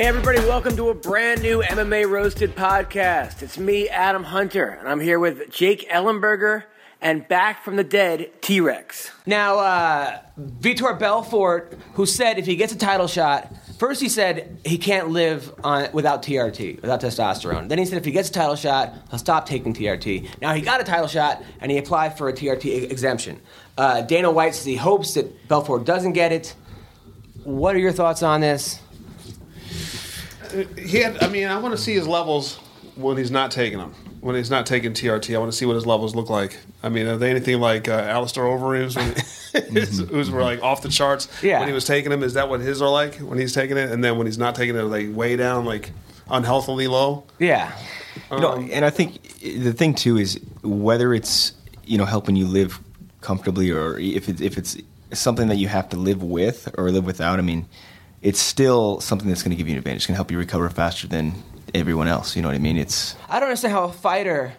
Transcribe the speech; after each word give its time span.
Hey, 0.00 0.06
everybody, 0.06 0.38
welcome 0.38 0.74
to 0.76 0.88
a 0.88 0.94
brand 0.94 1.42
new 1.42 1.60
MMA 1.60 2.08
Roasted 2.08 2.56
podcast. 2.56 3.42
It's 3.42 3.58
me, 3.58 3.86
Adam 3.90 4.24
Hunter, 4.24 4.68
and 4.68 4.88
I'm 4.88 4.98
here 4.98 5.18
with 5.18 5.50
Jake 5.50 5.90
Ellenberger 5.90 6.64
and 7.02 7.28
back 7.28 7.62
from 7.62 7.76
the 7.76 7.84
dead, 7.84 8.30
T 8.40 8.62
Rex. 8.62 9.10
Now, 9.26 9.58
uh, 9.58 10.18
Vitor 10.40 10.98
Belfort, 10.98 11.78
who 11.92 12.06
said 12.06 12.38
if 12.38 12.46
he 12.46 12.56
gets 12.56 12.72
a 12.72 12.78
title 12.78 13.08
shot, 13.08 13.52
first 13.78 14.00
he 14.00 14.08
said 14.08 14.56
he 14.64 14.78
can't 14.78 15.10
live 15.10 15.52
on, 15.62 15.92
without 15.92 16.22
TRT, 16.22 16.80
without 16.80 17.02
testosterone. 17.02 17.68
Then 17.68 17.76
he 17.76 17.84
said 17.84 17.98
if 17.98 18.06
he 18.06 18.10
gets 18.10 18.30
a 18.30 18.32
title 18.32 18.56
shot, 18.56 18.94
he'll 19.10 19.18
stop 19.18 19.44
taking 19.44 19.74
TRT. 19.74 20.40
Now, 20.40 20.54
he 20.54 20.62
got 20.62 20.80
a 20.80 20.84
title 20.84 21.08
shot 21.08 21.42
and 21.60 21.70
he 21.70 21.76
applied 21.76 22.16
for 22.16 22.30
a 22.30 22.32
TRT 22.32 22.90
exemption. 22.90 23.38
Uh, 23.76 24.00
Dana 24.00 24.30
White 24.30 24.54
says 24.54 24.64
he 24.64 24.76
hopes 24.76 25.12
that 25.12 25.46
Belfort 25.46 25.84
doesn't 25.84 26.14
get 26.14 26.32
it. 26.32 26.54
What 27.44 27.76
are 27.76 27.80
your 27.80 27.92
thoughts 27.92 28.22
on 28.22 28.40
this? 28.40 28.80
He 30.78 30.98
had, 30.98 31.22
I 31.22 31.28
mean, 31.28 31.46
I 31.48 31.58
want 31.58 31.76
to 31.76 31.80
see 31.82 31.94
his 31.94 32.06
levels 32.08 32.56
when 32.96 33.16
he's 33.16 33.30
not 33.30 33.50
taking 33.50 33.78
them. 33.78 33.94
When 34.20 34.36
he's 34.36 34.50
not 34.50 34.66
taking 34.66 34.92
TRT, 34.92 35.34
I 35.34 35.38
want 35.38 35.50
to 35.50 35.56
see 35.56 35.64
what 35.64 35.74
his 35.74 35.86
levels 35.86 36.14
look 36.14 36.28
like. 36.28 36.58
I 36.82 36.90
mean, 36.90 37.06
are 37.06 37.16
they 37.16 37.30
anything 37.30 37.58
like 37.58 37.88
uh, 37.88 37.92
Alistair 37.92 38.44
Overeem's, 38.44 38.94
when, 38.96 39.14
who's 40.08 40.30
were 40.30 40.42
like 40.42 40.62
off 40.62 40.82
the 40.82 40.90
charts 40.90 41.26
Yeah. 41.42 41.60
when 41.60 41.68
he 41.68 41.74
was 41.74 41.86
taking 41.86 42.10
them? 42.10 42.22
Is 42.22 42.34
that 42.34 42.48
what 42.50 42.60
his 42.60 42.82
are 42.82 42.90
like 42.90 43.14
when 43.16 43.38
he's 43.38 43.54
taking 43.54 43.78
it? 43.78 43.90
And 43.90 44.04
then 44.04 44.18
when 44.18 44.26
he's 44.26 44.36
not 44.38 44.54
taking 44.54 44.76
it, 44.76 44.78
are 44.80 44.88
they 44.88 45.06
way 45.08 45.36
down, 45.36 45.64
like 45.64 45.92
unhealthily 46.30 46.86
low? 46.86 47.24
Yeah. 47.38 47.72
You 48.30 48.40
know, 48.40 48.56
and 48.56 48.84
I 48.84 48.90
think 48.90 49.22
the 49.40 49.72
thing 49.72 49.94
too 49.94 50.18
is 50.18 50.38
whether 50.62 51.14
it's 51.14 51.52
you 51.84 51.96
know 51.96 52.04
helping 52.04 52.36
you 52.36 52.46
live 52.46 52.78
comfortably 53.22 53.70
or 53.70 53.98
if 53.98 54.28
it's 54.28 54.40
if 54.40 54.58
it's 54.58 54.76
something 55.12 55.48
that 55.48 55.56
you 55.56 55.68
have 55.68 55.88
to 55.90 55.96
live 55.96 56.22
with 56.22 56.68
or 56.76 56.90
live 56.90 57.06
without. 57.06 57.38
I 57.38 57.42
mean, 57.42 57.66
it's 58.22 58.40
still 58.40 59.00
something 59.00 59.28
that's 59.28 59.42
going 59.42 59.50
to 59.50 59.56
give 59.56 59.68
you 59.68 59.74
an 59.74 59.78
advantage. 59.78 59.98
It's 59.98 60.06
going 60.06 60.14
to 60.14 60.18
help 60.18 60.30
you 60.30 60.38
recover 60.38 60.68
faster 60.70 61.06
than 61.06 61.34
everyone 61.74 62.08
else. 62.08 62.36
You 62.36 62.42
know 62.42 62.48
what 62.48 62.54
I 62.54 62.58
mean? 62.58 62.76
It's 62.76 63.16
I 63.28 63.40
don't 63.40 63.48
understand 63.48 63.72
how 63.72 63.84
a 63.84 63.92
fighter 63.92 64.52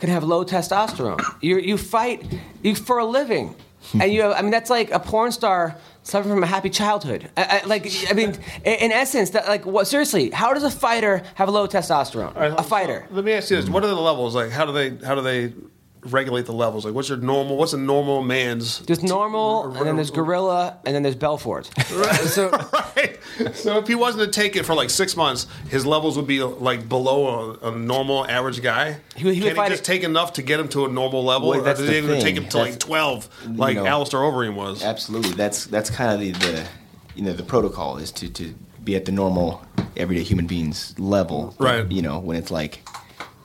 can 0.00 0.10
have 0.10 0.24
low 0.24 0.44
testosterone. 0.44 1.22
You 1.40 1.58
you 1.58 1.78
fight 1.78 2.24
you 2.62 2.74
for 2.74 2.98
a 2.98 3.04
living, 3.04 3.54
and 4.00 4.12
you 4.12 4.22
have, 4.22 4.32
I 4.32 4.42
mean 4.42 4.50
that's 4.50 4.70
like 4.70 4.90
a 4.90 4.98
porn 4.98 5.32
star 5.32 5.76
suffering 6.02 6.34
from 6.34 6.42
a 6.42 6.46
happy 6.46 6.70
childhood. 6.70 7.28
I, 7.36 7.62
I, 7.62 7.66
like 7.66 7.90
I 8.08 8.12
mean, 8.12 8.36
in, 8.64 8.74
in 8.74 8.92
essence, 8.92 9.30
that 9.30 9.48
like 9.48 9.64
what? 9.64 9.86
Seriously, 9.86 10.30
how 10.30 10.52
does 10.52 10.64
a 10.64 10.70
fighter 10.70 11.22
have 11.34 11.48
low 11.48 11.66
testosterone? 11.66 12.34
All 12.36 12.42
right, 12.42 12.54
a 12.56 12.62
fighter. 12.62 13.06
Let 13.10 13.24
me 13.24 13.32
ask 13.32 13.50
you 13.50 13.56
this: 13.56 13.68
What 13.68 13.84
are 13.84 13.88
the 13.88 13.94
levels 13.94 14.34
like? 14.34 14.50
How 14.50 14.66
do 14.66 14.72
they 14.72 15.04
how 15.04 15.14
do 15.14 15.22
they 15.22 15.52
regulate 16.12 16.46
the 16.46 16.52
levels? 16.52 16.84
Like, 16.84 16.94
what's 16.94 17.08
your 17.08 17.18
normal? 17.18 17.56
What's 17.56 17.72
a 17.72 17.78
normal 17.78 18.22
man's? 18.22 18.80
There's 18.80 19.02
normal, 19.02 19.76
and 19.76 19.86
then 19.86 19.96
there's 19.96 20.10
gorilla, 20.10 20.78
and 20.84 20.94
then 20.94 21.02
there's 21.02 21.14
Belfort. 21.16 21.70
So 22.28 22.50
right. 22.96 23.18
So 23.54 23.78
if 23.78 23.86
he 23.86 23.94
wasn't 23.94 24.24
to 24.32 24.40
take 24.40 24.56
it 24.56 24.64
for 24.64 24.74
like 24.74 24.90
six 24.90 25.16
months, 25.16 25.46
his 25.68 25.84
levels 25.84 26.16
would 26.16 26.26
be 26.26 26.42
like 26.42 26.88
below 26.88 27.56
a, 27.62 27.72
a 27.72 27.76
normal 27.76 28.26
average 28.26 28.62
guy. 28.62 28.98
He 29.14 29.24
would- 29.24 29.34
he 29.34 29.40
would 29.42 29.48
Can 29.48 29.56
fight 29.56 29.68
he 29.70 29.76
just 29.76 29.82
it- 29.82 29.92
take 29.92 30.02
enough 30.02 30.34
to 30.34 30.42
get 30.42 30.58
him 30.60 30.68
to 30.68 30.86
a 30.86 30.88
normal 30.88 31.24
level, 31.24 31.48
Well, 31.50 31.62
that's 31.62 31.78
does 31.78 31.86
the 31.88 31.92
he 31.92 31.98
even 31.98 32.10
thing. 32.12 32.22
take 32.22 32.36
him 32.36 32.48
to 32.50 32.58
like 32.58 32.78
twelve, 32.78 33.28
like 33.48 33.76
know, 33.76 33.86
Alistair 33.86 34.20
Overeem 34.20 34.54
was? 34.54 34.82
absolutely 34.82 35.32
that's 35.32 35.66
that's 35.66 35.90
kind 35.90 36.12
of 36.12 36.20
the, 36.20 36.30
the 36.46 36.66
you 37.14 37.22
know 37.22 37.32
the 37.32 37.42
protocol 37.42 37.96
is 37.98 38.10
to 38.12 38.28
to 38.30 38.54
be 38.84 38.94
at 38.96 39.04
the 39.04 39.12
normal 39.12 39.64
everyday 39.96 40.22
human 40.22 40.46
beings 40.46 40.94
level. 40.98 41.54
Right. 41.58 41.90
You 41.90 42.02
know 42.02 42.18
when 42.18 42.36
it's 42.36 42.50
like. 42.50 42.86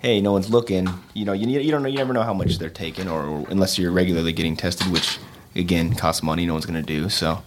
Hey, 0.01 0.19
no 0.19 0.31
one's 0.31 0.49
looking. 0.49 0.89
You 1.13 1.25
know, 1.25 1.33
you, 1.33 1.47
you 1.47 1.71
don't 1.71 1.83
know. 1.83 1.89
You 1.89 1.97
never 1.97 2.11
know 2.13 2.23
how 2.23 2.33
much 2.33 2.57
they're 2.57 2.69
taking, 2.69 3.07
or, 3.07 3.23
or 3.23 3.45
unless 3.49 3.77
you're 3.77 3.91
regularly 3.91 4.33
getting 4.33 4.57
tested, 4.57 4.91
which 4.91 5.19
again 5.55 5.93
costs 5.93 6.23
money. 6.23 6.45
No 6.45 6.53
one's 6.53 6.65
going 6.65 6.83
to 6.83 6.85
do. 6.85 7.07
So, 7.07 7.43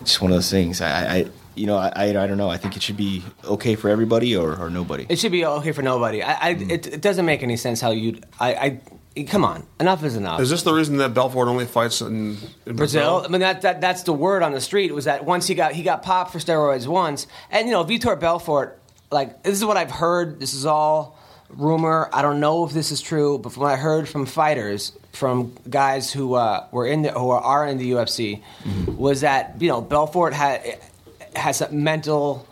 it's 0.00 0.10
just 0.10 0.22
one 0.22 0.32
of 0.32 0.36
those 0.36 0.50
things. 0.50 0.80
I, 0.80 1.18
I 1.18 1.26
you 1.54 1.66
know, 1.66 1.76
I, 1.76 1.92
I, 1.94 2.04
I 2.08 2.26
don't 2.26 2.38
know. 2.38 2.50
I 2.50 2.56
think 2.56 2.76
it 2.76 2.82
should 2.82 2.96
be 2.96 3.22
okay 3.44 3.74
for 3.74 3.88
everybody 3.88 4.34
or, 4.34 4.56
or 4.56 4.70
nobody. 4.70 5.06
it 5.08 5.18
should 5.18 5.32
be 5.32 5.44
okay 5.44 5.72
for 5.72 5.82
nobody. 5.82 6.22
I, 6.22 6.48
I 6.50 6.54
mm. 6.54 6.70
it, 6.70 6.86
it 6.86 7.00
doesn't 7.00 7.24
make 7.24 7.42
any 7.42 7.56
sense 7.56 7.80
how 7.80 7.90
you 7.92 8.20
I. 8.38 8.54
I 8.54 8.80
Come 9.26 9.44
on, 9.44 9.66
enough 9.80 10.04
is 10.04 10.14
enough. 10.14 10.40
Is 10.40 10.50
this 10.50 10.62
the 10.62 10.72
reason 10.72 10.98
that 10.98 11.12
Belfort 11.12 11.48
only 11.48 11.66
fights 11.66 12.00
in, 12.00 12.38
in 12.64 12.76
Brazil. 12.76 13.22
I 13.24 13.28
mean, 13.28 13.40
that, 13.40 13.62
that 13.62 13.80
that's 13.80 14.04
the 14.04 14.12
word 14.12 14.44
on 14.44 14.52
the 14.52 14.60
street 14.60 14.94
was 14.94 15.06
that 15.06 15.24
once 15.24 15.48
he 15.48 15.54
got 15.56 15.72
he 15.72 15.82
got 15.82 16.02
popped 16.02 16.32
for 16.32 16.38
steroids 16.38 16.86
once, 16.86 17.26
and 17.50 17.66
you 17.66 17.72
know 17.72 17.84
Vitor 17.84 18.18
Belfort, 18.18 18.78
like 19.10 19.42
this 19.42 19.54
is 19.54 19.64
what 19.64 19.76
I've 19.76 19.90
heard. 19.90 20.38
This 20.38 20.54
is 20.54 20.64
all 20.64 21.18
rumor. 21.56 22.08
I 22.12 22.22
don't 22.22 22.40
know 22.40 22.64
if 22.64 22.72
this 22.72 22.90
is 22.90 23.00
true, 23.00 23.38
but 23.38 23.52
from 23.52 23.64
what 23.64 23.72
I 23.72 23.76
heard 23.76 24.08
from 24.08 24.26
fighters, 24.26 24.92
from 25.12 25.54
guys 25.68 26.12
who 26.12 26.34
uh, 26.34 26.66
were 26.70 26.86
in 26.86 27.02
the 27.02 27.12
who 27.12 27.30
are 27.30 27.66
in 27.66 27.78
the 27.78 27.92
UFC, 27.92 28.42
was 28.96 29.22
that 29.22 29.56
you 29.60 29.68
know 29.68 29.80
Belfort 29.80 30.32
had 30.32 30.78
has 31.34 31.60
a 31.60 31.70
mental 31.70 32.46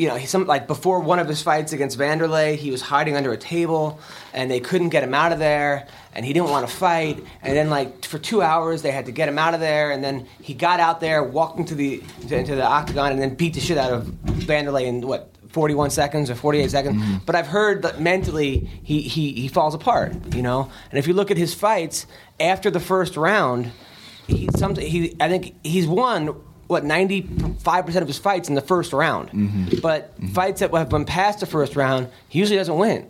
you 0.00 0.08
know, 0.08 0.18
some 0.20 0.46
like 0.46 0.66
before 0.66 1.00
one 1.00 1.18
of 1.18 1.28
his 1.28 1.42
fights 1.42 1.74
against 1.74 1.98
Wanderlei, 1.98 2.56
he 2.56 2.70
was 2.70 2.80
hiding 2.80 3.16
under 3.16 3.32
a 3.32 3.36
table, 3.36 4.00
and 4.32 4.50
they 4.50 4.58
couldn't 4.58 4.88
get 4.88 5.02
him 5.02 5.12
out 5.12 5.30
of 5.30 5.38
there, 5.38 5.86
and 6.14 6.24
he 6.24 6.32
didn't 6.32 6.48
want 6.48 6.66
to 6.66 6.74
fight. 6.74 7.22
And 7.42 7.54
then 7.54 7.68
like 7.68 8.06
for 8.06 8.18
two 8.18 8.40
hours, 8.40 8.80
they 8.80 8.92
had 8.92 9.04
to 9.06 9.12
get 9.12 9.28
him 9.28 9.38
out 9.38 9.52
of 9.52 9.60
there, 9.60 9.90
and 9.90 10.02
then 10.02 10.26
he 10.40 10.54
got 10.54 10.80
out 10.80 11.00
there, 11.00 11.22
walked 11.22 11.58
into 11.58 11.74
the 11.74 12.02
into 12.30 12.54
the 12.54 12.64
octagon, 12.64 13.12
and 13.12 13.20
then 13.20 13.34
beat 13.34 13.52
the 13.52 13.60
shit 13.60 13.76
out 13.76 13.92
of 13.92 14.06
Wanderlei 14.46 14.84
in 14.84 15.06
what 15.06 15.30
41 15.50 15.90
seconds 15.90 16.30
or 16.30 16.34
48 16.34 16.62
mm-hmm. 16.62 16.70
seconds. 16.70 17.02
Mm-hmm. 17.02 17.16
But 17.26 17.34
I've 17.34 17.46
heard 17.46 17.82
that 17.82 18.00
mentally 18.00 18.68
he, 18.82 19.02
he 19.02 19.32
he 19.32 19.48
falls 19.48 19.74
apart, 19.74 20.34
you 20.34 20.42
know. 20.42 20.70
And 20.90 20.98
if 20.98 21.06
you 21.06 21.14
look 21.14 21.30
at 21.30 21.36
his 21.36 21.54
fights 21.54 22.06
after 22.38 22.70
the 22.70 22.80
first 22.80 23.16
round, 23.16 23.70
he 24.26 24.48
some 24.56 24.74
he 24.76 25.16
I 25.20 25.28
think 25.28 25.54
he's 25.64 25.86
won 25.86 26.28
what 26.68 26.84
ninety 26.84 27.22
five 27.58 27.84
percent 27.84 28.02
of 28.02 28.08
his 28.08 28.18
fights 28.18 28.48
in 28.48 28.54
the 28.54 28.60
first 28.60 28.92
round, 28.92 29.30
mm-hmm. 29.30 29.80
but 29.80 30.14
fights 30.32 30.60
that 30.60 30.72
have 30.72 30.88
been 30.88 31.04
past 31.04 31.40
the 31.40 31.46
first 31.46 31.76
round, 31.76 32.08
he 32.28 32.38
usually 32.38 32.58
doesn't 32.58 32.78
win. 32.78 33.08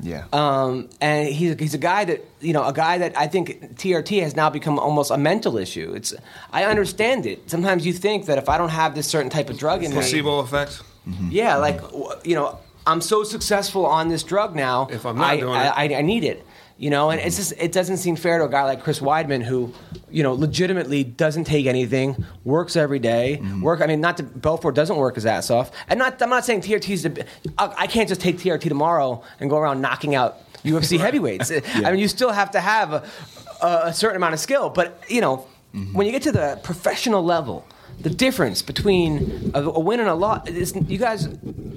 yeah. 0.00 0.24
Um, 0.32 0.88
and 1.02 1.28
he's 1.28 1.58
he's 1.58 1.74
a 1.74 1.78
guy 1.78 2.06
that 2.06 2.24
you 2.40 2.54
know 2.54 2.64
a 2.64 2.72
guy 2.72 2.98
that 2.98 3.18
I 3.18 3.26
think 3.26 3.76
TRT 3.76 4.22
has 4.22 4.34
now 4.34 4.48
become 4.48 4.78
almost 4.78 5.10
a 5.10 5.18
mental 5.18 5.58
issue. 5.58 5.92
It's 5.94 6.14
I 6.50 6.64
understand 6.64 7.26
it. 7.26 7.50
Sometimes 7.50 7.84
you 7.84 7.92
think 7.92 8.24
that 8.26 8.38
if 8.38 8.48
I 8.48 8.56
don't 8.56 8.70
have 8.70 8.94
this 8.94 9.06
certain 9.06 9.30
type 9.30 9.50
of 9.50 9.58
drug 9.58 9.84
in 9.84 9.90
me, 9.90 9.96
placebo 9.96 10.38
effect. 10.38 10.82
Mm-hmm. 11.06 11.28
yeah, 11.30 11.56
like 11.56 11.80
mm-hmm. 11.80 12.28
you 12.28 12.36
know, 12.36 12.58
I'm 12.86 13.00
so 13.00 13.24
successful 13.24 13.86
on 13.86 14.08
this 14.08 14.22
drug 14.22 14.54
now. 14.54 14.88
If 14.90 15.04
I'm 15.04 15.16
not 15.16 15.30
I, 15.30 15.36
doing 15.38 15.54
I, 15.54 15.84
it. 15.84 15.92
I, 15.92 15.98
I 15.98 16.02
need 16.02 16.24
it. 16.24 16.46
You 16.78 16.90
know, 16.90 17.10
and 17.10 17.20
it's 17.20 17.36
mm-hmm. 17.36 17.42
just 17.42 17.62
it 17.62 17.72
doesn't 17.72 17.98
seem 17.98 18.16
fair 18.16 18.38
to 18.38 18.44
a 18.44 18.48
guy 18.48 18.64
like 18.64 18.82
Chris 18.82 18.98
Weidman 18.98 19.42
who, 19.42 19.72
you 20.10 20.22
know, 20.22 20.32
legitimately 20.32 21.04
doesn't 21.04 21.44
take 21.44 21.66
anything, 21.66 22.24
works 22.44 22.74
every 22.76 22.98
day, 22.98 23.40
Work. 23.60 23.80
I 23.80 23.86
mean, 23.86 24.00
not 24.00 24.16
to 24.16 24.24
Belfort 24.24 24.74
doesn't 24.74 24.96
work 24.96 25.14
his 25.14 25.26
ass 25.26 25.50
off, 25.50 25.70
and 25.88 25.98
not. 25.98 26.20
I'm 26.20 26.30
not 26.30 26.44
saying 26.44 26.62
TRT's. 26.62 27.02
The, 27.02 27.26
I, 27.58 27.74
I 27.78 27.86
can't 27.86 28.08
just 28.08 28.20
take 28.20 28.38
TRT 28.38 28.62
tomorrow 28.68 29.22
and 29.38 29.48
go 29.48 29.58
around 29.58 29.80
knocking 29.80 30.14
out 30.14 30.38
UFC 30.64 30.98
heavyweights. 31.06 31.52
I 31.74 31.90
mean, 31.90 32.00
you 32.00 32.08
still 32.08 32.32
have 32.32 32.50
to 32.52 32.60
have 32.60 32.92
a, 32.92 33.04
a 33.62 33.94
certain 33.94 34.16
amount 34.16 34.34
of 34.34 34.40
skill, 34.40 34.68
but 34.70 35.02
you 35.08 35.20
know, 35.20 35.46
when 35.92 36.06
you 36.06 36.12
get 36.12 36.22
to 36.22 36.32
the 36.32 36.58
professional 36.62 37.22
level 37.22 37.66
the 38.02 38.10
difference 38.10 38.62
between 38.62 39.52
a, 39.54 39.62
a 39.62 39.78
win 39.80 40.00
and 40.00 40.08
a 40.08 40.14
loss. 40.14 40.48
Is, 40.48 40.74
you 40.74 40.98
guys, 40.98 41.28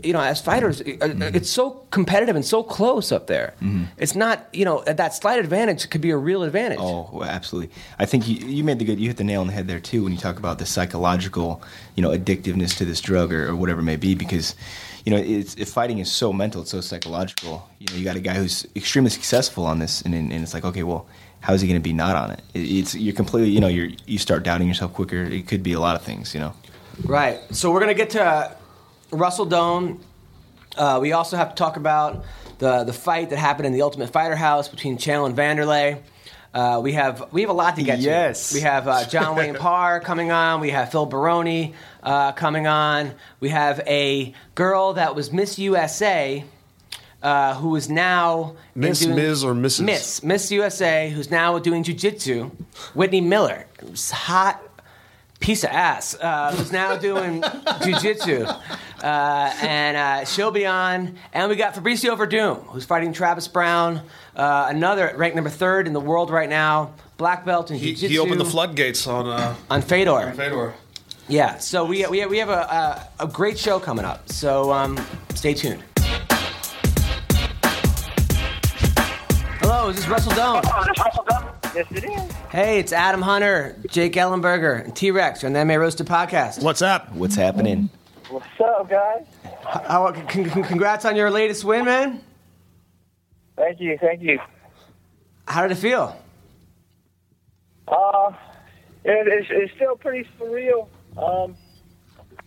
you 0.04 0.14
know, 0.14 0.20
as 0.20 0.42
fighters, 0.42 0.82
uh, 0.82 0.84
uh 0.84 1.08
mm-hmm. 1.08 1.36
it's 1.36 1.50
so 1.50 1.72
competitive 1.92 2.36
and 2.36 2.46
so 2.46 2.64
close 2.64 3.12
up 3.12 3.28
there. 3.28 3.54
Mm-hmm. 3.62 3.86
It's 3.98 4.16
not, 4.16 4.48
you 4.54 4.66
know, 4.66 4.84
that 4.84 5.14
slight 5.14 5.40
advantage 5.40 5.90
could 5.90 6.02
be 6.02 6.12
a 6.12 6.18
real 6.18 6.44
advantage. 6.44 6.80
Oh, 6.82 7.24
absolutely. 7.24 7.74
I 8.00 8.06
think 8.06 8.28
you, 8.28 8.36
you 8.36 8.64
made 8.64 8.80
the 8.80 8.86
good. 8.86 9.00
You 9.00 9.08
hit 9.08 9.18
the 9.18 9.24
nail 9.24 9.42
on 9.42 9.48
the 9.48 9.54
head 9.54 9.68
there 9.68 9.80
too 9.80 10.04
when 10.04 10.14
you 10.14 10.20
talk 10.20 10.38
about 10.38 10.60
the 10.60 10.66
psychological, 10.66 11.62
you 11.96 12.02
know, 12.02 12.10
addictiveness 12.10 12.78
to 12.78 12.86
this 12.86 13.02
drug 13.02 13.32
or, 13.32 13.50
or 13.50 13.56
whatever 13.56 13.82
it 13.82 13.84
may 13.84 13.98
be. 13.98 14.16
Because, 14.16 14.56
you 15.06 15.12
know, 15.12 15.18
it's, 15.18 15.56
if 15.56 15.70
fighting 15.70 16.00
is 16.00 16.12
so 16.12 16.34
mental, 16.34 16.62
it's 16.62 16.72
so 16.72 16.82
psychological. 16.82 17.70
You 17.80 17.88
know, 17.92 17.96
you 17.98 18.04
got 18.04 18.16
a 18.16 18.22
guy 18.22 18.34
who's 18.34 18.68
extremely 18.76 19.12
successful 19.12 19.66
on 19.66 19.80
this, 19.80 20.02
and 20.02 20.14
and 20.14 20.34
it's 20.34 20.54
like, 20.54 20.66
okay, 20.66 20.84
well, 20.84 21.08
how 21.46 21.54
is 21.54 21.62
he 21.62 21.68
going 21.68 21.80
to 21.80 21.84
be 21.84 21.94
not 21.94 22.16
on 22.16 22.32
it? 22.32 22.42
it? 22.56 22.60
It's 22.60 22.96
you're 22.96 23.14
completely, 23.14 23.52
you 23.52 23.60
know, 23.60 23.68
you're 23.68 23.90
you 24.08 24.18
start 24.18 24.42
doubting 24.44 24.68
yourself 24.68 24.94
quicker. 24.94 25.18
It 25.24 25.48
could 25.48 25.62
be 25.62 25.74
a 25.74 25.80
lot 25.80 25.96
of 25.96 26.02
things, 26.02 26.34
you 26.34 26.40
know. 26.40 26.54
Right. 27.04 27.40
So 27.52 27.72
we're 27.72 27.82
gonna 27.82 27.94
get 27.94 28.10
to 28.12 28.24
uh, 28.24 28.56
Russell 29.12 29.46
Doane. 29.46 30.00
Uh, 30.76 30.98
we 31.02 31.12
also 31.14 31.38
have 31.38 31.50
to 31.50 31.56
talk 31.56 31.78
about 31.78 32.26
the 32.58 32.84
the 32.84 32.94
fight 32.94 33.30
that 33.30 33.38
happened 33.38 33.68
in 33.68 33.74
the 33.74 33.84
Ultimate 33.84 34.10
Fighter 34.10 34.36
House 34.36 34.68
between 34.70 34.98
Chael 34.98 35.26
and 35.28 35.36
Wanderlei. 35.38 36.02
Uh, 36.54 36.80
we 36.82 36.94
have 36.94 37.32
we 37.32 37.42
have 37.42 37.50
a 37.52 37.54
lot 37.54 37.76
to 37.76 37.84
get 37.84 38.00
Yes. 38.00 38.50
to. 38.50 38.56
We 38.56 38.62
have 38.62 38.88
uh, 38.88 39.06
John 39.06 39.36
Wayne 39.40 39.56
Parr 39.56 40.00
coming 40.00 40.32
on. 40.32 40.62
We 40.62 40.72
have 40.72 40.90
Phil 40.92 41.06
Baroni 41.06 41.74
uh, 42.02 42.32
coming 42.32 42.66
on. 42.66 43.14
We 43.40 43.50
have 43.50 43.82
a 43.86 44.34
girl 44.56 44.94
that 44.94 45.14
was 45.16 45.32
Miss 45.32 45.60
USA. 45.60 46.44
Uh, 47.26 47.56
who 47.56 47.76
is 47.76 47.90
now 47.90 48.54
Miss, 48.76 49.00
doing- 49.00 49.16
Ms., 49.16 49.44
or 49.44 49.54
Mrs.? 49.56 49.82
Miss 49.82 50.22
Miss 50.24 50.52
USA, 50.52 51.10
who's 51.10 51.32
now 51.32 51.58
doing 51.58 51.84
jujitsu. 51.84 52.52
Whitney 52.94 53.22
Miller, 53.22 53.66
who's 53.80 54.12
hot 54.12 54.62
piece 55.40 55.64
of 55.64 55.72
ass 55.72 56.16
uh, 56.22 56.54
who's 56.56 56.72
now 56.72 56.96
doing 56.98 57.42
jujitsu, 57.86 58.46
uh, 59.04 59.54
and 59.62 59.98
uh, 59.98 60.26
she'll 60.26 60.52
be 60.52 60.68
on. 60.68 61.16
And 61.34 61.50
we 61.50 61.56
got 61.56 61.74
Fabrício 61.74 62.16
Werdum, 62.16 62.64
who's 62.68 62.86
fighting 62.86 63.12
Travis 63.12 63.48
Browne, 63.48 64.02
uh, 64.36 64.68
another 64.70 65.12
ranked 65.18 65.36
number 65.36 65.50
third 65.50 65.88
in 65.88 65.94
the 65.94 66.00
world 66.00 66.30
right 66.30 66.50
now, 66.50 66.94
black 67.18 67.44
belt 67.44 67.72
in 67.72 67.78
He, 67.78 67.88
jiu-jitsu 67.96 68.08
he 68.14 68.20
opened 68.20 68.40
the 68.40 68.46
floodgates 68.46 69.08
on 69.08 69.26
uh, 69.28 69.56
on 69.72 69.82
Fedor. 69.82 70.12
on 70.30 70.34
Fedor. 70.36 70.74
Yeah. 71.28 71.58
So 71.58 71.86
we 71.86 72.06
we 72.06 72.24
we 72.28 72.38
have 72.38 72.50
a 72.50 73.08
a, 73.20 73.24
a 73.26 73.28
great 73.28 73.58
show 73.58 73.80
coming 73.80 74.06
up. 74.06 74.30
So 74.30 74.72
um, 74.72 75.00
stay 75.34 75.56
tuned. 75.56 75.82
Hello, 79.68 79.90
is 79.90 79.96
this 79.96 80.08
Russell 80.08 80.32
Doane? 80.34 80.64
Yes, 81.74 81.88
it 81.90 82.04
is. 82.04 82.32
Hey, 82.52 82.78
it's 82.78 82.94
Adam 82.94 83.24
Hunter, 83.24 83.76
Jake 83.90 84.14
Ellenberger, 84.14 84.84
and 84.84 84.96
T 84.96 85.10
Rex 85.10 85.44
on 85.44 85.54
the 85.54 85.66
MA 85.66 85.74
Roasted 85.74 86.06
podcast. 86.06 86.62
What's 86.62 86.84
up? 86.84 87.12
What's 87.14 87.34
happening? 87.34 87.90
What's 88.30 88.46
up, 88.64 88.88
guys? 88.88 89.26
How, 89.64 90.12
con- 90.12 90.50
con- 90.52 90.64
congrats 90.66 91.04
on 91.04 91.16
your 91.16 91.32
latest 91.32 91.64
win, 91.64 91.84
man. 91.86 92.22
Thank 93.56 93.80
you, 93.80 93.98
thank 94.00 94.22
you. 94.22 94.40
How 95.48 95.64
did 95.64 95.72
it 95.72 95.82
feel? 95.82 96.16
Uh, 97.88 98.34
it, 99.04 99.28
it's, 99.28 99.48
it's 99.50 99.74
still 99.74 99.96
pretty 99.96 100.30
surreal. 100.40 100.88
Um, 101.18 101.58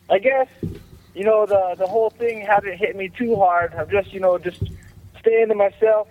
I 0.09 0.21
guess 0.21 0.47
you 1.17 1.25
know 1.25 1.47
the 1.47 1.75
the 1.77 1.87
whole 1.89 2.11
thing 2.11 2.43
hasn't 2.43 2.77
hit 2.77 2.95
me 2.95 3.09
too 3.09 3.35
hard. 3.35 3.75
I'm 3.75 3.91
just 3.91 4.13
you 4.13 4.21
know 4.21 4.39
just 4.39 4.63
staying 5.19 5.49
to 5.49 5.57
myself, 5.57 6.07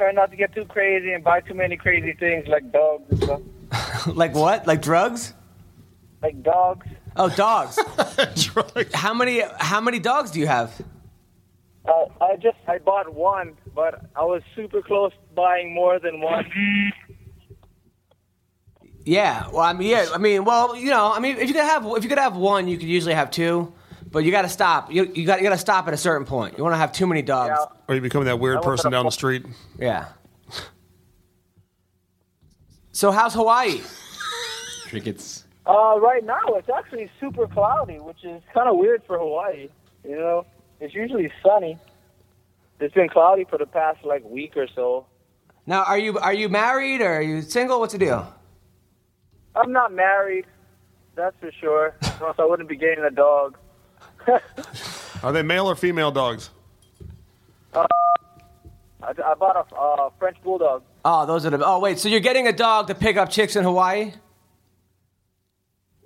trying 0.00 0.14
not 0.14 0.30
to 0.30 0.36
get 0.36 0.54
too 0.54 0.64
crazy 0.64 1.12
and 1.12 1.22
buy 1.22 1.40
too 1.40 1.52
many 1.52 1.76
crazy 1.76 2.14
things 2.14 2.48
like 2.48 2.72
dogs 2.72 3.04
and 3.10 3.22
stuff. 3.22 3.40
Like 4.06 4.34
what? 4.34 4.66
Like 4.66 4.80
drugs? 4.80 5.34
Like 6.22 6.42
dogs. 6.42 6.86
Oh, 7.16 7.28
dogs. 7.28 7.78
Drugs. 8.36 8.94
how 8.94 9.12
many 9.12 9.42
how 9.58 9.80
many 9.80 9.98
dogs 9.98 10.30
do 10.30 10.40
you 10.40 10.46
have? 10.46 10.70
Uh, 11.84 12.06
I 12.20 12.36
just 12.36 12.56
I 12.66 12.78
bought 12.78 13.12
one, 13.12 13.56
but 13.74 14.06
I 14.16 14.24
was 14.24 14.42
super 14.56 14.80
close 14.80 15.12
to 15.12 15.34
buying 15.34 15.74
more 15.74 15.98
than 15.98 16.20
one. 16.20 16.46
Yeah. 19.04 19.48
Well, 19.48 19.60
I 19.60 19.74
mean, 19.74 19.88
yeah. 19.88 20.06
I 20.14 20.18
mean, 20.18 20.44
well, 20.44 20.76
you 20.76 20.90
know, 20.90 21.12
I 21.12 21.20
mean, 21.20 21.36
if 21.36 21.48
you 21.48 21.54
could 21.54 21.64
have 21.74 21.84
if 21.84 22.02
you 22.04 22.08
could 22.08 22.18
have 22.18 22.36
one, 22.36 22.68
you 22.68 22.78
could 22.78 22.88
usually 22.88 23.14
have 23.14 23.30
two, 23.30 23.72
but 24.10 24.24
you 24.24 24.30
got 24.30 24.42
to 24.42 24.48
stop. 24.48 24.92
You 24.92 25.10
you 25.14 25.26
got 25.26 25.38
you 25.40 25.44
got 25.44 25.54
to 25.54 25.58
stop 25.58 25.86
at 25.88 25.94
a 25.94 25.98
certain 25.98 26.26
point. 26.26 26.58
You 26.58 26.64
want 26.64 26.74
to 26.74 26.78
have 26.78 26.92
too 26.92 27.06
many 27.06 27.22
dogs. 27.22 27.56
Yeah. 27.58 27.76
Or 27.88 27.94
you 27.94 28.00
becoming 28.00 28.26
that 28.26 28.38
weird 28.38 28.62
person 28.62 28.90
down 28.90 29.04
the 29.04 29.10
street? 29.10 29.46
Yeah. 29.78 30.06
So 32.92 33.10
how's 33.10 33.34
Hawaii? 33.34 33.80
Crickets. 34.88 35.44
Uh, 35.66 35.98
right 36.00 36.24
now 36.24 36.40
it's 36.56 36.68
actually 36.68 37.08
super 37.20 37.46
cloudy, 37.46 37.98
which 37.98 38.24
is 38.24 38.42
kind 38.52 38.68
of 38.68 38.76
weird 38.76 39.02
for 39.06 39.18
Hawaii. 39.18 39.68
You 40.04 40.16
know, 40.16 40.46
it's 40.80 40.94
usually 40.94 41.30
sunny. 41.42 41.78
It's 42.80 42.94
been 42.94 43.08
cloudy 43.08 43.44
for 43.44 43.58
the 43.58 43.66
past 43.66 44.04
like 44.04 44.24
week 44.24 44.56
or 44.56 44.66
so. 44.74 45.06
Now, 45.66 45.84
are 45.84 45.98
you 45.98 46.18
are 46.18 46.32
you 46.32 46.48
married 46.48 47.00
or 47.00 47.12
are 47.12 47.22
you 47.22 47.42
single? 47.42 47.78
What's 47.78 47.92
the 47.92 47.98
deal? 47.98 48.34
I'm 49.54 49.72
not 49.72 49.92
married, 49.92 50.46
that's 51.14 51.36
for 51.38 51.52
sure. 51.52 51.94
or 52.20 52.28
else 52.28 52.36
I 52.38 52.44
wouldn't 52.44 52.68
be 52.68 52.76
getting 52.76 53.04
a 53.04 53.10
dog. 53.10 53.56
Are 55.22 55.32
they 55.32 55.42
male 55.42 55.66
or 55.70 55.74
female 55.74 56.10
dogs? 56.10 56.50
I, 57.74 57.86
I 59.02 59.34
bought 59.34 59.56
a 59.56 59.74
uh, 59.74 60.10
French 60.18 60.36
bulldog. 60.42 60.82
Oh, 61.04 61.24
those 61.26 61.46
are 61.46 61.50
the. 61.50 61.64
Oh, 61.64 61.78
wait. 61.78 61.98
So 61.98 62.08
you're 62.08 62.20
getting 62.20 62.46
a 62.46 62.52
dog 62.52 62.88
to 62.88 62.94
pick 62.94 63.16
up 63.16 63.30
chicks 63.30 63.56
in 63.56 63.64
Hawaii? 63.64 64.12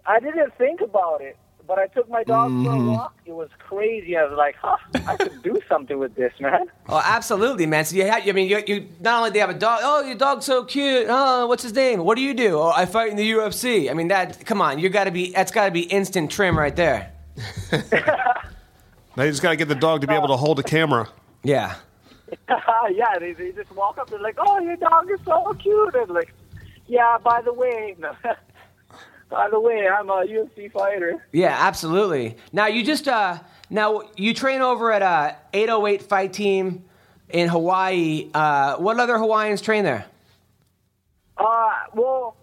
I 0.06 0.20
didn't 0.20 0.54
think 0.58 0.80
about 0.80 1.22
it, 1.22 1.36
but 1.66 1.78
I 1.78 1.86
took 1.88 2.08
my 2.10 2.22
dog 2.24 2.50
for 2.62 2.72
a 2.72 2.78
walk. 2.78 3.16
It 3.24 3.32
was 3.32 3.48
crazy. 3.58 4.16
I 4.16 4.24
was 4.24 4.36
like, 4.36 4.54
huh, 4.60 4.76
I 5.06 5.16
could 5.16 5.42
do 5.42 5.58
something 5.68 5.98
with 5.98 6.14
this, 6.14 6.32
man. 6.40 6.66
Oh, 6.86 7.00
absolutely, 7.02 7.64
man. 7.64 7.86
So 7.86 7.96
you, 7.96 8.06
ha- 8.08 8.20
I 8.22 8.32
mean, 8.32 8.46
you, 8.46 8.62
you 8.66 8.88
not 9.00 9.16
only 9.18 9.30
do 9.30 9.36
you 9.36 9.40
have 9.40 9.48
a 9.48 9.58
dog. 9.58 9.80
Oh, 9.82 10.04
your 10.04 10.16
dog's 10.16 10.44
so 10.44 10.64
cute. 10.64 11.06
Oh, 11.08 11.46
what's 11.46 11.62
his 11.62 11.72
name? 11.72 12.04
What 12.04 12.16
do 12.16 12.20
you 12.22 12.34
do? 12.34 12.58
Oh, 12.58 12.70
I 12.70 12.84
fight 12.84 13.08
in 13.10 13.16
the 13.16 13.28
UFC. 13.32 13.90
I 13.90 13.94
mean, 13.94 14.08
that. 14.08 14.44
Come 14.44 14.60
on, 14.60 14.78
you 14.78 14.90
got 14.90 15.04
to 15.04 15.10
be. 15.10 15.32
That's 15.32 15.50
got 15.50 15.64
to 15.64 15.70
be 15.72 15.80
instant 15.80 16.30
trim 16.30 16.58
right 16.58 16.76
there. 16.76 17.13
Now 19.16 19.22
you 19.22 19.30
just 19.30 19.42
got 19.42 19.50
to 19.50 19.56
get 19.56 19.68
the 19.68 19.76
dog 19.76 20.00
to 20.00 20.06
be 20.06 20.14
able 20.14 20.28
to 20.28 20.36
hold 20.36 20.58
a 20.58 20.62
camera. 20.62 21.08
Yeah. 21.44 21.76
yeah, 22.48 23.18
they, 23.20 23.32
they 23.32 23.52
just 23.52 23.70
walk 23.72 23.98
up. 23.98 24.10
They're 24.10 24.18
like, 24.18 24.36
"Oh, 24.38 24.58
your 24.58 24.76
dog 24.76 25.08
is 25.10 25.20
so 25.24 25.54
cute." 25.54 25.94
And 25.94 26.10
like, 26.10 26.34
yeah. 26.86 27.18
By 27.22 27.40
the 27.42 27.52
way, 27.52 27.94
by 29.28 29.50
the 29.50 29.60
way, 29.60 29.86
I'm 29.88 30.10
a 30.10 30.24
UFC 30.24 30.72
fighter. 30.72 31.24
Yeah, 31.32 31.56
absolutely. 31.56 32.36
Now 32.52 32.66
you 32.66 32.84
just 32.84 33.06
uh 33.06 33.38
now 33.70 34.02
you 34.16 34.34
train 34.34 34.62
over 34.62 34.90
at 34.90 35.02
uh 35.02 35.34
808 35.52 36.02
Fight 36.02 36.32
Team 36.32 36.84
in 37.28 37.48
Hawaii. 37.48 38.30
Uh, 38.34 38.76
what 38.76 38.98
other 38.98 39.18
Hawaiians 39.18 39.60
train 39.60 39.84
there? 39.84 40.06
Uh, 41.36 41.72
well, 41.94 42.36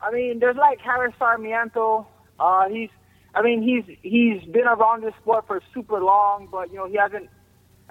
I 0.00 0.10
mean, 0.10 0.38
there's 0.38 0.56
like 0.56 0.80
Harris 0.80 1.14
Sarmiento. 1.18 2.06
Uh, 2.38 2.68
he's, 2.68 2.90
I 3.34 3.42
mean, 3.42 3.62
he's 3.62 3.96
he's 4.02 4.42
been 4.50 4.66
around 4.66 5.02
this 5.02 5.14
sport 5.20 5.46
for 5.46 5.60
super 5.72 6.00
long, 6.00 6.48
but 6.50 6.70
you 6.70 6.76
know, 6.76 6.86
he 6.86 6.96
hasn't. 6.96 7.28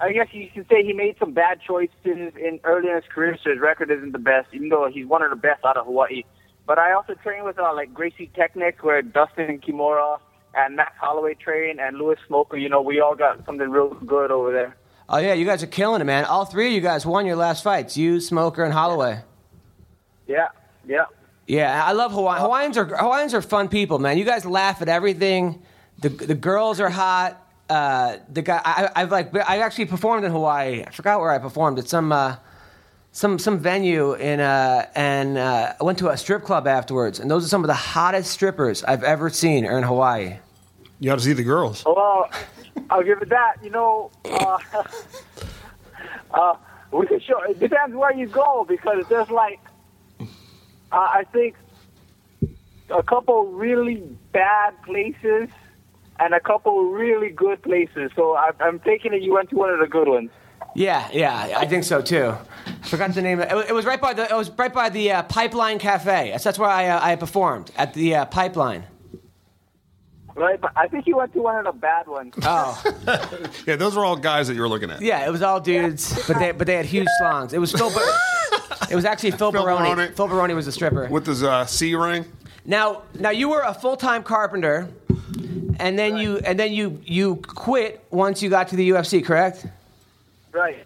I 0.00 0.12
guess 0.12 0.26
you 0.32 0.48
can 0.52 0.66
say 0.68 0.82
he 0.82 0.92
made 0.92 1.16
some 1.20 1.32
bad 1.32 1.60
choices 1.60 1.92
in 2.04 2.58
early 2.64 2.88
in 2.88 2.96
his 2.96 3.04
career, 3.14 3.38
so 3.42 3.50
his 3.50 3.60
record 3.60 3.90
isn't 3.90 4.12
the 4.12 4.18
best, 4.18 4.48
even 4.52 4.68
though 4.68 4.88
he's 4.92 5.06
one 5.06 5.22
of 5.22 5.30
the 5.30 5.36
best 5.36 5.64
out 5.64 5.76
of 5.76 5.86
Hawaii. 5.86 6.24
But 6.66 6.78
I 6.78 6.94
also 6.94 7.14
train 7.14 7.44
with 7.44 7.58
uh, 7.58 7.72
like 7.74 7.94
Gracie 7.94 8.30
Technic, 8.34 8.82
where 8.82 9.02
Dustin 9.02 9.60
Kimura 9.60 10.18
and 10.54 10.76
Max 10.76 10.92
Holloway 11.00 11.34
train, 11.34 11.78
and 11.78 11.98
Louis 11.98 12.16
Smolka. 12.28 12.60
You 12.60 12.68
know, 12.68 12.80
we 12.80 13.00
all 13.00 13.14
got 13.14 13.44
something 13.44 13.70
real 13.70 13.90
good 13.94 14.30
over 14.30 14.50
there. 14.50 14.76
Oh 15.08 15.18
yeah, 15.18 15.34
you 15.34 15.44
guys 15.44 15.62
are 15.62 15.68
killing 15.68 16.00
it, 16.00 16.04
man. 16.04 16.24
All 16.24 16.46
three 16.46 16.68
of 16.68 16.72
you 16.72 16.80
guys 16.80 17.04
won 17.04 17.26
your 17.26 17.36
last 17.36 17.62
fights. 17.62 17.96
You, 17.96 18.16
Smolka, 18.16 18.64
and 18.64 18.72
Holloway. 18.72 19.20
Yeah, 20.26 20.48
yeah. 20.86 21.04
Yeah, 21.46 21.84
I 21.84 21.92
love 21.92 22.12
Hawaii. 22.12 22.40
Hawaiians 22.40 22.76
are 22.78 22.86
Hawaiians 22.86 23.34
are 23.34 23.42
fun 23.42 23.68
people, 23.68 23.98
man. 23.98 24.16
You 24.16 24.24
guys 24.24 24.46
laugh 24.46 24.80
at 24.82 24.88
everything. 24.88 25.62
The 26.00 26.08
the 26.08 26.34
girls 26.34 26.80
are 26.80 26.90
hot. 26.90 27.40
Uh, 27.68 28.16
the 28.32 28.42
guy 28.42 28.60
I, 28.64 28.90
I've 28.96 29.10
like 29.10 29.34
I 29.36 29.58
actually 29.58 29.86
performed 29.86 30.24
in 30.24 30.32
Hawaii. 30.32 30.84
I 30.86 30.90
forgot 30.90 31.20
where 31.20 31.30
I 31.30 31.38
performed 31.38 31.78
at 31.78 31.88
some 31.88 32.12
uh, 32.12 32.36
some 33.12 33.38
some 33.38 33.58
venue 33.58 34.14
in 34.14 34.40
uh, 34.40 34.86
and 34.94 35.38
uh, 35.38 35.74
I 35.80 35.84
went 35.84 35.98
to 35.98 36.08
a 36.08 36.16
strip 36.16 36.42
club 36.42 36.66
afterwards. 36.66 37.20
And 37.20 37.30
those 37.30 37.44
are 37.44 37.48
some 37.48 37.62
of 37.62 37.68
the 37.68 37.74
hottest 37.74 38.30
strippers 38.30 38.82
I've 38.82 39.04
ever 39.04 39.30
seen 39.30 39.66
are 39.66 39.78
in 39.78 39.84
Hawaii. 39.84 40.38
You 40.98 41.10
got 41.10 41.18
to 41.18 41.24
see 41.24 41.32
the 41.32 41.44
girls. 41.44 41.84
Well, 41.84 42.28
I'll 42.90 43.02
give 43.02 43.22
it 43.22 43.28
that. 43.28 43.56
You 43.62 43.70
know, 43.70 44.10
uh, 44.24 44.58
uh, 46.34 46.56
we 46.90 47.06
can 47.06 47.20
show. 47.20 47.40
It 47.42 47.60
depends 47.60 47.94
where 47.94 48.12
you 48.14 48.26
go 48.26 48.64
because 48.68 49.04
there's 49.08 49.30
like, 49.30 49.60
uh, 49.66 49.73
I 50.98 51.24
think, 51.32 51.56
a 52.90 53.02
couple 53.02 53.46
really 53.46 53.96
bad 54.32 54.74
places 54.82 55.48
and 56.20 56.34
a 56.34 56.40
couple 56.40 56.90
really 56.90 57.30
good 57.30 57.62
places. 57.62 58.10
So 58.14 58.34
I, 58.34 58.50
I'm 58.60 58.78
taking 58.80 59.14
it 59.14 59.22
you 59.22 59.32
went 59.32 59.50
to 59.50 59.56
one 59.56 59.70
of 59.70 59.80
the 59.80 59.86
good 59.86 60.08
ones. 60.08 60.30
Yeah, 60.76 61.08
yeah, 61.12 61.54
I 61.56 61.66
think 61.66 61.84
so 61.84 62.02
too. 62.02 62.34
I 62.66 62.86
forgot 62.86 63.14
the 63.14 63.22
name. 63.22 63.40
It. 63.40 63.50
It 63.68 63.74
was 63.74 63.84
right 63.84 64.00
by 64.00 64.12
the. 64.12 64.24
It 64.24 64.34
was 64.34 64.50
right 64.50 64.72
by 64.72 64.88
the 64.88 65.12
uh, 65.12 65.22
Pipeline 65.24 65.78
Cafe. 65.78 66.30
That's, 66.30 66.42
that's 66.42 66.58
where 66.58 66.68
I 66.68 66.88
uh, 66.88 67.00
I 67.00 67.16
performed 67.16 67.70
at 67.76 67.94
the 67.94 68.16
uh, 68.16 68.24
Pipeline. 68.26 68.84
Right, 70.36 70.60
but 70.60 70.72
I 70.74 70.88
think 70.88 71.06
you 71.06 71.16
went 71.16 71.32
to 71.34 71.42
one 71.42 71.64
of 71.64 71.64
the 71.72 71.78
bad 71.78 72.06
ones. 72.08 72.34
Oh. 72.42 72.82
Yeah, 73.66 73.76
those 73.76 73.94
were 73.96 74.04
all 74.04 74.16
guys 74.16 74.48
that 74.48 74.54
you 74.54 74.60
were 74.60 74.68
looking 74.68 74.90
at. 74.90 75.00
Yeah, 75.00 75.26
it 75.26 75.30
was 75.30 75.42
all 75.42 75.60
dudes, 75.60 76.26
but 76.26 76.38
they 76.38 76.52
but 76.52 76.66
they 76.66 76.74
had 76.74 76.86
huge 76.86 77.08
slongs. 77.18 77.52
It 77.52 77.58
was 77.58 77.72
Phil. 77.72 77.90
Bar- 77.90 78.02
it 78.90 78.94
was 78.94 79.04
actually 79.04 79.30
Phil, 79.30 79.52
Phil 79.52 79.62
Baroni. 79.62 79.94
Baroni. 79.94 80.12
Phil 80.12 80.28
Baroni 80.28 80.54
was 80.54 80.66
a 80.66 80.72
stripper. 80.72 81.08
With 81.08 81.26
his 81.26 81.42
uh, 81.42 81.64
C 81.66 81.94
ring. 81.94 82.24
Now, 82.66 83.02
now 83.18 83.30
you 83.30 83.48
were 83.48 83.60
a 83.60 83.72
full 83.74 83.96
time 83.96 84.22
carpenter, 84.22 84.88
and 85.78 85.98
then 85.98 86.16
you 86.16 86.38
and 86.38 86.58
then 86.58 86.72
you 86.72 87.00
you 87.04 87.36
quit 87.36 88.04
once 88.10 88.42
you 88.42 88.50
got 88.50 88.68
to 88.68 88.76
the 88.76 88.90
UFC, 88.90 89.24
correct? 89.24 89.66
Right. 90.52 90.84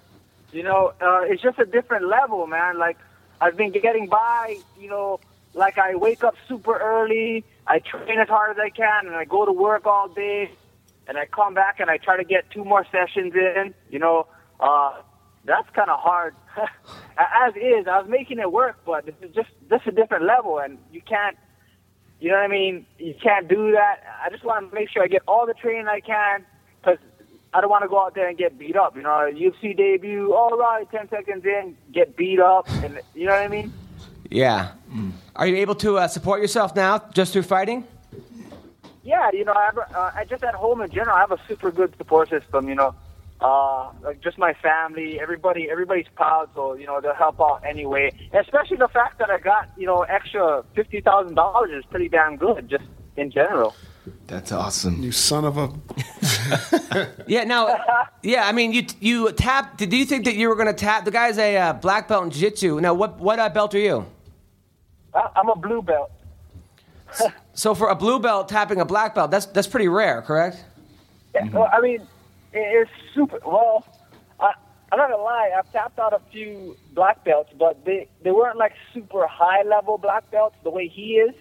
You 0.53 0.63
know, 0.63 0.93
uh, 1.01 1.21
it's 1.23 1.43
just 1.43 1.59
a 1.59 1.67
different 1.67 2.07
level, 2.07 2.47
man. 2.47 2.79
Like, 2.79 2.97
I've 3.41 3.57
been 3.57 3.71
getting 3.71 4.07
by, 4.09 4.59
you 4.81 4.89
know, 4.89 5.21
like 5.55 5.79
I 5.79 5.95
wake 5.95 6.25
up 6.25 6.35
super 6.49 6.77
early, 6.79 7.45
I 7.69 7.81
train 7.81 8.19
as 8.19 8.29
hard 8.29 8.57
as 8.57 8.57
I 8.59 8.71
can, 8.71 9.07
and 9.07 9.15
I 9.15 9.27
go 9.27 9.45
to 9.45 9.53
work 9.53 9.85
all 9.87 10.09
day, 10.09 10.51
and 11.07 11.19
I 11.19 11.27
come 11.27 11.53
back 11.53 11.81
and 11.81 11.91
I 11.91 11.99
try 11.99 12.17
to 12.17 12.25
get 12.25 12.51
two 12.51 12.65
more 12.65 12.87
sessions 12.91 13.35
in. 13.35 13.75
You 13.91 13.99
know, 13.99 14.27
uh, 14.59 15.03
that's 15.45 15.69
kind 15.75 15.91
of 15.91 16.01
hard. 16.01 16.35
as 16.57 17.55
is, 17.57 17.87
I 17.87 18.01
was 18.01 18.07
making 18.09 18.39
it 18.39 18.51
work, 18.51 18.79
but 18.87 19.05
this 19.05 19.15
is 19.21 19.35
just 19.35 19.51
just 19.69 19.87
a 19.87 19.93
different 19.93 20.25
level, 20.25 20.59
and 20.59 20.79
you 20.91 21.03
can't. 21.03 21.37
You 22.21 22.31
know 22.31 22.37
what 22.37 22.45
I 22.45 22.49
mean? 22.49 22.87
You 22.99 23.15
can't 23.23 23.47
do 23.47 23.73
that. 23.73 24.03
I 24.25 24.31
just 24.31 24.45
want 24.45 24.69
to 24.69 24.75
make 24.75 24.91
sure 24.91 25.05
I 25.05 25.07
get 25.07 25.23
all 25.29 25.47
the 25.47 25.55
training 25.55 25.87
I 25.87 26.01
can, 26.01 26.45
because 26.81 26.99
I 27.53 27.61
don't 27.61 27.71
want 27.71 27.83
to 27.83 27.89
go 27.89 28.05
out 28.05 28.15
there 28.15 28.29
and 28.29 28.37
get 28.37 28.59
beat 28.59 28.77
up. 28.77 28.97
You 28.97 29.03
know, 29.03 29.31
UFC 29.31 29.77
debut, 29.77 30.35
all 30.35 30.57
right, 30.57 30.91
ten 30.91 31.09
seconds 31.11 31.45
in, 31.45 31.77
get 31.93 32.17
beat 32.17 32.41
up, 32.41 32.67
and 32.83 32.99
you 33.15 33.27
know 33.27 33.33
what 33.33 33.43
I 33.43 33.49
mean? 33.49 33.73
Yeah. 34.31 34.73
Are 35.37 35.47
you 35.47 35.57
able 35.57 35.75
to 35.77 35.99
uh, 35.99 36.09
support 36.09 36.41
yourself 36.41 36.75
now 36.75 36.99
just 37.15 37.33
through 37.33 37.43
fighting? 37.43 37.85
Yeah, 39.03 39.31
you 39.33 39.45
know, 39.45 39.53
I, 39.53 39.65
have, 39.67 39.79
uh, 39.79 40.11
I 40.15 40.25
just 40.25 40.45
at 40.45 40.55
home 40.55 40.83
in 40.83 40.91
general, 40.91 41.17
I 41.17 41.21
have 41.21 41.33
a 41.33 41.41
super 41.49 41.71
good 41.71 41.97
support 41.97 42.29
system. 42.29 42.69
You 42.69 42.75
know, 42.75 42.95
uh, 43.41 43.91
like 44.03 44.21
just 44.21 44.37
my 44.37 44.53
family, 44.55 45.19
everybody, 45.19 45.71
everybody's 45.71 46.09
proud, 46.15 46.51
so 46.55 46.75
you 46.75 46.87
know 46.87 47.01
they'll 47.01 47.15
help 47.15 47.41
out 47.41 47.63
anyway. 47.65 48.13
Especially 48.35 48.77
the 48.77 48.89
fact 48.89 49.19
that 49.21 49.31
I 49.31 49.39
got 49.39 49.71
you 49.79 49.87
know 49.87 50.03
extra 50.03 50.63
fifty 50.75 51.01
thousand 51.01 51.37
dollars 51.37 51.71
is 51.71 51.85
pretty 51.87 52.11
damn 52.11 52.37
good, 52.37 52.69
just 52.69 52.85
in 53.17 53.31
general. 53.31 53.75
That's 54.27 54.53
awesome. 54.53 55.03
You 55.03 55.13
son 55.13 55.45
of 55.45 55.57
a. 55.57 55.73
Yeah, 57.27 57.45
now, 57.45 57.77
yeah, 58.23 58.47
I 58.47 58.53
mean, 58.53 58.73
you 58.73 58.87
you 59.01 59.33
tap. 59.33 59.77
Did 59.77 59.93
you 59.93 60.05
think 60.07 60.25
that 60.25 60.35
you 60.35 60.49
were 60.49 60.55
going 60.55 60.69
to 60.69 60.73
tap? 60.73 61.05
The 61.05 61.11
guy's 61.11 61.39
a 61.39 61.57
uh, 61.57 61.73
black 61.75 62.09
belt 62.09 62.25
in 62.25 62.31
jiu-jitsu. 62.31 62.81
Now, 62.81 62.95
what 62.95 63.19
what 63.19 63.39
uh, 63.39 63.49
belt 63.51 63.75
are 63.75 63.79
you? 63.79 64.07
I- 65.15 65.31
I'm 65.37 65.49
a 65.49 65.57
blue 65.57 65.83
belt. 65.83 66.11
So 67.55 67.75
for 67.75 67.89
a 67.89 67.97
blue 67.97 68.21
belt 68.21 68.49
tapping 68.49 68.81
a 68.81 68.85
black 68.85 69.17
belt, 69.17 69.33
that's 69.33 69.47
that's 69.47 69.67
pretty 69.67 69.89
rare, 69.89 70.23
correct? 70.23 70.63
Yeah, 71.35 71.49
well, 71.49 71.69
I 71.73 71.81
mean, 71.81 72.07
it's 72.53 72.89
super. 73.13 73.41
Well, 73.45 73.85
I, 74.39 74.53
I'm 74.93 74.99
not 74.99 75.11
gonna 75.11 75.21
lie. 75.21 75.51
I've 75.59 75.69
tapped 75.73 75.99
out 75.99 76.13
a 76.13 76.21
few 76.31 76.77
black 76.95 77.25
belts, 77.25 77.53
but 77.59 77.85
they 77.85 78.07
they 78.23 78.31
weren't 78.31 78.59
like 78.59 78.75
super 78.95 79.27
high 79.27 79.63
level 79.63 79.99
black 79.99 80.31
belts 80.31 80.55
the 80.63 80.71
way 80.71 80.87
he 80.87 81.15
is. 81.17 81.35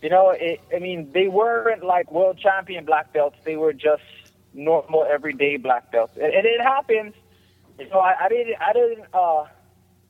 You 0.00 0.08
know, 0.08 0.30
it, 0.30 0.62
I 0.74 0.78
mean, 0.78 1.12
they 1.12 1.28
weren't 1.28 1.84
like 1.84 2.10
world 2.10 2.38
champion 2.38 2.86
black 2.86 3.12
belts. 3.12 3.36
They 3.44 3.56
were 3.56 3.74
just 3.74 4.02
normal 4.54 5.04
everyday 5.04 5.58
black 5.58 5.92
belts, 5.92 6.14
and, 6.16 6.32
and 6.32 6.46
it 6.46 6.62
happens. 6.62 7.12
So 7.90 7.98
I, 7.98 8.14
I 8.24 8.28
didn't 8.30 8.56
I 8.62 8.72
didn't 8.72 9.04
uh, 9.12 9.44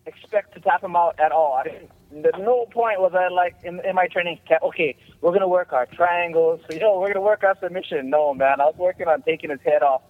expect 0.07 0.55
to 0.55 0.61
tap 0.61 0.85
him 0.85 0.95
out 0.95 1.19
at 1.19 1.33
all. 1.33 1.55
I 1.55 1.65
didn't. 1.65 1.91
At 2.15 2.41
no 2.41 2.67
point 2.67 3.01
was 3.01 3.13
I 3.15 3.29
like 3.29 3.57
in, 3.65 3.81
in 3.85 3.95
my 3.95 4.07
training. 4.07 4.39
ca- 4.49 4.59
Okay, 4.63 4.97
we're 5.21 5.33
gonna 5.33 5.49
work 5.49 5.73
our 5.73 5.87
triangles. 5.87 6.61
So, 6.69 6.75
you 6.75 6.81
know, 6.81 6.99
we're 7.01 7.09
gonna 7.13 7.25
work 7.25 7.43
our 7.45 7.57
submission. 7.61 8.11
No, 8.11 8.35
man, 8.35 8.61
I 8.61 8.65
was 8.65 8.75
working 8.77 9.09
on 9.09 9.23
taking 9.23 9.51
his 9.51 9.61
head 9.65 9.83
off. 9.83 10.03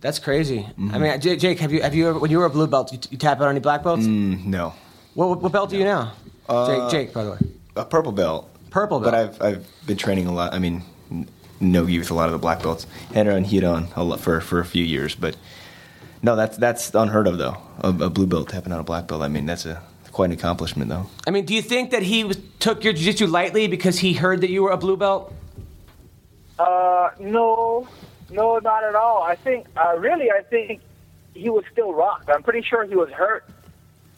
That's 0.00 0.18
crazy. 0.18 0.66
I 0.92 0.98
mean, 0.98 1.20
J- 1.20 1.36
Jake, 1.36 1.58
have 1.60 1.72
you 1.72 1.82
have 1.82 1.94
you 1.94 2.08
ever 2.10 2.18
when 2.18 2.30
you 2.30 2.38
were 2.38 2.44
a 2.44 2.50
blue 2.50 2.66
belt, 2.66 2.92
you, 2.92 2.98
you 3.10 3.16
tap 3.18 3.40
out 3.40 3.48
any 3.48 3.60
black 3.60 3.82
belts? 3.82 4.04
Mm, 4.04 4.44
no, 4.46 4.74
What, 5.14 5.28
what 5.30 5.42
what 5.42 5.52
belt 5.52 5.72
are 5.72 5.76
you 5.76 5.84
now? 5.84 6.12
Jake, 6.48 6.90
Jake, 6.90 7.12
by 7.14 7.24
the 7.24 7.30
way. 7.32 7.38
a 7.76 7.84
purple 7.84 8.12
belt. 8.12 8.48
Purple 8.70 9.00
belt. 9.00 9.12
But. 9.12 9.14
I've 9.14 9.42
I've 9.42 9.86
been 9.86 9.96
training 9.96 10.26
a 10.26 10.32
lot. 10.32 10.52
I 10.54 10.58
mean, 10.58 10.82
n- 11.10 11.28
no 11.60 11.86
gi 11.86 11.98
with 11.98 12.10
a 12.10 12.14
lot 12.14 12.26
of 12.26 12.32
the 12.32 12.38
black 12.38 12.62
belts. 12.62 12.86
Henry 13.14 13.34
and 13.34 13.46
Hidon 13.46 13.88
a 13.96 14.04
lot 14.04 14.20
for 14.20 14.40
for 14.40 14.60
a 14.60 14.64
few 14.64 14.84
years, 14.84 15.14
but 15.14 15.36
no, 16.22 16.36
that's 16.36 16.56
that's 16.58 16.94
unheard 16.94 17.26
of 17.26 17.38
though. 17.38 17.56
A, 17.80 17.88
a 17.88 18.10
blue 18.10 18.26
belt 18.26 18.48
tapping 18.50 18.72
out 18.72 18.80
a 18.80 18.84
black 18.84 19.08
belt. 19.08 19.22
I 19.22 19.28
mean, 19.28 19.46
that's 19.46 19.64
a 19.66 19.82
quite 20.16 20.30
an 20.30 20.32
accomplishment 20.32 20.88
though. 20.88 21.06
I 21.26 21.30
mean, 21.30 21.44
do 21.44 21.54
you 21.54 21.60
think 21.60 21.90
that 21.90 22.02
he 22.02 22.24
was, 22.24 22.38
took 22.58 22.82
your 22.82 22.94
jiu-jitsu 22.94 23.26
lightly 23.26 23.68
because 23.68 23.98
he 23.98 24.14
heard 24.14 24.40
that 24.40 24.48
you 24.48 24.62
were 24.62 24.70
a 24.70 24.78
blue 24.78 24.96
belt? 24.96 25.30
Uh, 26.58 27.10
no, 27.20 27.86
no, 28.30 28.58
not 28.58 28.82
at 28.82 28.94
all. 28.94 29.22
I 29.22 29.36
think, 29.36 29.66
uh, 29.76 29.94
really, 29.98 30.30
I 30.30 30.40
think 30.40 30.80
he 31.34 31.50
was 31.50 31.64
still 31.70 31.92
rocked. 31.92 32.30
I'm 32.30 32.42
pretty 32.42 32.62
sure 32.62 32.86
he 32.86 32.96
was 32.96 33.10
hurt. 33.10 33.44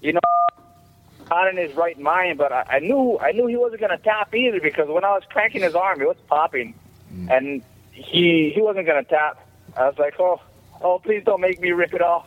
You 0.01 0.13
know, 0.13 0.21
not 1.29 1.49
in 1.49 1.57
his 1.57 1.75
right 1.75 1.99
mind. 1.99 2.39
But 2.39 2.53
I, 2.53 2.65
I 2.77 2.79
knew, 2.79 3.19
I 3.19 3.33
knew 3.33 3.49
he 3.49 3.57
wasn't 3.57 3.81
gonna 3.81 3.99
tap 3.99 4.33
either 4.33 4.61
because 4.61 4.89
when 4.89 5.03
I 5.03 5.11
was 5.11 5.25
cranking 5.29 5.63
his 5.63 5.75
arm, 5.75 6.01
it 6.01 6.07
was 6.07 6.17
popping, 6.29 6.75
and 7.29 7.61
he 7.91 8.53
he 8.55 8.63
wasn't 8.63 8.87
gonna 8.87 9.03
tap. 9.03 9.45
I 9.77 9.89
was 9.89 9.99
like, 9.99 10.15
oh, 10.21 10.41
oh, 10.83 10.99
please 10.99 11.23
don't 11.25 11.41
make 11.41 11.61
me 11.61 11.73
rip 11.73 11.95
it 11.95 12.03
off. 12.03 12.27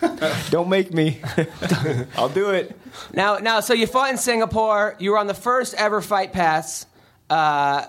Don't 0.50 0.68
make 0.68 0.92
me. 0.92 1.20
I'll 2.16 2.28
do 2.28 2.50
it. 2.50 2.78
Now, 3.14 3.38
now, 3.38 3.60
so 3.60 3.72
you 3.72 3.86
fought 3.86 4.10
in 4.10 4.18
Singapore. 4.18 4.94
You 4.98 5.12
were 5.12 5.18
on 5.18 5.26
the 5.26 5.34
first 5.34 5.74
ever 5.74 6.00
Fight 6.00 6.32
Pass 6.32 6.86
uh, 7.30 7.86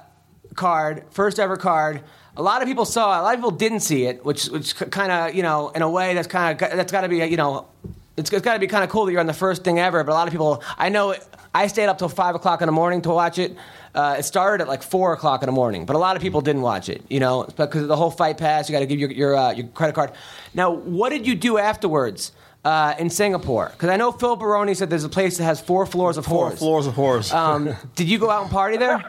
card, 0.55 1.03
first 1.11 1.39
ever 1.39 1.57
card. 1.57 2.01
A 2.35 2.41
lot 2.41 2.61
of 2.61 2.67
people 2.67 2.85
saw 2.85 3.17
it. 3.17 3.19
A 3.19 3.23
lot 3.23 3.33
of 3.33 3.39
people 3.39 3.51
didn't 3.51 3.81
see 3.81 4.05
it, 4.05 4.23
which, 4.23 4.45
which 4.47 4.75
kind 4.75 5.11
of, 5.11 5.35
you 5.35 5.43
know, 5.43 5.69
in 5.69 5.81
a 5.81 5.89
way, 5.89 6.13
that's 6.13 6.27
kind 6.27 6.61
of 6.61 6.69
that's 6.77 6.91
got 6.91 7.01
to 7.01 7.09
be, 7.09 7.17
you 7.17 7.37
know, 7.37 7.67
it's, 8.15 8.31
it's 8.31 8.43
got 8.43 8.53
to 8.53 8.59
be 8.59 8.67
kind 8.67 8.83
of 8.83 8.89
cool 8.89 9.05
that 9.05 9.11
you're 9.11 9.21
on 9.21 9.27
the 9.27 9.33
first 9.33 9.63
thing 9.63 9.79
ever. 9.79 10.03
But 10.03 10.11
a 10.11 10.15
lot 10.15 10.27
of 10.27 10.31
people, 10.31 10.63
I 10.77 10.89
know, 10.89 11.15
I 11.53 11.67
stayed 11.67 11.87
up 11.87 11.97
till 11.97 12.09
five 12.09 12.35
o'clock 12.35 12.61
in 12.61 12.67
the 12.67 12.71
morning 12.71 13.01
to 13.03 13.09
watch 13.09 13.37
it. 13.37 13.55
Uh, 13.97 14.15
it 14.19 14.23
started 14.23 14.61
at 14.61 14.67
like 14.67 14.83
four 14.83 15.11
o'clock 15.13 15.41
in 15.41 15.47
the 15.47 15.51
morning, 15.51 15.83
but 15.83 15.95
a 15.95 15.99
lot 15.99 16.15
of 16.15 16.21
people 16.21 16.39
didn't 16.39 16.61
watch 16.61 16.87
it. 16.87 17.03
You 17.09 17.19
know, 17.19 17.45
because 17.57 17.81
of 17.81 17.87
the 17.87 17.95
whole 17.95 18.11
Fight 18.11 18.37
Pass. 18.37 18.69
You 18.69 18.73
got 18.73 18.79
to 18.81 18.85
give 18.85 18.99
your 18.99 19.09
your, 19.11 19.35
uh, 19.35 19.51
your 19.53 19.67
credit 19.69 19.95
card. 19.95 20.11
Now, 20.53 20.69
what 20.71 21.09
did 21.09 21.25
you 21.25 21.33
do 21.35 21.57
afterwards? 21.57 22.31
Uh, 22.65 22.93
in 22.99 23.09
Singapore, 23.09 23.69
because 23.71 23.87
I 23.87 23.95
know 23.95 24.11
Phil 24.11 24.35
Baroni 24.35 24.73
said 24.73 24.89
there's 24.89 25.05
a 25.05 25.09
place 25.09 25.37
that 25.37 25.45
has 25.45 25.61
four 25.61 25.85
floors 25.85 26.17
of 26.17 26.25
Four 26.25 26.51
whores. 26.51 26.57
floors 26.57 26.85
of 26.87 26.95
horse. 26.95 27.31
Um, 27.31 27.73
did 27.95 28.09
you 28.09 28.19
go 28.19 28.29
out 28.29 28.41
and 28.41 28.51
party 28.51 28.75
there? 28.75 29.01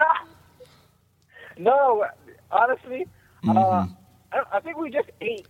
no, 1.59 2.04
honestly, 2.52 3.09
uh, 3.49 3.52
I, 4.33 4.42
I 4.52 4.61
think 4.61 4.76
we 4.76 4.90
just 4.90 5.11
ate. 5.21 5.47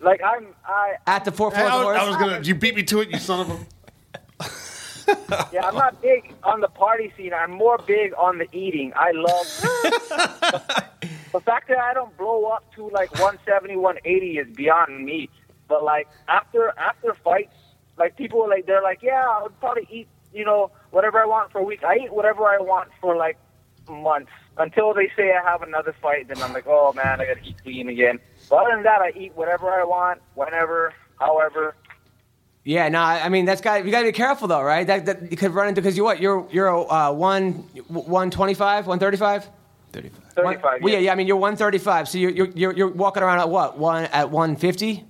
Like 0.00 0.20
I'm, 0.24 0.48
I 0.66 0.94
At 1.06 1.24
the 1.24 1.30
four 1.30 1.52
floors 1.52 1.70
I, 1.70 1.76
of 1.78 1.84
was, 1.84 1.96
whores? 1.96 2.00
I 2.00 2.08
was 2.08 2.16
gonna. 2.16 2.40
You 2.42 2.54
beat 2.56 2.74
me 2.74 2.82
to 2.84 3.00
it, 3.02 3.10
you 3.10 3.18
son 3.18 3.40
of 3.40 3.50
a. 3.50 3.66
Yeah, 5.52 5.66
I'm 5.66 5.74
not 5.74 6.00
big 6.02 6.32
on 6.44 6.60
the 6.60 6.68
party 6.68 7.12
scene. 7.16 7.32
I'm 7.32 7.52
more 7.52 7.78
big 7.78 8.12
on 8.16 8.38
the 8.38 8.46
eating. 8.52 8.92
I 8.94 9.12
love 9.12 9.46
the 11.32 11.40
fact 11.40 11.68
that 11.68 11.78
I 11.78 11.94
don't 11.94 12.16
blow 12.16 12.46
up 12.46 12.64
to 12.74 12.88
like 12.90 13.10
170, 13.12 13.76
180 13.76 14.38
is 14.38 14.56
beyond 14.56 15.04
me. 15.04 15.28
But 15.68 15.84
like 15.84 16.08
after 16.28 16.72
after 16.76 17.14
fights, 17.14 17.54
like 17.96 18.16
people 18.16 18.42
are 18.42 18.48
like 18.48 18.66
they're 18.66 18.82
like, 18.82 19.02
yeah, 19.02 19.24
I 19.28 19.42
would 19.42 19.58
probably 19.60 19.86
eat, 19.90 20.08
you 20.32 20.44
know, 20.44 20.70
whatever 20.90 21.20
I 21.20 21.26
want 21.26 21.52
for 21.52 21.58
a 21.58 21.64
week. 21.64 21.84
I 21.84 21.96
eat 22.04 22.12
whatever 22.12 22.46
I 22.46 22.58
want 22.58 22.90
for 23.00 23.16
like 23.16 23.38
months 23.88 24.32
until 24.58 24.92
they 24.94 25.10
say 25.16 25.32
I 25.32 25.42
have 25.48 25.62
another 25.62 25.94
fight. 26.00 26.28
Then 26.28 26.42
I'm 26.42 26.52
like, 26.52 26.66
oh 26.66 26.92
man, 26.92 27.20
I 27.20 27.26
gotta 27.26 27.44
eat 27.44 27.62
clean 27.62 27.88
again. 27.88 28.18
But 28.48 28.56
other 28.56 28.74
than 28.74 28.82
that, 28.84 29.00
I 29.00 29.12
eat 29.16 29.34
whatever 29.36 29.70
I 29.70 29.84
want, 29.84 30.20
whenever, 30.34 30.92
however. 31.18 31.74
Yeah, 32.64 32.88
no, 32.88 33.00
I 33.00 33.24
I 33.24 33.28
mean 33.28 33.44
that's 33.44 33.60
got 33.60 33.84
you 33.84 33.90
got 33.90 34.00
to 34.00 34.06
be 34.06 34.12
careful 34.12 34.48
though, 34.48 34.62
right? 34.62 34.86
That, 34.86 35.06
that 35.06 35.30
you 35.30 35.36
could 35.36 35.52
run 35.52 35.68
into 35.68 35.80
because 35.80 35.96
you 35.96 36.04
what 36.04 36.20
you're 36.20 36.46
you're 36.50 36.92
uh, 36.92 37.12
one 37.12 37.52
one 37.88 38.30
twenty 38.30 38.54
five, 38.54 38.86
one 38.86 38.98
thirty 38.98 39.16
five. 39.16 39.48
Thirty-five. 39.92 40.34
35. 40.36 40.82
Well, 40.82 40.92
yeah, 40.92 41.00
yeah. 41.00 41.12
I 41.12 41.16
mean, 41.16 41.26
you're 41.26 41.36
135, 41.36 42.08
so 42.08 42.16
you're, 42.18 42.30
you're 42.30 42.46
you're 42.54 42.72
you're 42.72 42.88
walking 42.88 43.24
around 43.24 43.40
at 43.40 43.48
what 43.48 43.76
one 43.76 44.04
at 44.04 44.30
150. 44.30 45.04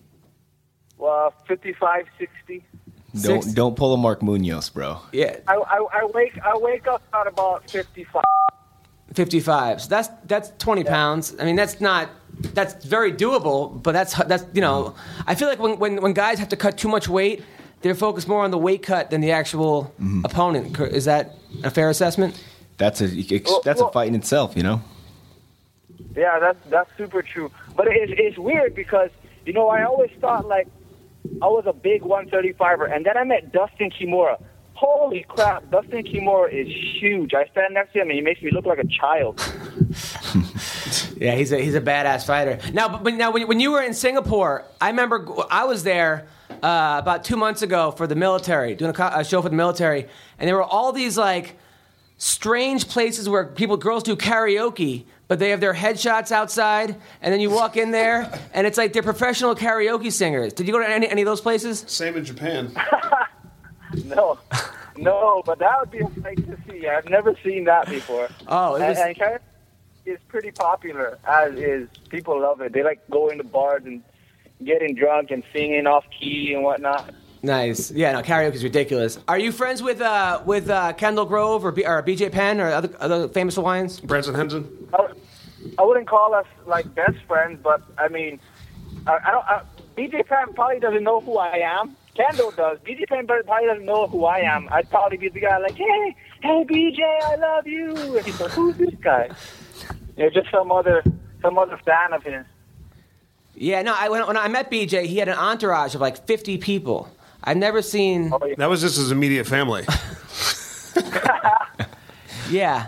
Well, 0.97 1.35
55, 1.47 2.07
60. 2.19 2.65
Don't 3.23 3.43
Six- 3.43 3.55
don't 3.55 3.77
pull 3.77 3.93
a 3.93 3.97
Mark 3.99 4.23
Munoz, 4.23 4.71
bro. 4.71 5.01
Yeah, 5.13 5.37
I, 5.49 5.55
I, 5.55 5.87
I 6.01 6.05
wake 6.15 6.39
I 6.43 6.57
wake 6.57 6.87
up 6.87 7.03
at 7.13 7.27
about 7.27 7.69
55. 7.69 8.23
55. 9.15 9.83
So 9.83 9.89
that's 9.89 10.09
that's 10.25 10.53
20 10.59 10.85
pounds. 10.85 11.35
I 11.39 11.45
mean, 11.45 11.57
that's 11.57 11.81
not 11.81 12.09
that's 12.55 12.85
very 12.85 13.13
doable, 13.13 13.83
but 13.83 13.93
that's 13.93 14.15
that's 14.25 14.45
you 14.53 14.61
know, 14.61 14.95
I 15.27 15.35
feel 15.35 15.49
like 15.49 15.59
when 15.59 15.79
when 15.79 16.01
when 16.01 16.13
guys 16.13 16.39
have 16.39 16.49
to 16.51 16.57
cut 16.57 16.79
too 16.79 16.89
much 16.89 17.09
weight, 17.09 17.43
they're 17.83 17.95
focused 17.95 18.29
more 18.29 18.45
on 18.45 18.51
the 18.51 18.59
weight 18.59 18.83
cut 18.83 19.11
than 19.11 19.21
the 19.21 19.33
actual 19.33 19.95
mm-hmm. 20.01 20.25
opponent. 20.25 20.79
Is 20.81 21.05
that 21.05 21.37
a 21.63 21.71
fair 21.71 21.91
assessment? 21.91 22.43
That's 22.77 23.01
a 23.01 23.07
Well, 23.07 23.61
that's 23.63 23.81
a 23.81 23.85
well- 23.85 23.93
fight 23.93 24.09
in 24.09 24.15
itself, 24.15 24.57
you 24.57 24.63
know. 24.63 24.83
Yeah, 26.17 26.39
that's 26.41 26.59
that's 26.69 26.91
super 26.97 27.23
true. 27.23 27.51
But 27.77 27.89
it's 27.89 28.13
it's 28.17 28.39
weird 28.39 28.75
because 28.75 29.11
you 29.47 29.53
know 29.53 29.69
I 29.69 29.85
always 29.85 30.11
thought 30.21 30.47
like 30.47 30.67
I 31.43 31.47
was 31.47 31.65
a 31.67 31.73
big 31.73 32.03
135er, 32.03 32.93
and 32.95 33.05
then 33.05 33.17
I 33.17 33.25
met 33.25 33.53
Dustin 33.53 33.91
Kimura. 33.91 34.43
Holy 34.75 35.27
crap, 35.29 35.71
Dustin 35.71 36.03
Kimura 36.05 36.51
is 36.51 36.67
huge. 37.01 37.35
I 37.35 37.45
stand 37.49 37.75
next 37.75 37.93
to 37.93 38.01
him 38.01 38.09
and 38.09 38.17
he 38.17 38.23
makes 38.23 38.41
me 38.41 38.51
look 38.51 38.65
like 38.65 38.79
a 38.79 38.87
child. 38.87 39.39
Yeah, 41.21 41.35
he's 41.35 41.53
a 41.53 41.59
he's 41.59 41.75
a 41.75 41.81
badass 41.83 42.25
fighter. 42.25 42.59
Now, 42.73 42.89
but, 42.89 43.05
but 43.05 43.13
now 43.15 43.31
when, 43.31 43.47
when 43.47 43.61
you 43.61 43.73
were 43.73 43.83
in 43.83 43.93
Singapore, 43.93 44.65
I 44.81 44.89
remember 44.89 45.27
I 45.51 45.65
was 45.65 45.85
there 45.85 46.27
uh, 46.51 46.97
about 46.99 47.25
two 47.25 47.37
months 47.37 47.61
ago 47.61 47.91
for 47.91 48.07
the 48.07 48.15
military, 48.15 48.75
doing 48.75 48.91
a, 48.91 48.95
co- 48.95 49.11
a 49.15 49.23
show 49.23 49.43
for 49.43 49.51
the 49.51 49.55
military, 49.55 50.09
and 50.39 50.49
there 50.49 50.57
were 50.57 50.63
all 50.65 50.93
these 50.93 51.19
like 51.19 51.57
strange 52.17 52.89
places 52.89 53.29
where 53.29 53.45
people 53.45 53.77
girls 53.77 54.03
do 54.03 54.17
karaoke, 54.17 55.05
but 55.29 55.39
they 55.39 55.51
have 55.51 55.61
their 55.61 55.75
headshots 55.75 56.33
outside, 56.33 56.97
and 57.21 57.33
then 57.35 57.41
you 57.41 57.51
walk 57.51 57.77
in 57.77 57.91
there, 57.91 58.31
and 58.55 58.67
it's 58.67 58.79
like 58.79 58.95
they're 58.95 59.03
professional 59.03 59.55
karaoke 59.55 60.11
singers. 60.11 60.55
Did 60.55 60.67
you 60.67 60.73
go 60.73 60.79
to 60.79 60.89
any, 60.89 61.07
any 61.07 61.21
of 61.21 61.27
those 61.27 61.43
places? 61.43 61.85
Same 61.87 62.17
in 62.17 62.25
Japan. 62.25 62.73
No, 64.05 64.39
no, 64.97 65.43
but 65.45 65.59
that 65.59 65.81
would 65.81 65.91
be 65.91 65.99
a 65.99 66.23
sight 66.23 66.37
to 66.37 66.57
see. 66.69 66.87
I've 66.87 67.09
never 67.09 67.35
seen 67.43 67.65
that 67.65 67.89
before. 67.89 68.29
Oh, 68.47 68.77
it 68.77 68.83
and, 68.83 68.89
was- 68.91 68.99
and 68.99 69.17
karaoke 69.17 69.41
is 70.05 70.19
pretty 70.29 70.51
popular. 70.51 71.19
As 71.27 71.55
is, 71.55 71.89
people 72.09 72.41
love 72.41 72.61
it. 72.61 72.73
They 72.73 72.83
like 72.83 73.09
going 73.11 73.39
to 73.39 73.45
bars 73.45 73.83
and 73.85 74.03
getting 74.65 74.95
drunk 74.95 75.31
and 75.31 75.43
singing 75.53 75.87
off 75.87 76.05
key 76.19 76.53
and 76.55 76.63
whatnot. 76.63 77.15
Nice. 77.43 77.91
Yeah, 77.91 78.13
no, 78.13 78.23
karaoke 78.23 78.55
is 78.55 78.63
ridiculous. 78.65 79.19
Are 79.27 79.39
you 79.39 79.51
friends 79.51 79.83
with 79.83 80.01
uh, 80.01 80.43
with 80.45 80.69
uh, 80.69 80.93
Kendall 80.93 81.25
Grove 81.25 81.65
or, 81.65 81.73
B- 81.73 81.87
or 81.87 82.03
BJ 82.03 82.31
Penn 82.31 82.61
or 82.61 82.71
other 82.71 82.91
other 83.01 83.29
famous 83.29 83.55
Hawaiians? 83.55 84.01
Branson 84.01 84.35
Henson. 84.35 84.89
I, 84.93 85.09
I 85.79 85.83
wouldn't 85.83 86.07
call 86.07 86.35
us 86.35 86.47
like 86.67 86.95
best 86.95 87.17
friends, 87.27 87.59
but 87.63 87.83
I 87.97 88.09
mean, 88.09 88.41
I, 89.07 89.19
I 89.25 89.31
don't. 89.31 89.45
I, 89.47 89.63
BJ 89.97 90.27
Penn 90.27 90.53
probably 90.55 90.81
doesn't 90.81 91.03
know 91.03 91.21
who 91.21 91.39
I 91.39 91.57
am. 91.59 91.97
Kendall 92.15 92.51
does. 92.51 92.79
BJ 92.81 93.07
Penn 93.09 93.27
probably 93.27 93.67
doesn't 93.67 93.87
know 93.87 94.07
who 94.07 94.25
I 94.25 94.41
am. 94.41 94.69
I'd 94.71 94.91
probably 94.91 95.17
be 95.17 95.29
the 95.29 95.41
guy 95.41 95.59
like, 95.59 95.75
hey, 95.75 96.17
hey, 96.43 96.65
BJ, 96.69 97.01
I 97.23 97.37
love 97.37 97.67
you. 97.67 97.95
And 98.17 98.27
he's 98.27 98.41
like, 98.41 98.51
who's 98.51 98.77
this 98.77 98.95
guy? 99.01 99.31
You 100.21 100.27
know, 100.27 100.31
just 100.31 100.51
some 100.51 100.71
other 100.71 101.03
some 101.41 101.59
other 101.59 101.79
fan 101.79 102.13
of 102.13 102.23
his. 102.23 102.45
Yeah, 103.55 103.81
no. 103.83 103.95
I, 103.99 104.09
when, 104.11 104.27
when 104.27 104.37
I 104.37 104.49
met 104.49 104.71
BJ, 104.71 105.07
he 105.07 105.17
had 105.17 105.29
an 105.29 105.37
entourage 105.39 105.95
of 105.95 106.01
like 106.01 106.27
50 106.27 106.59
people. 106.59 107.09
I've 107.43 107.57
never 107.57 107.81
seen. 107.83 108.31
Oh, 108.33 108.39
yeah. 108.47 108.55
That 108.59 108.69
was 108.71 108.81
just 108.83 108.97
his 108.97 109.11
immediate 109.11 109.47
family. 109.47 109.85
Yeah, 112.51 112.87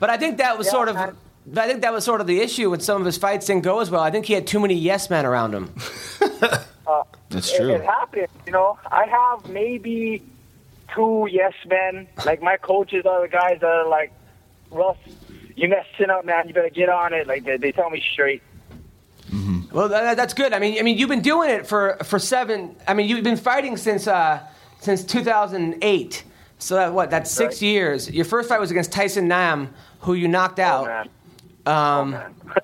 But 0.00 0.08
I 0.08 0.16
think 0.16 0.38
that 0.38 0.56
was 0.56 0.66
Yeah, 0.66 0.70
sort 0.72 0.88
of. 0.88 0.94
man. 0.94 1.16
I 1.56 1.66
think 1.66 1.82
that 1.82 1.92
was 1.92 2.02
sort 2.04 2.20
of 2.22 2.26
the 2.26 2.40
issue 2.40 2.70
when 2.70 2.80
some 2.80 3.00
of 3.02 3.04
his 3.06 3.18
fights 3.18 3.46
didn't 3.46 3.62
go 3.62 3.80
as 3.80 3.90
well. 3.90 4.00
I 4.00 4.10
think 4.10 4.24
he 4.24 4.32
had 4.32 4.46
too 4.46 4.58
many 4.58 4.74
yes 4.74 5.10
men 5.10 5.26
around 5.26 5.54
him. 5.54 5.74
Uh, 6.84 7.04
That's 7.30 7.52
It, 7.52 7.58
true. 7.58 7.70
it 7.74 7.84
happens, 7.84 8.26
you 8.44 8.50
know. 8.52 8.76
I 8.90 9.04
have 9.06 9.48
maybe 9.48 10.20
two 10.92 11.28
yes 11.30 11.52
men. 11.68 12.08
Like 12.26 12.42
my 12.42 12.56
coaches 12.56 13.06
are 13.06 13.20
the 13.22 13.28
guys 13.28 13.58
that 13.60 13.66
are 13.70 13.86
like, 13.88 14.10
Russ, 14.72 14.96
you 15.56 15.68
messing 15.68 16.10
up, 16.10 16.24
man. 16.24 16.48
You 16.48 16.54
better 16.54 16.70
get 16.70 16.88
on 16.88 17.12
it. 17.12 17.26
Like 17.26 17.44
they, 17.44 17.56
they 17.56 17.72
tell 17.72 17.90
me 17.90 18.02
straight. 18.12 18.42
Well, 19.72 19.88
that, 19.88 20.18
that's 20.18 20.34
good. 20.34 20.52
I 20.52 20.58
mean, 20.58 20.78
I 20.78 20.82
mean, 20.82 20.98
you've 20.98 21.08
been 21.08 21.22
doing 21.22 21.48
it 21.48 21.66
for 21.66 21.96
for 22.04 22.18
seven. 22.18 22.76
I 22.86 22.92
mean, 22.92 23.08
you've 23.08 23.24
been 23.24 23.36
fighting 23.38 23.76
since 23.78 24.06
uh, 24.06 24.40
since 24.80 25.02
2008. 25.04 26.24
So 26.58 26.74
that, 26.76 26.92
what? 26.92 27.10
That's 27.10 27.30
six 27.30 27.54
Right. 27.56 27.62
years. 27.62 28.10
Your 28.10 28.24
first 28.26 28.48
fight 28.48 28.60
was 28.60 28.70
against 28.70 28.92
Tyson 28.92 29.28
Nam, 29.28 29.72
who 30.00 30.12
you 30.14 30.28
knocked 30.28 30.58
Oh, 30.60 30.62
out. 30.62 30.86
man. 30.86 31.08
Um, 31.66 32.10
Man. 32.10 32.34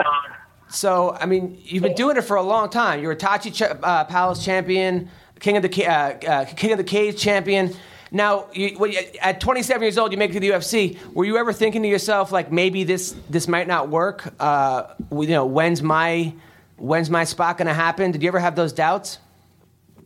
So, 0.70 1.16
I 1.18 1.24
mean, 1.24 1.56
you've 1.64 1.82
been 1.82 1.94
doing 1.94 2.18
it 2.18 2.22
for 2.24 2.36
a 2.36 2.42
long 2.42 2.68
time. 2.68 3.00
You're 3.00 3.12
a 3.12 3.16
Tachi 3.16 3.54
ch- 3.54 3.62
uh, 3.82 4.04
Palace 4.04 4.44
champion, 4.44 5.08
King 5.40 5.56
of 5.56 5.62
the 5.62 5.86
uh, 5.86 5.90
uh, 5.92 6.44
King 6.44 6.72
of 6.72 6.76
the 6.78 6.84
Cage 6.84 7.18
champion. 7.18 7.74
Now, 8.10 8.46
you, 8.52 8.76
at 9.20 9.40
27 9.40 9.82
years 9.82 9.98
old, 9.98 10.12
you 10.12 10.18
make 10.18 10.30
it 10.30 10.34
to 10.34 10.40
the 10.40 10.50
UFC. 10.50 10.98
Were 11.12 11.24
you 11.24 11.36
ever 11.36 11.52
thinking 11.52 11.82
to 11.82 11.88
yourself, 11.88 12.32
like, 12.32 12.50
maybe 12.50 12.84
this 12.84 13.14
this 13.28 13.48
might 13.48 13.68
not 13.68 13.88
work? 13.88 14.32
Uh, 14.40 14.94
you 15.10 15.28
know, 15.28 15.44
when's 15.44 15.82
my 15.82 16.32
when's 16.76 17.10
my 17.10 17.24
spot 17.24 17.58
going 17.58 17.66
to 17.66 17.74
happen? 17.74 18.12
Did 18.12 18.22
you 18.22 18.28
ever 18.28 18.38
have 18.38 18.56
those 18.56 18.72
doubts? 18.72 19.18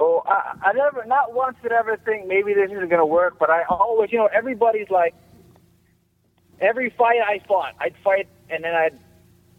Oh, 0.01 0.23
I, 0.27 0.57
I 0.63 0.73
never, 0.73 1.05
not 1.05 1.33
once 1.33 1.57
did 1.63 1.71
I 1.71 1.79
ever 1.79 1.97
think 1.99 2.27
maybe 2.27 2.55
this 2.55 2.71
isn't 2.71 2.89
going 2.89 2.99
to 2.99 3.07
work, 3.07 3.39
but 3.39 3.51
I 3.51 3.63
always, 3.69 4.11
you 4.11 4.19
know, 4.19 4.29
everybody's 4.33 4.91
like, 4.91 5.15
every 6.61 6.91
fight 6.91 7.21
I 7.25 7.41
fought, 7.47 7.75
I'd 7.79 7.95
fight 8.03 8.27
and 8.51 8.65
then 8.65 8.75
I'd 8.75 8.99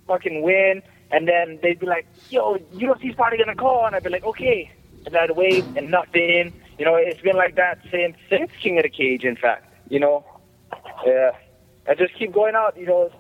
fucking 0.08 0.42
win, 0.42 0.82
and 1.12 1.28
then 1.28 1.60
they'd 1.62 1.80
be 1.80 1.86
like, 1.86 2.08
yo, 2.30 2.58
UFC's 2.74 3.16
probably 3.16 3.38
to 3.38 3.56
call, 3.56 3.86
and 3.86 3.96
I'd 3.96 4.04
be 4.04 4.10
like, 4.10 4.26
okay. 4.26 4.72
And 5.06 5.16
I'd 5.16 5.32
wait 5.32 5.64
and 5.76 5.92
nothing. 5.92 6.54
You 6.78 6.86
know, 6.86 6.96
it's 6.96 7.22
been 7.22 7.36
like 7.36 7.56
that 7.56 7.80
since, 7.92 8.16
since 8.30 8.52
King 8.62 8.78
of 8.78 8.84
the 8.84 8.90
Cage, 8.90 9.24
in 9.24 9.36
fact, 9.36 9.72
you 9.90 10.00
know. 10.00 10.26
Yeah. 11.06 11.32
I 11.88 11.96
just 11.96 12.16
keep 12.16 12.34
going 12.34 12.56
out, 12.56 12.78
you 12.78 12.86
know. 12.86 13.12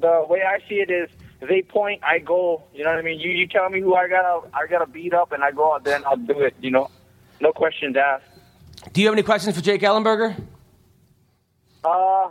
The 0.00 0.26
way 0.28 0.42
I 0.42 0.58
see 0.68 0.76
it 0.76 0.90
is, 0.90 1.08
they 1.40 1.62
point, 1.62 2.02
I 2.04 2.18
go. 2.18 2.62
You 2.74 2.84
know 2.84 2.90
what 2.90 2.98
I 2.98 3.02
mean? 3.02 3.18
You 3.18 3.30
you 3.30 3.46
tell 3.46 3.70
me 3.70 3.80
who 3.80 3.94
I 3.94 4.08
gotta 4.08 4.46
I 4.52 4.66
gotta 4.66 4.86
beat 4.86 5.14
up, 5.14 5.32
and 5.32 5.42
I 5.42 5.52
go 5.52 5.74
out 5.74 5.84
there 5.84 5.96
and 5.96 6.04
I'll 6.04 6.16
do 6.16 6.40
it. 6.40 6.54
You 6.60 6.70
know, 6.70 6.90
no 7.40 7.52
questions 7.52 7.96
asked. 7.96 8.24
Do 8.92 9.00
you 9.00 9.06
have 9.06 9.14
any 9.14 9.22
questions 9.22 9.56
for 9.56 9.62
Jake 9.62 9.80
Ellenberger? 9.80 10.36
Uh, 11.82 12.30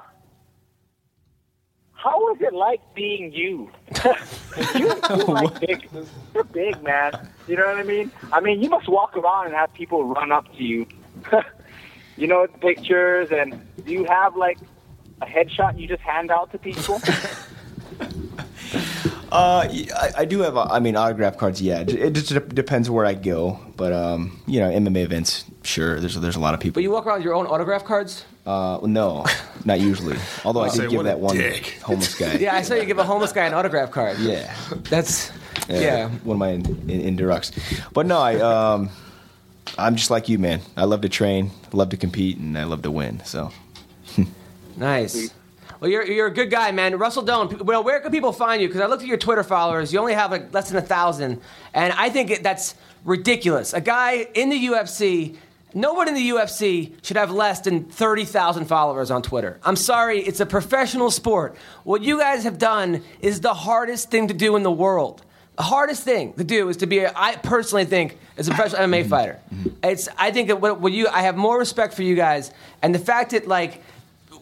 how 1.93 2.33
is 2.33 2.41
it 2.41 2.53
like 2.53 2.81
being 2.93 3.31
you? 3.33 3.71
You 4.05 4.85
you're 4.85 4.95
like 5.27 5.59
big. 5.59 5.89
You're 6.33 6.43
big, 6.45 6.81
man. 6.83 7.29
You 7.47 7.57
know 7.57 7.65
what 7.65 7.77
I 7.77 7.83
mean? 7.83 8.11
I 8.31 8.39
mean, 8.39 8.61
you 8.61 8.69
must 8.69 8.87
walk 8.87 9.15
around 9.15 9.47
and 9.47 9.55
have 9.55 9.73
people 9.73 10.05
run 10.05 10.31
up 10.31 10.45
to 10.55 10.63
you. 10.63 10.87
you 12.17 12.27
know, 12.27 12.47
pictures, 12.61 13.29
and 13.31 13.61
do 13.85 13.91
you 13.91 14.05
have 14.05 14.35
like 14.35 14.57
a 15.21 15.25
headshot 15.25 15.79
you 15.79 15.87
just 15.87 16.01
hand 16.01 16.31
out 16.31 16.51
to 16.51 16.57
people? 16.57 17.01
Uh, 19.31 19.67
y- 19.69 19.87
I, 19.95 20.11
I 20.21 20.25
do 20.25 20.39
have, 20.39 20.57
uh, 20.57 20.63
I 20.69 20.79
mean, 20.79 20.95
autograph 20.95 21.37
cards. 21.37 21.61
Yeah, 21.61 21.81
it 21.81 21.89
it 21.93 22.13
just 22.13 22.29
de- 22.29 22.39
depends 22.39 22.89
where 22.89 23.05
I 23.05 23.13
go, 23.13 23.59
but 23.77 23.93
um, 23.93 24.41
you 24.47 24.59
know, 24.59 24.69
MMA 24.69 25.03
events, 25.03 25.45
sure. 25.63 25.99
There's 25.99 26.15
there's 26.15 26.35
a 26.35 26.39
lot 26.39 26.53
of 26.55 26.59
people. 26.59 26.75
But 26.75 26.83
you 26.83 26.91
walk 26.91 27.05
around 27.05 27.17
with 27.17 27.25
your 27.25 27.35
own 27.35 27.45
autograph 27.45 27.83
cards? 27.85 28.25
Uh, 28.45 28.79
no, 28.83 29.25
not 29.65 29.79
usually. 29.79 30.17
Although 30.43 30.61
I 30.61 30.69
Say, 30.69 30.81
did 30.83 30.91
give 30.91 31.03
that 31.03 31.19
one 31.19 31.37
dick. 31.37 31.79
homeless 31.83 32.15
guy. 32.15 32.33
Yeah, 32.39 32.55
I 32.55 32.63
saw 32.63 32.73
you 32.73 32.85
give 32.85 32.97
a 32.97 33.03
homeless 33.03 33.31
guy 33.31 33.45
an 33.45 33.53
autograph 33.53 33.91
card. 33.91 34.17
yeah, 34.17 34.55
That's 34.89 35.31
yeah, 35.69 35.79
yeah. 35.79 36.09
one 36.23 36.35
of 36.35 36.39
my 36.39 36.49
in, 36.49 36.89
in, 36.89 37.15
Indurox. 37.17 37.51
But 37.93 38.07
no, 38.07 38.17
I 38.19 38.35
um, 38.39 38.89
I'm 39.77 39.95
just 39.95 40.09
like 40.09 40.27
you, 40.29 40.39
man. 40.39 40.61
I 40.75 40.85
love 40.85 41.01
to 41.01 41.09
train, 41.09 41.51
love 41.73 41.89
to 41.89 41.97
compete, 41.97 42.37
and 42.39 42.57
I 42.57 42.63
love 42.63 42.81
to 42.81 42.89
win. 42.91 43.21
So 43.25 43.51
Nice. 44.77 45.31
Well, 45.79 45.89
you're, 45.89 46.05
you're 46.05 46.27
a 46.27 46.33
good 46.33 46.51
guy, 46.51 46.71
man. 46.71 46.97
Russell 46.97 47.23
Doane, 47.23 47.61
well, 47.61 47.83
where 47.83 47.99
can 48.01 48.11
people 48.11 48.33
find 48.33 48.61
you? 48.61 48.67
Because 48.67 48.81
I 48.81 48.87
looked 48.87 49.01
at 49.01 49.07
your 49.07 49.17
Twitter 49.17 49.43
followers. 49.43 49.93
You 49.93 49.99
only 49.99 50.13
have 50.13 50.31
like 50.31 50.53
less 50.53 50.69
than 50.69 50.77
a 50.77 50.85
thousand. 50.85 51.41
And 51.73 51.93
I 51.93 52.09
think 52.09 52.43
that's 52.43 52.75
ridiculous. 53.05 53.73
A 53.73 53.79
guy 53.79 54.27
in 54.33 54.49
the 54.49 54.67
UFC, 54.67 55.37
no 55.73 55.93
one 55.93 56.09
in 56.09 56.15
the 56.15 56.29
UFC 56.29 56.93
should 57.03 57.15
have 57.15 57.31
less 57.31 57.61
than 57.61 57.85
30,000 57.85 58.65
followers 58.65 59.09
on 59.09 59.21
Twitter. 59.21 59.59
I'm 59.63 59.77
sorry, 59.77 60.19
it's 60.19 60.41
a 60.41 60.45
professional 60.45 61.11
sport. 61.11 61.55
What 61.83 62.01
you 62.01 62.19
guys 62.19 62.43
have 62.43 62.57
done 62.57 63.01
is 63.21 63.39
the 63.39 63.53
hardest 63.53 64.11
thing 64.11 64.27
to 64.27 64.33
do 64.33 64.57
in 64.57 64.63
the 64.63 64.71
world. 64.71 65.23
The 65.55 65.63
hardest 65.63 66.03
thing 66.03 66.33
to 66.33 66.43
do 66.43 66.69
is 66.69 66.77
to 66.77 66.87
be, 66.87 66.99
a, 66.99 67.11
I 67.15 67.35
personally 67.35 67.85
think, 67.85 68.17
as 68.37 68.47
a 68.47 68.51
professional 68.51 68.87
MMA 68.87 69.07
fighter. 69.09 69.39
Mm-hmm. 69.53 69.69
It's, 69.83 70.07
I 70.17 70.31
think 70.31 70.47
that 70.47 70.61
what, 70.61 70.79
what 70.79 70.91
you, 70.93 71.07
I 71.07 71.23
have 71.23 71.35
more 71.35 71.57
respect 71.57 71.93
for 71.93 72.03
you 72.03 72.15
guys. 72.15 72.51
And 72.81 72.95
the 72.95 72.99
fact 72.99 73.31
that, 73.31 73.45
like, 73.45 73.81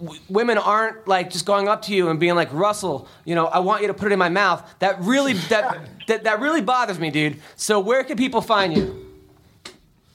w- 0.01 0.19
women 0.29 0.57
aren't 0.57 1.07
like 1.07 1.29
just 1.29 1.45
going 1.45 1.67
up 1.67 1.81
to 1.83 1.93
you 1.93 2.09
and 2.09 2.19
being 2.19 2.35
like 2.35 2.51
Russell, 2.51 3.07
you 3.25 3.35
know, 3.35 3.47
I 3.47 3.59
want 3.59 3.81
you 3.81 3.87
to 3.87 3.93
put 3.93 4.07
it 4.07 4.13
in 4.13 4.19
my 4.19 4.29
mouth. 4.29 4.63
That 4.79 4.99
really 5.01 5.33
that 5.33 5.79
that, 6.07 6.23
that 6.23 6.39
really 6.39 6.61
bothers 6.61 6.99
me, 6.99 7.09
dude. 7.11 7.37
So 7.55 7.79
where 7.79 8.03
can 8.03 8.17
people 8.17 8.41
find 8.41 8.75
you? 8.75 9.05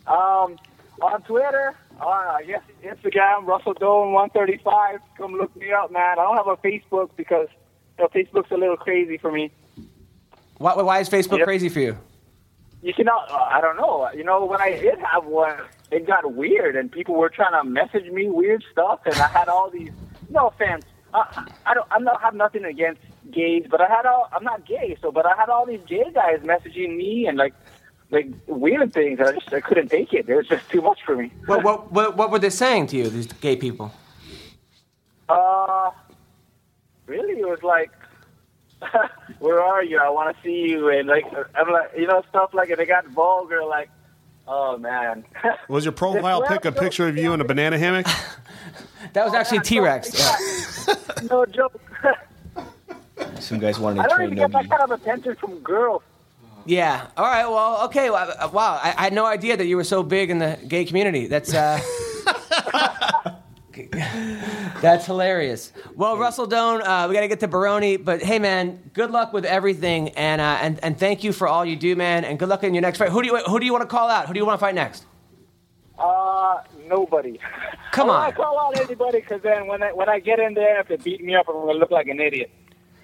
Um, 0.06 0.56
on 1.00 1.22
Twitter, 1.22 1.74
uh, 2.00 2.38
Instagram, 2.84 3.46
Russell 3.46 3.74
Doane 3.74 4.12
one 4.12 4.30
thirty 4.30 4.58
five. 4.64 5.00
Come 5.16 5.34
look 5.34 5.54
me 5.56 5.72
up, 5.72 5.90
man. 5.92 6.18
I 6.18 6.22
don't 6.22 6.36
have 6.36 6.46
a 6.48 6.56
Facebook 6.56 7.10
because 7.16 7.48
you 7.98 8.04
know, 8.04 8.08
Facebook's 8.08 8.50
a 8.50 8.56
little 8.56 8.76
crazy 8.76 9.18
for 9.18 9.30
me. 9.30 9.50
Why, 10.58 10.74
why 10.74 10.98
is 11.00 11.08
Facebook 11.08 11.38
Yep. 11.38 11.46
crazy 11.46 11.68
for 11.68 11.80
you? 11.80 11.98
You 12.82 12.92
cannot. 12.94 13.30
Uh, 13.30 13.36
I 13.36 13.60
don't 13.60 13.76
know. 13.76 14.08
You 14.12 14.24
know, 14.24 14.44
when 14.44 14.60
I 14.60 14.70
did 14.70 14.98
have 14.98 15.24
one, 15.24 15.56
it 15.92 16.06
got 16.06 16.34
weird, 16.34 16.76
and 16.76 16.90
people 16.90 17.14
were 17.14 17.28
trying 17.28 17.52
to 17.52 17.68
message 17.68 18.10
me 18.10 18.28
weird 18.28 18.64
stuff, 18.72 19.00
and 19.04 19.14
I 19.16 19.28
had 19.28 19.48
all 19.48 19.70
these. 19.70 19.90
No 20.30 20.48
offense. 20.48 20.84
I, 21.12 21.46
I 21.66 21.74
don't. 21.74 21.86
I'm 21.90 22.04
not 22.04 22.20
have 22.22 22.34
nothing 22.34 22.64
against 22.64 23.02
gays, 23.30 23.66
but 23.70 23.80
I 23.80 23.88
had 23.88 24.06
all. 24.06 24.28
I'm 24.32 24.44
not 24.44 24.66
gay, 24.66 24.96
so 25.02 25.12
but 25.12 25.26
I 25.26 25.36
had 25.36 25.48
all 25.48 25.66
these 25.66 25.82
gay 25.86 26.06
guys 26.14 26.40
messaging 26.40 26.96
me 26.96 27.26
and 27.26 27.36
like, 27.36 27.54
like 28.10 28.28
weird 28.46 28.92
things. 28.94 29.20
And 29.20 29.28
I 29.28 29.32
just 29.32 29.52
I 29.52 29.60
couldn't 29.60 29.88
take 29.88 30.12
it. 30.14 30.28
It 30.28 30.34
was 30.34 30.48
just 30.48 30.68
too 30.70 30.80
much 30.80 31.00
for 31.04 31.16
me. 31.16 31.30
What, 31.46 31.62
what 31.62 31.92
what 31.92 32.16
what 32.16 32.30
were 32.30 32.38
they 32.38 32.50
saying 32.50 32.86
to 32.88 32.96
you, 32.96 33.08
these 33.10 33.26
gay 33.26 33.56
people? 33.56 33.92
Uh, 35.28 35.90
really, 37.06 37.40
it 37.40 37.48
was 37.48 37.62
like, 37.62 37.90
where 39.38 39.60
are 39.62 39.82
you? 39.82 39.98
I 39.98 40.08
want 40.08 40.34
to 40.34 40.42
see 40.42 40.70
you, 40.70 40.88
and 40.88 41.08
like, 41.08 41.24
I'm 41.54 41.70
like, 41.70 41.90
you 41.96 42.06
know, 42.06 42.22
stuff 42.28 42.54
like, 42.54 42.70
and 42.70 42.80
it 42.80 42.86
got 42.86 43.06
vulgar, 43.08 43.64
like, 43.64 43.90
oh 44.48 44.78
man. 44.78 45.24
Was 45.68 45.84
your 45.84 45.92
profile 45.92 46.42
pic 46.42 46.64
a 46.64 46.72
picture 46.72 47.08
of 47.08 47.16
you 47.16 47.32
in 47.32 47.40
a 47.40 47.44
banana 47.44 47.78
hammock? 47.78 48.06
That 49.14 49.24
was 49.24 49.34
actually 49.34 49.60
T 49.60 49.80
Rex. 49.80 50.16
Yeah. 50.16 50.94
no 51.28 51.44
joke. 51.44 51.78
some 53.40 53.58
guys 53.58 53.78
wanted 53.78 54.00
I 54.00 54.04
to 54.04 54.08
don't 54.08 54.22
even 54.22 54.36
get 54.36 54.52
that 54.52 54.70
kind 54.70 54.80
of 54.80 54.90
attention 54.92 55.34
from 55.36 55.58
girls. 55.58 56.02
Yeah. 56.64 57.08
All 57.16 57.24
right. 57.26 57.46
Well. 57.46 57.84
Okay. 57.86 58.10
Well, 58.10 58.50
wow. 58.52 58.80
I, 58.82 58.94
I 58.96 59.02
had 59.02 59.12
no 59.12 59.26
idea 59.26 59.56
that 59.56 59.66
you 59.66 59.76
were 59.76 59.84
so 59.84 60.02
big 60.02 60.30
in 60.30 60.38
the 60.38 60.58
gay 60.66 60.84
community. 60.84 61.26
That's 61.26 61.52
uh, 61.52 61.80
that's 64.80 65.06
hilarious. 65.06 65.72
Well, 65.94 66.16
Russell 66.18 66.46
Doane, 66.46 66.82
uh, 66.84 67.06
we 67.08 67.14
got 67.14 67.22
to 67.22 67.28
get 67.28 67.40
to 67.40 67.48
Baroni, 67.48 67.96
but 67.96 68.22
hey, 68.22 68.38
man, 68.38 68.90
good 68.94 69.10
luck 69.10 69.32
with 69.32 69.44
everything, 69.44 70.10
and 70.10 70.40
uh, 70.40 70.58
and 70.60 70.82
and 70.82 70.98
thank 70.98 71.24
you 71.24 71.32
for 71.32 71.48
all 71.48 71.64
you 71.64 71.76
do, 71.76 71.96
man, 71.96 72.24
and 72.24 72.38
good 72.38 72.48
luck 72.48 72.64
in 72.64 72.74
your 72.74 72.82
next 72.82 72.98
fight. 72.98 73.10
Who 73.10 73.22
do 73.22 73.28
you 73.28 73.36
who 73.38 73.58
do 73.60 73.66
you 73.66 73.72
want 73.72 73.82
to 73.82 73.88
call 73.88 74.08
out? 74.08 74.26
Who 74.26 74.34
do 74.34 74.38
you 74.40 74.46
want 74.46 74.58
to 74.58 74.64
fight 74.64 74.74
next? 74.74 75.06
Uh, 75.98 76.62
nobody. 76.86 77.38
Come 77.92 78.10
I 78.10 78.14
on. 78.14 78.22
don't 78.24 78.36
call 78.36 78.60
out 78.60 78.78
anybody 78.78 79.20
because 79.20 79.42
then 79.42 79.66
when 79.66 79.82
I 79.82 79.92
when 79.92 80.08
I 80.08 80.18
get 80.18 80.38
in 80.38 80.54
there, 80.54 80.80
if 80.80 80.88
they 80.88 80.96
beat 80.96 81.22
me 81.22 81.34
up, 81.34 81.46
I'm 81.48 81.54
gonna 81.54 81.72
look 81.72 81.90
like 81.90 82.08
an 82.08 82.20
idiot. 82.20 82.50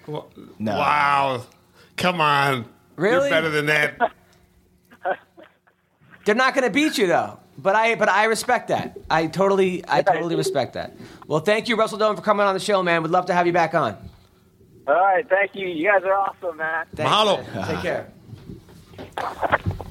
No. 0.07 0.73
Wow. 0.73 1.45
Come 1.97 2.21
on. 2.21 2.65
Really? 2.95 3.29
You're 3.29 3.29
better 3.29 3.49
than 3.49 3.67
that. 3.67 4.11
They're 6.25 6.35
not 6.35 6.53
going 6.53 6.63
to 6.65 6.69
beat 6.69 6.97
you 6.97 7.07
though. 7.07 7.39
But 7.61 7.75
I 7.75 7.95
but 7.95 8.07
I 8.09 8.25
respect 8.25 8.69
that. 8.69 8.97
I 9.09 9.27
totally 9.27 9.83
I 9.87 10.01
totally 10.01 10.35
respect 10.35 10.73
that. 10.73 10.93
Well, 11.27 11.41
thank 11.41 11.67
you, 11.67 11.75
Russell 11.75 11.97
Doane, 11.99 12.15
for 12.15 12.21
coming 12.21 12.45
on 12.45 12.53
the 12.53 12.59
show, 12.59 12.81
man. 12.81 13.03
We'd 13.03 13.11
love 13.11 13.25
to 13.25 13.33
have 13.33 13.45
you 13.47 13.53
back 13.53 13.73
on. 13.73 13.97
All 14.87 14.93
right, 14.95 15.27
thank 15.27 15.55
you. 15.55 15.67
You 15.67 15.87
guys 15.91 16.03
are 16.03 16.13
awesome, 16.13 16.57
man. 16.57 16.85
Thanks, 16.95 17.11
Mahalo. 17.11 17.53
man. 17.53 17.67
Take 17.67 17.81
care. 17.81 18.07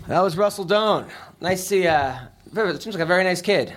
That 0.08 0.20
was 0.22 0.36
Russell 0.36 0.64
Doane. 0.66 1.08
Nice 1.40 1.60
to 1.62 1.66
see. 1.68 1.86
Uh, 1.86 2.16
very- 2.52 2.72
seems 2.80 2.94
like 2.96 3.02
a 3.02 3.06
very 3.06 3.22
nice 3.24 3.42
kid. 3.42 3.72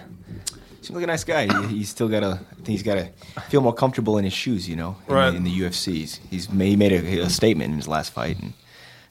Seems 0.81 0.91
like 0.91 1.03
a 1.03 1.07
nice 1.07 1.23
guy. 1.23 1.45
He, 1.67 1.77
he's 1.79 1.89
still 1.89 2.07
got 2.07 2.21
to. 2.21 2.39
I 2.51 2.55
think 2.55 2.67
he's 2.69 2.83
got 2.83 2.95
to 2.95 3.09
feel 3.49 3.61
more 3.61 3.73
comfortable 3.73 4.17
in 4.17 4.23
his 4.23 4.33
shoes. 4.33 4.67
You 4.69 4.77
know, 4.77 4.95
in, 5.07 5.13
Right. 5.13 5.29
the, 5.31 5.37
in 5.37 5.43
the 5.43 5.59
UFCs. 5.61 6.19
He's 6.29 6.49
made, 6.49 6.69
he 6.69 6.75
made 6.75 6.91
a, 6.93 7.19
a 7.25 7.29
statement 7.29 7.71
in 7.71 7.77
his 7.77 7.87
last 7.87 8.13
fight 8.13 8.39
and 8.39 8.53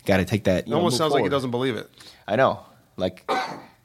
got 0.07 0.17
to 0.17 0.25
take 0.25 0.45
that. 0.45 0.65
It 0.67 0.69
know, 0.69 0.77
almost 0.79 0.95
move 0.95 0.99
sounds 0.99 1.13
like 1.15 1.23
he 1.25 1.29
doesn't 1.29 1.51
believe 1.51 1.77
it. 1.77 1.89
I 2.27 2.37
know. 2.37 2.61
Like 2.97 3.31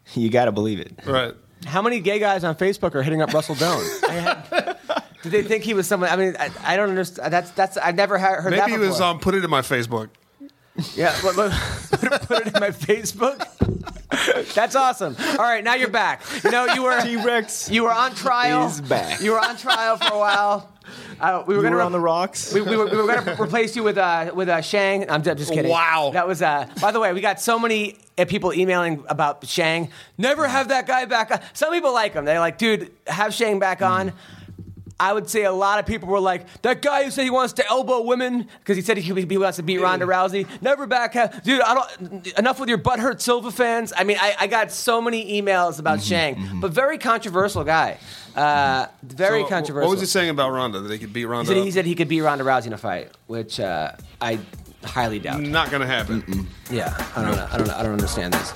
you 0.14 0.30
got 0.30 0.46
to 0.46 0.52
believe 0.52 0.80
it. 0.80 0.94
Right. 1.06 1.34
How 1.66 1.82
many 1.82 2.00
gay 2.00 2.20
guys 2.20 2.44
on 2.44 2.56
Facebook 2.56 2.94
are 2.96 3.02
hitting 3.04 3.22
up 3.22 3.34
Russell 3.34 3.56
Doane? 3.56 4.04
I 4.10 4.14
had 4.14 4.78
Did 5.24 5.32
they 5.32 5.42
think 5.44 5.64
he 5.64 5.74
was 5.74 5.88
someone? 5.88 6.10
I 6.10 6.16
mean, 6.16 6.36
I, 6.40 6.52
I 6.64 6.78
don't 6.78 6.90
understand. 6.90 7.34
That's 7.34 7.50
that's 7.52 7.78
I 7.82 7.92
never 7.92 8.18
ha- 8.18 8.36
heard 8.42 8.54
that 8.54 8.68
Maybe 8.68 8.74
he 8.74 8.78
was 8.78 8.98
before. 8.98 9.08
um, 9.08 9.20
put 9.20 9.34
it 9.34 9.44
in 9.44 9.50
my 9.50 9.62
Facebook. 9.62 10.10
Yeah, 10.96 11.18
but, 11.24 11.36
but, 11.38 11.52
put, 12.00 12.12
it, 12.12 12.22
put 12.24 12.48
it 12.48 12.54
in 12.54 12.60
my 12.60 12.70
Facebook. 12.70 14.54
That's 14.54 14.76
awesome. 14.76 15.16
All 15.20 15.38
right, 15.38 15.64
now 15.64 15.74
you're 15.76 15.90
back. 15.90 16.22
You 16.44 16.52
know, 16.52 16.66
you 16.66 16.84
were 16.84 17.02
T-Rex 17.02 17.70
you 17.72 17.84
were 17.84 17.92
on 17.94 18.14
trial. 18.14 18.68
is 18.68 18.82
back. 18.82 19.22
You 19.22 19.32
were 19.32 19.40
on 19.40 19.56
trial 19.58 19.98
for 19.98 20.14
a 20.14 20.18
while. 20.20 20.70
Uh, 21.20 21.44
we 21.48 21.56
were 21.56 21.62
going 21.62 21.74
were 21.74 21.80
to 21.80 21.86
on 21.86 21.92
the 21.92 22.00
rocks. 22.00 22.54
we, 22.54 22.62
we 22.62 22.76
were, 22.76 22.86
we 22.86 22.98
were 22.98 23.08
going 23.08 23.24
to 23.26 23.42
replace 23.42 23.76
you 23.76 23.84
with 23.84 23.98
uh, 23.98 24.32
with 24.34 24.50
uh, 24.50 24.62
Shang. 24.62 25.10
I'm 25.10 25.24
just 25.24 25.52
kidding. 25.52 25.72
Wow. 25.72 26.12
That 26.14 26.28
was. 26.28 26.42
Uh, 26.42 26.68
by 26.82 26.92
the 26.92 27.00
way, 27.00 27.14
we 27.14 27.22
got 27.22 27.40
so 27.40 27.58
many 27.58 27.98
uh, 28.18 28.26
people 28.26 28.54
emailing 28.54 29.04
about 29.08 29.46
Shang. 29.46 29.90
Never 30.18 30.48
have 30.48 30.70
that 30.70 30.88
guy 30.88 31.06
back 31.06 31.32
on. 31.32 31.40
Some 31.54 31.72
people 31.72 31.94
like 31.94 32.14
him. 32.14 32.26
They're 32.26 32.40
like, 32.40 32.58
dude, 32.58 32.92
have 33.08 33.34
Shang 33.34 33.60
back 33.60 33.82
on. 33.82 34.14
I 34.98 35.12
would 35.12 35.30
say 35.30 35.44
a 35.44 35.52
lot 35.52 35.80
of 35.80 35.86
people 35.86 36.08
were 36.08 36.22
like, 36.22 36.62
that 36.62 36.82
guy 36.82 37.04
who 37.04 37.12
said 37.12 37.24
he 37.24 37.30
wants 37.30 37.52
to 37.54 37.68
elbow 37.68 38.02
women 38.02 38.48
because 38.60 38.78
he 38.78 38.82
said 38.82 38.96
he, 38.98 39.14
he 39.14 39.38
wants 39.38 39.58
to 39.58 39.64
beat 39.64 39.80
Ronda 39.80 40.06
Rousey. 40.06 40.48
Never 40.62 40.88
back, 40.88 41.14
dude. 41.44 41.60
I 41.62 41.74
don't. 42.00 42.28
Enough 42.38 42.62
with 42.62 42.70
your 42.70 42.78
butthurt 42.78 43.20
Silva 43.20 43.52
fans. 43.52 43.92
I 43.96 44.06
mean, 44.06 44.16
I, 44.20 44.36
I 44.40 44.48
got 44.48 44.72
so 44.72 45.02
many 45.02 45.42
emails 45.42 45.80
about 45.80 46.02
Shang, 46.02 46.60
but 46.62 46.72
very 46.72 46.98
controversial 46.98 47.66
guy. 47.66 47.98
Uh, 48.38 48.88
very 49.04 49.44
So, 49.44 49.50
controversial. 49.50 49.88
What 49.90 49.96
was 49.96 50.00
he 50.02 50.08
saying 50.08 50.30
about 50.30 50.52
Ronda? 50.52 50.80
That 50.80 50.88
they 50.88 50.98
could 50.98 51.12
beat 51.12 51.22
He 51.22 51.26
Ronda? 51.26 51.54
said, 51.54 51.64
he 51.64 51.72
said 51.72 51.86
he 51.86 51.96
could 51.96 52.08
beat 52.08 52.22
Ronda 52.22 52.44
Rousey 52.46 52.68
in 52.68 52.74
a 52.74 52.78
fight, 52.78 53.12
which 53.28 53.60
uh, 53.60 53.92
I 54.22 54.40
highly 54.86 55.20
doubt. 55.20 55.42
Not 55.42 55.72
going 55.72 55.82
to 55.82 55.88
happen. 55.88 56.48
Yeah, 56.72 56.94
I 57.18 57.22
don't 57.22 57.36
know. 57.36 57.48
I 57.52 57.58
don't 57.58 57.68
know. 57.68 57.76
I 57.76 57.84
don't 57.84 57.92
understand 57.94 58.34
this. 58.34 58.52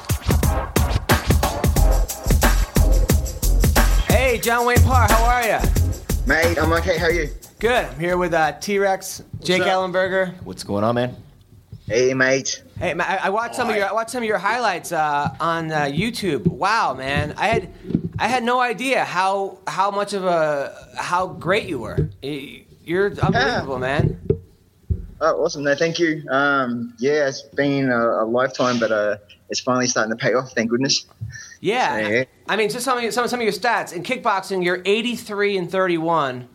Hey, 4.07 4.37
John 4.39 4.65
Wayne 4.65 4.81
Parr, 4.83 5.07
how 5.09 5.23
are 5.25 5.43
you? 5.45 5.88
Mate, 6.25 6.57
I'm 6.59 6.71
okay. 6.73 6.97
How 6.97 7.05
are 7.05 7.11
you? 7.11 7.29
Good. 7.59 7.85
I'm 7.85 7.99
here 7.99 8.17
with 8.17 8.33
uh, 8.33 8.53
T 8.53 8.77
Rex, 8.79 9.23
Jake 9.41 9.61
up? 9.61 9.67
Ellenberger. 9.67 10.33
What's 10.43 10.63
going 10.63 10.83
on, 10.83 10.95
man? 10.95 11.15
Hey, 11.87 12.13
mate. 12.13 12.61
Hey, 12.77 12.93
I, 12.93 13.25
I 13.25 13.29
watched 13.29 13.55
some 13.55 13.69
of 13.69 13.75
your 13.75 13.87
I 13.87 13.93
watched 13.93 14.11
some 14.11 14.21
of 14.21 14.27
your 14.27 14.37
highlights 14.37 14.91
uh, 14.91 15.35
on 15.39 15.71
uh, 15.71 15.85
YouTube. 15.85 16.45
Wow, 16.47 16.93
man, 16.93 17.33
I 17.37 17.47
had 17.47 17.73
I 18.19 18.27
had 18.27 18.43
no 18.43 18.59
idea 18.59 19.03
how 19.03 19.57
how 19.67 19.89
much 19.91 20.13
of 20.13 20.23
a 20.23 20.89
how 20.97 21.27
great 21.27 21.67
you 21.67 21.79
were. 21.79 22.09
You're 22.21 23.11
unbelievable, 23.19 23.79
man. 23.79 24.19
Oh, 25.21 25.43
awesome. 25.43 25.63
No, 25.63 25.75
thank 25.75 25.99
you. 25.99 26.23
Um, 26.29 26.93
yeah, 26.97 27.27
it's 27.27 27.41
been 27.41 27.89
a, 27.89 28.23
a 28.23 28.25
lifetime, 28.25 28.79
but 28.79 28.91
uh, 28.91 29.17
it's 29.49 29.59
finally 29.59 29.87
starting 29.87 30.15
to 30.15 30.21
pay 30.21 30.33
off. 30.33 30.51
Thank 30.53 30.69
goodness. 30.69 31.05
Yeah. 31.61 32.07
Yeah. 32.07 32.23
I 32.47 32.55
mean, 32.55 32.69
just 32.69 32.85
some 32.85 32.97
of, 32.97 33.03
your, 33.03 33.11
some, 33.11 33.27
some 33.27 33.39
of 33.39 33.43
your 33.43 33.53
stats. 33.53 33.93
In 33.93 34.03
kickboxing, 34.03 34.63
you're 34.63 34.81
83 34.85 35.57
and 35.57 35.71
31. 35.71 36.47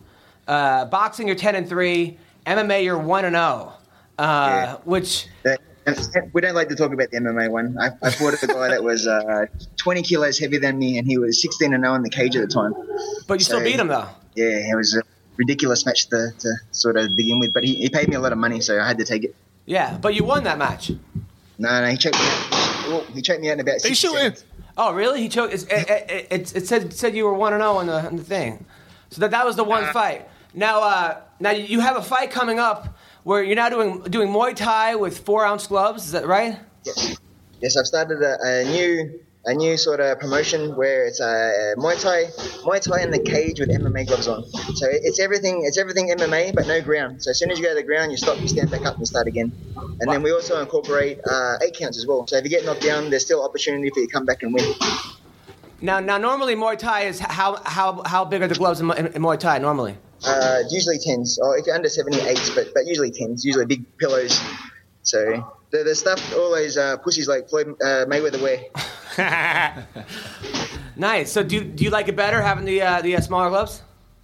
Uh, 0.47 0.85
boxing, 0.85 1.27
you're 1.27 1.35
10 1.35 1.55
and 1.55 1.67
3. 1.69 2.17
MMA, 2.47 2.83
you're 2.83 2.97
1 2.97 3.25
and 3.25 3.35
0. 3.35 3.41
Uh, 3.41 3.73
Yeah. 4.17 4.75
Which, 4.85 5.27
That- 5.43 5.59
we 6.33 6.41
don't 6.41 6.55
like 6.55 6.69
to 6.69 6.75
talk 6.75 6.91
about 6.93 7.11
the 7.11 7.17
MMA 7.17 7.47
one. 7.51 7.77
I, 7.79 7.91
I 8.01 8.09
fought 8.09 8.41
a 8.41 8.47
guy 8.47 8.69
that 8.69 8.83
was 8.83 9.05
uh, 9.05 9.45
20 9.77 10.01
kilos 10.01 10.39
heavier 10.39 10.59
than 10.59 10.79
me, 10.79 10.97
and 10.97 11.05
he 11.05 11.19
was 11.19 11.39
16 11.43 11.75
and 11.75 11.83
0 11.83 11.93
in 11.93 12.01
the 12.01 12.09
cage 12.09 12.35
at 12.35 12.41
the 12.41 12.47
time. 12.51 12.73
but 13.27 13.35
you 13.35 13.41
still 13.41 13.61
beat 13.63 13.79
him, 13.79 13.87
though. 13.89 14.07
Yeah, 14.33 14.71
it 14.71 14.75
was 14.75 14.95
a 14.95 15.03
ridiculous 15.37 15.85
match 15.85 16.07
to, 16.09 16.31
to 16.39 16.53
sort 16.71 16.97
of 16.97 17.15
begin 17.15 17.39
with, 17.39 17.53
but 17.53 17.63
he, 17.63 17.75
he 17.75 17.89
paid 17.89 18.07
me 18.09 18.15
a 18.15 18.19
lot 18.19 18.31
of 18.31 18.39
money, 18.39 18.61
so 18.61 18.79
I 18.79 18.87
had 18.87 18.97
to 18.97 19.05
take 19.05 19.25
it. 19.25 19.35
Yeah, 19.67 19.95
but 19.97 20.15
you 20.15 20.23
won 20.23 20.43
that 20.45 20.57
match. 20.57 20.89
No, 21.59 21.81
no, 21.81 21.87
he 21.87 21.97
choked 21.97 22.15
me 22.17 22.25
out. 22.25 22.74
Well, 22.87 23.01
he 23.05 23.21
choked 23.21 23.41
me 23.41 23.49
out 23.49 23.53
in 23.53 23.59
about 23.61 23.81
They 23.81 23.89
60 23.89 23.95
shoot 23.95 24.13
seconds. 24.13 24.45
Oh, 24.77 24.93
really? 24.93 25.21
He 25.21 25.29
choked. 25.29 25.53
It, 25.53 25.65
it, 25.71 26.27
it, 26.31 26.55
it 26.55 26.67
said 26.67 26.93
said 26.93 27.15
you 27.15 27.25
were 27.25 27.33
one 27.33 27.53
and 27.53 27.61
zero 27.61 27.75
on 27.77 27.87
the 27.87 28.05
on 28.05 28.15
the 28.17 28.23
thing. 28.23 28.65
So 29.09 29.21
that 29.21 29.31
that 29.31 29.45
was 29.45 29.55
the 29.55 29.63
one 29.63 29.85
fight. 29.93 30.27
Now, 30.53 30.81
uh, 30.81 31.21
now 31.39 31.51
you 31.51 31.79
have 31.79 31.97
a 31.97 32.01
fight 32.01 32.31
coming 32.31 32.59
up 32.59 32.97
where 33.23 33.43
you're 33.43 33.55
now 33.55 33.69
doing 33.69 34.01
doing 34.03 34.29
Muay 34.29 34.55
Thai 34.55 34.95
with 34.95 35.19
four 35.19 35.45
ounce 35.45 35.67
gloves. 35.67 36.05
Is 36.05 36.11
that 36.11 36.27
right? 36.27 36.59
Yes, 36.83 37.17
yes 37.61 37.77
I've 37.77 37.87
started 37.87 38.21
a, 38.21 38.37
a 38.43 38.63
new 38.65 39.19
a 39.45 39.53
new 39.53 39.77
sort 39.77 39.99
of 39.99 40.19
promotion 40.19 40.75
where 40.75 41.05
it's 41.05 41.19
a 41.19 41.75
Muay 41.77 42.01
Thai 42.01 42.25
Muay 42.63 42.81
Thai 42.81 43.03
in 43.03 43.11
the 43.11 43.19
cage 43.19 43.59
with 43.59 43.69
MMA 43.69 44.07
gloves 44.07 44.27
on. 44.27 44.43
So 44.75 44.87
it's 44.89 45.19
everything 45.19 45.63
it's 45.65 45.77
everything 45.77 46.09
MMA 46.09 46.55
but 46.55 46.67
no 46.67 46.81
ground. 46.81 47.23
So 47.23 47.31
as 47.31 47.39
soon 47.39 47.51
as 47.51 47.59
you 47.59 47.63
go 47.63 47.69
to 47.69 47.75
the 47.75 47.83
ground, 47.83 48.11
you 48.11 48.17
stop, 48.17 48.39
you 48.41 48.47
stand 48.47 48.71
back 48.71 48.85
up, 48.85 48.97
and 48.97 49.07
start 49.07 49.27
again. 49.27 49.51
And 49.99 50.11
then 50.11 50.23
we 50.23 50.31
also 50.31 50.59
incorporate 50.59 51.19
uh, 51.29 51.57
eight 51.63 51.75
counts 51.75 51.97
as 51.97 52.07
well. 52.07 52.25
So 52.27 52.37
if 52.37 52.43
you 52.43 52.49
get 52.49 52.65
knocked 52.65 52.81
down, 52.81 53.09
there's 53.09 53.23
still 53.23 53.43
opportunity 53.43 53.89
for 53.91 53.99
you 53.99 54.07
to 54.07 54.11
come 54.11 54.25
back 54.25 54.41
and 54.43 54.53
win. 54.53 54.73
Now, 55.81 55.99
now 55.99 56.17
normally 56.17 56.55
Muay 56.55 56.77
Thai 56.77 57.01
is 57.01 57.19
how 57.19 57.61
how 57.65 58.01
how 58.03 58.25
big 58.25 58.41
are 58.41 58.47
the 58.47 58.55
gloves 58.55 58.79
in, 58.79 58.91
in, 58.91 59.07
in 59.07 59.21
Muay 59.21 59.39
Thai 59.39 59.59
normally? 59.59 59.97
Uh, 60.25 60.63
usually 60.71 60.97
tens, 60.97 61.37
or 61.37 61.57
if 61.57 61.67
you're 61.67 61.75
under 61.75 61.89
70, 61.89 62.19
eights, 62.21 62.49
but 62.55 62.73
but 62.73 62.87
usually 62.87 63.11
tens. 63.11 63.45
Usually 63.45 63.65
big 63.65 63.97
pillows. 63.97 64.41
So 65.03 65.45
the, 65.71 65.83
the 65.83 65.95
stuff 65.95 66.33
all 66.35 66.51
those 66.51 66.77
uh, 66.77 66.97
pussies 66.97 67.27
like 67.27 67.49
Floyd 67.49 67.75
uh, 67.81 68.05
Mayweather 68.05 68.41
wear. 68.41 68.65
Nice. 70.95 71.31
So 71.31 71.43
do 71.43 71.55
you, 71.55 71.63
do 71.63 71.83
you 71.83 71.89
like 71.89 72.07
it 72.07 72.15
better 72.15 72.41
having 72.41 72.65
the 72.65 72.81
uh, 72.81 73.01
the 73.01 73.17
uh, 73.17 73.21
smaller 73.21 73.49
gloves? 73.49 73.81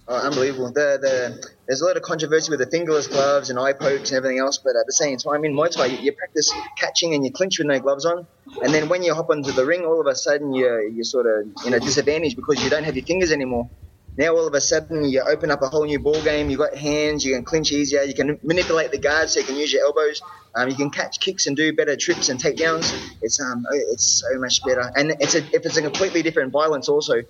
Oh, 0.08 0.16
unbelievable. 0.16 0.66
The, 0.72 0.98
the, 1.00 1.52
there's 1.66 1.80
a 1.80 1.84
lot 1.84 1.96
of 1.96 2.02
controversy 2.02 2.50
with 2.50 2.58
the 2.58 2.66
fingerless 2.66 3.06
gloves 3.06 3.50
and 3.50 3.58
eye 3.58 3.72
pokes 3.72 4.10
and 4.10 4.16
everything 4.16 4.40
else, 4.40 4.58
but 4.58 4.70
at 4.70 4.84
the 4.84 4.92
same 4.92 5.16
time, 5.16 5.44
in 5.44 5.54
Muay 5.54 5.70
Thai, 5.70 5.86
you, 5.86 5.98
you 5.98 6.12
practice 6.12 6.52
catching 6.76 7.14
and 7.14 7.24
you 7.24 7.30
clinch 7.30 7.58
with 7.58 7.68
no 7.68 7.78
gloves 7.78 8.04
on. 8.04 8.26
And 8.64 8.74
then 8.74 8.88
when 8.88 9.04
you 9.04 9.14
hop 9.14 9.30
onto 9.30 9.52
the 9.52 9.64
ring, 9.64 9.84
all 9.84 10.00
of 10.00 10.08
a 10.08 10.16
sudden 10.16 10.52
you're, 10.52 10.82
you're 10.82 11.04
sort 11.04 11.26
of 11.26 11.46
in 11.64 11.74
a 11.74 11.80
disadvantage 11.80 12.34
because 12.34 12.62
you 12.64 12.68
don't 12.68 12.82
have 12.82 12.96
your 12.96 13.06
fingers 13.06 13.30
anymore. 13.30 13.70
Now 14.16 14.34
all 14.34 14.46
of 14.46 14.54
a 14.54 14.60
sudden 14.60 15.04
you 15.04 15.20
open 15.22 15.52
up 15.52 15.62
a 15.62 15.68
whole 15.68 15.84
new 15.84 16.00
ball 16.00 16.20
game. 16.22 16.50
You've 16.50 16.58
got 16.58 16.74
hands, 16.74 17.24
you 17.24 17.34
can 17.34 17.44
clinch 17.44 17.70
easier, 17.70 18.02
you 18.02 18.14
can 18.14 18.40
manipulate 18.42 18.90
the 18.90 18.98
guard 18.98 19.30
so 19.30 19.38
you 19.40 19.46
can 19.46 19.56
use 19.56 19.72
your 19.72 19.84
elbows. 19.84 20.20
Um, 20.54 20.68
you 20.68 20.76
can 20.76 20.90
catch 20.90 21.20
kicks 21.20 21.46
and 21.46 21.56
do 21.56 21.72
better 21.72 21.96
trips 21.96 22.28
and 22.28 22.38
takedowns. 22.40 22.92
It's 23.22 23.40
um, 23.40 23.64
it's 23.70 24.22
so 24.22 24.38
much 24.38 24.62
better, 24.64 24.92
and 24.96 25.14
it's 25.20 25.34
a 25.34 25.38
if 25.54 25.64
it's 25.66 25.76
a 25.76 25.82
completely 25.82 26.22
different 26.22 26.52
violence 26.52 26.88
also. 26.88 27.22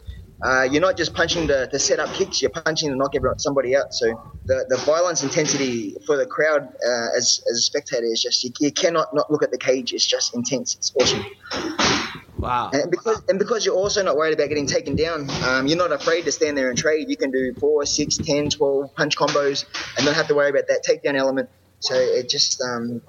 Uh, 0.45 0.65
you're 0.65 0.81
not 0.81 0.97
just 0.97 1.15
punching 1.15 1.47
the, 1.47 1.69
to 1.69 1.79
set 1.79 2.01
up 2.01 2.13
kicks, 2.15 2.43
you're 2.43 2.51
punching 2.51 2.91
to 2.91 2.97
knock 2.97 3.15
everyone, 3.15 3.39
somebody 3.39 3.77
out. 3.77 3.95
So 3.95 4.21
the, 4.45 4.67
the 4.69 4.77
violence 4.79 5.23
intensity 5.23 5.95
for 6.05 6.17
the 6.17 6.27
crowd 6.27 6.63
uh, 6.85 7.17
as, 7.17 7.45
as 7.49 7.59
a 7.59 7.61
spectator 7.61 8.07
is 8.07 8.21
just, 8.21 8.43
you, 8.43 8.51
you 8.59 8.73
cannot 8.73 9.15
not 9.15 9.31
look 9.31 9.45
at 9.45 9.53
the 9.53 9.59
cage. 9.59 9.93
It's 9.93 10.05
just 10.05 10.35
intense. 10.35 10.75
It's 10.75 10.93
awesome. 10.97 11.25
Wow. 12.39 12.71
And 12.73 12.91
because, 12.91 13.23
and 13.29 13.39
because 13.39 13.65
you're 13.65 13.77
also 13.77 14.03
not 14.03 14.17
worried 14.17 14.35
about 14.35 14.49
getting 14.49 14.67
taken 14.67 14.97
down, 14.97 15.31
um, 15.45 15.69
you're 15.69 15.79
not 15.79 15.93
afraid 15.93 16.25
to 16.25 16.33
stand 16.33 16.59
there 16.59 16.71
and 16.71 16.77
trade. 16.77 17.09
You 17.09 17.17
can 17.17 17.31
do 17.31 17.55
four, 17.61 17.87
six, 17.87 18.17
ten, 18.17 18.51
twelve 18.51 18.93
punch 18.97 19.17
combos 19.17 19.65
and 19.97 20.05
not 20.05 20.17
have 20.17 20.27
to 20.27 20.35
worry 20.35 20.51
about 20.51 20.67
that 20.67 20.85
takedown 20.85 21.15
element. 21.15 21.51
So 21.83 21.97
it 21.97 22.29
just 22.29 22.63
um, 22.63 23.03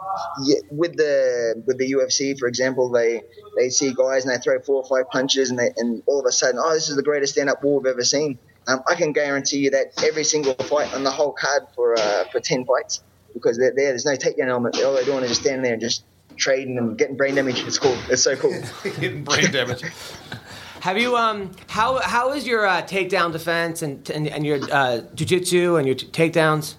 with 0.72 0.98
the 0.98 1.62
with 1.68 1.78
the 1.78 1.92
UFC, 1.92 2.38
for 2.38 2.48
example, 2.48 2.90
they 2.90 3.22
they 3.56 3.70
see 3.70 3.94
guys 3.94 4.26
and 4.26 4.34
they 4.34 4.40
throw 4.40 4.60
four 4.60 4.84
or 4.84 4.86
five 4.86 5.10
punches 5.12 5.52
and 5.52 5.60
they, 5.60 5.70
and 5.78 6.02
all 6.08 6.20
of 6.20 6.26
a 6.26 6.32
sudden, 6.32 6.60
oh, 6.62 6.74
this 6.74 6.90
is 6.90 6.96
the 6.96 7.04
greatest 7.04 7.34
stand 7.34 7.50
up 7.50 7.64
war 7.64 7.80
we've 7.80 7.92
ever 7.92 8.04
seen. 8.04 8.40
Um, 8.68 8.82
I 8.88 8.96
can 8.96 9.14
guarantee 9.14 9.58
you 9.58 9.70
that 9.72 10.04
every 10.04 10.24
single 10.24 10.56
fight 10.56 10.92
on 10.96 11.04
the 11.04 11.12
whole 11.12 11.34
card 11.34 11.64
for 11.76 11.96
uh, 11.96 12.24
for 12.32 12.40
ten 12.40 12.66
fights 12.66 13.04
because 13.36 13.60
they're 13.60 13.74
there. 13.76 13.90
There's 13.90 14.06
no 14.06 14.14
takedown 14.14 14.48
element. 14.48 14.82
All 14.84 14.94
they're 14.94 15.06
doing 15.06 15.24
is 15.24 15.30
just 15.30 15.42
standing 15.42 15.62
there 15.62 15.74
and 15.74 15.82
just 15.82 16.04
trading 16.36 16.80
and 16.80 16.98
getting 16.98 17.16
brain 17.16 17.36
damage. 17.36 17.60
It's 17.60 17.78
cool. 17.78 17.96
It's 18.10 18.24
so 18.24 18.36
cool. 18.36 18.60
Getting 18.84 19.24
brain 19.24 19.52
damage. 19.52 19.84
Have 20.80 20.98
you 20.98 21.16
um 21.16 21.52
how 21.68 22.00
how 22.00 22.34
is 22.34 22.46
your 22.46 22.66
uh, 22.66 22.82
takedown 22.82 23.32
defense 23.32 23.82
and 23.82 24.10
and, 24.10 24.28
and 24.28 24.46
your 24.46 24.58
uh, 24.58 25.04
jujitsu 25.16 25.78
and 25.78 25.86
your 25.86 25.96
t- 25.96 26.08
takedowns? 26.08 26.74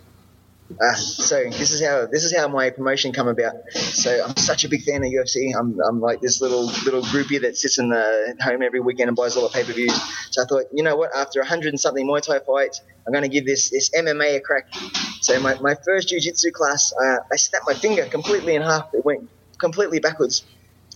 Uh, 0.80 0.94
so 0.94 1.44
this 1.50 1.70
is 1.72 1.84
how 1.84 2.06
this 2.06 2.24
is 2.24 2.34
how 2.34 2.48
my 2.48 2.70
promotion 2.70 3.12
come 3.12 3.28
about. 3.28 3.54
So 3.72 4.24
I'm 4.24 4.36
such 4.36 4.64
a 4.64 4.68
big 4.68 4.82
fan 4.82 5.04
of 5.04 5.10
UFC. 5.10 5.52
I'm, 5.56 5.78
I'm 5.86 6.00
like 6.00 6.20
this 6.20 6.40
little 6.40 6.64
little 6.64 7.02
groupie 7.02 7.40
that 7.42 7.56
sits 7.56 7.78
in 7.78 7.90
the 7.90 8.34
home 8.40 8.62
every 8.62 8.80
weekend 8.80 9.08
and 9.08 9.16
buys 9.16 9.36
all 9.36 9.42
the 9.42 9.50
pay 9.50 9.62
per 9.62 9.72
views. 9.72 9.94
So 10.30 10.42
I 10.42 10.46
thought, 10.46 10.64
you 10.72 10.82
know 10.82 10.96
what? 10.96 11.14
After 11.14 11.44
hundred 11.44 11.68
and 11.68 11.80
something 11.80 12.06
Muay 12.06 12.22
Thai 12.22 12.40
fights, 12.40 12.80
I'm 13.06 13.12
going 13.12 13.22
to 13.22 13.28
give 13.28 13.44
this 13.44 13.70
this 13.70 13.90
MMA 13.90 14.36
a 14.36 14.40
crack. 14.40 14.72
So 15.20 15.38
my, 15.40 15.58
my 15.60 15.74
first 15.74 16.08
jiu-jitsu 16.08 16.50
class, 16.50 16.92
uh, 16.92 17.16
I 17.32 17.36
snapped 17.36 17.66
my 17.66 17.74
finger 17.74 18.04
completely 18.06 18.54
in 18.54 18.62
half. 18.62 18.92
It 18.94 19.04
went 19.04 19.28
completely 19.58 20.00
backwards. 20.00 20.44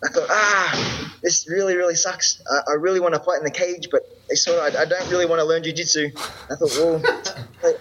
I 0.04 0.08
thought, 0.08 0.26
ah, 0.30 1.16
this 1.22 1.48
really, 1.48 1.74
really 1.74 1.96
sucks. 1.96 2.40
I, 2.50 2.72
I 2.72 2.74
really 2.74 3.00
want 3.00 3.14
to 3.14 3.20
fight 3.20 3.38
in 3.38 3.44
the 3.44 3.50
cage, 3.50 3.88
but 3.90 4.02
of, 4.30 4.74
I, 4.76 4.82
I 4.82 4.84
don't 4.84 5.10
really 5.10 5.26
want 5.26 5.40
to 5.40 5.44
learn 5.44 5.64
jiu-jitsu. 5.64 6.10
I 6.16 6.54
thought, 6.54 6.70
well, 6.76 7.02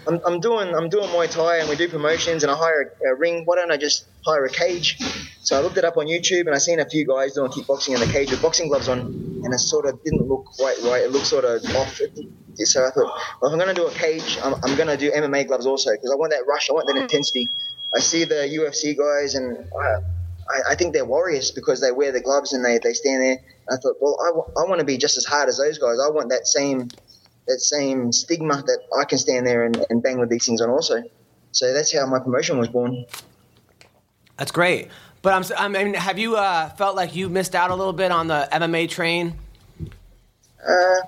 I'm, 0.08 0.20
I'm 0.26 0.40
doing, 0.40 0.74
I'm 0.74 0.90
doing 0.90 1.10
Muay 1.10 1.30
Thai, 1.30 1.58
and 1.58 1.70
we 1.70 1.76
do 1.76 1.88
promotions, 1.88 2.44
and 2.44 2.52
I 2.52 2.56
hire 2.56 2.94
a, 3.06 3.10
a 3.10 3.16
ring. 3.16 3.44
Why 3.46 3.58
don't 3.58 3.72
I 3.72 3.78
just 3.78 4.06
hire 4.26 4.46
a 4.46 4.50
cage? 4.50 5.00
So 5.42 5.58
I 5.58 5.62
looked 5.62 5.78
it 5.78 5.86
up 5.86 5.98
on 5.98 6.08
YouTube, 6.08 6.48
and 6.48 6.56
I 6.56 6.58
seen 6.58 6.80
a 6.80 6.90
few 6.90 7.06
guys 7.06 7.34
doing 7.34 7.52
kickboxing 7.52 7.94
in 7.94 8.00
the 8.00 8.12
cage 8.12 8.32
with 8.32 8.42
boxing 8.42 8.70
gloves 8.70 8.88
on, 8.88 9.00
and 9.44 9.54
it 9.54 9.60
sort 9.60 9.86
of 9.86 10.04
didn't 10.04 10.28
look 10.28 10.46
quite 10.46 10.78
right. 10.84 11.04
It 11.04 11.12
looked 11.12 11.28
sort 11.28 11.46
of 11.46 11.64
off. 11.76 12.02
So 12.56 12.86
I 12.86 12.90
thought, 12.90 13.22
well, 13.40 13.52
if 13.52 13.54
I'm 13.54 13.60
going 13.60 13.68
to 13.68 13.80
do 13.80 13.86
a 13.86 13.92
cage, 13.92 14.40
I'm, 14.44 14.56
I'm 14.64 14.76
going 14.76 14.88
to 14.88 14.98
do 14.98 15.12
MMA 15.12 15.48
gloves 15.48 15.68
also 15.68 15.92
because 15.92 16.12
I 16.12 16.16
want 16.16 16.32
that 16.32 16.48
rush, 16.48 16.70
I 16.72 16.74
want 16.74 16.88
that 16.88 16.96
intensity. 16.98 17.50
I 17.96 18.00
see 18.00 18.24
the 18.24 18.36
UFC 18.36 18.98
guys, 18.98 19.36
and 19.36 19.70
I, 19.80 19.98
I, 20.50 20.74
I 20.74 20.76
think 20.76 20.94
they're 20.94 21.06
warriors 21.06 21.52
because 21.52 21.82
they 21.82 21.92
wear 21.92 22.12
the 22.12 22.22
gloves 22.22 22.54
and 22.54 22.64
they, 22.64 22.80
they 22.80 22.94
stand 22.94 23.22
there. 23.22 23.38
I 23.70 23.76
thought, 23.78 23.96
well, 24.00 24.18
I, 24.22 24.30
w- 24.30 24.54
I 24.58 24.70
want 24.70 24.80
to 24.80 24.86
be 24.86 24.98
just 24.98 25.18
as 25.18 25.26
hard 25.26 25.50
as 25.50 25.58
those 25.58 25.78
guys. 25.78 25.98
I 26.04 26.10
want 26.10 26.30
that 26.30 26.48
same 26.48 26.90
that 27.48 27.60
same 27.62 28.12
stigma 28.12 28.62
that 28.62 28.80
I 29.00 29.06
can 29.06 29.18
stand 29.18 29.48
there 29.48 29.64
and, 29.64 29.86
and 29.90 30.04
bang 30.04 30.20
with 30.20 30.30
these 30.30 30.46
things 30.46 30.60
on 30.60 30.70
also. 30.70 31.02
So 31.54 31.74
that's 31.74 31.94
how 31.94 32.06
my 32.06 32.20
promotion 32.20 32.58
was 32.58 32.68
born. 32.68 33.06
That's 34.38 34.52
great. 34.52 34.90
But 35.22 35.34
I'm, 35.58 35.76
I 35.76 35.84
mean, 35.84 35.94
have 35.94 36.20
you 36.20 36.36
uh, 36.36 36.70
felt 36.72 36.96
like 36.96 37.16
you 37.16 37.30
missed 37.30 37.56
out 37.56 37.72
a 37.72 37.76
little 37.76 37.94
bit 37.94 38.12
on 38.12 38.28
the 38.28 38.48
MMA 38.52 38.90
train? 38.90 39.34
Uh, 40.66 41.02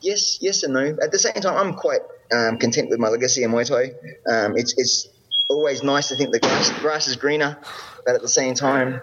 yes, 0.00 0.38
yes 0.40 0.62
and 0.62 0.74
no. 0.74 0.96
At 1.02 1.12
the 1.12 1.18
same 1.18 1.34
time, 1.34 1.56
I'm 1.56 1.74
quite 1.74 2.00
um, 2.34 2.58
content 2.58 2.88
with 2.90 2.98
my 2.98 3.08
legacy 3.08 3.42
in 3.44 3.50
Muay 3.50 3.66
Thai. 3.66 3.92
Um, 4.30 4.56
it's 4.56 4.74
it's 4.76 5.08
always 5.48 5.82
nice 5.82 6.08
to 6.08 6.16
think 6.16 6.32
the 6.32 6.40
grass, 6.40 6.70
grass 6.80 7.06
is 7.06 7.16
greener, 7.16 7.58
but 8.04 8.14
at 8.14 8.22
the 8.22 8.28
same 8.28 8.54
time, 8.54 9.00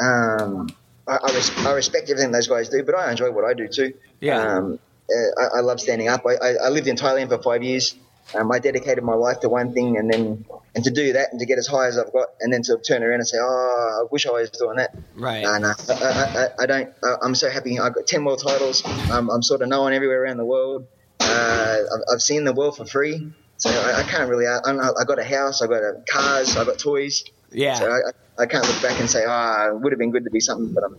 um, 0.00 0.68
I, 1.06 1.16
I, 1.16 1.32
res- 1.34 1.66
I 1.66 1.72
respect 1.72 2.10
everything 2.10 2.32
those 2.32 2.48
guys 2.48 2.68
do, 2.68 2.82
but 2.82 2.94
I 2.94 3.10
enjoy 3.10 3.30
what 3.30 3.44
I 3.44 3.54
do 3.54 3.68
too. 3.68 3.94
Yeah. 4.20 4.38
Um, 4.38 4.78
uh, 5.10 5.42
I, 5.42 5.58
I 5.58 5.60
love 5.60 5.80
standing 5.80 6.08
up. 6.08 6.24
I, 6.26 6.68
lived 6.68 6.86
in 6.86 6.96
Thailand 6.96 7.28
for 7.28 7.42
five 7.42 7.62
years. 7.62 7.94
Um, 8.34 8.50
I 8.50 8.58
dedicated 8.58 9.04
my 9.04 9.14
life 9.14 9.40
to 9.40 9.50
one 9.50 9.74
thing, 9.74 9.98
and 9.98 10.10
then 10.10 10.46
and 10.74 10.82
to 10.84 10.90
do 10.90 11.12
that 11.12 11.30
and 11.30 11.40
to 11.40 11.46
get 11.46 11.58
as 11.58 11.66
high 11.66 11.88
as 11.88 11.98
I've 11.98 12.10
got, 12.10 12.28
and 12.40 12.50
then 12.50 12.62
to 12.62 12.78
turn 12.78 13.02
around 13.02 13.20
and 13.20 13.28
say, 13.28 13.36
"Oh, 13.38 14.00
I 14.02 14.08
wish 14.10 14.26
I 14.26 14.30
was 14.30 14.48
doing 14.48 14.76
that." 14.76 14.96
Right. 15.14 15.42
No, 15.42 15.50
I, 15.50 15.74
I, 15.92 15.94
I, 15.94 16.48
I 16.60 16.66
don't. 16.66 16.90
I, 17.04 17.16
I'm 17.22 17.34
so 17.34 17.50
happy. 17.50 17.78
I've 17.78 17.94
got 17.94 18.06
ten 18.06 18.24
world 18.24 18.42
titles. 18.42 18.82
I'm, 19.10 19.28
I'm 19.28 19.42
sort 19.42 19.60
of 19.60 19.68
known 19.68 19.92
everywhere 19.92 20.22
around 20.22 20.38
the 20.38 20.46
world. 20.46 20.86
Uh, 21.20 21.78
I've, 21.94 22.14
I've 22.14 22.22
seen 22.22 22.44
the 22.44 22.54
world 22.54 22.78
for 22.78 22.86
free, 22.86 23.30
so 23.58 23.68
I, 23.68 24.00
I 24.00 24.02
can't 24.04 24.30
really. 24.30 24.46
I, 24.46 24.58
I 24.58 25.04
got 25.04 25.18
a 25.18 25.24
house. 25.24 25.60
I 25.60 25.66
got 25.66 25.82
a 25.82 26.02
cars. 26.08 26.56
I 26.56 26.64
got 26.64 26.78
toys. 26.78 27.24
Yeah. 27.52 27.74
So 27.74 27.92
I, 27.92 27.98
I- 28.38 28.46
can't 28.46 28.66
look 28.66 28.82
back 28.82 28.98
and 29.00 29.08
say, 29.08 29.24
"Ah, 29.26 29.68
it 29.68 29.80
would 29.80 29.92
have 29.92 29.98
been 29.98 30.10
good 30.10 30.24
to 30.24 30.30
be 30.30 30.40
something," 30.40 30.72
but 30.72 30.84
I'm, 30.84 30.96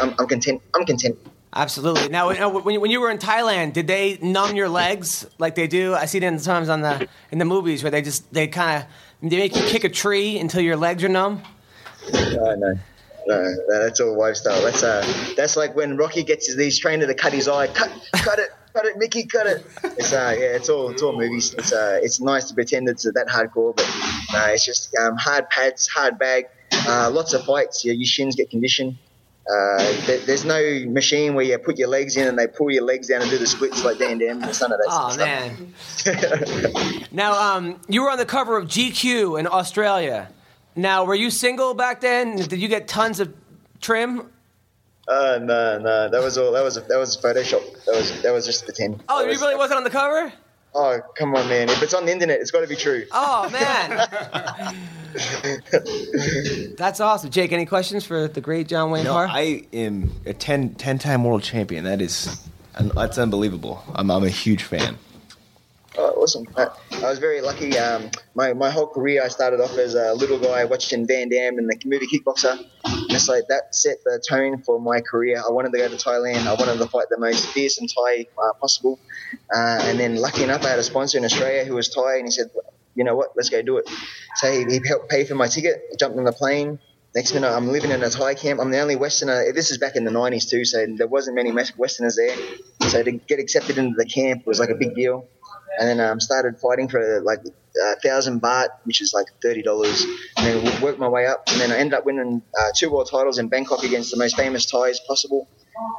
I'm, 0.00 0.14
I'm 0.18 0.26
content. 0.26 0.62
I'm 0.74 0.84
content. 0.84 1.16
Absolutely. 1.54 2.08
Now, 2.08 2.28
when 2.28 2.74
you, 2.74 2.80
when 2.80 2.90
you 2.90 3.00
were 3.00 3.10
in 3.10 3.18
Thailand, 3.18 3.72
did 3.72 3.86
they 3.86 4.18
numb 4.20 4.54
your 4.54 4.68
legs 4.68 5.26
like 5.38 5.54
they 5.54 5.66
do? 5.66 5.94
I 5.94 6.04
see 6.04 6.18
it 6.18 6.40
sometimes 6.40 6.68
on 6.68 6.82
the 6.82 7.08
in 7.32 7.38
the 7.38 7.44
movies 7.46 7.82
where 7.82 7.90
they 7.90 8.02
just 8.02 8.32
they 8.32 8.48
kind 8.48 8.82
of 8.82 9.28
they 9.30 9.36
make 9.38 9.56
you 9.56 9.62
kick 9.62 9.84
a 9.84 9.88
tree 9.88 10.38
until 10.38 10.60
your 10.60 10.76
legs 10.76 11.02
are 11.04 11.08
numb. 11.08 11.42
No, 12.12 12.54
no. 12.54 12.74
That's 13.68 14.00
all 14.00 14.16
lifestyle. 14.18 14.62
That's 14.62 14.82
uh, 14.82 15.06
that's 15.36 15.56
like 15.56 15.74
when 15.76 15.96
Rocky 15.96 16.22
gets 16.22 16.46
his, 16.46 16.56
he's 16.56 16.78
trained 16.78 17.02
to 17.02 17.14
cut 17.14 17.32
his 17.32 17.48
eye. 17.48 17.66
Cut, 17.66 17.90
cut 18.12 18.38
it, 18.38 18.50
cut 18.72 18.86
it, 18.86 18.96
Mickey, 18.96 19.24
cut 19.26 19.46
it. 19.46 19.66
It's 19.84 20.12
uh, 20.12 20.34
yeah, 20.38 20.56
it's 20.56 20.68
all, 20.70 20.90
it's 20.90 21.02
all 21.02 21.12
movies. 21.12 21.54
It's 21.54 21.72
uh, 21.72 21.98
it's 22.02 22.20
nice 22.20 22.46
to 22.46 22.54
pretend 22.54 22.88
it's 22.88 23.04
that 23.04 23.26
hardcore, 23.28 23.76
but 23.76 23.86
no, 24.32 24.46
it's 24.46 24.64
just 24.64 24.94
um, 24.96 25.16
hard 25.16 25.50
pads, 25.50 25.86
hard 25.88 26.18
bag, 26.18 26.46
uh, 26.72 27.10
lots 27.12 27.32
of 27.34 27.44
fights. 27.44 27.84
Yeah, 27.84 27.92
your 27.94 28.06
shins 28.06 28.36
get 28.36 28.50
conditioned. 28.50 28.96
Uh, 29.50 29.78
there, 30.06 30.18
there's 30.26 30.44
no 30.44 30.84
machine 30.88 31.34
where 31.34 31.44
you 31.44 31.56
put 31.58 31.78
your 31.78 31.88
legs 31.88 32.16
in 32.18 32.28
and 32.28 32.38
they 32.38 32.46
pull 32.46 32.70
your 32.70 32.82
legs 32.84 33.08
down 33.08 33.22
and 33.22 33.30
do 33.30 33.38
the 33.38 33.46
splits 33.46 33.82
like 33.82 33.96
Dan 33.98 34.18
Dan. 34.18 34.40
There's 34.40 34.60
none 34.60 34.72
of 34.72 34.78
that 34.78 34.86
Oh 34.90 35.16
man. 35.16 35.72
now, 37.12 37.32
um, 37.56 37.80
you 37.88 38.02
were 38.02 38.10
on 38.10 38.18
the 38.18 38.26
cover 38.26 38.56
of 38.58 38.66
GQ 38.66 39.38
in 39.40 39.46
Australia. 39.46 40.28
Now, 40.76 41.04
were 41.04 41.14
you 41.14 41.30
single 41.30 41.72
back 41.74 42.00
then? 42.02 42.36
Did 42.36 42.60
you 42.60 42.68
get 42.68 42.88
tons 42.88 43.20
of 43.20 43.32
trim? 43.80 44.30
Uh, 45.08 45.38
no, 45.42 45.78
no, 45.78 46.08
that 46.10 46.22
was 46.22 46.36
all. 46.36 46.52
That 46.52 46.62
was 46.62 46.74
that 46.74 46.98
was 46.98 47.16
Photoshop. 47.16 47.84
That 47.86 47.94
was 47.94 48.22
that 48.22 48.32
was 48.32 48.44
just 48.44 48.64
pretend. 48.66 49.02
Oh, 49.08 49.18
That 49.20 49.24
you 49.24 49.30
was- 49.30 49.40
really 49.40 49.56
wasn't 49.56 49.78
on 49.78 49.84
the 49.84 49.90
cover? 49.90 50.30
Oh, 50.74 51.00
come 51.16 51.34
on, 51.34 51.48
man! 51.48 51.68
If 51.68 51.82
it's 51.82 51.94
on 51.94 52.06
the 52.06 52.12
internet, 52.12 52.40
it's 52.40 52.50
got 52.50 52.60
to 52.60 52.66
be 52.66 52.76
true. 52.76 53.04
Oh 53.12 53.48
man. 53.50 54.06
That's 56.76 57.00
awesome. 57.00 57.30
Jake, 57.30 57.52
any 57.52 57.66
questions 57.66 58.04
for 58.04 58.28
the 58.28 58.40
great 58.40 58.68
John 58.68 58.90
Wayne 58.90 59.04
No, 59.04 59.14
Parr? 59.14 59.26
I 59.28 59.64
am 59.72 60.12
a 60.26 60.34
10, 60.34 60.74
10 60.74 60.98
time 60.98 61.24
world 61.24 61.42
champion. 61.42 61.84
That 61.84 62.00
is, 62.02 62.38
that's 62.94 63.18
unbelievable. 63.18 63.82
I'm, 63.94 64.10
I'm 64.10 64.22
a 64.24 64.28
huge 64.28 64.62
fan. 64.62 64.98
Oh, 66.00 66.22
awesome! 66.22 66.46
I, 66.56 66.68
I 67.02 67.10
was 67.10 67.18
very 67.18 67.40
lucky. 67.40 67.76
Um, 67.76 68.08
my 68.36 68.52
my 68.52 68.70
whole 68.70 68.86
career, 68.86 69.20
I 69.24 69.26
started 69.26 69.60
off 69.60 69.76
as 69.78 69.96
a 69.96 70.14
little 70.14 70.38
guy 70.38 70.64
watching 70.64 71.08
Van 71.08 71.28
Damme 71.28 71.58
and 71.58 71.68
the 71.68 71.76
movie 71.86 72.06
Kickboxer. 72.06 72.64
And 72.84 73.10
that 73.48 73.74
set 73.74 74.04
the 74.04 74.22
tone 74.28 74.62
for 74.62 74.80
my 74.80 75.00
career. 75.00 75.42
I 75.44 75.50
wanted 75.50 75.72
to 75.72 75.78
go 75.78 75.88
to 75.88 75.96
Thailand. 75.96 76.46
I 76.46 76.54
wanted 76.54 76.78
to 76.78 76.86
fight 76.86 77.06
the 77.10 77.18
most 77.18 77.48
fearsome 77.48 77.88
Thai 77.88 78.26
uh, 78.40 78.52
possible. 78.60 79.00
Uh, 79.52 79.80
and 79.82 79.98
then, 79.98 80.16
lucky 80.16 80.44
enough, 80.44 80.64
I 80.64 80.68
had 80.68 80.78
a 80.78 80.84
sponsor 80.84 81.18
in 81.18 81.24
Australia 81.24 81.64
who 81.64 81.74
was 81.74 81.88
Thai, 81.88 82.18
and 82.18 82.26
he 82.26 82.30
said, 82.30 82.50
"You 82.94 83.02
know 83.02 83.16
what? 83.16 83.30
Let's 83.34 83.48
go 83.48 83.60
do 83.60 83.78
it." 83.78 83.90
So 84.36 84.52
he, 84.52 84.66
he 84.66 84.80
helped 84.86 85.08
pay 85.10 85.24
for 85.24 85.34
my 85.34 85.48
ticket. 85.48 85.82
Jumped 85.98 86.16
on 86.16 86.22
the 86.22 86.32
plane. 86.32 86.78
Next 87.16 87.34
minute, 87.34 87.50
I'm 87.50 87.66
living 87.66 87.90
in 87.90 88.04
a 88.04 88.10
Thai 88.10 88.34
camp. 88.34 88.60
I'm 88.60 88.70
the 88.70 88.78
only 88.78 88.94
Westerner. 88.94 89.52
This 89.52 89.72
is 89.72 89.78
back 89.78 89.96
in 89.96 90.04
the 90.04 90.12
90s 90.12 90.48
too, 90.48 90.64
so 90.64 90.86
there 90.96 91.08
wasn't 91.08 91.34
many 91.34 91.50
Westerners 91.50 92.14
there. 92.14 92.36
So 92.88 93.02
to 93.02 93.10
get 93.10 93.40
accepted 93.40 93.78
into 93.78 93.96
the 93.96 94.06
camp 94.06 94.46
was 94.46 94.60
like 94.60 94.68
a 94.70 94.76
big 94.76 94.94
deal 94.94 95.26
and 95.78 95.88
then 95.88 96.00
um, 96.00 96.20
started 96.20 96.58
fighting 96.58 96.88
for 96.88 97.20
like 97.22 97.40
a 97.44 98.00
thousand 98.00 98.40
baht, 98.42 98.68
which 98.84 99.00
is 99.00 99.12
like 99.14 99.26
thirty 99.42 99.62
dollars, 99.62 100.04
and 100.36 100.46
then 100.46 100.82
worked 100.82 100.98
my 100.98 101.08
way 101.08 101.26
up, 101.26 101.44
and 101.48 101.60
then 101.60 101.70
I 101.72 101.76
ended 101.78 101.94
up 101.94 102.04
winning 102.04 102.42
uh, 102.58 102.70
two 102.74 102.90
world 102.90 103.08
titles 103.10 103.38
in 103.38 103.48
Bangkok 103.48 103.82
against 103.84 104.10
the 104.10 104.16
most 104.16 104.36
famous 104.36 104.66
Thais 104.66 105.00
possible, 105.06 105.48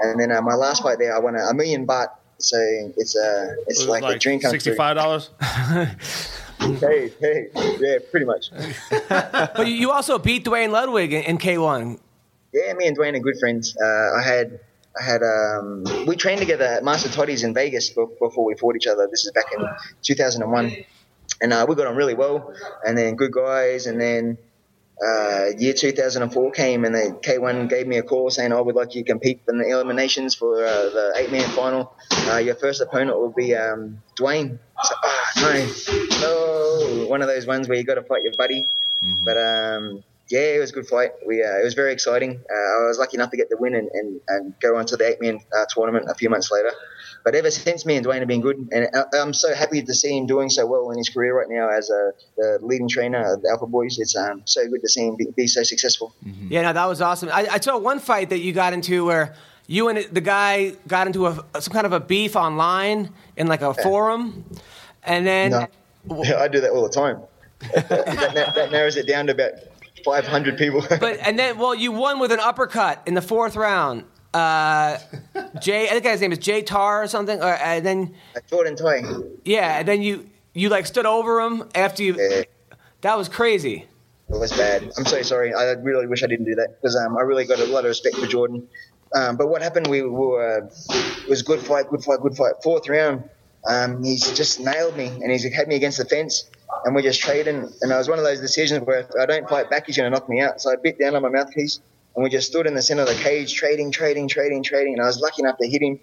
and 0.02 0.20
then 0.20 0.32
uh, 0.32 0.42
my 0.42 0.56
last 0.56 0.84
fight 0.84 1.00
there, 1.00 1.16
I 1.16 1.20
won 1.20 1.36
a, 1.36 1.44
a 1.46 1.54
million 1.54 1.86
baht. 1.88 2.08
So 2.42 2.58
it's 2.96 3.18
uh, 3.18 3.56
it's 3.68 3.80
Was 3.80 3.88
like, 3.88 4.16
a 4.16 4.18
dream 4.18 4.40
come 4.40 4.52
true. 4.52 4.60
Sixty-five 4.60 4.96
dollars. 4.96 5.30
Hey, 6.60 7.10
hey, 7.22 7.48
yeah, 7.80 7.98
pretty 8.12 8.26
much. 8.26 8.52
but 9.10 9.66
you- 9.68 9.92
also 9.92 10.20
beat 10.20 10.44
Duane 10.44 10.72
Ludwig 10.72 11.14
in, 11.14 11.24
in 11.24 11.38
K1. 11.38 11.98
Yeah, 12.54 12.74
me 12.74 12.86
and 12.88 12.96
Duane 12.98 13.16
are 13.16 13.20
good 13.20 13.40
friends. 13.40 13.78
Uh, 13.82 13.86
I 14.20 14.22
had, 14.22 14.60
I 15.00 15.04
had, 15.04 15.24
um, 15.24 15.84
we 16.06 16.16
trained 16.16 16.42
together 16.42 16.66
at 16.66 16.84
Master 16.84 17.10
Toddy's 17.10 17.44
in 17.44 17.54
Vegas 17.54 17.90
before 17.90 18.44
we 18.44 18.56
fought 18.56 18.76
each 18.76 18.88
other. 18.88 19.08
This 19.10 19.26
is 19.26 19.32
back 19.32 19.46
in 19.58 19.66
2001, 20.04 20.76
and 21.42 21.54
uh, 21.54 21.66
we 21.68 21.76
got 21.76 21.88
on 21.88 21.96
really 21.96 22.16
well. 22.16 22.54
And 22.86 22.98
then 22.98 23.16
good 23.16 23.32
guys, 23.32 23.86
and 23.86 24.00
then 24.00 24.38
uh, 25.02 25.46
year 25.58 25.74
2004 25.74 26.52
came, 26.52 26.84
and 26.84 26.94
the 26.94 27.18
K1 27.22 27.70
gave 27.70 27.88
me 27.88 27.98
a 27.98 28.04
call 28.04 28.30
saying, 28.30 28.52
"I 28.52 28.60
would 28.60 28.76
like 28.76 28.94
you 28.96 29.04
to 29.04 29.10
compete 29.10 29.42
in 29.48 29.58
the 29.58 29.70
eliminations 29.70 30.36
for 30.36 30.66
uh, 30.66 30.90
the 30.90 31.14
eight-man 31.16 31.50
final. 31.52 31.94
Uh, 32.28 32.38
your 32.38 32.56
first 32.56 32.82
opponent 32.82 33.18
will 33.18 33.32
be 33.32 33.56
um, 33.56 34.02
Duane." 34.16 34.60
So, 34.84 34.96
ah, 35.04 35.32
no, 35.42 37.02
no, 37.02 37.08
one 37.08 37.22
of 37.22 37.28
those 37.28 37.48
ones 37.48 37.70
where 37.70 37.78
you 37.78 37.86
got 37.86 37.96
to 37.96 38.04
fight 38.04 38.24
your 38.24 38.34
buddy. 38.38 38.68
But 39.24 39.38
um, 39.38 40.04
yeah, 40.30 40.56
it 40.56 40.60
was 40.60 40.70
a 40.70 40.74
good 40.74 40.88
fight. 40.88 41.12
We 41.26 41.44
uh, 41.44 41.58
it 41.60 41.64
was 41.64 41.74
very 41.74 41.92
exciting. 41.92 42.32
Uh, 42.50 42.84
I 42.84 42.88
was 42.88 42.98
lucky 43.00 43.18
enough 43.18 43.32
to 43.32 43.38
get 43.38 43.50
the 43.50 43.58
win 43.58 43.74
and, 43.76 43.90
and, 43.94 44.22
and 44.28 44.54
go 44.62 44.78
on 44.78 44.86
to 44.88 44.98
the 44.98 45.08
eight 45.08 45.22
man 45.22 45.40
uh, 45.56 45.66
tournament 45.70 46.06
a 46.10 46.14
few 46.14 46.30
months 46.30 46.52
later. 46.52 46.72
But 47.26 47.36
ever 47.36 47.52
since, 47.52 47.86
me 47.86 47.96
and 47.96 48.04
Duane 48.04 48.20
have 48.20 48.28
been 48.30 48.40
good, 48.40 48.70
and 48.72 48.88
I- 48.94 49.18
I'm 49.18 49.34
so 49.34 49.54
happy 49.54 49.82
to 49.82 49.94
see 49.94 50.18
him 50.18 50.26
doing 50.26 50.50
so 50.50 50.66
well 50.66 50.90
in 50.92 50.98
his 50.98 51.10
career 51.10 51.38
right 51.38 51.50
now 51.50 51.68
as 51.70 51.90
a 51.90 52.12
the 52.38 52.60
leading 52.62 52.88
trainer 52.88 53.34
of 53.34 53.42
the 53.42 53.50
Alpha 53.50 53.66
Boys. 53.66 53.98
It's 54.00 54.16
um, 54.16 54.44
so 54.46 54.68
good 54.70 54.82
to 54.82 54.90
see 54.90 55.06
him 55.08 55.16
be, 55.18 55.28
be 55.36 55.48
so 55.48 55.64
successful. 55.64 56.14
Yeah, 56.48 56.62
no, 56.62 56.74
that 56.74 56.86
was 56.86 57.02
awesome. 57.02 57.30
I, 57.30 57.48
I 57.52 57.60
saw 57.60 57.78
one 57.78 58.00
fight 58.00 58.30
that 58.30 58.40
you 58.40 58.54
got 58.54 58.72
into 58.74 59.06
where 59.06 59.36
you 59.68 59.90
and 59.90 60.00
the 60.14 60.22
guy 60.22 60.74
got 60.88 61.08
into 61.08 61.28
a, 61.28 61.44
some 61.60 61.74
kind 61.74 61.86
of 61.86 61.94
a 61.94 62.00
beef 62.00 62.36
online 62.36 63.10
in 63.36 63.48
like 63.48 63.62
a 63.62 63.74
forum, 63.74 64.46
and 65.04 65.28
then 65.28 65.52
No, 65.52 65.68
I 66.38 66.48
do 66.48 66.62
that 66.62 66.72
all 66.72 66.84
the 66.84 66.90
time. 66.90 67.22
that, 67.74 67.90
that, 67.90 68.56
that 68.56 68.72
narrows 68.72 68.96
it 68.96 69.06
down 69.06 69.28
to 69.28 69.34
about 69.34 69.52
500 70.04 70.58
people. 70.58 70.82
but 70.90 71.20
and 71.20 71.38
then 71.38 71.58
well, 71.58 71.76
you 71.76 71.92
won 71.92 72.20
with 72.20 72.32
an 72.32 72.40
uppercut 72.40 73.04
in 73.06 73.14
the 73.14 73.22
fourth 73.22 73.56
round. 73.56 74.04
Uh, 74.34 74.98
Jay, 75.62 75.86
I 75.86 75.92
think 75.92 76.06
his 76.06 76.22
name 76.22 76.32
is 76.32 76.38
Jay 76.38 76.62
Tar 76.62 77.04
or 77.04 77.08
something. 77.08 77.42
Or, 77.42 77.54
and 77.54 77.86
then 77.86 78.16
Jordan 78.50 78.76
Tai. 78.76 79.04
yeah, 79.44 79.80
and 79.80 79.88
then 79.88 80.02
you 80.02 80.30
you 80.54 80.70
like 80.70 80.86
stood 80.86 81.06
over 81.06 81.42
him 81.42 81.70
after 81.76 82.04
you. 82.04 82.16
Yeah. 82.18 82.44
That 83.02 83.18
was 83.18 83.30
crazy. 83.30 83.86
It 84.30 84.38
was 84.38 84.52
bad. 84.52 84.92
I'm 84.98 85.06
so 85.06 85.22
sorry. 85.24 85.54
I 85.54 85.72
really 85.72 86.06
wish 86.06 86.22
I 86.22 86.28
didn't 86.28 86.46
do 86.46 86.56
that 86.56 86.80
because 86.80 86.96
um, 86.96 87.18
I 87.18 87.22
really 87.22 87.46
got 87.46 87.60
a 87.60 87.66
lot 87.66 87.80
of 87.80 87.90
respect 87.90 88.18
for 88.18 88.28
Jordan. 88.28 88.68
Um, 89.16 89.38
but 89.38 89.48
what 89.48 89.62
happened? 89.62 89.88
We, 89.88 90.04
we 90.04 90.10
were 90.10 90.70
it 90.90 91.30
was 91.30 91.42
good 91.42 91.62
fight, 91.62 91.90
good 91.90 92.04
fight, 92.04 92.20
good 92.22 92.36
fight. 92.36 92.54
Fourth 92.62 92.88
round, 92.88 93.24
um, 93.66 94.04
he's 94.04 94.32
just 94.38 94.60
nailed 94.60 94.96
me 94.96 95.08
and 95.08 95.32
he's 95.32 95.52
had 95.52 95.68
me 95.68 95.76
against 95.76 95.98
the 95.98 96.06
fence, 96.06 96.50
and 96.86 96.96
we're 96.96 97.02
just 97.02 97.22
trading. 97.22 97.72
And 97.82 97.92
it 97.92 97.96
was 97.96 98.10
one 98.10 98.20
of 98.20 98.26
those 98.26 98.40
decisions 98.40 98.86
where 98.86 99.00
if 99.00 99.08
I 99.20 99.26
don't 99.26 99.48
fight 99.50 99.70
back, 99.70 99.86
he's 99.88 99.98
going 99.98 100.12
to 100.12 100.18
knock 100.18 100.30
me 100.30 100.42
out. 100.42 100.62
So 100.62 100.72
I 100.72 100.76
bit 100.76 101.00
down 101.00 101.16
on 101.16 101.22
my 101.22 101.30
mouthpiece, 101.30 101.80
and 102.16 102.24
we 102.24 102.30
just 102.30 102.48
stood 102.48 102.68
in 102.68 102.74
the 102.74 102.82
center 102.82 103.04
of 103.04 103.08
the 103.08 103.16
cage, 103.16 103.54
trading, 103.54 103.92
trading, 103.92 104.28
trading, 104.28 104.64
trading. 104.64 104.94
And 104.94 105.02
I 105.02 105.06
was 105.06 105.20
lucky 105.20 105.42
enough 105.42 105.58
to 105.58 105.68
hit 105.68 105.82
him, 105.82 106.00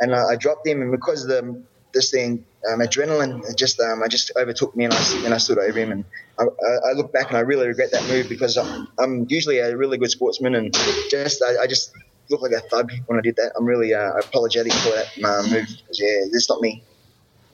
and 0.00 0.14
I, 0.14 0.32
I 0.32 0.36
dropped 0.36 0.66
him. 0.66 0.82
And 0.82 0.90
because 0.90 1.24
of 1.24 1.28
the 1.28 1.62
this 1.92 2.10
thing, 2.10 2.44
um, 2.70 2.80
adrenaline, 2.80 3.56
just 3.56 3.80
um, 3.80 4.02
I 4.02 4.08
just 4.08 4.32
overtook 4.36 4.74
me, 4.76 4.84
and 4.84 4.94
I 4.94 5.22
and 5.24 5.34
I 5.34 5.38
stood 5.38 5.58
over 5.58 5.78
him. 5.78 5.92
And 5.92 6.04
I, 6.38 6.44
I, 6.44 6.90
I 6.90 6.92
look 6.92 7.12
back 7.12 7.28
and 7.28 7.36
I 7.36 7.40
really 7.40 7.68
regret 7.68 7.92
that 7.92 8.06
move 8.08 8.28
because 8.28 8.56
I'm, 8.56 8.88
I'm 8.98 9.26
usually 9.28 9.58
a 9.58 9.76
really 9.76 9.98
good 9.98 10.10
sportsman, 10.10 10.54
and 10.54 10.74
just 11.08 11.42
I, 11.42 11.62
I 11.62 11.66
just 11.66 11.92
looked 12.30 12.42
like 12.42 12.52
a 12.52 12.60
thug 12.68 12.92
when 13.06 13.18
I 13.18 13.22
did 13.22 13.36
that. 13.36 13.52
I'm 13.56 13.64
really 13.64 13.94
uh, 13.94 14.12
apologetic 14.12 14.72
for 14.72 14.90
that 14.90 15.06
uh, 15.24 15.42
move. 15.42 15.68
yeah, 15.92 16.26
it's 16.32 16.48
not 16.48 16.60
me. 16.60 16.82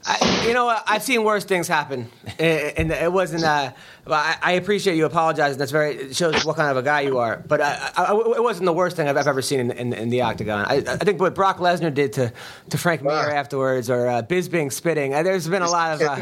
I, 0.07 0.47
you 0.47 0.55
know 0.55 0.65
what? 0.65 0.83
I've 0.87 1.03
seen 1.03 1.25
worse 1.25 1.45
things 1.45 1.69
happen, 1.69 2.11
and 2.39 2.91
it 2.91 3.13
wasn't. 3.13 3.45
Uh, 3.45 3.73
I, 4.07 4.37
I 4.43 4.53
appreciate 4.53 4.97
you 4.97 5.05
apologizing. 5.05 5.59
That's 5.59 5.73
very 5.73 5.95
it 5.95 6.17
shows 6.17 6.45
what 6.45 6.57
kind 6.57 6.71
of 6.71 6.79
a 6.79 6.83
guy 6.83 7.03
you 7.03 7.19
are. 7.19 7.45
But 7.47 7.61
I, 7.61 7.91
I, 7.97 8.15
it 8.15 8.43
wasn't 8.43 8.65
the 8.65 8.73
worst 8.73 8.97
thing 8.97 9.09
I've 9.09 9.17
ever 9.19 9.43
seen 9.43 9.61
in, 9.61 9.71
in, 9.71 9.93
in 9.93 10.09
the 10.09 10.23
octagon. 10.23 10.65
I, 10.67 10.77
I, 10.77 10.97
think 10.97 11.21
what 11.21 11.35
Brock 11.35 11.59
Lesnar 11.59 11.93
did 11.93 12.15
to, 12.15 12.33
to 12.71 12.79
Frank 12.79 13.03
Mir 13.03 13.13
afterwards, 13.13 13.91
or 13.91 14.09
uh, 14.09 14.23
Bisping 14.23 14.73
spitting. 14.73 15.13
uh, 15.13 15.23
There's 15.23 15.47
been 15.47 15.63
a 15.63 15.71
lot 15.71 16.01
of 16.01 16.09
uh, 16.09 16.17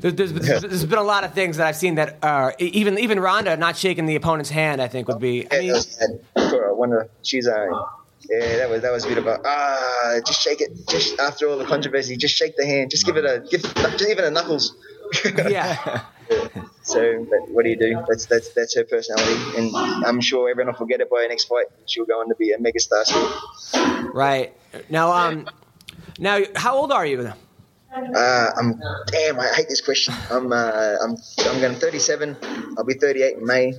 there, 0.00 0.10
there's, 0.10 0.32
there's, 0.32 0.62
there's 0.62 0.84
been 0.84 0.98
a 0.98 1.02
lot 1.02 1.22
of 1.22 1.32
things 1.32 1.58
that 1.58 1.66
I've 1.68 1.76
seen 1.76 1.94
that 1.94 2.18
are 2.22 2.54
even 2.58 2.98
even 2.98 3.20
Ronda 3.20 3.56
not 3.56 3.76
shaking 3.76 4.06
the 4.06 4.16
opponent's 4.16 4.50
hand. 4.50 4.82
I 4.82 4.88
think 4.88 5.06
would 5.06 5.20
be. 5.20 5.46
I 5.52 5.60
mean, 5.60 5.74
for 6.34 6.74
one 6.74 7.08
she's 7.22 7.46
uh, 7.46 7.68
yeah, 8.28 8.56
that 8.56 8.70
was 8.70 8.82
that 8.82 8.92
was 8.92 9.04
a 9.04 9.08
bit 9.08 9.18
of 9.18 9.26
a 9.26 9.40
ah, 9.44 10.20
just 10.26 10.40
shake 10.40 10.60
it. 10.60 10.70
Just 10.88 11.18
after 11.18 11.48
all 11.48 11.58
the 11.58 11.64
controversy, 11.64 12.16
just 12.16 12.36
shake 12.36 12.56
the 12.56 12.66
hand. 12.66 12.90
Just 12.90 13.06
give 13.06 13.16
it 13.16 13.24
a 13.24 13.44
give, 13.48 13.62
just 13.62 14.02
it 14.02 14.18
a 14.18 14.30
knuckles. 14.30 14.74
yeah. 15.24 16.02
So, 16.82 17.26
but 17.30 17.50
what 17.50 17.64
do 17.64 17.70
you 17.70 17.76
do? 17.76 18.02
That's 18.08 18.26
that's 18.26 18.50
that's 18.50 18.74
her 18.76 18.84
personality, 18.84 19.58
and 19.58 19.74
I'm 20.06 20.20
sure 20.20 20.48
everyone 20.50 20.72
will 20.72 20.78
forget 20.78 21.00
it 21.00 21.10
by 21.10 21.22
her 21.22 21.28
next 21.28 21.44
fight. 21.44 21.66
She'll 21.86 22.04
go 22.04 22.20
on 22.20 22.28
to 22.28 22.34
be 22.34 22.52
a 22.52 22.58
megastar. 22.58 23.04
Still. 23.04 24.12
Right 24.12 24.52
now, 24.88 25.12
um, 25.12 25.48
now 26.18 26.40
how 26.54 26.76
old 26.76 26.92
are 26.92 27.06
you? 27.06 27.32
Uh, 27.92 28.50
I'm 28.56 28.80
damn. 29.06 29.40
I 29.40 29.46
hate 29.54 29.68
this 29.68 29.80
question. 29.80 30.14
I'm 30.30 30.52
uh, 30.52 30.96
I'm 31.02 31.16
I'm 31.40 31.60
going 31.60 31.74
37. 31.74 32.36
I'll 32.76 32.84
be 32.84 32.94
38 32.94 33.38
in 33.38 33.46
May, 33.46 33.72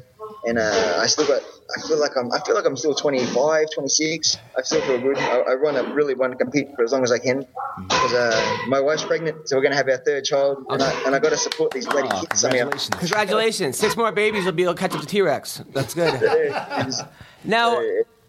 and 0.45 0.57
uh, 0.59 0.99
I 1.01 1.07
still 1.07 1.25
got. 1.27 1.41
I 1.77 1.81
feel 1.87 1.99
like 1.99 2.11
I'm. 2.15 2.31
I 2.31 2.39
feel 2.39 2.55
like 2.55 2.65
I'm 2.65 2.77
still 2.77 2.93
25, 2.95 3.67
26. 3.73 4.37
I 4.57 4.61
still 4.61 4.81
feel 4.81 4.99
good. 5.01 5.17
I, 5.17 5.39
I 5.39 5.55
want 5.55 5.75
to 5.77 5.83
really 5.93 6.13
want 6.13 6.31
to 6.31 6.37
compete 6.37 6.67
for 6.75 6.83
as 6.83 6.91
long 6.93 7.03
as 7.03 7.11
I 7.11 7.19
can 7.19 7.45
because 7.89 8.13
uh, 8.13 8.57
my 8.67 8.79
wife's 8.79 9.03
pregnant, 9.03 9.49
so 9.49 9.55
we're 9.57 9.61
going 9.61 9.71
to 9.73 9.77
have 9.77 9.89
our 9.89 9.97
third 9.97 10.23
child, 10.23 10.65
and 10.69 10.81
I, 10.81 10.91
and 11.05 11.13
I 11.15 11.19
got 11.19 11.29
to 11.31 11.37
support 11.37 11.71
these 11.71 11.85
bloody 11.85 12.07
Oh, 12.11 12.21
kids 12.21 12.41
somehow. 12.41 12.69
congratulations. 12.69 12.95
Congratulations! 12.99 13.77
Six 13.77 13.97
more 13.97 14.11
babies, 14.11 14.43
you'll 14.45 14.53
be 14.53 14.63
able 14.63 14.75
to 14.75 14.79
catch 14.79 14.93
up 14.93 15.01
to 15.01 15.07
T-Rexx. 15.07 15.65
That's 15.73 15.93
good. 15.93 17.05
Now, 17.43 17.77
Uh, 17.77 17.81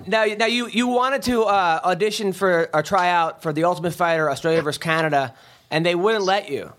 now, 0.06 0.24
now 0.26 0.46
you, 0.46 0.68
you 0.68 0.86
wanted 0.86 1.22
to 1.22 1.42
uh, 1.42 1.80
audition 1.82 2.32
for 2.32 2.68
or 2.74 2.82
try 2.82 3.08
out 3.10 3.42
for 3.42 3.52
the 3.52 3.64
Ultimate 3.64 3.92
Fighter 3.94 4.30
Australia 4.30 4.62
versus 4.62 4.78
Canada, 4.78 5.34
and 5.70 5.84
they 5.84 5.94
wouldn't 5.94 6.24
let 6.24 6.50
you. 6.50 6.72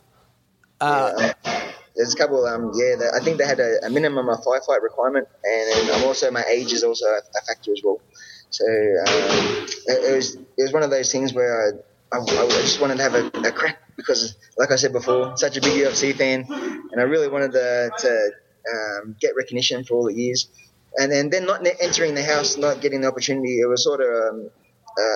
Yeah, 0.82 1.34
there's 2.00 2.14
a 2.14 2.18
couple. 2.18 2.46
Um, 2.46 2.72
yeah, 2.76 2.96
they, 2.96 3.10
I 3.14 3.22
think 3.22 3.38
they 3.38 3.46
had 3.46 3.60
a, 3.60 3.86
a 3.86 3.90
minimum 3.90 4.30
of 4.30 4.42
five 4.42 4.64
fight 4.66 4.82
requirement, 4.82 5.28
and 5.44 5.92
I'm 5.92 6.06
also 6.06 6.32
my 6.32 6.44
age 6.44 6.72
is 6.72 6.82
also 6.82 7.06
a, 7.06 7.42
factor 7.46 7.74
as 7.74 7.82
well. 7.84 8.00
So 8.52 8.64
um, 8.66 9.68
it, 9.86 10.12
it 10.12 10.16
was 10.16 10.36
it 10.36 10.64
was 10.64 10.72
one 10.72 10.82
of 10.82 10.92
those 10.92 11.12
things 11.12 11.34
where 11.34 11.84
I, 12.14 12.18
I, 12.18 12.22
I 12.22 12.48
just 12.62 12.80
wanted 12.80 12.98
to 12.98 13.04
have 13.04 13.16
a, 13.16 13.26
a 13.50 13.52
crack 13.52 13.80
because, 13.98 14.38
like 14.58 14.72
I 14.72 14.78
said 14.78 14.94
before, 14.94 15.36
such 15.36 15.58
a 15.58 15.62
big 15.62 15.74
UFC 15.74 16.16
fan, 16.16 16.46
and 16.50 17.02
I 17.02 17.04
really 17.04 17.28
wanted 17.28 17.52
to, 17.52 17.92
to 18.00 18.32
um, 18.74 19.16
get 19.20 19.36
recognition 19.36 19.84
for 19.84 19.96
all 19.96 20.06
the 20.06 20.14
years. 20.14 20.48
And 20.98 21.12
then, 21.12 21.30
then 21.30 21.46
not 21.46 21.68
entering 21.82 22.16
the 22.16 22.24
house, 22.24 22.58
not 22.58 22.82
getting 22.82 23.02
the 23.02 23.10
opportunity, 23.10 23.60
it 23.60 23.68
was 23.68 23.84
sort 23.84 24.00
of 24.00 24.08
um, 24.08 24.50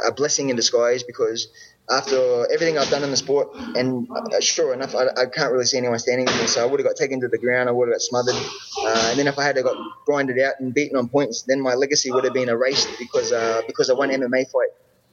a 0.05 0.11
blessing 0.11 0.49
in 0.49 0.55
disguise 0.55 1.01
because 1.01 1.47
after 1.89 2.47
everything 2.53 2.77
I've 2.77 2.89
done 2.89 3.03
in 3.03 3.11
the 3.11 3.17
sport, 3.17 3.49
and 3.75 4.07
uh, 4.09 4.39
sure 4.39 4.73
enough, 4.73 4.95
I, 4.95 5.07
I 5.17 5.25
can't 5.25 5.51
really 5.51 5.65
see 5.65 5.77
anyone 5.77 5.99
standing 5.99 6.25
me, 6.25 6.47
so 6.47 6.63
I 6.63 6.65
would 6.65 6.79
have 6.79 6.87
got 6.87 6.95
taken 6.95 7.19
to 7.21 7.27
the 7.27 7.37
ground, 7.37 7.67
I 7.69 7.71
would 7.71 7.89
have 7.89 7.95
got 7.95 8.01
smothered, 8.01 8.35
uh, 8.35 9.07
and 9.09 9.19
then 9.19 9.27
if 9.27 9.37
I 9.37 9.43
had 9.43 9.61
got 9.61 9.75
grinded 10.05 10.39
out 10.39 10.59
and 10.59 10.73
beaten 10.73 10.97
on 10.97 11.09
points, 11.09 11.41
then 11.43 11.59
my 11.59 11.73
legacy 11.73 12.11
would 12.11 12.23
have 12.23 12.33
been 12.33 12.49
erased 12.49 12.87
because 12.99 13.31
uh, 13.31 13.61
because 13.67 13.89
of 13.89 13.97
one 13.97 14.09
MMA 14.09 14.49
fight. 14.49 14.69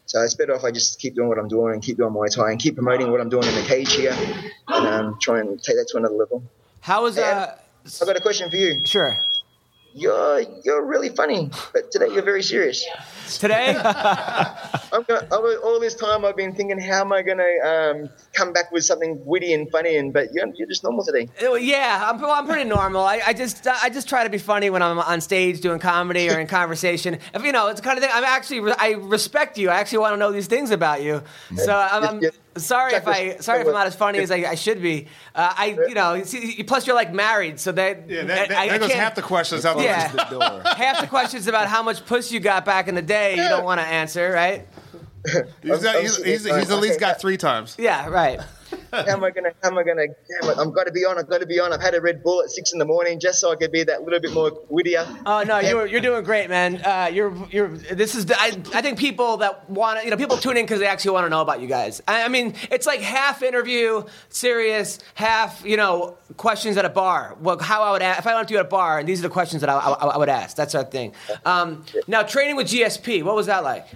So 0.06 0.20
it's 0.22 0.34
better 0.34 0.54
if 0.54 0.64
I 0.64 0.72
just 0.72 0.98
keep 0.98 1.14
doing 1.14 1.28
what 1.28 1.38
I'm 1.38 1.46
doing 1.46 1.74
and 1.74 1.82
keep 1.82 1.96
doing 1.96 2.12
Muay 2.12 2.34
Thai 2.34 2.50
and 2.50 2.58
keep 2.60 2.74
promoting 2.74 3.12
what 3.12 3.20
I'm 3.20 3.28
doing 3.28 3.46
in 3.46 3.54
the 3.54 3.62
cage 3.62 3.92
here, 3.92 4.16
and 4.68 4.86
um, 4.86 5.18
try 5.20 5.40
and 5.40 5.62
take 5.62 5.76
that 5.76 5.86
to 5.88 5.98
another 5.98 6.14
level. 6.14 6.42
How 6.80 7.02
was 7.02 7.18
uh? 7.18 7.56
I've 8.00 8.06
got 8.06 8.16
a 8.16 8.20
question 8.20 8.50
for 8.50 8.56
you. 8.56 8.84
Sure. 8.84 9.16
You're 9.92 10.42
you're 10.64 10.84
really 10.84 11.08
funny, 11.08 11.50
but 11.72 11.90
today 11.90 12.06
you're 12.12 12.22
very 12.22 12.42
serious. 12.42 12.86
Today, 13.38 13.76
I'm 14.92 15.02
gonna, 15.04 15.26
over 15.30 15.56
all 15.62 15.78
this 15.80 15.94
time 15.94 16.24
I've 16.24 16.36
been 16.36 16.54
thinking, 16.54 16.78
how 16.78 17.00
am 17.00 17.12
I 17.12 17.22
going 17.22 17.38
to 17.38 17.68
um, 17.68 18.10
come 18.32 18.52
back 18.52 18.72
with 18.72 18.84
something 18.84 19.20
witty 19.24 19.52
and 19.52 19.70
funny? 19.70 19.96
And 19.96 20.12
but 20.12 20.32
you're, 20.32 20.46
you're 20.54 20.68
just 20.68 20.82
normal 20.84 21.04
today. 21.04 21.28
Uh, 21.42 21.54
yeah, 21.54 22.10
I'm, 22.10 22.20
well, 22.20 22.32
I'm 22.32 22.46
pretty 22.46 22.68
normal. 22.68 23.02
I, 23.02 23.20
I 23.26 23.32
just 23.32 23.66
I 23.66 23.88
just 23.90 24.08
try 24.08 24.24
to 24.24 24.30
be 24.30 24.38
funny 24.38 24.70
when 24.70 24.82
I'm 24.82 24.98
on 24.98 25.20
stage 25.20 25.60
doing 25.60 25.78
comedy 25.78 26.28
or 26.30 26.38
in 26.38 26.46
conversation. 26.60 27.18
If 27.34 27.44
you 27.44 27.52
know, 27.52 27.68
it's 27.68 27.80
the 27.80 27.84
kind 27.84 27.98
of 27.98 28.04
thing. 28.04 28.12
I'm 28.12 28.24
actually 28.24 28.72
I 28.78 28.92
respect 28.92 29.58
you. 29.58 29.70
I 29.70 29.76
actually 29.76 29.98
want 29.98 30.14
to 30.14 30.18
know 30.18 30.32
these 30.32 30.46
things 30.46 30.70
about 30.70 31.02
you. 31.02 31.22
So 31.56 31.76
I'm, 31.76 32.04
I'm 32.04 32.20
Yeah. 32.54 32.60
sorry 32.60 32.94
if 32.94 33.06
I 33.06 33.28
Check 33.30 33.42
sorry 33.42 33.60
if 33.60 33.66
I'm 33.66 33.72
not 33.72 33.86
as 33.86 33.94
funny 33.94 34.18
as 34.18 34.30
I, 34.30 34.36
I 34.38 34.54
should 34.54 34.82
be. 34.82 35.06
Uh, 35.34 35.54
I 35.56 35.66
you 35.88 35.94
know 35.94 36.22
see, 36.24 36.62
plus 36.64 36.86
you're 36.86 36.96
like 36.96 37.12
married, 37.12 37.60
so 37.60 37.72
that 37.72 38.08
Yeah, 38.08 38.24
that, 38.24 38.48
that, 38.48 38.58
I, 38.58 38.62
I 38.64 38.68
that 38.70 38.80
goes 38.80 38.88
can't- 38.88 39.00
half 39.00 39.14
the 39.14 39.22
questions 39.22 39.64
out 39.64 39.76
the 39.76 39.84
Yeah. 39.84 40.08
The 40.12 40.24
door. 40.38 40.62
half 40.76 41.00
the 41.00 41.06
questions 41.06 41.46
about 41.46 41.68
how 41.68 41.82
much 41.82 42.04
puss 42.06 42.32
you 42.32 42.40
got 42.40 42.64
back 42.64 42.88
in 42.88 42.94
the 42.94 43.02
day 43.02 43.32
you 43.32 43.48
don't 43.48 43.64
want 43.64 43.80
to 43.80 43.86
answer, 43.86 44.30
right? 44.32 44.66
He's, 45.62 45.82
got, 45.82 46.00
he's, 46.00 46.16
he's, 46.16 46.44
he's 46.44 46.70
at 46.70 46.80
least 46.80 46.98
got 46.98 47.20
three 47.20 47.36
times. 47.36 47.76
Yeah, 47.78 48.08
right. 48.08 48.40
How 48.92 49.04
am 49.06 49.24
I 49.24 49.30
gonna? 49.30 49.50
How 49.62 49.70
am 49.70 49.78
I 49.78 49.82
gonna? 49.82 50.06
Damn 50.06 50.50
it! 50.50 50.58
I'm 50.58 50.72
got 50.72 50.84
to 50.84 50.92
be 50.92 51.04
on. 51.04 51.18
I've 51.18 51.28
got 51.28 51.40
to 51.40 51.46
be 51.46 51.60
on. 51.60 51.72
I've 51.72 51.80
had 51.80 51.94
a 51.94 52.00
Red 52.00 52.22
Bull 52.22 52.42
at 52.42 52.50
six 52.50 52.72
in 52.72 52.78
the 52.78 52.84
morning 52.84 53.20
just 53.20 53.40
so 53.40 53.50
I 53.52 53.56
could 53.56 53.72
be 53.72 53.82
that 53.84 54.02
little 54.02 54.20
bit 54.20 54.32
more 54.32 54.52
wittier. 54.68 55.06
Oh 55.26 55.42
no, 55.42 55.58
you're 55.58 55.86
you're 55.86 56.00
doing 56.00 56.24
great, 56.24 56.48
man. 56.48 56.76
Uh, 56.76 57.10
you're 57.12 57.34
you're. 57.50 57.68
This 57.68 58.14
is. 58.14 58.30
I, 58.30 58.48
I 58.74 58.82
think 58.82 58.98
people 58.98 59.38
that 59.38 59.68
want 59.70 59.98
to, 60.00 60.04
you 60.04 60.10
know, 60.10 60.16
people 60.16 60.36
tune 60.36 60.56
in 60.56 60.64
because 60.64 60.80
they 60.80 60.86
actually 60.86 61.12
want 61.12 61.26
to 61.26 61.30
know 61.30 61.40
about 61.40 61.60
you 61.60 61.68
guys. 61.68 62.02
I, 62.08 62.24
I 62.24 62.28
mean, 62.28 62.54
it's 62.70 62.86
like 62.86 63.00
half 63.00 63.42
interview, 63.42 64.04
serious, 64.28 64.98
half 65.14 65.64
you 65.64 65.76
know, 65.76 66.16
questions 66.36 66.76
at 66.76 66.84
a 66.84 66.90
bar. 66.90 67.36
Well, 67.40 67.58
how 67.58 67.82
I 67.82 67.92
would 67.92 68.02
ask, 68.02 68.18
if 68.20 68.26
I 68.26 68.34
went 68.34 68.48
to 68.48 68.54
you 68.54 68.60
at 68.60 68.66
a 68.66 68.68
bar, 68.68 68.98
and 68.98 69.08
these 69.08 69.20
are 69.20 69.22
the 69.22 69.30
questions 69.30 69.60
that 69.60 69.70
I, 69.70 69.78
I, 69.78 70.06
I 70.06 70.16
would 70.18 70.28
ask. 70.28 70.56
That's 70.56 70.74
our 70.74 70.84
thing. 70.84 71.12
Um, 71.44 71.84
now, 72.06 72.22
training 72.22 72.56
with 72.56 72.68
GSP, 72.68 73.22
what 73.22 73.34
was 73.34 73.46
that 73.46 73.62
like? 73.64 73.86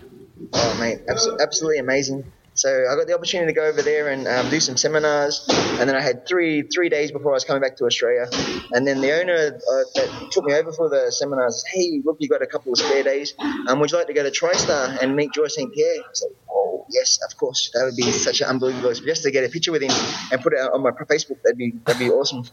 Oh 0.53 0.77
mate, 0.81 1.07
abso- 1.07 1.41
absolutely 1.41 1.79
amazing. 1.79 2.25
So 2.57 2.69
I 2.71 2.95
got 2.95 3.09
the 3.09 3.15
opportunity 3.15 3.53
to 3.53 3.55
go 3.55 3.67
over 3.67 3.83
there 3.83 4.09
and 4.09 4.29
um, 4.29 4.49
do 4.49 4.61
some 4.61 4.77
seminars, 4.77 5.45
and 5.51 5.89
then 5.89 5.97
I 5.97 6.01
had 6.01 6.27
three 6.27 6.63
three 6.63 6.89
days 6.89 7.11
before 7.11 7.33
I 7.33 7.35
was 7.35 7.45
coming 7.45 7.61
back 7.61 7.77
to 7.79 7.85
Australia. 7.85 8.29
And 8.73 8.87
then 8.87 9.01
the 9.01 9.13
owner 9.21 9.35
uh, 9.35 9.85
that 9.97 10.29
took 10.31 10.45
me 10.45 10.55
over 10.55 10.73
for 10.73 10.89
the 10.89 11.11
seminars, 11.11 11.65
hey, 11.73 12.01
look, 12.05 12.19
you 12.21 12.29
got 12.29 12.43
a 12.43 12.47
couple 12.47 12.73
of 12.73 12.79
spare 12.79 13.03
days. 13.03 13.35
Um, 13.69 13.81
would 13.81 13.91
you 13.91 13.99
like 13.99 14.07
to 14.07 14.15
go 14.15 14.23
to 14.23 14.31
TriStar 14.31 15.03
and 15.03 15.17
meet 15.17 15.33
George 15.33 15.51
St 15.51 15.73
Pierre? 15.75 15.97
I 16.05 16.27
oh 16.49 16.87
yes, 16.91 17.19
of 17.29 17.37
course. 17.37 17.71
That 17.75 17.87
would 17.87 17.97
be 17.97 18.13
such 18.13 18.41
an 18.41 18.47
unbelievable 18.47 18.91
experience. 18.91 19.19
Just 19.19 19.25
to 19.25 19.33
get 19.33 19.43
a 19.43 19.49
picture 19.49 19.73
with 19.73 19.83
him 19.83 19.91
and 20.31 20.41
put 20.41 20.53
it 20.53 20.61
on 20.61 20.81
my 20.81 20.93
Facebook, 20.93 21.43
that'd 21.43 21.59
be 21.59 21.73
that'd 21.85 21.99
be 21.99 22.11
awesome. 22.11 22.45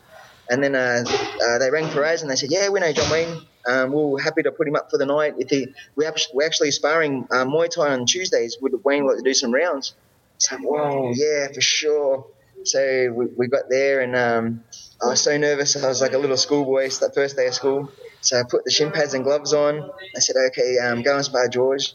And 0.50 0.64
then 0.64 0.76
uh, 0.76 1.04
uh, 1.06 1.60
they 1.60 1.70
rang 1.70 1.86
Firas 1.86 2.24
and 2.24 2.32
they 2.32 2.36
said, 2.36 2.50
"Yeah, 2.52 2.70
we 2.70 2.80
know 2.80 2.92
John 2.92 3.10
Wayne. 3.12 3.46
Um, 3.68 3.92
we 3.92 4.04
we're 4.04 4.22
happy 4.22 4.44
to 4.44 4.52
put 4.52 4.68
him 4.68 4.76
up 4.76 4.90
for 4.90 4.98
the 4.98 5.06
night. 5.06 5.36
If 5.38 5.50
he, 5.50 5.68
we 5.96 6.06
actually, 6.06 6.34
we're 6.36 6.46
actually 6.46 6.72
sparring 6.72 7.28
uh, 7.32 7.46
Muay 7.46 7.70
Thai 7.70 7.94
on 7.94 8.06
Tuesdays. 8.06 8.58
Would 8.62 8.84
Wayne 8.84 9.06
like 9.06 9.18
to 9.18 9.24
do 9.24 9.34
some 9.34 9.54
rounds?" 9.54 9.94
So, 10.38 10.58
whoa, 10.58 11.12
yeah, 11.14 11.48
for 11.54 11.62
sure. 11.62 12.28
So 12.64 13.12
we, 13.12 13.26
we 13.38 13.48
got 13.48 13.70
there 13.70 14.02
and 14.02 14.16
um, 14.16 14.64
I 15.02 15.08
was 15.08 15.22
so 15.22 15.38
nervous. 15.38 15.82
I 15.82 15.88
was 15.88 16.02
like 16.02 16.14
a 16.14 16.18
little 16.18 16.38
schoolboy. 16.38 16.86
It's 16.86 17.00
the 17.00 17.12
first 17.12 17.36
day 17.36 17.48
of 17.48 17.54
school. 17.54 17.92
So 18.22 18.40
I 18.40 18.44
put 18.44 18.66
the 18.66 18.72
shin 18.72 18.92
pads 18.92 19.14
and 19.14 19.24
gloves 19.24 19.54
on. 19.54 19.90
I 20.16 20.20
said, 20.20 20.36
"Okay, 20.50 20.78
um, 20.78 21.02
go 21.02 21.16
and 21.16 21.26
spar 21.26 21.48
George." 21.48 21.94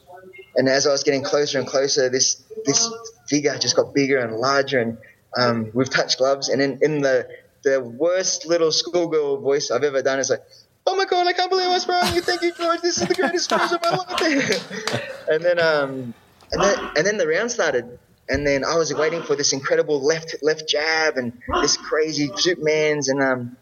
And 0.57 0.69
as 0.69 0.87
I 0.87 0.91
was 0.91 1.05
getting 1.05 1.23
closer 1.23 1.59
and 1.59 1.67
closer, 1.67 2.09
this 2.09 2.43
this 2.65 2.91
figure 3.29 3.57
just 3.59 3.77
got 3.77 3.95
bigger 3.95 4.19
and 4.19 4.37
larger, 4.37 4.81
and 4.81 4.99
um, 5.37 5.71
we've 5.73 5.91
touched 5.91 6.19
gloves. 6.19 6.49
And 6.49 6.61
in, 6.61 6.79
in 6.83 7.01
the 7.03 7.29
the 7.63 7.81
worst 7.81 8.47
little 8.47 8.73
schoolgirl 8.73 9.39
voice 9.39 9.71
I've 9.71 9.85
ever 9.85 10.03
done 10.03 10.19
is 10.19 10.31
like, 10.31 10.43
"Oh 10.87 10.97
my 10.97 11.05
god, 11.05 11.27
I 11.27 11.33
can't 11.33 11.51
believe 11.51 11.69
I'm 11.69 11.81
sparring 11.81 12.15
you! 12.15 12.21
Thank 12.21 12.43
you, 12.43 12.53
George. 12.53 12.81
This 12.81 13.01
is 13.01 13.09
the 13.09 13.15
greatest 13.15 13.51
cruise 13.51 13.73
of 13.73 13.83
my 13.83 13.97
life." 13.97 15.29
and 15.29 15.45
then 15.45 15.59
um, 15.59 16.15
and 16.53 16.63
then 16.63 16.79
and 16.97 17.07
then 17.07 17.17
the 17.19 17.27
round 17.27 17.51
started. 17.51 17.99
And 18.29 18.45
then 18.45 18.65
I 18.65 18.75
was 18.77 18.93
waiting 18.93 19.23
for 19.23 19.37
this 19.37 19.53
incredible 19.53 20.03
left 20.03 20.35
left 20.43 20.69
jab 20.69 21.17
and 21.17 21.33
this 21.63 21.77
crazy 21.77 22.29
Superman's 22.35 23.09
and 23.09 23.23
um, 23.23 23.57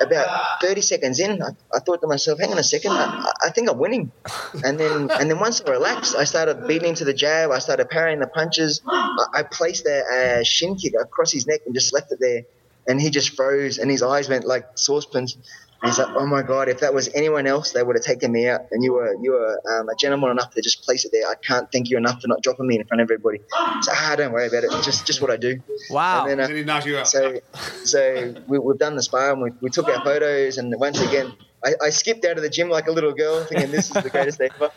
about 0.00 0.60
30 0.60 0.80
seconds 0.82 1.18
in, 1.18 1.42
I, 1.42 1.50
I 1.74 1.78
thought 1.78 2.00
to 2.02 2.06
myself, 2.06 2.38
hang 2.38 2.52
on 2.52 2.58
a 2.58 2.62
second, 2.62 2.92
I, 2.92 3.32
I 3.42 3.50
think 3.50 3.70
I'm 3.70 3.78
winning. 3.78 4.12
And 4.64 4.78
then 4.78 5.10
and 5.10 5.30
then 5.30 5.38
once 5.38 5.62
I 5.62 5.70
relaxed, 5.70 6.14
I 6.16 6.24
started 6.24 6.66
beating 6.66 6.90
into 6.90 7.04
the 7.04 7.14
jab. 7.14 7.50
I 7.50 7.60
started 7.60 7.88
parrying 7.88 8.20
the 8.20 8.26
punches. 8.26 8.82
I, 8.86 9.26
I 9.36 9.42
placed 9.42 9.86
a, 9.86 10.40
a 10.40 10.44
shin 10.44 10.76
kick 10.76 10.92
across 11.00 11.32
his 11.32 11.46
neck 11.46 11.60
and 11.64 11.74
just 11.74 11.94
left 11.94 12.12
it 12.12 12.18
there. 12.20 12.42
And 12.86 13.00
he 13.00 13.10
just 13.10 13.36
froze 13.36 13.78
and 13.78 13.90
his 13.90 14.02
eyes 14.02 14.28
went 14.28 14.44
like 14.44 14.66
saucepans. 14.74 15.38
And 15.82 15.90
he's 15.90 15.98
like, 15.98 16.14
oh 16.14 16.26
my 16.26 16.42
God, 16.42 16.68
if 16.68 16.78
that 16.80 16.94
was 16.94 17.08
anyone 17.12 17.48
else, 17.48 17.72
they 17.72 17.82
would 17.82 17.96
have 17.96 18.04
taken 18.04 18.30
me 18.30 18.48
out. 18.48 18.60
And 18.70 18.84
you 18.84 18.92
were 18.92 19.16
you 19.20 19.32
were 19.32 19.60
um, 19.68 19.88
a 19.88 19.96
gentleman 19.96 20.30
enough 20.30 20.52
to 20.54 20.62
just 20.62 20.82
place 20.82 21.04
it 21.04 21.10
there. 21.12 21.26
I 21.28 21.34
can't 21.34 21.70
thank 21.72 21.90
you 21.90 21.96
enough 21.96 22.22
for 22.22 22.28
not 22.28 22.40
dropping 22.40 22.68
me 22.68 22.76
in 22.78 22.86
front 22.86 23.00
of 23.00 23.06
everybody. 23.06 23.38
So, 23.80 23.90
ah, 23.92 24.14
don't 24.16 24.32
worry 24.32 24.46
about 24.46 24.62
it. 24.62 24.70
Just 24.84 25.06
just 25.06 25.20
what 25.20 25.30
I 25.32 25.36
do. 25.36 25.60
Wow. 25.90 26.22
And 26.22 26.30
then, 26.30 26.40
uh, 26.40 26.46
Then 26.46 26.56
he 26.56 26.62
knocked 26.62 26.86
you 26.86 26.98
out. 26.98 27.08
so, 27.08 27.40
so 27.84 28.34
we, 28.46 28.60
we've 28.60 28.78
done 28.78 28.94
the 28.94 29.02
spa 29.02 29.32
and 29.32 29.42
we, 29.42 29.50
we 29.60 29.70
took 29.70 29.88
our 29.88 30.04
photos, 30.04 30.56
and 30.58 30.72
once 30.78 31.00
again, 31.00 31.32
I, 31.64 31.74
I 31.84 31.90
skipped 31.90 32.24
out 32.24 32.36
of 32.36 32.42
the 32.42 32.50
gym 32.50 32.68
like 32.68 32.88
a 32.88 32.92
little 32.92 33.12
girl, 33.12 33.44
thinking 33.44 33.70
this 33.70 33.86
is 33.94 34.02
the 34.02 34.10
greatest 34.10 34.38
day 34.38 34.50
ever. 34.56 34.70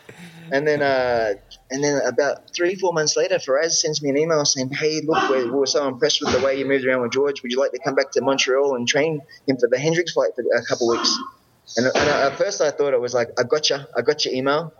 And 0.52 0.66
then, 0.66 0.80
uh, 0.80 1.34
and 1.70 1.82
then 1.82 2.00
about 2.06 2.54
three, 2.54 2.76
four 2.76 2.92
months 2.92 3.16
later, 3.16 3.36
Firas 3.36 3.72
sends 3.72 4.00
me 4.02 4.10
an 4.10 4.16
email 4.16 4.44
saying, 4.44 4.70
"Hey, 4.70 5.00
look, 5.00 5.28
we, 5.28 5.44
we 5.44 5.50
were 5.50 5.66
so 5.66 5.88
impressed 5.88 6.20
with 6.20 6.32
the 6.32 6.44
way 6.44 6.58
you 6.58 6.64
moved 6.64 6.84
around 6.84 7.02
with 7.02 7.12
George. 7.12 7.42
Would 7.42 7.50
you 7.50 7.58
like 7.58 7.72
to 7.72 7.80
come 7.84 7.96
back 7.96 8.12
to 8.12 8.20
Montreal 8.20 8.76
and 8.76 8.86
train 8.86 9.20
him 9.48 9.56
for 9.56 9.68
the 9.68 9.78
Hendricks 9.78 10.12
fight 10.12 10.30
for 10.36 10.42
a 10.42 10.64
couple 10.64 10.92
of 10.92 10.98
weeks?" 10.98 11.18
And, 11.76 11.86
and 11.86 11.96
at 11.96 12.36
first, 12.36 12.60
I 12.60 12.70
thought 12.70 12.94
it 12.94 13.00
was 13.00 13.14
like, 13.14 13.30
"I 13.38 13.42
got 13.42 13.70
you, 13.70 13.78
I 13.96 14.02
got 14.02 14.24
your 14.24 14.34
email." 14.34 14.72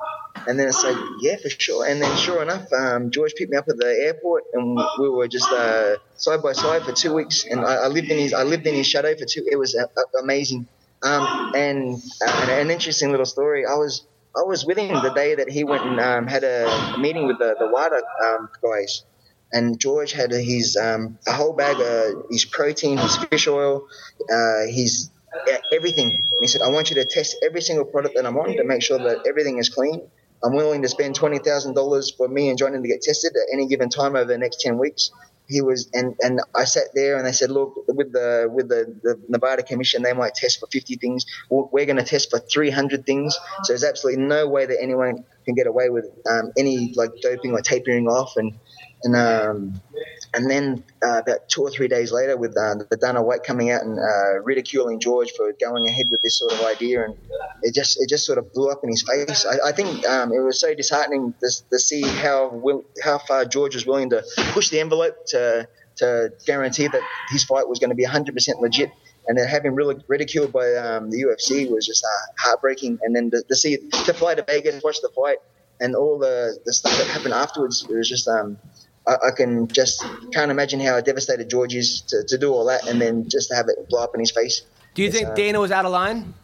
And 0.46 0.58
then 0.58 0.68
it's 0.68 0.84
like, 0.84 0.96
yeah, 1.20 1.36
for 1.42 1.48
sure. 1.48 1.86
And 1.86 2.00
then 2.00 2.14
sure 2.16 2.42
enough, 2.42 2.70
um, 2.72 3.10
George 3.10 3.34
picked 3.36 3.50
me 3.50 3.56
up 3.56 3.68
at 3.68 3.78
the 3.78 3.86
airport, 3.86 4.44
and 4.52 4.78
we 5.00 5.08
were 5.08 5.26
just 5.26 5.50
uh, 5.50 5.96
side 6.16 6.42
by 6.42 6.52
side 6.52 6.82
for 6.82 6.92
two 6.92 7.14
weeks. 7.14 7.44
And 7.44 7.60
I, 7.60 7.74
I, 7.74 7.86
lived 7.88 8.10
in 8.10 8.18
his 8.18 8.32
I 8.32 8.42
lived 8.42 8.66
in 8.66 8.74
his 8.74 8.86
shadow 8.86 9.16
for 9.16 9.24
two. 9.24 9.46
It 9.50 9.56
was 9.56 9.74
uh, 9.74 9.86
amazing. 10.22 10.68
Um, 11.06 11.52
and, 11.54 12.02
uh, 12.26 12.46
an 12.50 12.70
interesting 12.70 13.10
little 13.10 13.26
story. 13.26 13.64
I 13.64 13.74
was 13.74 14.04
I 14.36 14.42
was 14.42 14.66
with 14.66 14.76
him 14.76 15.02
the 15.02 15.14
day 15.14 15.36
that 15.36 15.48
he 15.48 15.64
went 15.64 15.84
and 15.84 16.00
um, 16.00 16.26
had 16.26 16.44
a 16.44 16.96
meeting 16.98 17.26
with 17.26 17.38
the 17.38 17.54
the 17.58 17.68
VADA 17.68 18.02
um, 18.26 18.48
guys, 18.62 19.04
and 19.52 19.78
George 19.78 20.12
had 20.12 20.30
his 20.32 20.76
um, 20.76 21.18
a 21.26 21.32
whole 21.32 21.52
bag 21.52 21.80
of 21.80 22.26
his 22.30 22.44
protein, 22.44 22.98
his 22.98 23.16
fish 23.16 23.46
oil, 23.46 23.86
uh, 24.30 24.66
his 24.68 25.10
everything. 25.72 26.08
And 26.08 26.40
he 26.40 26.48
said, 26.48 26.62
"I 26.62 26.68
want 26.68 26.90
you 26.90 26.96
to 26.96 27.04
test 27.04 27.36
every 27.42 27.62
single 27.62 27.84
product 27.84 28.16
that 28.16 28.26
I'm 28.26 28.36
on 28.36 28.56
to 28.56 28.64
make 28.64 28.82
sure 28.82 28.98
that 28.98 29.26
everything 29.26 29.58
is 29.58 29.68
clean." 29.68 30.08
I'm 30.44 30.54
willing 30.54 30.82
to 30.82 30.88
spend 30.88 31.14
twenty 31.14 31.38
thousand 31.38 31.74
dollars 31.74 32.10
for 32.10 32.28
me 32.28 32.50
and 32.50 32.58
Johnny 32.58 32.80
to 32.82 32.88
get 32.88 33.02
tested 33.02 33.32
at 33.34 33.54
any 33.54 33.66
given 33.66 33.88
time 33.88 34.16
over 34.16 34.26
the 34.26 34.38
next 34.38 34.60
ten 34.60 34.76
weeks 34.76 35.10
he 35.48 35.60
was 35.62 35.88
and 35.92 36.16
and 36.20 36.40
I 36.54 36.64
sat 36.64 36.84
there 36.94 37.16
and 37.16 37.26
they 37.26 37.32
said, 37.32 37.50
look, 37.50 37.74
with 37.88 38.12
the 38.12 38.48
with 38.50 38.68
the, 38.68 38.94
the 39.02 39.20
Nevada 39.28 39.62
Commission, 39.62 40.02
they 40.02 40.12
might 40.12 40.34
test 40.34 40.60
for 40.60 40.66
50 40.66 40.96
things. 40.96 41.26
We're 41.50 41.86
going 41.86 41.96
to 41.96 42.04
test 42.04 42.30
for 42.30 42.38
300 42.38 43.06
things. 43.06 43.38
So 43.62 43.72
there's 43.72 43.84
absolutely 43.84 44.24
no 44.24 44.48
way 44.48 44.66
that 44.66 44.78
anyone 44.80 45.24
can 45.44 45.54
get 45.54 45.66
away 45.66 45.90
with 45.90 46.06
um, 46.28 46.52
any 46.58 46.92
like 46.96 47.10
doping 47.22 47.52
or 47.52 47.60
tapering 47.60 48.08
off 48.08 48.36
and 48.36 48.58
and 49.04 49.14
um, 49.14 49.80
and 50.36 50.50
then 50.50 50.84
uh, 51.02 51.18
about 51.18 51.48
two 51.48 51.62
or 51.62 51.70
three 51.70 51.88
days 51.88 52.12
later, 52.12 52.36
with 52.36 52.56
uh, 52.56 52.74
the 52.90 52.96
Dana 52.98 53.22
White 53.22 53.42
coming 53.42 53.70
out 53.70 53.82
and 53.82 53.98
uh, 53.98 54.42
ridiculing 54.42 55.00
George 55.00 55.32
for 55.32 55.52
going 55.58 55.86
ahead 55.86 56.10
with 56.10 56.20
this 56.20 56.38
sort 56.38 56.52
of 56.52 56.60
idea, 56.62 57.04
and 57.04 57.16
it 57.62 57.74
just 57.74 58.00
it 58.00 58.08
just 58.08 58.26
sort 58.26 58.38
of 58.38 58.52
blew 58.52 58.70
up 58.70 58.80
in 58.84 58.90
his 58.90 59.02
face. 59.02 59.46
I, 59.46 59.70
I 59.70 59.72
think 59.72 60.06
um, 60.06 60.32
it 60.32 60.40
was 60.40 60.60
so 60.60 60.74
disheartening 60.74 61.34
to, 61.40 61.50
to 61.70 61.78
see 61.78 62.02
how 62.02 62.50
will, 62.50 62.84
how 63.02 63.16
far 63.18 63.46
George 63.46 63.74
was 63.74 63.86
willing 63.86 64.10
to 64.10 64.22
push 64.52 64.68
the 64.68 64.78
envelope 64.78 65.14
to 65.28 65.66
to 65.96 66.30
guarantee 66.44 66.86
that 66.88 67.02
his 67.30 67.42
fight 67.44 67.66
was 67.66 67.78
going 67.78 67.88
to 67.88 67.96
be 67.96 68.04
100% 68.04 68.60
legit. 68.60 68.90
And 69.28 69.38
then 69.38 69.48
having 69.48 69.74
really 69.74 69.96
ridiculed 70.06 70.52
by 70.52 70.74
um, 70.74 71.10
the 71.10 71.22
UFC 71.22 71.70
was 71.70 71.86
just 71.86 72.04
uh, 72.04 72.32
heartbreaking. 72.38 72.98
And 73.02 73.16
then 73.16 73.30
to, 73.30 73.42
to 73.42 73.56
see 73.56 73.78
to 74.04 74.12
fly 74.12 74.34
to 74.34 74.42
Vegas, 74.42 74.84
watch 74.84 75.00
the 75.00 75.08
fight, 75.08 75.38
and 75.80 75.96
all 75.96 76.18
the, 76.18 76.58
the 76.64 76.72
stuff 76.72 76.96
that 76.98 77.06
happened 77.06 77.34
afterwards, 77.34 77.86
it 77.88 77.94
was 77.94 78.08
just 78.08 78.28
um, 78.28 78.58
I, 79.06 79.28
I, 79.28 79.30
can 79.30 79.68
just 79.68 80.04
can't 80.32 80.50
imagine 80.50 80.80
how 80.80 81.00
devastated 81.00 81.48
George 81.48 81.74
is 81.74 82.00
to, 82.02 82.24
to 82.28 82.38
do 82.38 82.52
all 82.52 82.66
that 82.66 82.88
and 82.88 83.00
then 83.00 83.28
just 83.28 83.50
to 83.50 83.56
have 83.56 83.68
it 83.68 83.88
blow 83.88 84.02
up 84.02 84.14
in 84.14 84.20
his 84.20 84.30
face. 84.30 84.62
Do 84.94 85.02
you 85.02 85.08
it's, 85.08 85.16
think 85.16 85.28
uh, 85.28 85.34
Dana 85.34 85.60
was 85.60 85.70
out 85.70 85.84
of 85.84 85.92
line? 85.92 86.34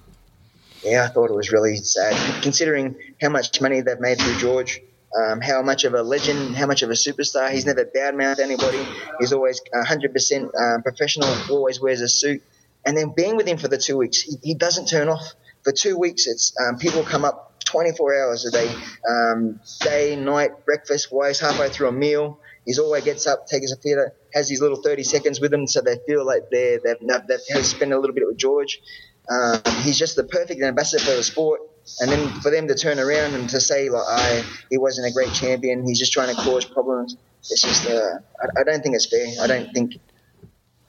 Yeah, 0.85 1.05
I 1.05 1.09
thought 1.09 1.31
it 1.31 1.35
was 1.35 1.53
really 1.53 1.77
sad, 1.77 2.43
considering 2.43 2.97
how 3.21 3.29
much 3.29 3.61
money 3.61 3.81
they've 3.81 4.01
made 4.01 4.19
through 4.19 4.39
George. 4.39 4.81
Um, 5.15 5.43
how 5.43 5.61
much 5.61 5.85
of 5.85 5.93
a 5.93 6.03
legend, 6.03 6.57
how 6.57 6.67
much 6.67 6.81
of 6.81 6.89
a 6.89 6.95
superstar. 6.95 7.51
He's 7.51 7.67
never 7.67 7.85
badmouthed 7.85 8.39
anybody. 8.39 8.83
He's 9.21 9.35
always 9.35 9.61
100% 9.75 10.55
um, 10.59 10.83
professional, 10.83 11.29
always 11.51 11.79
wears 11.79 12.01
a 12.01 12.09
suit. 12.09 12.43
And 12.87 12.97
then 12.97 13.13
being 13.15 13.37
with 13.37 13.47
him 13.47 13.59
for 13.59 13.69
the 13.69 13.77
two 13.77 13.99
weeks, 13.99 14.23
he, 14.23 14.37
he 14.43 14.55
doesn't 14.55 14.87
turn 14.87 15.11
off. 15.11 15.35
For 15.65 15.73
two 15.73 15.99
weeks, 15.99 16.27
it's 16.27 16.55
um, 16.59 16.79
people 16.79 17.03
come 17.03 17.27
up 17.27 17.63
24 17.65 18.23
hours 18.23 18.47
a 18.47 18.51
day, 18.51 18.75
um, 19.09 19.61
day, 19.81 20.17
night, 20.17 20.65
breakfast, 20.65 21.13
wise 21.13 21.39
halfway 21.41 21.69
through 21.69 21.89
a 21.89 21.93
meal. 21.93 22.41
He's 22.65 22.79
always 22.79 23.05
gets 23.05 23.27
up, 23.27 23.47
takes 23.47 23.73
a 23.73 23.77
theatre, 23.77 24.15
has 24.33 24.49
his 24.49 24.61
little 24.61 24.81
30 24.81 25.03
seconds 25.03 25.41
with 25.41 25.51
them 25.51 25.67
so 25.67 25.81
they 25.81 25.97
feel 26.07 26.25
like 26.25 26.43
they're, 26.51 26.79
they've, 26.83 26.99
they've 27.29 27.67
spent 27.67 27.93
a 27.93 27.99
little 27.99 28.15
bit 28.15 28.25
with 28.27 28.37
George. 28.37 28.81
Um, 29.29 29.61
he's 29.83 29.99
just 29.99 30.17
the 30.17 30.25
perfect 30.25 30.63
ambassador 30.63 31.03
for 31.03 31.17
the 31.17 31.23
sport. 31.23 31.61
And 32.01 32.11
then 32.11 32.29
for 32.41 32.51
them 32.51 32.69
to 32.69 32.77
turn 32.77 33.01
around 33.01 33.35
and 33.35 33.49
to 33.51 33.61
say, 33.61 33.89
like, 33.89 34.05
I, 34.07 34.45
he 34.71 34.79
wasn't 34.79 35.09
a 35.09 35.13
great 35.13 35.33
champion, 35.33 35.85
he's 35.85 35.99
just 35.99 36.13
trying 36.13 36.35
to 36.35 36.41
cause 36.41 36.65
problems. 36.65 37.17
It's 37.51 37.63
just, 37.63 37.89
uh, 37.89 38.19
I, 38.41 38.61
I 38.61 38.65
don't 38.65 38.83
think 38.83 38.95
it's 38.95 39.07
fair. 39.07 39.27
I 39.43 39.49
don't 39.49 39.73
think 39.73 39.95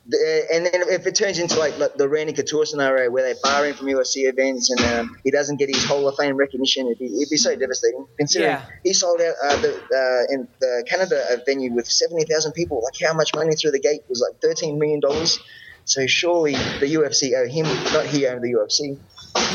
and 0.06 0.66
then 0.66 0.82
if 0.90 1.08
it 1.08 1.16
turns 1.16 1.40
into 1.40 1.58
like, 1.58 1.78
like 1.78 1.96
the 1.96 2.10
Randy 2.10 2.34
Couture 2.34 2.66
scenario 2.66 3.10
where 3.10 3.24
they 3.24 3.40
bar 3.42 3.66
him 3.66 3.74
from 3.74 3.88
UFC 3.88 4.28
events 4.30 4.70
and 4.70 4.82
um, 4.82 5.16
he 5.24 5.32
doesn't 5.32 5.58
get 5.58 5.74
his 5.74 5.84
Hall 5.86 6.08
of 6.08 6.16
Fame 6.18 6.36
recognition, 6.36 6.88
it'd 6.88 7.00
be, 7.00 7.06
it'd 7.06 7.30
be 7.30 7.38
so 7.38 7.56
devastating. 7.56 8.06
Considering 8.18 8.52
yeah. 8.52 8.66
he 8.84 8.94
sold 8.94 9.22
out 9.22 9.34
uh, 9.44 9.62
the 9.62 9.70
uh, 9.70 10.34
in 10.34 10.48
the 10.60 10.86
Canada 10.90 11.24
venue 11.46 11.74
with 11.74 11.88
seventy 11.88 12.26
thousand 12.26 12.52
people, 12.52 12.84
like 12.84 13.08
how 13.08 13.16
much 13.16 13.34
money 13.34 13.56
through 13.56 13.72
the 13.72 13.80
gate 13.80 14.02
was 14.10 14.20
like 14.20 14.42
thirteen 14.42 14.78
million 14.78 15.00
dollars. 15.00 15.40
So 15.86 16.06
surely 16.08 16.54
the 16.54 16.94
UFC 16.96 17.34
owe 17.36 17.48
him, 17.48 17.66
not 17.94 18.06
he 18.06 18.26
owe 18.28 18.40
the 18.40 18.54
UFC. 18.54 18.98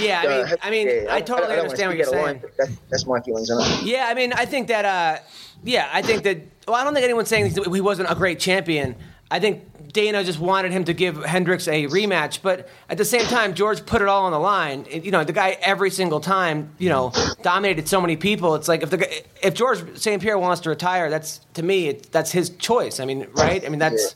Yeah, 0.00 0.22
I 0.22 0.28
mean, 0.28 0.58
I 0.62 0.70
mean, 0.70 0.86
yeah, 0.88 1.14
I 1.14 1.20
totally 1.20 1.54
I, 1.54 1.56
I 1.56 1.60
understand 1.60 1.90
what 1.90 1.96
you're 1.96 2.06
saying. 2.06 2.24
Line, 2.24 2.42
that's, 2.58 2.72
that's 2.90 3.06
my 3.06 3.20
feelings 3.20 3.50
on 3.50 3.60
it. 3.60 3.84
Yeah, 3.84 4.06
I 4.08 4.14
mean, 4.14 4.32
I 4.32 4.44
think 4.44 4.68
that, 4.68 4.84
uh, 4.84 5.22
yeah, 5.62 5.88
I 5.92 6.02
think 6.02 6.24
that. 6.24 6.38
Well, 6.66 6.76
I 6.76 6.84
don't 6.84 6.94
think 6.94 7.04
anyone's 7.04 7.28
saying 7.28 7.54
he 7.54 7.80
wasn't 7.80 8.10
a 8.10 8.14
great 8.14 8.40
champion. 8.40 8.96
I 9.30 9.40
think 9.40 9.64
Dana 9.92 10.24
just 10.24 10.38
wanted 10.38 10.72
him 10.72 10.84
to 10.84 10.92
give 10.92 11.24
Hendricks 11.24 11.68
a 11.68 11.86
rematch, 11.86 12.40
but 12.42 12.68
at 12.88 12.98
the 12.98 13.04
same 13.04 13.22
time, 13.22 13.54
George 13.54 13.84
put 13.86 14.02
it 14.02 14.08
all 14.08 14.24
on 14.24 14.32
the 14.32 14.38
line. 14.38 14.86
You 14.90 15.10
know, 15.10 15.24
the 15.24 15.32
guy 15.32 15.56
every 15.62 15.90
single 15.90 16.20
time, 16.20 16.74
you 16.78 16.88
know, 16.88 17.12
dominated 17.42 17.88
so 17.88 18.00
many 18.00 18.16
people. 18.16 18.54
It's 18.54 18.68
like 18.68 18.82
if 18.82 18.90
the 18.90 19.46
if 19.46 19.54
George 19.54 19.98
St. 19.98 20.20
Pierre 20.20 20.38
wants 20.38 20.60
to 20.62 20.70
retire, 20.70 21.10
that's 21.10 21.40
to 21.54 21.62
me, 21.62 21.88
it, 21.88 22.12
that's 22.12 22.30
his 22.30 22.50
choice. 22.50 23.00
I 23.00 23.04
mean, 23.04 23.26
right? 23.32 23.64
I 23.64 23.68
mean, 23.68 23.78
that's 23.78 24.14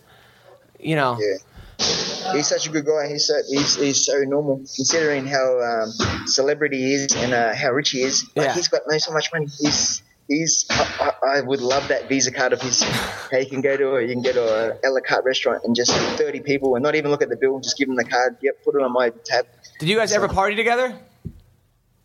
yeah. 0.78 0.88
you 0.88 0.96
know. 0.96 1.18
Yeah. 1.20 1.36
He's 2.32 2.46
such 2.46 2.68
a 2.68 2.70
good 2.70 2.86
guy. 2.86 3.08
He's 3.08 3.26
so, 3.26 3.34
he's, 3.48 3.74
he's 3.74 4.04
so 4.04 4.18
normal 4.20 4.58
considering 4.58 5.26
how 5.26 5.60
um, 5.60 5.90
celebrity 6.26 6.78
he 6.78 6.94
is 6.94 7.16
and 7.16 7.32
uh, 7.32 7.54
how 7.54 7.72
rich 7.72 7.90
he 7.90 8.02
is. 8.02 8.30
Like, 8.36 8.46
yeah. 8.46 8.54
he's 8.54 8.68
got 8.68 8.82
no 8.86 8.96
so 8.98 9.12
much 9.12 9.30
money. 9.32 9.46
He's 9.58 10.02
he's 10.32 10.66
I, 10.70 11.12
I, 11.22 11.40
would 11.40 11.60
love 11.60 11.88
that 11.88 12.08
Visa 12.08 12.32
card 12.32 12.52
of 12.52 12.60
his. 12.60 12.82
How 12.82 13.38
you 13.38 13.46
can 13.46 13.60
go 13.60 13.76
to 13.76 13.96
a, 13.96 14.02
you 14.02 14.12
can 14.12 14.22
go 14.22 14.32
to 14.32 14.78
a 14.84 14.88
la 14.90 15.00
carte 15.00 15.24
restaurant 15.24 15.64
and 15.64 15.76
just 15.76 15.92
30 15.92 16.40
people 16.40 16.74
and 16.74 16.82
not 16.82 16.94
even 16.94 17.10
look 17.10 17.22
at 17.22 17.28
the 17.28 17.36
bill, 17.36 17.60
just 17.60 17.76
give 17.76 17.88
them 17.88 17.96
the 17.96 18.04
card. 18.04 18.36
Yep, 18.42 18.64
put 18.64 18.74
it 18.74 18.82
on 18.82 18.92
my 18.92 19.10
tab. 19.24 19.46
Did 19.78 19.88
you 19.88 19.96
guys 19.96 20.10
so, 20.10 20.16
ever 20.16 20.28
party 20.28 20.56
together? 20.56 20.98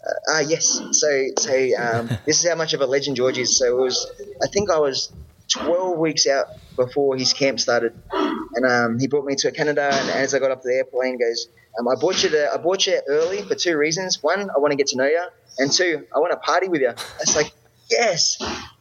Uh, 0.07 0.35
uh, 0.35 0.39
yes. 0.39 0.81
So 0.91 1.27
so 1.37 1.69
um, 1.79 2.09
this 2.25 2.43
is 2.43 2.49
how 2.49 2.55
much 2.55 2.73
of 2.73 2.81
a 2.81 2.85
legend 2.85 3.15
George 3.15 3.37
is. 3.37 3.57
So 3.57 3.65
it 3.65 3.81
was. 3.81 4.11
I 4.43 4.47
think 4.47 4.69
I 4.69 4.79
was 4.79 5.11
12 5.49 5.97
weeks 5.97 6.27
out 6.27 6.47
before 6.75 7.15
his 7.17 7.33
camp 7.33 7.59
started, 7.59 7.93
and 8.11 8.65
um, 8.65 8.99
he 8.99 9.07
brought 9.07 9.25
me 9.25 9.35
to 9.35 9.51
Canada. 9.51 9.89
And 9.91 10.09
as 10.09 10.33
I 10.33 10.39
got 10.39 10.51
up 10.51 10.61
to 10.61 10.67
the 10.67 10.75
airplane, 10.75 11.17
goes, 11.17 11.47
um, 11.79 11.87
"I 11.87 11.95
bought 11.95 12.23
you 12.23 12.29
to, 12.29 12.53
I 12.53 12.57
bought 12.57 12.85
you 12.85 12.99
early 13.07 13.41
for 13.43 13.55
two 13.55 13.77
reasons. 13.77 14.21
One, 14.21 14.49
I 14.49 14.59
want 14.59 14.71
to 14.71 14.77
get 14.77 14.87
to 14.87 14.97
know 14.97 15.05
you, 15.05 15.25
and 15.59 15.71
two, 15.71 16.05
I 16.15 16.19
want 16.19 16.31
to 16.31 16.37
party 16.37 16.67
with 16.67 16.81
you." 16.81 16.93
It's 17.21 17.35
like 17.35 17.53
yes, 17.89 18.37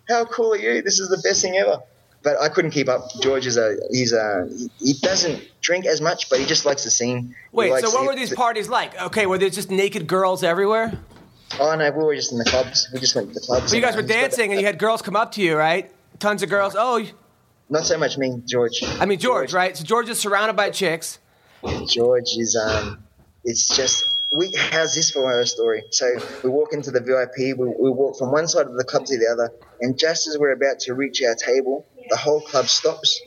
how 0.09 0.25
cool 0.25 0.53
are 0.53 0.57
you? 0.57 0.83
This 0.83 1.01
is 1.01 1.09
the 1.09 1.21
best 1.23 1.43
thing 1.43 1.57
ever. 1.57 1.81
But 2.23 2.41
I 2.41 2.49
couldn't 2.49 2.73
keep 2.73 2.89
up. 2.89 3.09
George 3.21 3.47
is 3.47 3.57
a 3.57 3.77
he's 3.91 4.13
a 4.13 4.49
he 4.79 4.95
doesn't 4.95 5.49
drink 5.61 5.87
as 5.87 6.01
much, 6.01 6.29
but 6.29 6.41
he 6.41 6.47
just 6.47 6.65
likes 6.65 6.83
the 6.83 6.91
scene. 6.91 7.37
Wait, 7.53 7.79
so 7.81 7.91
what 7.91 8.05
were 8.05 8.17
these 8.17 8.35
parties 8.35 8.69
like? 8.69 9.01
Okay, 9.01 9.27
were 9.27 9.39
there 9.39 9.49
just 9.49 9.71
naked 9.71 10.09
girls 10.09 10.43
everywhere? 10.43 10.99
Oh 11.61 11.77
no, 11.77 11.91
we 11.93 12.05
were 12.05 12.17
just 12.17 12.33
in 12.33 12.39
the 12.39 12.45
clubs. 12.45 12.89
We 12.93 12.99
just 12.99 13.15
went 13.15 13.29
to 13.29 13.35
the 13.35 13.41
clubs. 13.41 13.71
But 13.71 13.77
you 13.77 13.83
guys 13.83 13.95
were 13.95 14.03
dancing, 14.03 14.51
and 14.51 14.61
you 14.61 14.67
had 14.67 14.79
girls 14.79 15.03
come 15.03 15.15
up 15.15 15.33
to 15.33 15.43
you, 15.43 15.57
right? 15.57 15.93
Tons 16.19 16.43
of 16.43 16.49
girls. 16.49 16.75
Oh, 16.77 17.07
not 17.69 17.85
so 17.85 17.97
much 17.97 18.19
me, 18.19 18.43
George. 18.45 18.83
I 18.83 19.07
mean 19.07 19.19
George, 19.19 19.51
George. 19.51 19.55
right? 19.55 19.77
So 19.77 19.85
George 19.85 20.09
is 20.09 20.19
surrounded 20.19 20.57
by 20.57 20.71
chicks. 20.71 21.19
George 21.87 22.37
is 22.37 22.57
um, 22.57 23.05
it's 23.45 23.69
just 23.69 24.16
we 24.33 24.53
how's 24.57 24.95
this 24.95 25.11
for 25.11 25.33
our 25.33 25.45
story? 25.47 25.85
So 25.91 26.07
we 26.43 26.51
walk 26.51 26.73
into 26.73 26.91
the 26.91 27.01
VIP. 27.01 27.57
We, 27.59 27.67
we 27.69 27.91
walk 27.91 28.19
from 28.19 28.33
one 28.33 28.49
side 28.49 28.67
of 28.67 28.77
the 28.77 28.85
club 28.85 29.05
to 29.07 29.19
the 29.19 29.27
other, 29.27 29.51
and 29.81 29.99
just 29.99 30.27
as 30.27 30.39
we're 30.39 30.53
about 30.53 30.81
to 30.81 30.95
reach 30.95 31.23
our 31.23 31.35
table, 31.35 31.87
the 32.11 32.17
whole 32.17 32.41
club 32.41 32.67
stops, 32.67 33.21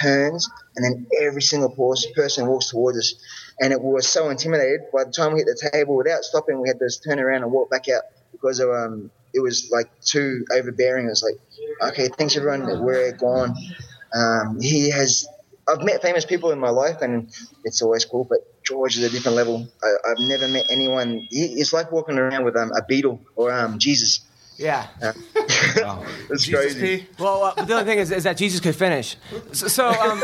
turns, 0.00 0.48
and 0.76 0.84
then 0.84 1.06
every 1.20 1.42
single 1.42 1.70
person 2.14 2.46
walks 2.46 2.70
towards 2.70 2.98
us. 2.98 3.14
And 3.60 3.72
it 3.72 3.82
was 3.82 4.08
so 4.08 4.30
intimidated. 4.30 4.80
By 4.92 5.04
the 5.04 5.12
time 5.12 5.32
we 5.32 5.40
hit 5.40 5.46
the 5.46 5.70
table, 5.72 5.96
without 5.96 6.24
stopping, 6.24 6.60
we 6.60 6.68
had 6.68 6.78
to 6.78 6.90
turn 7.06 7.18
around 7.20 7.42
and 7.42 7.52
walk 7.52 7.70
back 7.70 7.88
out 7.88 8.02
because 8.32 8.60
of, 8.60 8.70
um, 8.70 9.10
it 9.34 9.40
was 9.40 9.68
like 9.70 9.90
too 10.00 10.44
overbearing. 10.52 11.06
It 11.06 11.10
was 11.10 11.22
like, 11.22 11.90
okay, 11.90 12.08
thanks 12.08 12.36
everyone, 12.36 12.82
we're 12.82 13.12
gone. 13.12 13.54
Um, 14.14 14.60
he 14.60 14.90
has. 14.90 15.26
I've 15.68 15.82
met 15.82 16.02
famous 16.02 16.24
people 16.24 16.50
in 16.50 16.58
my 16.58 16.70
life, 16.70 17.02
and 17.02 17.30
it's 17.64 17.82
always 17.82 18.04
cool. 18.04 18.26
But 18.28 18.38
George 18.64 18.96
is 18.96 19.04
a 19.04 19.10
different 19.10 19.36
level. 19.36 19.68
I, 19.82 20.08
have 20.08 20.18
never 20.18 20.48
met 20.48 20.66
anyone. 20.70 21.26
He, 21.30 21.44
it's 21.54 21.72
like 21.72 21.92
walking 21.92 22.18
around 22.18 22.44
with 22.44 22.56
um, 22.56 22.72
a 22.72 22.82
Beatle 22.82 23.20
or 23.36 23.52
um, 23.52 23.78
Jesus. 23.78 24.20
Yeah. 24.62 24.86
It's 26.30 26.44
Jesus 26.44 26.74
crazy. 26.74 26.98
P. 26.98 27.06
Well, 27.18 27.44
uh, 27.56 27.64
the 27.64 27.74
only 27.74 27.84
thing 27.84 27.98
is, 27.98 28.10
is 28.10 28.24
that 28.24 28.36
Jesus 28.36 28.60
could 28.60 28.76
finish. 28.76 29.16
So, 29.52 29.68
so 29.68 29.88
um, 29.88 30.22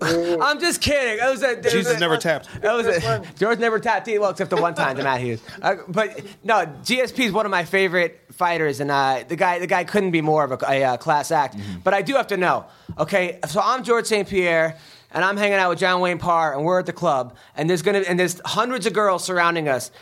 I'm 0.42 0.60
just 0.60 0.80
kidding. 0.80 1.24
It 1.24 1.30
was 1.30 1.42
a, 1.42 1.58
it 1.58 1.64
was 1.64 1.72
Jesus 1.72 1.96
a- 1.96 2.00
never 2.00 2.16
tapped. 2.16 2.48
That 2.62 2.72
was 2.74 2.86
a, 2.86 3.22
George 3.38 3.58
never 3.58 3.78
tapped 3.78 4.06
Well, 4.06 4.30
except 4.30 4.50
the 4.50 4.56
one 4.56 4.74
time 4.74 4.96
to 4.96 5.02
Matt 5.02 5.20
Hughes. 5.20 5.42
Uh, 5.60 5.76
but 5.88 6.20
no, 6.42 6.66
GSP 6.82 7.26
is 7.26 7.32
one 7.32 7.46
of 7.46 7.50
my 7.50 7.64
favorite 7.64 8.20
fighters, 8.32 8.80
and 8.80 8.90
uh, 8.90 9.24
the 9.26 9.36
guy 9.36 9.58
the 9.58 9.66
guy 9.66 9.84
couldn't 9.84 10.10
be 10.12 10.20
more 10.20 10.44
of 10.44 10.52
a, 10.52 10.58
a, 10.68 10.84
uh 10.84 10.96
class 10.96 11.30
act. 11.30 11.56
But 11.82 11.94
I 11.94 12.02
do 12.02 12.14
have 12.14 12.28
to 12.28 12.36
know. 12.36 12.66
Okay, 12.98 13.38
so 13.48 13.60
I'm 13.62 13.82
George 13.84 14.06
St. 14.06 14.28
Pierre. 14.28 14.78
And 15.10 15.24
I'm 15.24 15.36
hanging 15.36 15.58
out 15.58 15.70
with 15.70 15.78
John 15.78 16.00
Wayne 16.00 16.18
Parr, 16.18 16.54
and 16.54 16.64
we're 16.64 16.80
at 16.80 16.86
the 16.86 16.92
club, 16.92 17.36
and 17.54 17.70
there's 17.70 17.82
gonna 17.82 18.00
and 18.00 18.18
there's 18.18 18.40
hundreds 18.44 18.84
of 18.86 18.94
girls 18.94 19.22
surrounding 19.22 19.68
us. 19.68 19.92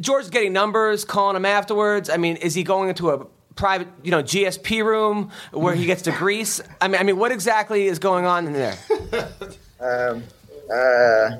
George's 0.00 0.30
getting 0.30 0.52
numbers, 0.52 1.04
calling 1.04 1.36
him 1.36 1.44
afterwards. 1.44 2.10
I 2.10 2.16
mean, 2.16 2.36
is 2.36 2.54
he 2.54 2.62
going 2.62 2.88
into 2.88 3.10
a 3.10 3.26
private, 3.54 3.88
you 4.02 4.10
know, 4.10 4.22
GSP 4.22 4.84
room 4.84 5.30
where 5.52 5.74
he 5.74 5.86
gets 5.86 6.02
to 6.02 6.12
grease? 6.18 6.60
I 6.80 6.88
mean, 6.88 7.00
I 7.00 7.04
mean, 7.04 7.18
what 7.18 7.32
exactly 7.32 7.86
is 7.86 7.98
going 7.98 8.24
on 8.24 8.46
in 8.46 8.52
there? 8.52 8.78
Um, 9.78 10.22
uh, 10.72 11.36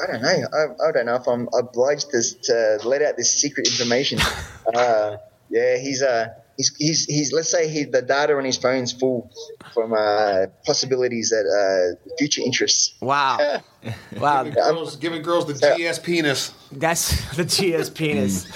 I 0.00 0.06
don't 0.06 0.22
know. 0.22 0.28
I, 0.28 0.88
I 0.88 0.92
don't 0.92 1.06
know 1.06 1.16
if 1.16 1.26
I'm 1.26 1.48
obliged 1.58 2.10
to, 2.10 2.22
to 2.22 2.88
let 2.88 3.02
out 3.02 3.16
this 3.16 3.32
secret 3.34 3.66
information. 3.66 4.20
uh, 4.74 5.16
yeah, 5.48 5.78
he's 5.78 6.02
uh, 6.02 6.28
he's 6.58 6.76
he's 6.76 7.04
he's. 7.06 7.32
Let's 7.32 7.48
say 7.50 7.68
he 7.70 7.84
the 7.84 8.02
data 8.02 8.36
on 8.36 8.44
his 8.44 8.58
phone's 8.58 8.92
full 8.92 9.32
from 9.72 9.94
uh, 9.94 10.46
possibilities 10.66 11.30
that 11.30 11.46
uh, 11.48 12.14
future 12.18 12.42
interests. 12.42 12.94
Wow, 13.00 13.62
wow, 14.20 14.44
Girls, 14.44 14.96
giving 14.96 15.22
girls 15.22 15.46
the 15.46 15.54
GS 15.54 16.00
penis. 16.00 16.52
that's 16.70 17.34
the 17.36 17.44
GS 17.44 17.88
penis. 17.90 18.46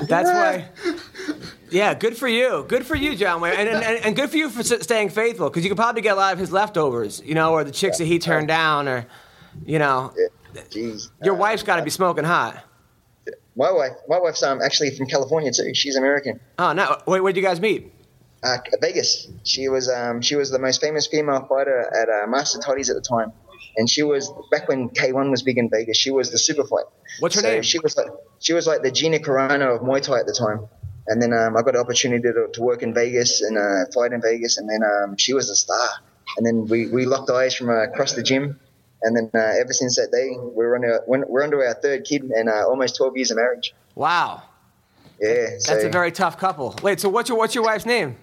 That's 0.08 0.30
why. 0.30 0.68
Yeah, 1.70 1.92
good 1.94 2.16
for 2.16 2.26
you. 2.26 2.64
Good 2.66 2.84
for 2.86 2.96
you, 2.96 3.14
John 3.14 3.40
Wayne, 3.42 3.52
and 3.54 3.68
and, 3.68 4.04
and 4.06 4.16
good 4.16 4.30
for 4.30 4.38
you 4.38 4.48
for 4.50 4.62
staying 4.64 5.10
faithful 5.10 5.48
because 5.50 5.62
you 5.62 5.68
could 5.70 5.76
probably 5.76 6.00
get 6.02 6.14
a 6.14 6.16
lot 6.18 6.32
of 6.32 6.38
his 6.38 6.50
leftovers, 6.50 7.22
you 7.24 7.34
know, 7.34 7.52
or 7.52 7.62
the 7.64 7.70
chicks 7.70 7.98
that 7.98 8.06
he 8.06 8.18
turned 8.18 8.48
down, 8.48 8.88
or 8.88 9.06
you 9.66 9.78
know, 9.78 10.12
Yeah, 10.16 10.62
Jeez. 10.70 11.10
your 11.22 11.34
Uh, 11.34 11.38
wife's 11.38 11.62
got 11.62 11.76
to 11.76 11.82
be 11.82 11.90
smoking 11.90 12.24
hot. 12.24 12.64
My 13.56 13.70
wife, 13.72 13.92
my 14.08 14.18
wife's 14.18 14.42
um 14.42 14.60
actually 14.62 14.90
from 14.96 15.06
California 15.06 15.50
too. 15.52 15.74
She's 15.74 15.96
American. 15.96 16.40
Oh 16.58 16.72
no! 16.72 16.98
Wait, 17.06 17.20
where'd 17.20 17.36
you 17.36 17.42
guys 17.42 17.60
meet? 17.60 17.92
Uh, 18.42 18.56
Vegas. 18.80 19.28
She 19.44 19.68
was 19.68 19.90
um 19.90 20.22
she 20.22 20.36
was 20.36 20.50
the 20.50 20.58
most 20.58 20.80
famous 20.80 21.06
female 21.06 21.44
fighter 21.48 21.80
at 21.94 22.08
uh, 22.08 22.26
Master 22.28 22.58
Toddy's 22.58 22.88
at 22.88 22.96
the 22.96 23.02
time, 23.02 23.32
and 23.76 23.88
she 23.90 24.02
was 24.02 24.32
back 24.50 24.68
when 24.68 24.88
K1 24.90 25.30
was 25.30 25.42
big 25.42 25.58
in 25.58 25.68
Vegas. 25.68 25.96
She 25.96 26.10
was 26.10 26.30
the 26.30 26.38
super 26.38 26.64
fight. 26.64 26.84
What's 27.18 27.34
her 27.34 27.42
So 27.42 27.50
name? 27.50 27.62
She 27.62 27.78
was 27.80 27.96
like 27.96 28.06
she 28.38 28.52
was 28.54 28.66
like 28.66 28.82
the 28.82 28.90
Gina 28.90 29.18
Carano 29.18 29.76
of 29.76 29.82
Muay 29.82 30.00
Thai 30.00 30.20
at 30.20 30.26
the 30.26 30.32
time. 30.32 30.68
And 31.06 31.20
then 31.20 31.32
um, 31.32 31.56
I 31.56 31.62
got 31.62 31.74
an 31.74 31.80
opportunity 31.80 32.22
to, 32.22 32.48
to 32.52 32.62
work 32.62 32.82
in 32.84 32.94
Vegas 32.94 33.40
and 33.40 33.58
uh, 33.58 33.90
fight 33.92 34.12
in 34.12 34.22
Vegas, 34.22 34.58
and 34.58 34.68
then 34.68 34.80
um, 34.84 35.16
she 35.16 35.32
was 35.34 35.50
a 35.50 35.56
star. 35.56 35.88
And 36.36 36.46
then 36.46 36.66
we, 36.66 36.86
we 36.86 37.04
locked 37.04 37.30
eyes 37.30 37.52
from 37.56 37.68
uh, 37.68 37.82
across 37.82 38.12
the 38.12 38.22
gym, 38.22 38.60
and 39.02 39.16
then 39.16 39.30
uh, 39.34 39.38
ever 39.60 39.72
since 39.72 39.96
that 39.96 40.10
day, 40.12 40.28
we're 40.38 40.74
on 40.76 40.84
our, 40.84 41.02
we're 41.06 41.42
under 41.42 41.64
our 41.64 41.74
third 41.74 42.04
kid 42.04 42.22
and 42.24 42.48
uh, 42.48 42.66
almost 42.68 42.96
12 42.96 43.16
years 43.16 43.30
of 43.30 43.36
marriage. 43.38 43.74
Wow, 43.94 44.42
Yeah, 45.20 45.58
so 45.58 45.72
that's 45.74 45.84
a 45.84 45.88
very 45.90 46.12
tough 46.12 46.38
couple. 46.38 46.74
Wait, 46.82 47.00
so 47.00 47.08
what's 47.08 47.28
your 47.28 47.38
what's 47.38 47.54
your 47.54 47.64
wife's 47.64 47.86
name? 47.86 48.16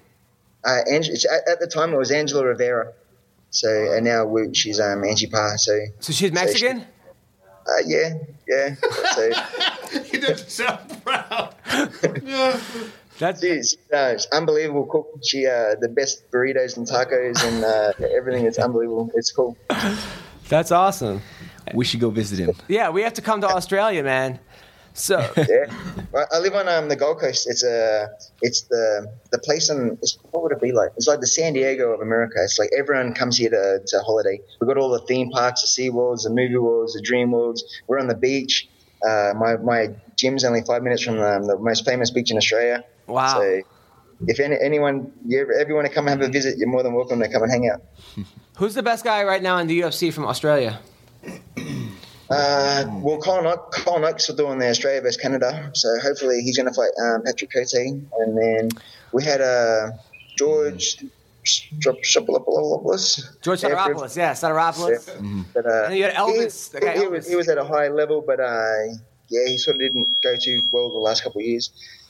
uh, 0.65 0.79
Ange- 0.91 1.09
at, 1.25 1.47
at 1.53 1.59
the 1.59 1.67
time 1.67 1.93
it 1.93 1.97
was 1.97 2.11
Angela 2.11 2.45
Rivera. 2.45 2.93
So 3.51 3.69
and 3.93 4.03
now 4.05 4.25
we, 4.25 4.53
she's 4.53 4.79
um, 4.79 5.03
Angie 5.03 5.27
Parr. 5.27 5.57
So 5.57 5.77
So 5.99 6.11
she's 6.13 6.31
Mexican. 6.31 6.81
uh, 6.81 7.81
yeah, 7.85 8.13
yeah. 8.47 8.75
So 9.13 9.31
He 10.03 10.17
doesn't 10.19 10.49
sound 10.49 11.03
proud. 11.05 11.55
That's 13.19 13.41
she's 13.41 13.77
uh, 13.91 14.13
she's 14.13 14.25
unbelievable 14.27 14.85
cook. 14.85 15.07
She 15.23 15.47
uh, 15.47 15.75
the 15.79 15.89
best 15.89 16.29
burritos 16.31 16.77
and 16.77 16.85
tacos 16.85 17.43
and 17.43 17.63
uh, 17.63 17.93
everything. 18.15 18.45
It's 18.45 18.57
unbelievable. 18.59 19.09
It's 19.15 19.31
cool. 19.31 19.57
that's 20.49 20.71
awesome. 20.71 21.21
We 21.73 21.85
should 21.85 21.99
go 21.99 22.09
visit 22.09 22.39
him. 22.39 22.55
Yeah, 22.67 22.89
we 22.89 23.01
have 23.01 23.13
to 23.13 23.21
come 23.21 23.41
to 23.41 23.47
Australia, 23.47 24.03
man. 24.03 24.39
So 24.93 25.19
Yeah, 25.37 25.71
Well, 26.11 26.25
I 26.31 26.39
live 26.39 26.55
on 26.55 26.67
um, 26.67 26.89
the 26.89 26.95
Gold 26.95 27.19
Coast. 27.19 27.47
It's 27.47 27.63
a 27.63 28.09
it's 28.41 28.61
the 28.63 29.11
the 29.31 29.37
place 29.37 29.69
in 29.69 29.97
it's, 30.01 30.17
what 30.31 30.41
would 30.43 30.51
it 30.51 30.59
be 30.59 30.71
like? 30.71 30.91
It's 30.97 31.07
like 31.07 31.19
the 31.19 31.27
San 31.27 31.53
Diego 31.53 31.91
of 31.93 32.01
America. 32.01 32.37
It's 32.39 32.57
like 32.57 32.71
everyone 32.77 33.13
comes 33.13 33.37
here 33.37 33.51
to, 33.51 33.81
to 33.85 33.99
holiday. 33.99 34.41
We've 34.59 34.67
got 34.67 34.77
all 34.77 34.89
the 34.89 35.05
theme 35.05 35.29
parks, 35.29 35.61
the 35.61 35.67
Sea 35.67 35.91
Worlds, 35.91 36.23
the 36.23 36.31
Movie 36.31 36.57
Worlds, 36.57 36.93
the 36.93 37.01
Dream 37.01 37.31
Worlds. 37.31 37.63
We're 37.87 37.99
on 37.99 38.07
the 38.07 38.15
beach. 38.15 38.67
Uh, 39.07 39.33
my 39.37 39.57
my 39.57 39.89
gym's 40.15 40.43
only 40.43 40.63
five 40.63 40.81
minutes 40.81 41.03
from 41.03 41.17
the, 41.17 41.45
the 41.45 41.59
most 41.59 41.85
famous 41.85 42.09
beach 42.09 42.31
in 42.31 42.37
Australia. 42.37 42.83
Wow. 43.05 43.39
So 43.39 43.61
if 44.25 44.39
any, 44.39 44.55
anyone 44.61 45.11
you 45.25 45.41
ever, 45.41 45.53
ever 45.53 45.75
want 45.75 45.87
to 45.87 45.93
come 45.93 46.07
and 46.07 46.19
have 46.21 46.29
a 46.29 46.31
visit, 46.31 46.57
you're 46.57 46.67
more 46.67 46.83
than 46.83 46.93
welcome 46.93 47.19
to 47.19 47.29
come 47.29 47.43
and 47.43 47.51
hang 47.51 47.69
out. 47.69 47.81
who's 48.57 48.73
the 48.73 48.83
best 48.83 49.03
guy 49.03 49.23
right 49.23 49.41
now 49.43 49.57
in 49.57 49.67
the 49.67 49.79
UFC 49.81 50.11
from 50.13 50.25
Australia? 50.25 50.79
Uh, 52.29 52.83
well, 52.95 53.17
Colin, 53.19 53.45
Oak, 53.45 53.71
Kyle 53.71 53.99
Noke 53.99 54.27
will 54.27 54.35
do 54.35 54.47
on 54.47 54.59
the 54.59 54.67
Australia 54.67 54.99
vs 54.99 55.15
Canada, 55.15 55.71
so 55.73 55.87
hopefully 55.99 56.41
he's 56.41 56.57
going 56.57 56.67
to 56.67 56.73
fight 56.73 56.89
um, 57.01 57.23
Patrick 57.23 57.53
Cote. 57.53 57.73
And 57.73 58.37
then 58.37 58.67
we 59.13 59.23
had 59.23 59.39
uh, 59.39 59.91
George 60.37 61.05
Shopolopoulos. 61.45 63.41
George 63.41 63.61
Soteropoulos. 63.61 64.17
Yeah, 64.17 64.33
Soteropoulos. 64.33 65.45
But, 65.53 65.65
uh, 65.65 65.85
And 65.85 65.95
you 65.97 66.03
had 66.03 66.13
Elvis, 66.15 66.71
He, 66.73 66.79
the 66.79 66.85
guy 66.85 66.97
he 66.97 67.03
Elvis. 67.05 67.11
was, 67.11 67.27
he 67.29 67.35
was 67.35 67.47
at 67.49 67.57
a 67.57 67.63
high 67.63 67.87
level, 67.87 68.21
but 68.25 68.39
uh, 68.39 68.73
yeah, 69.29 69.47
he 69.47 69.57
sort 69.57 69.75
of 69.75 69.79
didn't 69.81 70.21
go 70.21 70.35
too 70.35 70.61
well 70.71 70.89
the 70.91 70.97
last 70.99 71.23
couple 71.23 71.39
of 71.39 71.45
years. 71.45 71.69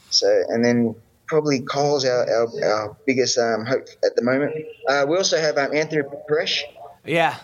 So, 0.09 0.43
and 0.49 0.63
then 0.63 0.95
probably 1.27 1.61
Cole's 1.61 2.05
our, 2.05 2.29
our, 2.29 2.47
our 2.63 2.97
biggest 3.05 3.37
um, 3.37 3.65
hope 3.65 3.87
at 4.03 4.15
the 4.15 4.23
moment. 4.23 4.55
Uh, 4.87 5.05
we 5.07 5.17
also 5.17 5.37
have 5.39 5.57
um, 5.57 5.73
Anthony 5.75 6.01
Perosh. 6.29 6.61
Yeah, 7.05 7.37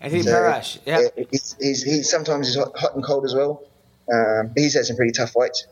Anthony 0.00 0.22
So, 0.22 0.30
Perosh. 0.32 0.78
Yeah. 0.86 1.00
he's, 1.30 1.56
he's, 1.60 1.82
he's 1.82 2.10
sometimes 2.10 2.48
he's 2.48 2.56
hot, 2.56 2.76
hot 2.76 2.94
and 2.94 3.04
cold 3.04 3.24
as 3.24 3.34
well. 3.34 3.62
Um, 4.12 4.52
he's 4.56 4.74
had 4.74 4.84
some 4.86 4.96
pretty 4.96 5.12
tough 5.12 5.32
fights. 5.32 5.66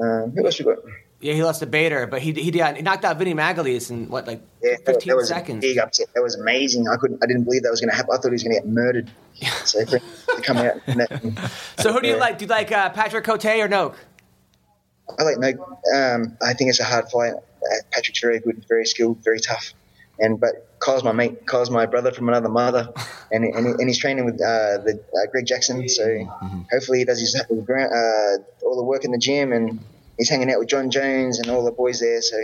Um, 0.00 0.32
who 0.36 0.44
else 0.44 0.58
we 0.58 0.64
got? 0.66 0.78
Yeah, 1.18 1.32
he 1.32 1.42
lost 1.42 1.60
to 1.60 1.66
Bader, 1.66 2.06
but 2.06 2.20
he 2.20 2.32
he, 2.32 2.50
he 2.50 2.82
knocked 2.82 3.02
out 3.02 3.18
Vinny 3.18 3.32
Magalhaes 3.32 3.90
in 3.90 4.10
what 4.10 4.26
like 4.26 4.42
Yeah, 4.62 4.76
15 4.84 5.08
that 5.08 5.16
was 5.16 5.28
seconds. 5.28 5.64
a 5.64 5.68
big 5.68 5.78
upset. 5.78 6.08
That 6.14 6.22
was 6.22 6.34
amazing. 6.34 6.86
I 6.88 6.96
couldn't. 6.96 7.24
I 7.24 7.26
didn't 7.26 7.44
believe 7.44 7.62
that 7.62 7.70
was 7.70 7.80
going 7.80 7.88
to 7.88 7.96
happen. 7.96 8.10
I 8.12 8.16
thought 8.18 8.26
he 8.28 8.32
was 8.32 8.42
going 8.42 8.54
to 8.56 8.60
get 8.60 8.68
murdered. 8.68 9.10
So 9.64 9.84
for 9.86 9.96
him 9.96 10.02
to 10.36 10.42
come 10.42 10.56
out. 10.58 10.74
And 10.86 11.00
that, 11.08 11.50
So 11.78 11.92
who 11.94 12.00
do 12.02 12.08
you 12.08 12.14
Yeah. 12.14 12.20
like? 12.20 12.38
Do 12.38 12.44
you 12.44 12.50
like 12.50 12.70
uh, 12.70 12.90
Patrick 12.90 13.24
Cote 13.24 13.44
or 13.46 13.68
Noke? 13.68 13.94
I 15.18 15.22
like 15.22 15.38
no. 15.38 15.48
Um, 15.94 16.36
I 16.42 16.52
think 16.54 16.70
it's 16.70 16.80
a 16.80 16.84
hard 16.84 17.10
fight. 17.10 17.34
Uh, 17.34 17.76
Patrick's 17.90 18.20
very 18.20 18.40
good, 18.40 18.64
very 18.68 18.86
skilled, 18.86 19.22
very 19.24 19.40
tough. 19.40 19.72
And 20.18 20.40
but 20.40 20.78
Kyle's 20.80 21.04
my 21.04 21.12
mate. 21.12 21.46
Kyle's 21.46 21.70
my 21.70 21.86
brother 21.86 22.10
from 22.10 22.28
another 22.28 22.48
mother, 22.48 22.92
and 23.32 23.44
and, 23.44 23.66
and 23.66 23.88
he's 23.88 23.98
training 23.98 24.24
with 24.24 24.36
uh, 24.36 24.78
the 24.78 25.02
uh, 25.14 25.30
Greg 25.30 25.46
Jackson. 25.46 25.88
So 25.88 26.24
hopefully 26.72 26.98
he 26.98 27.04
does 27.04 27.20
his 27.20 27.34
uh, 27.36 27.46
all 28.64 28.76
the 28.76 28.84
work 28.84 29.04
in 29.04 29.12
the 29.12 29.18
gym, 29.18 29.52
and 29.52 29.78
he's 30.16 30.28
hanging 30.28 30.50
out 30.50 30.58
with 30.58 30.68
Jon 30.68 30.90
Jones 30.90 31.38
and 31.38 31.50
all 31.50 31.64
the 31.64 31.72
boys 31.72 32.00
there. 32.00 32.22
So 32.22 32.36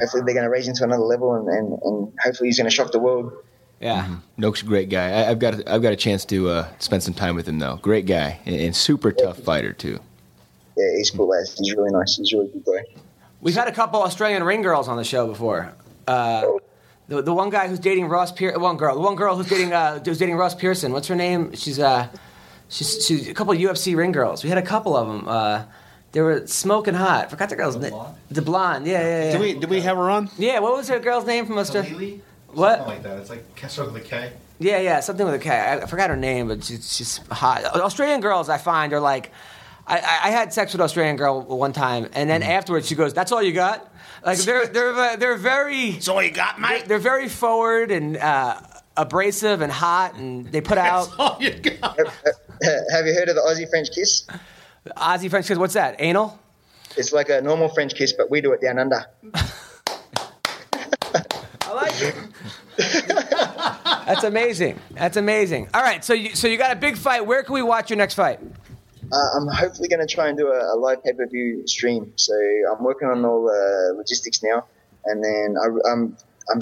hopefully 0.00 0.22
they're 0.26 0.34
going 0.34 0.44
to 0.44 0.50
raise 0.50 0.66
him 0.66 0.74
to 0.74 0.84
another 0.84 1.04
level, 1.04 1.34
and, 1.34 1.48
and, 1.48 1.78
and 1.82 2.12
hopefully 2.22 2.48
he's 2.48 2.58
going 2.58 2.68
to 2.68 2.74
shock 2.74 2.92
the 2.92 2.98
world. 2.98 3.32
Yeah. 3.80 4.16
Noke's 4.36 4.62
a 4.62 4.64
great 4.64 4.88
guy. 4.88 5.10
I, 5.10 5.30
I've 5.30 5.38
got 5.38 5.68
I've 5.68 5.82
got 5.82 5.92
a 5.92 5.96
chance 5.96 6.24
to 6.26 6.48
uh, 6.48 6.68
spend 6.78 7.02
some 7.02 7.14
time 7.14 7.34
with 7.36 7.46
him 7.46 7.58
though. 7.58 7.76
Great 7.76 8.06
guy 8.06 8.40
and, 8.46 8.56
and 8.56 8.74
super 8.74 9.12
tough 9.12 9.38
fighter 9.38 9.72
too. 9.72 10.00
Yeah, 10.76 10.96
he's 10.96 11.10
cool. 11.10 11.28
Lad. 11.28 11.46
He's 11.56 11.74
really 11.74 11.90
nice. 11.90 12.16
He's 12.16 12.32
a 12.32 12.38
really 12.38 12.50
good 12.50 12.64
guy. 12.64 13.00
We've 13.40 13.54
had 13.54 13.68
a 13.68 13.72
couple 13.72 14.02
Australian 14.02 14.42
ring 14.42 14.62
girls 14.62 14.88
on 14.88 14.96
the 14.96 15.04
show 15.04 15.26
before. 15.26 15.72
Uh, 16.06 16.46
the, 17.08 17.22
the 17.22 17.34
one 17.34 17.50
guy 17.50 17.68
who's 17.68 17.78
dating 17.78 18.06
Ross 18.08 18.32
Pearson, 18.32 18.60
one 18.60 18.76
girl, 18.76 18.94
the 18.94 19.00
one 19.00 19.14
girl 19.16 19.36
who's 19.36 19.48
dating 19.48 19.72
uh, 19.72 20.02
who's 20.02 20.18
dating 20.18 20.36
Ross 20.36 20.54
Pearson. 20.54 20.92
What's 20.92 21.08
her 21.08 21.14
name? 21.14 21.54
She's 21.54 21.78
uh, 21.78 22.08
she's, 22.68 23.04
she's 23.06 23.28
a 23.28 23.34
couple 23.34 23.52
of 23.52 23.58
UFC 23.58 23.96
ring 23.96 24.12
girls. 24.12 24.42
We 24.42 24.48
had 24.48 24.58
a 24.58 24.62
couple 24.62 24.96
of 24.96 25.06
them. 25.06 25.28
Uh, 25.28 25.64
they 26.12 26.20
were 26.20 26.46
smoking 26.46 26.94
hot. 26.94 27.30
Forgot 27.30 27.50
the 27.50 27.56
girl's 27.56 27.76
name. 27.76 27.92
The 28.30 28.40
blonde. 28.42 28.86
Yeah, 28.86 29.00
yeah, 29.00 29.24
yeah. 29.24 29.32
Did 29.32 29.40
we 29.40 29.54
did 29.54 29.68
we 29.70 29.80
have 29.82 29.96
her 29.96 30.08
on? 30.10 30.30
yeah. 30.38 30.60
What 30.60 30.76
was 30.76 30.88
her 30.88 30.98
girl's 30.98 31.26
name 31.26 31.46
from 31.46 31.58
Australia? 31.58 31.90
Halili? 31.90 32.20
What? 32.52 32.78
Something 32.78 32.94
like 32.94 33.02
that. 33.02 33.18
It's 33.18 33.30
like 33.30 33.54
Kessler 33.56 33.86
with 33.90 33.96
a 33.96 34.00
K. 34.00 34.32
Yeah, 34.60 34.78
yeah, 34.78 35.00
something 35.00 35.26
with 35.26 35.34
a 35.34 35.38
K. 35.40 35.50
I 35.82 35.86
forgot 35.86 36.10
her 36.10 36.16
name, 36.16 36.46
but 36.48 36.62
she's, 36.62 36.96
she's 36.96 37.16
hot. 37.30 37.64
Australian 37.64 38.20
girls, 38.20 38.48
I 38.48 38.58
find, 38.58 38.92
are 38.92 39.00
like. 39.00 39.32
I, 39.86 39.98
I 39.98 40.18
I 40.24 40.30
had 40.30 40.52
sex 40.52 40.72
with 40.72 40.80
an 40.80 40.84
Australian 40.84 41.16
girl 41.16 41.42
one 41.42 41.72
time, 41.72 42.08
and 42.14 42.28
then 42.30 42.42
afterwards 42.42 42.88
she 42.88 42.94
goes, 42.94 43.12
"That's 43.14 43.32
all 43.32 43.42
you 43.42 43.52
got." 43.52 43.90
Like 44.24 44.38
they're 44.38 44.66
they're 44.66 45.16
they're 45.16 45.36
very 45.36 45.92
That's 45.92 46.08
all 46.08 46.22
you 46.22 46.30
got, 46.30 46.58
mate. 46.60 46.86
they're 46.86 46.98
very 46.98 47.28
forward 47.28 47.90
and 47.90 48.16
uh, 48.16 48.60
abrasive 48.96 49.60
and 49.60 49.70
hot, 49.70 50.14
and 50.14 50.46
they 50.46 50.60
put 50.62 50.78
out 50.78 51.08
That's 51.08 51.18
all 51.18 51.36
you 51.40 51.50
got. 51.52 51.98
Have 52.92 53.06
you 53.06 53.14
heard 53.14 53.28
of 53.28 53.34
the 53.34 53.42
Aussie 53.46 53.68
French 53.68 53.90
kiss? 53.94 54.26
Aussie 54.96 55.28
French 55.28 55.46
kiss. 55.48 55.58
What's 55.58 55.74
that? 55.74 55.96
Anal? 55.98 56.38
It's 56.96 57.12
like 57.12 57.28
a 57.28 57.40
normal 57.40 57.68
French 57.68 57.94
kiss, 57.94 58.12
but 58.12 58.30
we 58.30 58.40
do 58.40 58.52
it 58.52 58.60
down 58.62 58.78
under. 58.78 59.04
I 61.62 61.72
like 61.72 62.00
it. 62.00 62.14
That's 64.06 64.24
amazing. 64.24 64.78
That's 64.92 65.16
amazing. 65.16 65.68
All 65.74 65.82
right, 65.82 66.04
so 66.04 66.12
you 66.14 66.34
so 66.34 66.46
you 66.48 66.56
got 66.56 66.72
a 66.72 66.76
big 66.76 66.96
fight. 66.96 67.26
Where 67.26 67.42
can 67.42 67.54
we 67.54 67.62
watch 67.62 67.90
your 67.90 67.96
next 67.96 68.14
fight? 68.14 68.40
Uh, 69.12 69.36
I'm 69.36 69.48
hopefully 69.48 69.88
going 69.88 70.06
to 70.06 70.12
try 70.12 70.28
and 70.28 70.38
do 70.38 70.48
a, 70.48 70.74
a 70.74 70.76
live 70.76 71.02
pay 71.04 71.12
per 71.12 71.26
view 71.26 71.66
stream. 71.66 72.12
So 72.16 72.34
I'm 72.70 72.82
working 72.82 73.08
on 73.08 73.24
all 73.24 73.44
the 73.44 73.94
logistics 73.96 74.42
now, 74.42 74.66
and 75.04 75.22
then 75.22 75.56
I, 75.60 75.90
I'm 75.90 76.16
I'm 76.50 76.60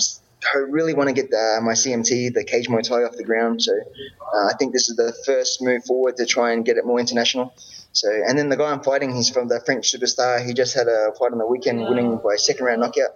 I 0.55 0.59
really 0.59 0.95
want 0.95 1.09
to 1.09 1.15
get 1.15 1.31
the, 1.31 1.61
my 1.63 1.73
CMT, 1.73 2.35
the 2.35 2.45
cage 2.45 2.69
Muay 2.69 2.83
Thai, 2.83 3.05
off 3.05 3.17
the 3.17 3.25
ground. 3.25 3.63
So 3.63 3.73
uh, 3.73 4.47
I 4.47 4.55
think 4.59 4.73
this 4.73 4.89
is 4.89 4.97
the 4.97 5.15
first 5.25 5.63
move 5.63 5.85
forward 5.85 6.17
to 6.17 6.27
try 6.27 6.53
and 6.53 6.65
get 6.65 6.77
it 6.77 6.85
more 6.85 6.99
international. 6.99 7.55
So 7.93 8.09
and 8.11 8.39
then 8.39 8.49
the 8.49 8.57
guy 8.57 8.71
I'm 8.73 8.83
fighting, 8.83 9.15
he's 9.15 9.29
from 9.29 9.49
the 9.49 9.61
French 9.61 9.93
superstar. 9.93 10.45
He 10.45 10.55
just 10.55 10.75
had 10.75 10.89
a 10.89 11.13
fight 11.19 11.33
on 11.33 11.39
the 11.39 11.47
weekend, 11.47 11.81
winning 11.81 12.19
by 12.19 12.37
second 12.37 12.65
round 12.65 12.81
knockout, 12.81 13.11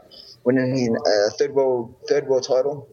winning 0.45 0.97
a 0.97 1.31
third 1.31 1.53
world 1.55 1.95
third 2.09 2.29
world 2.29 2.45
title. 2.45 2.89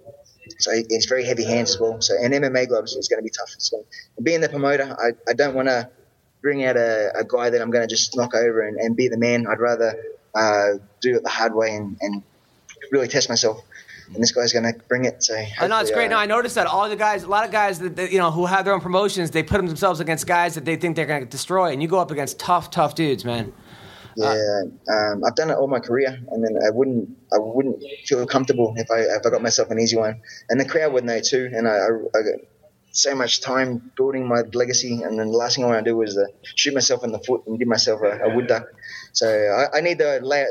So 0.60 0.72
it's 0.74 1.06
very 1.06 1.26
heavy 1.26 1.46
hands 1.46 1.72
as 1.72 1.80
well. 1.80 2.02
So 2.02 2.16
and 2.20 2.34
MMA 2.34 2.70
gloves 2.70 2.94
is 2.96 3.08
going 3.08 3.20
to 3.20 3.24
be 3.24 3.30
tough. 3.30 3.54
So 3.58 3.86
being 4.22 4.42
the 4.42 4.50
promoter, 4.50 4.96
I, 5.00 5.12
I 5.30 5.34
don't 5.34 5.56
want 5.56 5.68
to 5.68 5.90
bring 6.44 6.64
out 6.64 6.78
a, 6.78 7.12
a 7.18 7.24
guy 7.24 7.50
that 7.50 7.60
I'm 7.62 7.72
going 7.72 7.88
to 7.88 7.88
just 7.88 8.16
knock 8.16 8.36
over 8.36 8.62
and, 8.62 8.78
and 8.78 8.96
be 8.96 9.08
the 9.08 9.18
man. 9.18 9.48
I'd 9.48 9.60
rather 9.60 9.96
uh, 10.36 10.74
do 11.02 11.16
it 11.16 11.24
the 11.24 11.30
hard 11.30 11.56
way 11.56 11.76
and, 11.76 11.98
and 12.02 12.22
really 12.92 13.08
test 13.08 13.30
myself. 13.30 13.64
And 14.14 14.22
this 14.22 14.32
guy's 14.34 14.54
going 14.54 14.72
to 14.72 14.78
bring 14.88 15.06
it. 15.06 15.24
So 15.24 15.34
I 15.60 15.68
know 15.68 15.80
it's 15.80 15.90
great. 15.90 16.08
uh, 16.08 16.10
No, 16.10 16.18
I 16.18 16.26
noticed 16.28 16.56
that 16.56 16.68
all 16.68 16.88
the 16.90 16.96
guys, 16.96 17.24
a 17.24 17.28
lot 17.28 17.46
of 17.46 17.52
guys 17.52 17.80
that, 17.80 17.96
that 17.96 18.12
you 18.12 18.20
know 18.20 18.30
who 18.30 18.46
have 18.46 18.66
their 18.66 18.74
own 18.74 18.82
promotions, 18.82 19.32
they 19.32 19.42
put 19.42 19.66
themselves 19.66 20.00
against 20.02 20.28
guys 20.28 20.54
that 20.56 20.66
they 20.66 20.76
think 20.76 20.96
they're 20.98 21.08
going 21.08 21.24
to 21.24 21.30
destroy, 21.30 21.72
and 21.72 21.82
you 21.82 21.88
go 21.88 21.98
up 21.98 22.12
against 22.12 22.38
tough, 22.38 22.70
tough 22.70 22.94
dudes, 22.94 23.26
man. 23.26 23.52
Yeah, 24.16 24.62
um, 24.92 25.24
I've 25.26 25.36
done 25.36 25.50
it 25.50 25.54
all 25.56 25.68
my 25.68 25.80
career, 25.80 26.20
and 26.30 26.44
then 26.44 26.60
I 26.64 26.70
wouldn't, 26.70 27.10
I 27.34 27.38
wouldn't 27.40 27.82
feel 28.06 28.24
comfortable 28.28 28.76
if 28.78 28.92
I 28.92 29.00
if 29.00 29.26
I 29.26 29.30
got 29.32 29.42
myself 29.42 29.72
an 29.72 29.80
easy 29.80 29.96
one, 29.96 30.22
and 30.50 30.60
the 30.60 30.66
crowd 30.66 30.94
would 30.94 31.06
know 31.06 31.20
too. 31.20 31.50
And 31.52 31.68
I, 31.68 31.72
I, 31.72 31.88
I 32.20 32.22
so 32.94 33.16
much 33.16 33.42
time 33.42 33.92
building 33.98 34.26
my 34.28 34.44
legacy, 34.54 35.02
and 35.02 35.20
then 35.20 35.32
the 35.32 35.38
last 35.38 35.56
thing 35.56 35.66
I 35.66 35.68
want 35.68 35.84
to 35.84 35.92
do 35.92 36.02
is 36.04 36.18
uh, 36.18 36.26
shoot 36.44 36.74
myself 36.74 37.04
in 37.04 37.12
the 37.12 37.20
foot 37.20 37.46
and 37.48 37.58
give 37.60 37.68
myself 37.68 38.02
a, 38.02 38.20
a 38.20 38.34
wood 38.34 38.48
duck. 38.48 38.68
So 39.12 39.28
I, 39.28 39.78
I 39.78 39.82
need 39.82 39.98
to 39.98 40.20
lay, 40.22 40.46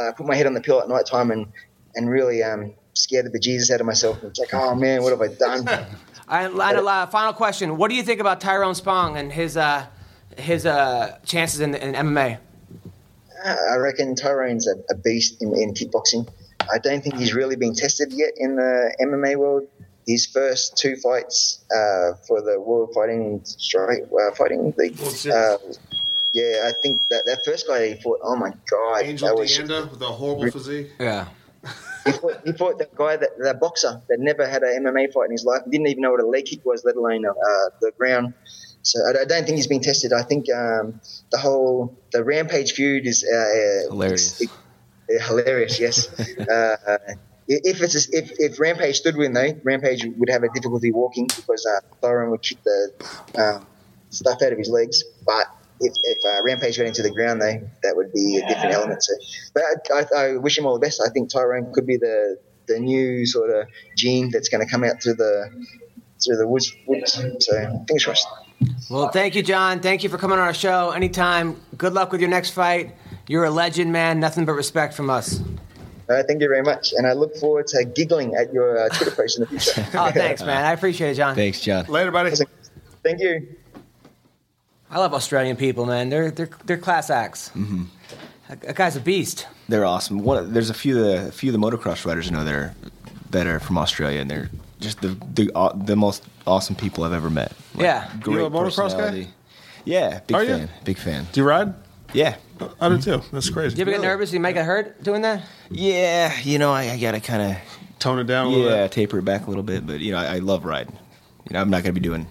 uh, 0.00 0.12
put 0.12 0.26
my 0.26 0.34
head 0.34 0.46
on 0.46 0.54
the 0.54 0.60
pillow 0.60 0.80
at 0.80 0.88
night 0.88 1.06
time 1.06 1.30
and 1.30 1.46
and 1.94 2.08
really 2.08 2.42
um, 2.42 2.72
scare 2.94 3.22
the 3.22 3.30
bejesus 3.30 3.70
out 3.70 3.80
of 3.80 3.86
myself. 3.86 4.22
It's 4.24 4.38
like, 4.38 4.54
oh 4.54 4.74
man, 4.74 5.02
what 5.02 5.10
have 5.10 5.20
I 5.20 5.28
done? 5.34 5.68
I, 6.28 6.46
I, 6.46 6.74
uh, 6.74 7.06
final 7.06 7.34
question: 7.34 7.76
What 7.76 7.90
do 7.90 7.94
you 7.94 8.02
think 8.02 8.20
about 8.20 8.40
Tyrone 8.40 8.74
Spong 8.74 9.16
and 9.16 9.30
his 9.30 9.56
uh, 9.56 9.86
his 10.38 10.64
uh, 10.64 11.18
chances 11.26 11.60
in, 11.60 11.74
in 11.74 11.94
MMA? 11.94 12.38
I 13.44 13.76
reckon 13.76 14.14
Tyrone's 14.14 14.66
a, 14.66 14.74
a 14.90 14.96
beast 14.96 15.42
in, 15.42 15.56
in 15.56 15.72
kickboxing. 15.72 16.28
I 16.72 16.78
don't 16.78 17.02
think 17.02 17.16
he's 17.16 17.34
really 17.34 17.56
been 17.56 17.74
tested 17.74 18.12
yet 18.12 18.32
in 18.36 18.56
the 18.56 18.94
MMA 19.02 19.36
world. 19.36 19.66
His 20.10 20.26
first 20.26 20.76
two 20.76 20.96
fights 20.96 21.64
uh, 21.70 22.14
for 22.26 22.38
the 22.42 22.60
World 22.60 22.90
Fighting 22.94 23.40
Strike 23.44 24.04
uh, 24.20 24.34
Fighting 24.34 24.74
League. 24.76 24.98
Uh, 25.00 25.56
yeah, 26.32 26.68
I 26.68 26.72
think 26.82 26.94
that 27.10 27.22
that 27.26 27.40
first 27.44 27.66
guy 27.68 27.88
he 27.90 27.94
fought. 28.02 28.18
Oh 28.22 28.36
my 28.36 28.52
god, 28.70 29.02
Angel 29.04 29.28
that 29.28 29.36
was 29.36 29.50
Deanda 29.50 29.90
with 29.90 30.02
a 30.02 30.06
horrible 30.06 30.50
physique. 30.50 30.90
Yeah. 30.98 31.26
he 32.06 32.12
fought, 32.12 32.40
he 32.46 32.52
fought 32.52 32.78
that 32.78 32.94
guy, 32.94 33.16
that, 33.16 33.30
that 33.38 33.60
boxer 33.60 34.00
that 34.08 34.18
never 34.18 34.46
had 34.48 34.62
an 34.62 34.84
MMA 34.84 35.12
fight 35.12 35.26
in 35.26 35.32
his 35.32 35.44
life. 35.44 35.62
Didn't 35.70 35.86
even 35.86 36.02
know 36.02 36.12
what 36.12 36.20
a 36.20 36.26
leg 36.26 36.46
kick 36.46 36.64
was, 36.64 36.84
let 36.84 36.96
alone 36.96 37.24
uh, 37.26 37.32
the 37.80 37.92
ground. 37.98 38.34
So 38.82 38.98
I, 39.06 39.22
I 39.22 39.24
don't 39.26 39.44
think 39.44 39.56
he's 39.56 39.66
been 39.66 39.82
tested. 39.90 40.12
I 40.12 40.22
think 40.22 40.46
um, 40.52 41.00
the 41.30 41.38
whole 41.38 41.96
the 42.12 42.24
Rampage 42.24 42.72
feud 42.72 43.06
is 43.06 43.22
uh, 43.24 43.90
Hilarious. 43.90 44.40
it's- 44.40 44.56
uh, 45.10 45.26
hilarious, 45.26 45.80
yes. 45.80 46.08
if 47.50 47.82
it's 47.82 47.96
a, 47.96 48.16
if, 48.16 48.30
if 48.38 48.60
Rampage 48.60 48.96
stood 48.96 49.16
with 49.16 49.26
him 49.26 49.34
though, 49.34 49.60
Rampage 49.64 50.06
would 50.16 50.30
have 50.30 50.44
a 50.44 50.48
difficulty 50.50 50.92
walking 50.92 51.26
because 51.26 51.66
uh, 51.66 51.80
Tyrone 52.00 52.30
would 52.30 52.42
kick 52.42 52.58
the 52.62 52.92
um, 53.36 53.66
stuff 54.10 54.40
out 54.42 54.52
of 54.52 54.58
his 54.58 54.68
legs. 54.68 55.02
But 55.26 55.46
if, 55.80 55.92
if 56.04 56.24
uh, 56.24 56.44
Rampage 56.44 56.78
got 56.78 56.86
into 56.86 57.02
the 57.02 57.10
ground 57.10 57.42
though, 57.42 57.60
that 57.82 57.96
would 57.96 58.12
be 58.12 58.36
a 58.38 58.46
different 58.46 58.72
element. 58.72 59.02
So, 59.02 59.14
but 59.52 59.62
I, 59.62 59.94
I, 59.94 60.24
I 60.24 60.36
wish 60.36 60.56
him 60.56 60.64
all 60.64 60.74
the 60.74 60.80
best. 60.80 61.02
I 61.04 61.10
think 61.10 61.30
Tyrone 61.30 61.72
could 61.72 61.86
be 61.86 61.96
the 61.96 62.38
the 62.68 62.78
new 62.78 63.26
sort 63.26 63.50
of 63.50 63.66
gene 63.96 64.30
that's 64.30 64.48
going 64.48 64.64
to 64.64 64.70
come 64.70 64.84
out 64.84 65.02
through 65.02 65.14
the 65.14 65.50
through 66.24 66.36
the 66.36 66.46
woods. 66.46 66.72
woods. 66.86 67.14
So 67.40 67.84
fingers 67.88 68.04
crossed. 68.04 68.28
Well, 68.88 69.08
thank 69.08 69.34
you, 69.34 69.42
John. 69.42 69.80
Thank 69.80 70.04
you 70.04 70.08
for 70.08 70.18
coming 70.18 70.38
on 70.38 70.44
our 70.44 70.54
show. 70.54 70.90
Anytime. 70.90 71.60
Good 71.76 71.94
luck 71.94 72.12
with 72.12 72.20
your 72.20 72.30
next 72.30 72.50
fight. 72.50 72.94
You're 73.26 73.44
a 73.44 73.50
legend, 73.50 73.90
man. 73.90 74.20
Nothing 74.20 74.44
but 74.44 74.52
respect 74.52 74.94
from 74.94 75.10
us. 75.10 75.40
Uh, 76.10 76.22
thank 76.24 76.42
you 76.42 76.48
very 76.48 76.62
much, 76.62 76.92
and 76.92 77.06
I 77.06 77.12
look 77.12 77.36
forward 77.36 77.66
to 77.68 77.84
giggling 77.84 78.34
at 78.34 78.52
your 78.52 78.76
uh, 78.78 78.88
Twitter 78.88 79.14
post 79.14 79.38
in 79.38 79.44
the 79.44 79.46
future. 79.48 79.86
Oh, 79.94 80.10
thanks, 80.10 80.42
man. 80.42 80.64
I 80.64 80.72
appreciate 80.72 81.10
it, 81.12 81.14
John. 81.14 81.34
Thanks, 81.36 81.60
John. 81.60 81.84
Later, 81.86 82.10
buddy. 82.10 82.32
Thank 83.02 83.20
you. 83.20 83.46
I 84.90 84.98
love 84.98 85.14
Australian 85.14 85.56
people, 85.56 85.86
man. 85.86 86.08
They're 86.10 86.30
they're 86.32 86.50
they're 86.64 86.78
class 86.78 87.10
acts. 87.10 87.50
Mm-hmm. 87.50 87.84
That, 88.48 88.60
that 88.62 88.74
guy's 88.76 88.96
a 88.96 89.00
beast. 89.00 89.46
They're 89.68 89.84
awesome. 89.84 90.18
One, 90.24 90.52
there's 90.52 90.70
a 90.70 90.74
few 90.74 90.98
of 90.98 91.04
the 91.04 91.28
a 91.28 91.32
few 91.32 91.54
of 91.54 91.60
the 91.60 91.64
motocross 91.64 92.04
riders 92.04 92.28
I 92.28 92.32
know 92.34 92.44
that 92.44 92.54
are 92.54 92.74
that 93.30 93.46
are 93.46 93.60
from 93.60 93.78
Australia, 93.78 94.20
and 94.20 94.28
they're 94.30 94.50
just 94.80 95.00
the 95.00 95.16
the, 95.34 95.52
uh, 95.54 95.72
the 95.76 95.94
most 95.94 96.24
awesome 96.46 96.74
people 96.74 97.04
I've 97.04 97.12
ever 97.12 97.30
met. 97.30 97.52
Like, 97.74 97.84
Yeah. 97.84 98.10
great 98.20 98.34
You 98.34 98.44
a 98.46 98.50
motocross 98.50 98.76
guy? 98.76 98.82
personality. 98.82 99.28
Yeah, 99.84 100.20
big 100.26 100.36
Are 100.36 100.42
you? 100.42 100.56
fan. 100.56 100.70
Big 100.84 100.98
fan. 100.98 101.26
Do 101.32 101.40
you 101.40 101.46
ride? 101.46 101.72
Yeah, 102.12 102.34
I 102.80 102.88
do 102.88 102.98
too. 102.98 103.22
That's 103.32 103.50
crazy. 103.50 103.74
Do 103.76 103.80
you 103.80 103.82
ever 103.82 103.90
get 103.92 104.00
nervous? 104.06 104.32
You 104.32 104.40
might 104.40 104.52
get 104.52 104.64
hurt 104.66 105.02
doing 105.02 105.22
that. 105.22 105.42
yeah. 105.70 106.38
You 106.42 106.58
know, 106.58 106.72
I, 106.72 106.90
I 106.92 106.98
gotta 106.98 107.20
kind 107.20 107.52
of 107.52 107.58
Tone 107.98 108.18
it 108.18 108.24
down 108.24 108.46
a 108.46 108.48
little 108.48 108.64
yeah 108.70 108.84
bit. 108.84 108.92
taper 108.92 109.18
it 109.18 109.24
back 109.24 109.44
a 109.46 109.48
little 109.48 109.62
bit, 109.62 109.86
but 109.86 110.00
you 110.00 110.12
know, 110.12 110.18
I, 110.18 110.36
I 110.36 110.38
love 110.38 110.64
riding. 110.64 110.96
You 111.48 111.54
know, 111.54 111.60
I'm 111.60 111.68
not 111.70 111.82
gonna 111.82 111.92
be 111.92 112.00
doing 112.00 112.26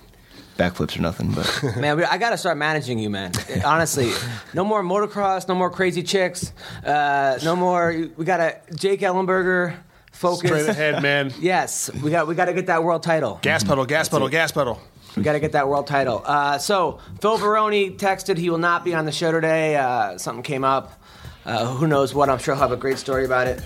backflips 0.57 0.97
or 0.97 1.01
nothing, 1.01 1.32
but 1.32 1.63
Man, 1.77 1.95
we, 1.97 2.03
I 2.03 2.17
got 2.17 2.32
to 2.32 2.38
start 2.38 2.57
managing 2.57 2.99
you, 2.99 3.09
man. 3.09 3.32
Honestly, 3.63 4.11
no 4.53 4.65
more 4.65 4.84
motocross, 4.84 5.47
no 5.47 5.55
more 5.55 5.69
crazy 5.69 6.03
chicks, 6.03 6.51
uh, 6.86 7.39
no 7.43 7.55
more. 7.55 7.95
We 8.17 8.25
got 8.25 8.38
to 8.38 8.57
Jake 8.75 8.99
Ellenberger 9.01 9.75
focus. 10.11 10.49
Straight 10.49 10.67
ahead, 10.67 11.01
man. 11.01 11.32
Yes, 11.39 11.89
we 12.03 12.11
got 12.11 12.27
we 12.27 12.36
got 12.36 12.45
to 12.45 12.53
get 12.53 12.65
that 12.65 12.84
world 12.84 13.03
title. 13.03 13.39
Gas 13.41 13.63
pedal, 13.63 13.86
gas 13.86 14.09
pedal, 14.09 14.27
gas 14.27 14.51
pedal. 14.51 14.82
We 15.16 15.24
got 15.24 15.34
to 15.34 15.39
get 15.39 15.53
that 15.53 15.68
world 15.68 15.88
title. 15.88 16.22
Uh, 16.26 16.57
so 16.57 16.99
Phil 17.22 17.38
Baroni 17.38 17.91
texted 17.91 18.38
he 18.38 18.49
will 18.49 18.57
not 18.57 18.84
be 18.84 18.93
on 18.93 19.05
the 19.05 19.12
show 19.12 19.32
today. 19.32 19.76
Uh, 19.76 20.18
something 20.18 20.43
came 20.43 20.64
up. 20.64 21.01
Uh, 21.45 21.66
who 21.66 21.88
knows 21.88 22.14
what? 22.14 22.30
I'm 22.30 22.38
sure 22.38 22.53
he'll 22.53 22.62
have 22.62 22.72
a 22.72 22.78
great 22.78 22.97
story 22.97 23.26
about 23.26 23.47
it. 23.47 23.60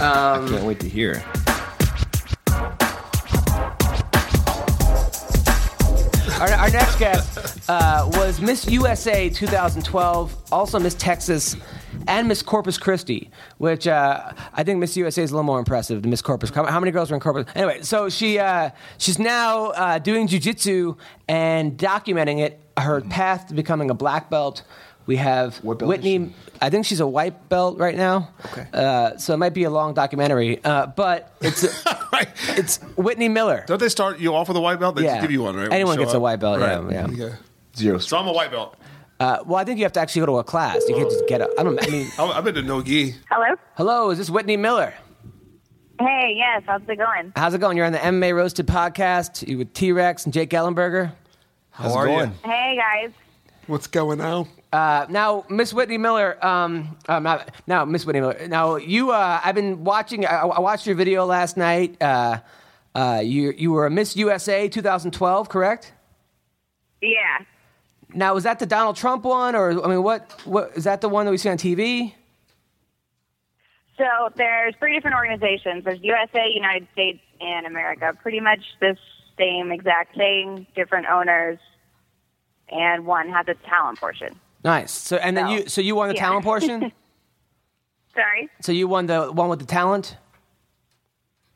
Um, 0.00 0.48
can't 0.48 0.64
wait 0.64 0.80
to 0.80 0.88
hear. 0.88 1.24
Our, 6.40 6.48
our 6.50 6.70
next 6.70 6.98
guest 6.98 7.68
uh, 7.68 8.08
was 8.12 8.40
Miss 8.40 8.68
USA 8.70 9.28
2012, 9.28 10.36
also 10.52 10.78
Miss 10.78 10.94
Texas, 10.94 11.56
and 12.06 12.28
Miss 12.28 12.42
Corpus 12.42 12.78
Christi, 12.78 13.30
which 13.58 13.86
uh, 13.86 14.32
I 14.54 14.62
think 14.64 14.78
Miss 14.78 14.96
USA 14.96 15.22
is 15.22 15.30
a 15.30 15.34
little 15.34 15.44
more 15.44 15.58
impressive 15.58 16.02
than 16.02 16.10
Miss 16.10 16.22
Corpus. 16.22 16.50
How 16.50 16.64
how 16.64 16.80
many 16.80 16.92
girls 16.92 17.10
were 17.10 17.14
in 17.16 17.20
Corpus? 17.20 17.46
Anyway, 17.54 17.82
so 17.82 18.08
she 18.08 18.38
uh, 18.38 18.70
she's 18.98 19.18
now 19.18 19.66
uh, 19.68 19.98
doing 19.98 20.28
jujitsu 20.28 20.96
and 21.28 21.76
documenting 21.76 22.40
it, 22.40 22.60
her 22.78 23.00
path 23.00 23.48
to 23.48 23.54
becoming 23.54 23.90
a 23.90 23.94
black 23.94 24.30
belt. 24.30 24.62
We 25.06 25.16
have 25.16 25.56
What 25.64 25.78
belt 25.78 25.90
is 25.90 25.96
Whitney. 26.04 26.34
I 26.60 26.68
think 26.68 26.84
she's 26.84 27.00
a 27.00 27.06
white 27.06 27.48
belt 27.48 27.78
right 27.78 27.96
now. 27.96 28.28
Okay. 28.46 28.66
Uh, 28.74 29.16
so 29.16 29.32
it 29.32 29.38
might 29.38 29.54
be 29.54 29.64
a 29.64 29.70
long 29.70 29.94
documentary, 29.94 30.62
uh, 30.62 30.86
but 30.88 31.34
it's 31.40 31.64
Right. 32.12 32.28
it's 32.58 32.76
Whitney 32.96 33.28
Miller. 33.30 33.64
Don't 33.66 33.80
they 33.80 33.88
start 33.88 34.18
you 34.18 34.34
off 34.34 34.48
with 34.48 34.56
a 34.58 34.60
white 34.60 34.78
belt? 34.78 34.96
They 34.96 35.04
Yeah. 35.04 35.12
just 35.14 35.22
give 35.22 35.30
you 35.30 35.42
one, 35.42 35.56
right? 35.56 35.62
when 35.64 35.72
Anyone 35.72 35.94
you 35.96 36.00
show 36.02 36.04
gets 36.06 36.14
a 36.14 36.20
white 36.20 36.40
belt, 36.40 36.60
yeah, 36.60 36.80
Right. 36.80 37.10
yeah. 37.16 37.36
Zero. 37.74 37.98
So 37.98 38.18
I'm 38.18 38.26
a 38.26 38.32
white 38.32 38.50
belt. 38.50 38.76
Uh, 39.20 39.38
well, 39.46 39.56
I 39.56 39.64
think 39.64 39.78
you 39.78 39.84
have 39.84 39.92
to 39.94 40.00
actually 40.00 40.20
go 40.20 40.26
to 40.26 40.38
a 40.38 40.44
class. 40.44 40.82
You 40.88 40.94
can't 40.94 41.10
just 41.10 41.26
get 41.26 41.40
a. 41.40 41.48
I 41.58 41.62
don't. 41.64 41.82
I 41.84 41.90
mean, 41.90 42.08
I'm- 42.18 42.30
I've 42.30 42.44
been 42.44 42.54
to 42.54 42.62
no 42.62 42.82
gi. 42.82 43.14
Hello. 43.30 43.56
hello, 43.76 44.10
is 44.10 44.18
this 44.18 44.30
Whitney 44.30 44.56
Miller? 44.56 44.94
Hey, 46.00 46.34
yes. 46.36 46.62
How's 46.66 46.82
it 46.88 46.96
going? 46.96 47.32
How's 47.34 47.54
it 47.54 47.58
going? 47.60 47.76
You're 47.76 47.86
on 47.86 47.92
the 47.92 47.98
MMA 47.98 48.32
Roasted 48.34 48.68
podcast. 48.68 49.46
You 49.48 49.58
with 49.58 49.72
T-Rexx 49.74 50.24
and 50.26 50.32
Jake 50.32 50.50
Ellenberger. 50.50 51.12
How's 51.70 51.96
are 51.96 52.06
it 52.06 52.10
you? 52.12 52.16
going? 52.18 52.32
Hey, 52.44 52.76
guys. 52.78 53.10
What's 53.66 53.88
going 53.88 54.20
on? 54.20 54.48
Uh, 54.72 55.06
now, 55.08 55.44
Miss 55.48 55.74
Whitney 55.74 55.98
Miller. 55.98 56.38
Um, 56.46 56.96
um, 57.08 57.24
not, 57.24 57.50
now, 57.66 57.84
Miss 57.84 58.06
Whitney 58.06 58.20
Miller. 58.20 58.46
Now, 58.46 58.76
you. 58.76 59.10
Uh, 59.10 59.40
I've 59.42 59.56
been 59.56 59.82
watching. 59.82 60.24
I, 60.24 60.38
I 60.42 60.60
watched 60.60 60.86
your 60.86 60.94
video 60.94 61.24
last 61.26 61.56
night. 61.56 62.00
Uh, 62.00 62.38
uh, 62.94 63.20
you 63.24 63.52
you 63.56 63.72
were 63.72 63.86
a 63.86 63.90
Miss 63.90 64.14
USA 64.16 64.68
2012, 64.68 65.48
correct? 65.48 65.92
Yeah. 67.00 67.38
Now, 68.14 68.34
was 68.34 68.44
that 68.44 68.58
the 68.58 68.66
Donald 68.66 68.96
Trump 68.96 69.24
one, 69.24 69.54
or 69.54 69.84
I 69.84 69.88
mean, 69.88 70.02
what 70.02 70.30
what 70.46 70.72
is 70.76 70.84
that 70.84 71.00
the 71.00 71.08
one 71.08 71.26
that 71.26 71.30
we 71.30 71.38
see 71.38 71.48
on 71.50 71.58
TV? 71.58 72.14
So 73.98 74.04
there's 74.36 74.74
three 74.78 74.94
different 74.94 75.16
organizations. 75.16 75.84
There's 75.84 76.00
USA, 76.02 76.48
United 76.54 76.86
States, 76.92 77.20
and 77.40 77.66
America. 77.66 78.16
Pretty 78.22 78.40
much 78.40 78.60
the 78.80 78.96
same 79.36 79.72
exact 79.72 80.16
thing, 80.16 80.66
different 80.74 81.06
owners, 81.06 81.58
and 82.70 83.04
one 83.06 83.28
has 83.30 83.46
a 83.48 83.54
talent 83.68 83.98
portion. 84.00 84.38
Nice. 84.64 84.92
So, 84.92 85.16
and 85.16 85.36
then 85.36 85.48
you. 85.48 85.68
So 85.68 85.80
you 85.80 85.94
won 85.94 86.08
the 86.08 86.14
Yeah. 86.14 86.20
talent 86.22 86.44
portion. 86.44 86.92
Sorry? 88.14 88.48
so 88.60 88.72
you 88.72 88.88
won 88.88 89.06
the 89.06 89.30
one 89.30 89.48
with 89.48 89.60
the 89.60 89.66
talent. 89.66 90.16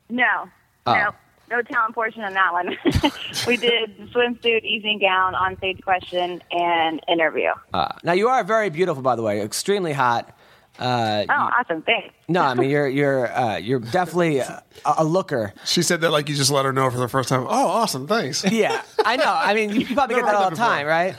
No. 0.09 0.47
Oh. 0.85 0.93
No. 0.93 1.09
No 1.55 1.61
talent 1.61 1.93
portion 1.95 2.21
on 2.23 2.33
that 2.33 2.51
one. 2.53 2.67
we 3.47 3.57
did 3.57 3.97
swimsuit, 4.11 4.63
evening 4.63 4.99
gown, 4.99 5.35
on 5.35 5.57
stage 5.57 5.81
question, 5.83 6.41
and 6.51 7.01
interview. 7.07 7.49
Uh, 7.73 7.89
now 8.03 8.13
you 8.13 8.27
are 8.29 8.43
very 8.43 8.69
beautiful, 8.69 9.03
by 9.03 9.15
the 9.15 9.21
way, 9.21 9.41
extremely 9.41 9.93
hot. 9.93 10.35
Uh, 10.79 11.23
Oh, 11.29 11.33
awesome! 11.59 11.83
Thanks. 11.83 12.15
no, 12.27 12.41
I 12.41 12.55
mean 12.55 12.71
you're 12.71 12.87
you're 12.87 13.31
uh, 13.31 13.57
you're 13.57 13.79
definitely 13.79 14.39
a, 14.39 14.63
a 14.85 15.03
looker. 15.03 15.53
She 15.65 15.83
said 15.83 16.01
that 16.01 16.09
like 16.09 16.27
you 16.29 16.35
just 16.35 16.49
let 16.49 16.65
her 16.65 16.73
know 16.73 16.89
for 16.89 16.97
the 16.97 17.07
first 17.07 17.29
time. 17.29 17.43
Oh, 17.47 17.67
awesome, 17.67 18.07
thanks. 18.07 18.43
Yeah, 18.51 18.81
I 19.05 19.15
know. 19.15 19.25
I 19.31 19.53
mean, 19.53 19.69
you 19.69 19.85
probably 19.93 20.15
get 20.15 20.25
that 20.25 20.33
all 20.33 20.49
the 20.49 20.55
time, 20.55 20.87
right? 20.87 21.15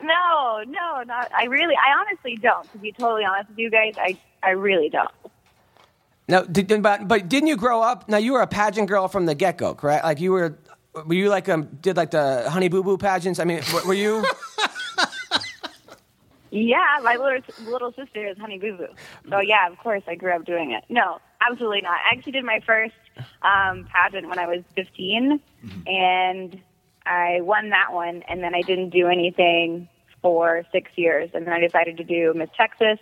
No, 0.00 0.62
no, 0.66 1.02
not. 1.06 1.30
I 1.36 1.44
really, 1.46 1.74
I 1.76 2.00
honestly 2.00 2.36
don't. 2.36 2.70
To 2.72 2.78
be 2.78 2.92
totally 2.92 3.24
honest 3.24 3.50
with 3.50 3.58
you 3.58 3.70
guys, 3.70 3.94
I, 3.96 4.16
I 4.42 4.50
really 4.50 4.88
don't. 4.88 5.10
No, 6.28 6.44
did, 6.44 6.82
but 6.82 7.08
but 7.08 7.28
didn't 7.28 7.48
you 7.48 7.56
grow 7.56 7.80
up? 7.80 8.08
Now 8.08 8.18
you 8.18 8.34
were 8.34 8.42
a 8.42 8.46
pageant 8.46 8.88
girl 8.88 9.08
from 9.08 9.26
the 9.26 9.34
get 9.34 9.56
go, 9.56 9.74
correct? 9.74 10.04
Like 10.04 10.20
you 10.20 10.32
were, 10.32 10.58
were 10.94 11.14
you 11.14 11.30
like 11.30 11.48
um 11.48 11.68
did 11.80 11.96
like 11.96 12.10
the 12.10 12.48
Honey 12.50 12.68
Boo 12.68 12.82
Boo 12.82 12.98
pageants? 12.98 13.40
I 13.40 13.44
mean, 13.44 13.62
were, 13.72 13.84
were 13.86 13.94
you? 13.94 14.24
Yeah, 16.50 16.98
my 17.02 17.16
little 17.16 17.40
little 17.70 17.92
sister 17.92 18.26
is 18.26 18.38
Honey 18.38 18.58
Boo 18.58 18.76
Boo. 18.76 18.88
So 19.28 19.40
yeah, 19.40 19.68
of 19.68 19.78
course 19.78 20.02
I 20.06 20.14
grew 20.14 20.32
up 20.32 20.44
doing 20.44 20.70
it. 20.72 20.84
No, 20.88 21.20
absolutely 21.48 21.82
not. 21.82 21.92
I 21.92 22.14
actually 22.16 22.32
did 22.32 22.44
my 22.44 22.60
first 22.64 22.94
um, 23.42 23.86
pageant 23.92 24.28
when 24.28 24.38
I 24.38 24.46
was 24.46 24.62
15, 24.74 25.40
and 25.86 26.60
I 27.04 27.40
won 27.42 27.70
that 27.70 27.92
one. 27.92 28.22
And 28.28 28.42
then 28.42 28.54
I 28.54 28.62
didn't 28.62 28.90
do 28.90 29.08
anything 29.08 29.88
for 30.22 30.64
six 30.72 30.90
years, 30.96 31.30
and 31.34 31.46
then 31.46 31.52
I 31.52 31.60
decided 31.60 31.98
to 31.98 32.04
do 32.04 32.32
Miss 32.34 32.50
Texas 32.56 32.98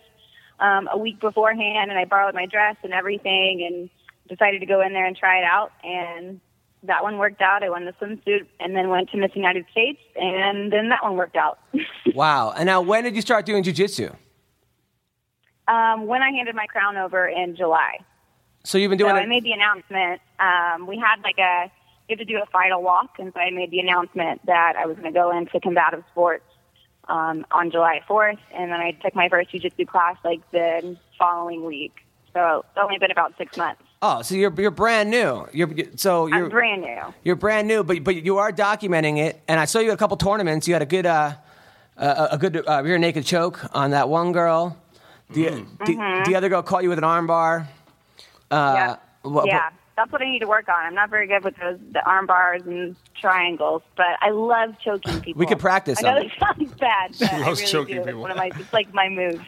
um, 0.61 0.89
a 0.93 0.99
week 0.99 1.21
beforehand, 1.21 1.91
and 1.91 1.99
I 1.99 2.05
borrowed 2.05 2.35
my 2.35 2.47
dress 2.47 2.77
and 2.83 2.93
everything, 2.93 3.67
and 3.67 3.91
decided 4.29 4.61
to 4.61 4.67
go 4.67 4.81
in 4.81 4.93
there 4.93 5.07
and 5.07 5.17
try 5.17 5.39
it 5.39 5.45
out. 5.45 5.73
And 5.85 6.41
that 6.83 7.03
one 7.03 7.19
worked 7.19 7.41
out. 7.43 7.63
I 7.63 7.71
won 7.71 7.85
the 7.85 7.93
swimsuit, 7.93 8.47
and 8.61 8.75
then 8.77 8.89
went 8.89 9.11
to 9.11 9.17
Miss 9.17 9.33
United 9.35 9.67
States, 9.71 10.01
and 10.15 10.73
then 10.73 10.89
that 10.91 11.03
one 11.03 11.17
worked 11.17 11.37
out. 11.37 11.59
Wow. 12.15 12.53
And 12.53 12.65
now, 12.65 12.81
when 12.81 13.05
did 13.05 13.15
you 13.15 13.21
start 13.21 13.45
doing 13.45 13.63
jujitsu? 13.63 14.17
um, 15.69 16.07
when 16.07 16.23
I 16.23 16.31
handed 16.31 16.55
my 16.55 16.67
crown 16.67 16.97
over 16.97 17.27
in 17.27 17.57
July. 17.57 17.99
So 18.65 18.79
you've 18.79 18.91
been 18.91 18.99
doing. 18.99 19.11
So 19.11 19.15
doing 19.15 19.27
I 19.27 19.29
made 19.29 19.45
the 19.45 19.53
announcement. 19.53 20.21
Um, 20.39 20.87
we 20.87 20.99
had 20.99 21.23
like 21.23 21.39
a 21.39 21.71
you 22.09 22.17
have 22.17 22.19
to 22.19 22.25
do 22.25 22.41
a 22.43 22.47
final 22.47 22.83
walk, 22.83 23.17
and 23.19 23.33
so 23.33 23.41
I 23.41 23.51
made 23.51 23.71
the 23.71 23.81
announcement 23.81 24.45
that 24.47 24.75
I 24.77 24.87
was 24.87 24.97
going 24.97 25.13
to 25.13 25.19
go 25.19 25.37
into 25.37 25.59
combative 25.61 26.05
sports 26.11 26.45
um, 27.09 27.47
on 27.53 27.71
July 27.71 28.01
4th, 28.09 28.39
and 28.55 28.71
then 28.71 28.81
I 28.81 28.93
took 28.93 29.15
my 29.15 29.29
first 29.29 29.51
jiu-jitsu 29.51 29.87
class 29.87 30.17
like 30.25 30.41
the 30.51 30.97
following 31.19 31.65
week. 31.65 31.95
So 32.33 32.65
it's 32.69 32.79
only 32.83 32.99
been 32.99 33.11
about 33.11 33.33
six 33.39 33.57
months. 33.57 33.83
Oh, 34.03 34.21
so 34.21 34.35
you're 34.35 34.53
you're 34.61 34.71
brand 34.71 35.11
new. 35.11 35.49
You're 35.53 35.71
so 35.97 36.27
you're 36.27 36.45
I'm 36.45 36.51
brand 36.51 36.83
new. 36.83 37.15
You're 37.25 37.37
brand 37.37 37.67
new, 37.67 37.83
but 37.83 38.05
but 38.05 38.15
you 38.23 38.37
are 38.39 38.53
documenting 38.53 39.19
it. 39.19 39.41
And 39.49 39.59
I 39.59 39.65
saw 39.65 39.79
you 39.79 39.89
at 39.91 39.95
a 39.95 39.97
couple 39.97 40.19
tournaments. 40.19 40.69
You 40.69 40.75
had 40.75 40.83
a 40.83 40.87
good 40.87 41.07
uh, 41.07 41.33
a, 41.97 42.29
a 42.33 42.39
good 42.39 42.63
uh, 42.69 42.83
rear 42.85 42.99
naked 42.99 43.25
choke 43.25 43.65
on 43.75 43.93
that 43.93 44.11
one 44.11 44.33
girl. 44.33 44.77
The, 45.31 45.65
the, 45.85 46.23
the 46.27 46.35
other 46.37 46.49
girl 46.49 46.63
caught 46.63 46.83
you 46.83 46.89
with 46.89 46.99
an 46.99 47.05
armbar. 47.05 47.67
Uh, 48.51 48.73
yeah, 48.77 48.97
yeah. 49.47 49.71
That's 49.97 50.13
what 50.13 50.21
I 50.21 50.27
need 50.27 50.41
to 50.41 50.47
work 50.47 50.69
on. 50.69 50.85
I'm 50.85 50.95
not 50.95 51.09
very 51.09 51.27
good 51.27 51.43
with 51.43 51.57
those 51.57 51.79
the 51.93 52.05
arm 52.05 52.27
bars 52.27 52.63
and 52.67 52.95
triangles, 53.19 53.81
but 53.97 54.07
I 54.21 54.29
love 54.29 54.75
choking 54.85 55.23
people. 55.23 55.41
We 55.41 55.47
could 55.47 55.59
practice 55.59 56.05
I 56.05 56.15
know 56.15 56.21
them. 56.21 56.31
that 56.39 56.57
sounds 56.59 56.73
bad, 56.75 57.15
but 57.19 57.33
I 57.33 57.39
loves 57.47 57.61
really 57.61 57.73
choking 57.73 57.95
do. 57.95 58.01
It's 58.01 58.07
people. 58.09 58.21
one 58.21 58.31
of 58.31 58.37
my 58.37 58.51
it's 58.55 58.73
like 58.75 58.93
my 58.93 59.09
move. 59.09 59.41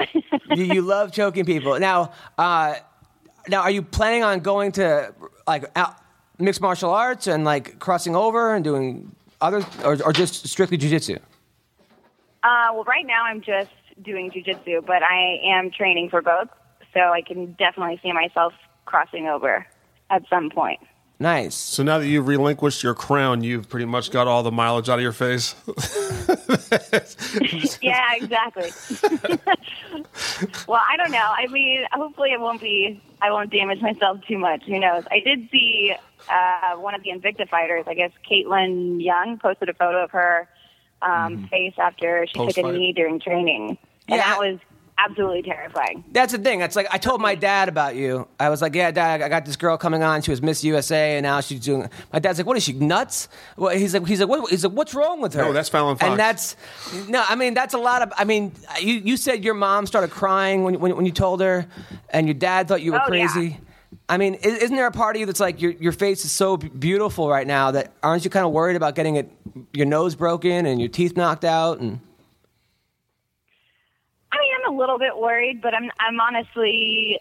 you, 0.54 0.64
you 0.64 0.82
love 0.82 1.12
choking 1.12 1.44
people. 1.44 1.78
Now, 1.78 2.12
uh, 2.38 2.76
now, 3.46 3.60
are 3.60 3.70
you 3.70 3.82
planning 3.82 4.24
on 4.24 4.40
going 4.40 4.72
to 4.72 5.14
like 5.46 5.64
out, 5.76 5.96
mixed 6.38 6.62
martial 6.62 6.90
arts 6.90 7.26
and 7.26 7.44
like 7.44 7.78
crossing 7.78 8.16
over 8.16 8.54
and 8.54 8.64
doing 8.64 9.14
other, 9.42 9.62
or, 9.84 9.98
or 10.02 10.12
just 10.14 10.48
strictly 10.48 10.78
jujitsu? 10.78 11.16
Uh, 12.42 12.68
well, 12.72 12.84
right 12.84 13.06
now 13.06 13.24
I'm 13.24 13.42
just 13.42 13.70
doing 14.02 14.30
jujitsu, 14.30 14.86
but 14.86 15.02
I 15.02 15.40
am 15.44 15.70
training 15.70 16.08
for 16.08 16.22
both, 16.22 16.48
so 16.94 17.00
I 17.00 17.20
can 17.20 17.52
definitely 17.52 18.00
see 18.02 18.12
myself 18.12 18.54
crossing 18.86 19.26
over 19.26 19.66
at 20.10 20.22
some 20.28 20.50
point. 20.50 20.80
Nice. 21.18 21.54
So 21.54 21.82
now 21.82 21.98
that 21.98 22.06
you've 22.06 22.26
relinquished 22.26 22.82
your 22.82 22.94
crown, 22.94 23.44
you've 23.44 23.68
pretty 23.68 23.84
much 23.84 24.10
got 24.10 24.26
all 24.26 24.42
the 24.42 24.50
mileage 24.50 24.88
out 24.88 24.98
of 24.98 25.02
your 25.02 25.12
face. 25.12 25.54
yeah, 27.82 28.14
exactly. 28.14 28.70
well, 30.66 30.80
I 30.88 30.96
don't 30.96 31.10
know. 31.10 31.18
I 31.36 31.46
mean, 31.48 31.84
hopefully 31.92 32.32
it 32.32 32.40
won't 32.40 32.60
be. 32.60 33.00
I 33.20 33.30
won't 33.30 33.50
damage 33.50 33.80
myself 33.82 34.20
too 34.26 34.38
much. 34.38 34.62
Who 34.64 34.78
knows? 34.78 35.04
I 35.10 35.20
did 35.20 35.48
see 35.50 35.94
uh, 36.30 36.76
one 36.76 36.94
of 36.94 37.02
the 37.02 37.10
Invicta 37.10 37.48
fighters. 37.48 37.84
I 37.86 37.94
guess 37.94 38.12
Kaitlin 38.30 39.02
Young 39.04 39.38
posted 39.38 39.68
a 39.68 39.74
photo 39.74 40.04
of 40.04 40.10
her 40.12 40.48
um, 41.02 41.46
face 41.48 41.74
after 41.78 42.26
she 42.26 42.32
took 42.34 42.42
a 42.42 42.46
Post-fight. 42.46 42.74
knee 42.74 42.92
during 42.94 43.20
training, 43.20 43.76
Yeah. 44.08 44.14
and 44.14 44.20
that 44.20 44.38
was 44.38 44.58
absolutely 45.08 45.42
terrifying. 45.42 46.04
That's 46.12 46.32
the 46.32 46.38
thing. 46.38 46.60
It's 46.60 46.76
like 46.76 46.86
I 46.90 46.98
told 46.98 47.20
my 47.20 47.34
dad 47.34 47.68
about 47.68 47.96
you. 47.96 48.28
I 48.38 48.48
was 48.48 48.60
like, 48.62 48.74
"Yeah, 48.74 48.90
dad, 48.90 49.22
I 49.22 49.28
got 49.28 49.44
this 49.46 49.56
girl 49.56 49.76
coming 49.76 50.02
on. 50.02 50.22
She 50.22 50.30
was 50.30 50.42
Miss 50.42 50.62
USA, 50.64 51.16
and 51.16 51.22
now 51.24 51.40
she's 51.40 51.60
doing." 51.60 51.88
My 52.12 52.18
dad's 52.18 52.38
like, 52.38 52.46
"What 52.46 52.56
is 52.56 52.62
she 52.62 52.72
nuts?" 52.74 53.28
Well, 53.56 53.76
he's 53.76 53.94
like, 53.94 54.06
"He's 54.06 54.20
like, 54.20 54.28
what, 54.28 54.50
he's 54.50 54.64
like, 54.64 54.72
what's 54.74 54.94
wrong 54.94 55.20
with 55.20 55.34
her?" 55.34 55.42
No, 55.42 55.52
that's 55.52 55.68
Fallon 55.68 55.96
Fox. 55.96 56.10
And 56.10 56.18
that's 56.18 56.56
no. 57.08 57.24
I 57.28 57.34
mean, 57.36 57.54
that's 57.54 57.74
a 57.74 57.78
lot 57.78 58.02
of. 58.02 58.12
I 58.16 58.24
mean, 58.24 58.52
you 58.80 58.94
you 58.94 59.16
said 59.16 59.44
your 59.44 59.54
mom 59.54 59.86
started 59.86 60.10
crying 60.10 60.64
when 60.64 60.78
when, 60.80 60.96
when 60.96 61.06
you 61.06 61.12
told 61.12 61.40
her, 61.40 61.66
and 62.10 62.26
your 62.26 62.34
dad 62.34 62.68
thought 62.68 62.82
you 62.82 62.92
were 62.92 62.98
Oh, 63.00 63.12
yeah. 63.12 63.26
crazy. 63.28 63.58
I 64.08 64.16
mean, 64.18 64.34
isn't 64.34 64.74
there 64.74 64.86
a 64.86 64.90
part 64.92 65.14
of 65.16 65.20
you 65.20 65.26
that's 65.26 65.40
like 65.40 65.60
your 65.62 65.70
your 65.72 65.92
face 65.92 66.24
is 66.24 66.32
so 66.32 66.56
beautiful 66.56 67.28
right 67.28 67.46
now 67.46 67.70
that 67.70 67.92
aren't 68.02 68.24
you 68.24 68.30
kind 68.30 68.44
of 68.44 68.52
worried 68.52 68.76
about 68.76 68.94
getting 68.96 69.16
it 69.16 69.30
your 69.72 69.86
nose 69.86 70.14
broken 70.16 70.66
and 70.66 70.80
your 70.80 70.88
teeth 70.88 71.16
knocked 71.16 71.44
out 71.44 71.78
and 71.80 71.90
I 71.90 71.94
mean, 71.94 72.00
I'm 72.00 72.09
a 74.70 74.76
little 74.76 74.98
bit 74.98 75.16
worried, 75.16 75.60
but 75.60 75.74
I'm 75.74 75.90
I'm 75.98 76.20
honestly 76.20 77.18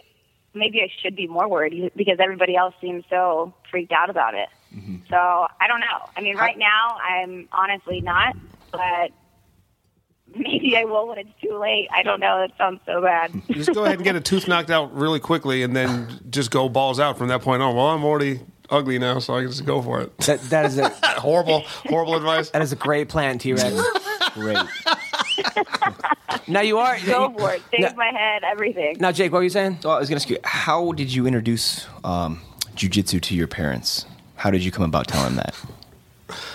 maybe 0.54 0.82
I 0.82 0.90
should 1.02 1.16
be 1.16 1.28
more 1.28 1.48
worried 1.48 1.92
because 1.96 2.18
everybody 2.20 2.56
else 2.56 2.74
seems 2.82 3.04
so 3.10 3.54
freaked 3.70 3.92
out 3.92 4.10
about 4.10 4.34
it. 4.34 4.50
Mm-hmm. 4.76 4.98
So 5.10 5.16
I 5.16 5.68
don't 5.68 5.80
know. 5.80 6.10
I 6.16 6.22
mean, 6.22 6.38
right 6.38 6.58
now 6.58 6.98
I'm 7.04 7.48
honestly 7.52 8.02
not, 8.02 8.36
but 8.72 9.12
maybe 10.36 10.76
I 10.78 10.86
will 10.86 11.08
when 11.08 11.18
it's 11.18 11.42
too 11.42 11.58
late. 11.58 11.88
I 11.92 12.04
don't 12.04 12.20
know. 12.20 12.40
That 12.40 12.58
sounds 12.58 12.82
so 12.86 13.02
bad. 13.02 13.32
just 13.52 13.74
go 13.74 13.84
ahead 13.84 13.96
and 13.96 14.04
get 14.04 14.16
a 14.16 14.22
tooth 14.22 14.48
knocked 14.48 14.70
out 14.70 14.96
really 14.96 15.20
quickly, 15.20 15.64
and 15.64 15.76
then 15.76 16.08
just 16.30 16.52
go 16.52 16.70
balls 16.70 17.00
out 17.00 17.18
from 17.18 17.30
that 17.30 17.42
point 17.42 17.62
on. 17.62 17.76
Well, 17.76 17.88
I'm 17.88 18.04
already 18.04 18.42
ugly 18.70 19.00
now, 19.00 19.20
so 19.20 19.36
I 19.36 19.42
can 19.42 19.50
just 19.50 19.66
go 19.66 19.82
for 19.82 20.02
it. 20.02 20.18
that 20.20 20.42
that 20.50 20.66
is 20.66 20.78
a 20.78 20.90
horrible, 21.20 21.62
horrible 21.88 22.16
advice. 22.16 22.52
that 22.52 22.62
is 22.62 22.72
a 22.72 22.76
great 22.76 23.10
plan, 23.10 23.38
T-Rexx. 23.40 24.34
Great. 24.34 24.58
now 26.48 26.62
you 26.62 26.78
are 26.78 26.98
Go 27.06 27.34
for 27.38 27.52
it. 27.54 27.62
Save 27.72 27.80
Now- 27.82 27.94
my 27.96 28.12
head. 28.12 28.44
Everything. 28.44 28.98
Now, 29.00 29.12
Jake, 29.12 29.32
what 29.32 29.40
were 29.40 29.44
you 29.44 29.50
saying? 29.50 29.78
So 29.82 29.90
I 29.90 30.00
was 30.00 30.10
going 30.10 30.20
to 30.20 30.24
ask 30.24 30.30
you, 30.30 30.38
how 30.44 30.92
did 30.94 31.14
you 31.14 31.26
introduce 31.28 31.88
um, 32.04 32.42
jujitsu 32.76 33.22
to 33.22 33.36
your 33.36 33.48
parents? 33.48 34.06
How 34.36 34.52
did 34.52 34.64
you 34.64 34.72
come 34.72 34.86
about 34.86 35.08
telling 35.08 35.36
them 35.36 35.44
that? 35.46 35.56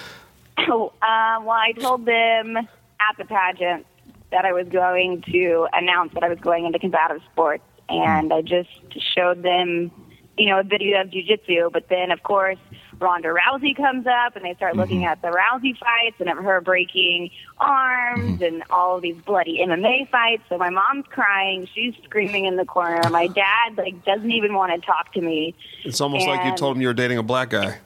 Oh, 0.67 0.93
um, 1.03 1.45
well, 1.45 1.57
I 1.59 1.73
told 1.73 2.07
them 2.07 2.57
at 2.57 3.17
the 3.19 3.25
pageant 3.25 3.85
that 4.31 4.45
I 4.47 4.53
was 4.53 4.67
going 4.69 5.21
to 5.31 5.67
announce 5.75 6.15
that 6.15 6.23
I 6.23 6.29
was 6.29 6.39
going 6.39 6.65
into 6.65 6.79
combative 6.79 7.21
sports, 7.33 7.65
and 7.89 8.33
I 8.33 8.41
just 8.41 8.71
showed 9.15 9.43
them, 9.43 9.91
you 10.39 10.47
know, 10.47 10.61
a 10.61 10.63
video 10.63 11.03
of 11.03 11.09
jujitsu. 11.09 11.71
But 11.73 11.89
then, 11.91 12.13
of 12.13 12.23
course, 12.23 12.57
Ronda 13.01 13.29
Rousey 13.29 13.77
comes 13.77 14.07
up, 14.07 14.37
and 14.37 14.45
they 14.45 14.55
start 14.55 14.73
mm-hmm. 14.73 14.81
looking 14.81 15.05
at 15.05 15.21
the 15.23 15.29
Rousey 15.29 15.77
fights 15.79 16.17
and 16.21 16.29
of 16.29 16.39
her 16.39 16.61
breaking 16.61 17.31
arms 17.59 18.41
mm-hmm. 18.41 18.45
and 18.45 18.63
all 18.71 18.97
of 18.97 19.03
these 19.03 19.17
bloody 19.17 19.59
MMA 19.59 20.09
fights. 20.11 20.43
So 20.49 20.59
my 20.59 20.71
mom's 20.71 21.07
crying, 21.09 21.69
she's 21.75 21.95
screaming 22.05 22.45
in 22.47 22.57
the 22.57 22.65
corner. 22.65 23.09
My 23.11 23.27
dad 23.27 23.77
like 23.77 24.05
doesn't 24.05 24.31
even 24.31 24.55
want 24.55 24.73
to 24.75 24.87
talk 24.87 25.13
to 25.15 25.21
me. 25.21 25.55
It's 25.85 26.01
almost 26.01 26.27
like 26.27 26.45
you 26.45 26.57
told 26.57 26.77
him 26.77 26.83
you 26.83 26.89
were 26.89 26.95
dating 26.95 27.19
a 27.19 27.23
black 27.23 27.51
guy. 27.51 27.79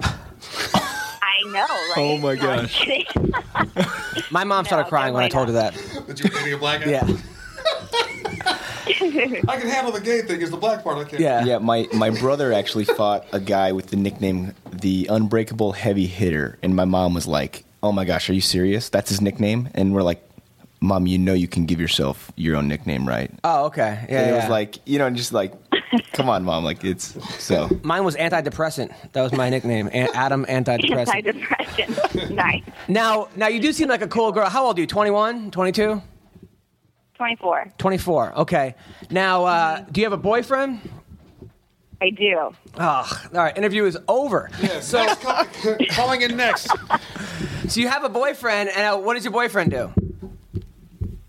I 1.21 1.43
know, 1.47 1.61
right? 1.61 1.95
Oh, 1.97 2.19
my 2.19 2.35
No, 2.35 2.41
gosh. 2.43 4.31
My 4.31 4.45
mom 4.45 4.65
started 4.65 4.85
No, 4.85 4.89
crying 4.89 5.15
when 5.15 5.25
I 5.25 5.29
told 5.29 5.49
definitely 5.49 5.83
her 5.93 6.01
that. 6.01 6.07
That 6.07 6.21
you 6.21 6.31
were 6.31 6.39
dating 6.39 6.55
a 6.55 6.59
black 6.59 6.85
guy? 6.85 6.91
Yeah, 6.91 7.07
I 8.91 9.57
can 9.59 9.69
handle 9.69 9.93
the 9.93 10.01
gay 10.01 10.23
thing. 10.23 10.41
Is 10.41 10.51
the 10.51 10.57
black 10.57 10.83
part 10.83 10.99
I 10.99 11.05
can't. 11.05 11.21
yeah, 11.21 11.45
Yeah, 11.45 11.59
my, 11.59 11.87
my 11.93 12.11
brother 12.11 12.53
actually 12.53 12.85
fought 12.99 13.27
a 13.33 13.41
guy 13.41 13.73
with 13.73 13.89
the 13.89 13.97
nickname 13.97 14.55
the 14.73 15.07
Unbreakable 15.11 15.73
Heavy 15.73 16.07
Hitter, 16.07 16.59
and 16.63 16.75
my 16.77 16.85
mom 16.85 17.15
was 17.15 17.27
like, 17.27 17.65
"Oh 17.83 17.93
my 17.93 18.05
gosh, 18.05 18.29
are 18.31 18.35
you 18.35 18.41
serious? 18.41 18.89
That's 18.89 19.11
his 19.11 19.21
nickname?" 19.21 19.69
And 19.75 19.95
we're 19.95 20.03
like, 20.03 20.23
"Mom, 20.81 21.07
you 21.07 21.19
know 21.19 21.35
you 21.35 21.49
can 21.49 21.67
give 21.67 21.81
yourself 21.81 22.31
your 22.37 22.57
own 22.57 22.69
nickname, 22.69 23.07
right?" 23.09 23.31
Oh, 23.45 23.67
okay. 23.67 24.07
Yeah, 24.09 24.21
and 24.21 24.31
it 24.31 24.33
yeah. 24.35 24.37
was 24.41 24.49
like, 24.49 24.79
you 24.87 24.99
know, 24.99 25.11
just 25.11 25.33
like, 25.33 25.53
come 26.13 26.29
on, 26.29 26.45
mom, 26.45 26.65
like 26.65 26.85
it's 26.85 27.17
so. 27.43 27.69
Mine 27.83 28.05
was 28.05 28.17
antidepressant. 28.17 28.93
That 29.13 29.23
was 29.23 29.33
my 29.33 29.49
nickname, 29.51 29.89
An- 29.93 30.09
Adam 30.15 30.45
Antidepressant. 30.47 31.15
Anti-depression. 31.27 32.35
nice. 32.35 32.63
now, 32.89 33.29
now 33.37 33.49
you 33.49 33.61
do 33.61 33.73
seem 33.73 33.89
like 33.89 34.03
a 34.03 34.09
cool 34.09 34.33
girl. 34.33 34.49
How 34.49 34.67
old 34.67 34.79
are 34.79 34.81
you? 34.81 34.87
21, 34.87 35.51
22, 35.51 36.03
24. 37.19 37.73
24. 37.79 38.39
Okay. 38.39 38.75
Now, 39.11 39.45
uh, 39.45 39.85
do 39.91 40.01
you 40.01 40.07
have 40.07 40.13
a 40.13 40.17
boyfriend? 40.17 40.81
I 42.01 42.11
do. 42.11 42.55
Oh, 42.79 42.79
all 42.79 43.29
right. 43.33 43.59
Interview 43.59 43.85
is 43.87 43.99
over. 44.07 44.49
So 44.81 45.05
calling 45.91 46.23
in 46.23 46.37
next. 46.37 46.71
So 47.69 47.81
you 47.81 47.89
have 47.89 48.03
a 48.03 48.09
boyfriend, 48.09 48.71
and 48.71 48.95
uh, 48.95 48.99
what 48.99 49.13
does 49.13 49.25
your 49.25 49.33
boyfriend 49.33 49.71
do? 49.73 49.93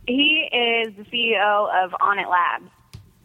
He 0.08 0.48
is 0.54 0.96
the 0.96 1.04
CEO 1.12 1.84
of 1.84 1.92
Onnit 1.92 2.30
Labs. 2.30 2.72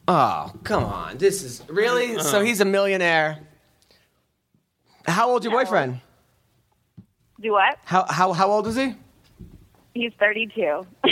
Oh, 0.09 0.53
come 0.65 0.83
on. 0.83 1.19
This 1.19 1.45
is 1.45 1.63
really 1.69 2.19
so. 2.19 2.43
He's 2.43 2.61
a 2.61 2.65
millionaire. 2.65 3.39
How 5.07 5.31
old's 5.31 5.45
your 5.45 5.53
boyfriend? 5.55 6.01
Do 7.41 7.53
what? 7.53 7.79
How 7.85 8.05
how 8.11 8.33
how 8.33 8.51
old 8.51 8.67
is 8.67 8.75
he? 8.75 8.97
He's 9.95 10.13
32. 10.19 10.85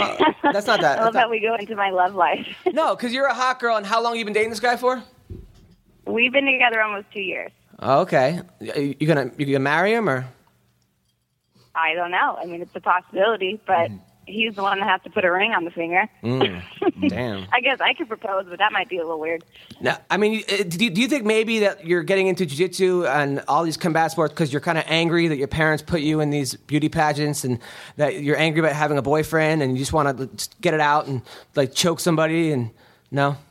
That's 0.42 0.66
not 0.66 0.80
that. 0.80 0.98
I 0.98 1.04
love 1.04 1.14
how 1.14 1.30
we 1.30 1.38
go 1.40 1.54
into 1.54 1.76
my 1.76 1.90
love 1.90 2.14
life. 2.14 2.46
no, 2.72 2.96
because 2.96 3.12
you're 3.12 3.26
a 3.26 3.34
hot 3.34 3.60
girl, 3.60 3.76
and 3.76 3.86
how 3.86 4.02
long 4.02 4.16
you 4.16 4.24
been 4.24 4.34
dating 4.34 4.50
this 4.50 4.60
guy 4.60 4.76
for? 4.76 5.02
We've 6.04 6.32
been 6.32 6.46
together 6.46 6.82
almost 6.82 7.06
two 7.12 7.20
years. 7.20 7.52
Okay. 7.80 8.40
You 8.60 8.96
you 8.98 9.06
gonna 9.06 9.30
you 9.38 9.46
gonna 9.46 9.58
marry 9.60 9.92
him 9.92 10.08
or? 10.08 10.26
I 11.74 11.94
don't 11.94 12.10
know. 12.10 12.36
I 12.40 12.44
mean, 12.44 12.60
it's 12.60 12.74
a 12.74 12.80
possibility, 12.80 13.60
but 13.66 13.90
Mm. 13.90 14.00
He's 14.26 14.54
the 14.54 14.62
one 14.62 14.78
that 14.80 14.88
has 14.88 15.00
to 15.02 15.10
put 15.10 15.24
a 15.24 15.30
ring 15.32 15.52
on 15.52 15.64
the 15.64 15.70
finger. 15.70 16.08
Damn. 17.08 17.46
I 17.52 17.60
guess 17.60 17.80
I 17.80 17.92
could 17.94 18.08
propose, 18.08 18.46
but 18.48 18.58
that 18.58 18.72
might 18.72 18.88
be 18.88 18.98
a 18.98 19.02
little 19.02 19.18
weird. 19.20 19.42
Now, 19.80 19.98
I 20.10 20.16
mean, 20.16 20.42
uh, 20.50 20.62
do 20.68 20.84
you, 20.84 20.90
do 20.90 21.00
you 21.00 21.08
think 21.08 21.24
maybe 21.24 21.60
that 21.60 21.86
you're 21.86 22.02
getting 22.02 22.28
into 22.28 22.46
jiu-jitsu 22.46 23.06
and 23.06 23.42
all 23.48 23.64
these 23.64 23.76
combat 23.76 24.10
sports 24.12 24.32
because 24.32 24.52
you're 24.52 24.60
kind 24.60 24.78
of 24.78 24.84
angry 24.86 25.28
that 25.28 25.36
your 25.38 25.48
parents 25.48 25.82
put 25.82 26.00
you 26.00 26.20
in 26.20 26.30
these 26.30 26.54
beauty 26.54 26.88
pageants 26.88 27.44
and 27.44 27.58
that 27.96 28.20
you're 28.22 28.38
angry 28.38 28.60
about 28.60 28.72
having 28.72 28.98
a 28.98 29.02
boyfriend 29.02 29.62
and 29.62 29.72
you 29.72 29.78
just 29.78 29.92
want 29.92 30.16
to 30.18 30.48
get 30.60 30.72
it 30.74 30.80
out 30.80 31.06
and 31.08 31.22
like 31.56 31.74
choke 31.74 31.98
somebody 32.00 32.52
and 32.52 32.70
no? 33.10 33.36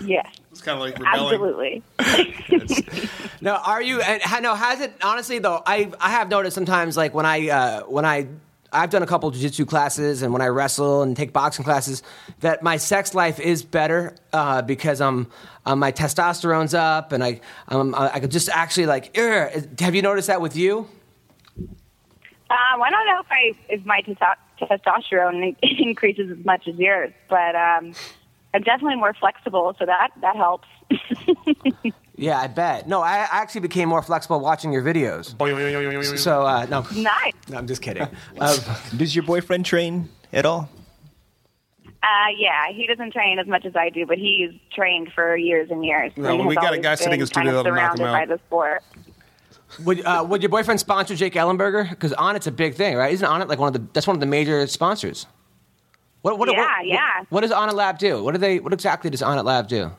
Yeah, 0.00 0.22
It's 0.52 0.60
kind 0.60 0.76
of 0.78 0.80
like 0.84 0.98
rebelling. 0.98 1.82
absolutely. 1.98 3.08
No, 3.40 3.54
are 3.54 3.80
you? 3.80 4.00
And 4.00 4.20
no, 4.42 4.54
has 4.56 4.80
it 4.80 4.92
honestly 5.02 5.38
though? 5.38 5.62
I 5.64 5.92
I 6.00 6.10
have 6.10 6.28
noticed 6.28 6.54
sometimes 6.56 6.96
like 6.96 7.14
when 7.14 7.24
I 7.24 7.48
uh, 7.48 7.80
when 7.82 8.04
I 8.04 8.26
I've 8.72 8.90
done 8.90 9.02
a 9.02 9.06
couple 9.06 9.30
jiu-jitsu 9.30 9.64
classes 9.64 10.22
and 10.22 10.32
when 10.32 10.42
I 10.42 10.48
wrestle 10.48 11.02
and 11.02 11.16
take 11.16 11.32
boxing 11.32 11.64
classes 11.64 12.02
that 12.40 12.62
my 12.62 12.76
sex 12.76 13.14
life 13.14 13.40
is 13.40 13.62
better 13.62 14.14
uh, 14.32 14.62
because 14.62 15.00
I'm 15.00 15.28
uh, 15.64 15.74
my 15.74 15.92
testosterone's 15.92 16.74
up 16.74 17.12
and 17.12 17.24
I 17.24 17.40
um, 17.68 17.94
I 17.94 18.20
could 18.20 18.30
just 18.30 18.48
actually 18.48 18.86
like. 18.86 19.16
Have 19.16 19.94
you 19.94 20.02
noticed 20.02 20.28
that 20.28 20.40
with 20.40 20.56
you? 20.56 20.88
Um, 22.50 22.82
I 22.82 22.90
don't 22.90 23.06
know 23.06 23.20
if 23.20 23.26
I 23.30 23.54
if 23.68 23.84
my 23.84 24.02
testo- 24.02 24.36
testosterone 24.60 25.56
increases 25.62 26.30
as 26.30 26.44
much 26.44 26.66
as 26.66 26.76
yours, 26.76 27.12
but 27.28 27.54
um, 27.54 27.92
I'm 28.54 28.62
definitely 28.62 28.96
more 28.96 29.14
flexible, 29.14 29.76
so 29.78 29.86
that 29.86 30.10
that 30.20 30.36
helps. 30.36 30.68
Yeah, 32.18 32.38
I 32.40 32.48
bet. 32.48 32.88
No, 32.88 33.00
I 33.00 33.18
I 33.18 33.38
actually 33.42 33.60
became 33.60 33.88
more 33.88 34.02
flexible 34.02 34.40
watching 34.40 34.72
your 34.72 34.82
videos. 34.82 35.38
So 36.18 36.42
uh, 36.44 36.66
no, 36.68 36.84
nice. 36.94 37.32
no, 37.48 37.56
I'm 37.56 37.66
just 37.68 37.80
kidding. 37.80 38.02
Um, 38.02 38.56
Does 38.96 39.14
your 39.14 39.24
boyfriend 39.24 39.64
train 39.64 40.08
at 40.32 40.44
all? 40.44 40.68
Uh, 42.02 42.30
yeah, 42.36 42.68
he 42.70 42.86
doesn't 42.86 43.12
train 43.12 43.38
as 43.38 43.46
much 43.46 43.64
as 43.64 43.74
I 43.76 43.90
do, 43.90 44.04
but 44.06 44.18
he's 44.18 44.50
trained 44.72 45.12
for 45.14 45.36
years 45.36 45.70
and 45.70 45.84
years. 45.84 46.12
No, 46.16 46.30
and 46.30 46.46
we 46.46 46.54
has 46.54 46.62
got 46.62 46.64
a 46.64 46.66
always 46.68 46.82
guy 46.82 46.94
sitting 46.96 47.12
been 47.12 47.20
in 47.20 47.26
studio 47.26 47.44
kind 47.44 47.56
of 47.56 47.64
that'll 47.64 47.76
knock 47.76 47.92
him 47.92 47.98
surrounded 47.98 48.22
out. 48.22 48.28
by 48.28 48.34
the 48.34 48.40
sport. 48.46 48.82
would 49.84 50.04
uh, 50.04 50.24
would 50.28 50.42
your 50.42 50.48
boyfriend 50.48 50.80
sponsor 50.80 51.14
Jake 51.14 51.34
Ellenberger? 51.34 51.88
Because 51.88 52.12
Onnit's 52.12 52.46
a 52.46 52.52
big 52.52 52.74
thing, 52.74 52.96
right? 52.96 53.12
Isn't 53.12 53.28
Onnit 53.28 53.48
like 53.48 53.58
one 53.58 53.68
of 53.68 53.74
the 53.74 53.88
that's 53.92 54.06
one 54.06 54.16
of 54.16 54.20
the 54.20 54.26
major 54.26 54.66
sponsors? 54.66 55.26
What, 56.22 56.38
what, 56.38 56.50
Yeah, 56.50 56.58
what, 56.58 56.86
yeah. 56.86 57.18
What, 57.18 57.30
what 57.30 57.40
does 57.42 57.52
Onnit 57.52 57.74
Lab 57.74 57.98
do? 57.98 58.24
What 58.24 58.32
do 58.32 58.38
they? 58.38 58.58
What 58.58 58.72
exactly 58.72 59.10
does 59.10 59.22
Onnit 59.22 59.44
Lab 59.44 59.68
do? 59.68 59.92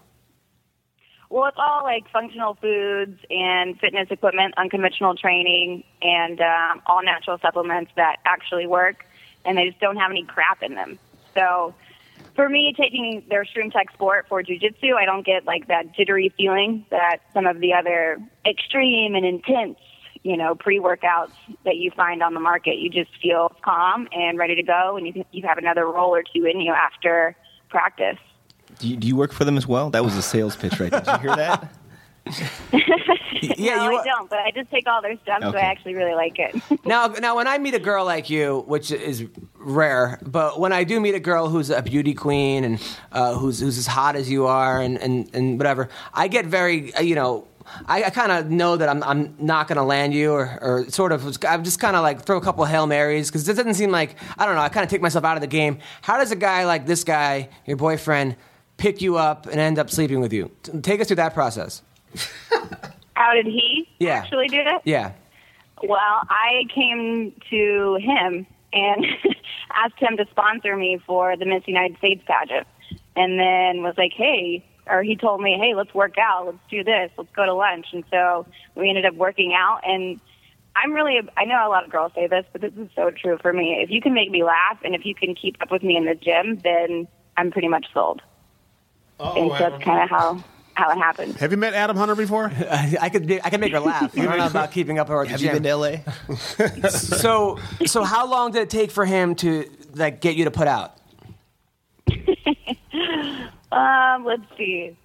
Well, 1.29 1.45
it's 1.45 1.57
all 1.59 1.83
like 1.83 2.09
functional 2.11 2.55
foods 2.55 3.19
and 3.29 3.79
fitness 3.79 4.07
equipment, 4.09 4.55
unconventional 4.57 5.15
training, 5.15 5.83
and 6.01 6.41
um, 6.41 6.81
all 6.87 7.03
natural 7.03 7.37
supplements 7.39 7.91
that 7.95 8.17
actually 8.25 8.65
work, 8.65 9.05
and 9.45 9.55
they 9.57 9.67
just 9.67 9.79
don't 9.79 9.97
have 9.97 10.09
any 10.09 10.23
crap 10.23 10.63
in 10.63 10.73
them. 10.73 10.97
So, 11.35 11.75
for 12.35 12.49
me, 12.49 12.73
taking 12.75 13.23
their 13.29 13.43
Shroom 13.43 13.71
Tech 13.71 13.91
Sport 13.93 14.25
for 14.27 14.41
jujitsu, 14.41 14.95
I 14.97 15.05
don't 15.05 15.25
get 15.25 15.45
like 15.45 15.67
that 15.67 15.93
jittery 15.95 16.33
feeling 16.35 16.85
that 16.89 17.17
some 17.33 17.45
of 17.45 17.59
the 17.59 17.73
other 17.73 18.17
extreme 18.47 19.13
and 19.13 19.25
intense, 19.25 19.77
you 20.23 20.35
know, 20.35 20.55
pre-workouts 20.55 21.33
that 21.63 21.75
you 21.75 21.91
find 21.91 22.23
on 22.23 22.33
the 22.33 22.39
market. 22.39 22.77
You 22.77 22.89
just 22.89 23.11
feel 23.21 23.51
calm 23.63 24.07
and 24.11 24.39
ready 24.39 24.55
to 24.55 24.63
go, 24.63 24.97
and 24.97 25.05
you 25.05 25.23
you 25.31 25.47
have 25.47 25.59
another 25.59 25.85
roll 25.85 26.15
or 26.15 26.23
two 26.23 26.45
in 26.45 26.59
you 26.59 26.73
after 26.73 27.35
practice. 27.69 28.17
Do 28.79 28.87
you, 28.87 28.95
do 28.97 29.07
you 29.07 29.15
work 29.15 29.33
for 29.33 29.45
them 29.45 29.57
as 29.57 29.67
well? 29.67 29.89
That 29.89 30.03
was 30.03 30.15
a 30.15 30.21
sales 30.21 30.55
pitch, 30.55 30.79
right? 30.79 30.91
Did 30.91 31.05
you 31.05 31.17
hear 31.19 31.35
that? 31.35 31.73
Yeah, 33.41 33.75
no, 33.75 33.91
you 33.91 33.97
I 33.99 34.03
don't, 34.03 34.29
but 34.29 34.39
I 34.39 34.51
just 34.51 34.69
take 34.69 34.87
all 34.87 35.01
their 35.01 35.17
stuff, 35.23 35.41
so 35.41 35.55
I 35.55 35.61
actually 35.61 35.95
really 35.95 36.13
like 36.13 36.39
it. 36.39 36.55
now 36.85 37.07
now 37.07 37.35
when 37.35 37.47
I 37.47 37.57
meet 37.57 37.73
a 37.73 37.79
girl 37.79 38.05
like 38.05 38.29
you, 38.29 38.63
which 38.67 38.91
is 38.91 39.25
rare, 39.55 40.19
but 40.25 40.59
when 40.59 40.73
I 40.73 40.83
do 40.83 40.99
meet 40.99 41.15
a 41.15 41.19
girl 41.19 41.49
who's 41.49 41.69
a 41.69 41.81
beauty 41.81 42.13
queen 42.13 42.63
and 42.63 42.97
uh, 43.11 43.35
who's 43.35 43.59
who's 43.59 43.77
as 43.77 43.87
hot 43.87 44.15
as 44.15 44.29
you 44.29 44.47
are 44.47 44.81
and 44.81 44.97
and, 44.97 45.33
and 45.33 45.57
whatever, 45.57 45.89
I 46.13 46.27
get 46.27 46.45
very 46.45 46.93
uh, 46.93 47.01
you 47.01 47.15
know. 47.15 47.45
I, 47.85 48.05
I 48.05 48.09
kind 48.09 48.31
of 48.31 48.49
know 48.49 48.77
that 48.77 48.89
I'm, 48.89 49.03
I'm 49.03 49.35
not 49.37 49.67
going 49.67 49.75
to 49.75 49.83
land 49.83 50.11
you, 50.11 50.31
or, 50.31 50.57
or 50.59 50.89
sort 50.89 51.11
of. 51.11 51.37
I'm 51.47 51.63
just 51.63 51.79
kind 51.79 51.95
of 51.95 52.01
like 52.01 52.23
throw 52.23 52.37
a 52.37 52.41
couple 52.41 52.65
hail 52.65 52.87
marys 52.87 53.29
because 53.29 53.47
it 53.47 53.53
doesn't 53.53 53.75
seem 53.75 53.91
like 53.91 54.15
I 54.39 54.47
don't 54.47 54.55
know. 54.55 54.61
I 54.61 54.69
kind 54.69 54.83
of 54.83 54.89
take 54.89 55.03
myself 55.03 55.23
out 55.23 55.37
of 55.37 55.41
the 55.41 55.47
game. 55.47 55.77
How 56.01 56.17
does 56.17 56.31
a 56.31 56.35
guy 56.35 56.65
like 56.65 56.87
this 56.87 57.03
guy, 57.03 57.49
your 57.67 57.77
boyfriend, 57.77 58.37
pick 58.79 59.01
you 59.01 59.17
up 59.17 59.45
and 59.45 59.59
end 59.59 59.77
up 59.77 59.89
sleeping 59.91 60.19
with 60.21 60.33
you? 60.33 60.49
T- 60.63 60.79
Take 60.81 61.01
us 61.01 61.07
through 61.07 61.17
that 61.17 61.33
process. 61.35 61.83
How 63.15 63.33
did 63.33 63.45
he 63.45 63.87
Yeah. 63.99 64.15
actually 64.15 64.47
do 64.47 64.57
it? 64.59 64.81
Yeah. 64.85 65.11
Well, 65.83 65.99
I 66.29 66.63
came 66.73 67.33
to 67.51 67.97
him 68.01 68.47
and 68.73 69.05
asked 69.73 69.99
him 69.99 70.17
to 70.17 70.25
sponsor 70.31 70.75
me 70.75 70.99
for 71.05 71.35
the 71.37 71.45
Miss 71.45 71.63
United 71.67 71.97
States 71.97 72.21
pageant, 72.25 72.67
and 73.15 73.39
then 73.39 73.83
was 73.83 73.95
like, 73.97 74.11
"Hey," 74.13 74.63
or 74.87 75.03
he 75.03 75.15
told 75.15 75.41
me, 75.41 75.57
"Hey, 75.61 75.75
let's 75.75 75.93
work 75.93 76.15
out. 76.17 76.45
Let's 76.47 76.57
do 76.69 76.83
this. 76.83 77.11
Let's 77.17 77.31
go 77.35 77.45
to 77.45 77.53
lunch." 77.53 77.87
And 77.93 78.03
so 78.11 78.45
we 78.75 78.89
ended 78.89 79.05
up 79.05 79.13
working 79.15 79.53
out, 79.53 79.81
and 79.85 80.19
I'm 80.75 80.91
really, 80.93 81.19
I 81.37 81.45
know 81.45 81.65
a 81.65 81.69
lot 81.69 81.83
of 81.85 81.91
girls 81.91 82.11
say 82.13 82.27
this, 82.27 82.45
but 82.51 82.61
this 82.61 82.73
is 82.77 82.89
so 82.95 83.09
true 83.11 83.37
for 83.41 83.51
me. 83.53 83.79
If 83.81 83.89
you 83.89 84.01
can 84.01 84.13
make 84.13 84.31
me 84.31 84.43
laugh 84.43 84.79
and 84.83 84.95
if 84.95 85.05
you 85.05 85.15
can 85.15 85.33
keep 85.35 85.61
up 85.61 85.71
with 85.71 85.83
me 85.83 85.97
in 85.97 86.05
the 86.05 86.15
gym, 86.15 86.57
then 86.63 87.07
I'm 87.37 87.51
pretty 87.51 87.67
much 87.69 87.87
sold. 87.93 88.21
And 89.19 89.51
so 89.51 89.57
that's 89.57 89.83
kind 89.83 90.03
of 90.03 90.09
how 90.09 90.43
how 90.75 90.91
it 90.91 90.97
happened. 90.97 91.35
Have 91.37 91.51
you 91.51 91.57
met 91.57 91.73
Adam 91.73 91.97
Hunter 91.97 92.15
before? 92.15 92.49
I, 92.53 92.95
I 93.01 93.09
could 93.09 93.27
be- 93.27 93.43
I 93.43 93.49
could 93.49 93.59
make 93.59 93.73
her 93.73 93.79
laugh. 93.81 94.17
I 94.17 94.21
don't 94.25 94.37
know 94.37 94.47
about 94.47 94.71
keeping 94.71 94.97
up 94.97 95.07
with 95.09 95.15
her 95.15 95.21
at 95.21 95.25
the 95.27 95.31
Have 95.31 95.39
gym. 95.41 95.55
you 95.55 95.59
been 95.59 95.63
to 95.63 95.75
LA? 95.75 96.89
So, 96.89 97.57
so 97.85 98.03
how 98.03 98.27
long 98.27 98.51
did 98.51 98.61
it 98.63 98.69
take 98.69 98.91
for 98.91 99.05
him 99.05 99.35
to 99.35 99.69
like 99.95 100.21
get 100.21 100.35
you 100.35 100.45
to 100.45 100.51
put 100.51 100.67
out? 100.67 100.95
Um, 103.71 104.25
let's 104.25 104.41
see. 104.57 104.95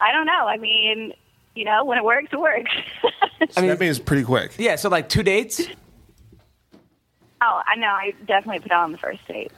I 0.00 0.12
don't 0.12 0.26
know. 0.26 0.46
I 0.46 0.58
mean, 0.58 1.12
you 1.54 1.64
know, 1.64 1.84
when 1.84 1.96
it 1.96 2.04
works, 2.04 2.28
it 2.32 2.38
works. 2.38 2.70
I 3.56 3.60
mean, 3.60 3.70
that 3.70 3.80
means 3.80 3.98
pretty 3.98 4.24
quick. 4.24 4.52
yeah. 4.58 4.76
So 4.76 4.88
like 4.90 5.08
two 5.08 5.22
dates. 5.22 5.60
oh, 7.40 7.62
I 7.66 7.76
know. 7.76 7.86
I 7.86 8.12
definitely 8.26 8.60
put 8.60 8.72
out 8.72 8.84
on 8.84 8.92
the 8.92 8.98
first 8.98 9.26
date. 9.26 9.52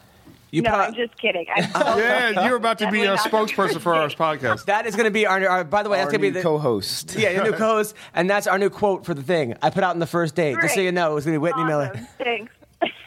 You 0.51 0.63
no, 0.63 0.71
put 0.71 0.79
I'm 0.79 0.95
just 0.95 1.17
kidding. 1.19 1.47
I, 1.55 1.61
Yeah, 1.99 2.47
you're 2.47 2.57
about 2.57 2.79
to 2.79 2.91
be 2.91 3.03
a 3.03 3.17
spokesperson 3.17 3.81
for 3.81 3.95
our 3.95 4.09
podcast. 4.09 4.65
that 4.65 4.87
is 4.87 4.97
going 4.97 5.05
to 5.05 5.11
be 5.11 5.27
our, 5.27 5.47
our. 5.47 5.61
Uh, 5.61 5.65
by 5.65 5.83
the 5.83 5.91
way, 5.91 5.99
that's 5.99 6.11
going 6.11 6.21
to 6.23 6.27
be 6.27 6.31
the 6.31 6.43
co-host. 6.43 7.17
yeah 7.17 7.31
your 7.31 7.45
new 7.45 7.53
co-host, 7.59 7.95
and 8.15 8.31
that's 8.31 8.47
our 8.47 8.59
new 8.59 8.71
quote 8.71 9.05
for 9.05 9.15
the 9.15 9.23
thing. 9.23 9.55
I 9.61 9.71
put 9.71 9.85
out 9.85 9.95
in 9.95 10.01
the 10.01 10.07
first 10.07 10.35
date, 10.35 10.57
just 10.61 10.75
so 10.75 10.81
you 10.81 10.93
know, 10.93 11.13
it 11.13 11.15
was 11.15 11.25
going 11.25 11.35
to 11.35 11.39
be 11.41 11.43
Whitney 11.43 11.65
Miller. 11.65 11.93
Thanks. 12.19 12.53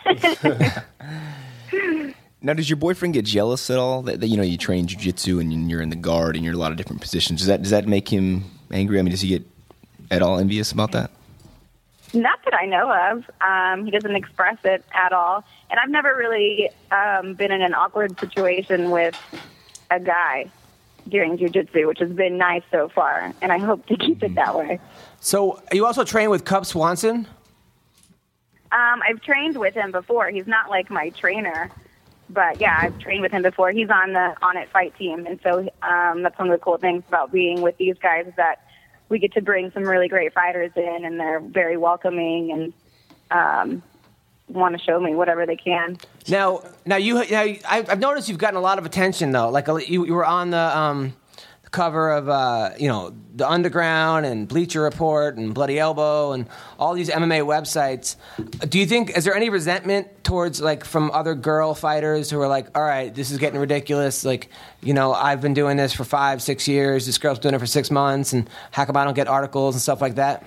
Now, 2.43 2.53
does 2.53 2.67
your 2.67 2.77
boyfriend 2.77 3.13
get 3.13 3.23
jealous 3.25 3.69
at 3.69 3.77
all 3.77 4.01
that, 4.01 4.19
that 4.19 4.27
you 4.27 4.35
know 4.35 4.41
you 4.41 4.57
train 4.57 4.87
jujitsu 4.87 5.39
and 5.39 5.69
you're 5.69 5.79
in 5.81 5.91
the 5.91 5.95
guard 5.95 6.35
and 6.35 6.43
you're 6.43 6.53
in 6.53 6.57
a 6.57 6.59
lot 6.59 6.71
of 6.71 6.77
different 6.77 6.99
positions? 6.99 7.41
Does 7.41 7.47
that 7.47 7.61
does 7.61 7.69
that 7.69 7.87
make 7.87 8.09
him 8.09 8.45
angry? 8.71 8.97
I 8.97 9.03
mean, 9.03 9.11
does 9.11 9.21
he 9.21 9.29
get 9.29 9.45
at 10.09 10.23
all 10.23 10.39
envious 10.39 10.71
about 10.71 10.91
that? 10.93 11.11
Not 12.13 12.43
that 12.43 12.53
I 12.53 12.65
know 12.65 12.91
of. 12.91 13.29
Um, 13.41 13.85
he 13.85 13.91
doesn't 13.91 14.15
express 14.15 14.57
it 14.63 14.83
at 14.93 15.13
all. 15.13 15.43
And 15.69 15.79
I've 15.79 15.89
never 15.89 16.15
really 16.15 16.69
um, 16.91 17.35
been 17.35 17.51
in 17.51 17.61
an 17.61 17.73
awkward 17.73 18.19
situation 18.19 18.91
with 18.91 19.17
a 19.89 19.99
guy 19.99 20.51
during 21.07 21.37
jujitsu, 21.37 21.87
which 21.87 21.99
has 21.99 22.11
been 22.11 22.37
nice 22.37 22.63
so 22.69 22.89
far. 22.89 23.33
And 23.41 23.51
I 23.51 23.57
hope 23.57 23.85
to 23.87 23.95
keep 23.95 24.23
it 24.23 24.35
that 24.35 24.57
way. 24.57 24.79
So 25.19 25.61
you 25.71 25.85
also 25.85 26.03
train 26.03 26.29
with 26.29 26.45
Cub 26.45 26.65
Swanson. 26.65 27.27
Um, 28.71 29.01
I've 29.07 29.21
trained 29.21 29.57
with 29.57 29.73
him 29.73 29.91
before. 29.91 30.29
He's 30.29 30.47
not 30.47 30.69
like 30.69 30.89
my 30.89 31.09
trainer, 31.09 31.69
but 32.29 32.61
yeah, 32.61 32.77
I've 32.81 32.97
trained 32.99 33.21
with 33.21 33.31
him 33.31 33.41
before. 33.41 33.71
He's 33.71 33.89
on 33.89 34.13
the 34.13 34.33
Onnit 34.41 34.69
fight 34.69 34.97
team, 34.97 35.25
and 35.25 35.39
so 35.43 35.69
um, 35.81 36.23
that's 36.23 36.37
one 36.39 36.49
of 36.49 36.57
the 36.57 36.63
cool 36.63 36.77
things 36.77 37.03
about 37.07 37.33
being 37.33 37.61
with 37.61 37.77
these 37.77 37.97
guys 38.01 38.27
is 38.27 38.33
that 38.37 38.65
we 39.11 39.19
get 39.19 39.33
to 39.33 39.41
bring 39.41 39.69
some 39.73 39.83
really 39.83 40.07
great 40.07 40.33
fighters 40.33 40.71
in, 40.75 41.03
and 41.03 41.19
they're 41.19 41.41
very 41.41 41.75
welcoming 41.75 42.51
and 42.51 42.73
um, 43.29 43.83
want 44.47 44.75
to 44.75 44.83
show 44.83 44.99
me 44.99 45.13
whatever 45.13 45.45
they 45.45 45.57
can. 45.57 45.97
Now, 46.29 46.63
now 46.85 46.95
you, 46.95 47.25
now 47.29 47.45
I've 47.69 47.99
noticed 47.99 48.29
you've 48.29 48.37
gotten 48.37 48.55
a 48.57 48.61
lot 48.61 48.79
of 48.79 48.85
attention 48.85 49.31
though. 49.31 49.49
Like 49.49 49.67
you, 49.67 50.05
you 50.05 50.13
were 50.13 50.25
on 50.25 50.51
the 50.51 50.77
um, 50.77 51.13
cover 51.71 52.11
of 52.11 52.27
uh, 52.29 52.71
you 52.77 52.87
know 52.87 53.13
the 53.33 53.49
Underground 53.49 54.25
and 54.25 54.47
Bleacher 54.47 54.81
Report 54.81 55.37
and 55.37 55.53
Bloody 55.53 55.79
Elbow 55.79 56.33
and 56.33 56.45
all 56.77 56.93
these 56.93 57.09
MMA 57.09 57.45
websites. 57.45 58.17
Do 58.67 58.77
you 58.77 58.85
think 58.85 59.17
is 59.17 59.23
there 59.23 59.35
any 59.35 59.49
resentment 59.49 60.23
towards 60.23 60.61
like 60.61 60.83
from 60.85 61.11
other 61.11 61.33
girl 61.33 61.73
fighters 61.73 62.29
who 62.29 62.39
are 62.41 62.47
like, 62.47 62.77
all 62.77 62.83
right, 62.83 63.13
this 63.13 63.31
is 63.31 63.37
getting 63.37 63.59
ridiculous. 63.59 64.23
Like, 64.23 64.49
you 64.81 64.93
know, 64.93 65.13
I've 65.13 65.41
been 65.41 65.53
doing 65.53 65.77
this 65.77 65.93
for 65.93 66.03
five, 66.03 66.41
six 66.41 66.67
years. 66.67 67.05
This 67.05 67.17
girl's 67.17 67.39
doing 67.39 67.55
it 67.55 67.59
for 67.59 67.65
six 67.65 67.89
months, 67.89 68.33
and 68.33 68.49
how 68.71 68.85
come 68.85 68.97
I 68.97 69.05
don't 69.05 69.13
get 69.13 69.27
articles 69.27 69.75
and 69.75 69.81
stuff 69.81 70.01
like 70.01 70.15
that? 70.15 70.45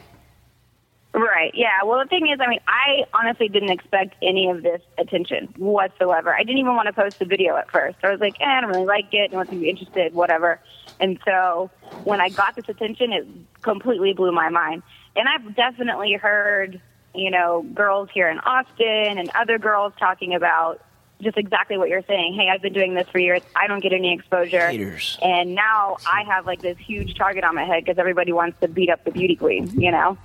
Right. 1.14 1.52
Yeah. 1.54 1.84
Well, 1.84 2.00
the 2.00 2.08
thing 2.08 2.26
is, 2.26 2.40
I 2.40 2.48
mean, 2.48 2.58
I 2.66 3.04
honestly 3.14 3.48
didn't 3.48 3.70
expect 3.70 4.16
any 4.20 4.50
of 4.50 4.64
this 4.64 4.82
attention 4.98 5.54
whatsoever. 5.56 6.34
I 6.34 6.42
didn't 6.42 6.58
even 6.58 6.74
want 6.74 6.86
to 6.86 6.92
post 6.92 7.20
the 7.20 7.24
video 7.24 7.56
at 7.56 7.70
first. 7.70 7.98
I 8.02 8.10
was 8.10 8.18
like, 8.18 8.34
eh, 8.40 8.44
I 8.44 8.60
don't 8.60 8.70
really 8.70 8.84
like 8.84 9.12
it. 9.12 9.30
No 9.30 9.38
one's 9.38 9.48
gonna 9.48 9.60
be 9.60 9.70
interested. 9.70 10.12
Whatever. 10.12 10.58
And 11.00 11.18
so 11.24 11.70
when 12.04 12.20
I 12.20 12.28
got 12.28 12.54
this 12.56 12.68
attention, 12.68 13.12
it 13.12 13.26
completely 13.62 14.12
blew 14.12 14.32
my 14.32 14.48
mind. 14.48 14.82
And 15.16 15.28
I've 15.28 15.54
definitely 15.54 16.14
heard, 16.14 16.80
you 17.14 17.30
know, 17.30 17.62
girls 17.74 18.08
here 18.12 18.28
in 18.28 18.38
Austin 18.40 19.18
and 19.18 19.30
other 19.34 19.58
girls 19.58 19.92
talking 19.98 20.34
about 20.34 20.80
just 21.20 21.36
exactly 21.36 21.78
what 21.78 21.88
you're 21.88 22.04
saying. 22.06 22.34
Hey, 22.34 22.48
I've 22.50 22.62
been 22.62 22.72
doing 22.72 22.94
this 22.94 23.08
for 23.08 23.18
years. 23.18 23.42
I 23.54 23.66
don't 23.66 23.80
get 23.80 23.92
any 23.92 24.12
exposure. 24.12 24.68
Haters. 24.68 25.18
And 25.22 25.54
now 25.54 25.96
I 26.06 26.24
have 26.24 26.46
like 26.46 26.60
this 26.60 26.76
huge 26.78 27.14
target 27.16 27.44
on 27.44 27.54
my 27.54 27.64
head 27.64 27.84
because 27.84 27.98
everybody 27.98 28.32
wants 28.32 28.58
to 28.60 28.68
beat 28.68 28.90
up 28.90 29.04
the 29.04 29.10
beauty 29.10 29.36
queen, 29.36 29.68
you 29.80 29.90
know? 29.90 30.18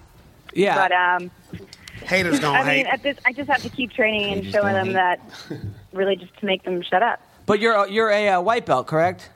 Yeah. 0.53 0.75
But 0.75 0.91
um, 0.91 1.31
Haters 2.03 2.39
gonna 2.39 2.59
I 2.59 2.63
hate. 2.63 2.77
mean, 2.77 2.87
at 2.87 3.03
this, 3.03 3.17
I 3.25 3.33
just 3.33 3.49
have 3.49 3.61
to 3.61 3.69
keep 3.69 3.91
training 3.91 4.33
and 4.33 4.51
showing 4.51 4.73
don't 4.73 4.85
them 4.85 4.93
that, 4.93 5.19
really, 5.93 6.15
just 6.15 6.35
to 6.39 6.45
make 6.45 6.63
them 6.63 6.81
shut 6.81 7.03
up. 7.03 7.21
but 7.45 7.59
you're 7.59 7.87
you're 7.87 8.09
a 8.09 8.29
uh, 8.29 8.41
white 8.41 8.65
belt, 8.65 8.87
correct? 8.87 9.29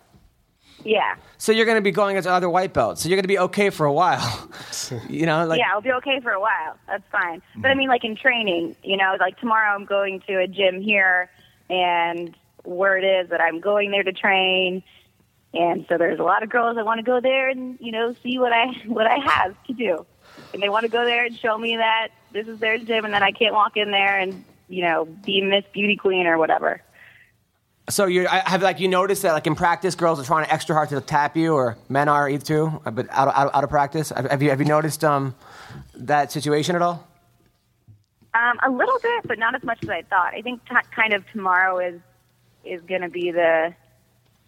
Yeah, 0.86 1.16
So 1.38 1.52
you're 1.52 1.66
going 1.66 1.78
to 1.78 1.82
be 1.82 1.92
going 1.92 2.18
as 2.18 2.28
other 2.28 2.50
white 2.50 2.74
belts. 2.74 3.02
So 3.02 3.10
you're 3.10 3.16
going 3.16 3.24
to 3.24 3.28
be 3.28 3.40
okay 3.40 3.70
for 3.70 3.86
a 3.86 3.94
while. 3.94 4.50
you 5.10 5.26
know, 5.26 5.46
like 5.46 5.60
yeah, 5.60 5.72
I'll 5.74 5.82
be 5.82 5.92
okay 5.94 6.20
for 6.20 6.32
a 6.32 6.40
while. 6.40 6.78
That's 6.88 7.04
fine. 7.12 7.42
But 7.58 7.72
I 7.72 7.74
mean, 7.74 7.88
like 7.90 8.04
in 8.04 8.16
training, 8.16 8.76
you 8.84 8.98
know, 8.98 9.16
like 9.20 9.40
tomorrow 9.40 9.74
I'm 9.74 9.86
going 9.86 10.22
to 10.28 10.40
a 10.40 10.48
gym 10.48 10.82
here, 10.82 11.30
and 11.70 12.36
word 12.66 13.04
is 13.04 13.30
that 13.30 13.42
I'm 13.42 13.60
going 13.60 13.92
there 13.92 14.04
to 14.04 14.14
train, 14.14 14.84
and 15.54 15.86
so 15.90 15.98
there's 15.98 16.20
a 16.20 16.24
lot 16.24 16.44
of 16.44 16.50
girls 16.50 16.76
that 16.76 16.86
want 16.86 17.00
to 17.00 17.04
go 17.04 17.20
there 17.20 17.50
and 17.50 17.78
you 17.80 17.92
know 17.92 18.16
see 18.24 18.40
what 18.40 18.54
I 18.54 18.68
what 18.88 19.08
I 19.08 19.20
have 19.20 19.56
to 19.66 19.74
do, 19.74 20.06
and 20.54 20.62
they 20.62 20.70
want 20.70 20.84
to 20.84 20.90
go 20.90 21.06
there 21.06 21.26
and 21.26 21.38
show 21.38 21.58
me 21.58 21.78
that 21.78 22.10
this 22.32 22.48
is 22.48 22.60
their 22.60 22.78
gym, 22.78 23.06
and 23.06 23.14
that 23.14 23.24
I 23.24 23.32
can't 23.32 23.54
walk 23.54 23.78
in 23.78 23.92
there 23.92 24.20
and 24.20 24.44
you 24.68 24.84
know 24.84 25.06
be 25.06 25.42
Miss 25.42 25.66
Beauty 25.74 25.96
Queen 25.96 26.26
or 26.26 26.38
whatever. 26.38 26.82
So 27.90 28.06
you 28.06 28.28
have 28.28 28.62
like 28.62 28.80
you 28.80 28.88
noticed 28.88 29.24
that 29.24 29.34
like 29.34 29.46
in 29.46 29.56
practice, 29.56 29.94
girls 29.96 30.20
are 30.20 30.24
trying 30.24 30.50
extra 30.50 30.74
hard 30.74 30.90
to 30.90 31.02
tap 31.02 31.36
you, 31.36 31.54
or 31.54 31.78
men 31.90 32.08
are 32.08 32.30
either 32.30 32.46
too, 32.46 32.82
but 32.86 33.08
out 33.10 33.28
of, 33.28 33.34
out 33.36 33.48
of, 33.48 33.56
out 33.56 33.64
of 33.66 33.70
practice. 33.70 34.10
Have 34.10 34.30
have 34.32 34.42
you 34.42 34.50
have 34.50 34.60
you 34.60 34.66
noticed 34.66 35.04
um, 35.04 35.36
that 35.96 36.32
situation 36.32 36.76
at 36.78 36.82
all? 36.82 37.06
Um, 38.34 38.58
a 38.66 38.72
little 38.72 38.98
bit, 39.02 39.28
but 39.28 39.38
not 39.38 39.54
as 39.54 39.64
much 39.64 39.84
as 39.84 39.90
I 39.90 40.02
thought. 40.04 40.34
I 40.34 40.42
think 40.42 40.66
t- 40.68 40.76
kind 40.96 41.14
of 41.14 41.30
tomorrow 41.32 41.80
is 41.80 42.00
is 42.64 42.82
going 42.84 43.02
to 43.02 43.10
be 43.10 43.32
the 43.32 43.76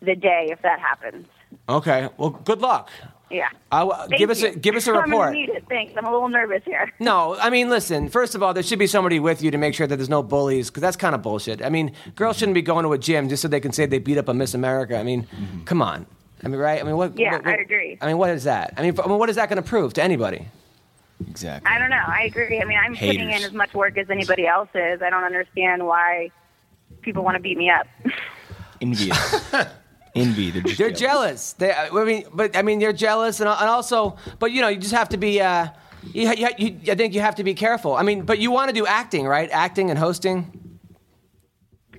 the 0.01 0.15
day 0.15 0.47
if 0.51 0.61
that 0.61 0.79
happens. 0.79 1.27
Okay. 1.67 2.09
Well, 2.17 2.29
good 2.29 2.61
luck. 2.61 2.89
Yeah. 3.31 3.47
I 3.71 3.79
w- 3.79 3.97
Thank 4.09 4.17
give 4.19 4.29
us 4.29 4.41
you. 4.41 4.49
a 4.49 4.55
give 4.55 4.75
us 4.75 4.87
a 4.87 4.91
I'm 4.91 4.95
gonna 4.97 5.07
report. 5.11 5.33
need 5.33 5.49
it. 5.49 5.65
Thanks. 5.67 5.93
I'm 5.97 6.05
a 6.05 6.11
little 6.11 6.29
nervous 6.29 6.61
here. 6.65 6.91
No, 6.99 7.35
I 7.39 7.49
mean, 7.49 7.69
listen. 7.69 8.09
First 8.09 8.35
of 8.35 8.43
all, 8.43 8.53
there 8.53 8.61
should 8.63 8.79
be 8.79 8.87
somebody 8.87 9.19
with 9.19 9.41
you 9.41 9.49
to 9.51 9.57
make 9.57 9.73
sure 9.73 9.87
that 9.87 9.95
there's 9.95 10.09
no 10.09 10.21
bullies, 10.23 10.69
because 10.69 10.81
that's 10.81 10.95
kind 10.97 11.15
of 11.15 11.21
bullshit. 11.21 11.63
I 11.63 11.69
mean, 11.69 11.91
girls 12.15 12.37
shouldn't 12.37 12.53
be 12.55 12.61
going 12.61 12.83
to 12.83 12.93
a 12.93 12.97
gym 12.97 13.27
just 13.29 13.41
so 13.41 13.47
they 13.47 13.59
can 13.59 13.71
say 13.71 13.85
they 13.87 13.99
beat 13.99 14.17
up 14.17 14.27
a 14.29 14.33
Miss 14.33 14.53
America. 14.53 14.97
I 14.97 15.03
mean, 15.03 15.23
mm-hmm. 15.23 15.63
come 15.63 15.81
on. 15.81 16.05
I 16.43 16.47
mean, 16.49 16.59
right? 16.59 16.79
I 16.79 16.83
mean, 16.83 16.97
what? 16.97 17.17
Yeah, 17.17 17.31
what- 17.33 17.45
what- 17.45 17.53
I 17.55 17.61
agree. 17.61 17.97
I 18.01 18.07
mean, 18.07 18.17
what 18.17 18.29
is 18.29 18.43
that? 18.43 18.73
I 18.77 18.81
mean, 18.83 18.93
f- 18.97 19.03
I 19.03 19.07
mean, 19.09 19.17
what 19.17 19.29
is 19.29 19.35
that 19.37 19.49
going 19.49 19.61
to 19.61 19.67
prove 19.67 19.93
to 19.95 20.03
anybody? 20.03 20.47
Exactly. 21.29 21.71
I 21.71 21.79
don't 21.79 21.89
know. 21.89 22.03
I 22.05 22.23
agree. 22.23 22.61
I 22.61 22.65
mean, 22.65 22.77
I'm 22.77 22.93
putting 22.95 23.21
in 23.21 23.43
as 23.43 23.53
much 23.53 23.73
work 23.73 23.97
as 23.97 24.09
anybody 24.09 24.45
else 24.45 24.69
is. 24.75 25.01
I 25.01 25.09
don't 25.09 25.23
understand 25.23 25.85
why 25.87 26.29
people 27.01 27.23
want 27.23 27.35
to 27.35 27.41
beat 27.41 27.57
me 27.57 27.69
up. 27.69 27.87
Envious. 28.81 29.51
Envy. 30.15 30.49
They're 30.51 30.61
just 30.61 30.77
They're 30.77 30.91
jealous. 30.91 31.53
They, 31.53 31.73
I 31.73 31.89
mean, 32.05 32.25
but 32.33 32.55
I 32.55 32.61
mean, 32.61 32.79
they're 32.79 32.93
jealous, 32.93 33.39
and, 33.41 33.49
and 33.49 33.69
also, 33.69 34.15
but 34.39 34.51
you 34.51 34.61
know, 34.61 34.69
you 34.69 34.77
just 34.79 34.93
have 34.93 35.09
to 35.09 35.17
be. 35.17 35.41
Uh, 35.41 35.67
you, 36.13 36.31
you, 36.33 36.47
you, 36.57 36.91
I 36.91 36.95
think 36.95 37.13
you 37.13 37.21
have 37.21 37.35
to 37.35 37.43
be 37.43 37.53
careful. 37.53 37.95
I 37.95 38.03
mean, 38.03 38.21
but 38.23 38.39
you 38.39 38.51
want 38.51 38.69
to 38.69 38.73
do 38.73 38.85
acting, 38.87 39.25
right? 39.27 39.49
Acting 39.51 39.89
and 39.89 39.97
hosting. 39.99 40.77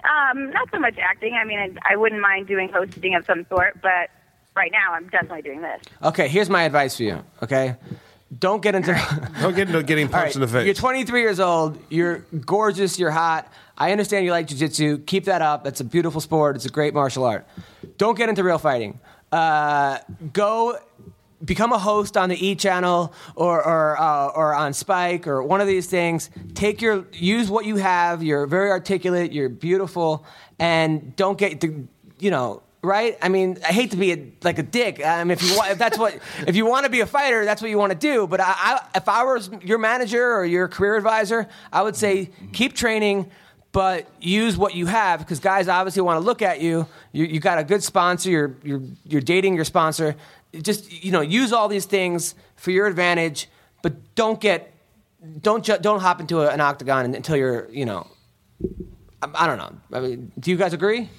um, 0.04 0.50
not 0.50 0.68
so 0.72 0.78
much 0.78 0.96
acting. 0.98 1.34
I 1.34 1.44
mean, 1.44 1.58
I, 1.58 1.92
I 1.92 1.96
wouldn't 1.96 2.20
mind 2.20 2.46
doing 2.46 2.68
hosting 2.72 3.14
of 3.14 3.24
some 3.26 3.44
sort, 3.48 3.80
but 3.82 4.08
right 4.54 4.70
now 4.72 4.92
I'm 4.94 5.08
definitely 5.08 5.42
doing 5.42 5.60
this. 5.62 5.82
Okay, 6.02 6.28
here's 6.28 6.48
my 6.48 6.62
advice 6.62 6.96
for 6.96 7.02
you. 7.02 7.24
Okay, 7.42 7.76
don't 8.38 8.62
get 8.62 8.74
into. 8.74 8.92
Don't 9.40 9.54
get 9.54 9.68
into 9.68 9.82
getting 9.82 10.06
All 10.06 10.12
punched 10.12 10.26
right, 10.26 10.34
in 10.36 10.40
the 10.42 10.48
face. 10.48 10.64
You're 10.66 10.74
23 10.74 11.20
years 11.20 11.40
old. 11.40 11.78
You're 11.90 12.18
gorgeous. 12.44 12.98
You're 12.98 13.10
hot. 13.10 13.52
I 13.76 13.92
understand 13.92 14.24
you 14.24 14.30
like 14.30 14.48
jujitsu. 14.48 15.04
Keep 15.06 15.24
that 15.24 15.42
up. 15.42 15.64
That's 15.64 15.80
a 15.80 15.84
beautiful 15.84 16.20
sport. 16.20 16.56
It's 16.56 16.64
a 16.64 16.70
great 16.70 16.94
martial 16.94 17.24
art. 17.24 17.46
Don't 17.98 18.16
get 18.16 18.28
into 18.28 18.42
real 18.42 18.58
fighting. 18.58 19.00
Uh, 19.30 19.98
go 20.32 20.78
become 21.44 21.72
a 21.72 21.78
host 21.78 22.16
on 22.16 22.28
the 22.28 22.46
E 22.46 22.54
channel 22.54 23.12
or 23.34 23.62
or 23.62 24.00
uh, 24.00 24.28
or 24.28 24.54
on 24.54 24.72
Spike 24.72 25.26
or 25.26 25.42
one 25.42 25.60
of 25.60 25.66
these 25.66 25.86
things. 25.86 26.30
Take 26.54 26.80
your 26.80 27.06
use 27.12 27.50
what 27.50 27.66
you 27.66 27.76
have. 27.76 28.22
You're 28.22 28.46
very 28.46 28.70
articulate. 28.70 29.32
You're 29.32 29.48
beautiful, 29.48 30.24
and 30.58 31.14
don't 31.16 31.36
get 31.36 31.60
the 31.60 31.84
you 32.18 32.30
know. 32.30 32.62
Right? 32.82 33.18
I 33.20 33.30
mean, 33.30 33.58
I 33.66 33.72
hate 33.72 33.90
to 33.92 33.96
be 33.96 34.12
a, 34.12 34.32
like 34.44 34.60
a 34.60 34.62
dick. 34.62 35.04
I 35.04 35.24
mean, 35.24 35.32
if 35.32 35.42
you 35.42 35.56
want, 35.56 35.72
if 35.72 35.78
that's 35.78 35.98
what, 35.98 36.20
if 36.46 36.54
you 36.54 36.66
want 36.66 36.84
to 36.84 36.90
be 36.90 37.00
a 37.00 37.06
fighter, 37.06 37.44
that's 37.44 37.60
what 37.60 37.68
you 37.68 37.78
want 37.78 37.90
to 37.90 37.98
do. 37.98 38.28
But 38.28 38.38
I, 38.38 38.54
I, 38.56 38.80
if 38.94 39.08
I 39.08 39.24
was 39.24 39.50
your 39.62 39.78
manager 39.78 40.32
or 40.34 40.44
your 40.44 40.68
career 40.68 40.94
advisor, 40.94 41.48
I 41.72 41.82
would 41.82 41.96
say 41.96 42.30
keep 42.52 42.74
training, 42.74 43.28
but 43.76 44.08
use 44.22 44.56
what 44.56 44.74
you 44.74 44.86
have 44.86 45.20
because 45.20 45.38
guys 45.38 45.68
obviously 45.68 46.00
want 46.00 46.16
to 46.18 46.24
look 46.24 46.40
at 46.40 46.62
you. 46.62 46.86
You, 47.12 47.26
you 47.26 47.40
got 47.40 47.58
a 47.58 47.62
good 47.62 47.82
sponsor. 47.82 48.30
You're, 48.30 48.56
you're, 48.64 48.80
you're 49.04 49.20
dating 49.20 49.54
your 49.54 49.66
sponsor. 49.66 50.16
Just 50.62 51.04
you 51.04 51.12
know, 51.12 51.20
use 51.20 51.52
all 51.52 51.68
these 51.68 51.84
things 51.84 52.34
for 52.54 52.70
your 52.70 52.86
advantage, 52.86 53.50
but 53.82 53.92
don't 54.14 54.40
get, 54.40 54.72
don't 55.42 55.62
ju- 55.62 55.76
don't 55.78 56.00
hop 56.00 56.22
into 56.22 56.40
a, 56.40 56.48
an 56.48 56.62
octagon 56.62 57.14
until 57.14 57.36
you're 57.36 57.68
you 57.70 57.84
know. 57.84 58.06
I, 59.20 59.44
I 59.44 59.46
don't 59.46 59.58
know. 59.58 59.76
I 59.92 60.00
mean, 60.00 60.32
do 60.40 60.50
you 60.50 60.56
guys 60.56 60.72
agree? 60.72 61.10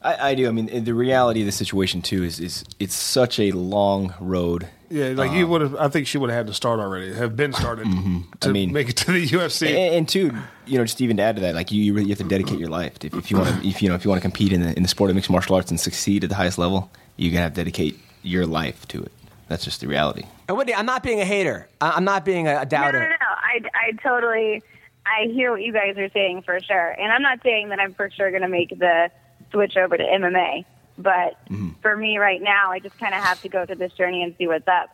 I, 0.00 0.30
I 0.30 0.34
do. 0.36 0.48
I 0.48 0.52
mean, 0.52 0.84
the 0.84 0.94
reality 0.94 1.40
of 1.40 1.46
the 1.46 1.52
situation 1.52 2.00
too 2.00 2.24
is, 2.24 2.40
is 2.40 2.64
it's 2.78 2.94
such 2.94 3.38
a 3.38 3.50
long 3.50 4.14
road. 4.20 4.68
Yeah, 4.90 5.08
like 5.10 5.32
you 5.32 5.46
would 5.46 5.60
have. 5.60 5.74
I 5.76 5.88
think 5.88 6.06
she 6.06 6.18
would 6.18 6.30
have 6.30 6.36
had 6.38 6.46
to 6.48 6.54
start 6.54 6.80
already. 6.80 7.12
Have 7.14 7.36
been 7.36 7.52
started 7.52 7.84
to 7.90 7.90
Mm-hmm. 7.90 8.20
I 8.42 8.48
mean- 8.48 8.72
make 8.72 8.88
it 8.88 8.96
to 8.98 9.12
the 9.12 9.26
UFC. 9.26 9.68
And, 9.68 9.94
and 9.94 10.08
two, 10.08 10.32
you 10.66 10.78
know, 10.78 10.84
just 10.84 11.00
even 11.00 11.16
to 11.18 11.22
add 11.22 11.36
to 11.36 11.42
that, 11.42 11.54
like 11.54 11.70
you, 11.72 11.82
you 11.82 11.94
really 11.94 12.08
have 12.10 12.18
to 12.18 12.24
dedicate 12.24 12.58
your 12.58 12.68
life 12.70 12.94
if, 13.02 13.14
if 13.14 13.30
you 13.30 13.36
want 13.38 13.48
to, 13.62 13.68
if 13.68 13.82
you 13.82 13.88
know, 13.88 13.94
if 13.94 14.04
you 14.04 14.10
want 14.10 14.20
to 14.22 14.26
compete 14.28 14.52
in 14.52 14.62
the 14.62 14.74
in 14.76 14.82
the 14.82 14.88
sport 14.88 15.10
of 15.10 15.16
mixed 15.16 15.30
martial 15.30 15.54
arts 15.56 15.70
and 15.70 15.78
succeed 15.80 16.24
at 16.24 16.30
the 16.30 16.36
highest 16.36 16.58
level, 16.58 16.90
you're 17.16 17.30
gonna 17.32 17.42
have 17.42 17.52
to 17.52 17.60
dedicate 17.60 17.98
your 18.22 18.46
life 18.46 18.86
to 18.88 19.02
it. 19.02 19.12
That's 19.48 19.64
just 19.64 19.80
the 19.80 19.88
reality. 19.88 20.24
And 20.48 20.56
Whitney, 20.56 20.74
I'm 20.74 20.84
not 20.86 21.02
being 21.02 21.20
a 21.20 21.24
hater. 21.24 21.68
I- 21.80 21.92
I'm 21.92 22.04
not 22.04 22.24
being 22.24 22.46
a, 22.46 22.50
a 22.50 22.54
No, 22.54 22.60
no, 22.60 22.64
doubter. 22.66 22.98
no, 23.00 23.06
no. 23.08 23.14
I, 23.30 23.60
I 23.74 23.92
totally, 24.02 24.62
I 25.06 25.26
hear 25.32 25.50
what 25.50 25.62
you 25.62 25.72
guys 25.72 25.96
are 25.96 26.10
saying 26.10 26.42
for 26.42 26.60
sure. 26.60 26.90
And 27.00 27.10
I'm 27.12 27.22
not 27.22 27.40
saying 27.42 27.70
that 27.70 27.80
I'm 27.80 27.94
for 27.94 28.10
sure 28.10 28.30
going 28.30 28.42
to 28.42 28.48
make 28.48 28.70
the 28.78 29.10
switch 29.50 29.76
over 29.78 29.96
to 29.96 30.04
MMA. 30.04 30.66
But 30.98 31.38
for 31.80 31.96
me 31.96 32.18
right 32.18 32.42
now, 32.42 32.72
I 32.72 32.80
just 32.80 32.98
kind 32.98 33.14
of 33.14 33.22
have 33.22 33.40
to 33.42 33.48
go 33.48 33.64
through 33.64 33.76
this 33.76 33.92
journey 33.92 34.22
and 34.22 34.34
see 34.36 34.46
what's 34.46 34.66
up. 34.66 34.90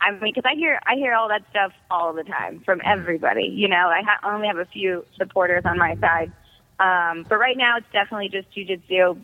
I 0.00 0.10
mean, 0.10 0.32
because 0.34 0.44
I 0.44 0.54
hear 0.54 0.80
I 0.86 0.96
hear 0.96 1.14
all 1.14 1.28
that 1.28 1.42
stuff 1.50 1.72
all 1.90 2.12
the 2.12 2.24
time 2.24 2.62
from 2.64 2.80
everybody. 2.84 3.44
You 3.44 3.68
know, 3.68 3.88
I 3.88 4.02
ha- 4.04 4.34
only 4.34 4.48
have 4.48 4.58
a 4.58 4.64
few 4.66 5.04
supporters 5.16 5.62
on 5.64 5.78
my 5.78 5.96
side, 5.96 6.32
um, 6.80 7.26
but 7.28 7.36
right 7.36 7.56
now 7.56 7.76
it's 7.76 7.86
definitely 7.92 8.28
just 8.28 8.48
jujitsu, 8.54 9.18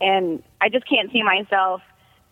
and 0.00 0.42
I 0.60 0.68
just 0.68 0.88
can't 0.88 1.10
see 1.12 1.22
myself 1.22 1.82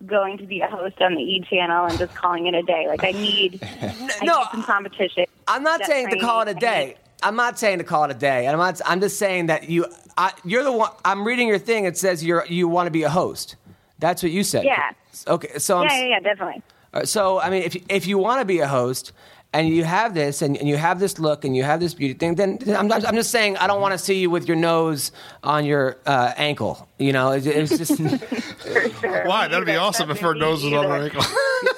going 0.07 0.38
to 0.38 0.47
be 0.47 0.61
a 0.61 0.66
host 0.66 1.01
on 1.01 1.14
the 1.14 1.20
E 1.20 1.45
channel 1.51 1.86
and 1.86 1.99
just 1.99 2.14
calling 2.14 2.47
it 2.47 2.55
a 2.55 2.62
day. 2.62 2.86
Like 2.88 3.05
I 3.05 3.12
need, 3.12 3.61
I 4.20 4.24
no, 4.24 4.38
need 4.38 4.47
some 4.53 4.62
competition. 4.62 5.24
I'm 5.47 5.62
not 5.62 5.80
That 5.80 5.88
saying 5.88 6.09
to 6.11 6.18
call 6.20 6.43
it 6.43 6.49
a 6.49 6.55
training, 6.55 6.80
I 6.80 6.84
day. 6.84 6.97
Need- 7.23 7.29
I'm 7.29 7.37
not 7.37 7.59
saying 7.59 7.79
to 7.79 7.85
call 7.85 8.05
it 8.05 8.11
a 8.11 8.14
day. 8.14 8.47
I'm 8.49 8.59
not. 8.59 8.81
I'm 8.87 9.01
just 9.01 9.18
saying 9.18 9.47
that 9.47 9.68
you. 9.68 9.87
I, 10.16 10.33
you're 10.45 10.64
the 10.64 10.73
one. 10.73 10.91
I'm 11.05 11.27
reading 11.27 11.49
your 11.49 11.59
thing. 11.59 11.85
It 11.85 11.97
says 11.97 12.25
you're 12.25 12.45
you 12.47 12.68
want 12.68 12.87
to 12.87 12.91
be 12.91 13.03
a 13.05 13.11
host. 13.11 13.57
That's 13.99 14.23
what 14.23 14.33
you 14.33 14.43
said. 14.45 14.64
Yeah. 14.64 14.91
Okay. 15.27 15.59
So 15.59 15.79
I'm. 15.79 15.89
Yeah, 15.89 15.99
yeah, 16.01 16.07
yeah, 16.09 16.21
definitely. 16.21 16.62
Uh, 16.93 17.05
So 17.05 17.41
I 17.41 17.51
mean, 17.51 17.62
if 17.62 17.77
if 17.89 18.07
you 18.07 18.18
want 18.18 18.41
to 18.41 18.45
be 18.45 18.59
a 18.61 18.68
host 18.68 19.12
and 19.53 19.68
you 19.68 19.83
have 19.85 20.14
this 20.14 20.43
and, 20.43 20.57
and 20.57 20.68
you 20.68 20.77
have 20.77 21.01
this 21.01 21.18
look 21.18 21.45
and 21.45 21.57
you 21.57 21.62
have 21.64 21.81
this 21.81 21.95
beauty 21.95 22.14
thing, 22.14 22.35
then 22.37 22.59
then 22.59 22.77
I'm, 22.77 22.91
I'm 22.93 23.14
just 23.14 23.31
saying 23.31 23.57
I 23.59 23.66
don't 23.66 23.81
want 23.81 23.93
to 23.93 23.99
see 23.99 24.18
you 24.21 24.31
with 24.31 24.47
your 24.49 24.57
nose 24.57 25.12
on 25.43 25.64
your 25.64 25.97
uh, 26.07 26.33
ankle. 26.37 26.89
You 26.99 27.12
know, 27.12 27.33
it, 27.33 27.47
it's 27.47 27.77
just 27.79 27.97
sure. 29.01 29.25
Why? 29.27 29.49
That'd 29.49 29.66
be 29.66 29.77
awesome 29.77 30.11
if 30.11 30.21
her 30.21 30.35
nose 30.35 30.62
was 30.64 30.73
on 30.73 30.85
her 30.85 31.03
ankle. 31.05 31.23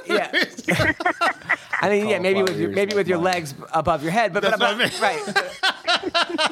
yeah. 0.06 0.30
I 1.82 1.88
mean, 1.88 2.08
yeah, 2.08 2.20
maybe 2.20 2.42
with 2.42 2.56
your 2.56 2.70
maybe 2.70 2.94
with 2.94 3.08
your 3.08 3.18
ears, 3.18 3.24
legs 3.24 3.54
above 3.72 4.04
your 4.04 4.12
head, 4.12 4.32
but, 4.32 4.44
but, 4.44 4.52
what 4.52 4.62
I 4.62 4.88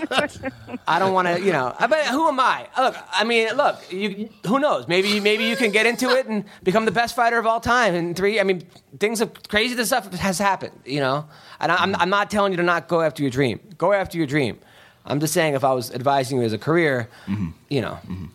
but 0.09 0.41
right. 0.43 0.53
I 0.89 0.99
don't 0.99 1.13
want 1.13 1.29
to, 1.29 1.41
you 1.41 1.53
know. 1.53 1.73
But 1.79 2.07
who 2.07 2.27
am 2.27 2.41
I? 2.41 2.67
Look, 2.77 2.97
I 3.13 3.23
mean, 3.23 3.57
look. 3.57 3.81
You, 3.93 4.29
who 4.45 4.59
knows? 4.59 4.89
Maybe, 4.89 5.21
maybe 5.21 5.45
you 5.45 5.55
can 5.55 5.71
get 5.71 5.87
into 5.87 6.11
it 6.11 6.27
and 6.27 6.45
become 6.65 6.85
the 6.85 6.91
best 6.91 7.15
fighter 7.15 7.39
of 7.39 7.47
all 7.47 7.61
time 7.61 7.95
in 7.95 8.13
three. 8.15 8.41
I 8.41 8.43
mean, 8.43 8.63
things 8.99 9.21
have 9.21 9.31
crazy 9.49 9.77
the 9.77 9.87
stuff 9.87 10.13
has 10.15 10.41
happened, 10.41 10.79
you 10.85 10.99
know. 10.99 11.27
And 11.61 11.71
I'm, 11.71 11.95
I'm 11.95 12.11
not 12.11 12.29
telling 12.29 12.53
you 12.53 12.57
to 12.57 12.65
not 12.65 12.89
go 12.89 13.01
after 13.01 13.23
your 13.23 13.31
dream. 13.31 13.61
Go 13.79 13.93
after 13.93 14.19
your 14.19 14.27
dream. 14.27 14.59
I'm 15.07 15.21
just 15.21 15.33
saying, 15.33 15.55
if 15.55 15.63
I 15.63 15.73
was 15.75 15.93
advising 15.93 16.39
you 16.39 16.45
as 16.45 16.53
a 16.53 16.59
career, 16.59 17.09
mm-hmm. 17.27 17.51
you 17.69 17.83
know. 17.83 17.99
Mm-hmm. 18.03 18.27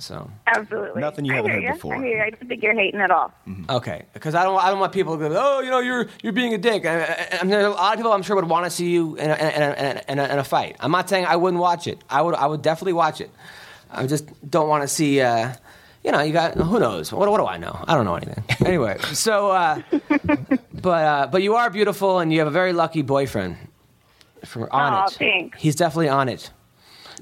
So 0.00 0.30
Absolutely. 0.46 1.00
Nothing 1.00 1.24
you 1.26 1.32
I 1.32 1.36
haven't 1.36 1.50
hear 1.52 1.60
heard 1.60 1.66
ya. 1.68 1.72
before. 1.74 1.94
I 1.94 1.98
hear 1.98 2.16
you. 2.18 2.22
I 2.24 2.30
don't 2.30 2.48
think 2.48 2.62
you're 2.62 2.74
hating 2.74 3.00
at 3.00 3.10
all. 3.10 3.32
okay, 3.68 4.06
because 4.14 4.34
I 4.34 4.42
don't, 4.44 4.58
I 4.58 4.70
don't 4.70 4.80
want 4.80 4.92
people 4.92 5.16
to 5.18 5.28
go, 5.28 5.34
oh, 5.38 5.60
you 5.60 5.70
know, 5.70 5.80
you're 5.80 6.08
you're 6.22 6.32
being 6.32 6.54
a 6.54 6.58
dick. 6.58 6.86
I, 6.86 7.02
I, 7.02 7.38
I 7.40 7.44
mean, 7.44 7.54
a 7.54 7.68
lot 7.70 7.92
of 7.92 7.98
people 7.98 8.12
I'm 8.12 8.22
sure 8.22 8.36
would 8.36 8.46
want 8.48 8.64
to 8.64 8.70
see 8.70 8.90
you 8.90 9.16
in 9.16 9.30
a, 9.30 9.34
in, 9.34 9.40
a, 9.40 9.50
in, 9.50 9.62
a, 9.62 10.02
in, 10.08 10.18
a, 10.18 10.24
in 10.32 10.38
a 10.38 10.44
fight. 10.44 10.76
I'm 10.80 10.90
not 10.90 11.08
saying 11.08 11.26
I 11.26 11.36
wouldn't 11.36 11.60
watch 11.60 11.86
it. 11.86 11.98
I 12.08 12.22
would, 12.22 12.34
I 12.34 12.46
would 12.46 12.62
definitely 12.62 12.94
watch 12.94 13.20
it. 13.20 13.30
I 13.90 14.06
just 14.06 14.24
don't 14.50 14.68
want 14.68 14.82
to 14.82 14.88
see. 14.88 15.20
Uh, 15.20 15.52
you 16.02 16.12
know, 16.12 16.22
you 16.22 16.32
got 16.32 16.54
who 16.54 16.78
knows? 16.78 17.12
What, 17.12 17.28
what 17.30 17.36
do 17.38 17.46
I 17.46 17.58
know? 17.58 17.84
I 17.86 17.94
don't 17.94 18.06
know 18.06 18.14
anything. 18.14 18.42
Anyway, 18.66 18.98
so, 19.12 19.50
uh, 19.50 19.82
but 20.72 20.88
uh, 21.04 21.26
but 21.30 21.42
you 21.42 21.56
are 21.56 21.68
beautiful, 21.70 22.20
and 22.20 22.32
you 22.32 22.38
have 22.38 22.48
a 22.48 22.50
very 22.52 22.72
lucky 22.72 23.02
boyfriend. 23.02 23.56
For 24.44 24.72
on 24.72 24.92
Aw, 24.94 25.04
it, 25.06 25.12
thanks. 25.12 25.60
he's 25.60 25.76
definitely 25.76 26.08
on 26.08 26.28
it. 26.30 26.50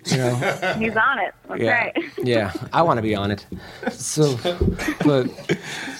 You 0.06 0.16
know, 0.16 0.34
He's 0.78 0.96
on 0.96 1.18
it. 1.18 1.34
That's 1.48 1.60
yeah, 1.60 1.70
right. 1.72 1.96
yeah. 2.18 2.52
I 2.72 2.82
want 2.82 2.98
to 2.98 3.02
be 3.02 3.14
on 3.14 3.30
it. 3.30 3.46
So, 3.90 4.36
but 5.04 5.28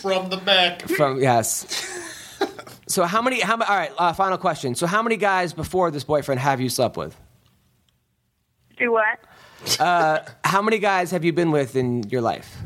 From 0.01 0.31
the 0.31 0.41
back. 0.45 0.83
from 0.83 1.21
yes. 1.21 1.67
So 2.87 3.05
how 3.05 3.21
many? 3.21 3.41
How 3.41 3.55
all 3.55 3.77
right? 3.77 3.93
Uh, 3.99 4.13
final 4.13 4.39
question. 4.39 4.75
So 4.75 4.87
how 4.87 5.03
many 5.03 5.17
guys 5.17 5.53
before 5.53 5.91
this 5.91 6.05
boyfriend 6.05 6.41
have 6.41 6.61
you 6.61 6.69
slept 6.71 6.97
with? 6.97 7.15
Do 8.79 8.93
what? 8.93 9.19
Uh, 9.81 10.21
How 10.45 10.63
many 10.63 10.79
guys 10.79 11.11
have 11.11 11.25
you 11.25 11.33
been 11.33 11.51
with 11.51 11.75
in 11.75 12.05
your 12.05 12.21
life? 12.23 12.57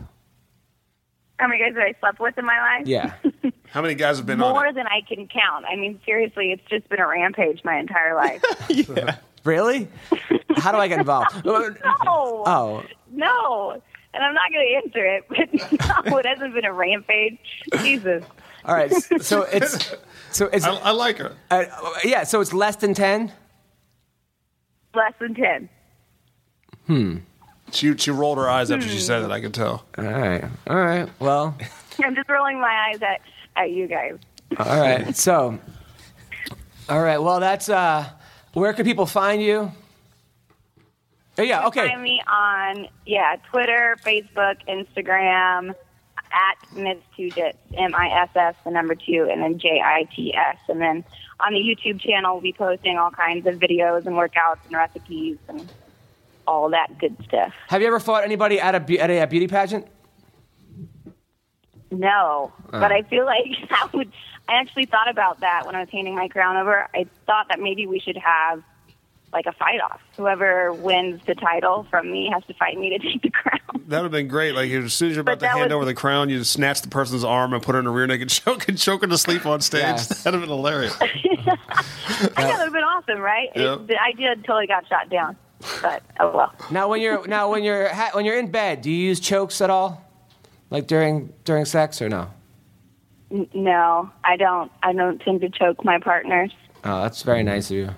How 1.38 1.48
many 1.48 1.58
guys 1.58 1.72
have 1.74 1.82
I 1.82 1.94
slept 2.00 2.20
with 2.20 2.36
in 2.38 2.44
my 2.44 2.58
life? 2.58 2.86
Yeah. 2.86 3.14
How 3.70 3.80
many 3.80 3.94
guys 3.94 4.18
have 4.18 4.26
been 4.26 4.38
More 4.38 4.66
on 4.66 4.68
it? 4.68 4.74
than 4.74 4.86
I 4.86 5.00
can 5.08 5.26
count. 5.26 5.64
I 5.64 5.74
mean, 5.76 5.98
seriously, 6.04 6.52
it's 6.52 6.62
just 6.68 6.86
been 6.90 7.00
a 7.00 7.08
rampage 7.08 7.62
my 7.64 7.78
entire 7.78 8.14
life. 8.14 8.44
Really? 9.45 9.88
How 10.57 10.72
do 10.72 10.78
I 10.78 10.88
get 10.88 10.99
involved? 11.01 11.45
no. 11.45 11.74
Oh, 12.07 12.82
No. 13.11 13.82
And 14.14 14.22
I'm 14.22 14.34
not 14.34 14.51
going 14.53 14.66
to 14.68 14.74
answer 14.76 15.07
it, 15.07 15.24
but 15.28 16.05
no, 16.11 16.18
it 16.18 16.26
hasn't 16.26 16.53
been 16.55 16.66
a 16.66 16.72
rampage. 16.72 17.38
Jesus. 17.78 18.22
all 18.64 18.74
right. 18.74 18.93
So 19.22 19.43
it's 19.53 19.95
so 20.32 20.47
it's 20.53 20.66
I, 20.66 20.74
I 20.74 20.90
like 20.90 21.16
her. 21.18 21.34
uh, 21.51 21.64
yeah. 22.05 22.24
So 22.24 22.43
it's 22.43 22.53
less 22.53 22.76
than 22.76 22.93
ten. 22.93 23.32
Less 24.95 25.14
than 25.18 25.34
10. 25.34 25.68
Hmm. 26.86 27.16
She 27.70 27.97
she 27.97 28.11
rolled 28.11 28.36
her 28.36 28.51
eyes 28.51 28.70
after 28.70 28.86
she 28.86 28.99
said 28.99 29.22
it. 29.22 29.30
I 29.30 29.40
could 29.40 29.55
tell. 29.55 29.86
All 29.97 30.05
right. 30.05 30.45
All 30.66 30.76
right. 30.76 31.09
Well. 31.18 31.57
I'm 32.05 32.14
just 32.14 32.28
rolling 32.28 32.61
my 32.61 32.88
eyes 32.90 33.01
at, 33.01 33.22
at 33.57 33.70
you 33.70 33.86
guys. 33.86 34.18
All 34.59 34.78
right. 34.78 35.16
So. 35.16 35.59
All 36.90 37.03
right. 37.03 37.16
Well, 37.16 37.40
that's 37.40 37.70
uh. 37.70 38.11
Where 38.55 38.72
can 38.72 38.84
people 38.84 39.07
find 39.07 39.42
you? 39.42 39.72
Oh, 41.38 41.42
yeah. 41.42 41.66
Okay. 41.66 41.88
Find 41.88 42.03
me 42.03 42.20
on, 42.26 42.88
yeah, 43.07 43.36
Twitter, 43.50 43.96
Facebook, 44.05 44.57
Instagram, 44.68 45.74
at 46.32 46.57
Miss2Jits, 46.74 47.57
M-I-S-S, 47.74 48.55
the 48.64 48.70
number 48.70 48.94
two, 48.94 49.28
and 49.30 49.42
then 49.42 49.59
J-I-T-S. 49.59 50.57
And 50.68 50.80
then 50.80 51.05
on 51.40 51.53
the 51.53 51.59
YouTube 51.59 52.00
channel, 52.00 52.34
we'll 52.34 52.42
be 52.42 52.53
posting 52.53 52.96
all 52.96 53.11
kinds 53.11 53.46
of 53.46 53.57
videos 53.57 54.07
and 54.07 54.16
workouts 54.16 54.64
and 54.66 54.74
recipes 54.74 55.38
and 55.48 55.70
all 56.46 56.70
that 56.70 56.98
good 56.98 57.16
stuff. 57.24 57.53
Have 57.68 57.80
you 57.80 57.86
ever 57.86 58.00
fought 58.00 58.24
anybody 58.24 58.61
at 58.61 58.74
a 58.74 58.98
at 58.98 59.11
a 59.11 59.26
beauty 59.26 59.46
pageant? 59.46 59.86
No, 61.93 62.53
oh. 62.66 62.70
but 62.70 62.90
I 62.90 63.03
feel 63.03 63.24
like 63.26 63.45
I 63.70 63.88
would. 63.93 64.11
I 64.49 64.55
actually 64.61 64.86
thought 64.86 65.09
about 65.09 65.40
that 65.40 65.66
when 65.66 65.76
I 65.76 65.80
was 65.80 65.88
handing 65.90 66.16
my 66.16 66.26
crown 66.28 66.57
over. 66.57 66.88
I 66.95 67.07
thought 67.26 67.47
that 67.49 67.61
maybe 67.61 67.86
we 67.86 68.01
should 68.01 68.16
have 68.16 68.62
like 69.32 69.47
a 69.47 69.53
fight 69.53 69.80
off. 69.80 70.01
Whoever 70.16 70.72
wins 70.72 71.22
the 71.26 71.34
title 71.34 71.86
from 71.90 72.11
me 72.11 72.28
has 72.32 72.45
to 72.47 72.55
fight 72.55 72.76
me 72.78 72.90
to 72.90 72.99
take 73.12 73.22
the 73.22 73.30
crown. 73.30 73.61
That 73.88 73.99
would 73.99 74.05
have 74.05 74.12
been 74.12 74.28
great. 74.28 74.55
Like 74.55 74.70
as 74.70 74.93
soon 74.93 75.11
as 75.11 75.16
you're 75.16 75.22
about 75.22 75.38
But 75.38 75.47
to 75.47 75.53
hand 75.53 75.64
was- 75.70 75.72
over 75.72 75.84
the 75.84 75.95
crown, 75.95 76.28
you 76.28 76.38
just 76.38 76.53
snatch 76.53 76.82
the 76.82 76.88
person's 76.88 77.24
arm 77.24 77.53
and 77.55 77.62
put 77.62 77.74
her 77.74 77.80
in 77.80 77.86
a 77.86 77.90
rear 77.90 78.07
naked 78.07 78.28
choke 78.30 78.68
and 78.68 78.76
choke 78.76 79.03
her 79.03 79.07
to 79.07 79.18
sleep 79.18 79.47
on 79.47 79.61
stage. 79.61 79.82
Yes. 79.82 80.22
That'd 80.24 80.40
have 80.40 80.49
been 80.49 80.55
hilarious. 80.57 80.97
I 81.01 81.07
thought 81.07 82.36
it 82.36 82.36
would 82.36 82.47
have 82.47 82.72
been 82.72 82.82
awesome, 82.84 83.20
right? 83.20 83.49
Yeah. 83.55 83.74
It, 83.74 83.86
the 83.86 84.03
idea 84.03 84.36
totally 84.36 84.66
got 84.66 84.86
shot 84.88 85.09
down. 85.09 85.36
But 85.80 86.03
oh 86.18 86.36
well. 86.36 86.55
Now, 86.70 86.88
when 86.88 87.01
you're 87.01 87.26
now 87.28 87.51
when 87.51 87.62
you're 87.62 87.88
ha- 87.88 88.11
when 88.14 88.24
you're 88.24 88.38
in 88.38 88.51
bed, 88.51 88.82
do 88.82 88.90
you 88.90 88.97
use 89.09 89.20
chokes 89.20 89.61
at 89.61 89.70
all, 89.70 90.05
like 90.72 90.86
during 90.86 91.32
during 91.44 91.64
sex 91.64 92.00
or 92.02 92.08
no? 92.08 92.28
No, 93.54 94.10
I 94.24 94.36
don't. 94.36 94.70
I 94.82 94.92
don't 94.92 95.18
tend 95.20 95.40
to 95.42 95.48
choke 95.48 95.84
my 95.84 95.98
partners. 95.98 96.52
Oh, 96.84 97.02
that's 97.02 97.22
very 97.22 97.42
nice 97.42 97.70
of 97.70 97.76
you. 97.76 97.90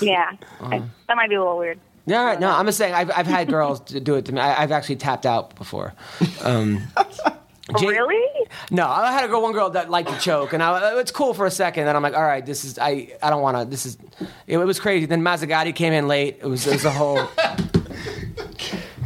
Yeah, 0.00 0.30
Uh-huh. 0.60 0.66
I, 0.74 0.82
that 1.08 1.16
might 1.16 1.28
be 1.28 1.34
a 1.36 1.40
little 1.40 1.58
weird. 1.58 1.78
Yeah, 2.06 2.36
no, 2.38 2.50
I'm 2.50 2.66
just 2.66 2.78
saying 2.78 2.94
I've 2.94 3.10
I've 3.10 3.26
had 3.26 3.48
girls 3.48 3.80
do 4.08 4.14
it 4.14 4.24
to 4.26 4.32
me. 4.32 4.40
I, 4.40 4.62
I've 4.62 4.72
actually 4.72 4.96
tapped 4.96 5.26
out 5.26 5.54
before. 5.56 5.94
Um, 6.42 6.82
Jay- 7.78 7.86
really? 7.86 8.46
No, 8.70 8.86
I 8.86 9.10
had 9.10 9.24
a 9.24 9.28
girl, 9.28 9.40
one 9.40 9.52
girl 9.52 9.70
that 9.70 9.88
liked 9.90 10.10
to 10.10 10.18
choke, 10.18 10.52
and 10.52 10.62
I, 10.62 11.00
it's 11.00 11.10
cool 11.10 11.32
for 11.32 11.46
a 11.46 11.50
second. 11.50 11.86
Then 11.86 11.96
I'm 11.96 12.02
like, 12.02 12.14
all 12.14 12.22
right, 12.22 12.44
this 12.44 12.64
is 12.64 12.78
I 12.78 13.16
I 13.22 13.30
don't 13.30 13.40
want 13.42 13.56
to. 13.56 13.64
This 13.64 13.86
is 13.86 13.96
it, 14.46 14.58
was 14.58 14.78
crazy. 14.78 15.06
Then 15.06 15.22
Mazzagatti 15.22 15.74
came 15.74 15.92
in 15.92 16.06
late. 16.06 16.38
It 16.42 16.46
was 16.46 16.66
it 16.66 16.74
was 16.74 16.84
a 16.84 16.90
whole. 16.90 17.26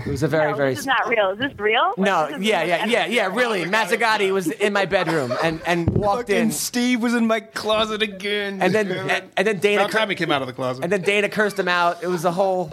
It 0.09 0.13
was 0.13 0.23
a 0.23 0.29
very 0.29 0.51
no, 0.53 0.57
very. 0.57 0.71
this 0.71 0.81
is 0.81 0.87
not 0.87 1.07
real. 1.07 1.31
Is 1.31 1.39
this 1.39 1.53
real? 1.59 1.93
no, 1.99 2.05
Like, 2.23 2.29
this 2.31 2.39
is 2.39 2.45
yeah, 2.47 2.63
yeah, 2.63 2.87
yeah, 2.87 3.07
yeah. 3.07 3.27
Really, 3.27 3.65
Mazzagatti 3.67 4.33
was 4.33 4.47
in 4.51 4.73
my 4.73 4.87
bedroom 4.87 5.35
and 5.43 5.61
and 5.67 5.91
walked 5.91 6.31
in, 6.31 6.47
Fucking 6.47 6.51
Steve 6.53 7.03
was 7.03 7.13
in 7.15 7.27
my 7.27 7.41
closet 7.41 8.01
again. 8.01 8.63
and 8.63 8.75
then 8.75 8.91
and, 9.11 9.25
and 9.37 9.47
then 9.47 9.59
Dana 9.59 9.83
About 9.83 9.93
time 9.93 10.09
he 10.09 10.15
came 10.15 10.33
out 10.33 10.41
of 10.41 10.49
the 10.49 10.55
closet. 10.55 10.83
and 10.83 10.91
then 10.91 11.03
Dana 11.03 11.29
cursed 11.29 11.59
him 11.59 11.69
out. 11.69 12.03
It 12.03 12.07
was 12.09 12.25
a 12.25 12.33
whole. 12.33 12.73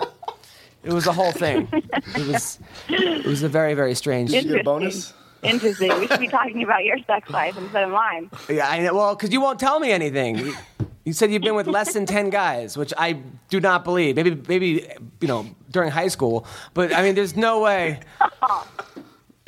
It 0.83 0.93
was 0.93 1.07
a 1.07 1.11
whole 1.11 1.33
thing. 1.33 1.67
It 1.73 2.27
was. 2.27 2.57
It 2.87 3.25
was 3.25 3.43
a 3.43 3.49
very 3.49 3.73
very 3.73 3.95
strange. 3.95 4.29
Did 4.31 4.45
you 4.45 4.55
get 4.55 4.55
a 4.55 4.59
Interesting. 4.59 4.63
bonus? 4.63 5.13
Interesting. 5.43 5.99
We 5.99 6.07
should 6.07 6.19
be 6.21 6.27
talking 6.29 6.63
about 6.63 6.85
your 6.85 6.97
sex 7.05 7.29
life 7.29 7.57
instead 7.57 7.83
of 7.83 7.89
mine. 7.89 8.29
Yeah, 8.49 8.69
I 8.69 8.79
know. 8.79 8.95
Well, 8.95 9.13
because 9.15 9.33
you 9.33 9.41
won't 9.41 9.59
tell 9.59 9.79
me 9.81 9.91
anything. 9.91 10.37
You, 10.37 10.55
you 11.03 11.13
said 11.13 11.31
you've 11.31 11.41
been 11.43 11.55
with 11.55 11.67
less 11.67 11.93
than 11.93 12.05
ten 12.05 12.29
guys, 12.29 12.77
which 12.77 12.93
I 12.97 13.19
do 13.49 13.59
not 13.59 13.83
believe. 13.83 14.15
Maybe, 14.15 14.41
maybe 14.47 14.87
you 15.21 15.27
know 15.27 15.45
during 15.75 15.91
high 15.91 16.07
school, 16.07 16.47
but 16.73 16.91
I 16.93 17.03
mean, 17.03 17.13
there's 17.15 17.35
no 17.35 17.59
way. 17.59 17.99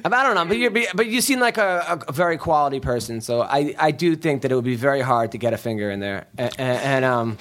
I 0.05 0.23
don't 0.23 0.35
know, 0.35 0.45
but 0.45 0.57
you 0.57 0.69
but 0.93 1.07
you 1.07 1.21
seem 1.21 1.39
like 1.39 1.57
a, 1.57 1.99
a 2.07 2.11
very 2.11 2.37
quality 2.37 2.79
person, 2.79 3.19
so 3.21 3.41
I, 3.41 3.73
I 3.79 3.91
do 3.91 4.15
think 4.15 4.41
that 4.41 4.51
it 4.51 4.55
would 4.55 4.63
be 4.63 4.75
very 4.75 5.01
hard 5.01 5.31
to 5.31 5.37
get 5.37 5.53
a 5.53 5.57
finger 5.57 5.89
in 5.89 5.99
there, 5.99 6.27
and, 6.37 6.59
and, 6.59 7.05
um, 7.05 7.37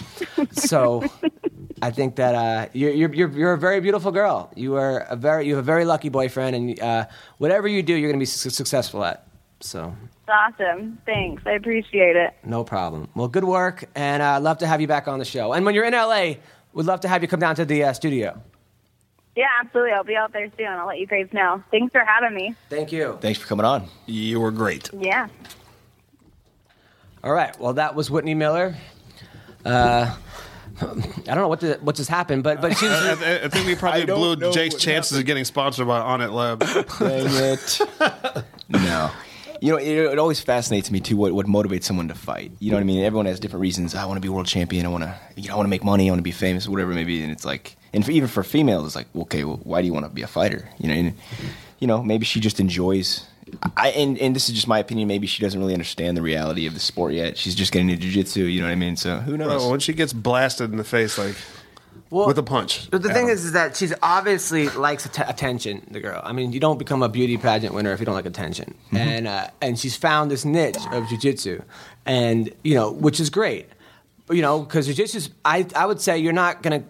so 0.53 1.05
I 1.83 1.91
think 1.91 2.17
that 2.17 2.35
uh, 2.35 2.69
you're, 2.73 3.13
you're 3.13 3.31
you're 3.31 3.53
a 3.53 3.59
very 3.59 3.81
beautiful 3.81 4.11
girl. 4.11 4.51
You 4.57 4.77
are 4.77 5.01
a 5.01 5.17
very 5.17 5.47
you 5.47 5.57
have 5.57 5.65
a 5.65 5.71
very 5.75 5.85
lucky 5.85 6.09
boyfriend, 6.09 6.57
and 6.57 6.81
uh, 6.81 7.07
whatever 7.39 7.69
you 7.69 7.83
do, 7.83 7.95
you're 7.95 8.11
going 8.11 8.19
to 8.19 8.27
be 8.29 8.33
su- 8.41 8.51
successful 8.51 9.05
at. 9.05 9.27
So 9.61 9.95
Awesome. 10.29 10.99
Thanks. 11.07 11.43
I 11.47 11.53
appreciate 11.53 12.17
it. 12.17 12.35
no 12.45 12.65
problem. 12.65 13.09
Well, 13.15 13.29
good 13.29 13.45
work, 13.45 13.85
and 13.95 14.23
uh, 14.23 14.37
I'd 14.37 14.43
love 14.43 14.59
to 14.59 14.67
have 14.67 14.81
you 14.81 14.89
back 14.89 15.07
on 15.09 15.19
the 15.19 15.25
show. 15.25 15.53
And 15.53 15.65
when 15.65 15.75
you're 15.75 15.85
in 15.85 15.93
LA, 15.93 16.35
we'd 16.73 16.87
love 16.87 17.01
to 17.01 17.09
have 17.09 17.23
you 17.23 17.29
come 17.29 17.41
down 17.41 17.55
to 17.57 17.65
the 17.65 17.85
uh, 17.85 17.93
studio. 17.93 18.43
Yeah, 19.37 19.47
absolutely. 19.61 19.93
I'll 19.93 20.03
be 20.03 20.17
out 20.17 20.33
there 20.33 20.51
soon. 20.57 20.67
I'll 20.69 20.87
let 20.87 20.99
you 20.99 21.07
guys 21.07 21.29
know. 21.33 21.63
Thanks 21.71 21.93
for 21.93 22.01
having 22.01 22.35
me. 22.35 22.55
Thank 22.71 22.91
you. 22.91 23.19
Thanks 23.21 23.39
for 23.39 23.47
coming 23.47 23.67
on. 23.67 23.87
you 24.07 24.41
were 24.41 24.51
great. 24.51 24.91
Yeah. 24.99 25.29
All 27.23 27.33
right. 27.33 27.59
Well, 27.61 27.75
that 27.75 27.95
was 27.95 28.11
Whitney 28.11 28.35
Miller. 28.35 28.77
Uh, 29.65 30.15
I 30.81 30.85
don't 31.25 31.37
know 31.37 31.49
what 31.49 31.61
the, 31.61 31.79
what 31.83 31.97
just 31.97 32.09
happened, 32.11 32.43
but 32.45 32.61
but 32.61 32.77
she 32.77 32.87
I, 32.91 33.11
was. 33.11 33.23
I- 33.23 33.45
I 33.45 33.49
think 33.49 33.67
we 33.67 33.75
probably 33.75 34.03
I 34.03 34.07
blew 34.07 34.53
Jake's 34.53 34.75
what 34.75 34.81
chances 34.83 35.19
of 35.19 35.25
getting 35.27 35.45
sponsored 35.45 35.87
by 35.87 36.01
Onnit 36.01 36.33
Lab. 36.33 36.61
Dang 36.99 37.27
it. 37.53 38.45
no. 38.69 39.11
You 39.61 39.73
know, 39.73 39.79
it, 39.79 39.89
it 40.13 40.19
always 40.19 40.39
fascinates 40.41 40.91
me 40.91 41.01
too. 41.01 41.17
What 41.17 41.33
what 41.33 41.47
motivates 41.47 41.85
someone 41.85 42.09
to 42.09 42.15
fight? 42.15 42.53
You 42.61 42.71
know 42.71 42.77
what 42.77 42.83
I 42.83 42.85
mean? 42.85 43.03
Everyone 43.05 43.27
has 43.27 43.41
different 43.41 43.63
reasons. 43.63 43.95
I 43.95 44.05
want 44.05 44.19
to 44.19 44.21
be 44.21 44.29
world 44.29 44.47
champion. 44.47 44.85
I 44.87 44.89
want 44.91 45.05
to, 45.05 45.15
you 45.35 45.49
know, 45.49 45.55
I 45.55 45.57
want 45.57 45.67
to 45.67 45.71
make 45.71 45.83
money. 45.83 46.09
I 46.09 46.11
want 46.11 46.19
to 46.19 46.23
be 46.25 46.31
famous, 46.31 46.69
whatever 46.69 46.93
it 46.93 46.95
may 46.95 47.05
be. 47.05 47.23
And 47.23 47.33
it's 47.33 47.45
like, 47.45 47.75
and 47.97 48.05
for, 48.05 48.13
even 48.13 48.29
for 48.29 48.45
females, 48.45 48.85
it's 48.87 48.95
like, 48.95 49.09
okay, 49.17 49.43
well, 49.43 49.59
why 49.65 49.81
do 49.81 49.87
you 49.87 49.93
want 49.95 50.05
to 50.05 50.11
be 50.11 50.21
a 50.21 50.27
fighter? 50.27 50.69
You 50.79 50.89
know, 50.89 50.95
and, 50.95 51.15
you 51.81 51.87
know, 51.87 52.03
maybe 52.03 52.27
she 52.27 52.41
just 52.41 52.61
enjoys. 52.61 53.27
I 53.77 53.89
and, 53.91 54.19
and 54.19 54.37
this 54.37 54.49
is 54.49 54.55
just 54.55 54.69
my 54.69 54.79
opinion. 54.79 55.09
Maybe 55.09 55.27
she 55.27 55.43
doesn't 55.43 55.59
really 55.59 55.73
understand 55.73 56.17
the 56.17 56.23
reality 56.23 56.67
of 56.67 56.75
the 56.75 56.81
sport 56.81 57.15
yet. 57.15 57.39
She's 57.39 57.55
just 57.55 57.73
getting 57.73 57.89
into 57.89 58.07
jujitsu. 58.07 58.53
You 58.53 58.61
know 58.61 58.67
what 58.67 58.73
I 58.73 58.77
mean? 58.77 58.97
So 58.97 59.17
who 59.17 59.37
knows? 59.39 59.63
Well, 59.63 59.71
when 59.71 59.81
she 59.81 59.95
gets 59.95 60.13
blasted 60.13 60.71
in 60.73 60.77
the 60.77 60.85
face, 60.85 61.17
like 61.17 61.37
Well, 62.11 62.27
with 62.27 62.39
a 62.39 62.43
punch. 62.43 62.91
But 62.91 63.03
the 63.03 63.13
thing 63.13 63.29
is, 63.29 63.45
is 63.45 63.53
that 63.53 63.77
she's 63.77 63.95
obviously 64.03 64.69
likes 64.71 65.07
att- 65.07 65.31
attention. 65.31 65.87
The 65.91 66.01
girl. 66.01 66.21
I 66.23 66.33
mean, 66.33 66.53
you 66.53 66.61
don't 66.61 66.79
become 66.79 67.03
a 67.03 67.09
beauty 67.09 67.39
pageant 67.39 67.73
winner 67.73 67.93
if 67.93 68.01
you 68.01 68.05
don't 68.07 68.17
like 68.17 68.27
attention. 68.27 68.75
And 68.93 69.27
uh, 69.27 69.49
and 69.63 69.79
she's 69.79 69.97
found 69.97 70.31
this 70.31 70.45
niche 70.45 70.77
of 70.93 71.05
jujitsu, 71.05 71.63
and 72.05 72.53
you 72.63 72.75
know, 72.75 72.91
which 72.91 73.21
is 73.21 73.31
great. 73.31 73.69
But, 74.27 74.35
you 74.37 74.43
know, 74.43 74.61
because 74.61 74.89
jujitsu, 74.89 75.31
I 75.45 75.67
I 75.75 75.87
would 75.87 76.01
say 76.01 76.19
you're 76.19 76.33
not 76.33 76.63
gonna 76.63 76.83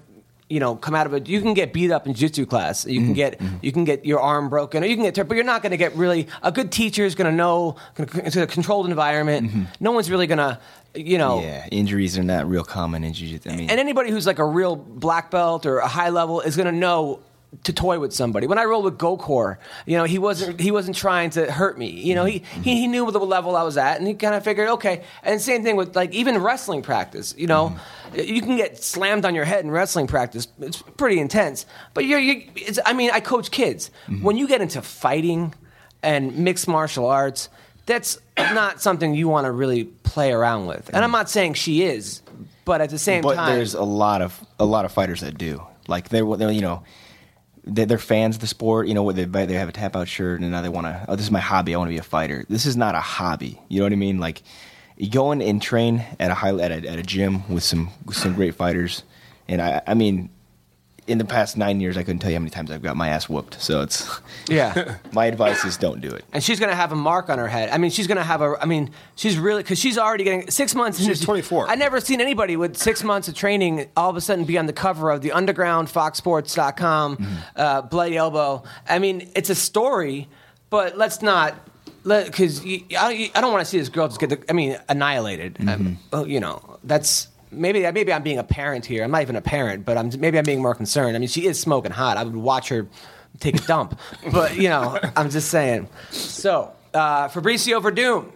you 0.48 0.60
know 0.60 0.76
come 0.76 0.94
out 0.94 1.06
of 1.06 1.14
it. 1.14 1.28
You 1.28 1.40
can 1.40 1.54
get 1.54 1.72
beat 1.72 1.90
up 1.90 2.06
in 2.06 2.14
jiu-jitsu 2.14 2.46
class. 2.46 2.86
You 2.86 3.00
can 3.00 3.06
mm-hmm. 3.06 3.14
get 3.14 3.38
mm-hmm. 3.38 3.56
you 3.62 3.72
can 3.72 3.84
get 3.84 4.04
your 4.04 4.20
arm 4.20 4.48
broken, 4.48 4.82
or 4.82 4.86
you 4.86 4.96
can 4.96 5.04
get. 5.04 5.28
But 5.28 5.34
you're 5.34 5.44
not 5.44 5.62
going 5.62 5.72
to 5.72 5.76
get 5.76 5.94
really. 5.94 6.28
A 6.42 6.52
good 6.52 6.70
teacher 6.72 7.04
is 7.04 7.14
going 7.14 7.30
to 7.30 7.36
know. 7.36 7.76
It's 7.98 8.36
a 8.36 8.46
controlled 8.46 8.86
environment. 8.86 9.48
Mm-hmm. 9.48 9.64
No 9.80 9.92
one's 9.92 10.10
really 10.10 10.26
going 10.26 10.38
to. 10.38 10.58
You 10.94 11.18
know, 11.18 11.42
Yeah, 11.42 11.66
injuries 11.70 12.16
are 12.16 12.22
not 12.22 12.48
real 12.48 12.64
common 12.64 13.04
in 13.04 13.12
jiu-jitsu. 13.12 13.50
I 13.50 13.56
mean, 13.56 13.68
and 13.68 13.78
anybody 13.78 14.10
who's 14.10 14.26
like 14.26 14.38
a 14.38 14.46
real 14.46 14.76
black 14.76 15.30
belt 15.30 15.66
or 15.66 15.78
a 15.78 15.88
high 15.88 16.08
level 16.08 16.40
is 16.40 16.56
going 16.56 16.72
to 16.72 16.72
know 16.72 17.20
to 17.64 17.72
toy 17.72 17.98
with 17.98 18.12
somebody. 18.12 18.46
When 18.46 18.58
I 18.58 18.64
rolled 18.64 18.84
with 18.84 18.98
Gokor, 18.98 19.58
you 19.86 19.96
know, 19.96 20.04
he 20.04 20.18
wasn't 20.18 20.60
he 20.60 20.70
wasn't 20.70 20.96
trying 20.96 21.30
to 21.30 21.50
hurt 21.50 21.78
me. 21.78 21.90
You 21.90 22.14
know, 22.14 22.24
he 22.24 22.40
mm-hmm. 22.40 22.62
he, 22.62 22.76
he 22.76 22.86
knew 22.86 23.10
the 23.10 23.18
level 23.18 23.56
I 23.56 23.62
was 23.62 23.76
at, 23.76 23.98
and 23.98 24.06
he 24.06 24.14
kind 24.14 24.34
of 24.34 24.44
figured, 24.44 24.68
okay. 24.70 25.04
And 25.22 25.40
same 25.40 25.62
thing 25.62 25.76
with 25.76 25.94
like 25.96 26.12
even 26.12 26.38
wrestling 26.38 26.82
practice. 26.82 27.34
You 27.36 27.46
know, 27.46 27.76
mm-hmm. 28.12 28.20
you 28.20 28.40
can 28.40 28.56
get 28.56 28.82
slammed 28.82 29.24
on 29.24 29.34
your 29.34 29.44
head 29.44 29.64
in 29.64 29.70
wrestling 29.70 30.06
practice. 30.06 30.48
It's 30.60 30.82
pretty 30.82 31.20
intense. 31.20 31.66
But 31.94 32.04
you're, 32.04 32.20
you 32.20 32.48
it's, 32.56 32.78
I 32.84 32.92
mean, 32.92 33.10
I 33.12 33.20
coach 33.20 33.50
kids. 33.50 33.90
Mm-hmm. 34.06 34.24
When 34.24 34.36
you 34.36 34.48
get 34.48 34.60
into 34.60 34.82
fighting 34.82 35.54
and 36.02 36.38
mixed 36.38 36.68
martial 36.68 37.06
arts. 37.06 37.48
That's 37.86 38.18
not 38.36 38.80
something 38.80 39.14
you 39.14 39.28
want 39.28 39.44
to 39.44 39.52
really 39.52 39.84
play 39.84 40.32
around 40.32 40.66
with, 40.66 40.90
and 40.92 41.04
I'm 41.04 41.12
not 41.12 41.30
saying 41.30 41.54
she 41.54 41.84
is, 41.84 42.20
but 42.64 42.80
at 42.80 42.90
the 42.90 42.98
same 42.98 43.22
but 43.22 43.36
time, 43.36 43.54
there's 43.54 43.74
a 43.74 43.84
lot 43.84 44.22
of 44.22 44.44
a 44.58 44.64
lot 44.64 44.84
of 44.84 44.90
fighters 44.90 45.20
that 45.20 45.38
do. 45.38 45.62
Like 45.86 46.08
they're, 46.08 46.24
they're 46.36 46.50
you 46.50 46.62
know 46.62 46.82
they're, 47.66 47.98
fans 47.98 48.36
of 48.36 48.40
the 48.40 48.46
sport. 48.46 48.86
You 48.86 48.94
know, 48.94 49.12
they 49.12 49.24
they 49.24 49.54
have 49.54 49.68
a 49.68 49.72
tap 49.72 49.96
out 49.96 50.08
shirt 50.08 50.40
and 50.40 50.50
now 50.50 50.62
they 50.62 50.68
want 50.68 50.86
to. 50.86 51.04
Oh, 51.08 51.16
this 51.16 51.26
is 51.26 51.30
my 51.30 51.40
hobby. 51.40 51.74
I 51.74 51.78
want 51.78 51.88
to 51.88 51.94
be 51.94 51.98
a 51.98 52.02
fighter. 52.02 52.44
This 52.48 52.64
is 52.66 52.76
not 52.76 52.94
a 52.94 53.00
hobby. 53.00 53.60
You 53.68 53.80
know 53.80 53.86
what 53.86 53.92
I 53.92 53.96
mean? 53.96 54.18
Like 54.18 54.42
you 54.96 55.10
go 55.10 55.32
in 55.32 55.42
and 55.42 55.60
train 55.60 56.04
at 56.18 56.30
a 56.30 56.34
high 56.34 56.54
at 56.54 56.70
a, 56.70 56.88
at 56.88 56.98
a 56.98 57.02
gym 57.02 57.48
with 57.52 57.64
some 57.64 57.90
some 58.12 58.34
great 58.34 58.54
fighters. 58.54 59.02
And 59.48 59.60
I 59.60 59.82
I 59.86 59.94
mean, 59.94 60.30
in 61.06 61.18
the 61.18 61.24
past 61.24 61.56
nine 61.56 61.80
years, 61.80 61.96
I 61.96 62.02
couldn't 62.02 62.18
tell 62.18 62.30
you 62.30 62.36
how 62.36 62.40
many 62.40 62.50
times 62.50 62.70
I've 62.70 62.82
got 62.82 62.96
my 62.96 63.08
ass 63.08 63.28
whooped. 63.28 63.60
So 63.62 63.80
it's 63.82 64.08
yeah. 64.48 64.96
my 65.12 65.26
advice 65.26 65.64
is 65.64 65.76
don't 65.76 66.00
do 66.00 66.10
it. 66.10 66.24
and 66.32 66.42
she's 66.42 66.58
going 66.58 66.70
to 66.70 66.76
have 66.76 66.90
a 66.92 66.96
mark 66.96 67.28
on 67.30 67.38
her 67.38 67.46
head. 67.48 67.68
I 67.70 67.78
mean, 67.78 67.90
she's 67.90 68.06
going 68.06 68.16
to 68.18 68.24
have 68.24 68.40
a. 68.42 68.56
I 68.60 68.64
mean, 68.66 68.90
she's 69.14 69.38
really 69.38 69.62
because 69.62 69.78
she's 69.78 69.98
already 69.98 70.24
getting 70.24 70.50
six 70.50 70.74
months. 70.74 70.98
She's 71.02 71.20
24. 71.20 71.68
I 71.68 71.74
never 71.76 72.00
seen 72.00 72.20
anybody 72.20 72.56
with 72.56 72.76
six 72.76 73.04
months 73.04 73.28
of 73.28 73.34
training 73.34 73.88
all 73.96 74.10
of 74.10 74.16
a 74.16 74.20
sudden 74.20 74.44
be 74.44 74.58
on 74.58 74.66
the 74.66 74.72
cover 74.72 75.10
of 75.10 75.22
the 75.22 75.32
Underground, 75.32 75.88
FoxSports.com, 75.88 77.16
Mm-hmm. 77.16 77.34
uh, 77.56 77.82
Bloody 77.82 78.16
Elbow. 78.16 78.62
I 78.88 78.98
mean, 78.98 79.30
it's 79.34 79.50
a 79.50 79.54
story, 79.54 80.28
but 80.70 80.96
let's 80.98 81.22
not. 81.22 81.54
Because 82.04 82.62
I, 82.64 83.30
I 83.34 83.40
don't 83.40 83.52
want 83.52 83.62
to 83.64 83.64
see 83.70 83.78
this 83.78 83.88
girl 83.88 84.06
just 84.06 84.20
get, 84.20 84.30
the, 84.30 84.40
I 84.48 84.52
mean, 84.52 84.78
annihilated. 84.88 85.54
Mm-hmm. 85.54 85.68
Um, 85.68 85.98
oh, 86.12 86.24
you 86.24 86.38
know, 86.38 86.78
that's 86.84 87.26
maybe 87.50 87.80
maybe 87.92 88.12
I'm 88.12 88.22
being 88.22 88.38
a 88.38 88.44
parent 88.44 88.84
here. 88.84 89.04
I'm 89.04 89.10
not 89.10 89.22
even 89.22 89.36
a 89.36 89.40
parent, 89.42 89.84
but 89.84 89.96
I'm 89.96 90.10
maybe 90.18 90.38
I'm 90.38 90.44
being 90.44 90.62
more 90.62 90.74
concerned. 90.74 91.16
I 91.16 91.18
mean, 91.18 91.28
she 91.28 91.46
is 91.46 91.58
smoking 91.60 91.92
hot. 91.92 92.16
I 92.16 92.24
would 92.24 92.36
watch 92.36 92.68
her 92.68 92.86
take 93.40 93.56
a 93.56 93.66
dump, 93.66 93.98
but 94.32 94.56
you 94.56 94.68
know, 94.68 94.98
I'm 95.16 95.30
just 95.30 95.48
saying. 95.50 95.88
So 96.10 96.72
uh, 96.94 97.28
Fabrício 97.28 97.80
Werdum, 97.82 98.32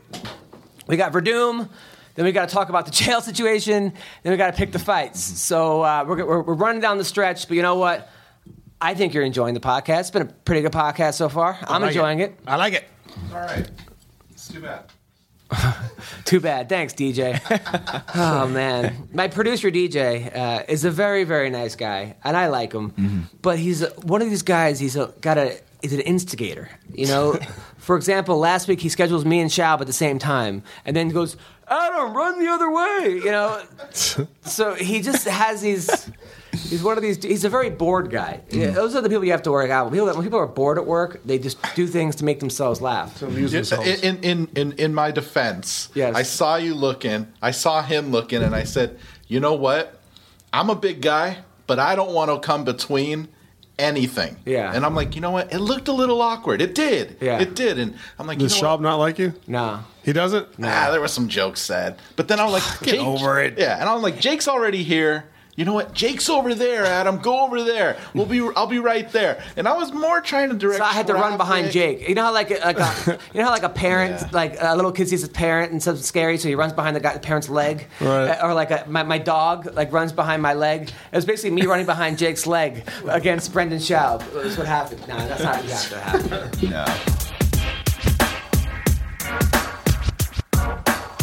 we 0.87 0.97
got 0.97 1.13
Werdum. 1.13 1.69
Then 2.17 2.25
we 2.25 2.33
got 2.33 2.49
to 2.49 2.55
talk 2.55 2.69
about 2.69 2.87
the 2.87 2.91
jail 3.05 3.21
situation. 3.21 3.93
Then 4.23 4.33
we 4.33 4.37
got 4.37 4.51
to 4.51 4.57
pick 4.57 4.73
the 4.73 4.79
fights. 4.79 5.21
So 5.21 5.83
uh, 5.83 6.05
we're, 6.07 6.25
we're 6.25 6.43
we're 6.43 6.55
running 6.55 6.81
down 6.81 6.99
the 6.99 7.05
stretch, 7.05 7.49
but 7.49 7.57
you 7.57 7.63
know 7.63 7.77
what? 7.77 8.11
I 8.81 8.95
think 8.95 9.13
you're 9.13 9.25
enjoying 9.25 9.55
the 9.55 9.61
podcast. 9.61 10.01
It's 10.01 10.11
been 10.11 10.23
a 10.23 10.27
pretty 10.27 10.63
good 10.63 10.73
podcast 10.73 11.15
so 11.15 11.29
far. 11.29 11.59
I'm 11.63 11.83
like 11.83 11.91
enjoying 11.91 12.21
it. 12.21 12.39
I 12.47 12.57
like 12.57 12.73
it. 12.73 12.89
All 13.33 13.41
right. 13.41 13.69
It's 14.31 14.49
too 14.49 14.61
bad. 14.61 14.85
Too 16.25 16.41
bad. 16.41 16.69
Thanks, 16.69 16.95
DJ. 16.95 17.41
oh 18.15 18.49
man, 18.49 19.09
my 19.13 19.29
producer 19.29 19.71
DJ 19.71 20.35
uh, 20.35 20.65
is 20.69 20.85
a 20.85 20.91
very 20.91 21.25
very 21.25 21.51
nice 21.51 21.77
guy, 21.77 22.17
and 22.25 22.37
I 22.37 22.49
like 22.49 22.73
him. 22.73 23.29
But 23.43 23.59
he's 23.59 23.83
a, 23.83 23.91
one 24.03 24.23
of 24.23 24.31
these 24.31 24.43
guys. 24.43 24.79
He's 24.79 24.97
a, 24.97 25.13
got 25.21 25.39
a 25.39 25.61
he's 25.83 25.93
an 25.93 26.01
instigator. 26.01 26.69
You 26.93 27.07
know, 27.07 27.39
for 27.79 27.97
example, 27.97 28.39
last 28.39 28.69
week 28.69 28.81
he 28.81 28.89
schedules 28.89 29.25
me 29.25 29.41
and 29.41 29.51
Schaub 29.51 29.81
at 29.81 29.87
the 29.87 29.93
same 29.93 30.19
time, 30.19 30.63
and 30.85 30.95
then 30.95 31.09
goes, 31.09 31.37
"Adam, 31.69 32.17
run 32.17 32.39
the 32.39 32.51
other 32.51 32.71
way." 32.71 33.21
You 33.25 33.31
know, 33.31 33.63
so 33.91 34.75
he 34.75 35.01
just 35.01 35.27
has 35.27 35.63
these. 35.63 36.11
He's 36.53 36.83
one 36.83 36.97
of 36.97 37.03
these. 37.03 37.23
He's 37.23 37.45
a 37.45 37.49
very 37.49 37.71
bored 37.71 38.11
guy. 38.11 38.41
Mm-hmm. 38.49 38.61
Yeah, 38.61 38.71
those 38.71 38.95
are 38.97 39.01
the 39.01 39.09
people 39.09 39.25
you 39.25 39.31
have 39.33 39.43
to 39.43 39.51
work 39.53 39.71
out. 39.71 39.85
When 39.87 39.93
people, 39.95 40.07
when 40.15 40.23
people 40.25 40.39
are 40.39 40.47
bored 40.47 40.79
at 40.79 40.87
work, 40.87 41.21
they 41.25 41.39
just 41.39 41.59
do 41.75 41.87
things 41.87 42.17
to 42.17 42.25
make 42.25 42.41
themselves 42.41 42.81
laugh. 42.81 43.19
To 43.21 43.27
amuse 43.27 43.53
themselves. 43.53 44.03
in, 44.03 44.19
in 44.25 44.49
in 44.57 44.73
in 44.73 44.95
my 44.95 45.11
defense, 45.11 45.89
Yes. 45.95 46.15
I 46.17 46.23
saw 46.23 46.57
you 46.57 46.75
looking. 46.75 47.29
I 47.41 47.53
saw 47.53 47.83
him 47.83 48.11
looking, 48.11 48.43
and 48.43 48.55
I 48.55 48.65
said, 48.65 48.99
"You 49.29 49.41
know 49.41 49.55
what? 49.55 50.01
I'm 50.53 50.71
a 50.71 50.75
big 50.75 51.01
guy, 51.03 51.39
but 51.67 51.79
I 51.79 51.95
don't 51.95 52.13
want 52.13 52.31
to 52.31 52.45
come 52.47 52.65
between 52.65 53.29
anything." 53.79 54.37
Yeah. 54.45 54.73
And 54.75 54.85
I'm 54.85 54.95
like, 54.95 55.15
you 55.15 55.21
know 55.21 55.31
what? 55.31 55.53
It 55.53 55.59
looked 55.61 55.89
a 55.89 55.93
little 55.93 56.21
awkward. 56.21 56.61
It 56.61 56.75
did. 56.75 57.17
Yeah. 57.21 57.41
It 57.41 57.55
did. 57.55 57.79
And 57.79 57.95
I'm 58.19 58.27
like, 58.27 58.39
Does 58.39 58.57
you 58.57 58.63
know 58.63 58.77
Schaub 58.77 58.81
not 58.81 58.97
like 58.97 59.19
you? 59.19 59.35
No. 59.47 59.81
He 60.03 60.13
doesn't? 60.13 60.59
Nah, 60.59 60.91
there 60.91 61.01
were 61.01 61.09
some 61.09 61.29
jokes 61.29 61.61
said, 61.61 61.99
but 62.17 62.27
then 62.29 62.41
I'm 62.41 62.51
like, 62.51 62.63
Get 62.83 62.99
over 62.99 63.41
it. 63.41 63.59
Yeah, 63.59 63.79
and 63.79 63.89
I'm 63.89 64.03
like, 64.03 64.19
Jake's 64.21 64.49
already 64.49 64.83
here. 64.83 65.27
You 65.61 65.67
know 65.67 65.75
what? 65.75 65.93
Jake's 65.93 66.31
over 66.31 66.55
there, 66.55 66.87
Adam. 66.87 67.19
Go 67.19 67.45
over 67.45 67.63
there. 67.63 67.99
We'll 68.15 68.25
be. 68.25 68.41
I'll 68.57 68.67
be 68.67 68.79
right 68.79 69.07
there. 69.13 69.45
And 69.59 69.69
I 69.69 69.75
was 69.77 69.93
more 69.93 70.23
trying 70.23 70.49
to 70.49 70.57
direct. 70.57 70.79
So 70.79 70.85
I 70.87 70.93
had 70.95 71.07
to 71.09 71.13
run 71.13 71.37
behind. 71.37 71.71
Jake. 71.71 72.09
You 72.09 72.15
know 72.15 72.23
how 72.25 72.33
like 72.33 72.51
a, 72.51 72.55
like 72.65 72.79
a, 72.79 73.19
you 73.35 73.41
know 73.41 73.45
how 73.45 73.51
like 73.51 73.63
a 73.63 73.69
parent 73.69 74.23
Yeah. 74.23 74.29
like 74.33 74.57
a 74.59 74.75
little 74.75 74.91
kid 74.91 75.11
sees 75.11 75.21
his 75.21 75.29
parent 75.29 75.71
and 75.71 75.83
something 75.83 76.03
scary, 76.03 76.39
so 76.39 76.49
he 76.49 76.55
runs 76.55 76.73
behind 76.73 76.97
the, 76.97 77.01
guy, 77.01 77.13
the 77.13 77.21
parent's 77.21 77.51
leg, 77.51 77.89
Right. 78.01 78.29
Uh, 78.31 78.47
or 78.47 78.55
like 78.55 78.71
a, 78.71 78.87
my, 78.89 79.03
my 79.03 79.19
dog 79.19 79.69
like 79.75 79.93
runs 79.93 80.13
behind 80.13 80.41
my 80.41 80.55
leg. 80.55 80.89
It 81.13 81.17
was 81.17 81.27
basically 81.27 81.51
me 81.51 81.67
running 81.67 81.85
behind 81.85 82.17
Jake's 82.17 82.47
leg 82.47 82.89
against 83.07 83.53
Brendan 83.53 83.81
Schaub. 83.81 84.21
That's 84.33 84.57
what 84.57 84.67
happened. 84.67 85.07
No, 85.09 85.19
that's 85.29 85.43
not 85.43 85.63
exactly 85.63 85.99
what 85.99 86.33
happened. 86.33 86.63
No. 86.71 87.30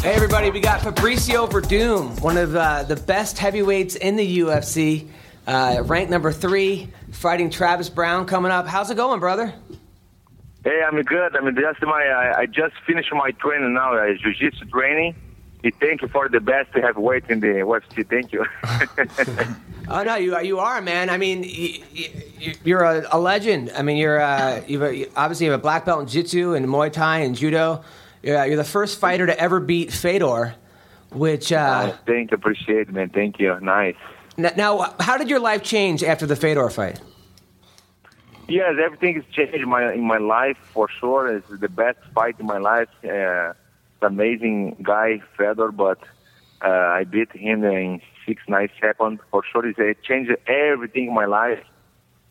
Hey 0.07 0.13
everybody, 0.13 0.51
we 0.51 0.61
got 0.61 0.79
Fabrício 0.79 1.49
Werdum, 1.49 2.21
one 2.21 2.37
of 2.37 2.55
uh, 2.55 2.83
the 2.83 2.95
best 2.95 3.37
heavyweights 3.37 3.97
in 3.97 4.15
the 4.15 4.37
UFC, 4.39 5.09
uh, 5.45 5.83
ranked 5.83 6.09
number 6.09 6.31
three, 6.31 6.87
fighting 7.11 7.49
Travis 7.49 7.89
Browne 7.89 8.25
coming 8.25 8.49
up. 8.49 8.67
How's 8.67 8.89
it 8.89 8.95
going, 8.95 9.19
brother? 9.19 9.53
Hey, 10.63 10.81
I'm 10.81 11.01
good. 11.01 11.35
I'm 11.35 11.53
just 11.53 11.81
my. 11.81 12.05
I, 12.05 12.39
I 12.39 12.45
just 12.45 12.75
finished 12.85 13.11
my 13.11 13.31
training 13.31 13.73
now, 13.73 13.95
uh, 13.95 14.13
jiu-jitsu 14.13 14.67
training. 14.67 15.13
Thank 15.81 16.01
you 16.01 16.07
for 16.07 16.29
the 16.29 16.39
best 16.39 16.71
to 16.75 16.81
have 16.81 16.95
weight 16.95 17.25
in 17.27 17.41
the 17.41 17.47
UFC. 17.47 18.09
Thank 18.09 18.31
you. 18.31 18.45
Oh 19.89 20.03
no, 20.03 20.15
you 20.15 20.37
you 20.41 20.59
are 20.59 20.81
man. 20.81 21.09
I 21.09 21.17
mean, 21.17 21.43
you, 21.43 21.79
you, 21.93 22.53
you're 22.65 22.83
a, 22.83 23.07
a 23.09 23.17
legend. 23.17 23.71
I 23.73 23.83
mean, 23.83 23.95
you're 23.95 24.19
uh, 24.19 24.61
you've 24.67 24.81
a, 24.81 24.93
you 24.93 25.11
obviously 25.15 25.45
have 25.45 25.55
a 25.55 25.61
black 25.61 25.85
belt 25.85 26.01
in 26.01 26.07
jiu-jitsu 26.07 26.55
and 26.55 26.65
Muay 26.65 26.91
Thai 26.91 27.19
and 27.19 27.37
judo. 27.37 27.85
You're, 28.23 28.45
you're 28.45 28.57
the 28.57 28.63
first 28.63 28.99
fighter 28.99 29.25
to 29.25 29.39
ever 29.39 29.59
beat 29.59 29.91
Fedor, 29.91 30.55
which 31.11 31.51
uh, 31.51 31.93
Thank 32.05 32.31
you. 32.31 32.35
Appreciate 32.35 32.89
it, 32.89 32.93
man. 32.93 33.09
Thank 33.09 33.39
you. 33.39 33.59
Nice. 33.59 33.95
n- 34.37 34.53
now 34.57 34.95
how 34.99 35.17
did 35.17 35.29
your 35.29 35.39
life 35.39 35.63
change 35.63 36.03
after 36.03 36.25
the 36.25 36.35
Fedor 36.35 36.69
fight? 36.69 36.99
Yes, 38.49 38.75
everything 38.81 39.15
has 39.15 39.25
changed 39.33 39.55
in 39.55 39.67
my 39.67 39.91
in 39.93 40.05
my 40.07 40.17
life 40.17 40.57
for 40.73 40.87
sure. 40.99 41.35
It's 41.35 41.49
the 41.49 41.67
best 41.67 41.99
fight 42.15 42.39
in 42.39 42.45
my 42.45 42.57
life. 42.57 42.87
Uh, 43.03 43.53
amazing 44.01 44.77
guy, 44.81 45.21
Fedor, 45.37 45.71
but 45.73 45.99
uh, 46.63 46.69
I 46.69 47.03
beat 47.03 47.31
him 47.33 47.65
in 47.65 48.01
six 48.25 48.41
nine 48.47 48.69
seconds. 48.79 49.19
For 49.31 49.43
sure, 49.51 49.67
uh, 49.67 49.93
changed 50.01 50.31
everything 50.47 51.07
in 51.07 51.13
my 51.13 51.25
life. 51.25 51.59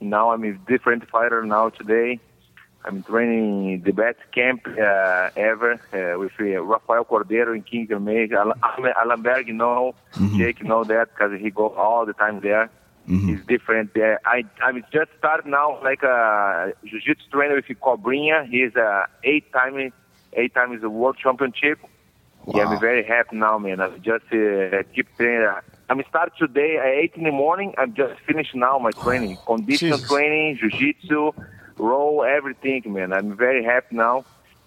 Now 0.01 0.31
I'm 0.31 0.43
a 0.45 0.53
different 0.53 1.09
fighter. 1.11 1.45
Now 1.45 1.69
today, 1.69 2.21
I'm 2.87 3.03
training 3.03 3.83
the 3.83 3.93
best 3.93 4.19
camp 4.33 4.67
uh, 4.67 5.31
ever 5.37 5.73
uh, 5.93 6.19
with 6.19 6.33
uh, 6.41 6.63
Rafael 6.63 7.05
Cordeiro 7.05 7.55
in 7.55 7.63
King 7.63 7.89
May. 8.05 8.29
Alamberg, 8.29 9.49
you 9.49 9.55
know, 9.55 9.95
Jake, 10.37 10.63
know 10.63 10.85
that 10.85 11.09
because 11.13 11.39
he 11.41 11.51
go 11.51 11.71
all 11.71 12.07
the 12.07 12.13
time 12.13 12.41
there. 12.41 12.71
He's 13.07 13.45
different. 13.47 13.97
Uh, 13.97 14.17
I 14.25 14.45
I'm 14.63 14.83
just 14.93 15.11
started 15.19 15.47
now 15.47 15.81
like 15.83 16.03
a 16.03 16.73
jiu-jitsu 16.85 17.29
trainer 17.31 17.55
with 17.55 17.67
Cobrinha. 17.67 18.49
He's 18.49 18.75
a 18.75 19.07
eight 19.23 19.53
time 19.53 19.93
eight 20.33 20.55
times 20.55 20.81
the 20.81 20.91
world 20.91 21.17
championship. 21.17 21.79
Yeah, 22.53 22.65
I'm 22.67 22.81
very 22.81 23.05
happy 23.05 23.37
now, 23.37 23.59
man. 23.59 23.81
I 23.81 23.91
just 23.99 24.25
uh, 24.33 24.83
keep 24.95 25.07
training. 25.17 25.49
I'm 25.89 26.03
start 26.09 26.33
today 26.37 26.79
at 26.79 26.87
eight 26.87 27.13
in 27.15 27.25
the 27.25 27.31
morning. 27.31 27.75
I'm 27.79 27.95
just 27.95 28.21
finished 28.23 28.55
now 28.55 28.79
my 28.79 28.91
training, 28.91 29.39
conditional 29.47 29.99
Jesus. 29.99 30.11
training, 30.11 30.59
jiu-jitsu, 30.61 31.33
roll, 31.79 32.25
everything, 32.25 32.93
man. 32.93 33.13
I'm 33.13 33.37
very 33.37 33.65
happy 33.65 33.97
now. 33.97 34.25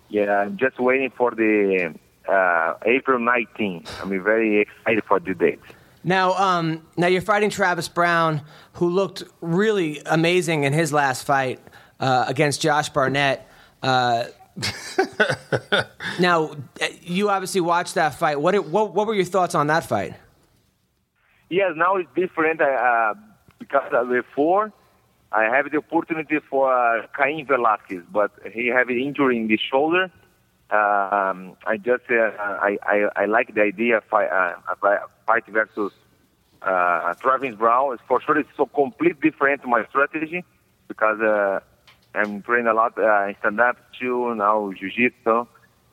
Yeah, 0.10 0.40
I'm 0.40 0.58
just 0.58 0.80
waiting 0.80 1.12
for 1.12 1.32
the 1.32 1.94
uh, 2.28 2.74
April 2.86 3.20
19th. 3.20 3.88
I'm 4.02 4.24
very 4.24 4.62
excited 4.62 5.04
for 5.06 5.20
the 5.20 5.34
date. 5.34 5.60
Now, 6.04 6.34
um, 6.34 6.88
now 6.98 7.08
you're 7.08 7.22
fighting 7.22 7.50
Travis 7.50 7.88
Browne, 7.88 8.42
who 8.74 8.90
looked 8.90 9.24
really 9.42 10.02
amazing 10.06 10.64
in 10.64 10.74
his 10.74 10.94
last 10.94 11.26
fight 11.26 11.60
uh, 12.00 12.26
against 12.28 12.62
Josh 12.62 12.90
Barnett. 12.90 13.48
Uh, 13.84 14.26
now, 16.20 16.52
uh, 16.82 16.88
you 17.02 17.30
obviously 17.30 17.62
watched 17.62 17.96
that 17.96 18.16
fight. 18.16 18.40
What, 18.40 18.66
what 18.66 18.94
what 18.94 19.08
were 19.08 19.14
your 19.14 19.26
thoughts 19.26 19.56
on 19.56 19.68
that 19.68 19.86
fight? 19.86 20.16
Yes, 21.50 21.72
now 21.76 21.96
it's 21.96 22.10
different 22.16 22.62
uh, 22.62 23.14
because 23.58 23.92
uh, 23.94 24.04
before 24.06 24.72
I 25.32 25.44
have 25.44 25.72
the 25.72 25.78
opportunity 25.78 26.38
for 26.50 26.74
uh, 26.74 27.06
Cain 27.18 27.46
Velasquez, 27.46 28.04
but 28.12 28.32
he 28.52 28.68
have 28.68 28.90
an 28.90 29.00
injury 29.00 29.38
in 29.38 29.48
the 29.48 29.58
shoulder. 29.58 30.06
Um, 30.72 31.56
I 31.66 31.78
just 31.78 32.04
uh, 32.10 32.32
I, 32.40 32.78
I 32.84 33.10
I 33.16 33.26
like 33.26 33.54
the 33.56 33.62
idea 33.62 34.02
fight 34.10 34.30
uh, 34.30 34.54
fight- 34.82 35.00
fight 35.26 35.44
versus 35.48 35.92
uh, 36.62 37.14
Travis 37.22 37.56
Browne. 37.56 37.94
It's 37.94 38.04
for 38.08 38.22
sure, 38.22 38.38
it's 38.38 38.50
so 38.56 38.66
completely 38.68 39.32
different 39.32 39.62
to 39.64 39.68
my 39.68 39.84
strategy 39.90 40.44
because 40.88 41.20
uh, 41.22 41.60
I'm 42.16 42.42
training 42.44 42.68
a 42.68 42.74
lot 42.74 42.98
uh, 42.98 43.28
in 43.28 43.36
stand 43.40 43.60
up 43.60 43.78
too 44.00 44.34
now 44.36 44.72
jiu-jitsu, 44.80 45.46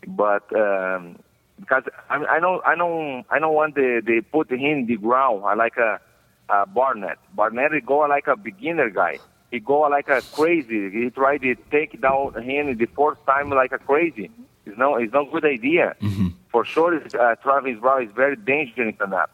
but 0.08 0.44
um, 0.56 1.16
because 1.58 1.84
I, 2.10 2.16
I 2.36 2.40
don't 2.40 2.64
I 2.66 2.74
don't 2.74 3.24
I 3.30 3.38
don't 3.38 3.54
want 3.54 3.74
the 3.74 4.02
they 4.04 4.20
put 4.20 4.50
him 4.50 4.60
in 4.60 4.86
the 4.86 4.96
ground. 4.96 5.42
I 5.46 5.54
like 5.54 5.76
a, 5.76 6.00
a 6.48 6.66
Barnett. 6.66 7.18
Barnett 7.34 7.72
he 7.72 7.80
go 7.80 7.98
like 8.00 8.26
a 8.26 8.36
beginner 8.36 8.90
guy. 8.90 9.18
He 9.50 9.60
go 9.60 9.80
like 9.82 10.08
a 10.08 10.22
crazy. 10.32 10.90
He 10.90 11.10
tried 11.10 11.42
to 11.42 11.54
take 11.70 12.00
down 12.00 12.34
him 12.42 12.76
the 12.76 12.86
fourth 12.86 13.24
time 13.26 13.50
like 13.50 13.72
a 13.72 13.78
crazy. 13.78 14.30
It's 14.64 14.76
no 14.76 14.96
it's 14.96 15.12
no 15.12 15.24
good 15.24 15.44
idea. 15.44 15.94
For 16.50 16.64
sure, 16.64 16.96
uh, 16.96 17.34
Travis 17.36 17.78
Browne 17.78 18.04
is 18.04 18.12
very 18.14 18.36
dangerous 18.36 18.88
in 18.88 18.96
stand 18.96 19.14
up. 19.14 19.30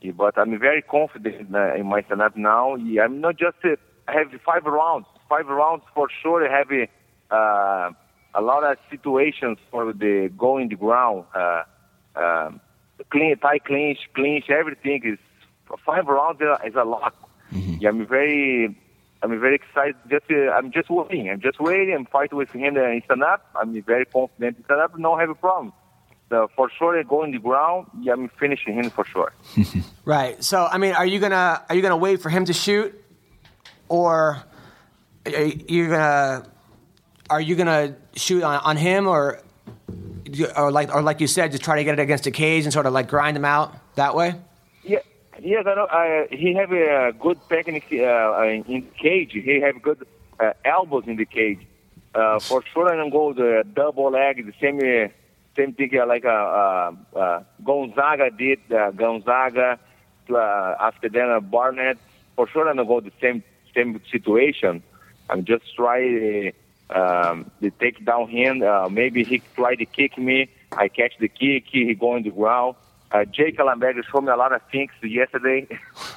Yeah, 0.00 0.12
but 0.12 0.38
I'm 0.38 0.58
very 0.58 0.82
confident 0.82 1.54
uh, 1.54 1.74
in 1.74 1.86
my 1.86 2.02
stand-up 2.02 2.36
now. 2.36 2.74
Yeah, 2.76 3.04
I'm 3.04 3.20
not 3.20 3.36
just 3.36 3.56
uh, 3.64 3.76
I 4.06 4.12
have 4.12 4.28
five 4.44 4.64
rounds. 4.64 5.06
Five 5.28 5.46
rounds 5.46 5.82
for 5.94 6.08
sure. 6.22 6.46
I 6.46 6.58
have 6.58 6.70
uh, 6.70 7.34
uh, 7.34 7.90
a 8.34 8.42
lot 8.42 8.64
of 8.64 8.76
situations 8.90 9.58
for 9.70 9.92
the 9.92 10.30
going 10.36 10.68
the 10.68 10.76
ground. 10.76 11.24
Uh, 11.34 11.62
um, 12.16 12.60
clean, 13.10 13.36
tight 13.38 13.64
clinch, 13.64 13.98
clinch, 14.14 14.50
everything 14.50 15.00
is 15.04 15.18
five 15.84 16.06
rounds 16.06 16.40
uh, 16.40 16.58
is 16.64 16.74
a 16.74 16.84
lot. 16.84 17.14
Mm-hmm. 17.52 17.76
Yeah, 17.80 17.88
I'm 17.90 18.06
very, 18.06 18.76
I'm 19.22 19.40
very 19.40 19.54
excited. 19.56 19.96
Just, 20.08 20.24
uh, 20.30 20.50
I'm 20.50 20.72
just 20.72 20.90
waiting. 20.90 21.30
I'm 21.30 21.40
just 21.40 21.60
waiting. 21.60 21.94
I'm 21.94 22.06
fighting 22.06 22.38
with 22.38 22.50
him 22.50 22.76
uh, 22.76 22.80
in 22.80 23.02
stand-up. 23.04 23.48
I'm 23.54 23.80
very 23.82 24.06
confident 24.06 24.58
in 24.58 24.64
stand-up. 24.64 24.98
No 24.98 25.16
have 25.16 25.30
a 25.30 25.34
problem. 25.34 25.72
So 26.30 26.50
for 26.56 26.70
sure, 26.70 27.02
go 27.04 27.22
in 27.22 27.32
the 27.32 27.38
ground. 27.38 27.86
Yeah, 28.00 28.14
I'm 28.14 28.28
finishing 28.28 28.74
him 28.74 28.90
for 28.90 29.04
sure. 29.04 29.32
Right. 30.04 30.42
So, 30.44 30.66
I 30.70 30.76
mean, 30.76 30.92
are 30.92 31.06
you 31.06 31.18
gonna 31.18 31.62
are 31.66 31.74
you 31.74 31.80
gonna 31.80 31.96
wait 31.96 32.20
for 32.20 32.28
him 32.28 32.44
to 32.44 32.52
shoot, 32.52 32.94
or 33.88 34.42
are 35.26 35.32
you 35.32 35.88
gonna 35.88 36.44
are 37.30 37.40
you 37.40 37.56
gonna 37.56 37.96
shoot 38.14 38.42
on, 38.42 38.60
on 38.60 38.76
him, 38.76 39.06
or 39.06 39.40
or 40.56 40.70
like 40.70 40.94
or 40.94 41.00
like 41.00 41.22
you 41.22 41.26
said, 41.26 41.52
just 41.52 41.64
try 41.64 41.76
to 41.76 41.84
get 41.84 41.98
it 41.98 42.02
against 42.02 42.26
a 42.26 42.30
cage 42.30 42.64
and 42.64 42.72
sort 42.72 42.84
of 42.84 42.92
like 42.92 43.08
grind 43.08 43.34
him 43.34 43.46
out 43.46 43.74
that 43.94 44.14
way? 44.14 44.34
Yes, 45.40 45.64
I 45.66 45.74
know. 45.74 45.84
Uh, 45.84 46.26
he 46.30 46.54
have 46.54 46.72
a 46.72 47.12
good 47.18 47.38
technique 47.48 47.86
uh, 47.92 48.42
in 48.44 48.88
cage. 49.00 49.32
He 49.32 49.60
have 49.60 49.82
good 49.82 50.06
uh, 50.38 50.52
elbows 50.64 51.04
in 51.06 51.16
the 51.16 51.24
cage. 51.24 51.66
Uh, 52.14 52.38
for 52.38 52.62
sure, 52.72 52.92
I 52.92 52.96
don't 52.96 53.10
go 53.10 53.32
the 53.32 53.64
double 53.74 54.10
leg, 54.12 54.46
the 54.46 54.52
same 54.60 54.78
uh, 54.78 55.08
same 55.56 55.72
thing 55.72 55.90
uh, 55.98 56.06
like 56.06 56.24
uh, 56.24 56.28
uh, 56.28 56.92
uh, 57.16 57.42
Gonzaga 57.64 58.30
did. 58.30 58.60
Uh, 58.72 58.92
Gonzaga 58.92 59.78
uh, 60.30 60.74
after 60.80 61.08
then 61.08 61.30
uh, 61.30 61.40
Barnett. 61.40 61.98
For 62.36 62.48
sure, 62.48 62.68
I 62.68 62.74
don't 62.74 62.86
go 62.86 63.00
the 63.00 63.12
same 63.20 63.42
same 63.74 64.00
situation. 64.10 64.82
I'm 65.28 65.44
just 65.44 65.74
try 65.74 66.52
uh, 66.90 66.96
um, 66.96 67.50
the 67.60 67.70
take 67.70 68.04
down 68.04 68.28
hand. 68.28 68.62
Uh, 68.62 68.88
maybe 68.88 69.24
he 69.24 69.42
try 69.56 69.74
to 69.74 69.84
kick 69.84 70.16
me. 70.16 70.48
I 70.70 70.88
catch 70.88 71.18
the 71.18 71.28
kick. 71.28 71.64
He 71.66 71.92
go 71.94 72.12
on 72.12 72.22
the 72.22 72.30
ground. 72.30 72.76
Uh, 73.14 73.24
Jake 73.26 73.58
Allenberg 73.58 73.94
showed 74.10 74.22
me 74.22 74.32
a 74.32 74.36
lot 74.36 74.52
of 74.52 74.60
things 74.72 74.90
yesterday. 75.00 75.68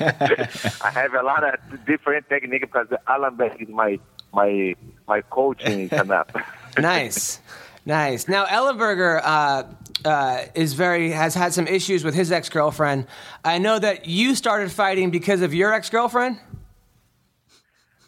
I 0.00 0.90
have 0.90 1.14
a 1.14 1.22
lot 1.22 1.44
of 1.44 1.86
different 1.86 2.28
technique 2.28 2.62
because 2.62 2.88
Allenberg 3.06 3.62
is 3.62 3.68
my 3.68 4.00
my 4.34 4.74
my 5.06 5.20
coach 5.20 5.62
in 5.62 5.86
stand-up. 5.86 6.36
nice, 6.76 7.40
nice. 7.86 8.26
Now 8.26 8.46
Ellenberger 8.46 9.20
uh, 9.22 9.62
uh, 10.04 10.42
is 10.56 10.74
very 10.74 11.12
has 11.12 11.36
had 11.36 11.54
some 11.54 11.68
issues 11.68 12.02
with 12.02 12.16
his 12.16 12.32
ex 12.32 12.48
girlfriend. 12.48 13.06
I 13.44 13.58
know 13.58 13.78
that 13.78 14.08
you 14.08 14.34
started 14.34 14.72
fighting 14.72 15.12
because 15.12 15.40
of 15.40 15.54
your 15.54 15.72
ex 15.72 15.88
girlfriend. 15.88 16.40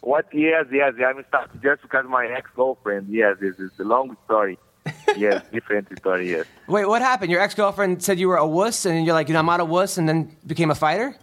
What? 0.01 0.25
Yes, 0.33 0.65
yes. 0.69 0.95
I'm 0.99 1.23
starting 1.29 1.61
just 1.63 1.81
because 1.81 2.05
my 2.09 2.25
ex-girlfriend. 2.25 3.07
Yes, 3.07 3.37
it's, 3.39 3.57
it's 3.57 3.79
a 3.79 3.83
long 3.83 4.17
story. 4.25 4.57
yes, 5.17 5.43
different 5.51 5.87
story. 5.97 6.31
Yes. 6.31 6.45
Wait, 6.67 6.85
what 6.85 7.01
happened? 7.01 7.31
Your 7.31 7.41
ex 7.41 7.53
girlfriend 7.53 8.01
said 8.03 8.19
you 8.19 8.27
were 8.27 8.37
a 8.37 8.47
wuss, 8.47 8.85
and 8.85 9.05
you're 9.05 9.13
like, 9.13 9.27
you 9.27 9.33
know, 9.33 9.39
I'm 9.39 9.45
not 9.45 9.59
a 9.59 9.65
wuss, 9.65 9.97
and 9.97 10.07
then 10.07 10.35
became 10.45 10.71
a 10.71 10.75
fighter. 10.75 11.15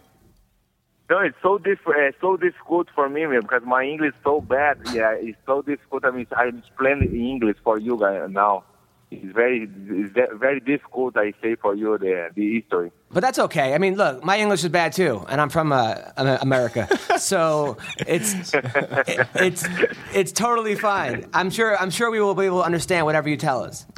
No, 1.09 1.19
it's 1.19 1.35
so 1.41 1.57
different, 1.57 2.15
uh, 2.15 2.17
so 2.21 2.37
difficult 2.37 2.87
for 2.93 3.09
me 3.09 3.25
because 3.25 3.63
my 3.65 3.83
English 3.83 4.09
is 4.09 4.21
so 4.23 4.41
bad. 4.41 4.77
Yeah, 4.93 5.15
it's 5.19 5.39
so 5.45 5.63
difficult. 5.63 6.05
I 6.05 6.11
mean, 6.11 6.27
I'm 6.37 6.59
explaining 6.59 7.09
in 7.09 7.25
English 7.25 7.57
for 7.63 7.79
you 7.79 7.97
guys 7.97 8.29
now. 8.29 8.63
It's 9.11 9.33
very, 9.33 9.67
it's 9.87 10.13
very 10.39 10.59
difficult. 10.59 11.17
I 11.17 11.33
say 11.41 11.55
for 11.55 11.73
you 11.75 11.97
the 11.97 12.29
the 12.35 12.59
history. 12.59 12.91
But 13.11 13.21
that's 13.21 13.39
okay. 13.39 13.73
I 13.73 13.79
mean, 13.79 13.95
look, 13.95 14.23
my 14.23 14.37
English 14.37 14.63
is 14.63 14.69
bad 14.69 14.93
too, 14.93 15.25
and 15.27 15.41
I'm 15.41 15.49
from 15.49 15.71
uh, 15.73 15.95
America, 16.15 16.87
so 17.17 17.77
it's 18.05 18.53
it, 18.53 19.27
it's 19.35 19.65
it's 20.13 20.31
totally 20.31 20.75
fine. 20.75 21.27
I'm 21.33 21.49
sure 21.49 21.75
I'm 21.77 21.89
sure 21.89 22.11
we 22.11 22.21
will 22.21 22.35
be 22.35 22.45
able 22.45 22.59
to 22.59 22.65
understand 22.65 23.07
whatever 23.07 23.27
you 23.29 23.37
tell 23.37 23.63
us. 23.63 23.87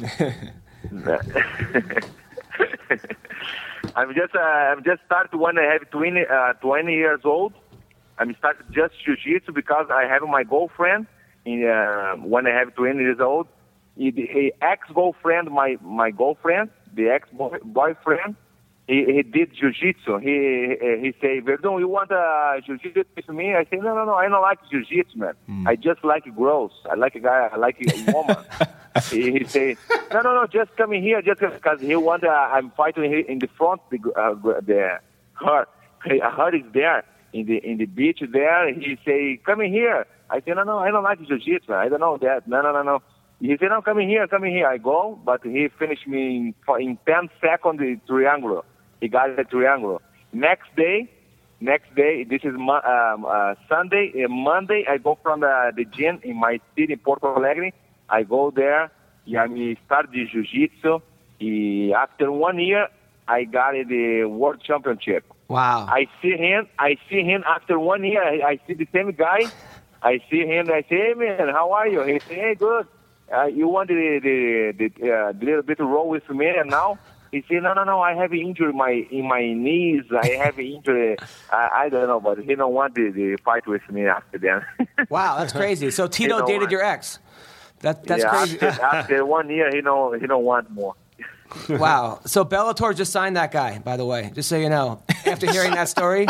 I'm 3.94 4.14
just 4.14 4.34
uh, 4.34 4.38
I'm 4.38 4.82
just 4.82 5.02
started 5.04 5.36
when 5.36 5.58
I 5.58 5.64
have 5.64 5.90
20, 5.90 6.20
uh, 6.26 6.52
20 6.54 6.92
years 6.92 7.20
old. 7.24 7.52
I'm 8.18 8.34
started 8.36 8.66
just 8.72 8.94
jiu-jitsu 9.04 9.52
because 9.52 9.86
I 9.90 10.04
have 10.04 10.22
my 10.22 10.44
girlfriend 10.44 11.06
in, 11.44 11.66
uh, 11.66 12.14
when 12.16 12.46
I 12.46 12.50
have 12.50 12.74
20 12.74 12.98
years 12.98 13.20
old. 13.20 13.48
He, 13.96 14.10
the 14.10 14.54
ex-girlfriend, 14.62 15.50
my 15.50 15.76
my 15.82 16.10
girlfriend, 16.10 16.70
the 16.94 17.08
ex-boyfriend, 17.10 18.36
he, 18.88 19.04
he 19.04 19.22
did 19.22 19.54
jiu-jitsu. 19.54 20.18
He 20.18 20.76
he 21.02 21.14
say, 21.20 21.40
Werdum, 21.40 21.78
you 21.78 21.88
want 21.88 22.10
uh, 22.10 22.60
jiu-jitsu 22.66 23.04
with 23.14 23.28
me? 23.28 23.54
I 23.54 23.64
say, 23.64 23.76
no, 23.76 23.94
no, 23.94 24.04
no, 24.04 24.14
I 24.14 24.28
don't 24.28 24.42
like 24.42 24.58
jiu-jitsu, 24.70 25.18
man. 25.18 25.34
I 25.66 25.76
just 25.76 26.02
like 26.04 26.24
girls. 26.36 26.72
I 26.90 26.94
like 26.94 27.14
a 27.14 27.20
guy. 27.20 27.48
I 27.52 27.56
like 27.56 27.76
a 27.80 28.12
woman. 28.12 28.36
he, 29.10 29.32
he 29.32 29.44
say, 29.44 29.76
no, 30.12 30.22
no, 30.22 30.34
no, 30.34 30.46
just 30.46 30.76
come 30.76 30.92
in 30.92 31.02
here, 31.02 31.22
just 31.22 31.40
because 31.40 31.80
he 31.80 31.94
want. 31.96 32.24
Uh, 32.24 32.30
I'm 32.30 32.70
fighting 32.70 33.04
in 33.28 33.38
the 33.38 33.48
front. 33.48 33.80
The 33.90 33.98
uh, 34.16 34.34
the 34.60 34.98
her 35.34 35.66
her 36.00 36.54
is 36.54 36.64
there 36.72 37.04
in 37.32 37.46
the 37.46 37.58
in 37.58 37.78
the 37.78 37.86
beach 37.86 38.22
there. 38.32 38.72
He 38.74 38.98
say, 39.04 39.40
come 39.44 39.60
in 39.60 39.72
here. 39.72 40.06
I 40.28 40.40
say, 40.40 40.52
no, 40.52 40.64
no, 40.64 40.78
I 40.78 40.90
don't 40.90 41.04
like 41.04 41.20
jiu-jitsu. 41.26 41.72
I 41.72 41.88
don't 41.88 42.00
know 42.00 42.16
that. 42.18 42.48
No, 42.48 42.62
no, 42.62 42.72
no, 42.72 42.82
no. 42.82 43.02
He 43.42 43.56
said, 43.58 43.70
no, 43.70 43.82
come 43.82 43.98
in 43.98 44.08
here, 44.08 44.28
come 44.28 44.44
in 44.44 44.52
here. 44.52 44.68
I 44.68 44.78
go, 44.78 45.18
but 45.24 45.42
he 45.42 45.68
finished 45.76 46.06
me 46.06 46.36
in, 46.36 46.54
in 46.78 46.96
10 47.04 47.28
seconds 47.40 47.80
the 47.80 47.98
triangle. 48.06 48.64
He 49.00 49.08
got 49.08 49.34
the 49.34 49.42
triangle. 49.42 50.00
Next 50.32 50.68
day, 50.76 51.10
next 51.58 51.92
day, 51.96 52.22
this 52.22 52.42
is 52.44 52.54
um, 52.54 52.68
uh, 52.68 53.54
Sunday. 53.68 54.12
Uh, 54.14 54.28
Monday, 54.28 54.84
I 54.88 54.98
go 54.98 55.18
from 55.24 55.40
the, 55.40 55.72
the 55.74 55.84
gym 55.84 56.20
in 56.22 56.38
my 56.38 56.60
city, 56.76 56.94
Porto 56.94 57.34
Alegre. 57.34 57.72
I 58.08 58.22
go 58.22 58.52
there. 58.54 58.92
Yeah, 59.24 59.42
I 59.42 59.76
start 59.86 60.10
the 60.12 60.24
jiu-jitsu. 60.24 61.00
After 61.96 62.30
one 62.30 62.60
year, 62.60 62.86
I 63.26 63.42
got 63.42 63.72
the 63.72 64.24
world 64.26 64.62
championship. 64.62 65.24
Wow. 65.48 65.86
I 65.88 66.06
see 66.22 66.36
him. 66.36 66.68
I 66.78 66.96
see 67.10 67.24
him 67.24 67.42
after 67.44 67.76
one 67.76 68.04
year. 68.04 68.22
I, 68.22 68.52
I 68.52 68.60
see 68.68 68.74
the 68.74 68.86
same 68.92 69.10
guy. 69.10 69.50
I 70.00 70.20
see 70.30 70.46
him. 70.46 70.70
I 70.70 70.82
say, 70.88 70.96
"Hey 70.96 71.14
man, 71.16 71.48
how 71.48 71.72
are 71.72 71.88
you?" 71.88 72.02
He 72.04 72.20
say, 72.28 72.34
"Hey, 72.34 72.54
good." 72.54 72.86
Uh, 73.32 73.46
you 73.46 73.68
want 73.68 73.88
the 73.88 74.20
the, 74.22 74.72
the, 74.78 75.12
uh, 75.12 75.32
the 75.32 75.46
little 75.46 75.62
bit 75.62 75.80
of 75.80 75.88
roll 75.88 76.08
with 76.08 76.28
me, 76.28 76.48
and 76.48 76.70
now 76.70 76.98
he 77.30 77.42
said 77.48 77.62
"No, 77.62 77.72
no, 77.72 77.84
no. 77.84 78.00
I 78.00 78.14
have 78.14 78.32
an 78.32 78.38
injury 78.38 78.72
my 78.72 79.06
in 79.10 79.26
my 79.26 79.52
knees. 79.52 80.04
I 80.12 80.28
have 80.44 80.58
an 80.58 80.66
injury. 80.66 81.16
I, 81.50 81.68
I 81.74 81.88
don't 81.88 82.06
know, 82.06 82.20
but 82.20 82.38
he 82.38 82.54
don't 82.54 82.74
want 82.74 82.94
the, 82.94 83.10
the 83.10 83.38
fight 83.44 83.66
with 83.66 83.88
me 83.90 84.06
after 84.06 84.38
that." 84.38 84.64
Wow, 85.10 85.38
that's 85.38 85.52
crazy. 85.52 85.90
So 85.90 86.06
Tito 86.06 86.46
dated 86.46 86.62
what? 86.62 86.70
your 86.70 86.82
ex. 86.82 87.18
That 87.80 88.04
that's 88.04 88.22
yeah, 88.22 88.30
crazy. 88.30 88.60
After, 88.60 88.82
after 88.82 89.26
one 89.26 89.50
year, 89.50 89.70
he 89.74 89.80
don't 89.80 90.20
he 90.20 90.26
don't 90.26 90.44
want 90.44 90.70
more. 90.70 90.94
wow. 91.68 92.20
So 92.26 92.44
Bellator 92.44 92.94
just 92.94 93.12
signed 93.12 93.36
that 93.36 93.50
guy, 93.50 93.78
by 93.78 93.96
the 93.96 94.04
way, 94.04 94.30
just 94.34 94.48
so 94.48 94.56
you 94.56 94.68
know. 94.68 95.02
After 95.26 95.50
hearing 95.50 95.72
that 95.72 95.88
story, 95.88 96.26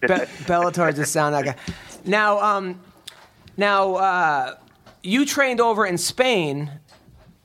Be- 0.00 0.08
Bellator 0.46 0.94
just 0.94 1.12
signed 1.12 1.34
that 1.34 1.44
guy. 1.44 1.56
Now, 2.04 2.40
um, 2.40 2.80
now 3.56 3.94
uh, 3.94 4.56
you 5.02 5.24
trained 5.24 5.60
over 5.60 5.86
in 5.86 5.98
Spain, 5.98 6.70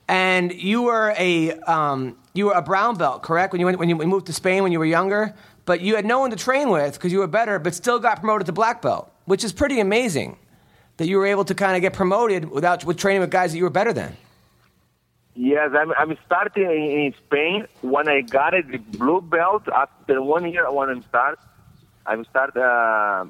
and 0.08 0.52
you 0.52 0.82
were 0.82 1.14
a 1.16 1.52
um, 1.60 2.16
you 2.32 2.46
were 2.46 2.52
a 2.52 2.62
brown 2.62 2.96
belt, 2.96 3.22
correct? 3.22 3.52
When 3.52 3.60
you 3.60 3.66
went, 3.66 3.78
when 3.78 3.88
you 3.88 3.96
moved 3.96 4.26
to 4.26 4.32
Spain 4.32 4.62
when 4.62 4.72
you 4.72 4.78
were 4.78 4.84
younger, 4.84 5.34
but 5.64 5.80
you 5.80 5.96
had 5.96 6.04
no 6.04 6.18
one 6.18 6.30
to 6.30 6.36
train 6.36 6.70
with 6.70 6.94
because 6.94 7.12
you 7.12 7.20
were 7.20 7.26
better, 7.26 7.58
but 7.58 7.74
still 7.74 7.98
got 7.98 8.20
promoted 8.20 8.46
to 8.46 8.52
black 8.52 8.82
belt, 8.82 9.12
which 9.24 9.44
is 9.44 9.52
pretty 9.52 9.80
amazing. 9.80 10.36
That 10.96 11.08
you 11.08 11.18
were 11.18 11.26
able 11.26 11.44
to 11.46 11.54
kind 11.56 11.74
of 11.74 11.82
get 11.82 11.92
promoted 11.92 12.48
without 12.50 12.84
with 12.84 12.98
training 12.98 13.20
with 13.20 13.30
guys 13.30 13.50
that 13.50 13.58
you 13.58 13.64
were 13.64 13.70
better 13.70 13.92
than. 13.92 14.16
Yes, 15.34 15.70
I'm, 15.76 15.92
I'm 15.98 16.16
starting 16.24 16.62
in, 16.62 16.70
in 16.70 17.14
Spain. 17.26 17.66
When 17.80 18.08
I 18.08 18.20
got 18.20 18.54
it, 18.54 18.70
the 18.70 18.78
blue 18.78 19.20
belt, 19.20 19.66
after 19.74 20.22
one 20.22 20.48
year 20.48 20.70
when 20.70 20.90
I 20.90 21.00
start, 21.00 21.40
I 22.06 22.22
start. 22.22 22.56
Uh, 22.56 23.26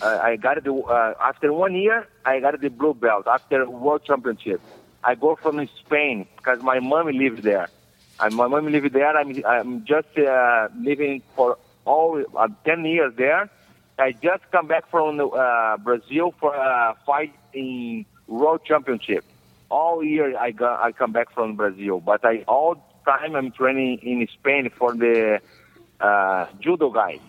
I 0.00 0.18
I 0.30 0.36
got 0.36 0.62
the 0.62 0.72
uh, 0.74 1.14
after 1.20 1.52
one 1.52 1.74
year. 1.74 2.06
I 2.24 2.40
got 2.40 2.60
the 2.60 2.68
blue 2.68 2.94
belt 2.94 3.26
after 3.26 3.68
World 3.68 4.02
Championship. 4.04 4.60
I 5.02 5.14
go 5.14 5.36
from 5.36 5.66
Spain 5.84 6.26
because 6.36 6.62
my 6.62 6.80
mom 6.80 7.06
lives 7.06 7.42
there. 7.42 7.68
And 8.20 8.34
my 8.34 8.46
mom 8.46 8.66
lives 8.66 8.92
there. 8.92 9.16
I'm 9.16 9.44
I'm 9.44 9.84
just 9.84 10.16
uh, 10.18 10.68
living 10.78 11.22
for 11.34 11.58
all 11.84 12.22
uh, 12.36 12.48
ten 12.64 12.84
years 12.84 13.12
there. 13.16 13.50
I 13.98 14.12
just 14.12 14.42
come 14.50 14.66
back 14.66 14.90
from 14.90 15.20
uh, 15.20 15.76
Brazil 15.78 16.34
for 16.40 16.54
a 16.54 16.96
fight 17.06 17.34
in 17.52 18.04
World 18.26 18.62
Championship. 18.64 19.24
All 19.70 20.02
year 20.02 20.36
I 20.36 20.50
go, 20.50 20.66
I 20.66 20.92
come 20.92 21.12
back 21.12 21.32
from 21.32 21.56
Brazil, 21.56 22.00
but 22.00 22.24
I 22.24 22.44
all 22.46 22.76
time 23.04 23.34
I'm 23.36 23.50
training 23.52 23.98
in 24.02 24.26
Spain 24.32 24.70
for 24.76 24.94
the 24.94 25.40
uh, 26.00 26.46
judo 26.60 26.90
guys, 26.90 27.20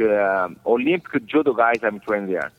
um, 0.00 0.56
Olympic 0.66 1.26
judo 1.26 1.52
guys. 1.52 1.80
I'm 1.82 2.00
training 2.00 2.32
there. 2.32 2.50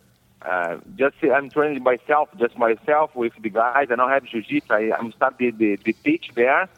Uh, 0.41 0.77
just 0.95 1.15
I'm 1.23 1.49
training 1.49 1.81
myself, 1.81 2.29
just 2.37 2.57
myself 2.57 3.15
with 3.15 3.33
the 3.41 3.49
guys. 3.49 3.87
I 3.89 3.95
don't 3.95 4.09
have 4.09 4.25
jiu-jitsu. 4.25 4.71
I, 4.71 4.91
I'm 4.95 5.11
starting 5.13 5.57
the, 5.57 5.77
the 5.77 5.93
teach 6.03 6.29
there. 6.35 6.69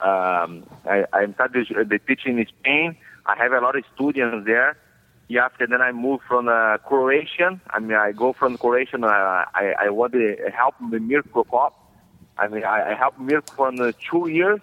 Um, 0.00 0.64
I, 0.84 1.06
I'm 1.14 1.32
starting 1.34 1.64
the, 1.70 1.84
the 1.84 1.98
teaching 1.98 2.38
in 2.38 2.46
Spain. 2.46 2.96
I 3.24 3.36
have 3.36 3.52
a 3.52 3.60
lot 3.60 3.74
of 3.74 3.84
students 3.94 4.46
there. 4.46 4.76
Yeah, 5.28 5.46
after 5.46 5.66
then 5.66 5.80
I 5.80 5.92
moved 5.92 6.24
from 6.28 6.48
uh. 6.48 6.76
I 6.78 7.78
mean, 7.80 7.96
I 7.96 8.12
go 8.12 8.32
from 8.32 8.58
Croatian. 8.58 9.02
Uh, 9.02 9.08
I 9.08 9.74
I 9.80 9.88
want 9.88 10.12
to 10.12 10.36
help 10.54 10.74
the 10.90 11.00
Mirko 11.00 11.44
Cop. 11.44 11.74
I 12.38 12.46
mean, 12.48 12.64
I, 12.64 12.92
I 12.92 12.94
help 12.94 13.18
Mirko 13.18 13.54
for 13.56 13.82
uh, 13.82 13.92
two 14.08 14.28
years. 14.28 14.60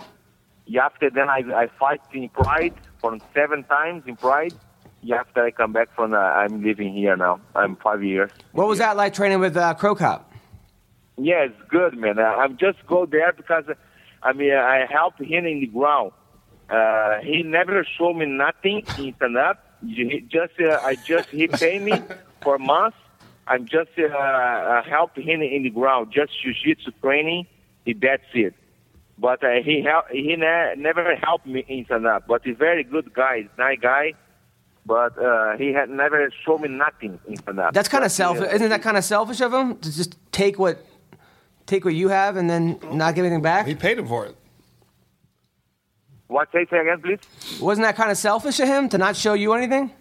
Yeah, 0.66 0.86
after 0.86 1.10
then 1.10 1.28
I 1.28 1.44
I 1.54 1.68
fight 1.68 2.02
in 2.14 2.30
Pride 2.30 2.76
for 3.00 3.18
seven 3.34 3.64
times 3.64 4.04
in 4.08 4.16
Pride. 4.16 4.54
Yeah, 5.06 5.18
after 5.18 5.44
I 5.44 5.52
come 5.52 5.74
back 5.74 5.94
from, 5.94 6.14
uh, 6.14 6.18
I'm 6.18 6.64
living 6.64 6.94
here 6.94 7.18
now. 7.18 7.42
I'm 7.56 7.76
five 7.76 8.04
years. 8.04 8.32
What 8.54 8.68
was 8.70 8.80
that 8.80 8.96
like 8.96 9.14
training 9.14 9.42
with 9.42 9.58
uh, 9.58 9.74
Cro 9.74 9.96
Cop? 9.96 10.32
Yeah, 11.18 11.44
it's 11.44 11.62
good, 11.70 11.98
man. 11.98 12.20
I, 12.20 12.36
I'm 12.36 12.58
just 12.58 12.78
go 12.88 13.06
there 13.06 13.34
because, 13.34 13.66
I 14.24 14.32
mean, 14.32 14.54
I 14.54 14.86
help 14.90 15.20
him 15.20 15.46
in 15.46 15.60
the 15.60 15.68
ground. 15.68 16.14
Uh, 16.70 17.18
he 17.22 17.44
never 17.44 17.86
showed 17.98 18.14
me 18.14 18.26
nothing 18.26 18.88
in 18.98 19.14
stand 19.18 19.38
up. 19.38 19.78
He 19.86 20.22
just, 20.32 20.54
uh, 20.62 20.80
I 20.82 20.96
just, 20.96 21.28
he 21.30 21.50
pay 21.50 21.80
me 21.80 22.02
for 22.42 22.58
months. 22.58 22.98
I'm 23.46 23.66
just 23.66 23.90
uh, 24.00 24.06
uh, 24.06 24.84
help 24.84 25.18
him 25.18 25.42
in 25.42 25.64
the 25.64 25.70
ground, 25.70 26.14
just 26.14 26.32
jiu-jitsu 26.42 26.92
training. 27.02 27.46
That's 27.86 28.24
it. 28.34 28.56
But 29.18 29.44
uh, 29.44 29.62
he 29.64 29.82
help, 29.84 30.06
he 30.10 30.34
ne- 30.38 30.76
never 30.78 31.14
helped 31.18 31.46
me 31.46 31.66
in 31.68 31.84
stand 31.86 32.08
up. 32.08 32.26
But 32.26 32.44
he's 32.46 32.56
very 32.58 32.86
good 32.86 33.14
guy, 33.14 33.50
nice 33.58 33.80
guy. 33.82 34.14
But 34.86 35.18
uh, 35.18 35.56
he 35.58 35.72
had 35.72 35.90
never 35.90 36.30
shown 36.46 36.62
me 36.62 36.68
nothing 36.68 37.20
in 37.28 37.38
stand 37.38 37.60
up. 37.60 37.74
That's 37.74 37.88
kind 37.88 38.04
of 38.04 38.08
Just, 38.08 38.18
selfish. 38.18 38.44
uh, 38.52 38.56
Isn't 38.56 38.70
that 38.70 38.82
kind 38.82 38.98
of 38.98 39.04
selfish 39.06 39.40
of 39.42 39.54
him 39.54 39.78
to 39.78 39.96
just 39.96 40.18
take 40.32 40.60
what 40.60 40.86
take 41.66 41.86
what 41.86 41.94
you 41.94 42.10
have 42.10 42.36
and 42.36 42.50
then 42.50 42.80
not 42.92 43.16
give 43.16 43.24
anything 43.26 43.42
back? 43.42 43.66
He 43.66 43.76
paid 43.76 43.98
him 43.98 44.08
for 44.08 44.26
it. 44.26 44.36
What? 46.28 46.50
Say, 46.52 46.66
say 46.70 46.80
again, 46.80 47.02
please. 47.02 47.20
Wasn't 47.62 47.86
that 47.86 47.96
kind 47.96 48.12
of 48.12 48.18
selfish 48.18 48.60
of 48.60 48.68
him 48.68 48.90
to 48.90 48.98
not 48.98 49.16
show 49.16 49.34
you 49.34 49.54
anything? 49.54 49.92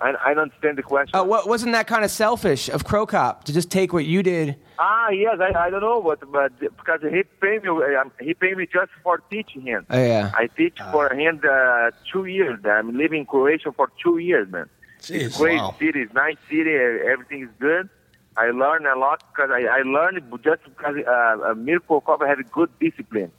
I, 0.00 0.12
I 0.24 0.34
don't 0.34 0.44
understand 0.44 0.76
the 0.76 0.82
question. 0.82 1.18
Uh, 1.18 1.24
what, 1.24 1.48
wasn't 1.48 1.72
that 1.72 1.86
kind 1.86 2.04
of 2.04 2.10
selfish 2.10 2.68
of 2.68 2.84
Cro 2.84 3.06
Cop 3.06 3.44
to 3.44 3.52
just 3.52 3.70
take 3.70 3.92
what 3.92 4.04
you 4.04 4.22
did? 4.22 4.56
Ah, 4.78 5.08
yes, 5.08 5.38
I, 5.40 5.58
I 5.58 5.70
don't 5.70 5.80
know, 5.80 6.02
but 6.02 6.30
but 6.30 6.58
because 6.60 7.00
he 7.00 7.22
paid 7.40 7.62
me, 7.62 7.70
um, 7.70 8.12
he 8.20 8.34
paid 8.34 8.58
me 8.58 8.66
just 8.70 8.90
for 9.02 9.22
teaching 9.30 9.62
him. 9.62 9.86
Oh, 9.88 9.98
yeah. 9.98 10.32
I 10.34 10.48
teach 10.48 10.78
for 10.92 11.12
him 11.14 11.40
uh, 11.48 11.92
two 12.12 12.26
years. 12.26 12.60
I'm 12.64 12.96
living 12.96 13.20
in 13.20 13.26
Croatia 13.26 13.72
for 13.72 13.90
two 14.02 14.18
years, 14.18 14.50
man. 14.52 14.68
it's 15.08 15.38
great 15.38 15.56
wow. 15.56 15.74
city, 15.78 16.02
it's 16.02 16.12
nice 16.12 16.36
city, 16.50 16.76
uh, 16.76 17.10
everything 17.10 17.44
is 17.44 17.50
good. 17.58 17.88
I 18.36 18.50
learn 18.50 18.84
a 18.86 18.98
lot 18.98 19.22
because 19.32 19.50
I, 19.50 19.62
I 19.62 19.80
learned 19.82 20.22
just 20.44 20.62
because 20.64 20.96
uh, 21.06 21.50
uh, 21.50 21.54
Mirko 21.54 22.00
Koba 22.02 22.26
had 22.26 22.38
a 22.38 22.42
good 22.42 22.70
discipline. 22.78 23.32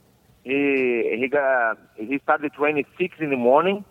He 0.43 1.17
he 1.19 1.27
got 1.27 1.77
he 1.95 2.17
started 2.23 2.51
training 2.53 2.85
six 2.97 3.15
in 3.19 3.29
the 3.29 3.37
morning. 3.37 3.85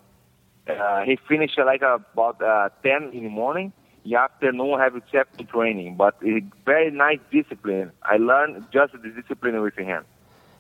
Uh, 0.68 1.02
he 1.02 1.18
finished 1.28 1.58
like 1.58 1.82
about 1.82 2.42
uh, 2.42 2.68
ten 2.82 3.10
in 3.12 3.24
the 3.24 3.30
morning. 3.30 3.72
The 4.04 4.16
afternoon 4.16 4.78
have 4.78 4.94
separate 5.10 5.48
training, 5.48 5.96
but 5.96 6.16
a 6.24 6.40
very 6.64 6.90
nice 6.90 7.18
discipline. 7.32 7.92
I 8.02 8.18
learned 8.18 8.66
just 8.72 8.92
the 8.92 9.08
discipline 9.10 9.60
with 9.60 9.74
him. 9.74 10.04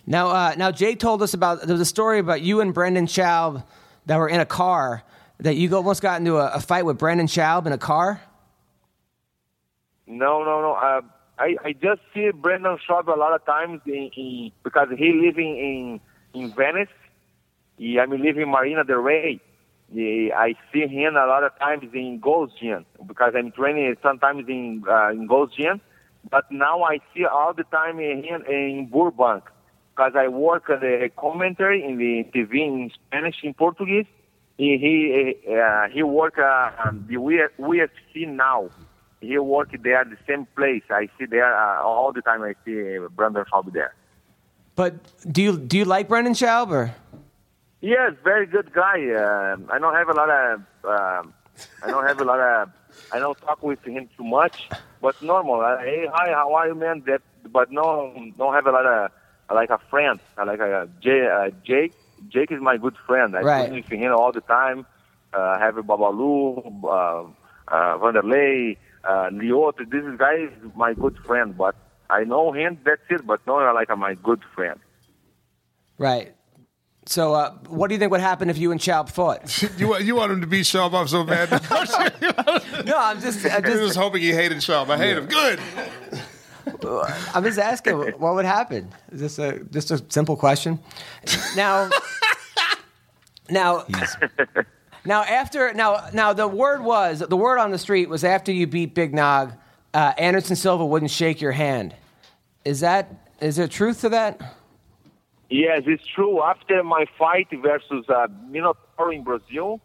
Now, 0.04 0.28
uh, 0.28 0.54
now 0.56 0.70
Jay 0.70 0.94
told 0.94 1.22
us 1.22 1.34
about 1.34 1.62
there 1.62 1.74
was 1.74 1.80
a 1.80 1.84
story 1.84 2.18
about 2.18 2.42
you 2.42 2.60
and 2.60 2.74
Brendan 2.74 3.06
Schaub 3.06 3.64
that 4.06 4.16
were 4.18 4.28
in 4.28 4.40
a 4.40 4.46
car 4.46 5.02
that 5.38 5.56
you 5.56 5.74
almost 5.76 6.02
got 6.02 6.18
into 6.20 6.38
a, 6.38 6.52
a 6.54 6.60
fight 6.60 6.84
with 6.84 6.98
Brendan 6.98 7.26
Schaub 7.26 7.66
in 7.66 7.72
a 7.72 7.78
car. 7.78 8.20
No, 10.06 10.44
no, 10.44 10.60
no. 10.60 10.72
Uh, 10.74 11.00
I 11.38 11.56
I 11.64 11.72
just 11.72 12.00
see 12.14 12.30
Brendan 12.30 12.78
Schaub 12.88 13.08
a 13.08 13.18
lot 13.18 13.34
of 13.34 13.44
times 13.44 13.80
in, 13.86 14.10
in 14.16 14.52
because 14.62 14.88
he 14.96 15.12
living 15.12 16.00
in 16.34 16.40
in 16.40 16.52
Venice. 16.54 16.88
He, 17.78 17.98
I'm 18.00 18.10
living 18.10 18.42
in 18.42 18.48
Marina 18.48 18.84
del 18.84 18.98
Rey. 18.98 19.40
I 19.94 20.54
see 20.72 20.86
him 20.86 21.16
a 21.16 21.26
lot 21.26 21.44
of 21.44 21.58
times 21.58 21.84
in 21.94 22.18
Gold's 22.20 22.52
Gym 22.60 22.84
because 23.06 23.34
I'm 23.36 23.52
training 23.52 23.96
sometimes 24.02 24.48
in 24.48 24.84
uh, 24.88 25.10
in 25.10 25.26
Gold's 25.26 25.54
Gym. 25.54 25.80
But 26.28 26.50
now 26.50 26.82
I 26.82 26.98
see 27.14 27.24
all 27.24 27.54
the 27.54 27.64
time 27.64 28.00
in 28.00 28.24
him 28.24 28.42
in 28.48 28.88
Burbank 28.92 29.44
because 29.94 30.12
I 30.16 30.28
work 30.28 30.66
the 30.66 31.10
commentary 31.16 31.84
in 31.84 31.98
the 31.98 32.24
TV 32.34 32.66
in 32.66 32.90
Spanish 32.94 33.36
in 33.42 33.54
Portuguese. 33.54 34.06
He 34.58 34.76
he 34.78 35.54
uh, 35.54 35.88
he 35.92 36.02
work 36.02 36.38
uh, 36.38 36.70
the 37.06 37.14
UFC 37.14 38.26
now 38.26 38.70
he 39.20 39.38
work 39.38 39.70
there 39.82 40.04
the 40.04 40.16
same 40.26 40.46
place. 40.56 40.82
I 40.90 41.08
see 41.18 41.26
there 41.26 41.54
uh, 41.54 41.82
all 41.82 42.12
the 42.12 42.22
time. 42.22 42.42
I 42.42 42.54
see 42.64 42.98
Brendan 43.14 43.44
Schaub 43.44 43.72
there. 43.72 43.94
But 44.74 44.94
do 45.32 45.42
you 45.42 45.58
do 45.58 45.78
you 45.78 45.84
like 45.84 46.08
Brendan 46.08 46.34
Schaub 46.34 46.70
or? 46.70 46.94
Yes, 47.80 48.12
very 48.24 48.46
good 48.46 48.72
guy. 48.72 48.98
Uh, 49.10 49.56
I 49.72 49.78
don't 49.78 49.94
have 49.94 50.08
a 50.08 50.14
lot 50.14 50.30
of. 50.30 50.60
Um, 50.84 51.34
I 51.82 51.88
don't 51.90 52.06
have 52.06 52.18
a 52.20 52.24
lot 52.24 52.40
of. 52.40 52.70
I 53.12 53.18
don't 53.18 53.40
talk 53.40 53.62
with 53.62 53.84
him 53.84 54.08
too 54.16 54.24
much, 54.24 54.70
but 55.00 55.20
normal. 55.22 55.60
Uh, 55.60 55.78
hey, 55.78 56.06
hi, 56.12 56.32
how 56.32 56.54
are 56.54 56.68
you, 56.68 56.74
man? 56.74 57.02
That, 57.06 57.20
but 57.52 57.70
no, 57.70 58.12
don't 58.36 58.54
have 58.54 58.66
a 58.66 58.72
lot 58.72 58.86
of 58.86 59.10
like 59.54 59.70
a 59.70 59.78
friend. 59.90 60.18
I 60.36 60.44
like 60.44 60.58
a 60.60 60.88
Jay, 61.00 61.26
uh, 61.26 61.50
Jake. 61.64 61.94
Jake 62.28 62.50
is 62.50 62.60
my 62.60 62.76
good 62.78 62.96
friend. 63.06 63.36
I 63.36 63.42
Right. 63.42 63.66
talk 63.66 63.74
with 63.74 63.86
him 63.86 64.12
all 64.12 64.32
the 64.32 64.40
time. 64.40 64.86
Uh, 65.32 65.58
have 65.58 65.74
Babalu, 65.74 66.82
uh, 66.84 66.88
uh, 67.68 67.98
Wanderlei, 67.98 68.78
uh, 69.04 69.28
Lyoto. 69.30 69.88
This 69.88 70.04
guy 70.18 70.34
is 70.34 70.52
my 70.74 70.94
good 70.94 71.16
friend, 71.26 71.56
but 71.56 71.76
I 72.08 72.24
know 72.24 72.52
him. 72.52 72.78
That's 72.84 73.02
it. 73.10 73.26
But 73.26 73.46
no, 73.46 73.56
like 73.74 73.94
my 73.96 74.14
good 74.14 74.42
friend. 74.54 74.80
Right. 75.98 76.35
So, 77.08 77.34
uh, 77.34 77.52
what 77.68 77.86
do 77.86 77.94
you 77.94 78.00
think 78.00 78.10
would 78.10 78.20
happen 78.20 78.50
if 78.50 78.58
you 78.58 78.72
and 78.72 78.80
Schaub 78.80 79.08
fought? 79.08 79.62
You 79.78 79.88
want 79.88 80.04
you 80.04 80.16
want 80.16 80.32
him 80.32 80.40
to 80.40 80.46
beat 80.46 80.64
Schaub 80.64 80.92
up 80.92 81.08
so 81.08 81.22
bad. 81.22 81.50
no, 82.86 82.96
I'm 82.96 83.20
just, 83.20 83.44
I'm 83.46 83.64
I 83.64 83.68
was 83.68 83.80
just, 83.80 83.96
hoping 83.96 84.22
he 84.22 84.32
hated 84.32 84.58
Schaub. 84.58 84.90
I 84.90 84.96
hate 84.96 85.16
him. 85.16 85.26
Good. 85.26 85.60
I'm 87.34 87.44
just 87.44 87.58
asking 87.58 87.96
what 87.96 88.34
would 88.34 88.44
happen. 88.44 88.92
Is 89.12 89.20
this 89.20 89.38
a 89.38 89.60
just 89.64 89.90
a 89.92 90.04
simple 90.08 90.36
question? 90.36 90.80
Now, 91.54 91.90
now, 93.48 93.84
now 95.04 95.22
after 95.22 95.72
now 95.74 96.08
now 96.12 96.32
the 96.32 96.48
word 96.48 96.82
was 96.82 97.20
the 97.20 97.36
word 97.36 97.58
on 97.58 97.70
the 97.70 97.78
street 97.78 98.08
was 98.08 98.24
after 98.24 98.50
you 98.50 98.66
beat 98.66 98.94
Big 98.94 99.14
Nog, 99.14 99.52
uh, 99.94 100.12
Anderson 100.18 100.56
Silva 100.56 100.84
wouldn't 100.84 101.12
shake 101.12 101.40
your 101.40 101.52
hand. 101.52 101.94
Is 102.64 102.80
that 102.80 103.14
is 103.40 103.56
there 103.56 103.68
truth 103.68 104.00
to 104.00 104.08
that? 104.08 104.40
Yes, 105.48 105.82
it's 105.86 106.06
true. 106.06 106.42
After 106.42 106.82
my 106.82 107.06
fight 107.18 107.48
versus 107.62 108.04
uh, 108.08 108.26
Minotauro 108.50 109.14
in 109.14 109.22
Brazil, 109.22 109.80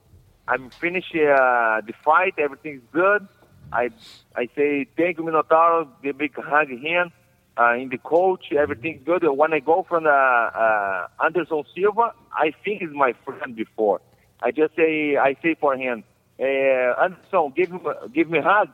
I'm 0.48 0.72
finishing 0.72 1.28
uh, 1.28 1.82
the 1.86 1.94
fight. 2.04 2.34
Everything's 2.38 2.82
good. 2.92 3.28
I 3.72 3.90
I 4.36 4.48
say 4.56 4.88
thank 4.98 5.18
you, 5.18 5.24
Minotauro. 5.24 5.88
Give 6.02 6.16
a 6.16 6.18
big 6.18 6.36
hug 6.36 6.70
him. 6.70 7.12
Uh, 7.58 7.76
in 7.76 7.90
the 7.90 7.98
coach, 7.98 8.52
everything's 8.54 9.04
good. 9.06 9.24
When 9.24 9.54
I 9.54 9.60
go 9.60 9.86
from 9.88 10.08
uh, 10.08 10.10
uh, 10.10 11.08
Anderson 11.24 11.64
Silva, 11.76 12.14
I 12.34 12.54
think 12.64 12.82
he's 12.82 12.90
my 12.94 13.14
friend 13.24 13.56
before. 13.56 14.02
I 14.42 14.52
just 14.52 14.76
say 14.76 15.18
I 15.18 15.36
say 15.44 15.56
for 15.60 15.76
him, 15.76 16.04
uh, 16.40 16.44
Anderson, 16.44 17.54
give 17.56 17.72
give 18.14 18.30
me 18.30 18.40
hug. 18.40 18.70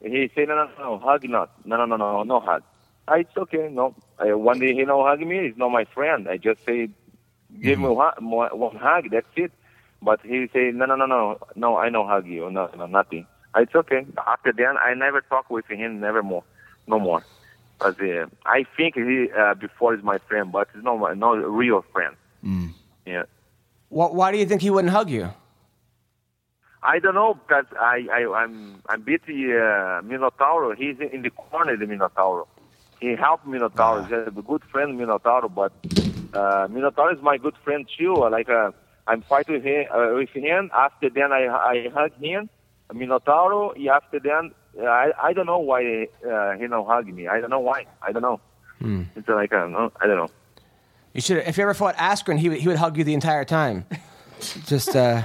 He 0.00 0.30
say 0.34 0.44
no 0.44 0.54
no 0.54 0.68
no 0.78 0.98
hug 0.98 1.28
not 1.28 1.50
no 1.66 1.76
no 1.76 1.86
no 1.86 1.96
no 1.96 2.22
no 2.22 2.40
hug. 2.40 2.62
Ah, 3.10 3.14
it's 3.16 3.36
okay. 3.36 3.68
No, 3.70 3.94
uh, 4.24 4.38
one 4.38 4.60
day 4.60 4.72
he 4.72 4.84
no 4.84 5.04
hug 5.04 5.20
me. 5.20 5.48
He's 5.48 5.56
not 5.56 5.70
my 5.70 5.84
friend. 5.84 6.28
I 6.28 6.36
just 6.36 6.64
say, 6.64 6.88
give 7.60 7.78
me 7.80 7.88
one, 7.88 8.12
one 8.20 8.56
one 8.58 8.76
hug. 8.76 9.10
That's 9.10 9.26
it. 9.34 9.50
But 10.00 10.20
he 10.22 10.48
say, 10.54 10.70
no, 10.72 10.86
no, 10.86 10.94
no, 10.94 11.06
no, 11.06 11.38
no. 11.56 11.76
I 11.76 11.88
no 11.88 12.06
hug 12.06 12.26
you. 12.26 12.48
No, 12.50 12.70
no, 12.76 12.86
nothing. 12.86 13.26
Ah, 13.54 13.60
It's 13.60 13.74
okay. 13.74 14.06
After 14.26 14.52
then, 14.52 14.76
I 14.78 14.94
never 14.94 15.22
talk 15.22 15.50
with 15.50 15.66
him. 15.66 15.98
Never 16.00 16.22
more. 16.22 16.44
No 16.86 17.00
more. 17.00 17.24
Cause 17.80 17.96
uh, 18.00 18.26
I 18.46 18.64
think 18.76 18.94
he 18.94 19.28
uh, 19.36 19.54
before 19.54 19.94
is 19.94 20.02
my 20.04 20.18
friend, 20.28 20.52
but 20.52 20.68
he's 20.72 20.84
not 20.84 20.96
my 20.98 21.14
not 21.14 21.32
real 21.62 21.82
friend. 21.92 22.14
Yeah. 23.06 23.24
Wh- 23.88 24.14
why 24.14 24.30
do 24.32 24.38
you 24.38 24.46
think 24.46 24.62
he 24.62 24.70
wouldn't 24.70 24.92
hug 24.92 25.10
you? 25.10 25.30
I 26.82 26.98
don't 26.98 27.14
know 27.14 27.34
because 27.34 27.64
I, 27.78 28.06
I 28.12 28.20
I'm 28.40 28.82
I'm 28.88 29.02
beat 29.02 29.24
the 29.26 29.40
uh, 29.56 30.02
Minotauro. 30.06 30.76
He's 30.76 30.96
in 31.00 31.22
the 31.22 31.30
corner, 31.30 31.76
the 31.76 31.86
Minotauro. 31.86 32.46
He 33.00 33.16
helped 33.16 33.46
Minotauro. 33.46 34.02
He's 34.04 34.36
a 34.36 34.42
good 34.42 34.62
friend, 34.70 34.98
Minotauro. 34.98 35.52
But 35.52 35.72
uh, 36.34 36.68
Minotauro 36.68 37.14
is 37.16 37.22
my 37.22 37.38
good 37.38 37.54
friend 37.64 37.88
too. 37.98 38.14
Like 38.14 38.48
uh, 38.48 38.72
I'm 39.06 39.22
fighting 39.22 39.54
with 39.54 39.64
him, 39.64 39.86
uh, 39.92 40.14
with 40.14 40.30
him. 40.30 40.70
After 40.74 41.08
then, 41.10 41.32
I 41.32 41.46
I 41.46 41.88
hug 41.94 42.12
him, 42.20 42.48
Minotauro. 42.92 43.74
and 43.74 43.88
After 43.88 44.20
then, 44.20 44.52
I 44.80 45.12
I 45.20 45.32
don't 45.32 45.46
know 45.46 45.58
why 45.58 46.08
uh, 46.30 46.52
he 46.52 46.66
don't 46.66 46.86
hug 46.86 47.06
me. 47.06 47.26
I 47.28 47.40
don't 47.40 47.50
know 47.50 47.60
why. 47.60 47.86
I 48.02 48.12
don't 48.12 48.22
know. 48.22 48.40
It's 49.16 49.28
like 49.28 49.52
I 49.52 49.60
don't 49.60 49.72
know. 49.72 49.92
I 50.00 50.06
don't 50.06 50.16
know. 50.16 50.30
You 51.12 51.20
should. 51.20 51.38
If 51.38 51.56
you 51.56 51.64
ever 51.64 51.74
fought 51.74 51.96
Askren, 51.96 52.38
he 52.38 52.48
would, 52.48 52.58
he 52.58 52.68
would 52.68 52.76
hug 52.76 52.96
you 52.96 53.04
the 53.04 53.14
entire 53.14 53.44
time. 53.44 53.84
just, 54.66 54.94
uh, 54.94 55.22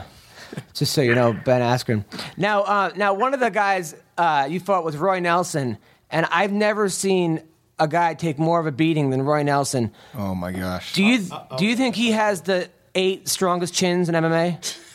just 0.73 0.93
so 0.93 1.01
you 1.01 1.15
know, 1.15 1.33
Ben 1.33 1.61
Askren. 1.61 2.03
Now, 2.37 2.63
uh, 2.63 2.91
now 2.95 3.13
one 3.13 3.33
of 3.33 3.39
the 3.39 3.51
guys 3.51 3.95
uh, 4.17 4.47
you 4.49 4.59
fought 4.59 4.83
was 4.83 4.97
Roy 4.97 5.19
Nelson, 5.19 5.77
and 6.09 6.25
I've 6.31 6.51
never 6.51 6.89
seen 6.89 7.41
a 7.79 7.87
guy 7.87 8.13
take 8.13 8.39
more 8.39 8.59
of 8.59 8.67
a 8.67 8.71
beating 8.71 9.09
than 9.09 9.21
Roy 9.23 9.43
Nelson. 9.43 9.91
Oh 10.15 10.33
my 10.35 10.51
gosh. 10.51 10.93
Do 10.93 11.03
you 11.03 11.27
do 11.57 11.65
you 11.65 11.75
think 11.75 11.95
he 11.95 12.11
has 12.11 12.41
the 12.41 12.69
eight 12.93 13.27
strongest 13.27 13.73
chins 13.73 14.09
in 14.09 14.15
MMA? 14.15 14.79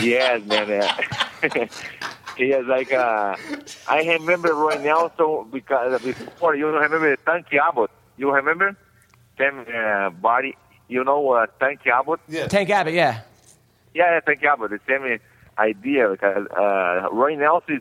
Yes, 0.00 0.42
man. 0.46 0.70
uh, 0.82 0.96
he 2.36 2.48
has 2.50 2.64
like 2.66 2.92
uh, 2.92 3.36
I 3.86 4.16
remember 4.18 4.52
Roy 4.54 4.82
Nelson 4.82 5.50
because 5.52 6.02
before 6.02 6.56
you 6.56 6.68
remember 6.68 7.14
Tanky 7.18 7.58
Abbott. 7.60 7.90
You 8.16 8.32
remember? 8.32 8.76
Same 9.38 9.64
uh, 9.72 10.10
body. 10.10 10.56
You 10.88 11.04
know 11.04 11.32
uh, 11.32 11.46
Tanky 11.60 11.88
Abbott? 11.88 12.20
Yeah. 12.28 12.48
Tank 12.48 12.70
Abbott, 12.70 12.94
yeah. 12.94 13.20
Yeah, 13.92 14.14
yeah, 14.14 14.20
Tanky 14.20 14.44
Abbott. 14.44 14.70
The 14.70 14.80
same 14.88 15.20
idea 15.58 16.08
because 16.08 16.46
uh, 16.48 17.08
Roy 17.12 17.36
Nelson 17.36 17.80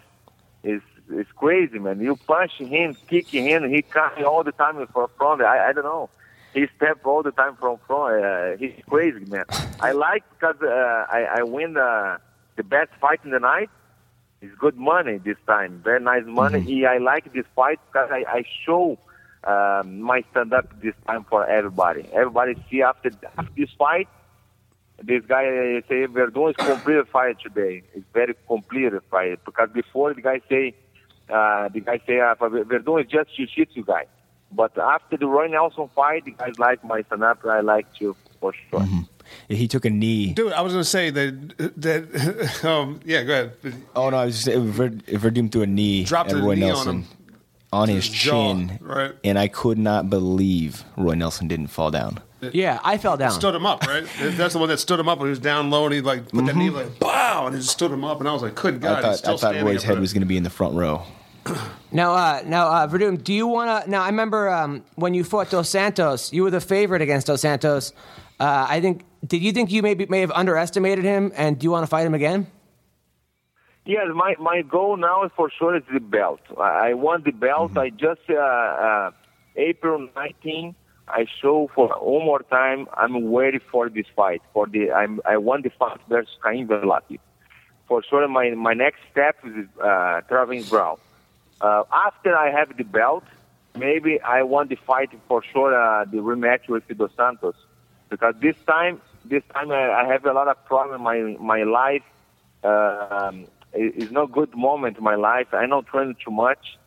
is, 0.63 0.75
is 0.75 0.81
is 1.11 1.27
crazy, 1.35 1.79
man. 1.79 1.99
You 1.99 2.15
punch 2.15 2.53
him, 2.57 2.95
kick 3.07 3.27
him, 3.27 3.69
he 3.69 3.81
coming 3.81 4.25
all 4.25 4.43
the 4.43 4.51
time 4.51 4.75
from 4.87 5.07
front. 5.17 5.41
I, 5.41 5.69
I 5.69 5.73
don't 5.73 5.83
know. 5.83 6.09
He 6.53 6.67
step 6.75 6.99
all 7.05 7.23
the 7.23 7.31
time 7.31 7.55
from 7.55 7.77
front. 7.87 8.23
Uh, 8.23 8.57
he's 8.57 8.73
crazy, 8.87 9.25
man. 9.25 9.45
I 9.79 9.91
like 9.91 10.23
because 10.31 10.55
uh, 10.61 11.05
I, 11.09 11.39
I 11.39 11.43
win 11.43 11.73
the 11.73 12.19
the 12.55 12.63
best 12.63 12.91
fight 13.01 13.21
in 13.23 13.31
the 13.31 13.39
night. 13.39 13.69
It's 14.41 14.53
good 14.55 14.77
money 14.77 15.17
this 15.17 15.37
time. 15.47 15.81
Very 15.83 15.99
nice 15.99 16.25
money. 16.25 16.59
Yeah, 16.59 16.91
I 16.91 16.97
like 16.97 17.33
this 17.33 17.45
fight 17.55 17.79
because 17.87 18.09
I, 18.11 18.25
I 18.27 18.43
show 18.65 18.99
um, 19.45 20.01
my 20.01 20.23
stand 20.31 20.53
up 20.53 20.81
this 20.81 20.93
time 21.07 21.25
for 21.29 21.45
everybody. 21.47 22.07
Everybody 22.13 22.55
see 22.69 22.81
after, 22.81 23.11
after 23.37 23.51
this 23.57 23.69
fight, 23.77 24.07
this 25.01 25.23
guy 25.25 25.45
uh, 25.45 25.81
say 25.87 26.07
Werdum 26.07 26.51
is 26.51 26.55
complete 26.55 27.07
fight 27.07 27.37
today. 27.41 27.83
It's 27.93 28.05
very 28.13 28.35
complete 28.47 28.93
fight 29.09 29.39
because 29.45 29.69
before 29.73 30.13
the 30.13 30.21
guy 30.21 30.41
say 30.49 30.75
uh, 31.29 31.69
the 31.69 31.79
guy 31.79 31.99
say 32.05 32.19
uh, 32.19 32.35
Werdum 32.35 33.03
is 33.03 33.09
just 33.09 33.35
jiu-jitsu 33.35 33.83
guy. 33.85 34.05
But 34.51 34.77
after 34.77 35.17
the 35.17 35.25
Roy 35.25 35.47
Nelson 35.47 35.89
fight, 35.95 36.25
the 36.25 36.31
guys 36.31 36.59
like 36.59 36.83
my 36.83 37.01
stand 37.03 37.23
up. 37.23 37.43
I 37.45 37.61
like 37.61 37.87
you 37.99 38.15
for 38.39 38.53
sure. 38.69 38.85
He 39.47 39.67
took 39.67 39.85
a 39.85 39.89
knee. 39.89 40.33
Dude, 40.33 40.53
I 40.53 40.61
was 40.61 40.73
going 40.73 40.83
to 40.83 40.89
say 40.89 41.09
that. 41.09 41.73
that 41.77 42.63
um, 42.65 42.99
yeah, 43.03 43.23
go 43.23 43.33
ahead. 43.33 43.75
Oh 43.95 44.09
no, 44.09 44.17
I 44.17 44.25
was 44.25 44.35
just 44.35 44.45
saying, 44.45 44.71
Ver- 44.71 44.89
Werdum 44.89 45.51
threw 45.51 45.63
a 45.63 45.67
knee 45.67 46.03
Dropped 46.03 46.31
at 46.31 46.37
a 46.37 46.41
Roy 46.41 46.55
knee 46.55 46.69
on 46.69 46.87
him. 46.87 47.05
On 47.73 47.89
his 47.89 48.05
His 48.05 48.13
jaw, 48.15 48.53
chin, 48.53 48.79
right. 48.81 49.11
and 49.23 49.37
I 49.39 49.47
could 49.47 49.77
not 49.77 50.09
believe 50.09 50.83
Roy 50.95 51.15
Nelson 51.15 51.47
didn't 51.47 51.67
fall 51.67 51.91
down. 51.91 52.19
Yeah, 52.51 52.79
I 52.83 52.97
fell 52.97 53.15
down. 53.17 53.31
Stood 53.31 53.55
him 53.55 53.65
up, 53.65 53.85
right? 53.87 54.05
That's 54.19 54.53
the 54.53 54.59
one 54.59 54.67
that 54.69 54.77
stood 54.79 54.99
him 54.99 55.07
up 55.07 55.17
when 55.19 55.27
he 55.27 55.31
was 55.31 55.39
down 55.39 55.69
low, 55.69 55.85
and 55.85 55.93
he 55.93 56.01
like 56.01 56.29
put 56.29 56.45
that 56.45 56.55
knee 56.55 56.69
like 56.69 56.99
bow, 56.99 57.47
and 57.47 57.55
he 57.55 57.61
just 57.61 57.71
stood 57.71 57.89
him 57.91 58.03
up, 58.03 58.19
and 58.19 58.27
I 58.27 58.33
was 58.33 58.41
like, 58.41 58.53
"Good 58.55 58.81
God!" 58.81 58.91
I 58.91 58.95
he's 59.11 59.21
thought, 59.21 59.39
still 59.39 59.49
I 59.49 59.53
thought 59.53 59.65
Roy's 59.65 59.83
head 59.83 59.95
there. 59.95 60.01
was 60.01 60.13
going 60.13 60.21
to 60.21 60.27
be 60.27 60.37
in 60.37 60.43
the 60.43 60.49
front 60.49 60.75
row. 60.75 61.03
Now, 61.91 62.13
uh, 62.15 62.41
now, 62.45 62.69
uh, 62.69 62.87
Werdum, 62.87 63.23
do 63.23 63.31
you 63.33 63.45
want 63.45 63.85
to? 63.85 63.89
Now, 63.89 64.01
I 64.01 64.07
remember 64.07 64.49
um, 64.49 64.83
when 64.95 65.13
you 65.13 65.23
fought 65.23 65.51
Dos 65.51 65.69
Santos, 65.69 66.33
you 66.33 66.41
were 66.41 66.49
the 66.49 66.59
favorite 66.59 67.03
against 67.03 67.27
Dos 67.27 67.41
Santos. 67.41 67.93
Uh, 68.39 68.65
I 68.67 68.81
think. 68.81 69.03
Did 69.25 69.41
you 69.43 69.51
think 69.51 69.71
you 69.71 69.81
maybe 69.83 70.05
may 70.07 70.19
have 70.21 70.31
underestimated 70.31 71.05
him, 71.05 71.31
and 71.35 71.57
do 71.59 71.63
you 71.65 71.71
want 71.71 71.83
to 71.83 71.87
fight 71.87 72.05
him 72.07 72.13
again? 72.15 72.47
Yes, 73.85 74.07
my 74.15 74.35
my 74.39 74.61
goal 74.61 74.95
now 74.95 75.25
is 75.25 75.31
for 75.35 75.49
sure 75.49 75.75
is 75.75 75.83
the 75.91 75.99
belt. 75.99 76.39
I, 76.57 76.93
want 76.93 77.25
the 77.25 77.31
belt. 77.31 77.77
I 77.77 77.89
just 77.89 78.21
uh, 78.29 78.35
uh, 78.35 79.11
April 79.57 80.07
19. 80.15 80.73
I 81.09 81.25
show 81.41 81.69
for 81.75 81.89
one 81.89 82.25
more 82.25 82.43
time. 82.43 82.87
I'm 82.93 83.33
ready 83.33 83.59
for 83.59 83.89
this 83.89 84.05
fight. 84.15 84.41
For 84.53 84.67
the 84.67 84.91
I'm 84.91 85.19
I 85.25 85.35
want 85.35 85.63
the 85.63 85.69
fight 85.69 85.99
versus 86.07 86.33
Cain 86.45 86.67
Velasquez. 86.67 87.19
For 87.87 88.01
sure, 88.03 88.25
my 88.29 88.51
my 88.51 88.73
next 88.73 89.01
step 89.11 89.35
is 89.43 89.67
uh, 89.83 90.21
Travis 90.29 90.69
Browne. 90.69 90.97
Uh, 91.59 91.83
after 91.91 92.37
I 92.37 92.51
have 92.51 92.77
the 92.77 92.85
belt, 92.85 93.25
maybe 93.77 94.21
I 94.21 94.43
want 94.43 94.69
the 94.69 94.77
fight 94.77 95.09
for 95.27 95.43
sure. 95.43 95.75
Uh, 95.77 96.05
the 96.05 96.19
rematch 96.19 96.69
with 96.69 96.87
Dos 96.87 97.11
Santos, 97.17 97.55
because 98.09 98.35
this 98.39 98.55
time 98.65 99.01
this 99.25 99.43
time 99.53 99.71
I, 99.71 99.91
I 99.91 100.05
have 100.05 100.25
a 100.25 100.31
lot 100.31 100.47
of 100.47 100.63
problem 100.63 101.01
in 101.01 101.03
my 101.03 101.57
my 101.57 101.63
life 101.63 102.03
um, 102.63 103.45
it's 103.95 104.11
not 104.11 104.31
good 104.31 104.55
moment 104.55 104.97
in 104.97 105.03
my 105.03 105.15
life. 105.15 105.47
I 105.53 105.65
not 105.65 105.87
train 105.87 106.15
too 106.23 106.31
much. 106.31 106.77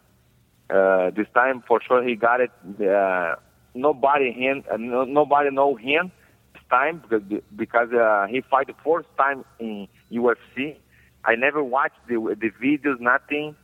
Uh, 0.69 1.11
this 1.11 1.27
time 1.35 1.63
for 1.67 1.81
sure 1.87 2.03
he 2.03 2.17
got 2.17 2.41
it. 2.41 2.51
Uh, 2.81 3.37
nobody 3.75 4.33
him, 4.33 4.65
uh, 4.71 4.77
no, 4.77 5.05
nobody 5.05 5.51
know 5.51 5.77
him 5.77 6.11
this 6.55 6.63
time 6.71 7.03
because 7.03 7.23
because 7.55 7.93
uh, 7.93 8.27
he 8.29 8.41
fight 8.41 8.67
the 8.67 8.75
first 8.85 9.09
time 9.17 9.45
in 9.61 9.89
UFC. 10.11 10.77
I 11.25 11.35
never 11.35 11.63
watched 11.63 12.01
the 12.09 12.15
the 12.41 12.51
videos, 12.63 13.01
nothing. 13.01 13.55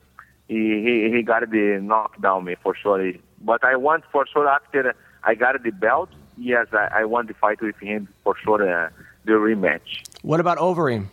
He 0.49 0.83
he, 0.85 1.17
he 1.17 1.23
got 1.23 1.49
the 1.51 1.81
knockdown 1.83 2.45
me 2.45 2.57
for 2.63 2.75
sure. 2.75 3.13
But 3.41 3.65
I 3.65 3.77
want 3.77 4.05
for 4.13 4.27
sure 4.33 4.49
after 4.49 4.95
I 5.25 5.35
got 5.35 5.61
the 5.63 5.71
belt. 5.71 6.11
Yes, 6.39 6.69
I, 6.73 7.01
I 7.01 7.05
want 7.05 7.29
to 7.29 7.35
fight 7.35 7.61
with 7.61 7.77
him 7.79 8.09
for 8.25 8.35
sure. 8.43 8.63
Uh, 8.63 8.91
the 9.25 9.33
rematch. 9.33 10.03
What 10.23 10.41
about 10.41 10.59
Overeem? 10.59 11.07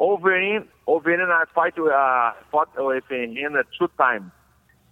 Overeem, 0.00 0.66
Overeem, 0.88 1.28
I 1.30 1.44
fight 1.54 1.78
uh, 1.78 2.32
fought 2.50 2.70
with 2.76 3.04
him 3.10 3.54
uh, 3.54 3.62
two 3.78 3.88
times. 3.98 4.32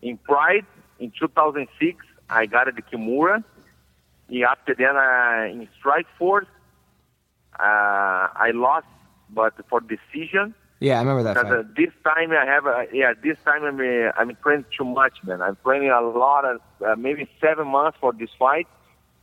In 0.02 0.18
Pride, 0.18 0.66
in 1.00 1.12
2006, 1.18 2.04
I 2.28 2.44
got 2.44 2.66
the 2.66 2.82
Kimura. 2.82 3.42
And 4.28 4.44
after 4.44 4.74
then, 4.74 4.96
uh, 4.96 5.46
in 5.50 5.66
Strike 5.78 6.06
Force, 6.18 6.46
uh, 7.58 7.62
I 7.62 8.50
lost, 8.54 8.86
but 9.30 9.54
for 9.70 9.80
decision. 9.80 10.54
Yeah, 10.80 10.96
I 10.96 10.98
remember 11.00 11.22
that 11.22 11.34
Because 11.34 11.64
uh, 11.64 11.68
this 11.74 11.90
time 12.04 12.30
I 12.32 12.44
have, 12.44 12.66
uh, 12.66 12.82
yeah, 12.92 13.14
this 13.20 13.38
time 13.46 13.64
I'm, 13.64 13.80
uh, 13.80 14.12
I'm 14.14 14.36
training 14.42 14.66
too 14.76 14.84
much, 14.84 15.14
man. 15.24 15.40
I'm 15.40 15.56
training 15.64 15.90
a 15.90 16.02
lot, 16.02 16.44
of, 16.44 16.60
uh, 16.86 16.96
maybe 16.96 17.26
seven 17.40 17.68
months 17.68 17.96
for 17.98 18.12
this 18.12 18.30
fight. 18.38 18.68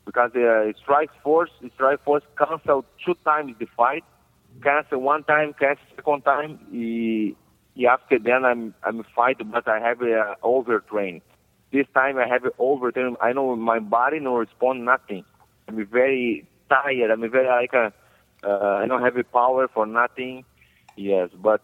Because 0.03 0.31
uh, 0.35 0.71
Strike 0.81 1.11
Force, 1.23 1.51
Strikeforce 1.77 2.23
canceled 2.37 2.85
two 3.05 3.15
times 3.23 3.55
the 3.59 3.67
fight 3.77 4.03
cancel 4.63 4.99
one 5.01 5.23
time, 5.23 5.53
cancel 5.59 5.85
second 5.95 6.21
time. 6.23 6.59
He, 6.71 7.35
he 7.73 7.87
after 7.87 8.19
then 8.19 8.45
I'm 8.45 8.73
I'm 8.83 9.03
fight, 9.15 9.37
but 9.51 9.67
I 9.67 9.79
have 9.79 10.01
a 10.01 10.35
overtrain. 10.43 11.21
This 11.71 11.87
time 11.93 12.17
I 12.17 12.27
have 12.27 12.43
overtrain. 12.59 13.15
I 13.21 13.33
know 13.33 13.55
my 13.55 13.79
body 13.79 14.19
no 14.19 14.37
respond 14.37 14.85
nothing. 14.85 15.25
I'm 15.67 15.85
very 15.85 16.47
tired. 16.69 17.11
I'm 17.11 17.29
very 17.29 17.47
like 17.47 17.73
a, 17.73 17.93
uh, 18.43 18.81
I 18.83 18.87
don't 18.87 19.01
have 19.01 19.15
the 19.15 19.23
power 19.23 19.67
for 19.67 19.85
nothing. 19.85 20.45
Yes, 20.95 21.29
but 21.35 21.61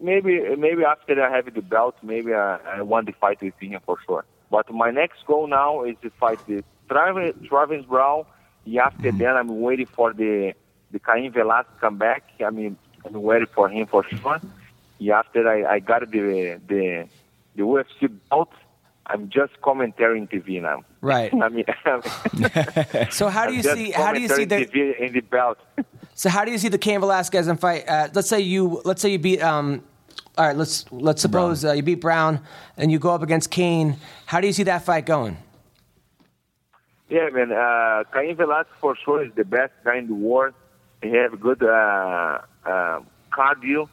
maybe 0.00 0.40
maybe 0.56 0.84
after 0.84 1.22
I 1.22 1.34
have 1.34 1.52
the 1.52 1.62
belt, 1.62 1.96
maybe 2.02 2.32
I, 2.32 2.58
I 2.78 2.82
want 2.82 3.06
to 3.08 3.12
fight 3.12 3.42
with 3.42 3.54
him 3.60 3.78
for 3.84 3.98
sure. 4.06 4.24
But 4.50 4.72
my 4.72 4.90
next 4.90 5.26
goal 5.26 5.46
now 5.46 5.84
is 5.84 5.96
to 6.02 6.10
fight 6.10 6.38
the 6.46 6.62
Travis, 6.88 7.34
Travis 7.48 7.84
Browne. 7.86 8.24
And 8.64 8.78
after 8.78 9.12
then, 9.12 9.36
I'm 9.36 9.60
waiting 9.60 9.86
for 9.86 10.12
the 10.12 10.54
the 10.94 11.00
Cain 11.00 11.32
Velasquez 11.32 11.74
come 11.80 11.98
back. 11.98 12.22
I 12.44 12.50
mean, 12.50 12.78
I'm 13.04 13.20
waiting 13.20 13.48
for 13.52 13.68
him 13.68 13.86
for 13.86 14.04
sure. 14.04 14.40
And 15.00 15.10
after 15.10 15.46
I, 15.46 15.74
I 15.74 15.78
got 15.80 16.08
the 16.10 16.60
the 16.68 17.08
the 17.56 17.62
UFC 17.62 18.08
belt, 18.30 18.52
I'm 19.06 19.28
just 19.28 19.60
commentating 19.60 20.30
TV 20.30 20.62
now. 20.62 20.84
Right. 21.00 21.32
I 21.42 21.48
mean, 21.48 21.64
So 23.10 23.28
how 23.28 23.46
do 23.46 23.52
you 23.52 23.68
I'm 23.68 23.76
see? 23.76 23.90
How 23.90 24.12
do 24.12 24.20
you 24.20 24.28
see 24.28 24.44
the? 24.44 24.64
TV 24.66 24.98
in 24.98 25.12
the 25.12 25.20
belt? 25.20 25.58
So 26.16 26.28
how 26.30 26.44
do 26.44 26.52
you 26.52 26.58
see 26.58 26.68
the 26.68 26.78
Cain 26.78 27.00
Velasquez 27.00 27.48
and 27.48 27.58
fight? 27.58 27.88
Uh, 27.88 28.08
let's 28.14 28.28
say 28.28 28.38
you 28.38 28.80
let's 28.84 29.02
say 29.02 29.08
you 29.08 29.18
beat 29.18 29.42
um, 29.42 29.82
all 30.38 30.46
right. 30.46 30.56
Let's 30.56 30.84
let's 30.92 31.20
suppose 31.20 31.64
uh, 31.64 31.72
you 31.72 31.82
beat 31.82 32.00
Browne 32.00 32.38
and 32.76 32.92
you 32.92 33.00
go 33.00 33.10
up 33.10 33.22
against 33.22 33.50
Cain. 33.50 33.96
How 34.26 34.40
do 34.40 34.46
you 34.46 34.52
see 34.52 34.62
that 34.62 34.84
fight 34.84 35.06
going? 35.06 35.36
Yeah, 37.08 37.30
man. 37.30 37.50
Uh, 37.50 38.04
Cain 38.12 38.36
Velasquez 38.36 38.76
for 38.80 38.94
sure 39.04 39.24
is 39.24 39.32
the 39.34 39.44
best 39.44 39.72
guy 39.84 39.96
in 39.96 40.06
the 40.06 40.14
world. 40.14 40.54
He 41.04 41.10
have 41.16 41.38
good 41.38 41.62
uh, 41.62 42.38
uh, 42.64 43.00
cardio. 43.30 43.88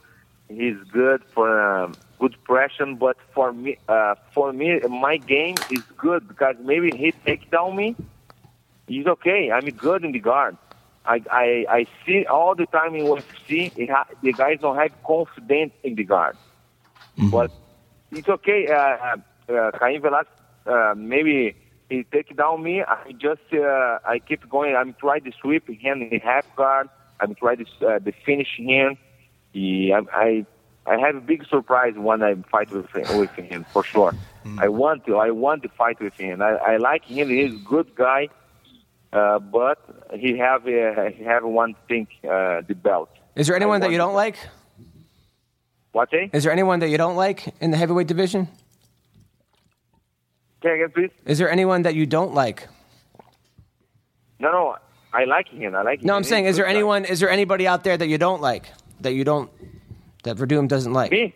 He's 0.48 0.78
good 0.92 1.22
for 1.34 1.62
um, 1.62 1.98
good 2.20 2.36
pressure. 2.46 2.86
But 2.98 3.18
for 3.34 3.52
me, 3.52 3.78
uh, 3.90 4.16
for 4.34 4.54
me, 4.54 4.80
my 4.90 5.18
game 5.18 5.64
is 5.70 5.84
good 5.98 6.28
because 6.28 6.56
maybe 6.64 6.96
he 6.96 7.14
take 7.26 7.52
down 7.52 7.76
me. 7.76 7.96
He's 8.88 9.06
okay. 9.08 9.52
I'm 9.54 9.66
good 9.72 10.06
in 10.06 10.14
the 10.14 10.20
guard. 10.20 10.58
I 11.06 11.22
I, 11.32 11.66
I 11.70 11.86
see 12.06 12.26
all 12.26 12.56
the 12.56 12.66
time 12.68 12.96
in 12.96 13.04
UFC 13.04 13.72
it 13.76 13.90
ha- 13.90 14.08
the 14.22 14.34
guys 14.34 14.60
don't 14.62 14.78
have 14.78 14.92
confidence 15.06 15.74
in 15.84 15.96
the 15.96 16.04
guard. 16.04 16.38
But 17.18 17.52
it's 18.12 18.30
okay. 18.30 18.68
Uh, 18.70 18.76
uh, 19.52 19.54
uh, 19.54 19.72
Cain 19.80 20.02
Velasquez, 20.02 20.34
uh, 20.66 20.94
maybe 20.96 21.56
he 21.90 22.04
take 22.12 22.36
down 22.38 22.64
me. 22.64 22.82
I 22.82 23.12
just 23.12 23.42
uh, 23.54 24.00
I 24.06 24.20
keep 24.20 24.48
going. 24.50 24.76
I'm 24.76 24.94
trying 25.00 25.24
to 25.26 25.32
sweep 25.42 25.68
him 25.70 26.02
in 26.02 26.20
half 26.20 26.46
guard. 26.56 26.90
I'm 27.22 27.36
trying 27.36 27.64
to 27.64 27.88
uh, 27.88 28.00
to 28.00 28.12
finish 28.26 28.50
him. 28.58 28.98
He, 29.54 29.94
I, 29.94 30.00
I 30.14 30.46
I 30.86 30.98
have 30.98 31.16
a 31.16 31.22
big 31.22 31.46
surprise 31.48 31.94
when 31.96 32.24
I 32.24 32.36
fight 32.52 32.72
with 32.72 32.90
him, 32.96 33.20
with 33.20 33.32
him 33.32 33.66
for 33.72 33.84
sure. 33.84 34.14
I 34.58 34.68
want 34.70 35.06
to. 35.06 35.18
I 35.18 35.30
want 35.30 35.62
to 35.64 35.70
fight 35.70 36.00
with 36.00 36.16
him. 36.16 36.42
I, 36.42 36.52
I 36.56 36.78
like 36.78 37.06
him. 37.06 37.30
He's 37.30 37.54
a 37.54 37.64
good 37.64 37.94
guy. 37.96 38.30
Uh, 39.14 39.40
but 39.40 39.78
he 40.14 40.38
have 40.38 40.66
uh, 40.66 41.06
he 41.16 41.24
have 41.24 41.44
one 41.44 41.76
thing 41.88 42.08
uh, 42.24 42.62
the 42.68 42.74
belt. 42.74 43.10
Is 43.36 43.48
there 43.48 43.56
anyone 43.56 43.82
that 43.82 43.92
you 43.92 43.98
don't 43.98 44.14
like? 44.16 44.38
What? 45.92 46.10
Eh? 46.14 46.30
Is 46.34 46.44
there 46.44 46.52
anyone 46.52 46.80
that 46.80 46.90
you 46.90 46.98
don't 46.98 47.18
like 47.18 47.54
in 47.60 47.72
the 47.72 47.78
heavyweight 47.78 48.08
division? 48.08 48.48
Say 50.64 50.76
again, 50.76 50.92
please. 50.92 51.12
Is 51.26 51.38
there 51.40 51.52
anyone 51.52 51.82
that 51.82 51.96
you 51.96 52.06
don't 52.06 52.34
like? 52.34 52.68
No, 54.40 54.52
no. 54.52 54.78
I 55.14 55.26
like 55.26 55.50
him. 55.50 55.76
I 55.76 55.82
like 55.82 56.00
him. 56.02 56.08
No, 56.08 56.16
I'm 56.16 56.22
He's 56.24 56.30
saying, 56.30 56.46
is 56.46 56.56
there 56.56 56.66
guy. 56.66 56.72
anyone? 56.72 57.06
Is 57.06 57.20
there 57.20 57.30
anybody 57.30 57.68
out 57.68 57.84
there 57.84 57.98
that 57.98 58.08
you 58.08 58.18
don't 58.18 58.42
like? 58.42 58.72
That 59.02 59.14
you 59.14 59.24
don't? 59.24 59.50
That 60.24 60.38
Werdum 60.38 60.68
doesn't 60.68 60.94
like? 60.94 61.12
Me? 61.12 61.34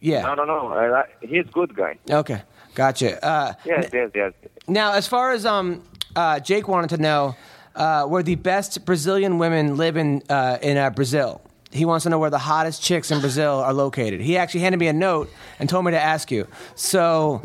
Yeah. 0.00 0.22
No, 0.22 0.34
no, 0.34 0.44
no. 0.44 0.68
I, 0.72 0.88
like- 0.90 1.16
he's 1.22 1.46
good 1.52 1.74
guy. 1.74 1.98
Okay, 2.10 2.42
gotcha. 2.74 3.24
Uh, 3.24 3.52
Yes, 3.64 3.90
yes, 3.92 4.10
yes. 4.14 4.32
now, 4.68 4.92
as 4.92 5.06
far 5.06 5.32
as 5.32 5.44
um, 5.46 5.82
uh, 6.14 6.40
Jake 6.40 6.68
wanted 6.68 6.90
to 6.90 6.98
know 6.98 7.36
uh, 7.74 8.04
where 8.04 8.22
the 8.22 8.36
best 8.36 8.84
Brazilian 8.84 9.38
women 9.38 9.76
live 9.76 9.96
in 9.96 10.22
uh, 10.28 10.58
in 10.62 10.76
uh, 10.76 10.90
Brazil. 10.90 11.40
He 11.72 11.84
wants 11.84 12.04
to 12.04 12.10
know 12.10 12.20
where 12.20 12.30
the 12.30 12.38
hottest 12.38 12.82
chicks 12.82 13.10
in 13.10 13.20
Brazil 13.20 13.54
are 13.54 13.72
located. 13.74 14.20
He 14.20 14.36
actually 14.36 14.60
handed 14.60 14.78
me 14.78 14.86
a 14.86 14.92
note 14.92 15.28
and 15.58 15.68
told 15.68 15.84
me 15.84 15.90
to 15.90 16.00
ask 16.00 16.30
you. 16.30 16.46
So, 16.76 17.42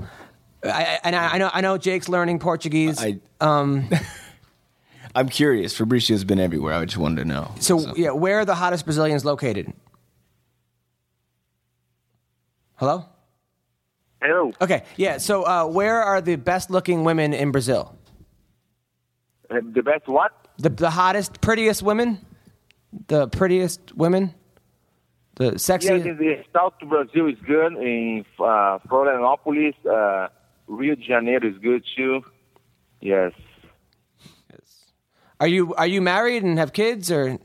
I, 0.64 1.00
and 1.04 1.16
I, 1.16 1.30
I 1.34 1.38
know 1.40 1.50
I 1.52 1.62
know 1.62 1.78
Jake's 1.80 2.08
learning 2.08 2.38
Portuguese. 2.38 3.02
I, 3.04 3.20
um, 3.42 3.90
I'm 5.16 5.30
curious. 5.30 5.76
Fabricio's 5.78 6.24
been 6.24 6.40
everywhere. 6.40 6.74
I 6.76 6.86
just 6.86 6.98
wanted 6.98 7.22
to 7.24 7.26
know. 7.26 7.52
so, 7.60 7.96
yeah, 7.96 8.12
where 8.12 8.40
are 8.40 8.46
the 8.46 8.56
hottest 8.56 8.86
Brazilians 8.86 9.26
located? 9.26 9.74
Hello. 12.76 13.06
Hello. 14.22 14.52
Okay, 14.62 14.84
yeah. 14.98 15.18
So, 15.18 15.44
uh, 15.44 15.66
where 15.66 16.02
are 16.02 16.22
the 16.22 16.36
best 16.36 16.70
looking 16.70 17.04
women 17.04 17.34
in 17.34 17.52
Brazil? 17.52 17.96
Uh, 19.50 19.60
The 19.74 19.82
best 19.82 20.08
what? 20.08 20.32
The 20.58 20.70
the 20.70 20.90
hottest, 20.90 21.40
prettiest 21.42 21.82
women, 21.82 22.20
the 23.08 23.28
prettiest 23.30 23.96
women, 23.96 24.34
the 25.36 25.58
sexy. 25.58 25.88
Yes, 25.88 26.06
in 26.06 26.18
the 26.18 26.44
South 26.54 26.74
of 26.82 26.90
Brazil 26.90 27.28
is 27.30 27.38
good. 27.48 27.74
In 27.78 28.26
uh, 28.40 28.80
Florianópolis, 28.90 29.76
uh, 29.86 30.28
Rio 30.68 30.96
de 30.96 31.02
Janeiro 31.04 31.48
is 31.48 31.58
good 31.60 31.84
too. 31.96 32.22
Yes. 33.00 33.32
Are 35.40 35.48
you 35.48 35.74
are 35.76 35.88
you 35.88 36.02
married 36.02 36.44
and 36.44 36.58
have 36.60 36.74
kids 36.74 37.12
or? 37.12 37.38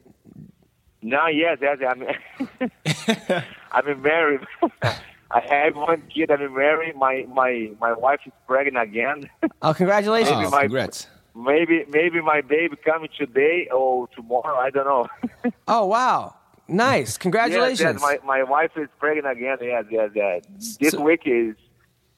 No, 1.03 1.27
yes, 1.27 1.59
yes. 1.61 1.79
I'm, 1.87 3.41
I'm 3.73 4.03
married. 4.03 4.41
I 5.31 5.41
have 5.41 5.77
one 5.77 6.03
kid. 6.13 6.31
I'm 6.31 6.55
married. 6.55 6.97
My 6.97 7.27
my 7.33 7.71
my 7.81 7.93
wife 7.93 8.21
is 8.27 8.33
pregnant 8.47 8.89
again. 8.89 9.29
Oh, 9.63 9.75
congratulations! 9.75 10.31
Maybe 10.37 10.47
Oh, 10.47 10.51
my- 10.51 10.63
congrats. 10.63 11.07
maybe 11.35 11.85
maybe 11.91 12.21
my 12.21 12.41
baby 12.41 12.77
coming 12.85 13.11
today 13.17 13.69
or 13.73 14.09
tomorrow. 14.09 14.57
I 14.57 14.71
don't 14.71 14.87
know. 14.87 15.07
Oh 15.69 15.85
wow, 15.87 16.35
nice! 16.69 17.19
Congratulations! 17.19 17.81
Yes, 17.81 17.95
yes, 18.01 18.03
my 18.03 18.19
my 18.39 18.43
wife 18.43 18.71
is 18.77 18.89
pregnant 18.99 19.37
again. 19.37 19.59
Yes, 19.61 19.85
yes, 19.91 20.11
yes. 20.15 20.77
This 20.81 20.93
So- 20.93 21.01
week 21.03 21.23
is 21.27 21.55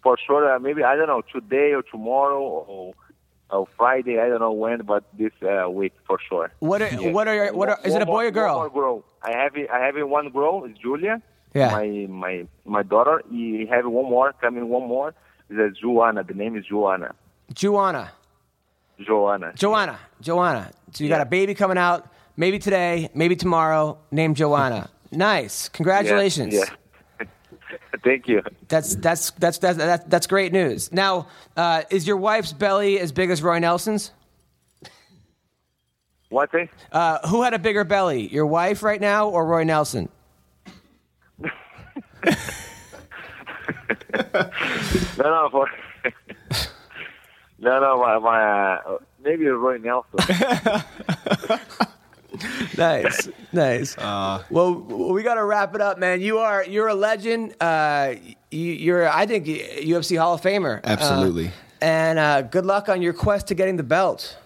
for 0.02 0.16
sure. 0.24 0.54
Uh, 0.54 0.58
maybe 0.58 0.84
I 0.84 0.94
don't 0.96 1.08
know 1.08 1.22
today 1.32 1.72
or 1.74 1.82
tomorrow 1.82 2.40
or, 2.40 2.94
or 3.50 3.66
Friday. 3.76 4.18
I 4.20 4.28
don't 4.28 4.40
know 4.40 4.52
when, 4.52 4.82
but 4.82 5.04
this 5.18 5.32
uh, 5.42 5.68
week 5.70 5.92
for 6.06 6.18
sure. 6.28 6.52
What 6.58 6.82
are 6.82 6.88
what 7.10 7.28
are 7.28 7.34
your, 7.34 7.52
what 7.52 7.68
are, 7.68 7.78
is 7.84 7.94
it 7.94 8.02
a 8.02 8.06
boy 8.06 8.26
or 8.26 8.30
girl? 8.30 8.58
One 8.58 8.68
girl. 8.70 9.04
I 9.22 9.32
have 9.32 9.52
I 9.72 9.86
have 9.86 10.08
one 10.08 10.30
girl. 10.30 10.64
It's 10.64 10.78
Julia. 10.78 11.22
Yeah. 11.54 11.70
My 11.70 12.06
my 12.08 12.46
my 12.64 12.82
daughter. 12.82 13.22
He 13.30 13.66
have 13.70 13.86
one 13.86 14.10
more 14.10 14.32
coming. 14.40 14.68
One 14.68 14.88
more. 14.88 15.14
It's 15.48 15.78
Joanna. 15.80 16.24
The 16.24 16.34
name 16.34 16.56
is 16.56 16.64
Joanna. 16.66 17.14
Joanna, 17.52 18.12
Joanna. 19.00 19.52
Joanna, 19.54 19.98
Joanna. 20.20 20.70
So 20.92 21.04
you 21.04 21.10
got 21.10 21.20
a 21.20 21.26
baby 21.26 21.54
coming 21.54 21.78
out, 21.78 22.08
maybe 22.36 22.58
today, 22.58 23.08
maybe 23.14 23.36
tomorrow, 23.36 23.98
named 24.10 24.36
Joanna. 24.36 24.90
nice, 25.12 25.68
congratulations. 25.68 26.54
Yeah. 26.54 26.64
Thank 28.04 28.28
you. 28.28 28.42
That's 28.68 28.94
that's 28.96 29.30
that's 29.32 29.58
that's 29.58 29.78
that's, 29.78 30.04
that's 30.04 30.26
great 30.26 30.52
news. 30.52 30.92
Now, 30.92 31.28
uh, 31.56 31.82
is 31.90 32.06
your 32.06 32.16
wife's 32.16 32.52
belly 32.52 33.00
as 33.00 33.12
big 33.12 33.30
as 33.30 33.42
Roy 33.42 33.58
Nelson's? 33.58 34.12
What? 36.28 36.54
Eh? 36.54 36.66
Uh, 36.92 37.26
who 37.28 37.42
had 37.42 37.54
a 37.54 37.58
bigger 37.58 37.84
belly, 37.84 38.26
your 38.28 38.46
wife 38.46 38.82
right 38.82 39.00
now 39.00 39.28
or 39.28 39.46
Roy 39.46 39.64
Nelson? 39.64 40.08
No, 45.18 45.24
no, 45.24 45.48
for 45.50 45.68
no, 47.58 47.80
no, 47.80 47.98
my, 47.98 48.18
my 48.18 48.74
uh, 48.76 48.98
maybe 49.22 49.46
Roy 49.46 49.78
Nelson. 49.78 50.18
Nice, 52.76 53.28
nice. 53.52 53.96
Uh, 53.98 54.42
well, 54.50 54.74
we 54.74 55.22
got 55.22 55.34
to 55.34 55.44
wrap 55.44 55.74
it 55.74 55.80
up, 55.80 55.98
man. 55.98 56.20
You 56.20 56.38
are 56.38 56.64
you're 56.64 56.88
a 56.88 56.94
legend. 56.94 57.54
Uh, 57.60 58.14
you, 58.50 58.72
you're 58.72 59.08
I 59.08 59.26
think 59.26 59.46
UFC 59.46 60.18
Hall 60.18 60.34
of 60.34 60.42
Famer. 60.42 60.78
Uh, 60.78 60.88
Absolutely. 60.88 61.50
and 61.80 62.18
uh, 62.18 62.42
good 62.42 62.66
luck 62.66 62.88
on 62.88 63.02
your 63.02 63.12
quest 63.12 63.46
to 63.48 63.54
getting 63.54 63.76
the 63.76 63.82
belt. 63.82 64.36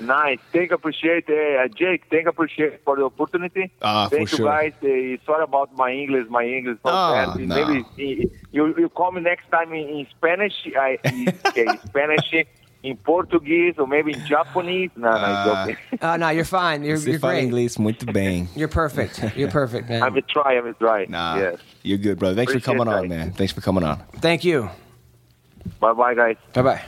nice. 0.00 0.38
Thank 0.52 0.70
appreciate 0.70 1.28
uh, 1.28 1.66
Jake. 1.74 2.04
Thank 2.10 2.26
appreciate 2.28 2.84
for 2.84 2.96
the 2.96 3.04
opportunity. 3.04 3.72
Ah, 3.82 4.08
for 4.08 4.16
Thank 4.16 4.30
you 4.32 4.38
sure. 4.38 4.46
guys. 4.46 4.72
Uh, 4.82 5.18
sorry 5.26 5.42
about 5.42 5.74
my 5.76 5.90
English. 5.90 6.26
My 6.30 6.44
English 6.44 6.76
is 6.76 6.84
not 6.84 6.94
Ah, 6.94 7.34
bad. 7.34 7.48
no. 7.48 7.54
Maybe 7.56 7.76
uh, 7.82 8.28
you 8.52 8.74
you 8.78 8.88
call 8.88 9.10
me 9.12 9.20
next 9.20 9.50
time 9.50 9.72
in, 9.72 9.88
in 9.88 10.06
Spanish. 10.16 10.54
I 10.78 10.98
okay, 11.48 11.66
Spanish. 11.86 12.28
In 12.84 12.96
Portuguese 12.96 13.74
or 13.76 13.86
maybe 13.88 14.12
in 14.12 14.24
Japanese. 14.24 14.90
No, 14.96 15.10
no, 15.10 15.16
Ah. 15.18 15.64
it's 15.66 15.78
okay. 15.94 15.98
Uh, 16.00 16.16
no, 16.16 16.28
you're 16.30 16.44
fine. 16.44 16.84
You're, 16.84 16.96
Se 16.96 17.10
you're 17.10 17.18
fala 17.18 17.32
great. 17.34 17.44
inglês 17.50 17.76
muito 17.76 18.06
bem. 18.12 18.48
You're 18.54 18.68
perfect. 18.68 19.20
You're 19.36 19.50
perfect, 19.50 19.88
man. 19.88 20.02
I'm 20.02 20.16
a 20.16 20.22
try. 20.22 20.56
I'm 20.56 20.66
a 20.68 20.72
try. 20.74 21.06
Nah, 21.08 21.36
Yes. 21.38 21.56
you're 21.82 21.98
good, 21.98 22.18
brother. 22.20 22.36
Thanks 22.36 22.52
for 22.52 22.58
Appreciate 22.58 22.78
coming 22.78 22.92
on, 22.94 23.08
man. 23.08 23.32
Thanks 23.32 23.52
for 23.52 23.60
coming 23.60 23.82
on. 23.82 24.00
Thank 24.20 24.44
you. 24.44 24.70
Bye, 25.80 25.92
bye, 25.92 26.14
guys. 26.14 26.36
Bye 26.54 26.62
bye. 26.62 26.82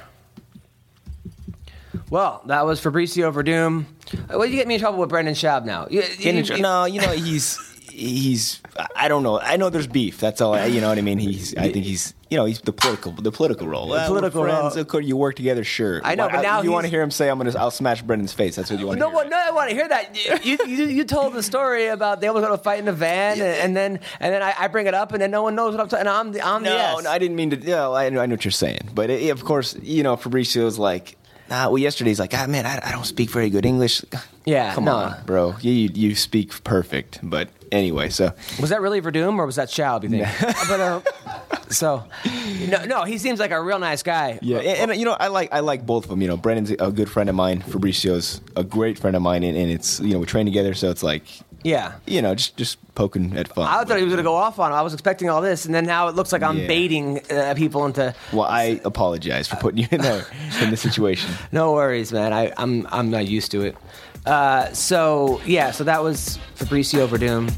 Well, 2.09 2.43
that 2.47 2.65
was 2.67 2.81
Fabricio 2.81 3.33
Werdum. 3.33 3.85
Uh, 4.15 4.39
Well, 4.39 4.47
you 4.47 4.57
get 4.57 4.67
me 4.69 4.75
in 4.75 4.81
trouble 4.81 4.99
with 5.01 5.09
Brendan 5.11 5.35
Schaub 5.35 5.65
now. 5.65 5.87
You, 5.91 6.03
you- 6.19 6.33
you- 6.33 6.59
no, 6.63 6.85
you 6.85 7.01
know 7.01 7.13
he's 7.13 7.59
he's. 7.91 8.61
I 8.97 9.09
don't 9.09 9.23
know. 9.23 9.41
I 9.41 9.57
know 9.57 9.71
there's 9.71 9.87
beef. 9.87 10.19
That's 10.21 10.41
all. 10.41 10.55
I, 10.55 10.67
you 10.67 10.81
know 10.81 10.89
what 10.89 10.99
I 10.99 11.03
mean. 11.03 11.19
He's. 11.19 11.55
I 11.57 11.71
think 11.73 11.85
he's. 11.85 12.15
You 12.31 12.37
know, 12.37 12.45
he's 12.45 12.61
the 12.61 12.73
political 12.73 13.11
the 13.11 13.33
political 13.33 13.67
role. 13.67 13.89
Well, 13.89 14.07
political 14.09 14.43
we're 14.43 14.49
friends. 14.51 14.75
role. 14.77 14.81
Of 14.83 14.87
course, 14.89 15.05
you 15.05 15.17
work 15.17 15.35
together. 15.35 15.65
Sure. 15.65 16.01
I 16.05 16.15
know, 16.15 16.29
but 16.29 16.43
now 16.43 16.63
you 16.63 16.71
want 16.71 16.85
to 16.85 16.89
hear 16.91 17.03
him 17.03 17.11
say, 17.11 17.29
"I'm 17.29 17.39
gonna. 17.39 17.53
I'll 17.59 17.73
smash 17.73 18.03
Brendan's 18.03 18.33
face." 18.33 18.55
That's 18.55 18.71
what 18.71 18.79
you 18.79 18.87
want 18.87 18.99
to 18.99 19.01
No, 19.01 19.09
hear. 19.09 19.17
well, 19.17 19.29
no, 19.29 19.37
I 19.37 19.51
want 19.51 19.69
to 19.71 19.75
hear 19.75 19.89
that. 19.89 20.17
You, 20.47 20.57
you, 20.65 20.85
you 20.87 21.05
told 21.05 21.33
the 21.35 21.43
story 21.43 21.89
about 21.89 22.21
they 22.21 22.31
were 22.31 22.41
going 22.41 22.57
to 22.57 22.63
fight 22.63 22.79
in 22.79 22.85
the 22.85 22.93
van, 22.93 23.33
and, 23.41 23.43
and 23.43 23.77
then 23.77 23.99
and 24.21 24.33
then 24.33 24.43
I, 24.43 24.55
I 24.57 24.69
bring 24.69 24.87
it 24.87 24.95
up, 24.95 25.11
and 25.13 25.21
then 25.21 25.33
no 25.33 25.43
one 25.43 25.57
knows 25.57 25.73
what 25.73 25.81
I'm 25.81 25.89
talking. 25.89 26.07
And 26.07 26.09
I'm 26.09 26.31
the 26.31 26.47
I'm 26.47 26.63
the 26.63 26.71
No, 26.71 26.77
yes. 26.77 27.03
no, 27.03 27.11
I 27.11 27.19
didn't 27.19 27.37
mean 27.37 27.51
to. 27.51 27.57
Yeah, 27.57 27.91
I, 27.91 28.09
know- 28.11 28.21
I 28.21 28.27
know 28.27 28.35
what 28.35 28.45
you're 28.45 28.53
saying, 28.53 28.91
but 28.95 29.11
it, 29.11 29.31
of 29.31 29.45
course, 29.45 29.75
you 29.83 30.05
know, 30.05 30.17
Fabricio's 30.17 30.79
like, 30.79 31.17
ah, 31.51 31.67
well, 31.67 31.79
yesterday 31.79 32.11
he's 32.11 32.21
like, 32.21 32.33
ah, 32.33 32.47
man, 32.47 32.65
I, 32.65 32.79
I 32.85 32.93
don't 32.93 33.07
speak 33.07 33.31
very 33.31 33.51
good 33.51 33.67
English. 33.67 34.05
Yeah, 34.45 34.73
come 34.75 34.85
no. 34.85 34.95
on, 34.95 35.17
bro, 35.27 35.57
you 35.61 35.73
you 35.73 35.91
you 35.95 36.15
speak 36.15 36.63
perfect. 36.63 37.19
But 37.25 37.49
anyway, 37.73 38.09
so 38.09 38.33
Was 38.61 38.71
that 38.71 38.81
really 38.81 39.01
Werdum 39.01 39.39
or 39.39 39.47
was 39.47 39.57
that 39.57 39.69
Schaub? 39.69 40.03
You 40.03 40.09
think? 40.11 40.27
but, 40.69 40.81
uh, 40.81 41.01
so, 41.71 42.05
no, 42.69 42.85
no, 42.85 43.05
he 43.05 43.19
seems 43.19 43.39
like 43.39 43.51
a 43.53 43.63
real 43.63 43.79
nice 43.79 44.03
guy. 44.03 44.39
yeah, 44.43 44.59
and, 44.59 44.91
and, 44.91 44.99
you 45.01 45.07
know, 45.07 45.17
I 45.19 45.29
like 45.29 45.53
I 45.53 45.61
like 45.61 45.87
both 45.87 46.05
of 46.05 46.11
them. 46.11 46.21
You 46.21 46.29
know, 46.29 46.37
Brendan's 46.37 46.71
a 46.73 46.91
good 46.91 47.09
friend 47.09 47.29
of 47.29 47.37
mine. 47.37 47.61
Fabricio's 47.63 48.41
a 48.57 48.65
great 48.65 48.99
friend 48.99 49.15
of 49.17 49.23
mine, 49.23 49.43
and, 49.45 49.57
and 49.57 49.71
it's 49.71 50.01
you 50.01 50.13
know 50.15 50.19
we 50.19 50.27
train 50.27 50.47
together, 50.47 50.75
so 50.75 50.91
it's 50.91 51.03
like 51.05 51.23
yeah. 51.63 51.93
you 52.07 52.23
know 52.23 52.35
just 52.35 52.57
just 52.57 52.79
poking 52.97 53.37
at 53.37 53.47
fun. 53.49 53.69
I 53.69 53.85
thought 53.85 53.99
he 53.99 54.03
was 54.05 54.13
going 54.13 54.17
to 54.17 54.23
go 54.29 54.35
off 54.35 54.59
on 54.59 54.73
him. 54.73 54.79
I 54.79 54.83
was 54.83 54.93
expecting 54.93 55.31
all 55.31 55.41
this, 55.41 55.65
and 55.65 55.73
then 55.75 55.87
now 55.87 56.09
it 56.09 56.17
looks 56.17 56.33
like 56.33 56.43
I'm 56.43 56.59
Yeah. 56.59 56.67
baiting 56.67 57.21
uh, 57.31 57.55
people 57.57 57.87
into. 57.87 58.15
well, 58.33 58.49
I 58.49 58.81
apologize 58.85 59.47
for 59.47 59.57
putting 59.57 59.79
you 59.79 59.89
in 59.93 60.01
there 60.01 60.27
in 60.61 60.71
this 60.71 60.81
situation. 60.81 61.31
No 61.53 61.73
worries, 61.73 62.13
man. 62.13 62.33
I, 62.33 62.53
I'm 62.57 62.87
I'm 62.91 63.11
not 63.11 63.27
used 63.29 63.53
to 63.53 63.63
it. 63.63 63.77
Uh, 64.27 64.73
so 64.73 65.41
yeah, 65.47 65.71
so 65.71 65.85
that 65.85 66.03
was 66.03 66.39
Fabricio 66.57 67.07
Werdum. 67.07 67.51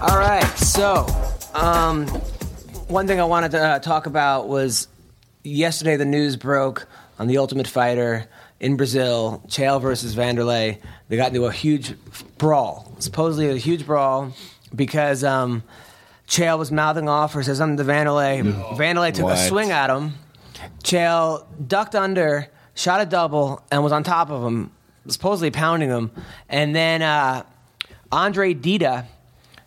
All 0.00 0.18
right, 0.18 0.44
so 0.58 1.06
um, 1.54 2.06
one 2.88 3.06
thing 3.06 3.20
I 3.20 3.24
wanted 3.24 3.52
to 3.52 3.60
uh, 3.60 3.78
talk 3.78 4.06
about 4.06 4.48
was 4.48 4.88
yesterday 5.42 5.96
the 5.96 6.04
news 6.04 6.36
broke 6.36 6.86
on 7.18 7.26
the 7.28 7.38
Ultimate 7.38 7.66
Fighter 7.66 8.26
in 8.60 8.76
Brazil, 8.76 9.42
Chael 9.48 9.80
versus 9.80 10.16
Wanderlei. 10.16 10.78
They 11.08 11.16
got 11.16 11.28
into 11.28 11.46
a 11.46 11.52
huge 11.52 11.94
brawl, 12.38 12.94
supposedly 12.98 13.50
a 13.50 13.56
huge 13.56 13.86
brawl, 13.86 14.32
because 14.74 15.22
um, 15.22 15.62
Chael 16.26 16.58
was 16.58 16.72
mouthing 16.72 17.08
off 17.08 17.36
or 17.36 17.42
says 17.42 17.58
something 17.58 17.76
to 17.76 17.90
Wanderlei. 17.90 18.42
Wanderlei 18.76 19.14
took 19.14 19.30
a 19.30 19.36
swing 19.36 19.70
at 19.70 19.90
him. 19.90 20.14
Chael 20.82 21.44
ducked 21.66 21.94
under, 21.94 22.48
shot 22.74 23.00
a 23.00 23.06
double, 23.06 23.62
and 23.70 23.82
was 23.82 23.92
on 23.92 24.02
top 24.04 24.30
of 24.30 24.42
him, 24.42 24.70
supposedly 25.08 25.50
pounding 25.50 25.88
him. 25.88 26.10
And 26.48 26.74
then 26.74 27.02
uh, 27.02 27.44
Andre 28.12 28.54
Dida 28.54 29.06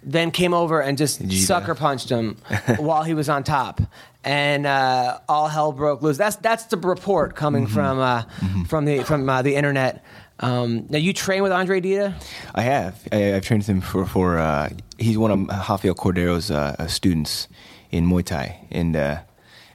then 0.04 0.32
came 0.32 0.54
over 0.54 0.80
and 0.82 0.98
just 0.98 1.32
sucker 1.32 1.76
punched 1.76 2.10
him 2.10 2.38
while 2.78 3.04
he 3.04 3.14
was 3.14 3.30
on 3.30 3.44
top, 3.44 3.82
and 4.24 4.66
uh, 4.66 5.20
all 5.28 5.48
hell 5.48 5.72
broke 5.72 6.02
loose. 6.02 6.18
That's 6.18 6.36
that's 6.38 6.66
the 6.66 6.78
report 6.78 7.36
coming 7.36 7.66
Mm-hmm. 7.66 7.74
from 7.74 8.00
uh, 8.00 8.24
from 8.68 8.86
the 8.86 9.04
from 9.04 9.28
uh, 9.30 9.42
the 9.42 9.56
internet. 9.56 10.04
Um, 10.40 10.86
now 10.90 11.00
you 11.00 11.14
train 11.14 11.42
with 11.42 11.52
Andre 11.52 11.82
Dida. 11.82 12.14
I 12.54 12.62
have. 12.62 13.02
I, 13.12 13.34
I've 13.36 13.44
trained 13.44 13.62
with 13.62 13.68
him 13.70 13.82
for 13.82 14.06
for. 14.06 14.38
Uh, 14.38 14.70
he's 15.00 15.18
one 15.18 15.32
of 15.32 15.48
Rafael 15.70 15.96
Cordero's 15.96 16.52
uh, 16.52 16.76
uh, 16.78 16.88
students 16.88 17.48
in 17.92 18.06
Muay 18.08 18.24
Thai, 18.24 18.68
and 18.72 18.96
uh, 18.96 19.22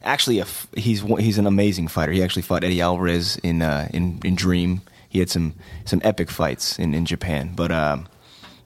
actually, 0.04 0.40
a 0.40 0.46
he's 0.76 1.00
he's 1.00 1.38
an 1.38 1.46
amazing 1.46 1.88
fighter. 1.88 2.12
He 2.12 2.22
actually 2.22 2.42
fought 2.42 2.64
Eddie 2.64 2.80
Alvarez 2.80 3.36
in 3.42 3.62
uh, 3.62 3.88
in 3.92 4.20
in 4.24 4.34
Dream. 4.34 4.82
He 5.08 5.18
had 5.18 5.30
some 5.30 5.54
some 5.84 6.00
epic 6.04 6.30
fights 6.30 6.78
in 6.78 6.94
in 6.94 7.06
Japan, 7.06 7.52
but. 7.54 7.72
Um, 7.72 8.06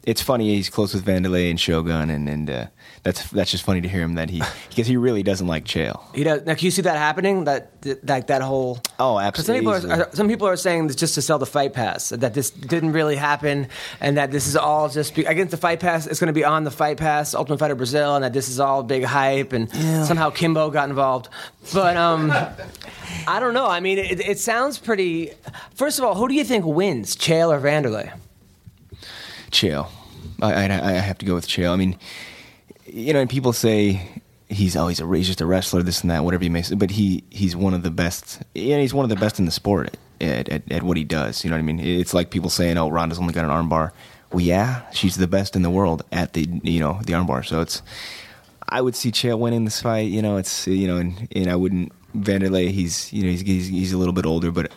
it's 0.07 0.23
funny. 0.23 0.55
He's 0.55 0.71
close 0.71 0.95
with 0.95 1.05
Wanderlei 1.05 1.51
and 1.51 1.59
Shogun, 1.61 2.11
and 2.11 2.29
and 2.29 2.49
uh, 2.49 2.67
that's 3.03 3.29
that's 3.31 3.51
just 3.51 3.65
funny 3.65 3.81
to 3.81 3.89
hear 3.89 4.03
him 4.03 4.15
that 4.15 4.31
he 4.31 4.41
because 4.69 4.87
he 4.87 4.97
really 4.97 5.25
doesn't 5.25 5.49
like 5.49 5.65
Chael. 5.65 6.01
He 6.15 6.23
does. 6.23 6.47
Now, 6.47 6.55
can 6.55 6.65
you 6.65 6.71
see 6.71 6.83
that 6.83 6.97
happening? 6.97 7.45
That 7.45 7.83
that 8.07 8.29
that 8.29 8.41
whole. 8.41 8.79
Oh, 9.01 9.17
'Cause 9.35 9.47
Some 9.47 9.57
people, 9.57 9.73
are, 9.75 10.09
some 10.15 10.29
people 10.29 10.47
are 10.47 10.57
saying 10.57 10.87
it's 10.87 10.95
just 10.95 11.17
to 11.17 11.23
sell 11.23 11.39
the 11.41 11.45
fight 11.47 11.73
pass. 11.73 12.11
That 12.11 12.35
this 12.35 12.51
didn't 12.51 12.93
really 12.93 13.17
happen, 13.17 13.67
and 14.01 14.17
that 14.17 14.31
this 14.31 14.47
is 14.47 14.57
all 14.57 14.89
just 14.89 15.15
be, 15.17 15.25
against 15.25 15.51
the 15.51 15.57
fight 15.57 15.81
pass. 15.81 16.07
It's 16.07 16.21
going 16.21 16.29
to 16.29 16.33
be 16.33 16.45
on 16.45 16.63
the 16.63 16.71
fight 16.71 16.99
pass, 16.99 17.35
Ultimate 17.35 17.59
Fighter 17.59 17.75
Brazil, 17.75 18.15
and 18.15 18.23
that 18.25 18.33
this 18.33 18.49
is 18.49 18.61
all 18.61 18.85
big 18.85 19.03
hype, 19.03 19.53
and 19.53 19.69
somehow 20.07 20.31
Kimbo 20.31 20.71
got 20.71 20.89
involved. 20.89 21.29
But 21.75 21.97
um, 21.97 22.31
I 23.27 23.41
don't 23.41 23.55
know. 23.55 23.67
I 23.67 23.81
mean, 23.81 23.99
it, 23.99 24.21
it 24.21 24.39
sounds 24.39 24.79
pretty. 24.79 25.33
First 25.75 25.99
of 25.99 26.05
all, 26.05 26.15
who 26.15 26.29
do 26.29 26.35
you 26.35 26.45
think 26.45 26.65
wins, 26.65 27.17
Chael 27.17 27.49
or 27.53 27.61
Wanderlei? 27.61 28.13
Chael. 29.51 29.89
I, 30.41 30.67
I, 30.67 30.91
I 30.91 30.93
have 30.93 31.19
to 31.19 31.27
go 31.27 31.35
with 31.35 31.47
Chael. 31.47 31.73
I 31.73 31.77
mean, 31.77 31.97
you 32.87 33.13
know, 33.13 33.21
and 33.21 33.31
people 33.31 33.53
say 33.53 34.23
he's 34.49 34.77
always 34.77 34.99
he's 34.99 35.27
just 35.27 35.41
a 35.41 35.47
wrestler, 35.47 35.83
this 35.83 36.03
and 36.03 36.11
that, 36.11 36.25
whatever 36.25 36.45
you 36.45 36.51
may 36.51 36.63
say. 36.63 36.75
But 36.75 36.91
he 36.91 37.25
he's 37.31 37.57
one 37.57 37.75
of 37.75 37.83
the 37.83 37.91
best. 37.91 38.43
Yeah, 38.55 38.79
he's 38.79 38.95
one 38.95 39.05
of 39.05 39.09
the 39.11 39.17
best 39.17 39.39
in 39.39 39.45
the 39.45 39.51
sport 39.51 39.97
at, 40.21 40.49
at, 40.49 40.71
at 40.71 40.83
what 40.83 40.97
he 40.97 41.05
does. 41.05 41.45
You 41.45 41.51
know 41.51 41.57
what 41.57 41.61
I 41.61 41.63
mean? 41.63 41.81
It's 41.81 42.15
like 42.15 42.31
people 42.31 42.51
saying, 42.51 42.79
"Oh, 42.79 42.89
Ronda's 42.89 43.19
only 43.19 43.33
got 43.33 43.45
an 43.45 43.51
armbar." 43.51 43.93
Well, 44.33 44.41
yeah, 44.41 44.91
she's 44.91 45.17
the 45.17 45.29
best 45.29 45.57
in 45.57 45.63
the 45.63 45.71
world 45.71 46.05
at 46.13 46.33
the 46.33 46.49
you 46.63 46.81
know 46.81 47.01
the 47.05 47.13
armbar. 47.13 47.45
So 47.47 47.61
it's 47.61 47.83
I 48.69 48.81
would 48.81 48.97
see 48.97 49.11
Chael 49.11 49.39
winning 49.39 49.65
this 49.65 49.81
fight. 49.81 50.11
You 50.11 50.23
know, 50.23 50.37
it's 50.37 50.67
you 50.67 50.87
know, 50.87 50.97
and, 50.97 51.29
and 51.35 51.51
I 51.51 51.57
wouldn't 51.57 51.93
Wanderlei. 52.15 52.71
He's 52.71 53.13
you 53.13 53.23
know 53.23 53.31
he's, 53.31 53.43
he's 53.43 53.69
he's 53.69 53.93
a 53.93 53.99
little 53.99 54.15
bit 54.15 54.27
older, 54.27 54.51
but 54.51 54.71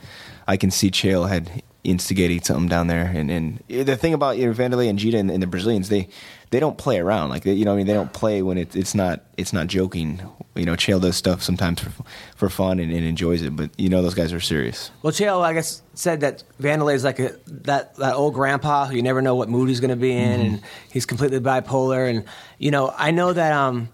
I 0.47 0.57
can 0.57 0.71
see 0.71 0.91
Chael 0.91 1.29
had 1.29 1.63
instigating 1.83 2.41
something 2.41 2.67
down 2.67 2.87
there. 2.87 3.05
And 3.05 3.31
and 3.31 3.63
the 3.67 3.95
thing 3.95 4.13
about 4.13 4.37
you 4.37 4.47
know, 4.47 4.53
Wanderlei 4.53 4.89
and 4.89 4.99
Gita 4.99 5.17
and, 5.17 5.31
and 5.31 5.41
the 5.41 5.47
Brazilians, 5.47 5.89
they 5.89 6.09
they 6.51 6.59
don't 6.59 6.77
play 6.77 6.99
around 6.99 7.29
like 7.29 7.43
they, 7.43 7.53
you 7.53 7.65
know. 7.65 7.73
I 7.73 7.77
mean, 7.77 7.87
they 7.87 7.93
don't 7.93 8.11
play 8.11 8.41
when 8.41 8.57
it, 8.57 8.75
it's 8.75 8.95
not 8.95 9.21
it's 9.37 9.53
not 9.53 9.67
joking. 9.67 10.21
You 10.55 10.65
know, 10.65 10.73
Chael 10.73 10.99
does 10.99 11.15
stuff 11.15 11.43
sometimes 11.43 11.79
for 11.79 11.91
for 12.35 12.49
fun 12.49 12.79
and, 12.79 12.91
and 12.91 13.05
enjoys 13.05 13.41
it, 13.41 13.55
but 13.55 13.69
you 13.77 13.89
know 13.89 14.01
those 14.01 14.15
guys 14.15 14.33
are 14.33 14.39
serious. 14.39 14.91
Well, 15.03 15.13
Chael, 15.13 15.41
I 15.41 15.53
guess, 15.53 15.81
said 15.93 16.21
that 16.21 16.43
Wanderlei 16.59 16.95
is 16.95 17.03
like 17.03 17.19
a, 17.19 17.35
that 17.47 17.95
that 17.97 18.15
old 18.15 18.33
grandpa 18.33 18.85
who 18.85 18.95
you 18.95 19.03
never 19.03 19.21
know 19.21 19.35
what 19.35 19.49
mood 19.49 19.69
he's 19.69 19.79
going 19.79 19.89
to 19.89 19.95
be 19.95 20.11
in, 20.11 20.41
and 20.41 20.61
he's 20.91 21.05
completely 21.05 21.39
bipolar. 21.39 22.09
And 22.09 22.25
you 22.57 22.71
know, 22.71 22.93
I 22.97 23.11
know 23.11 23.31
that 23.31 23.53
um, 23.53 23.89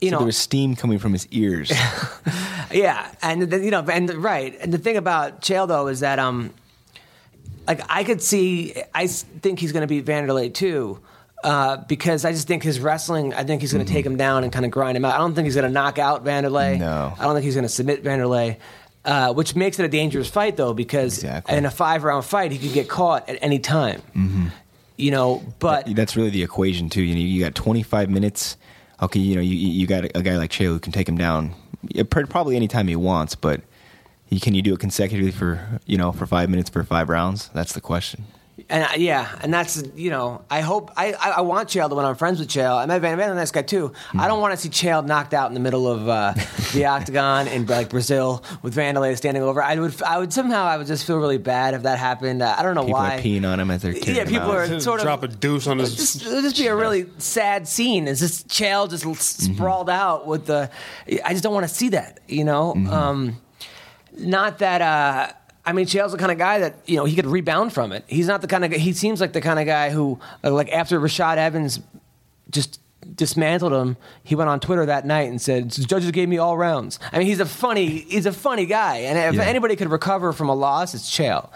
you 0.00 0.08
So 0.08 0.12
know, 0.12 0.18
there 0.20 0.26
was 0.26 0.36
steam 0.36 0.76
coming 0.76 0.98
from 0.98 1.12
his 1.12 1.26
ears. 1.28 1.70
yeah, 2.72 3.12
and 3.20 3.42
the, 3.42 3.62
you 3.62 3.70
know, 3.70 3.80
and 3.82 4.10
right, 4.14 4.56
and 4.60 4.72
the 4.72 4.78
thing 4.78 4.96
about 4.96 5.42
Chael 5.42 5.68
though 5.68 5.88
is 5.88 6.00
that 6.00 6.18
um, 6.18 6.54
like 7.68 7.82
I 7.88 8.02
could 8.02 8.20
see, 8.22 8.74
I 8.94 9.06
think 9.06 9.60
he's 9.60 9.70
going 9.72 9.82
to 9.82 9.86
beat 9.86 10.04
Wanderlei 10.06 10.52
too. 10.52 11.00
Uh, 11.44 11.76
because 11.86 12.24
I 12.24 12.32
just 12.32 12.48
think 12.48 12.64
his 12.64 12.80
wrestling, 12.80 13.32
I 13.32 13.44
think 13.44 13.60
he's 13.60 13.72
going 13.72 13.86
to 13.86 13.92
take 13.92 14.04
him 14.04 14.16
down 14.16 14.42
and 14.42 14.52
kind 14.52 14.64
of 14.64 14.72
grind 14.72 14.96
him 14.96 15.04
out. 15.04 15.14
I 15.14 15.18
don't 15.18 15.36
think 15.36 15.44
he's 15.44 15.54
going 15.54 15.68
to 15.68 15.72
knock 15.72 15.96
out 16.00 16.24
Wanderlei. 16.24 16.80
No. 16.80 17.14
I 17.16 17.22
don't 17.22 17.34
think 17.34 17.44
he's 17.44 17.54
going 17.54 17.62
to 17.62 17.68
submit 17.68 18.02
Wanderlei, 18.02 18.56
uh, 19.04 19.32
which 19.34 19.54
makes 19.54 19.78
it 19.78 19.84
a 19.84 19.88
dangerous 19.88 20.28
fight 20.28 20.56
though, 20.56 20.74
because 20.74 21.14
Exactly. 21.18 21.56
in 21.56 21.64
a 21.64 21.70
five 21.70 22.02
round 22.02 22.24
fight, 22.24 22.50
he 22.50 22.58
could 22.58 22.72
get 22.74 22.88
caught 22.88 23.28
at 23.28 23.38
any 23.40 23.60
time. 23.60 24.02
You 24.96 25.12
know, 25.12 25.44
but 25.60 25.86
that's 25.94 26.16
really 26.16 26.30
the 26.30 26.42
equation 26.42 26.88
too. 26.90 27.02
You 27.02 27.14
know, 27.14 27.20
you 27.20 27.40
got 27.44 27.54
25 27.54 28.10
minutes. 28.10 28.56
Okay, 29.00 29.20
you 29.20 29.36
know, 29.36 29.40
you 29.40 29.54
you 29.54 29.86
got 29.86 30.02
a 30.16 30.22
guy 30.22 30.36
like 30.36 30.50
Chael 30.50 30.70
who 30.72 30.80
can 30.80 30.90
take 30.90 31.08
him 31.08 31.16
down 31.16 31.54
probably 32.10 32.56
anytime 32.56 32.88
he 32.88 32.96
wants, 32.96 33.36
but 33.36 33.60
he, 34.28 34.38
can 34.40 34.54
you 34.54 34.62
do 34.62 34.74
it 34.74 34.80
consecutively 34.80 35.32
for 35.32 35.80
you 35.86 35.96
know 35.98 36.12
for 36.12 36.26
five 36.26 36.48
minutes 36.50 36.70
for 36.70 36.84
five 36.84 37.08
rounds? 37.08 37.48
That's 37.54 37.72
the 37.72 37.80
question. 37.80 38.24
And 38.70 38.82
I, 38.84 38.96
yeah, 38.96 39.38
and 39.40 39.54
that's 39.54 39.82
you 39.94 40.10
know, 40.10 40.42
I 40.50 40.60
hope 40.62 40.90
I, 40.96 41.12
I, 41.12 41.30
I 41.30 41.40
want 41.42 41.68
Chael 41.68 41.88
to 41.88 41.94
win. 41.94 42.04
I'm 42.04 42.16
friends 42.16 42.40
with 42.40 42.48
Chael. 42.48 42.76
I 42.76 42.86
met 42.86 43.00
Van 43.00 43.16
Van, 43.16 43.30
a 43.30 43.34
nice 43.34 43.52
guy 43.52 43.62
too. 43.62 43.92
I 44.18 44.26
don't 44.26 44.40
want 44.40 44.52
to 44.52 44.56
see 44.58 44.68
Chael 44.68 45.06
knocked 45.06 45.32
out 45.32 45.48
in 45.48 45.54
the 45.54 45.60
middle 45.60 45.86
of 45.86 46.08
uh, 46.08 46.34
the 46.74 46.84
octagon 46.86 47.46
in 47.48 47.66
like 47.66 47.88
Brazil 47.88 48.42
with 48.62 48.74
Wanderlei 48.76 49.16
standing 49.16 49.44
over. 49.44 49.62
I 49.62 49.76
would 49.76 50.02
I 50.02 50.18
would 50.18 50.32
somehow 50.32 50.64
I 50.64 50.76
would 50.76 50.88
just 50.88 51.06
feel 51.06 51.18
really 51.18 51.38
bad 51.38 51.72
if 51.74 51.84
that 51.84 51.98
happened. 52.00 52.42
Uh, 52.42 52.56
I 52.58 52.62
don't 52.64 52.74
know 52.74 52.82
People 52.82 52.94
why. 53.00 53.16
are 53.16 53.20
peeing 53.20 53.48
on 53.50 53.60
him 53.60 53.70
as 53.70 53.80
they're 53.80 53.94
carrying 53.94 54.16
Yeah, 54.16 54.24
people 54.24 54.50
out. 54.50 54.70
are 54.70 54.80
sort 54.80 55.00
of 55.00 55.04
drop 55.06 55.22
a 55.22 55.28
deuce 55.28 55.66
on 55.68 55.78
his. 55.78 55.94
just, 55.94 56.26
it'll 56.26 56.42
just 56.42 56.58
be 56.58 56.66
a 56.66 56.74
really 56.76 57.06
sad 57.18 57.68
scene. 57.68 58.08
Is 58.08 58.18
this 58.20 58.42
Chael 58.42 58.90
just 58.90 59.04
Mm-hmm. 59.04 59.54
sprawled 59.54 59.88
out 59.88 60.26
with 60.26 60.46
the? 60.46 60.68
I 61.24 61.30
just 61.30 61.44
don't 61.44 61.54
want 61.54 61.66
to 61.66 61.74
see 61.74 61.90
that. 61.90 62.18
You 62.26 62.44
know, 62.44 62.74
Mm-hmm. 62.76 62.92
um, 62.92 63.36
not 64.18 64.58
that. 64.58 64.82
Uh, 64.82 65.32
I 65.64 65.72
mean, 65.72 65.86
Chael's 65.86 66.12
the 66.12 66.18
kind 66.18 66.32
of 66.32 66.38
guy 66.38 66.60
that 66.60 66.76
you 66.86 66.96
know 66.96 67.04
he 67.04 67.14
could 67.16 67.26
rebound 67.26 67.72
from 67.72 67.92
it. 67.92 68.04
He's 68.06 68.26
not 68.26 68.40
the 68.40 68.46
kind 68.46 68.64
of. 68.64 68.70
guy 68.70 68.78
He 68.78 68.92
seems 68.92 69.20
like 69.20 69.32
the 69.32 69.40
kind 69.40 69.58
of 69.58 69.66
guy 69.66 69.90
who, 69.90 70.18
uh, 70.44 70.50
like 70.50 70.70
after 70.72 70.98
Rashad 71.00 71.36
Evans, 71.36 71.80
just 72.50 72.80
dismantled 73.14 73.72
him. 73.72 73.96
He 74.22 74.34
went 74.34 74.50
on 74.50 74.60
Twitter 74.60 74.84
that 74.86 75.06
night 75.06 75.28
and 75.28 75.40
said, 75.40 75.70
"Judges 75.70 76.10
gave 76.10 76.28
me 76.28 76.38
all 76.38 76.56
rounds." 76.56 76.98
I 77.12 77.18
mean, 77.18 77.26
he's 77.26 77.40
a 77.40 77.46
funny. 77.46 77.86
He's 77.86 78.26
a 78.26 78.32
funny 78.32 78.66
guy, 78.66 78.98
and 78.98 79.18
if 79.18 79.34
Yeah. 79.34 79.48
anybody 79.48 79.76
could 79.76 79.90
recover 79.90 80.32
from 80.32 80.48
a 80.48 80.54
loss, 80.54 80.94
it's 80.94 81.10
Chael. 81.10 81.50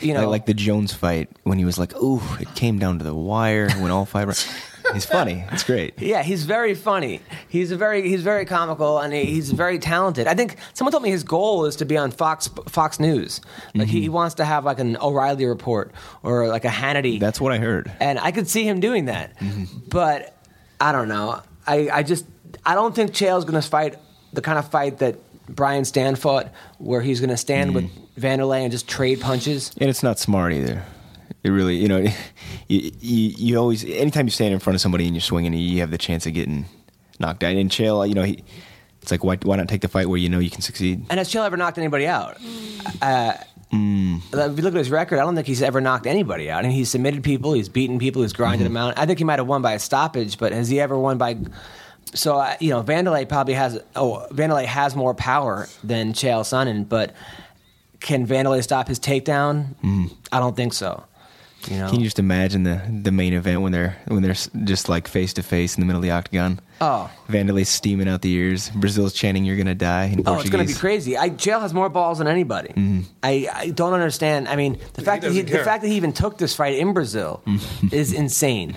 You 0.00 0.14
know, 0.14 0.20
like, 0.22 0.28
like 0.28 0.46
the 0.46 0.54
Jones 0.54 0.92
fight 0.92 1.30
when 1.44 1.58
he 1.58 1.64
was 1.64 1.78
like, 1.78 1.94
"Ooh, 1.96 2.22
it 2.40 2.52
came 2.54 2.78
down 2.78 2.98
to 2.98 3.04
the 3.04 3.14
wire 3.14 3.70
when 3.78 3.90
all 3.90 4.04
five." 4.04 4.28
rounds." 4.84 5.04
He's 5.04 5.06
funny. 5.06 5.44
It's 5.52 5.64
great. 5.64 5.94
Yeah, 6.04 6.22
he's 6.22 6.44
very 6.44 6.74
funny. 6.74 7.20
He's 7.48 7.70
a 7.70 7.76
very 7.76 8.08
he's 8.08 8.22
very 8.22 8.44
comical 8.44 8.98
and 8.98 9.12
he, 9.12 9.24
he's 9.24 9.50
very 9.50 9.78
talented. 9.78 10.26
I 10.26 10.34
think 10.34 10.56
someone 10.74 10.92
told 10.92 11.02
me 11.02 11.10
his 11.10 11.24
goal 11.24 11.64
is 11.64 11.76
to 11.76 11.84
be 11.84 11.96
on 11.96 12.10
Fox 12.10 12.48
Fox 12.68 13.00
News. 13.00 13.40
Like 13.74 13.88
he, 13.88 14.00
he 14.00 14.06
mm-hmm. 14.06 14.14
wants 14.14 14.34
to 14.36 14.44
have 14.44 14.64
like 14.64 14.78
an 14.78 14.96
O'Reilly 14.98 15.46
report 15.46 15.92
or 16.22 16.46
like 16.48 16.64
a 16.64 16.68
Hannity. 16.68 17.18
That's 17.18 17.40
what 17.40 17.52
I 17.52 17.58
heard. 17.58 17.90
and 18.00 18.18
I 18.18 18.32
could 18.32 18.48
see 18.48 18.64
him 18.64 18.80
doing 18.80 19.06
that. 19.06 19.38
Mm-hmm. 19.38 19.88
But 19.88 20.36
I 20.80 20.92
don't 20.92 21.08
know. 21.08 21.42
I, 21.66 21.88
I 21.90 22.02
just 22.02 22.26
I 22.66 22.74
don't 22.74 22.94
think 22.94 23.12
Chael's 23.12 23.44
going 23.44 23.60
to 23.60 23.66
fight 23.66 23.96
the 24.32 24.42
kind 24.42 24.58
of 24.58 24.70
fight 24.70 24.98
that 24.98 25.16
Brian 25.48 25.84
Stann 25.84 26.16
fought, 26.16 26.52
where 26.78 27.00
he's 27.00 27.20
going 27.20 27.30
to 27.30 27.36
stand 27.36 27.74
with 27.74 27.84
mm. 27.84 28.08
Wanderlei 28.18 28.62
and 28.62 28.72
just 28.72 28.88
trade 28.88 29.20
punches. 29.20 29.72
And 29.78 29.90
it's 29.90 30.02
not 30.02 30.18
smart 30.18 30.52
either. 30.52 30.82
It 31.44 31.50
really, 31.50 31.76
you 31.76 31.88
know, 31.88 31.98
you, 32.68 32.90
you, 33.00 33.34
you 33.36 33.56
always, 33.58 33.84
anytime 33.84 34.26
you 34.26 34.30
stand 34.30 34.52
in 34.54 34.60
front 34.60 34.74
of 34.74 34.80
somebody 34.80 35.06
and 35.06 35.14
you're 35.14 35.20
swinging, 35.20 35.52
you 35.52 35.80
have 35.80 35.90
the 35.90 35.98
chance 35.98 36.26
of 36.26 36.34
getting 36.34 36.64
knocked 37.20 37.44
out. 37.44 37.54
And 37.54 37.70
Chael, 37.70 38.08
you 38.08 38.14
know, 38.14 38.22
he, 38.22 38.42
it's 39.02 39.10
like, 39.10 39.22
why, 39.22 39.36
why 39.42 39.56
not 39.56 39.68
take 39.68 39.82
the 39.82 39.88
fight 39.88 40.08
where 40.08 40.18
you 40.18 40.28
know 40.30 40.38
you 40.38 40.50
can 40.50 40.62
succeed? 40.62 41.04
And 41.10 41.18
has 41.18 41.28
Chael 41.30 41.44
ever 41.44 41.56
knocked 41.56 41.76
anybody 41.78 42.06
out? 42.06 42.38
Uh, 43.02 43.34
If 43.70 44.56
you 44.56 44.62
look 44.62 44.74
at 44.74 44.78
his 44.78 44.90
record, 44.90 45.18
I 45.18 45.22
don't 45.22 45.34
think 45.34 45.46
he's 45.46 45.60
ever 45.62 45.80
knocked 45.80 46.06
anybody 46.06 46.50
out. 46.50 46.64
And 46.64 46.72
he's 46.72 46.88
submitted 46.90 47.22
people, 47.24 47.52
he's 47.52 47.68
beaten 47.68 47.98
people, 47.98 48.22
he's 48.22 48.32
grinded 48.32 48.64
them 48.66 48.76
out. 48.76 48.96
I 48.96 49.04
think 49.04 49.18
he 49.18 49.24
might 49.24 49.38
have 49.38 49.48
won 49.48 49.62
by 49.62 49.72
a 49.72 49.78
stoppage, 49.78 50.38
but 50.38 50.52
has 50.52 50.68
he 50.68 50.80
ever 50.80 50.96
won 50.98 51.18
by? 51.18 51.36
So 52.14 52.36
uh, 52.38 52.54
you 52.60 52.70
know, 52.70 52.82
Wanderlei 52.84 53.28
probably 53.28 53.54
has. 53.54 53.80
Oh, 53.96 54.26
Wanderlei 54.30 54.64
has 54.64 54.94
more 54.94 55.12
power 55.14 55.66
than 55.82 56.12
Chael 56.12 56.42
Sonnen, 56.42 56.88
but 56.88 57.12
can 58.00 58.26
Wanderlei 58.28 58.62
stop 58.62 58.86
his 58.86 59.00
takedown? 59.00 59.74
I 60.30 60.38
don't 60.38 60.54
think 60.54 60.72
so. 60.72 61.02
You 61.70 61.78
know, 61.78 61.88
Can 61.88 62.00
you 62.00 62.04
just 62.04 62.18
imagine 62.18 62.62
the, 62.64 62.82
the 63.02 63.10
main 63.12 63.32
event 63.32 63.62
when 63.62 63.72
they're 63.72 63.96
when 64.06 64.22
they're 64.22 64.34
just 64.64 64.88
like 64.88 65.08
face 65.08 65.32
to 65.34 65.42
face 65.42 65.76
in 65.76 65.80
the 65.80 65.86
middle 65.86 65.98
of 65.98 66.02
the 66.02 66.10
octagon? 66.10 66.60
Oh. 66.80 67.10
Wanderlei's 67.28 67.68
steaming 67.68 68.08
out 68.08 68.22
the 68.22 68.32
ears. 68.32 68.70
Brazil's 68.70 69.12
chanting, 69.14 69.44
"You're 69.44 69.56
gonna 69.56 69.74
die." 69.74 70.06
In 70.06 70.22
Oh, 70.26 70.40
it's 70.40 70.50
going 70.50 70.66
to 70.66 70.72
be 70.72 70.78
crazy. 70.78 71.16
I, 71.16 71.30
Chael 71.30 71.60
has 71.60 71.72
more 71.72 71.88
balls 71.88 72.18
than 72.18 72.26
anybody. 72.26 72.68
Mm-hmm. 72.68 73.00
I, 73.22 73.48
I 73.52 73.70
don't 73.70 73.92
understand. 73.94 74.48
I 74.48 74.56
mean, 74.56 74.78
the 74.94 75.02
fact 75.02 75.22
that 75.22 75.32
he, 75.32 75.42
doesn't 75.42 75.56
the 75.58 75.64
fact 75.64 75.82
that 75.82 75.88
he 75.88 75.96
even 75.96 76.12
took 76.12 76.36
this 76.38 76.54
fight 76.54 76.74
in 76.78 76.92
Brazil 76.92 77.42
Mm-hmm. 77.46 77.88
is 77.94 78.12
insane. 78.12 78.76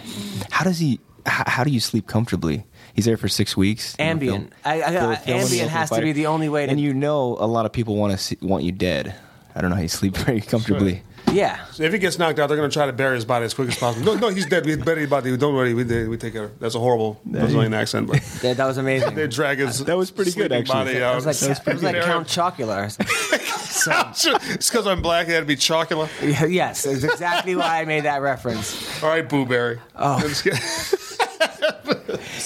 How 0.51 0.63
does 0.63 0.79
he? 0.79 0.99
How, 1.25 1.43
how 1.45 1.63
do 1.65 1.71
you 1.71 1.79
sleep 1.81 2.07
comfortably? 2.07 2.65
He's 2.93 3.05
there 3.05 3.17
for 3.17 3.27
six 3.27 3.57
weeks. 3.57 3.95
you 3.99 4.05
know, 4.05 4.15
Ambien. 4.15 4.49
I- 4.63 4.81
I- 4.81 5.11
I- 5.11 5.15
filming 5.17 5.45
Ambien 5.45 5.49
the 5.63 5.67
has 5.69 5.89
to 5.89 6.01
be 6.01 6.13
the 6.13 6.27
only 6.27 6.47
way 6.49 6.65
to- 6.65 6.71
And 6.71 6.79
you 6.79 6.93
know, 6.93 7.35
a 7.39 7.45
lot 7.45 7.65
of 7.65 7.73
people 7.73 7.95
want 7.97 8.13
to 8.13 8.17
see, 8.17 8.37
want 8.41 8.63
you 8.63 8.71
dead. 8.71 9.13
I 9.53 9.61
don't 9.61 9.69
know 9.69 9.75
how 9.75 9.81
you 9.81 9.87
sleep 9.87 10.15
very 10.25 10.39
comfortably. 10.41 11.01
Yeah. 11.31 11.65
So 11.71 11.83
if 11.83 11.93
he 11.93 11.99
gets 11.99 12.17
knocked 12.17 12.39
out, 12.39 12.47
they're 12.47 12.57
going 12.57 12.69
to 12.69 12.73
try 12.73 12.85
to 12.85 12.93
bury 12.93 13.15
his 13.15 13.25
body 13.25 13.45
as 13.45 13.53
quick 13.53 13.67
as 13.69 13.77
possible. 13.77 14.05
No, 14.05 14.15
no, 14.15 14.29
he's 14.29 14.45
dead. 14.47 14.65
We 14.65 14.75
bury 14.75 15.01
his 15.01 15.09
body. 15.09 15.35
Don't 15.37 15.53
worry. 15.53 15.73
We, 15.73 15.83
we 16.07 16.17
take 16.17 16.33
care. 16.33 16.45
of 16.45 16.59
That's 16.59 16.75
a 16.75 16.79
horrible 16.79 17.19
Brazilian 17.25 17.73
accent, 17.73 18.07
but 18.07 18.21
That, 18.41 18.57
that 18.57 18.65
was 18.65 18.77
amazing. 18.77 19.15
they 19.15 19.27
drag 19.27 19.59
his 19.59 19.83
That 19.85 19.97
was 19.97 20.09
pretty 20.11 20.31
good, 20.31 20.51
actually. 20.51 20.73
Body 20.73 20.91
It 20.97 21.03
out. 21.03 21.15
was 21.15 21.25
like, 21.25 21.41
it 21.67 21.73
was 21.73 21.83
like 21.83 22.01
Count 22.01 22.27
Chocula. 22.27 22.85
or 22.85 22.89
something. 22.89 23.39
it's 24.55 24.69
because 24.69 24.87
I'm 24.87 25.01
black. 25.01 25.27
It 25.27 25.31
had 25.33 25.39
to 25.41 25.45
be 25.45 25.55
chocolate. 25.55 26.09
yes, 26.21 26.85
it's 26.85 27.03
exactly 27.03 27.55
why 27.55 27.81
I 27.81 27.85
made 27.85 28.05
that 28.05 28.21
reference. 28.21 29.03
All 29.03 29.09
right, 29.09 29.27
Boo 29.27 29.45
Berry. 29.45 29.79
Oh. 29.95 30.19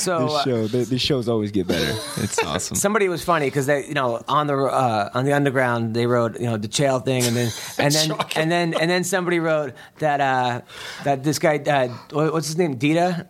I'm 0.08 0.28
just 0.28 0.28
kidding. 0.28 0.28
So 0.28 0.28
This 0.28 0.34
uh, 0.34 0.44
show, 0.44 0.68
the, 0.68 0.86
these 0.86 1.02
shows 1.02 1.30
always 1.30 1.52
get 1.52 1.68
better. 1.68 1.98
It's 2.18 2.44
awesome. 2.44 2.76
somebody 2.76 3.10
was 3.10 3.24
funny 3.24 3.48
because 3.48 3.66
they, 3.66 3.86
you 3.86 3.94
know, 3.94 4.22
on 4.28 4.48
the 4.48 4.56
uh, 4.56 5.10
on 5.14 5.26
the 5.26 5.34
underground 5.34 5.96
they 5.96 6.06
wrote, 6.06 6.40
you 6.40 6.46
know, 6.46 6.58
the 6.58 6.68
Chael 6.68 7.04
thing, 7.04 7.24
and 7.24 7.36
then 7.36 7.52
and 7.78 7.94
then 7.94 8.12
and 8.36 8.52
then 8.52 8.74
and 8.80 8.92
then 8.92 9.04
somebody 9.04 9.40
wrote 9.40 9.74
that 10.00 10.22
uh, 10.22 10.62
that 11.04 11.24
this 11.24 11.40
guy, 11.40 11.58
uh, 11.58 11.88
what's 12.12 12.48
his 12.48 12.58
name, 12.58 12.76
Dita? 12.76 13.28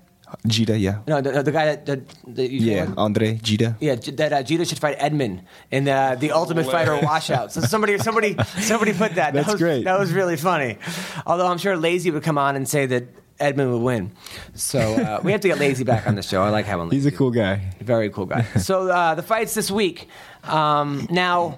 Jita, 0.47 0.79
yeah, 0.79 0.99
No, 1.07 1.19
the, 1.19 1.43
the 1.43 1.51
guy 1.51 1.65
that, 1.65 1.85
that, 1.85 2.07
that 2.35 2.49
you 2.49 2.59
yeah, 2.59 2.93
Andre 2.97 3.35
Jita. 3.35 3.75
Yeah, 3.79 3.95
that 3.95 4.31
uh, 4.31 4.43
Jeter 4.43 4.63
should 4.63 4.79
fight 4.79 4.95
Edmund 4.97 5.43
in 5.71 5.83
the 5.83 6.15
the 6.19 6.31
Ultimate 6.31 6.65
Fighter 6.67 6.97
washout. 7.01 7.51
So 7.51 7.61
somebody, 7.61 7.97
somebody, 7.97 8.37
somebody 8.59 8.93
put 8.93 9.15
that. 9.15 9.33
That's 9.33 9.47
that 9.47 9.53
was, 9.53 9.61
great. 9.61 9.83
That 9.83 9.99
was 9.99 10.13
really 10.13 10.37
funny. 10.37 10.77
Although 11.25 11.47
I'm 11.47 11.57
sure 11.57 11.75
Lazy 11.75 12.11
would 12.11 12.23
come 12.23 12.37
on 12.37 12.55
and 12.55 12.67
say 12.67 12.85
that 12.85 13.03
Edmund 13.41 13.71
would 13.73 13.81
win. 13.81 14.11
So 14.53 14.79
uh, 14.79 15.21
we 15.23 15.31
have 15.31 15.41
to 15.41 15.47
get 15.47 15.59
Lazy 15.59 15.83
back 15.83 16.07
on 16.07 16.15
the 16.15 16.21
show. 16.21 16.41
I 16.41 16.49
like 16.49 16.65
having 16.65 16.85
Lazy. 16.85 16.97
He's 16.97 17.05
a 17.07 17.11
cool 17.11 17.31
guy. 17.31 17.73
Very 17.79 18.09
cool 18.09 18.25
guy. 18.25 18.43
So 18.59 18.89
uh, 18.89 19.15
the 19.15 19.23
fights 19.23 19.53
this 19.53 19.71
week. 19.71 20.07
Um, 20.43 21.07
now, 21.09 21.57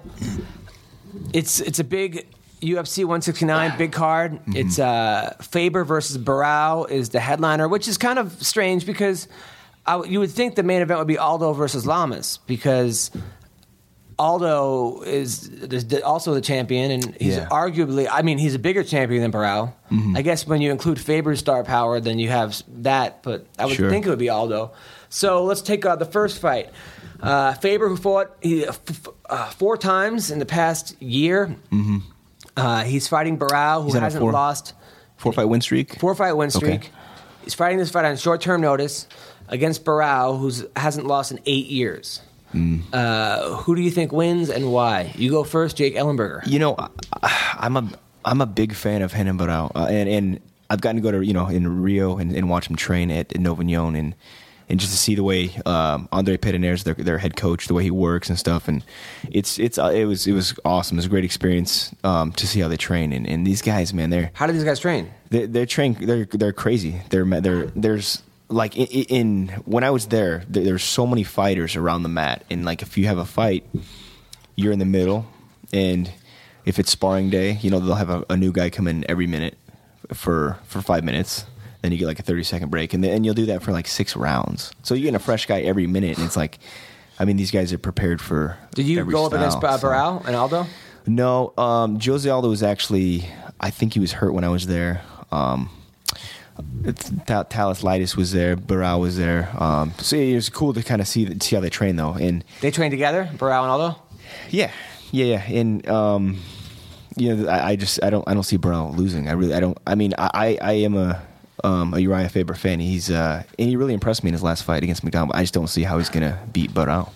it's 1.32 1.60
it's 1.60 1.78
a 1.78 1.84
big 1.84 2.26
UFC 2.60 2.98
169 2.98 3.78
big 3.78 3.92
card. 3.92 4.40
It's 4.48 4.78
uh, 4.78 5.36
Faber 5.42 5.84
versus 5.84 6.18
Barao 6.18 6.90
is 6.90 7.10
the 7.10 7.20
headliner, 7.20 7.68
which 7.68 7.88
is 7.88 7.98
kind 7.98 8.18
of 8.18 8.42
strange 8.42 8.86
because 8.86 9.28
I, 9.86 10.02
you 10.04 10.20
would 10.20 10.30
think 10.30 10.54
the 10.54 10.62
main 10.62 10.82
event 10.82 10.98
would 10.98 11.08
be 11.08 11.18
Aldo 11.18 11.52
versus 11.52 11.86
Lamas 11.86 12.38
because. 12.46 13.10
Aldo 14.18 15.02
is 15.02 15.50
also 16.04 16.34
the 16.34 16.40
champion, 16.40 16.90
and 16.90 17.16
he's 17.20 17.36
Yeah. 17.36 17.48
arguably. 17.50 18.06
I 18.10 18.22
mean, 18.22 18.38
he's 18.38 18.54
a 18.54 18.58
bigger 18.58 18.82
champion 18.84 19.22
than 19.22 19.32
Barao. 19.32 19.72
I 20.16 20.22
guess 20.22 20.46
when 20.46 20.60
you 20.60 20.70
include 20.70 20.98
Faber's 21.00 21.38
star 21.40 21.62
power, 21.64 22.00
then 22.00 22.18
you 22.18 22.28
have 22.28 22.60
that. 22.82 23.22
But 23.22 23.46
I 23.58 23.66
would 23.66 23.74
Sure. 23.76 23.90
think 23.90 24.06
it 24.06 24.10
would 24.10 24.18
be 24.18 24.28
Aldo. 24.28 24.72
So 25.08 25.44
let's 25.44 25.62
take 25.62 25.84
uh, 25.86 25.96
the 25.96 26.04
first 26.04 26.40
fight. 26.40 26.70
Uh, 27.22 27.54
Faber, 27.54 27.88
who 27.88 27.96
fought 27.96 28.32
he, 28.40 28.66
f- 28.66 28.80
f- 28.88 29.08
uh, 29.30 29.50
four 29.50 29.76
times 29.76 30.30
in 30.30 30.38
the 30.40 30.46
past 30.46 31.00
year, 31.00 31.54
uh, 32.56 32.82
he's 32.84 33.08
fighting 33.08 33.38
Barao, 33.38 33.80
who 33.80 33.86
He's 33.86 33.94
on 33.96 34.02
a 34.02 34.04
hasn't 34.06 34.20
four- 34.22 34.32
lost 34.32 34.74
Four 35.16 35.32
fight 35.32 35.48
win 35.48 35.60
streak. 35.60 35.98
four 36.00 36.14
fight 36.14 36.32
win 36.32 36.50
streak. 36.50 36.74
Okay. 36.74 36.88
He's 37.44 37.54
fighting 37.54 37.78
this 37.78 37.90
fight 37.90 38.04
on 38.04 38.16
short 38.16 38.40
term 38.40 38.60
notice 38.60 39.06
against 39.48 39.84
Barao, 39.84 40.38
who 40.38 40.50
hasn't 40.76 41.06
lost 41.06 41.30
in 41.32 41.38
eight 41.46 41.66
years. 41.66 42.20
Mm. 42.54 42.82
Uh, 42.92 43.56
who 43.56 43.74
do 43.76 43.82
you 43.82 43.90
think 43.90 44.12
wins 44.12 44.48
and 44.48 44.70
why? 44.72 45.12
You 45.16 45.30
go 45.30 45.44
first, 45.44 45.76
Jake 45.76 45.96
Ellenberger. 45.96 46.46
You 46.46 46.58
know, 46.60 46.76
I- 47.22 47.56
I'm 47.58 47.76
a 47.76 47.88
I'm 48.24 48.40
a 48.40 48.46
big 48.46 48.74
fan 48.74 49.02
of 49.02 49.12
Renan 49.12 49.38
Barao, 49.38 49.70
uh, 49.74 49.86
and 49.90 50.08
and 50.08 50.40
I've 50.70 50.80
gotten 50.80 50.96
to 50.96 51.02
go 51.02 51.10
to 51.12 51.20
you 51.24 51.32
know 51.34 51.46
in 51.48 51.82
Rio 51.82 52.16
and, 52.18 52.32
and 52.34 52.48
watch 52.48 52.68
him 52.70 52.76
train 52.76 53.10
at, 53.10 53.32
at 53.34 53.40
Nova 53.40 53.62
União 53.62 53.98
and 53.98 54.14
and 54.66 54.80
just 54.80 54.92
to 54.92 54.98
see 54.98 55.14
the 55.14 55.22
way 55.22 55.50
um, 55.66 56.08
Andre 56.10 56.38
Pederneiras, 56.38 56.84
their 56.84 56.94
their 56.94 57.18
head 57.18 57.36
coach, 57.36 57.66
the 57.66 57.74
way 57.74 57.82
he 57.82 57.90
works 57.90 58.30
and 58.30 58.38
stuff, 58.38 58.66
and 58.66 58.82
it's 59.30 59.58
it's 59.58 59.76
uh, 59.78 59.92
it 59.94 60.06
was 60.06 60.26
it 60.26 60.32
was 60.32 60.54
awesome. 60.64 60.96
It 60.96 61.00
was 61.00 61.06
a 61.06 61.10
great 61.10 61.24
experience 61.24 61.94
um, 62.02 62.32
to 62.32 62.46
see 62.46 62.60
how 62.60 62.68
they 62.68 62.78
train, 62.78 63.12
and, 63.12 63.26
and 63.28 63.46
these 63.46 63.60
guys, 63.60 63.92
man, 63.92 64.08
they're 64.08 64.30
How 64.32 64.46
do 64.46 64.54
these 64.54 64.64
guys 64.64 64.80
train? 64.80 65.10
they're, 65.28 65.46
they're. 65.46 65.66
They're 65.66 66.24
they're 66.24 66.52
crazy. 66.54 67.02
They're 67.10 67.26
they're 67.42 67.66
there's 67.76 68.22
like 68.48 68.76
in, 68.76 68.86
in 68.86 69.48
when 69.64 69.84
I 69.84 69.90
was 69.90 70.06
there, 70.06 70.44
there, 70.48 70.64
there's 70.64 70.84
so 70.84 71.06
many 71.06 71.24
fighters 71.24 71.76
around 71.76 72.02
the 72.02 72.08
mat, 72.08 72.44
and 72.50 72.64
like 72.64 72.82
if 72.82 72.96
you 72.98 73.06
have 73.06 73.18
a 73.18 73.24
fight, 73.24 73.64
you're 74.56 74.72
in 74.72 74.78
the 74.78 74.84
middle, 74.84 75.26
and 75.72 76.10
if 76.64 76.78
it's 76.78 76.90
sparring 76.90 77.30
day, 77.30 77.58
you 77.62 77.70
know 77.70 77.80
they'll 77.80 77.94
have 77.94 78.10
a, 78.10 78.24
a 78.30 78.36
new 78.36 78.52
guy 78.52 78.70
come 78.70 78.86
in 78.88 79.04
every 79.10 79.26
minute 79.26 79.56
for 80.12 80.58
for 80.64 80.82
five 80.82 81.04
minutes. 81.04 81.44
Then 81.82 81.92
you 81.92 81.98
get 81.98 82.06
like 82.06 82.18
a 82.18 82.22
thirty 82.22 82.42
second 82.44 82.70
break, 82.70 82.94
and 82.94 83.02
then 83.04 83.12
and 83.12 83.24
you'll 83.24 83.34
do 83.34 83.46
that 83.46 83.62
for 83.62 83.72
like 83.72 83.86
six 83.86 84.16
rounds. 84.16 84.72
So 84.82 84.94
you're 84.94 85.02
getting 85.02 85.16
a 85.16 85.18
fresh 85.20 85.46
guy 85.46 85.60
every 85.60 85.86
minute, 85.86 86.16
and 86.16 86.26
it's 86.26 86.36
like, 86.36 86.58
I 87.18 87.24
mean, 87.24 87.36
these 87.36 87.50
guys 87.50 87.72
are 87.72 87.78
prepared 87.78 88.20
for. 88.20 88.56
Did 88.74 88.86
you 88.86 89.04
go 89.04 89.24
up 89.26 89.32
style, 89.32 89.40
against 89.42 89.62
uh, 89.62 89.78
so- 89.78 89.86
Barao 89.88 90.24
and 90.26 90.34
Aldo? 90.36 90.66
no, 91.06 91.52
um, 91.58 92.00
Jose 92.00 92.28
Aldo 92.28 92.48
was 92.48 92.62
actually. 92.62 93.28
I 93.60 93.70
think 93.70 93.94
he 93.94 94.00
was 94.00 94.12
hurt 94.12 94.32
when 94.32 94.44
I 94.44 94.48
was 94.48 94.66
there. 94.66 95.02
Um, 95.30 95.68
it's, 96.84 97.08
Thales 97.10 97.82
Leites 97.82 98.16
was 98.16 98.32
there. 98.32 98.56
Barao 98.56 99.00
was 99.00 99.16
there. 99.16 99.48
Um, 99.58 99.92
so 99.98 100.16
it 100.16 100.34
was 100.34 100.48
cool 100.48 100.72
to 100.74 100.82
kind 100.82 101.00
of 101.00 101.08
see 101.08 101.38
see 101.40 101.56
how 101.56 101.60
they 101.60 101.70
train 101.70 101.96
though. 101.96 102.12
And 102.14 102.44
They 102.60 102.70
train 102.70 102.90
together, 102.90 103.28
Barao 103.34 103.62
and 103.62 103.70
Aldo. 103.70 103.98
yeah, 104.50 104.70
yeah, 105.10 105.24
yeah. 105.24 105.42
And 105.60 105.88
um, 105.88 106.40
you 107.16 107.34
know, 107.34 107.48
I, 107.48 107.70
I 107.70 107.76
just 107.76 108.02
I 108.02 108.10
don't 108.10 108.26
I 108.28 108.34
don't 108.34 108.42
see 108.44 108.58
Barao 108.58 108.96
losing. 108.96 109.28
I 109.28 109.32
really 109.32 109.54
I 109.54 109.60
don't. 109.60 109.78
I 109.86 109.94
mean, 109.94 110.14
I 110.18 110.30
I, 110.34 110.58
I 110.60 110.72
am 110.72 110.96
a. 110.96 111.20
Um, 111.62 111.94
a 111.94 111.98
Uriah 111.98 112.28
Faber 112.28 112.54
fan. 112.54 112.78
He's 112.78 113.10
uh, 113.10 113.42
and 113.58 113.68
he 113.68 113.76
really 113.76 113.94
impressed 113.94 114.22
me 114.22 114.28
in 114.28 114.34
his 114.34 114.42
last 114.42 114.64
fight 114.64 114.82
against 114.82 115.02
McDonald. 115.02 115.34
I 115.34 115.42
just 115.44 115.54
don't 115.54 115.68
see 115.68 115.82
how 115.82 115.96
he's 115.96 116.10
gonna 116.10 116.38
beat 116.52 116.72
Barao. 116.74 117.08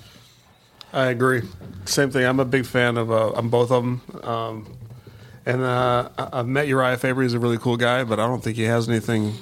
I 0.91 1.07
agree. 1.09 1.43
Same 1.85 2.11
thing. 2.11 2.25
I'm 2.25 2.41
a 2.41 2.47
big 2.47 2.65
fan 2.65 2.97
of 2.97 3.11
uh, 3.11 3.33
I'm 3.33 3.51
both 3.51 3.71
of 3.71 3.83
them. 3.85 4.01
Um, 4.25 4.75
and 5.49 5.63
uh, 5.63 6.09
I- 6.19 6.29
I've 6.41 6.47
met 6.47 6.69
Uriah 6.69 6.97
Faber. 6.97 7.23
He's 7.23 7.35
a 7.35 7.39
really 7.41 7.59
cool 7.59 7.77
guy, 7.77 8.05
but 8.05 8.21
I 8.21 8.27
don't 8.27 8.43
think 8.45 8.57
he 8.57 8.65
has 8.65 8.89
anything 8.89 9.35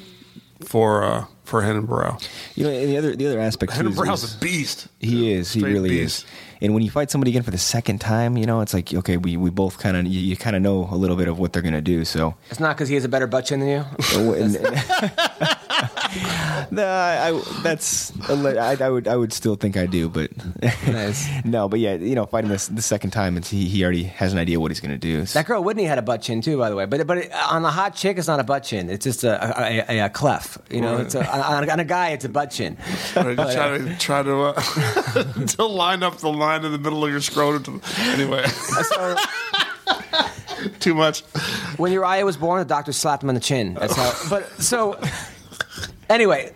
for 0.65 1.03
uh, 1.05 1.27
for 1.45 1.61
Renan 1.61 1.87
Barao. 1.87 2.23
You 2.55 2.65
know, 2.65 2.71
and 2.71 2.89
the 2.89 2.97
other 2.97 3.15
the 3.17 3.27
other 3.27 3.41
aspect 3.41 3.73
too 3.75 3.89
Renan 3.91 4.15
is- 4.15 4.23
is- 4.25 4.35
a 4.37 4.39
beast. 4.39 4.89
He 5.01 5.33
is. 5.33 5.53
He 5.53 5.61
Straight 5.61 5.73
really 5.73 5.89
beast. 5.91 6.25
is. 6.25 6.31
And 6.63 6.73
when 6.73 6.83
you 6.83 6.91
fight 6.91 7.11
somebody 7.11 7.31
again 7.33 7.43
for 7.43 7.51
the 7.51 7.59
second 7.59 8.01
time, 8.01 8.39
you 8.39 8.47
know, 8.47 8.63
it's 8.63 8.73
like 8.73 8.95
okay, 8.95 9.19
we, 9.19 9.37
we 9.37 9.51
both 9.51 9.79
kind 9.79 9.95
of 9.95 10.07
you, 10.07 10.21
you 10.21 10.37
kind 10.39 10.57
of 10.57 10.63
know 10.63 10.89
a 10.91 10.97
little 10.97 11.17
bit 11.17 11.29
of 11.29 11.39
what 11.39 11.53
they're 11.53 11.61
gonna 11.61 11.83
do. 11.83 12.03
So, 12.07 12.35
It's 12.51 12.61
not 12.61 12.77
because 12.77 12.89
he 12.89 12.95
has 12.95 13.05
a 13.05 13.11
better 13.11 13.27
butt 13.27 13.45
chin 13.45 13.61
than 13.61 13.69
you. 13.69 13.85
and, 15.81 16.73
no, 16.73 16.87
I, 16.87 17.31
I- 17.31 17.61
that's 17.63 18.13
a 18.29 18.35
li- 18.35 18.59
I, 18.59 18.73
I 18.85 18.89
would 18.89 19.07
I 19.09 19.17
would 19.17 19.33
still 19.33 19.57
think 19.57 19.77
I 19.77 19.87
do, 19.87 20.09
but 20.09 20.31
Nice. 20.87 21.29
no, 21.45 21.69
but 21.69 21.81
yeah, 21.81 21.95
you 21.95 22.15
know, 22.15 22.27
fighting 22.27 22.51
this 22.51 22.69
the 22.69 22.83
second 22.83 23.11
time, 23.11 23.37
it's, 23.37 23.51
he 23.51 23.67
he 23.67 23.83
already 23.85 24.05
has 24.05 24.33
an 24.33 24.39
idea 24.39 24.59
what 24.61 24.71
he's 24.71 24.81
gonna 24.81 24.99
do. 24.99 25.25
So- 25.27 25.39
That 25.39 25.47
girl 25.47 25.63
Whitney 25.63 25.85
had 25.85 25.99
a 25.99 26.03
butt 26.03 26.23
chin 26.23 26.41
too, 26.41 26.59
by 26.59 26.71
the 26.71 26.77
way. 26.77 26.87
But 26.87 27.07
but 27.07 27.19
it, 27.19 27.33
on 27.33 27.65
a 27.65 27.71
hot 27.71 27.95
chick, 27.95 28.19
it's 28.19 28.29
not 28.29 28.41
a 28.41 28.45
butt 28.45 28.65
chin. 28.65 28.89
It's 28.91 29.05
just 29.05 29.25
a 29.25 29.61
a, 29.63 29.85
a, 29.89 30.05
a 30.07 30.09
clef. 30.09 30.59
You 30.71 30.81
know, 30.81 30.99
it's 30.99 31.15
a, 31.15 31.27
on, 31.27 31.69
on 31.69 31.81
a 31.81 31.85
guy, 31.85 32.11
it's 32.11 32.25
a 32.25 32.29
butt 32.29 32.51
chin. 32.51 32.77
try 33.13 33.35
to 33.35 33.97
try 33.99 34.23
to 34.23 34.37
uh, 34.43 35.23
to 35.47 35.65
line 35.65 36.03
up 36.03 36.19
the 36.19 36.31
line 36.33 36.65
in 36.65 36.73
the 36.73 36.79
middle 36.79 37.05
of 37.05 37.11
your 37.11 37.21
scrotum. 37.21 37.81
To, 37.81 37.81
anyway, 38.11 38.47
So 38.49 39.17
too 40.81 40.95
much. 40.95 41.21
when 41.77 41.93
Uriah 41.93 42.25
was 42.25 42.37
born, 42.37 42.59
the 42.61 42.65
doctor 42.65 42.93
slapped 42.93 43.23
him 43.23 43.29
on 43.29 43.35
the 43.35 43.41
chin. 43.41 43.75
That's 43.75 43.95
how. 43.95 44.13
But 44.31 44.49
so. 44.63 44.99
Anyway, 46.09 46.53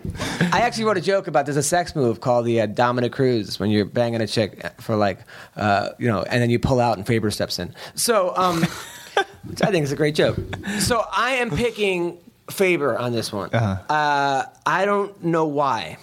I 0.53 0.61
actually 0.61 0.85
wrote 0.85 0.97
a 0.97 1.01
joke 1.01 1.27
about 1.27 1.45
there's 1.45 1.57
a 1.57 1.63
sex 1.63 1.93
move 1.95 2.21
called 2.21 2.45
the 2.45 2.61
uh, 2.61 2.65
Dominick 2.67 3.11
Cruz 3.11 3.59
when 3.59 3.69
you're 3.69 3.85
banging 3.85 4.21
a 4.21 4.27
chick 4.27 4.65
for 4.79 4.95
like, 4.95 5.19
uh, 5.57 5.89
you 5.99 6.07
know, 6.07 6.23
and 6.23 6.41
then 6.41 6.49
you 6.49 6.57
pull 6.57 6.79
out 6.79 6.97
and 6.97 7.05
Faber 7.05 7.29
steps 7.31 7.59
in. 7.59 7.75
So, 7.95 8.33
um, 8.37 8.61
which 9.43 9.61
I 9.61 9.71
think 9.71 9.83
is 9.83 9.91
a 9.91 9.97
great 9.97 10.15
joke. 10.15 10.37
So 10.79 11.03
I 11.11 11.31
am 11.31 11.49
picking 11.49 12.17
Faber 12.49 12.97
on 12.97 13.11
this 13.11 13.31
one. 13.33 13.49
Uh-huh. 13.51 13.93
Uh, 13.93 14.45
I 14.65 14.85
don't 14.85 15.21
know 15.23 15.45
why. 15.45 15.97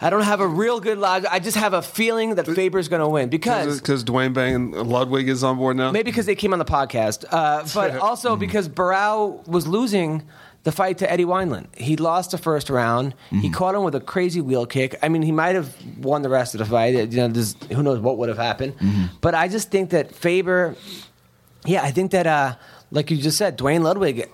I 0.00 0.10
don't 0.10 0.22
have 0.22 0.40
a 0.40 0.46
real 0.46 0.80
good 0.80 0.98
logic. 0.98 1.30
I 1.32 1.38
just 1.38 1.56
have 1.56 1.72
a 1.72 1.82
feeling 1.82 2.34
that 2.34 2.46
Faber's 2.46 2.88
going 2.88 3.00
to 3.00 3.08
win 3.08 3.28
because 3.28 3.80
Because 3.80 4.04
Duane 4.04 4.32
Bang 4.32 4.54
and 4.54 4.72
Ludwig 4.86 5.28
is 5.28 5.42
on 5.44 5.56
board 5.56 5.76
now. 5.76 5.90
Maybe 5.90 6.10
because 6.10 6.26
they 6.26 6.34
came 6.34 6.52
on 6.52 6.58
the 6.58 6.64
podcast, 6.64 7.24
uh, 7.30 7.66
but 7.74 7.96
also 8.00 8.36
because 8.36 8.68
Barao 8.68 9.46
was 9.46 9.66
losing 9.66 10.22
the 10.62 10.72
fight 10.72 10.98
to 10.98 11.10
Eddie 11.10 11.24
Wineland. 11.24 11.74
He 11.74 11.96
lost 11.96 12.32
the 12.32 12.38
first 12.38 12.68
round. 12.70 13.14
He 13.30 13.48
caught 13.50 13.74
him 13.74 13.82
with 13.82 13.94
a 13.94 14.00
crazy 14.00 14.40
wheel 14.40 14.66
kick. 14.66 14.98
I 15.02 15.08
mean, 15.08 15.22
he 15.22 15.32
might 15.32 15.54
have 15.54 15.74
won 15.98 16.22
the 16.22 16.28
rest 16.28 16.54
of 16.54 16.58
the 16.58 16.64
fight. 16.66 16.94
You 16.94 17.06
know, 17.06 17.28
there's, 17.28 17.54
who 17.72 17.82
knows 17.82 17.98
what 18.00 18.18
would 18.18 18.28
have 18.28 18.38
happened. 18.38 18.74
But 19.20 19.34
I 19.34 19.48
just 19.48 19.70
think 19.70 19.90
that 19.90 20.14
Faber, 20.14 20.76
yeah, 21.64 21.82
I 21.82 21.90
think 21.90 22.10
that, 22.10 22.26
uh, 22.26 22.56
like 22.90 23.10
you 23.10 23.16
just 23.16 23.38
said, 23.38 23.56
Duane 23.56 23.82
Ludwig, 23.82 24.28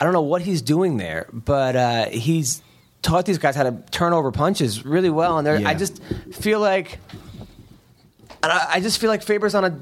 I 0.00 0.04
don't 0.04 0.12
know 0.12 0.20
what 0.22 0.42
he's 0.42 0.60
doing 0.62 0.96
there, 0.98 1.28
but 1.32 1.76
uh, 1.76 2.06
he's 2.06 2.62
taught 3.02 3.24
these 3.24 3.38
guys 3.38 3.56
how 3.56 3.62
to 3.62 3.82
turn 3.90 4.12
over 4.12 4.30
punches 4.32 4.84
really 4.84 5.08
well. 5.10 5.38
And 5.38 5.46
they're 5.46 5.66
I 5.66 5.72
just 5.74 6.02
feel 6.32 6.60
like 6.60 6.98
and 8.42 8.50
I, 8.52 8.66
I 8.74 8.80
just 8.80 8.98
feel 9.00 9.08
like 9.10 9.22
Faber's 9.22 9.54
on 9.54 9.64
a. 9.64 9.80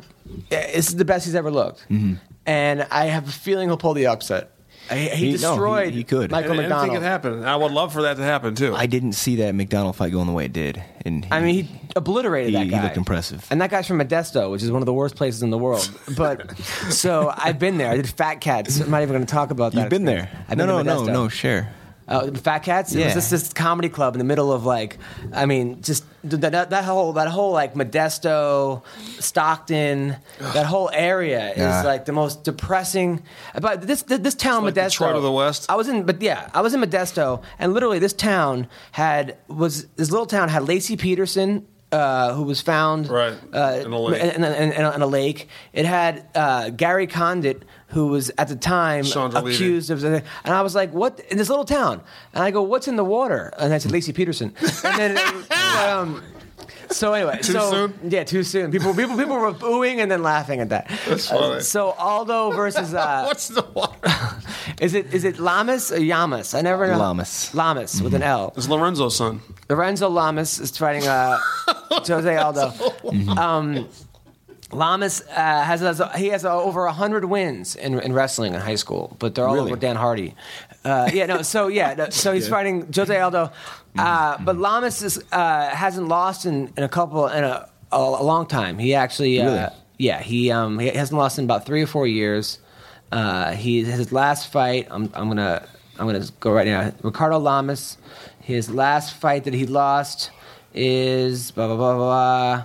This 0.50 0.88
is 0.88 0.96
the 0.96 1.04
best 1.04 1.24
he's 1.24 1.34
ever 1.34 1.50
looked, 1.50 1.86
Mm-hmm. 1.88 2.14
and 2.46 2.86
I 2.90 3.06
have 3.06 3.26
a 3.28 3.32
feeling 3.32 3.68
he'll 3.68 3.76
pull 3.78 3.94
the 3.94 4.06
upset. 4.08 4.50
He, 4.90 4.96
he 4.96 5.08
He- 5.08 5.08
no, 5.08 5.26
he- 5.26 5.32
destroyed 5.32 5.92
he 5.94 6.04
could. 6.04 6.30
Michael 6.30 6.52
And 6.52 6.60
anything 6.60 6.70
McDonald. 6.70 6.96
could 6.98 7.02
happen. 7.04 7.44
I 7.44 7.56
would 7.56 7.72
love 7.72 7.92
for 7.92 8.02
that 8.02 8.16
to 8.16 8.22
happen 8.22 8.54
too. 8.54 8.74
I 8.74 8.86
didn't 8.86 9.12
see 9.12 9.36
that 9.36 9.54
McDonald 9.54 9.96
fight 9.96 10.12
going 10.12 10.26
the 10.26 10.32
way 10.32 10.44
it 10.46 10.52
did, 10.52 10.82
and 11.04 11.24
he, 11.24 11.30
I 11.32 11.40
mean, 11.40 11.54
he 11.64 11.80
obliterated 11.96 12.50
he, 12.50 12.56
that 12.56 12.64
he 12.64 12.70
guy. 12.70 12.82
looked 12.84 12.96
impressive. 12.96 13.46
And 13.50 13.60
that 13.60 13.70
guy's 13.70 13.86
from 13.86 13.98
Modesto, 14.00 14.50
which 14.50 14.62
is 14.62 14.70
one 14.70 14.82
of 14.82 14.86
the 14.86 14.94
worst 14.94 15.16
places 15.16 15.42
in 15.42 15.50
the 15.50 15.58
world. 15.58 15.90
But 16.16 16.56
so 16.90 17.32
I've 17.36 17.58
been 17.58 17.76
there. 17.78 17.90
I 17.90 17.96
did 17.96 18.08
Fat 18.08 18.36
Cats. 18.40 18.80
I'm 18.80 18.90
not 18.90 19.02
even 19.02 19.14
going 19.14 19.26
to 19.26 19.32
talk 19.32 19.50
about 19.50 19.72
that. 19.72 19.80
You've 19.80 19.90
been 19.90 20.04
there. 20.04 20.30
I've 20.48 20.56
no, 20.58 20.66
been 20.78 20.86
no, 20.86 20.94
no, 20.94 21.02
Modesto. 21.02 21.12
no. 21.12 21.28
Share. 21.28 21.72
Uh, 22.08 22.30
Fat 22.32 22.60
Cats. 22.60 22.94
It 22.94 22.98
Yeah. 23.00 23.04
was 23.06 23.14
just 23.14 23.30
this 23.30 23.52
comedy 23.52 23.88
club 23.90 24.14
in 24.14 24.18
the 24.18 24.24
middle 24.24 24.50
of 24.52 24.64
like, 24.64 24.96
I 25.32 25.44
mean, 25.46 25.82
just 25.82 26.04
that, 26.24 26.70
that 26.70 26.84
whole 26.84 27.12
that 27.12 27.28
whole 27.28 27.52
like 27.52 27.74
Modesto, 27.74 28.82
Stockton, 29.20 30.16
that 30.40 30.66
whole 30.66 30.90
area 30.92 31.52
Yeah. 31.56 31.80
is 31.80 31.84
like 31.84 32.04
the 32.06 32.12
most 32.12 32.44
depressing. 32.44 33.22
But 33.60 33.82
this 33.82 34.02
this, 34.02 34.20
this 34.20 34.34
town, 34.34 34.64
like 34.64 34.74
Modesto, 34.74 34.90
Detroit 34.90 35.16
of 35.16 35.22
the 35.22 35.32
West? 35.32 35.66
I 35.68 35.74
was 35.76 35.88
in, 35.88 36.04
but 36.04 36.20
yeah, 36.22 36.48
I 36.54 36.60
was 36.60 36.74
in 36.74 36.80
Modesto, 36.80 37.42
and 37.58 37.74
literally 37.74 37.98
this 37.98 38.12
town 38.12 38.68
had 38.92 39.36
was 39.48 39.84
this 39.96 40.10
little 40.10 40.26
town 40.26 40.48
had 40.48 40.62
Laci 40.62 40.98
Peterson. 40.98 41.66
Uh, 41.90 42.34
who 42.34 42.42
was 42.42 42.60
found 42.60 43.08
Right, 43.08 43.32
uh, 43.54 43.80
in 43.82 43.90
a 43.94 44.50
in- 44.52 44.72
in- 44.72 44.92
in 44.92 45.00
a 45.02 45.06
lake? 45.06 45.48
It 45.72 45.86
had 45.86 46.22
uh, 46.34 46.68
Gary 46.68 47.06
Condit, 47.06 47.62
who 47.88 48.08
was 48.08 48.30
at 48.38 48.48
the 48.48 48.56
time 48.56 49.04
Chandra 49.04 49.40
Levy. 49.40 49.54
accused 49.54 49.90
of, 49.90 50.04
and 50.04 50.22
I 50.44 50.62
was 50.62 50.74
like, 50.74 50.92
"What 50.92 51.20
in 51.30 51.38
this 51.38 51.48
little 51.48 51.64
town?" 51.64 52.02
And 52.34 52.42
I 52.44 52.50
go, 52.50 52.62
"What's 52.62 52.86
in 52.88 52.96
the 52.96 53.04
water?" 53.04 53.52
And 53.58 53.72
I 53.72 53.78
said, 53.78 53.92
"Laci 53.92 54.14
Peterson." 54.14 54.54
And 54.84 55.16
then, 55.16 55.44
um, 55.88 56.22
so 56.90 57.12
anyway, 57.12 57.38
Too 57.42 57.52
so 57.52 57.70
soon? 57.70 57.94
yeah, 58.10 58.24
too 58.24 58.42
soon. 58.42 58.70
People, 58.70 58.94
people, 58.94 59.16
people 59.16 59.36
were 59.36 59.52
booing 59.52 60.00
and 60.00 60.10
then 60.10 60.22
laughing 60.22 60.60
at 60.60 60.68
that. 60.70 60.90
That's 61.06 61.30
Uh, 61.30 61.60
so 61.60 61.90
Aldo 61.92 62.52
versus 62.52 62.94
uh, 62.94 63.24
What's 63.26 63.48
the 63.48 63.62
water? 63.74 63.98
is 64.80 64.94
it 64.94 65.12
is 65.14 65.24
it 65.24 65.38
Lamas 65.38 65.90
or 65.92 65.98
Yamas? 65.98 66.54
I 66.56 66.60
never 66.62 66.86
know. 66.86 66.98
Lamas. 66.98 67.54
Lamas 67.54 68.02
with 68.02 68.14
an 68.14 68.22
L. 68.22 68.52
It's 68.56 68.68
Lorenzo's 68.68 69.16
son. 69.16 69.40
Lorenzo 69.68 70.08
Lamas 70.08 70.58
is 70.58 70.76
fighting 70.76 71.06
uh, 71.06 71.38
Jose 72.06 72.36
Aldo. 72.36 72.72
Um, 73.36 73.88
Lamas 74.70 75.22
uh, 75.30 75.34
has, 75.62 75.80
has 75.80 76.02
he 76.16 76.28
has 76.28 76.44
uh, 76.44 76.54
over 76.62 76.86
hundred 76.88 77.24
wins 77.24 77.74
in, 77.74 77.98
in 78.00 78.12
wrestling 78.12 78.52
in 78.54 78.60
high 78.60 78.74
school, 78.74 79.16
but 79.18 79.34
they're 79.34 79.46
all 79.48 79.54
Really? 79.54 79.70
over 79.72 79.80
Dan 79.80 79.96
Hardy. 79.96 80.34
Uh, 80.84 81.10
yeah, 81.12 81.26
no. 81.26 81.40
So 81.42 81.68
yeah, 81.68 81.94
no, 81.94 82.08
so 82.10 82.32
he's 82.32 82.48
fighting 82.48 82.92
Jose 82.94 83.18
Aldo, 83.18 83.50
uh, 83.98 84.36
but 84.44 84.56
Lamas 84.56 85.02
is, 85.02 85.22
uh, 85.32 85.68
hasn't 85.70 86.08
lost 86.08 86.44
in, 86.44 86.72
in 86.76 86.82
a 86.84 86.88
couple 86.88 87.26
in 87.28 87.44
a, 87.44 87.68
a, 87.92 87.96
a 87.96 88.22
long 88.22 88.46
time. 88.46 88.78
He 88.78 88.94
actually, 88.94 89.40
uh, 89.40 89.44
Really? 89.50 89.66
yeah, 89.98 90.20
he 90.20 90.50
um, 90.50 90.78
he 90.78 90.88
hasn't 90.88 91.16
lost 91.18 91.38
in 91.38 91.44
about 91.44 91.64
three 91.64 91.82
or 91.82 91.86
four 91.86 92.06
years. 92.06 92.58
Uh, 93.10 93.52
he 93.52 93.84
his 93.84 94.12
last 94.12 94.52
fight. 94.52 94.86
I'm 94.90 95.04
I'm 95.14 95.28
gonna 95.28 95.66
I'm 95.98 96.06
gonna 96.06 96.26
go 96.40 96.52
right 96.52 96.66
now. 96.66 96.92
Ricardo 97.02 97.38
Lamas. 97.38 97.96
His 98.40 98.70
last 98.70 99.14
fight 99.14 99.44
that 99.44 99.52
he 99.54 99.64
lost 99.66 100.30
is 100.74 101.50
blah 101.52 101.66
blah 101.68 101.76
blah 101.76 101.94
blah. 101.96 102.56
blah 102.56 102.64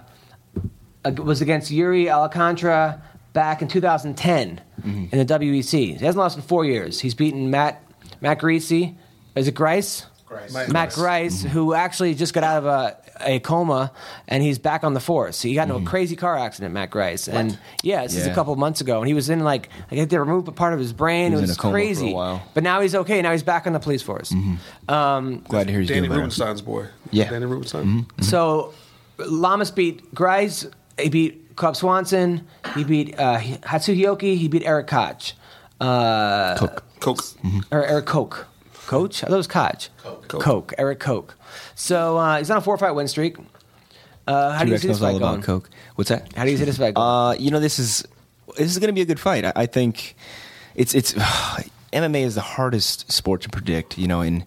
was 1.17 1.41
against 1.41 1.71
Yuri 1.71 2.09
Alcantara 2.09 3.01
back 3.33 3.61
in 3.61 3.67
2010 3.67 4.61
mm-hmm. 4.81 5.05
in 5.11 5.25
the 5.25 5.25
WEC. 5.25 5.71
He 5.71 5.93
hasn't 5.93 6.17
lost 6.17 6.37
in 6.37 6.43
four 6.43 6.65
years. 6.65 6.99
He's 6.99 7.13
beaten 7.13 7.49
Matt 7.49 7.81
Matt 8.21 8.39
Greasy. 8.39 8.95
Is 9.35 9.47
it 9.47 9.55
Grice? 9.55 10.05
Grice. 10.25 10.69
Matt 10.69 10.93
Grice, 10.93 11.39
mm-hmm. 11.39 11.49
who 11.49 11.73
actually 11.73 12.15
just 12.15 12.33
got 12.33 12.43
out 12.43 12.57
of 12.57 12.65
a, 12.65 12.97
a 13.21 13.39
coma 13.39 13.91
and 14.27 14.41
he's 14.41 14.57
back 14.57 14.83
on 14.83 14.93
the 14.93 14.99
force. 14.99 15.41
He 15.41 15.53
got 15.53 15.63
into 15.63 15.75
a 15.75 15.77
mm-hmm. 15.77 15.87
crazy 15.87 16.15
car 16.15 16.37
accident, 16.37 16.73
Matt 16.73 16.89
Grice. 16.89 17.27
And 17.27 17.57
yeah, 17.83 18.03
this 18.03 18.15
is 18.15 18.25
a 18.25 18.29
Yeah. 18.29 18.35
couple 18.35 18.55
months 18.55 18.81
ago. 18.81 18.99
And 18.99 19.07
he 19.07 19.13
was 19.13 19.29
in 19.29 19.41
like, 19.41 19.69
I 19.91 19.95
think 19.95 20.09
they 20.09 20.17
removed 20.17 20.47
a 20.47 20.51
part 20.51 20.73
of 20.73 20.79
his 20.79 20.93
brain. 20.93 21.31
He 21.31 21.37
it 21.37 21.41
was 21.41 21.41
was 21.41 21.49
in 21.51 21.53
a 21.53 21.57
coma 21.57 21.73
for 21.73 21.77
a 21.77 21.81
crazy. 21.81 22.13
while. 22.13 22.41
But 22.53 22.63
now 22.63 22.81
he's 22.81 22.95
okay. 22.95 23.21
Now 23.21 23.31
he's 23.31 23.43
back 23.43 23.67
on 23.67 23.73
the 23.73 23.79
police 23.79 24.01
force. 24.01 24.33
Um, 24.87 25.43
Glad 25.47 25.65
to 25.67 25.71
hear 25.71 25.81
he's 25.81 25.89
Danny 25.89 26.07
doing. 26.07 26.19
Rubenstein's 26.19 26.61
boy. 26.61 26.87
Yeah. 27.11 27.29
Danny 27.29 27.45
Rubenstein. 27.45 28.07
So 28.21 28.73
Lamas 29.17 29.71
beat 29.71 30.13
Grice. 30.15 30.65
He 30.99 31.09
beat 31.09 31.55
Cub 31.55 31.75
Swanson. 31.75 32.47
He 32.75 32.83
beat 32.83 33.19
uh, 33.19 33.39
Hatsu 33.39 33.95
Hioki. 33.97 34.37
He 34.37 34.47
beat 34.47 34.63
Eric 34.65 34.87
Koch. 34.87 35.33
Uh, 35.79 36.57
Cook. 36.57 36.83
Coke. 36.99 37.23
Or 37.71 37.85
Eric 37.85 38.05
Koch. 38.05 38.47
Coach? 38.85 39.23
I 39.23 39.27
thought 39.27 39.33
it 39.33 39.37
was 39.37 39.47
Koch. 39.47 39.89
Coke. 40.03 40.41
Coke. 40.41 40.73
Eric 40.77 40.99
Koch. 40.99 41.33
So 41.75 42.17
uh, 42.17 42.37
he's 42.37 42.51
on 42.51 42.57
a 42.57 42.61
four 42.61 42.77
fight 42.77 42.91
win 42.91 43.07
streak. 43.07 43.37
Uh, 44.25 44.51
how 44.51 44.63
do 44.63 44.71
you 44.71 44.77
see 44.77 44.87
this 44.87 44.99
fight 44.99 45.15
about 45.17 45.31
going? 45.31 45.41
Coke. 45.41 45.69
What's 45.95 46.09
that? 46.09 46.31
How 46.33 46.45
do 46.45 46.51
you 46.51 46.57
see 46.57 46.65
this 46.65 46.77
fight 46.77 46.93
going? 46.93 47.07
Uh, 47.07 47.31
you 47.33 47.51
know, 47.51 47.59
this 47.59 47.79
is 47.79 48.05
this 48.57 48.71
is 48.71 48.79
going 48.79 48.87
to 48.87 48.93
be 48.93 49.01
a 49.01 49.05
good 49.05 49.19
fight. 49.19 49.45
I, 49.45 49.53
I 49.55 49.65
think 49.65 50.15
it's 50.75 50.95
it's 50.95 51.13
MMA 51.93 52.23
is 52.23 52.35
the 52.35 52.41
hardest 52.41 53.11
sport 53.11 53.41
to 53.41 53.49
predict. 53.49 53.97
You 53.97 54.07
know, 54.07 54.21
and 54.21 54.45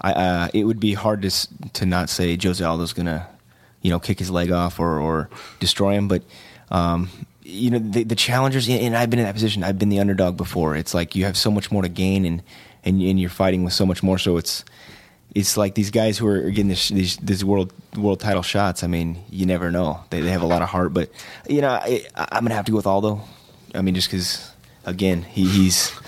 I, 0.00 0.12
uh, 0.12 0.48
it 0.54 0.64
would 0.64 0.80
be 0.80 0.94
hard 0.94 1.22
to 1.22 1.30
to 1.72 1.86
not 1.86 2.08
say 2.08 2.38
Jose 2.40 2.62
Aldo's 2.64 2.92
going 2.92 3.06
to 3.06 3.26
you 3.86 3.92
know 3.92 4.00
kick 4.00 4.18
his 4.18 4.30
leg 4.30 4.50
off 4.50 4.80
or 4.80 4.98
or 4.98 5.28
destroy 5.60 5.94
him, 5.94 6.08
but. 6.08 6.22
Um, 6.68 7.08
you 7.48 7.70
know 7.70 7.78
the, 7.78 8.02
the 8.02 8.16
challengers, 8.16 8.68
and 8.68 8.96
I've 8.96 9.08
been 9.08 9.20
in 9.20 9.24
that 9.24 9.34
position. 9.34 9.62
I've 9.62 9.78
been 9.78 9.88
the 9.88 10.00
underdog 10.00 10.36
before. 10.36 10.74
It's 10.74 10.92
like 10.94 11.14
you 11.14 11.26
have 11.26 11.36
so 11.36 11.48
much 11.48 11.70
more 11.70 11.82
to 11.82 11.88
gain, 11.88 12.24
and 12.26 12.42
and, 12.82 13.00
and 13.00 13.20
you're 13.20 13.30
fighting 13.30 13.62
with 13.62 13.72
so 13.72 13.86
much 13.86 14.02
more. 14.02 14.18
So 14.18 14.36
it's 14.36 14.64
it's 15.32 15.56
like 15.56 15.76
these 15.76 15.92
guys 15.92 16.18
who 16.18 16.26
are 16.26 16.50
getting 16.50 16.66
this, 16.66 16.88
these 16.88 17.16
these 17.18 17.44
world 17.44 17.72
world 17.96 18.18
title 18.18 18.42
shots. 18.42 18.82
I 18.82 18.88
mean, 18.88 19.22
you 19.30 19.46
never 19.46 19.70
know. 19.70 20.00
They, 20.10 20.22
they 20.22 20.30
have 20.30 20.42
a 20.42 20.46
lot 20.46 20.60
of 20.62 20.68
heart, 20.70 20.92
but 20.92 21.08
you 21.48 21.60
know, 21.60 21.68
I, 21.70 22.04
I'm 22.16 22.42
gonna 22.42 22.56
have 22.56 22.64
to 22.64 22.72
go 22.72 22.78
with 22.78 22.86
Aldo. 22.88 23.20
I 23.76 23.80
mean, 23.80 23.94
just 23.94 24.10
because 24.10 24.50
again, 24.84 25.22
he, 25.22 25.46
he's 25.46 25.90
he's, 25.90 26.00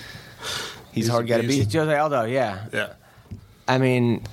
He's 0.92 1.08
hard 1.08 1.28
guy 1.28 1.40
to 1.40 1.46
beast. 1.46 1.70
beat. 1.70 1.78
Jose 1.78 1.94
Aldo, 1.96 2.24
yeah. 2.24 2.64
Yeah. 2.72 2.94
I 3.68 3.78
mean, 3.78 4.24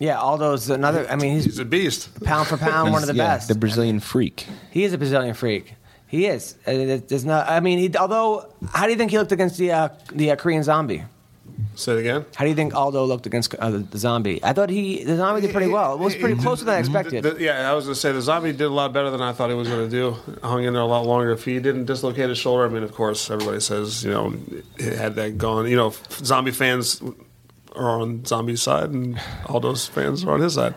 yeah, 0.00 0.18
Aldo's 0.18 0.68
another. 0.70 1.06
I 1.08 1.14
mean, 1.14 1.34
He's 1.36 1.44
he's 1.44 1.58
a 1.60 1.64
beast. 1.64 2.08
pound 2.24 2.48
for 2.48 2.56
pound 2.56 2.90
one 2.92 3.02
of 3.02 3.08
the 3.08 3.14
Yeah, 3.14 3.36
best. 3.36 3.46
the 3.48 3.54
Brazilian 3.54 4.00
freak. 4.00 4.46
He 4.72 4.82
is 4.82 4.92
a 4.92 4.98
Brazilian 4.98 5.34
freak. 5.34 5.74
He 6.08 6.26
is. 6.26 6.56
Uh, 6.66 6.72
there- 6.72 6.98
There's 6.98 7.24
not. 7.24 7.48
I 7.48 7.60
mean, 7.60 7.78
he, 7.78 7.96
although, 7.96 8.52
how 8.72 8.86
do 8.86 8.90
you 8.90 8.98
think 8.98 9.12
he 9.12 9.18
looked 9.18 9.30
against 9.30 9.56
the 9.58 9.70
uh, 9.70 9.88
the 10.12 10.32
uh, 10.32 10.36
Korean 10.36 10.64
zombie? 10.64 11.04
Say 11.76 11.92
it 11.92 11.98
again. 12.00 12.24
How 12.34 12.44
do 12.44 12.48
you 12.48 12.56
think 12.56 12.74
Aldo 12.74 13.04
looked 13.04 13.26
against 13.26 13.54
uh, 13.54 13.70
the, 13.70 13.78
the 13.78 13.98
zombie? 13.98 14.42
I 14.42 14.52
thought 14.54 14.70
he 14.70 15.04
the 15.04 15.16
zombie 15.16 15.40
did 15.42 15.52
pretty 15.52 15.70
well. 15.70 15.94
It 15.94 16.00
was 16.00 16.16
pretty 16.16 16.40
closer 16.40 16.64
than 16.64 16.74
I 16.74 16.78
expected. 16.78 17.22
The- 17.22 17.36
yeah, 17.38 17.70
I 17.70 17.74
was 17.74 17.84
going 17.84 17.94
to 17.94 18.00
say 18.00 18.12
the 18.12 18.22
zombie 18.22 18.52
did 18.52 18.62
a 18.62 18.68
lot 18.70 18.92
better 18.92 19.10
than 19.10 19.20
I 19.20 19.32
thought 19.32 19.50
he 19.50 19.54
was 19.56 19.68
going 19.68 19.88
to 19.88 19.90
do. 19.90 20.16
Hung 20.42 20.64
in 20.64 20.72
there 20.72 20.82
a 20.82 20.86
lot 20.86 21.04
longer. 21.06 21.30
If 21.32 21.44
he 21.44 21.60
didn't 21.60 21.84
dislocate 21.84 22.28
his 22.30 22.38
shoulder, 22.38 22.64
I 22.66 22.70
mean, 22.70 22.82
of 22.82 22.92
course, 22.92 23.30
everybody 23.30 23.60
says 23.60 24.02
you 24.02 24.10
know 24.10 24.34
he 24.78 24.86
had 24.86 25.14
that 25.16 25.36
gone. 25.38 25.68
You 25.68 25.76
know, 25.76 25.92
zombie 26.24 26.50
fans 26.52 27.02
are 27.74 28.00
on 28.00 28.24
zombie's 28.24 28.62
side, 28.62 28.90
and 28.90 29.20
Aldo's 29.46 29.86
fans 29.86 30.24
are 30.24 30.32
on 30.32 30.40
his 30.40 30.54
side. 30.54 30.74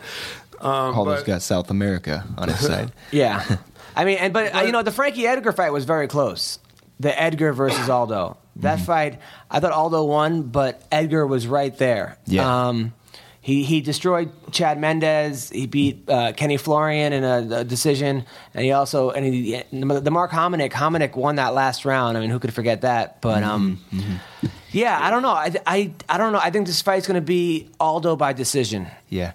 Um, 0.60 0.96
Aldo's 0.96 1.20
but- 1.22 1.26
got 1.28 1.42
South 1.42 1.70
America 1.70 2.24
on 2.38 2.50
his 2.50 2.60
side. 2.60 2.92
Yeah, 3.12 3.58
I 3.96 4.06
mean, 4.06 4.18
and 4.20 4.34
but 4.34 4.56
uh, 4.56 4.62
you 4.62 4.72
know, 4.72 4.82
the 4.84 4.92
Frankie 4.92 5.28
Edgar 5.28 5.52
fight 5.52 5.72
was 5.72 5.86
very 5.86 6.08
close. 6.08 6.60
The 7.00 7.20
Edgar 7.22 7.54
versus 7.54 7.90
Aldo. 7.90 8.38
That 8.58 8.78
Mm-hmm. 8.78 8.86
fight, 8.86 9.20
I 9.50 9.60
thought 9.60 9.72
Aldo 9.72 10.04
won, 10.06 10.44
but 10.44 10.84
Edgar 10.92 11.26
was 11.26 11.48
right 11.48 11.76
there. 11.78 12.18
Yeah. 12.28 12.68
Um, 12.68 12.94
he 13.42 13.64
he 13.64 13.82
destroyed 13.82 14.32
Chad 14.52 14.80
Mendes. 14.80 15.50
He 15.50 15.66
beat 15.66 16.08
uh, 16.10 16.32
Kenny 16.34 16.56
Florian 16.58 17.12
in 17.14 17.24
a, 17.24 17.58
a 17.60 17.64
decision, 17.66 18.26
and 18.54 18.64
he 18.64 18.72
also 18.72 19.10
and 19.10 19.26
he, 19.26 19.62
the 19.72 20.12
Mark 20.12 20.32
Hominick. 20.32 20.72
Hominick 20.72 21.16
won 21.16 21.36
that 21.38 21.54
last 21.54 21.84
round. 21.84 22.16
I 22.16 22.22
mean, 22.22 22.30
who 22.30 22.40
could 22.40 22.54
forget 22.54 22.82
that? 22.82 23.20
But 23.22 23.44
um, 23.44 23.82
Mm-hmm. 23.92 24.48
Yeah, 24.74 24.98
I 25.02 25.10
don't 25.10 25.22
know. 25.22 25.30
I, 25.30 25.54
I 25.66 25.92
I 26.10 26.18
don't 26.18 26.34
know. 26.34 26.40
I 26.44 26.50
think 26.50 26.68
this 26.68 26.82
fight's 26.82 27.08
going 27.08 27.16
to 27.16 27.22
be 27.26 27.70
Aldo 27.80 28.16
by 28.18 28.34
decision. 28.34 28.88
Yeah. 29.10 29.32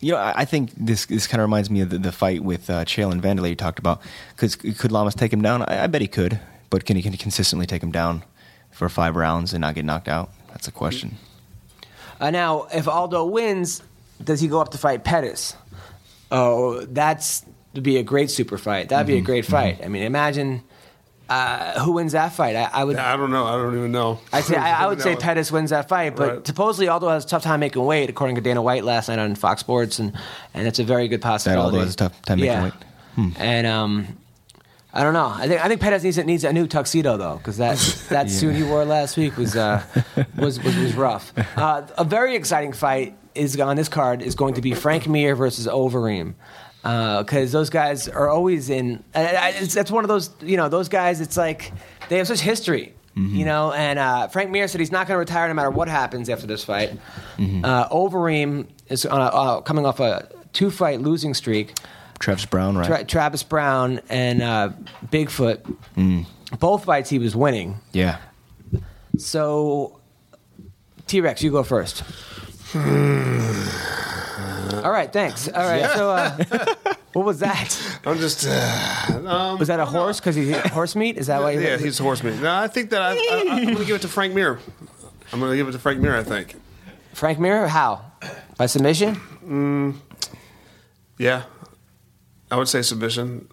You 0.00 0.12
know, 0.12 0.18
I 0.18 0.42
I 0.42 0.44
think 0.44 0.70
this 0.76 1.06
this 1.06 1.26
kind 1.26 1.40
of 1.40 1.46
reminds 1.48 1.70
me 1.70 1.80
of 1.80 1.90
the, 1.90 1.98
the 1.98 2.12
fight 2.12 2.42
with 2.44 2.68
uh, 2.70 2.84
Chael 2.84 3.10
and 3.10 3.22
Wanderlei 3.22 3.50
you 3.50 3.56
talked 3.56 3.78
about. 3.78 4.00
Because 4.36 4.54
could 4.56 4.92
Lamas 4.92 5.14
take 5.14 5.32
him 5.32 5.42
down? 5.42 5.62
I, 5.62 5.84
I 5.84 5.86
bet 5.88 6.00
he 6.02 6.08
could. 6.08 6.38
But 6.70 6.84
can 6.86 6.96
he, 6.96 7.02
can 7.02 7.12
he 7.12 7.18
consistently 7.18 7.66
take 7.66 7.82
him 7.82 7.90
down 7.92 8.22
for 8.70 8.88
five 8.88 9.14
rounds 9.16 9.52
and 9.52 9.60
not 9.60 9.74
get 9.74 9.84
knocked 9.84 10.08
out? 10.08 10.30
That's 10.48 10.68
a 10.68 10.72
question. 10.72 11.16
Uh, 12.20 12.30
now, 12.30 12.66
if 12.72 12.88
Aldo 12.88 13.26
wins, 13.26 13.82
does 14.22 14.40
he 14.40 14.48
go 14.48 14.60
up 14.60 14.70
to 14.70 14.78
fight 14.78 15.04
Pettis? 15.04 15.54
Oh, 16.30 16.80
that's 16.86 17.44
would 17.74 17.82
be 17.82 17.96
a 17.98 18.02
great 18.02 18.30
super 18.30 18.58
fight. 18.58 18.88
That'd 18.90 19.06
Mm-hmm. 19.06 19.14
be 19.16 19.18
a 19.18 19.22
great 19.22 19.44
fight. 19.46 19.80
I 19.84 19.88
mean, 19.88 20.02
imagine 20.02 20.62
uh, 21.32 21.80
who 21.80 21.92
wins 21.92 22.12
that 22.12 22.32
fight. 22.32 22.56
I, 22.56 22.68
I 22.72 22.84
would. 22.84 22.96
I 22.96 23.16
don't 23.16 23.30
know. 23.30 23.46
I 23.46 23.56
don't 23.56 23.76
even 23.76 23.92
know. 23.92 24.20
I'd 24.32 24.44
say, 24.44 24.56
I, 24.56 24.84
I 24.84 24.86
would 24.86 25.00
say 25.06 25.14
No. 25.14 25.20
Pettis 25.20 25.50
wins 25.50 25.70
that 25.70 25.88
fight, 25.88 26.16
but 26.16 26.28
Right. 26.28 26.46
supposedly 26.46 26.88
Aldo 26.88 27.08
has 27.08 27.24
a 27.24 27.28
tough 27.28 27.42
time 27.42 27.60
making 27.60 27.84
weight, 27.84 28.10
according 28.10 28.36
to 28.36 28.42
Dana 28.42 28.62
White 28.62 28.84
last 28.84 29.08
night 29.08 29.18
on 29.18 29.34
Fox 29.34 29.60
Sports, 29.60 29.98
and 29.98 30.12
and 30.54 30.66
it's 30.66 30.78
a 30.78 30.84
very 30.84 31.08
good 31.08 31.22
possibility. 31.22 31.60
That 31.60 31.64
Aldo 31.64 31.78
has 31.84 31.94
a 31.94 31.96
tough 31.96 32.22
time 32.22 32.38
making 32.38 32.52
yeah. 32.52 32.64
weight? 32.64 32.72
Hmm. 33.14 33.28
And 33.36 33.66
um, 33.66 34.18
I 34.92 35.02
don't 35.02 35.14
know. 35.14 35.32
I 35.34 35.48
think 35.48 35.64
I 35.64 35.68
think 35.68 35.80
Pettis 35.80 36.02
needs 36.02 36.18
needs 36.18 36.44
a 36.44 36.52
new 36.52 36.66
tuxedo 36.66 37.16
though, 37.16 37.36
because 37.38 37.56
that 37.56 37.78
that 38.10 38.30
suit 38.30 38.54
he 38.54 38.62
wore 38.62 38.84
last 38.84 39.16
week 39.16 39.36
was 39.36 39.56
uh, 39.56 39.82
was, 40.36 40.62
was 40.62 40.76
was 40.76 40.94
rough. 40.94 41.32
Uh, 41.56 41.86
a 41.96 42.04
very 42.04 42.36
exciting 42.36 42.72
fight 42.72 43.16
is 43.34 43.58
on 43.58 43.76
this 43.76 43.88
card 43.88 44.20
is 44.20 44.34
going 44.34 44.54
to 44.54 44.60
be 44.60 44.74
Frank 44.74 45.08
Mir 45.08 45.34
versus 45.34 45.66
Overeem. 45.66 46.34
Because 46.82 47.52
those 47.52 47.70
guys 47.70 48.08
are 48.08 48.28
always 48.28 48.68
in. 48.70 49.02
I- 49.14 49.36
I- 49.36 49.48
It's, 49.60 49.72
that's 49.74 49.90
one 49.90 50.04
of 50.04 50.08
those, 50.08 50.30
you 50.42 50.56
know, 50.56 50.68
those 50.68 50.88
guys. 50.88 51.20
It's 51.20 51.36
like 51.36 51.72
they 52.08 52.18
have 52.18 52.26
such 52.26 52.40
history. 52.40 52.94
You 53.14 53.44
know, 53.44 53.72
and 53.72 53.98
uh, 53.98 54.28
Frank 54.28 54.50
Mir 54.50 54.66
said 54.68 54.80
he's 54.80 54.90
not 54.90 55.06
going 55.06 55.16
to 55.16 55.18
retire 55.18 55.46
no 55.46 55.52
matter 55.52 55.68
what 55.70 55.86
happens 55.86 56.30
after 56.30 56.46
this 56.46 56.64
fight. 56.64 56.92
Uh, 57.38 57.86
Overeem 57.90 58.66
is 58.88 59.04
on 59.04 59.20
a, 59.20 59.24
uh, 59.24 59.60
coming 59.60 59.84
off 59.84 60.00
a 60.00 60.26
two-fight 60.54 61.02
losing 61.02 61.34
streak. 61.34 61.74
Travis 62.18 62.46
Browne, 62.46 62.74
right? 62.78 62.86
Tra- 62.86 63.04
Travis 63.04 63.42
Browne 63.42 64.00
and 64.08 64.40
uh, 64.40 64.70
Bigfoot, 65.08 65.60
both 66.58 66.86
fights 66.86 67.10
he 67.10 67.18
was 67.18 67.36
winning. 67.36 67.76
yeah. 67.92 68.16
So, 69.18 70.00
T-Rexx, 71.06 71.42
you 71.42 71.50
go 71.50 71.62
first. 71.64 72.02
All 74.84 74.90
right, 74.90 75.12
thanks. 75.12 75.48
All 75.48 75.62
right, 75.62 75.88
so 75.90 76.10
uh, 76.10 76.36
what 77.12 77.24
was 77.24 77.38
that? 77.40 78.00
I'm 78.06 78.18
just. 78.18 78.46
Uh, 78.46 79.20
um, 79.26 79.58
Was 79.58 79.68
that 79.68 79.80
a 79.80 79.86
horse? 79.86 80.20
Because 80.20 80.34
he 80.36 80.52
horse 80.52 80.94
meat? 80.96 81.16
Is 81.18 81.26
that 81.28 81.40
why? 81.40 81.52
yeah, 81.52 81.76
he's 81.78 81.98
a 82.00 82.02
horseman. 82.02 82.40
No, 82.42 82.54
I 82.54 82.68
think 82.68 82.90
that 82.90 83.02
I, 83.02 83.12
I, 83.14 83.44
I'm 83.50 83.64
going 83.64 83.76
to 83.78 83.84
give 83.84 83.96
it 83.96 84.02
to 84.02 84.08
Frank 84.08 84.34
Mir. 84.34 84.58
I'm 85.32 85.40
going 85.40 85.50
to 85.50 85.56
give 85.56 85.68
it 85.68 85.72
to 85.72 85.78
Frank 85.78 86.00
Mir. 86.00 86.16
I 86.16 86.22
think. 86.22 86.54
Frank 87.14 87.38
Mir? 87.38 87.68
How? 87.68 88.04
By 88.56 88.66
submission? 88.66 89.20
Yeah, 91.18 91.42
I 92.50 92.56
would 92.56 92.68
say 92.68 92.82
submission. 92.82 93.48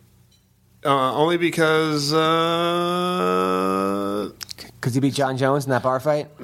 Uh, 0.85 1.13
only 1.13 1.35
because 1.37 2.13
uh, 2.13 2.19
Because 4.79 4.93
he 4.93 4.99
beat 5.01 5.13
Jon 5.13 5.37
Jones 5.37 5.65
in 5.65 5.71
that 5.71 5.83
bar 5.83 5.99
fight. 5.99 6.27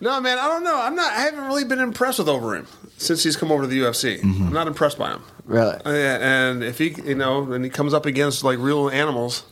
no, 0.00 0.20
man, 0.20 0.38
I 0.38 0.46
don't 0.48 0.64
know. 0.64 0.80
I'm 0.80 0.94
not. 0.94 1.12
I 1.12 1.20
haven't 1.20 1.44
really 1.46 1.64
been 1.64 1.80
impressed 1.80 2.18
with 2.18 2.28
Overeem 2.28 2.66
since 2.96 3.22
he's 3.22 3.36
come 3.36 3.50
over 3.52 3.62
to 3.62 3.68
the 3.68 3.78
UFC. 3.80 4.22
I'm 4.22 4.52
not 4.52 4.66
impressed 4.66 4.98
by 4.98 5.10
him. 5.12 5.22
Really? 5.44 5.74
Uh, 5.84 5.92
yeah, 5.92 6.48
and 6.50 6.62
if 6.62 6.78
he, 6.78 6.94
you 7.04 7.14
know, 7.14 7.52
and 7.52 7.64
he 7.64 7.70
comes 7.70 7.94
up 7.94 8.06
against 8.06 8.44
like 8.44 8.58
real 8.58 8.88
animals. 8.90 9.44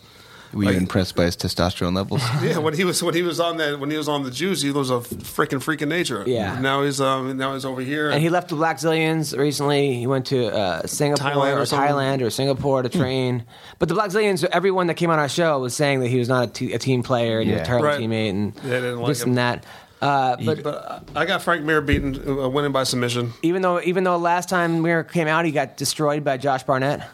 Were 0.53 0.63
you 0.63 0.69
Like- 0.69 0.77
impressed 0.79 1.17
by 1.17 1.25
his 1.25 1.37
testosterone 1.37 1.95
levels? 1.97 2.23
Yeah, 2.43 2.59
when 2.59 2.73
he 2.73 2.85
was 2.85 3.03
when 3.03 3.15
he 3.15 3.23
was 3.23 3.41
on 3.41 3.57
that 3.57 3.81
when 3.81 3.91
he 3.91 3.97
was 3.97 4.09
on 4.09 4.23
the 4.23 4.31
juice, 4.31 4.63
he 4.63 4.71
was 4.71 4.91
a 4.91 4.99
freaking 5.01 5.61
freak 5.61 5.83
of 5.83 5.89
nature. 5.89 6.23
Yeah. 6.27 6.61
Now 6.61 6.85
he's 6.85 7.01
um 7.01 7.37
now 7.37 7.55
he's 7.55 7.65
over 7.65 7.81
here. 7.81 8.11
And 8.11 8.23
he 8.23 8.31
left 8.31 8.49
the 8.51 8.57
Blackzilians 8.57 9.37
recently. 9.37 9.95
He 9.97 10.07
went 10.07 10.27
to 10.27 10.47
uh, 10.55 10.87
Singapore 10.87 11.31
Thailand 11.31 11.57
or 11.57 11.61
or, 11.63 11.67
something. 11.67 11.89
Thailand 11.95 12.23
or 12.23 12.31
Singapore 12.31 12.83
to 12.83 12.89
train. 12.89 13.45
But 13.81 13.89
the 13.89 13.97
Blackzilians, 13.97 14.45
everyone 14.45 14.87
that 14.87 14.95
came 14.95 15.11
on 15.11 15.19
our 15.19 15.29
show 15.29 15.59
was 15.59 15.75
saying 15.75 16.01
that 16.01 16.09
he 16.09 16.19
was 16.19 16.29
not 16.29 16.45
a, 16.49 16.53
t- 16.53 16.73
a 16.73 16.79
team 16.79 17.03
player 17.03 17.41
and 17.41 17.49
he 17.49 17.53
was 17.55 17.59
Yeah. 17.59 17.65
a 17.65 17.67
terrible 17.67 17.89
Right. 17.89 18.01
teammate 18.01 18.31
and 18.31 18.55
they 18.55 18.71
didn't 18.81 19.01
like 19.01 19.09
this 19.09 19.23
him. 19.23 19.31
and 19.31 19.39
that. 19.39 19.65
Uh, 20.01 20.37
but 20.45 20.63
but 20.63 21.09
I 21.17 21.25
got 21.25 21.43
Frank 21.43 21.65
Mir 21.65 21.81
beaten, 21.81 22.15
uh, 22.29 22.49
winning 22.49 22.73
by 22.73 22.85
submission. 22.85 23.33
even 23.43 23.63
though 23.63 23.81
even 23.81 24.05
though 24.05 24.17
last 24.19 24.49
time 24.49 24.83
Mir 24.83 25.03
came 25.05 25.27
out, 25.29 25.45
he 25.47 25.53
got 25.53 25.77
destroyed 25.77 26.23
by 26.23 26.37
Josh 26.37 26.63
Barnett 26.65 27.09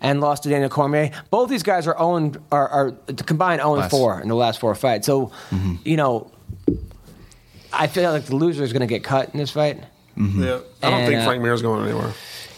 and 0.00 0.20
lost 0.20 0.42
to 0.42 0.50
Daniel 0.50 0.68
Cormier. 0.68 1.10
Both 1.30 1.48
these 1.48 1.62
guys 1.62 1.86
are 1.86 1.96
owned 1.98 2.38
are, 2.52 2.68
are 2.68 2.90
combined 3.26 3.62
own 3.62 3.78
Last- 3.78 3.90
four 3.90 4.20
in 4.20 4.28
the 4.28 4.34
last 4.34 4.60
four 4.60 4.74
fights. 4.74 5.06
So 5.06 5.32
you 5.84 5.96
know, 5.96 6.30
I 7.72 7.86
feel 7.86 8.10
like 8.12 8.24
the 8.26 8.36
loser 8.36 8.62
is 8.62 8.72
going 8.72 8.80
to 8.80 8.86
get 8.86 9.02
cut 9.02 9.30
in 9.32 9.38
this 9.38 9.50
fight. 9.50 9.82
Yeah, 10.16 10.22
I 10.82 10.90
don't 10.90 11.00
And, 11.00 11.06
think 11.08 11.20
uh, 11.20 11.24
Frank 11.24 11.44
is 11.44 11.62
going 11.62 11.84
anywhere. 11.88 12.12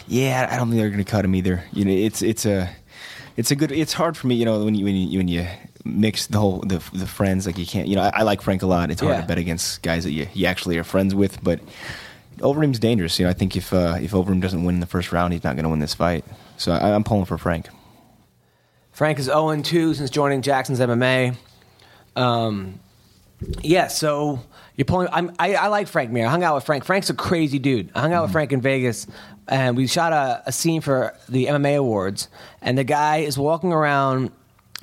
Yeah, 0.09 0.49
I 0.51 0.57
don't 0.57 0.69
think 0.69 0.81
they're 0.81 0.91
going 0.91 1.05
to 1.05 1.11
cut 1.11 1.25
him 1.25 1.35
either. 1.35 1.65
You 1.73 1.85
know, 1.85 1.93
it's 1.93 2.21
it's 2.21 2.45
a 2.47 2.69
it's 3.37 3.51
a 3.51 3.57
good. 3.57 3.71
It's 3.73 3.93
hard 3.93 4.17
for 4.17 4.27
me, 4.27 4.35
you 4.35 4.45
know, 4.45 4.65
when 4.65 4.75
you 4.75 4.85
when 4.85 4.95
you 4.97 5.19
when 5.19 5.29
you 5.29 5.47
mix 5.87 6.27
the 6.27 6.39
whole 6.39 6.61
the 6.61 6.79
the 6.93 7.07
friends. 7.07 7.47
Like 7.47 7.59
you 7.59 7.67
can't, 7.67 7.89
you 7.89 7.97
know, 7.97 8.03
I, 8.03 8.21
I 8.21 8.23
like 8.23 8.43
Frank 8.43 8.63
a 8.63 8.67
lot. 8.67 8.91
It's 8.91 9.01
hard 9.01 9.15
Yeah. 9.15 9.21
to 9.23 9.27
bet 9.27 9.39
against 9.39 9.83
guys 9.83 10.05
that 10.05 10.13
you, 10.13 10.27
you 10.35 10.47
actually 10.47 10.77
are 10.79 10.85
friends 10.85 11.15
with. 11.15 11.43
But 11.43 11.61
Overeem's 12.39 12.79
dangerous. 12.79 13.19
You 13.19 13.25
know, 13.27 13.31
I 13.31 13.35
think 13.35 13.57
if 13.57 13.73
uh, 13.73 13.97
if 14.01 14.13
Overeem 14.13 14.41
doesn't 14.41 14.63
win 14.65 14.77
in 14.77 14.81
the 14.81 14.87
first 14.87 15.13
round, 15.13 15.33
he's 15.33 15.45
not 15.45 15.57
going 15.57 15.65
to 15.65 15.71
win 15.71 15.79
this 15.81 15.95
fight. 15.95 16.25
So 16.57 16.73
I, 16.73 16.95
I'm 16.95 17.05
pulling 17.05 17.25
for 17.25 17.39
Frank. 17.39 17.69
Frank 18.93 19.19
is 19.19 19.27
0 19.27 19.61
2 19.63 19.95
since 19.95 20.11
joining 20.11 20.43
Jackson's 20.43 20.81
MMA. 20.81 21.37
Um, 22.15 22.81
yeah, 23.61 23.89
so 23.89 24.41
you're 24.77 24.87
pulling. 24.87 25.09
I'm, 25.13 25.33
I, 25.39 25.55
I 25.55 25.67
like 25.69 25.87
Frank 25.89 26.11
Mir. 26.11 26.27
I 26.27 26.31
hung 26.31 26.43
out 26.43 26.55
with 26.55 26.65
Frank. 26.65 26.85
Frank's 26.85 27.11
a 27.11 27.15
crazy 27.15 27.59
dude. 27.59 27.91
I 27.95 28.01
hung 28.01 28.13
out 28.15 28.23
with 28.23 28.33
Frank 28.33 28.53
in 28.53 28.63
Vegas, 28.63 29.07
and 29.49 29.77
we 29.77 29.87
shot 29.87 30.13
a, 30.15 30.43
a 30.47 30.53
scene 30.53 30.81
for 30.81 31.15
the 31.29 31.47
MMA 31.47 31.77
awards. 31.77 32.29
And 32.63 32.79
the 32.79 32.85
guy 32.85 33.19
is 33.19 33.37
walking 33.39 33.73
around 33.73 34.31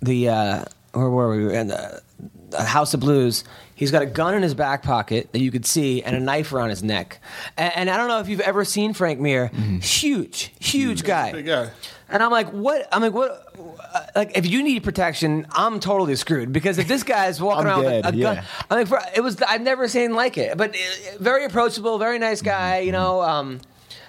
the 0.02 0.30
uh, 0.30 0.66
where 0.94 1.10
were 1.10 1.36
we? 1.48 1.56
In 1.56 1.68
the, 1.68 2.02
the 2.50 2.64
House 2.64 2.94
of 2.94 3.00
Blues. 3.00 3.44
He's 3.76 3.92
got 3.92 4.02
a 4.04 4.06
gun 4.06 4.36
in 4.36 4.44
his 4.44 4.54
back 4.54 4.84
pocket 4.84 5.32
that 5.32 5.40
you 5.40 5.52
could 5.52 5.66
see, 5.66 6.04
and 6.04 6.16
a 6.16 6.20
knife 6.20 6.54
around 6.54 6.70
his 6.70 6.84
neck. 6.84 7.20
And, 7.58 7.74
and 7.76 7.90
I 7.90 7.98
don't 7.98 8.08
know 8.08 8.20
if 8.20 8.30
you've 8.30 8.40
ever 8.42 8.64
seen 8.64 8.94
Frank 8.94 9.20
Mir. 9.20 9.48
Huge, 9.82 10.54
huge 10.60 11.04
guy. 11.04 11.32
Big 11.32 11.48
guy. 11.48 11.70
And 12.10 12.22
I'm 12.22 12.30
like, 12.30 12.50
what? 12.50 12.88
I'm 12.92 13.02
like, 13.02 13.14
what? 13.14 13.48
uh, 13.94 14.02
Like, 14.16 14.38
if 14.38 14.46
you 14.46 14.62
need 14.62 14.84
protection, 14.84 15.48
I'm 15.52 15.80
totally 15.80 16.16
screwed 16.16 16.54
because 16.54 16.78
if 16.78 16.88
this 16.88 17.02
guy's 17.02 17.42
walking 17.42 17.62
I'm 17.66 17.68
around 17.68 17.86
with 17.86 17.94
a, 18.06 18.12
dead, 18.12 18.16
a 18.16 18.18
gun. 18.20 18.44
I'm 18.70 18.78
like, 18.78 18.88
for, 18.88 19.02
it 19.16 19.22
was. 19.22 19.42
I've 19.42 19.62
never 19.62 19.88
seen 19.88 20.14
like 20.14 20.38
it, 20.38 20.56
but 20.56 20.76
uh, 20.76 21.18
very 21.20 21.46
approachable, 21.46 21.98
very 21.98 22.20
nice 22.20 22.44
guy. 22.44 22.80
You 22.80 22.92
know, 22.92 23.22
um, 23.24 23.60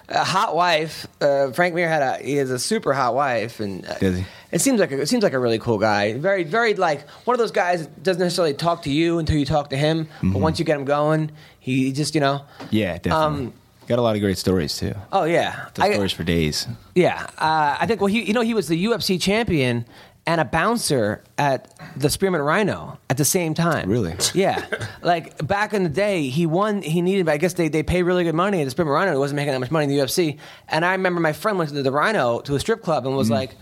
a 0.09 0.25
hot 0.25 0.55
wife. 0.55 1.07
Uh, 1.21 1.51
Frank 1.53 1.75
Mir 1.75 1.89
had 1.89 2.03
a. 2.03 2.23
He 2.23 2.37
has 2.37 2.51
a 2.51 2.59
super 2.59 2.93
hot 2.93 3.15
wife, 3.15 3.61
and 3.61 3.87
uh, 3.87 3.99
Does 3.99 4.19
he? 4.19 4.25
it 4.53 4.61
seems 4.61 4.81
like 4.81 4.93
a, 4.93 5.01
it 5.01 5.07
seems 5.09 5.23
like 5.23 5.33
a 5.33 5.39
really 5.39 5.59
cool 5.59 5.79
guy. 5.79 6.15
Very, 6.19 6.45
very 6.45 6.75
like 6.75 7.09
one 7.25 7.35
of 7.35 7.39
those 7.39 7.51
guys 7.53 7.83
that 7.83 8.03
doesn't 8.03 8.21
necessarily 8.23 8.55
talk 8.55 8.83
to 8.83 8.91
you 8.91 9.19
until 9.19 9.37
you 9.37 9.45
talk 9.47 9.71
to 9.71 9.77
him, 9.77 10.09
but 10.23 10.41
once 10.41 10.59
you 10.59 10.65
get 10.65 10.77
him 10.79 10.85
going, 10.85 11.31
he 11.61 11.93
just 11.93 12.15
you 12.15 12.21
know. 12.21 12.43
Yeah, 12.71 12.99
definitely. 12.99 13.47
Um, 13.47 13.53
Got 13.87 13.99
a 13.99 14.03
lot 14.03 14.15
of 14.17 14.23
great 14.23 14.39
stories 14.39 14.77
too. 14.79 14.95
Oh 15.13 15.25
yeah, 15.25 15.69
I- 15.79 15.93
stories 15.93 16.13
for 16.13 16.25
days. 16.25 16.67
Yeah, 16.95 17.27
uh, 17.39 17.77
I 17.79 17.87
think. 17.87 18.01
Well, 18.01 18.09
he, 18.09 18.23
you 18.23 18.33
know, 18.33 18.41
he 18.41 18.55
was 18.55 18.67
the 18.69 18.83
UFC 18.87 19.21
champion 19.21 19.85
and 20.27 20.41
a 20.41 20.45
bouncer 20.45 21.23
at 21.37 21.71
the 21.97 22.09
Spearmint 22.09 22.45
Rhino 22.45 22.99
at 23.11 23.17
the 23.17 23.25
same 23.25 23.55
time. 23.55 23.91
Really? 23.91 24.17
Yeah. 24.33 24.65
like 25.03 25.47
back 25.47 25.75
in 25.75 25.83
the 25.83 25.89
day, 25.89 26.29
he 26.29 26.47
won. 26.47 26.83
He 26.83 27.03
needed. 27.03 27.29
I 27.29 27.37
guess 27.37 27.55
they, 27.55 27.69
they 27.69 27.83
pay 27.83 28.03
really 28.03 28.25
good 28.25 28.35
money 28.35 28.61
at 28.61 28.65
the 28.65 28.71
Spearmint 28.71 28.95
Rhino. 28.95 29.13
He 29.13 29.19
wasn't 29.19 29.37
making 29.37 29.53
that 29.53 29.61
much 29.61 29.71
money 29.71 29.85
in 29.85 29.91
the 29.91 29.99
UFC. 29.99 30.39
And 30.69 30.85
I 30.85 30.93
remember 30.93 31.21
my 31.21 31.33
friend 31.33 31.59
went 31.59 31.71
to 31.71 31.83
the 31.83 31.93
Rhino 31.93 32.41
to 32.41 32.55
a 32.55 32.61
strip 32.61 32.83
club 32.83 33.07
and 33.07 33.17
was 33.17 33.29
mm. 33.29 33.33
like. 33.33 33.57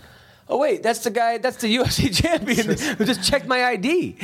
Oh 0.49 0.57
wait, 0.57 0.83
that's 0.83 0.99
the 0.99 1.09
guy. 1.09 1.37
That's 1.37 1.55
the 1.55 1.73
UFC 1.77 2.13
champion 2.13 2.77
who 2.97 3.05
just 3.05 3.23
checked 3.23 3.47
my 3.47 3.63
ID. 3.63 4.17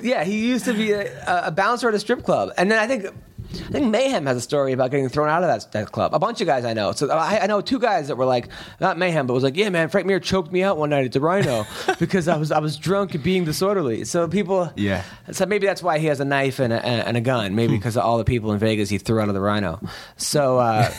Yeah, 0.00 0.24
he 0.24 0.48
used 0.48 0.64
to 0.64 0.72
be 0.72 0.92
a, 0.92 1.46
a 1.46 1.50
bouncer 1.50 1.86
at 1.86 1.94
a 1.94 1.98
strip 1.98 2.24
club, 2.24 2.50
and 2.56 2.70
then 2.70 2.78
I 2.78 2.86
think 2.86 3.14
I 3.52 3.72
think 3.72 3.86
Mayhem 3.86 4.26
has 4.26 4.36
a 4.36 4.40
story 4.40 4.72
about 4.72 4.90
getting 4.90 5.08
thrown 5.08 5.28
out 5.28 5.42
of 5.42 5.48
that, 5.48 5.72
that 5.72 5.92
club. 5.92 6.14
A 6.14 6.18
bunch 6.18 6.40
of 6.40 6.46
guys 6.46 6.64
I 6.64 6.72
know. 6.72 6.92
So 6.92 7.10
I, 7.10 7.40
I 7.40 7.46
know 7.46 7.60
two 7.60 7.78
guys 7.78 8.08
that 8.08 8.16
were 8.16 8.24
like, 8.24 8.48
not 8.80 8.96
Mayhem, 8.96 9.26
but 9.26 9.34
was 9.34 9.42
like, 9.42 9.56
yeah, 9.56 9.68
man, 9.70 9.88
Frank 9.88 10.06
Mir 10.06 10.20
choked 10.20 10.52
me 10.52 10.62
out 10.62 10.78
one 10.78 10.90
night 10.90 11.04
at 11.04 11.12
the 11.12 11.20
Rhino 11.20 11.66
because 11.98 12.28
I 12.28 12.36
was 12.36 12.52
I 12.52 12.60
was 12.60 12.76
drunk 12.76 13.14
and 13.14 13.24
being 13.24 13.44
disorderly. 13.44 14.04
So 14.04 14.28
people, 14.28 14.72
Yeah. 14.76 15.02
So 15.32 15.46
maybe 15.46 15.66
that's 15.66 15.82
why 15.82 15.98
he 15.98 16.06
has 16.06 16.20
a 16.20 16.24
knife 16.24 16.58
and 16.58 16.72
a, 16.72 16.84
and 16.84 17.16
a 17.16 17.20
gun. 17.20 17.54
Maybe 17.54 17.76
because 17.76 17.96
of 17.96 18.04
all 18.04 18.18
the 18.18 18.24
people 18.24 18.52
in 18.52 18.58
Vegas 18.58 18.88
he 18.88 18.98
threw 18.98 19.20
out 19.20 19.28
of 19.28 19.34
the 19.34 19.40
Rhino. 19.40 19.80
So, 20.16 20.58
uh, 20.58 20.92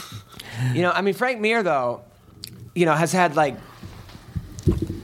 you 0.74 0.82
know, 0.82 0.90
I 0.90 1.00
mean, 1.00 1.14
Frank 1.14 1.40
Mir 1.40 1.62
though, 1.62 2.02
you 2.74 2.84
know, 2.84 2.94
has 2.94 3.12
had 3.12 3.36
like 3.36 3.56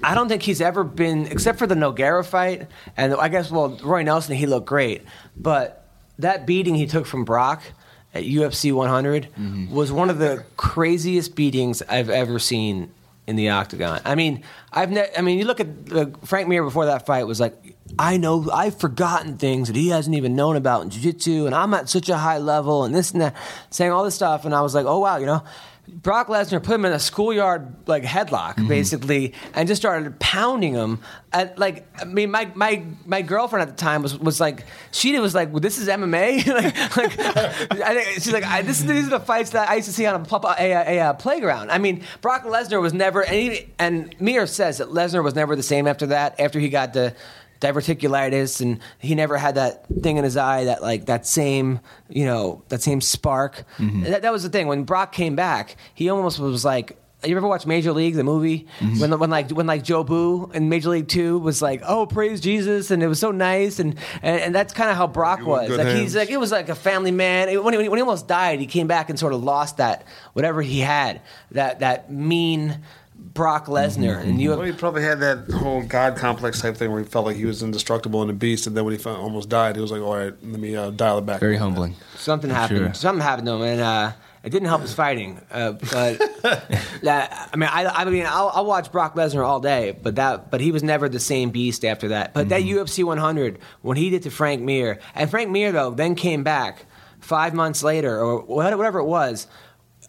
I 0.05 0.14
don't 0.14 0.28
think 0.28 0.43
he's 0.43 0.60
ever 0.60 0.82
been, 0.85 1.27
except 1.27 1.59
for 1.59 1.66
the 1.66 1.77
Nogueira 1.77 2.24
fight, 2.27 2.69
and 2.97 3.14
I 3.14 3.28
guess 3.28 3.51
well, 3.51 3.78
Roy 3.82 4.02
Nelson, 4.02 4.35
he 4.35 4.47
looked 4.47 4.66
great, 4.66 5.02
but 5.36 5.81
that 6.18 6.47
beating 6.47 6.74
he 6.74 6.86
took 6.86 7.06
from 7.06 7.24
Brock 7.24 7.62
at 8.14 8.24
UFC 8.24 8.72
100 8.72 9.70
was 9.72 9.90
one 9.90 10.10
of 10.10 10.18
the 10.18 10.44
craziest 10.56 11.34
beatings 11.34 11.82
I've 11.89 12.10
ever 12.10 12.39
seen 12.39 12.90
in 13.26 13.36
the 13.36 13.51
octagon. 13.51 14.01
I 14.05 14.14
mean, 14.16 14.43
I've 14.72 14.90
ne- 14.90 15.09
I 15.16 15.22
mean, 15.22 15.39
you 15.39 15.44
look 15.44 15.60
at 15.60 15.68
uh, 15.93 16.06
Frank 16.24 16.48
Mir 16.48 16.62
before 16.64 16.86
that 16.86 17.06
fight 17.06 17.24
was 17.26 17.39
like, 17.40 17.76
I 17.98 18.16
know 18.16 18.51
I've 18.52 18.78
forgotten 18.78 19.39
things 19.39 19.68
that 19.68 19.76
he 19.76 19.89
hasn't 19.89 20.16
even 20.16 20.34
known 20.34 20.56
about 20.56 20.82
in 20.82 20.90
jiu-jitsu, 20.90 21.47
and 21.47 21.55
I'm 21.55 21.72
at 21.72 21.89
such 21.89 22.09
a 22.09 22.16
high 22.18 22.39
level, 22.39 22.84
and 22.84 22.94
this 22.94 23.12
and 23.12 23.20
that, 23.22 23.36
saying 23.70 23.93
all 23.93 24.05
this 24.05 24.14
stuff, 24.14 24.44
and 24.44 24.55
I 24.55 24.60
was 24.60 24.74
like, 24.74 24.86
oh 24.86 24.98
wow, 24.98 25.18
you 25.18 25.26
know. 25.26 25.43
Brock 25.93 26.28
Lesnar 26.28 26.62
put 26.62 26.74
him 26.74 26.85
in 26.85 26.93
a 26.93 26.98
schoolyard 26.98 27.74
like 27.86 28.02
headlock, 28.02 28.55
mm-hmm. 28.55 28.69
basically, 28.69 29.35
and 29.55 29.69
just 29.69 29.82
started 29.82 30.19
pounding 30.19 30.74
him. 30.74 31.01
And 31.32 31.52
like, 31.56 31.86
I 32.01 32.05
mean, 32.05 32.31
my 32.31 32.51
my 32.55 32.85
my 33.05 33.20
girlfriend 33.23 33.69
at 33.69 33.77
the 33.77 33.81
time 33.81 34.02
was 34.02 34.19
was 34.19 34.40
like, 34.40 34.64
she 34.90 35.19
was 35.19 35.35
like, 35.35 35.51
well, 35.52 35.60
"This 35.60 35.78
is 35.78 35.89
MMA." 35.89 36.47
like, 36.97 36.97
like, 36.97 37.19
I 37.82 37.94
think 37.94 38.09
she's 38.14 38.32
like, 38.32 38.44
I, 38.44 38.62
"This 38.62 38.81
these 38.81 39.06
are 39.06 39.10
the 39.10 39.20
fights 39.20 39.51
that 39.51 39.69
I 39.69 39.77
used 39.77 39.89
to 39.89 39.94
see 39.94 40.06
on 40.06 40.27
a, 40.27 40.36
a, 40.59 40.98
a, 40.98 41.10
a 41.10 41.14
playground." 41.14 41.70
I 41.70 41.78
mean, 41.78 42.02
Brock 42.20 42.44
Lesnar 42.44 42.81
was 42.81 42.94
never, 42.94 43.23
and, 43.23 43.35
he, 43.35 43.69
and 43.78 44.14
Mir 44.19 44.47
says 44.47 44.78
that 44.78 44.89
Lesnar 44.89 45.23
was 45.23 45.35
never 45.35 45.56
the 45.56 45.62
same 45.62 45.86
after 45.86 46.06
that. 46.06 46.40
After 46.40 46.59
he 46.59 46.69
got 46.69 46.94
the 46.94 47.14
diverticulitis 47.62 48.60
and 48.60 48.80
he 48.98 49.14
never 49.14 49.39
had 49.39 49.55
that 49.55 49.86
thing 50.02 50.16
in 50.16 50.24
his 50.24 50.36
eye 50.36 50.64
that 50.64 50.82
like 50.82 51.06
that 51.06 51.26
same 51.26 51.80
you 52.09 52.26
know 52.26 52.62
that 52.68 52.82
same 52.82 53.01
spark. 53.01 53.64
That, 54.02 54.22
that 54.22 54.32
was 54.32 54.43
the 54.43 54.51
thing. 54.51 54.66
When 54.66 54.84
brock 54.84 55.12
came 55.12 55.36
back 55.36 55.76
he 55.94 56.10
almost 56.10 56.39
was 56.39 56.64
like 56.64 56.98
you 57.24 57.36
ever 57.36 57.47
watch 57.47 57.66
Major 57.66 57.93
League, 57.93 58.14
the 58.14 58.24
movie, 58.24 58.66
when 58.98 59.16
when 59.18 59.30
like 59.30 59.51
when 59.51 59.66
like 59.66 59.84
Joe 59.84 60.02
Boo 60.02 60.51
in 60.55 60.68
Major 60.68 60.90
League 60.90 61.09
Two 61.09 61.39
was 61.39 61.62
like, 61.62 61.80
"Oh, 61.86 62.05
praise 62.05 62.40
Jesus," 62.40 62.90
and 62.90 63.02
it 63.02 63.06
was 63.06 63.20
so 63.20 63.30
nice, 63.30 63.78
and 63.78 63.97
and, 64.22 64.40
and 64.40 64.55
that's 64.55 64.72
kind 64.72 64.90
of 64.90 64.97
how 64.97 65.06
Brock 65.06 65.40
You 65.40 65.47
was. 65.47 65.70
Like 65.70 65.97
he's 65.97 66.16
like 66.16 66.30
it 66.30 66.39
was 66.39 66.51
like 66.51 66.68
a 66.68 66.74
family 66.74 67.12
man. 67.12 67.47
When, 67.62 67.74
he, 67.74 67.89
when 67.89 67.98
he 67.98 68.02
almost 68.02 68.26
died, 68.26 68.59
he 68.59 68.66
came 68.66 68.89
back 68.89 69.09
and 69.09 69.18
sort 69.18 69.32
of 69.32 69.43
lost 69.43 69.76
that 69.76 70.05
whatever 70.32 70.62
he 70.62 70.80
had 70.80 71.20
that 71.52 71.78
that 71.78 72.10
mean 72.10 72.80
Brock 73.34 73.66
Lesnar, 73.66 74.20
and 74.20 74.40
you 74.40 74.50
Well, 74.50 74.62
he 74.62 74.72
probably 74.72 75.02
had 75.02 75.20
that 75.20 75.50
whole 75.50 75.82
god 75.82 76.16
complex 76.16 76.60
type 76.60 76.76
thing 76.76 76.90
where 76.90 77.00
he 77.00 77.06
felt 77.06 77.24
like 77.24 77.36
he 77.36 77.46
was 77.46 77.62
indestructible 77.62 78.20
and 78.20 78.30
a 78.30 78.34
beast, 78.34 78.66
and 78.66 78.76
then 78.76 78.84
when 78.84 78.92
he 78.92 78.98
found, 78.98 79.22
almost 79.22 79.48
died, 79.48 79.76
he 79.76 79.80
was 79.82 79.90
like, 79.90 80.02
"All 80.02 80.16
right, 80.16 80.34
let 80.42 80.60
me 80.60 80.76
uh, 80.76 80.90
dial 80.90 81.18
it 81.18 81.26
back." 81.26 81.40
Very 81.40 81.56
humbling. 81.56 81.94
something 82.16 82.50
happened. 82.50 82.78
Sure. 82.78 82.94
Something 82.94 83.22
happened 83.22 83.46
to 83.46 83.54
him, 83.54 83.62
and 83.62 83.80
uh, 83.80 84.12
it 84.42 84.50
didn't 84.50 84.68
help 84.68 84.82
his 84.82 84.92
fighting. 84.92 85.40
Uh, 85.50 85.72
but 85.72 86.18
that, 87.02 87.50
I 87.52 87.56
mean, 87.56 87.70
I, 87.72 87.84
I 87.86 88.04
mean, 88.04 88.26
I'll, 88.26 88.50
I'll 88.54 88.66
watch 88.66 88.90
Brock 88.92 89.14
Lesnar 89.14 89.46
all 89.46 89.60
day, 89.60 89.96
but 90.02 90.16
that, 90.16 90.50
but 90.50 90.60
he 90.60 90.72
was 90.72 90.82
never 90.82 91.09
the 91.09 91.20
same 91.20 91.50
beast 91.50 91.84
after 91.84 92.09
that. 92.09 92.34
But 92.34 92.48
that 92.50 92.62
UFC 92.62 93.04
100 93.04 93.59
when 93.82 93.96
he 93.96 94.10
did 94.10 94.24
to 94.24 94.30
Frank 94.30 94.60
Mir, 94.62 94.98
and 95.14 95.30
Frank 95.30 95.50
Mir 95.50 95.72
though 95.72 95.90
then 95.90 96.16
came 96.16 96.42
back 96.42 96.86
five 97.20 97.54
months 97.54 97.82
later 97.82 98.18
or 98.18 98.40
whatever 98.40 98.98
it 98.98 99.04
was, 99.04 99.46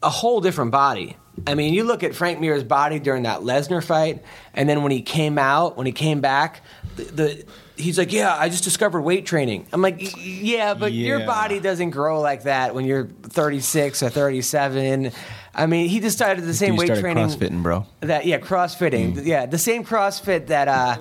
a 0.04 0.10
whole 0.10 0.42
different 0.42 0.72
body. 0.72 1.18
I 1.48 1.56
mean, 1.56 1.74
you 1.74 1.84
look 1.84 2.04
at 2.04 2.14
Frank 2.14 2.40
Mir's 2.40 2.64
body 2.64 3.00
during 3.00 3.24
that 3.24 3.40
Lesnar 3.40 3.84
fight, 3.84 4.24
and 4.54 4.70
then 4.70 4.84
when 4.84 4.92
he 4.92 5.02
came 5.02 5.38
out, 5.38 5.78
when 5.78 5.88
he 5.88 5.92
came 5.92 6.22
back, 6.22 6.62
the, 6.96 7.04
the 7.04 7.46
he's 7.76 7.98
like, 7.98 8.14
"Yeah, 8.14 8.36
I 8.38 8.50
just 8.50 8.64
discovered 8.64 9.02
weight 9.02 9.26
training." 9.26 9.68
I'm 9.74 9.82
like, 9.82 10.16
"Yeah, 10.18 10.76
but 10.76 10.94
your 10.94 11.26
body 11.26 11.60
doesn't 11.60 11.90
grow 11.90 12.22
like 12.22 12.44
that 12.44 12.76
when 12.76 12.86
you're 12.86 13.08
36 13.08 14.04
or 14.04 14.10
37." 14.10 15.12
I 15.56 15.66
mean, 15.66 15.90
he 15.90 16.00
just 16.00 16.16
started 16.16 16.46
the 16.46 16.54
same 16.54 16.76
Dude 16.76 16.90
weight 16.90 17.00
training 17.00 17.26
CrossFitting, 17.28 17.64
bro. 17.64 17.86
that 18.02 18.26
yeah, 18.26 18.40
CrossFitting. 18.40 19.26
Yeah, 19.26 19.46
the 19.46 19.58
same 19.58 19.84
CrossFit 19.84 20.48
that 20.48 20.68
uh, 20.68 20.98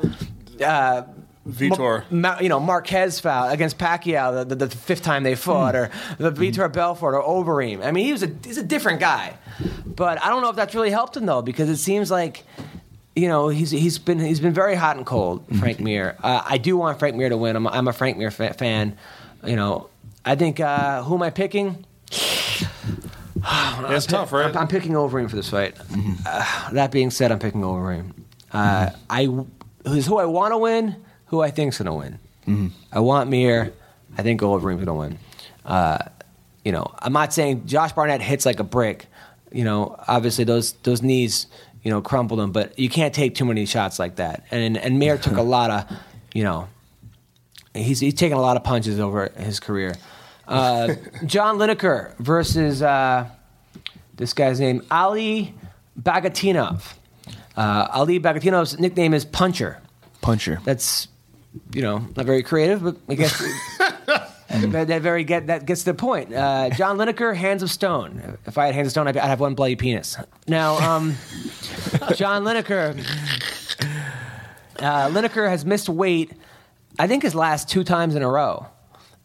uh, 0.64 1.02
Vitor. 1.48 2.08
Ma- 2.10 2.38
you 2.40 2.48
know, 2.48 2.60
Marquez 2.60 3.18
fought 3.18 3.52
against 3.52 3.78
Pacquiao 3.78 4.46
the, 4.48 4.54
the, 4.54 4.66
the 4.66 4.76
fifth 4.76 5.02
time 5.02 5.22
they 5.24 5.34
fought, 5.34 5.74
or 5.74 5.90
the 6.18 6.30
Vitor 6.30 6.72
Belfort 6.72 7.14
or 7.14 7.22
Overeem. 7.22 7.84
I 7.84 7.90
mean, 7.90 8.06
he 8.06 8.12
was 8.12 8.22
a 8.22 8.30
he's 8.44 8.58
a 8.58 8.62
different 8.62 9.00
guy, 9.00 9.36
but 9.84 10.22
I 10.22 10.28
don't 10.28 10.42
know 10.42 10.50
if 10.50 10.56
that's 10.56 10.74
really 10.74 10.90
helped 10.90 11.16
him 11.16 11.26
though, 11.26 11.42
because 11.42 11.68
it 11.68 11.76
seems 11.78 12.10
like. 12.10 12.44
You 13.14 13.28
know 13.28 13.48
he's 13.48 13.70
he's 13.70 13.98
been 13.98 14.18
he's 14.18 14.40
been 14.40 14.54
very 14.54 14.74
hot 14.74 14.96
and 14.96 15.04
cold, 15.04 15.44
Frank 15.58 15.80
Mir. 15.80 16.16
Uh, 16.22 16.40
I 16.46 16.56
do 16.56 16.78
want 16.78 16.98
Frank 16.98 17.14
Mir 17.14 17.28
to 17.28 17.36
win. 17.36 17.56
I'm, 17.56 17.66
I'm 17.66 17.86
a 17.86 17.92
Frank 17.92 18.16
Mir 18.16 18.30
fa- 18.30 18.54
fan. 18.54 18.96
You 19.44 19.54
know, 19.54 19.90
I 20.24 20.34
think 20.34 20.60
uh, 20.60 21.02
who 21.02 21.16
am 21.16 21.22
I 21.22 21.28
picking? 21.28 21.84
It's 23.44 24.06
tough, 24.06 24.32
right? 24.32 24.46
I'm, 24.46 24.56
I'm 24.56 24.68
picking 24.68 24.92
Overeem 24.92 25.28
for 25.28 25.36
this 25.36 25.50
fight. 25.50 25.76
Uh, 26.24 26.70
that 26.70 26.90
being 26.92 27.10
said, 27.10 27.32
I'm 27.32 27.38
picking 27.38 27.60
Overeem. 27.62 28.12
Uh, 28.52 28.90
I 29.10 29.24
who's 29.86 30.06
who 30.06 30.18
I 30.18 30.24
want 30.26 30.52
to 30.52 30.58
win, 30.58 30.96
who 31.32 31.40
I 31.40 31.50
think's 31.50 31.78
going 31.78 31.86
to 31.86 32.18
win. 32.46 32.72
I 32.92 33.00
want 33.00 33.30
Mir. 33.30 33.72
I 34.18 34.22
think 34.22 34.42
Overeem's 34.42 34.84
going 34.84 34.86
to 34.86 34.94
win. 34.94 35.18
Uh, 35.64 35.98
you 36.62 36.72
know, 36.72 36.94
I'm 36.98 37.14
not 37.14 37.32
saying 37.32 37.66
Josh 37.66 37.92
Barnett 37.92 38.20
hits 38.20 38.44
like 38.44 38.60
a 38.60 38.64
brick. 38.64 39.06
You 39.50 39.64
know, 39.64 39.96
obviously 40.06 40.44
those 40.44 40.72
those 40.84 41.00
knees, 41.02 41.46
you 41.82 41.90
know, 41.90 42.02
crumpled 42.02 42.38
him, 42.38 42.52
but 42.52 42.78
you 42.78 42.90
can't 42.90 43.14
take 43.14 43.34
too 43.34 43.46
many 43.46 43.64
shots 43.64 43.98
like 43.98 44.16
that. 44.16 44.44
And 44.50 44.76
and 44.76 44.98
Mir 44.98 45.16
took 45.16 45.38
a 45.38 45.42
lot 45.56 45.70
of, 45.70 45.98
you 46.34 46.44
know, 46.44 46.68
he's 47.72 48.00
he's 48.00 48.14
taken 48.14 48.36
a 48.36 48.40
lot 48.40 48.58
of 48.58 48.64
punches 48.64 49.00
over 49.00 49.30
his 49.38 49.58
career. 49.58 49.94
Uh, 50.46 50.94
John 51.24 51.56
Lineker 51.56 52.14
versus 52.18 52.82
uh, 52.82 53.26
this 54.16 54.34
guy's 54.34 54.60
name 54.60 54.84
Ali 54.90 55.54
Bagautinov. 55.98 56.92
Uh, 57.56 57.88
Ali 57.90 58.20
Bagautinov's 58.20 58.78
nickname 58.78 59.14
is 59.14 59.24
Puncher. 59.24 59.80
Puncher. 60.20 60.60
That's 60.64 61.08
you 61.72 61.82
know 61.82 61.98
not 62.16 62.26
very 62.26 62.42
creative, 62.42 62.82
but 62.82 62.96
I 63.08 63.14
guess 63.14 63.38
that, 64.48 64.88
that 64.88 65.02
very 65.02 65.24
get 65.24 65.46
that 65.46 65.66
gets 65.66 65.82
the 65.82 65.94
point. 65.94 66.32
Uh, 66.32 66.70
John 66.70 66.98
Lineker, 66.98 67.34
Hands 67.34 67.62
of 67.62 67.70
Stone. 67.70 68.38
If 68.46 68.58
I 68.58 68.66
had 68.66 68.74
Hands 68.74 68.86
of 68.86 68.92
Stone, 68.92 69.08
I'd, 69.08 69.16
I'd 69.16 69.28
have 69.28 69.40
one 69.40 69.54
bloody 69.54 69.76
penis. 69.76 70.16
Now, 70.46 70.76
um, 70.78 71.14
John 72.14 72.44
Lineker. 72.44 72.98
Uh, 74.78 75.08
Lineker 75.08 75.48
has 75.48 75.64
missed 75.64 75.88
weight. 75.88 76.32
I 76.98 77.06
think 77.06 77.22
his 77.22 77.34
last 77.34 77.68
two 77.68 77.84
times 77.84 78.14
in 78.14 78.22
a 78.22 78.28
row. 78.28 78.66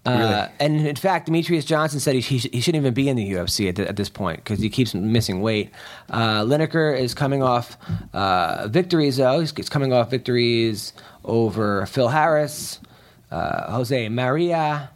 Uh, 0.07 0.47
And 0.59 0.88
in 0.88 0.95
fact, 0.95 1.27
Demetrious 1.29 1.65
Johnson 1.65 1.99
said 1.99 2.15
he, 2.15 2.21
he, 2.21 2.38
he 2.49 2.61
shouldn't 2.61 2.81
even 2.81 2.93
be 2.93 3.09
in 3.09 3.15
the 3.17 3.29
UFC 3.31 3.69
at, 3.69 3.79
at 3.79 3.95
this 3.95 4.09
point 4.09 4.38
because 4.43 4.59
he 4.59 4.69
keeps 4.69 4.93
missing 4.93 5.41
weight. 5.41 5.71
Uh, 6.09 6.41
Lineker 6.43 6.97
is 6.97 7.13
coming 7.13 7.43
off 7.43 7.77
uh, 8.13 8.67
victories, 8.69 9.17
though. 9.17 9.39
He's, 9.41 9.51
he's 9.55 9.69
coming 9.69 9.91
off 9.93 10.09
victories 10.09 10.93
over 11.25 11.85
Phil 11.88 12.07
Harris, 12.07 12.79
uh, 13.31 13.71
Jose 13.71 14.07
Maria, 14.09 14.89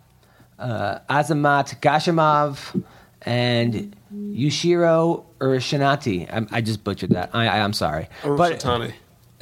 uh, 0.59 0.99
Azamat 1.09 1.79
Gashimov, 1.81 2.83
and 3.23 3.95
Yushiro 4.15 5.25
Urushinati. 5.39 6.31
I, 6.31 6.57
I 6.57 6.61
just 6.61 6.83
butchered 6.83 7.11
that. 7.11 7.29
I, 7.33 7.47
I'm 7.59 7.73
sorry. 7.73 8.07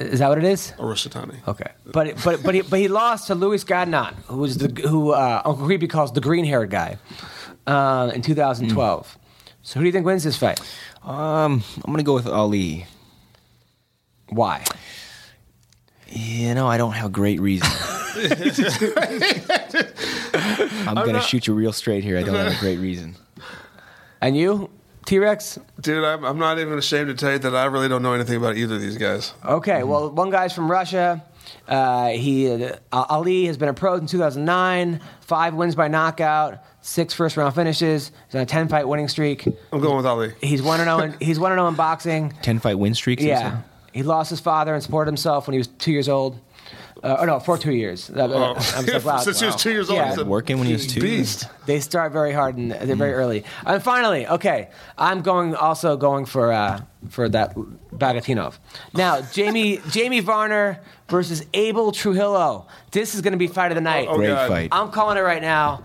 Is 0.00 0.20
that 0.20 0.28
what 0.30 0.38
it 0.38 0.44
is? 0.44 0.72
Arushatani. 0.78 1.46
Okay, 1.46 1.70
but 1.84 2.16
but 2.24 2.42
but 2.42 2.54
he, 2.54 2.62
but 2.62 2.78
he 2.78 2.88
lost 2.88 3.26
to 3.26 3.34
Louis 3.34 3.62
Gaudinot, 3.62 4.14
who 4.26 4.38
was 4.38 4.56
the 4.56 4.68
who 4.88 5.10
uh, 5.10 5.42
Uncle 5.44 5.66
Creepy 5.66 5.88
calls 5.88 6.12
the 6.12 6.22
green 6.22 6.46
haired 6.46 6.70
guy, 6.70 6.96
uh, 7.66 8.10
in 8.14 8.22
2012. 8.22 9.18
So 9.62 9.78
who 9.78 9.84
do 9.84 9.86
you 9.86 9.92
think 9.92 10.06
wins 10.06 10.24
this 10.24 10.38
fight? 10.38 10.58
Um, 11.02 11.62
I'm 11.84 11.92
gonna 11.92 12.02
go 12.02 12.14
with 12.14 12.26
Ali. 12.26 12.86
Why? 14.30 14.64
You 16.08 16.54
know, 16.54 16.66
I 16.66 16.78
don't 16.78 16.92
have 16.92 17.06
a 17.06 17.10
great 17.10 17.40
reason. 17.40 17.68
I'm, 20.86 20.94
gonna 20.94 21.20
shoot 21.20 21.46
you 21.46 21.54
real 21.54 21.72
straight 21.72 22.04
here. 22.04 22.18
I 22.18 22.22
don't 22.22 22.34
have 22.34 22.56
a 22.56 22.58
great 22.58 22.78
reason. 22.78 23.16
And 24.20 24.36
you, 24.36 24.70
T-Rexx? 25.10 25.60
Dude, 25.80 26.04
I'm, 26.04 26.24
I'm 26.24 26.38
not 26.38 26.60
even 26.60 26.78
ashamed 26.78 27.08
to 27.08 27.14
tell 27.14 27.32
you 27.32 27.38
that 27.40 27.52
I 27.56 27.64
really 27.64 27.88
don't 27.88 28.00
know 28.00 28.12
anything 28.12 28.36
about 28.36 28.56
either 28.56 28.76
of 28.76 28.80
these 28.80 28.96
guys. 28.96 29.34
Okay, 29.44 29.82
well, 29.82 30.08
one 30.08 30.30
guy's 30.30 30.52
from 30.52 30.70
Russia. 30.70 31.24
Uh, 31.66 32.10
he 32.10 32.48
uh, 32.48 32.76
Ali 32.92 33.46
has 33.46 33.56
been 33.58 33.68
a 33.68 33.74
pro 33.74 33.94
in 33.94 34.06
2009. 34.06 35.00
Five 35.22 35.54
wins 35.54 35.74
by 35.74 35.88
knockout, 35.88 36.60
six 36.80 37.12
first 37.12 37.36
round 37.36 37.56
finishes. 37.56 38.12
He's 38.26 38.36
on 38.36 38.42
a 38.42 38.46
10 38.46 38.68
fight 38.68 38.86
winning 38.86 39.08
streak. 39.08 39.48
I'm 39.72 39.80
going 39.80 39.96
with 39.96 40.06
Ali. 40.06 40.32
He's 40.40 40.62
one 40.62 40.78
and 40.78 40.86
zero. 40.86 41.00
in- 41.00 41.16
He's 41.20 41.40
one 41.40 41.50
and 41.50 41.58
zero 41.58 41.66
in 41.66 41.74
boxing. 41.74 42.30
Ten 42.42 42.60
fight 42.60 42.78
win 42.78 42.94
streaks. 42.94 43.20
you 43.20 43.30
Yeah, 43.30 43.50
said? 43.50 43.64
he 43.92 44.04
lost 44.04 44.30
his 44.30 44.38
father 44.38 44.74
and 44.74 44.80
supported 44.80 45.08
himself 45.08 45.48
when 45.48 45.54
he 45.54 45.58
was 45.58 45.66
two 45.66 45.90
years 45.90 46.08
old. 46.08 46.38
Uh, 47.02 47.16
or 47.20 47.26
no, 47.26 47.40
for 47.40 47.56
two 47.56 47.72
years. 47.72 48.10
Uh, 48.10 48.28
Oh. 48.30 48.42
I 48.52 48.52
was 48.54 48.86
like, 48.92 49.04
wow, 49.04 49.18
Since 49.18 49.40
he 49.40 49.46
was 49.46 49.56
two 49.56 49.70
years 49.70 49.88
old, 49.88 49.96
Yeah. 49.98 50.14
he's 50.14 50.22
Working 50.24 50.58
when 50.58 50.66
he 50.66 50.74
was 50.74 50.86
two. 50.86 51.00
beast. 51.00 51.46
They 51.64 51.80
start 51.80 52.12
very 52.12 52.32
hard 52.32 52.56
and 52.58 52.72
they're 52.72 52.94
very 52.94 53.14
early. 53.14 53.44
And 53.64 53.82
finally, 53.82 54.26
okay, 54.28 54.68
I'm 54.98 55.22
going 55.22 55.54
also 55.54 55.96
going 55.96 56.26
for 56.26 56.52
uh, 56.52 56.82
for 57.08 57.28
that 57.30 57.54
Bagautinov. 57.90 58.58
Now, 58.92 59.22
Jamie 59.32 59.80
Jamie 59.88 60.20
Varner 60.20 60.78
versus 61.08 61.44
Abel 61.54 61.90
Trujillo. 61.92 62.66
This 62.90 63.14
is 63.14 63.22
going 63.22 63.32
to 63.32 63.38
be 63.38 63.46
fight 63.46 63.70
of 63.72 63.76
the 63.76 63.80
night. 63.80 64.06
Oh, 64.10 64.16
Great 64.16 64.28
God. 64.28 64.48
fight. 64.48 64.68
I'm 64.72 64.90
calling 64.90 65.16
it 65.16 65.22
right 65.22 65.40
now. 65.42 65.84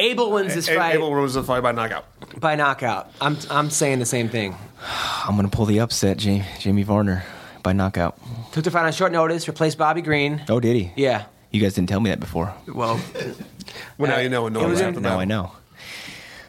Abel 0.00 0.32
wins 0.32 0.52
this 0.56 0.68
A- 0.68 0.74
fight 0.74 0.96
Abel 0.96 1.12
wins 1.12 1.34
the 1.34 1.44
fight 1.44 1.62
by 1.62 1.70
knockout. 1.70 2.04
by 2.40 2.56
knockout. 2.56 3.08
I'm 3.20 3.36
I'm 3.50 3.70
saying 3.70 4.00
the 4.00 4.06
same 4.06 4.28
thing. 4.28 4.56
I'm 5.24 5.36
gonna 5.36 5.48
pull 5.48 5.66
the 5.66 5.78
upset, 5.78 6.16
Jamie, 6.16 6.44
Jamie 6.58 6.82
Varner, 6.82 7.22
by 7.62 7.72
knockout. 7.72 8.18
Took 8.54 8.62
the 8.62 8.70
fight 8.70 8.86
on 8.86 8.92
short 8.92 9.10
notice, 9.10 9.48
replaced 9.48 9.76
Bobby 9.78 10.00
Green. 10.00 10.40
Oh, 10.48 10.60
did 10.60 10.76
he? 10.76 10.92
Yeah. 10.94 11.24
You 11.50 11.60
guys 11.60 11.74
didn't 11.74 11.88
tell 11.88 11.98
me 11.98 12.10
that 12.10 12.20
before. 12.20 12.54
Well, 12.72 13.00
Well, 13.98 14.10
now 14.10 14.18
you 14.18 14.28
know 14.28 14.42
what 14.42 14.52
It 14.52 14.60
no 14.60 14.68
was 14.68 14.80
one's 14.80 14.96
in- 14.96 15.02
Now 15.02 15.18
I 15.18 15.24
know. 15.24 15.50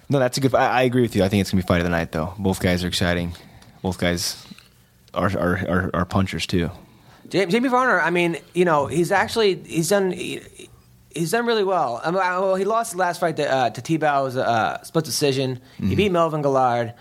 No, 0.07 0.19
that's 0.19 0.37
a 0.37 0.41
good. 0.41 0.53
I, 0.53 0.67
I 0.67 0.81
agree 0.83 1.01
with 1.01 1.15
you. 1.15 1.23
I 1.23 1.29
think 1.29 1.41
it's 1.41 1.49
gonna 1.49 1.63
be 1.63 1.67
fight 1.67 1.79
of 1.79 1.83
the 1.85 1.89
night, 1.89 2.11
though. 2.11 2.35
Both 2.37 2.59
guys 2.59 2.83
are 2.83 2.87
exciting. 2.87 3.33
Both 3.81 3.97
guys 3.97 4.45
are 5.15 5.31
are, 5.35 5.57
are, 5.67 5.89
are 5.95 6.05
punchers 6.05 6.45
too. 6.45 6.69
Jamie 7.27 7.69
Varner, 7.69 7.99
I 7.99 8.11
mean, 8.11 8.37
you 8.53 8.65
know, 8.65 8.85
he's 8.85 9.11
actually 9.11 9.55
he's 9.63 9.89
done 9.89 10.11
he, 10.11 10.41
he's 11.09 11.31
done 11.31 11.47
really 11.47 11.63
well. 11.63 12.01
I 12.03 12.11
mean, 12.11 12.19
well, 12.19 12.53
he 12.53 12.65
lost 12.65 12.91
the 12.91 12.99
last 12.99 13.19
fight 13.19 13.37
to, 13.37 13.51
uh, 13.51 13.69
to 13.71 13.81
Tibau, 13.81 14.21
it 14.21 14.23
was 14.25 14.35
a 14.35 14.47
uh, 14.47 14.83
split 14.83 15.05
decision. 15.05 15.59
He 15.79 15.95
beat 15.95 16.11
Melvin 16.11 16.43
Guillard. 16.43 16.93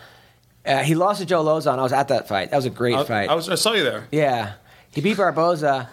Uh, 0.65 0.79
he 0.83 0.95
lost 0.95 1.21
to 1.21 1.27
Joe 1.27 1.45
Lauzon. 1.45 1.79
I 1.79 1.83
was 1.83 1.93
at 1.93 2.09
that 2.09 2.27
fight. 2.27 2.51
That 2.51 2.57
was 2.57 2.65
a 2.65 2.71
great 2.71 2.95
I, 2.95 3.05
fight. 3.05 3.29
I, 3.29 3.35
was, 3.35 3.51
I 3.51 3.55
saw 3.57 3.75
you 3.75 3.85
there. 3.85 4.09
yeah, 4.11 4.55
he 4.95 5.01
beat 5.01 5.17
Barboza. 5.17 5.89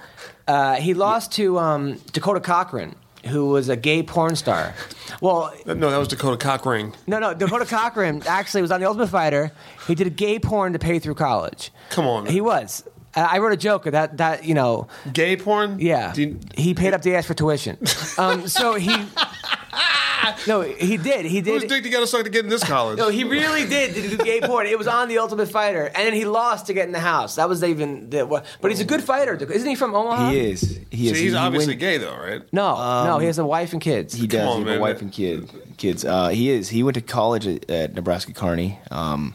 Uh, 0.47 0.75
he 0.75 0.93
lost 0.93 1.31
to 1.33 1.57
um, 1.59 1.99
Dakota 2.13 2.39
Cochran, 2.39 2.95
who 3.27 3.47
was 3.49 3.69
a 3.69 3.75
gay 3.75 4.03
porn 4.03 4.35
star. 4.35 4.73
Well, 5.21 5.53
No, 5.65 5.89
that 5.91 5.97
was 5.97 6.07
Dakota 6.07 6.37
Cockring. 6.37 6.93
no, 7.07 7.19
no, 7.19 7.33
Dakota 7.33 7.65
Cochran 7.65 8.23
actually 8.25 8.61
was 8.61 8.71
on 8.71 8.79
the 8.79 8.87
Ultimate 8.87 9.07
Fighter. 9.09 9.51
He 9.87 9.95
did 9.95 10.07
a 10.07 10.11
gay 10.11 10.39
porn 10.39 10.73
to 10.73 10.79
pay 10.79 10.99
through 10.99 11.15
college. 11.15 11.71
Come 11.89 12.07
on. 12.07 12.25
He 12.25 12.41
was. 12.41 12.83
Uh, 13.15 13.27
I 13.29 13.39
wrote 13.39 13.53
a 13.53 13.57
joke 13.57 13.83
that 13.85 14.17
that 14.17 14.45
you 14.45 14.53
know 14.53 14.88
Gay 15.11 15.35
porn? 15.38 15.79
Yeah, 15.79 16.13
you- 16.15 16.39
he 16.55 16.73
paid 16.73 16.93
up 16.93 17.01
the 17.01 17.15
ass 17.15 17.25
for 17.25 17.33
tuition. 17.33 17.77
Um, 18.17 18.47
so 18.47 18.75
he, 18.75 18.88
no, 20.47 20.61
he 20.61 20.97
did. 20.97 21.25
He 21.25 21.39
whose 21.41 21.61
did. 21.61 21.69
dick 21.69 21.85
you 21.85 21.91
got 21.91 22.01
to 22.01 22.07
suck 22.07 22.23
to 22.23 22.29
get 22.29 22.43
in 22.45 22.49
this 22.49 22.63
college? 22.63 22.97
No, 22.97 23.09
he 23.09 23.23
really 23.23 23.65
did 23.67 23.93
do 23.95 24.17
gay 24.17 24.39
porn. 24.41 24.67
It 24.67 24.77
was 24.77 24.88
on 24.88 25.07
the 25.07 25.17
Ultimate 25.17 25.47
Fighter, 25.49 25.85
and 25.88 25.95
then 26.07 26.13
he 26.13 26.25
lost 26.25 26.67
to 26.67 26.73
get 26.73 26.85
in 26.85 26.91
the 26.91 26.99
house. 26.99 27.35
That 27.35 27.49
was 27.49 27.63
even. 27.63 28.09
The, 28.09 28.25
but 28.61 28.71
he's 28.71 28.79
a 28.79 28.85
good 28.85 29.03
fighter, 29.03 29.33
isn't 29.35 29.67
he 29.69 29.75
from 29.75 29.93
Omaha? 29.95 30.29
He 30.29 30.39
is. 30.39 30.79
He 30.89 31.07
So 31.07 31.13
is. 31.13 31.19
he's 31.19 31.31
He 31.31 31.38
obviously 31.38 31.71
went- 31.73 31.79
gay, 31.79 31.97
though, 31.97 32.15
right? 32.15 32.41
No, 32.53 33.03
no, 33.05 33.17
he 33.19 33.25
has 33.27 33.39
a 33.39 33.45
wife 33.45 33.73
and 33.73 33.81
kids. 33.81 34.13
He 34.13 34.27
does. 34.27 34.47
on, 34.47 34.61
he 34.63 34.67
has 34.69 34.77
a 34.77 34.81
wife 34.81 35.01
and 35.01 35.11
kid 35.11 35.49
kids. 35.77 36.05
Uh, 36.05 36.29
he 36.29 36.49
is. 36.49 36.69
He 36.69 36.83
went 36.83 36.95
to 36.95 37.01
college 37.01 37.47
at, 37.47 37.69
at 37.69 37.93
Nebraska 37.95 38.33
Kearney. 38.33 38.79
Um, 38.91 39.33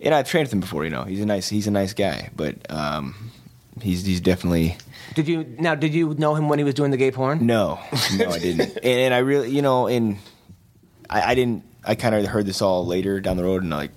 and 0.00 0.14
I've 0.14 0.28
trained 0.28 0.46
with 0.46 0.52
him 0.52 0.60
before. 0.60 0.84
You 0.84 0.90
know, 0.90 1.04
he's 1.04 1.20
a 1.20 1.26
nice 1.26 1.48
he's 1.48 1.66
a 1.66 1.70
nice 1.70 1.92
guy, 1.92 2.30
but 2.36 2.70
um, 2.70 3.30
he's 3.80 4.04
he's 4.04 4.20
definitely 4.20 4.76
Did 5.14 5.28
you 5.28 5.44
now? 5.58 5.74
Did 5.74 5.94
you 5.94 6.14
know 6.14 6.34
him 6.34 6.48
when 6.48 6.58
he 6.58 6.64
was 6.64 6.74
doing 6.74 6.90
the 6.90 6.96
gay 6.96 7.10
porn? 7.10 7.44
no, 7.46 7.78
no, 8.16 8.30
I 8.30 8.38
didn't. 8.38 8.76
and, 8.82 8.84
and 8.84 9.14
I 9.14 9.18
really, 9.18 9.50
you 9.50 9.62
know, 9.62 9.86
and 9.86 10.18
I, 11.08 11.32
I 11.32 11.34
didn't. 11.34 11.64
I 11.84 11.94
kind 11.94 12.14
of 12.14 12.24
heard 12.26 12.46
this 12.46 12.60
all 12.60 12.86
later 12.86 13.20
down 13.20 13.36
the 13.36 13.44
road, 13.44 13.62
and 13.62 13.70
like, 13.70 13.92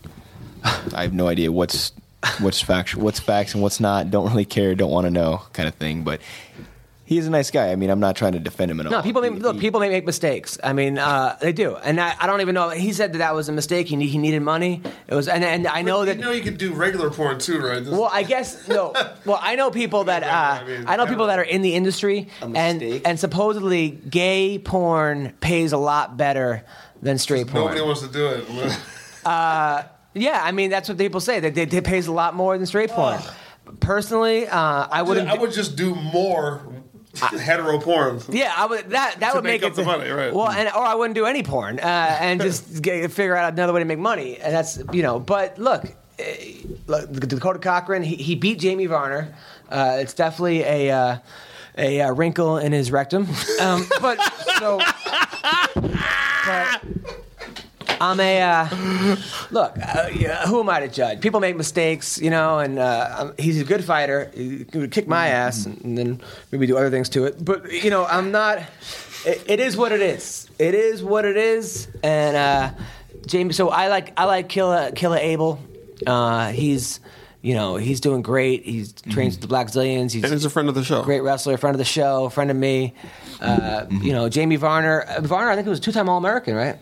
I 0.64 1.04
have 1.04 1.14
no 1.14 1.28
idea 1.28 1.52
what's 1.52 1.92
what's 2.40 2.62
facts, 2.62 2.96
what's 2.96 3.20
facts, 3.20 3.54
and 3.54 3.64
what's 3.64 3.80
not. 3.80 4.12
Don't 4.12 4.30
really 4.30 4.46
care. 4.46 4.76
Don't 4.76 4.92
want 4.92 5.06
to 5.06 5.12
know, 5.12 5.42
kind 5.54 5.68
of 5.68 5.76
thing. 5.76 6.04
But 6.04 6.22
he 7.12 7.18
is 7.18 7.28
a 7.28 7.30
nice 7.30 7.52
guy. 7.52 7.74
I 7.74 7.76
mean, 7.76 7.90
I'm 7.90 8.00
not 8.00 8.16
trying 8.16 8.32
to 8.32 8.40
defend 8.40 8.72
him 8.72 8.80
at 8.80 8.86
all. 8.86 8.92
No, 8.94 9.02
people 9.02 9.22
He- 9.22 9.30
make, 9.32 9.42
look. 9.44 9.56
he- 9.56 9.60
People 9.60 9.82
may 9.82 9.90
make 9.90 10.06
mistakes. 10.06 10.58
I 10.64 10.72
mean, 10.72 10.98
uh, 10.98 11.36
they 11.42 11.52
do, 11.52 11.76
and 11.76 12.00
I, 12.00 12.16
I 12.18 12.26
don't 12.26 12.40
even 12.40 12.56
know. 12.56 12.70
He 12.70 12.94
said 12.94 13.12
that 13.12 13.18
that 13.18 13.36
was 13.36 13.50
a 13.50 13.52
mistake. 13.52 13.88
He, 13.90 13.98
ne- 13.98 14.08
he 14.08 14.18
needed 14.18 14.40
money. 14.44 14.82
It 15.10 15.14
was, 15.14 15.28
and, 15.28 15.44
and 15.44 15.68
I 15.68 15.82
know 15.82 16.06
that. 16.06 16.16
you 16.16 16.24
know 16.24 16.32
you 16.32 16.42
could 16.42 16.58
do 16.58 16.72
regular 16.74 17.10
porn 17.10 17.38
too, 17.38 17.60
right? 17.60 17.84
This- 17.84 17.90
Well, 17.94 18.10
I 18.10 18.24
guess 18.24 18.66
no. 18.70 18.94
Well, 19.26 19.40
I 19.42 19.56
know 19.56 19.72
people 19.72 20.06
that 20.06 20.24
uh, 20.24 20.64
I 20.64 20.66
mean, 20.66 20.86
I 20.88 20.96
know 20.96 21.06
people 21.06 21.28
that 21.28 21.38
are 21.38 21.44
in 21.44 21.62
the 21.62 21.76
industry, 21.76 22.30
and 22.42 22.82
and 22.82 23.20
supposedly 23.20 23.90
gay 23.90 24.58
porn 24.58 25.34
pays 25.42 25.74
a 25.74 25.78
lot 25.78 26.16
better 26.16 26.64
than 27.02 27.18
straight 27.18 27.48
porn. 27.48 27.66
nobody 27.66 27.82
wants 27.82 28.00
to 28.04 28.08
do 28.08 28.26
it. 28.28 28.46
Yeah, 30.14 30.42
I 30.44 30.52
mean 30.52 30.70
that's 30.70 30.88
what 30.90 30.98
people 30.98 31.20
say. 31.20 31.40
That 31.42 31.58
it, 31.58 31.74
it 31.74 31.84
pays 31.84 32.08
a 32.08 32.12
lot 32.12 32.36
more 32.36 32.58
than 32.58 32.66
straight 32.68 32.90
porn. 32.90 33.20
Personally, 33.80 34.48
uh, 34.48 34.88
I 34.92 35.02
wouldn't. 35.04 35.30
I 35.30 35.36
would 35.36 35.52
just 35.54 35.76
do 35.78 35.96
more 35.96 36.66
hetero 37.20 37.80
porn. 37.80 38.22
Yeah, 38.30 38.54
I 38.56 38.66
would. 38.66 38.90
That 38.92 39.20
that 39.20 39.30
To 39.32 39.36
would 39.38 39.44
make 39.44 39.62
make, 39.62 39.72
up 39.72 39.74
it 39.74 39.76
the 39.76 39.84
money, 39.84 40.10
right. 40.10 40.34
Well, 40.34 40.50
and 40.50 40.70
or 40.70 40.84
I 40.84 40.96
wouldn't 40.96 41.16
do 41.16 41.26
any 41.26 41.44
porn 41.44 41.80
uh, 41.80 42.18
and 42.20 42.42
just 42.48 42.82
get, 42.82 43.12
figure 43.12 43.36
out 43.36 43.54
another 43.54 43.74
way 43.74 43.80
to 43.82 43.86
make 43.86 44.00
money. 44.00 44.38
And 44.38 44.54
that's 44.54 44.82
you 44.94 45.04
know. 45.04 45.20
But 45.20 45.58
look, 45.58 45.86
eh, 46.20 46.54
look 46.88 47.12
Dakota 47.12 47.60
Cochran. 47.60 48.04
He, 48.04 48.16
he 48.16 48.36
beat 48.36 48.60
Jamie 48.60 48.86
Varner. 48.86 49.34
Uh, 49.70 49.98
it's 50.00 50.14
definitely 50.14 50.62
a 50.62 50.92
uh, 50.92 51.18
a 51.78 52.02
uh, 52.02 52.12
wrinkle 52.14 52.58
in 52.58 52.72
his 52.72 52.92
rectum. 52.92 53.28
Um, 53.60 53.86
but 54.02 54.18
so, 54.60 54.80
but 55.76 56.82
I'm 58.02 58.20
a 58.20 58.42
uh, 58.42 59.16
look. 59.52 59.78
Uh, 59.78 60.10
yeah, 60.14 60.48
who 60.48 60.60
am 60.60 60.70
I 60.70 60.80
to 60.80 60.88
judge? 60.88 61.22
People 61.22 61.40
make 61.40 61.56
mistakes, 61.56 62.18
you 62.20 62.32
know, 62.32 62.58
and 62.58 62.80
uh, 62.80 63.32
he's 63.38 63.62
a 63.62 63.64
good 63.64 63.84
fighter. 63.84 64.32
He 64.34 64.66
could 64.66 64.92
kick 64.92 65.08
my 65.08 65.28
ass 65.28 65.66
and, 65.68 65.80
and 65.84 65.98
then 65.98 66.22
maybe 66.52 66.66
do 66.66 66.78
other 66.78 66.90
things 66.90 67.10
to 67.10 67.26
it. 67.26 67.44
But 67.46 67.72
you 67.72 67.92
know, 67.92 68.06
I'm 68.06 68.32
not. 68.32 68.58
It, 69.24 69.44
it 69.46 69.60
is 69.60 69.78
what 69.78 69.92
it 69.92 70.02
is. 70.02 70.50
It 70.58 70.74
is 70.74 71.04
what 71.04 71.26
it 71.26 71.38
is. 71.38 71.88
And 72.02 72.36
uh, 72.36 72.72
Jamie, 73.28 73.54
so 73.54 73.70
I 73.70 73.88
like 73.88 74.14
I 74.20 74.26
like 74.26 74.50
Killa 74.50 74.92
Killa 74.94 75.20
Abel. 75.20 75.60
Uh, 76.08 76.50
he's 76.52 77.00
you 77.44 77.54
know 77.54 77.76
he's 77.76 78.00
doing 78.00 78.24
great. 78.24 78.64
He's 78.66 78.94
trains 78.94 79.38
with 79.38 79.48
the 79.48 79.56
Blackzilians. 79.56 80.12
He's 80.12 80.24
And 80.24 80.34
he's 80.34 80.44
a 80.46 80.50
friend 80.50 80.70
of 80.70 80.74
the 80.76 80.84
show. 80.84 81.04
great 81.04 81.22
wrestler, 81.22 81.56
friend 81.58 81.76
of 81.76 81.80
the 81.80 81.86
show, 81.86 82.30
friend 82.30 82.50
of 82.50 82.58
me. 82.58 82.96
Uh, 83.40 83.86
You 83.90 84.12
know, 84.14 84.28
Jamie 84.28 84.56
Varner. 84.56 85.02
Uh, 85.02 85.22
Varner, 85.22 85.52
I 85.52 85.56
think 85.56 85.66
he 85.66 85.70
was 85.70 85.80
two-time 85.80 86.10
All-American, 86.10 86.56
right? 86.56 86.78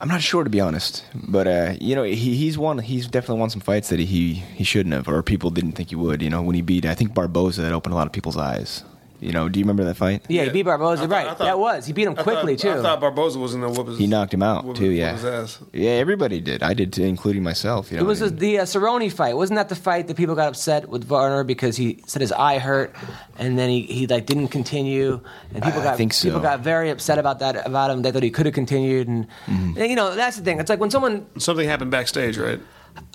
I'm 0.00 0.08
not 0.08 0.22
sure 0.22 0.44
to 0.44 0.50
be 0.50 0.60
honest, 0.60 1.04
but 1.14 1.46
uh, 1.46 1.74
you 1.78 1.94
know, 1.94 2.04
he, 2.04 2.34
he's 2.34 2.56
won. 2.56 2.78
He's 2.78 3.06
definitely 3.06 3.40
won 3.40 3.50
some 3.50 3.60
fights 3.60 3.90
that 3.90 4.00
he 4.00 4.32
he 4.32 4.64
shouldn't 4.64 4.94
have, 4.94 5.06
or 5.08 5.22
people 5.22 5.50
didn't 5.50 5.72
think 5.72 5.90
he 5.90 5.96
would. 5.96 6.22
You 6.22 6.30
know, 6.30 6.40
when 6.40 6.54
he 6.54 6.62
beat, 6.62 6.86
I 6.86 6.94
think 6.94 7.12
Barboza, 7.12 7.60
that 7.60 7.72
opened 7.72 7.92
a 7.92 7.96
lot 7.96 8.06
of 8.06 8.12
people's 8.12 8.38
eyes. 8.38 8.82
You 9.20 9.32
know, 9.32 9.48
do 9.50 9.58
you 9.60 9.64
remember 9.64 9.84
that 9.84 9.96
fight? 9.96 10.24
Yeah, 10.28 10.44
he 10.44 10.50
beat 10.50 10.62
Barboza. 10.62 11.02
I 11.02 11.06
thought- 11.06 11.12
right, 11.12 11.26
I 11.26 11.34
thought- 11.34 11.44
that 11.44 11.58
was. 11.58 11.86
He 11.86 11.92
beat 11.92 12.06
him 12.06 12.14
I 12.16 12.22
quickly 12.22 12.56
thought, 12.56 12.62
too. 12.74 12.78
I 12.78 12.82
thought 12.82 13.00
Barboza 13.00 13.38
was 13.38 13.54
in 13.54 13.60
the 13.60 13.68
whoop 13.68 13.88
his, 13.88 13.98
He 13.98 14.06
knocked 14.06 14.32
him 14.32 14.42
out 14.42 14.74
too. 14.74 14.88
Yeah, 14.90 15.12
his 15.12 15.24
ass. 15.24 15.58
yeah, 15.72 15.90
everybody 15.90 16.40
did. 16.40 16.62
I 16.62 16.72
did 16.74 16.92
too, 16.92 17.02
including 17.04 17.42
myself. 17.42 17.90
You 17.90 17.98
know, 17.98 18.04
it 18.04 18.06
was 18.06 18.22
and- 18.22 18.38
the 18.38 18.60
uh, 18.60 18.62
Cerrone 18.64 19.12
fight. 19.12 19.36
Wasn't 19.36 19.56
that 19.56 19.68
the 19.68 19.76
fight 19.76 20.06
that 20.08 20.16
people 20.16 20.34
got 20.34 20.48
upset 20.48 20.88
with 20.88 21.04
Varner 21.04 21.44
because 21.44 21.76
he 21.76 22.02
said 22.06 22.22
his 22.22 22.32
eye 22.32 22.58
hurt, 22.58 22.94
and 23.38 23.58
then 23.58 23.68
he, 23.68 23.82
he 23.82 24.06
like 24.06 24.24
didn't 24.26 24.48
continue, 24.48 25.20
and 25.54 25.62
people 25.62 25.80
I 25.80 25.84
got 25.84 25.96
think 25.98 26.12
so. 26.14 26.28
people 26.28 26.40
got 26.40 26.60
very 26.60 26.88
upset 26.90 27.18
about 27.18 27.40
that 27.40 27.66
about 27.66 27.90
him. 27.90 28.02
They 28.02 28.12
thought 28.12 28.22
he 28.22 28.30
could 28.30 28.46
have 28.46 28.54
continued, 28.54 29.06
and, 29.08 29.26
Mm-hmm. 29.46 29.78
and, 29.78 29.90
you 29.90 29.96
know 29.96 30.14
that's 30.14 30.36
the 30.38 30.42
thing. 30.44 30.58
It's 30.60 30.70
like 30.70 30.80
when 30.80 30.90
someone 30.90 31.26
Something 31.38 31.68
happened 31.68 31.90
backstage, 31.90 32.38
right? 32.38 32.58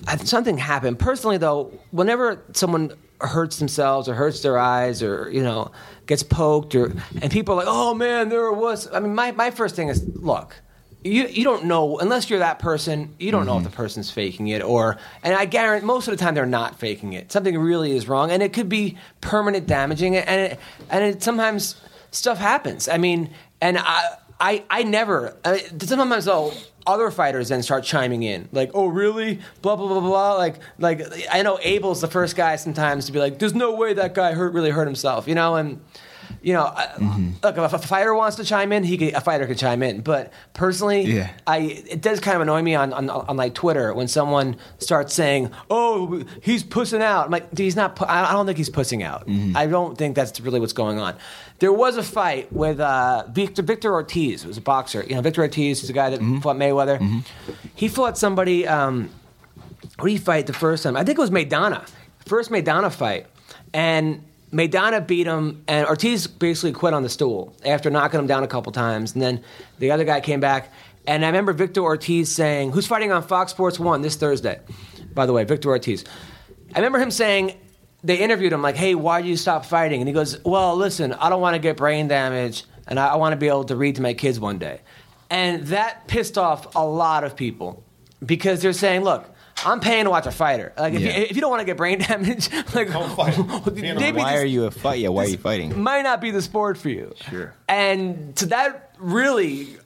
I- 0.08 0.18
something 0.18 0.58
happened. 0.58 1.00
Personally, 1.00 1.38
though, 1.38 1.72
whenever 1.92 2.42
someone 2.54 2.92
hurts 3.22 3.58
themselves 3.60 4.10
or 4.10 4.14
hurts 4.14 4.42
their 4.42 4.58
eyes 4.58 5.02
or 5.02 5.30
you 5.32 5.42
know 5.42 5.72
gets 6.06 6.24
poked 6.24 6.76
or 6.76 6.94
and 7.22 7.32
people 7.32 7.54
are 7.54 7.58
like, 7.58 7.68
oh 7.68 7.94
man, 7.94 8.30
there 8.30 8.52
was. 8.52 8.92
I 8.92 9.00
mean, 9.00 9.16
my 9.16 9.32
my 9.32 9.52
first 9.52 9.76
thing 9.76 9.90
is 9.90 10.04
look. 10.16 10.56
You, 11.04 11.28
you 11.28 11.44
don't 11.44 11.66
know 11.66 12.00
unless 12.00 12.32
you're 12.32 12.40
that 12.40 12.58
person. 12.58 13.14
You 13.20 13.32
don't 13.32 13.46
know 13.46 13.58
if 13.58 13.64
the 13.64 13.70
mm-hmm. 13.70 13.78
person's 13.78 14.10
faking 14.10 14.48
it, 14.48 14.64
or 14.64 14.98
and 15.22 15.36
I 15.36 15.46
guarantee 15.46 15.86
most 15.86 16.08
of 16.08 16.18
the 16.18 16.18
time 16.18 16.34
they're 16.34 16.48
not 16.48 16.80
faking 16.80 17.14
it. 17.14 17.32
Something 17.32 17.56
really 17.60 17.96
is 17.96 18.08
wrong, 18.08 18.32
and 18.32 18.42
it 18.42 18.54
could 18.54 18.70
be 18.70 18.98
permanent 19.22 19.68
damaging. 19.68 20.16
And 20.16 20.54
it, 20.54 20.60
and 20.90 21.04
it, 21.04 21.22
sometimes 21.22 21.80
stuff 22.10 22.40
happens. 22.40 22.88
I 22.88 22.98
mean, 22.98 23.30
and 23.62 23.78
I 23.78 24.18
I 24.40 24.64
I 24.70 24.82
never. 24.82 25.38
I, 25.46 25.60
sometimes 25.80 26.26
though, 26.26 26.54
other 26.88 27.12
fighters 27.12 27.50
then 27.50 27.64
start 27.64 27.84
chiming 27.84 28.24
in, 28.24 28.50
like, 28.52 28.72
"Oh, 28.74 28.88
really?" 28.88 29.40
Blah 29.62 29.76
blah 29.76 29.88
blah 29.88 30.00
blah. 30.00 30.34
Like 30.36 30.56
like 30.80 31.02
I 31.32 31.42
know 31.42 31.60
Abel's 31.62 32.02
the 32.02 32.08
first 32.08 32.36
guy 32.36 32.56
sometimes 32.56 33.06
to 33.08 33.12
be 33.12 33.20
like, 33.20 33.40
"There's 33.40 33.56
no 33.56 33.76
way 33.76 33.94
that 33.94 34.14
guy 34.14 34.34
hurt 34.34 34.54
really 34.54 34.72
hurt 34.72 34.88
himself," 34.88 35.28
you 35.28 35.36
know, 35.36 35.56
and. 35.56 35.82
You 36.46 36.54
know, 36.54 36.66
I- 36.66 37.32
look. 37.42 37.58
If 37.58 37.74
a 37.74 37.80
fighter 37.80 38.14
wants 38.14 38.36
to 38.38 38.44
chime 38.44 38.72
in, 38.72 38.84
he 38.84 38.98
could, 39.00 39.14
a 39.16 39.20
fighter 39.22 39.48
could 39.48 39.58
chime 39.58 39.82
in. 39.82 40.02
But 40.02 40.32
personally, 40.54 41.02
Yeah. 41.02 41.32
I 41.48 41.58
it 41.90 42.02
does 42.02 42.20
kind 42.20 42.36
of 42.36 42.42
annoy 42.44 42.62
me 42.62 42.76
on, 42.76 42.94
on 42.94 43.10
on 43.10 43.36
like 43.36 43.56
Twitter 43.56 43.92
when 43.96 44.08
someone 44.08 44.56
starts 44.78 45.16
saying, 45.16 45.50
"Oh, 45.72 46.24
he's 46.44 46.62
pussing 46.64 47.02
out." 47.02 47.26
I'm 47.26 47.32
like, 47.32 47.50
"Dude, 47.50 47.64
he's 47.64 47.76
not. 47.76 47.96
pu- 47.96 48.06
I 48.08 48.32
don't 48.32 48.46
think 48.46 48.60
he's 48.60 48.70
pussing 48.70 49.02
out. 49.02 49.28
I 49.56 49.66
don't 49.66 49.98
think 49.98 50.16
that's 50.16 50.40
really 50.40 50.60
what's 50.60 50.72
going 50.74 51.00
on. 51.00 51.16
There 51.58 51.74
was 51.74 51.98
a 51.98 52.04
fight 52.04 52.54
with 52.54 52.80
uh, 52.80 53.24
Victor 53.32 53.64
Victor 53.64 53.92
Ortiz, 53.92 54.44
who 54.44 54.50
was 54.50 54.58
a 54.58 54.62
boxer. 54.62 55.04
You 55.08 55.16
know, 55.16 55.22
Victor 55.22 55.42
Ortiz 55.42 55.84
is 55.84 55.90
a 55.90 55.94
guy 55.94 56.12
that 56.12 56.20
fought 56.44 56.58
Mayweather. 56.58 57.24
He 57.74 57.88
fought 57.88 58.20
somebody. 58.20 58.68
Um, 58.68 59.10
who 60.00 60.08
did 60.08 60.12
he 60.12 60.18
fight 60.20 60.46
the 60.46 60.54
first 60.54 60.84
time? 60.84 60.96
I 60.96 61.04
think 61.04 61.18
it 61.18 61.22
was 61.22 61.32
Maidana. 61.32 61.88
First 62.28 62.52
Maidana 62.52 62.92
fight. 62.92 63.26
And 63.74 64.24
Maidana 64.56 65.06
beat 65.06 65.28
him, 65.28 65.64
and 65.68 65.86
Ortiz 65.86 66.28
basically 66.28 66.72
quit 66.72 66.94
on 66.94 67.04
the 67.04 67.10
stool 67.10 67.54
after 67.66 67.90
knocking 67.90 68.22
him 68.22 68.28
down 68.28 68.44
a 68.44 68.48
couple 68.48 68.72
times. 68.72 69.14
And 69.14 69.22
then 69.22 69.44
the 69.80 69.92
other 69.92 70.06
guy 70.06 70.22
came 70.22 70.40
back. 70.40 70.72
And 71.06 71.26
I 71.26 71.28
remember 71.28 71.52
Victor 71.52 71.82
Ortiz 71.82 72.34
saying, 72.34 72.72
who's 72.72 72.88
fighting 72.88 73.12
on 73.12 73.22
Fox 73.22 73.52
Sports 73.52 73.80
1 73.80 74.02
this 74.02 74.16
Thursday? 74.16 74.62
By 75.14 75.26
the 75.26 75.34
way, 75.34 75.44
Victor 75.44 75.70
Ortiz. 75.70 76.06
I 76.74 76.80
remember 76.80 77.00
him 77.00 77.12
saying, 77.12 77.60
they 78.06 78.18
interviewed 78.18 78.54
him 78.54 78.62
like, 78.62 78.76
"Hey, 78.76 78.94
why 78.94 79.22
did 79.22 79.28
you 79.28 79.36
stop 79.36 79.66
fighting?" 79.66 80.00
And 80.00 80.08
he 80.08 80.14
goes, 80.14 80.38
"Well, 80.46 80.76
listen, 80.76 81.14
I 81.14 81.30
don't 81.30 81.42
want 81.42 81.56
to 81.56 81.60
get 81.60 81.76
brain 81.76 82.08
damage, 82.08 82.64
and 82.88 83.00
I, 83.00 83.08
I 83.08 83.16
want 83.16 83.34
to 83.34 83.36
be 83.36 83.48
able 83.48 83.64
to 83.64 83.76
read 83.76 83.96
to 83.96 84.02
my 84.04 84.14
kids 84.14 84.40
one 84.40 84.60
day." 84.60 84.82
And 85.32 85.66
that 85.68 86.08
pissed 86.08 86.38
off 86.38 86.76
a 86.76 86.86
lot 86.86 87.24
of 87.24 87.36
people 87.36 87.84
because 88.24 88.62
they're 88.62 88.74
saying, 88.74 89.02
"Look, 89.02 89.35
I'm 89.64 89.80
paying 89.80 90.04
to 90.04 90.10
watch 90.10 90.26
a 90.26 90.32
fighter. 90.32 90.74
Like, 90.78 90.94
if, 90.96 91.02
Yeah. 91.02 91.18
you, 91.18 91.24
if 91.30 91.36
you 91.36 91.42
don't 91.42 91.50
want 91.50 91.62
to 91.62 91.66
get 91.66 91.78
brain 91.78 92.00
damage, 92.08 92.50
like, 92.74 92.90
maybe 93.74 94.18
why 94.18 94.34
this- 94.34 94.42
are 94.42 94.46
you 94.46 94.66
a 94.66 94.72
fight? 94.72 95.00
Yeah, 95.00 95.10
why 95.10 95.26
are 95.26 95.28
you 95.28 95.38
fighting? 95.38 95.80
might 95.82 96.02
not 96.04 96.20
be 96.22 96.32
the 96.32 96.42
sport 96.42 96.78
for 96.78 96.90
you. 96.90 97.14
Sure. 97.30 97.54
And 97.70 98.36
to 98.38 98.48
that 98.48 98.94
really, 99.00 99.78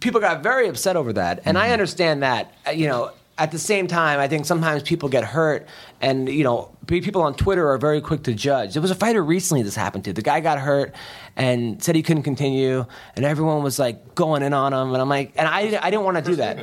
people 0.00 0.20
got 0.20 0.42
very 0.42 0.68
upset 0.68 0.96
over 0.96 1.12
that, 1.14 1.40
and 1.44 1.56
Mm-hmm. 1.56 1.66
I 1.66 1.72
understand 1.72 2.22
that. 2.22 2.52
Uh, 2.66 2.72
You 2.72 2.88
know, 2.88 3.12
at 3.38 3.52
the 3.52 3.58
same 3.58 3.86
time, 3.86 4.20
I 4.20 4.28
think 4.28 4.44
sometimes 4.44 4.82
people 4.82 5.08
get 5.08 5.24
hurt, 5.24 5.66
and 6.02 6.28
you 6.28 6.44
know, 6.44 6.70
pe- 6.86 7.00
people 7.00 7.22
on 7.22 7.34
Twitter 7.34 7.66
are 7.70 7.78
very 7.78 8.02
quick 8.02 8.24
to 8.24 8.34
judge. 8.34 8.74
There 8.74 8.82
was 8.82 8.90
a 8.90 8.94
fighter 8.94 9.24
recently 9.24 9.62
this 9.62 9.74
happened 9.74 10.04
to. 10.04 10.12
The 10.12 10.20
guy 10.20 10.40
got 10.40 10.58
hurt 10.58 10.94
and 11.36 11.82
said 11.82 11.94
he 11.96 12.02
couldn't 12.02 12.24
continue, 12.24 12.84
and 13.16 13.24
everyone 13.24 13.62
was 13.62 13.78
like 13.78 14.14
going 14.14 14.42
in 14.42 14.52
on 14.52 14.74
him, 14.74 14.92
and 14.92 15.00
I'm 15.00 15.08
like, 15.08 15.32
and 15.36 15.48
I, 15.48 15.60
I 15.82 15.90
didn't 15.90 16.04
want 16.04 16.18
to 16.18 16.22
do 16.22 16.36
that. 16.36 16.58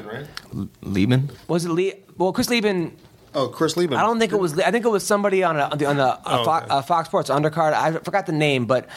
Leben? 0.84 1.32
Was 1.48 1.66
it 1.66 1.70
Lee? 1.70 1.94
Well, 2.18 2.34
Chris 2.34 2.50
Leben. 2.50 2.96
Oh, 3.34 3.50
Chris 3.50 3.78
Leben. 3.78 3.98
I 3.98 4.02
don't 4.02 4.18
think 4.20 4.32
it 4.32 4.40
was. 4.40 4.58
I 4.60 4.72
think 4.72 4.86
it 4.86 4.90
was 4.90 5.06
somebody 5.06 5.44
on 5.44 5.58
a, 5.58 5.64
on 5.64 5.78
the, 5.78 5.86
on 5.86 5.98
the 5.98 6.06
a 6.08 6.22
Oh, 6.26 6.44
Fox, 6.46 6.66
okay. 6.66 6.78
a 6.78 6.82
Fox 6.82 7.08
Sports 7.10 7.30
undercard. 7.30 7.74
I 7.74 7.92
forgot 8.00 8.26
the 8.26 8.32
name, 8.32 8.66
but 8.66 8.88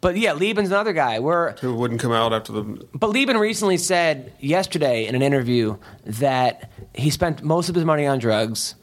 but 0.00 0.16
yeah, 0.16 0.32
Leben's 0.32 0.70
another 0.70 0.92
guy. 0.94 1.18
We're 1.18 1.52
Who 1.58 1.74
wouldn't 1.74 2.00
come 2.00 2.12
out 2.12 2.32
after 2.32 2.52
the. 2.52 2.62
but 2.94 3.10
Leben 3.10 3.36
recently 3.36 3.76
said 3.76 4.32
yesterday 4.40 5.06
in 5.06 5.14
an 5.14 5.22
interview 5.22 5.76
that 6.06 6.70
he 6.94 7.10
spent 7.10 7.42
most 7.42 7.68
of 7.68 7.74
his 7.74 7.84
money 7.84 8.06
on 8.06 8.18
drugs, 8.20 8.74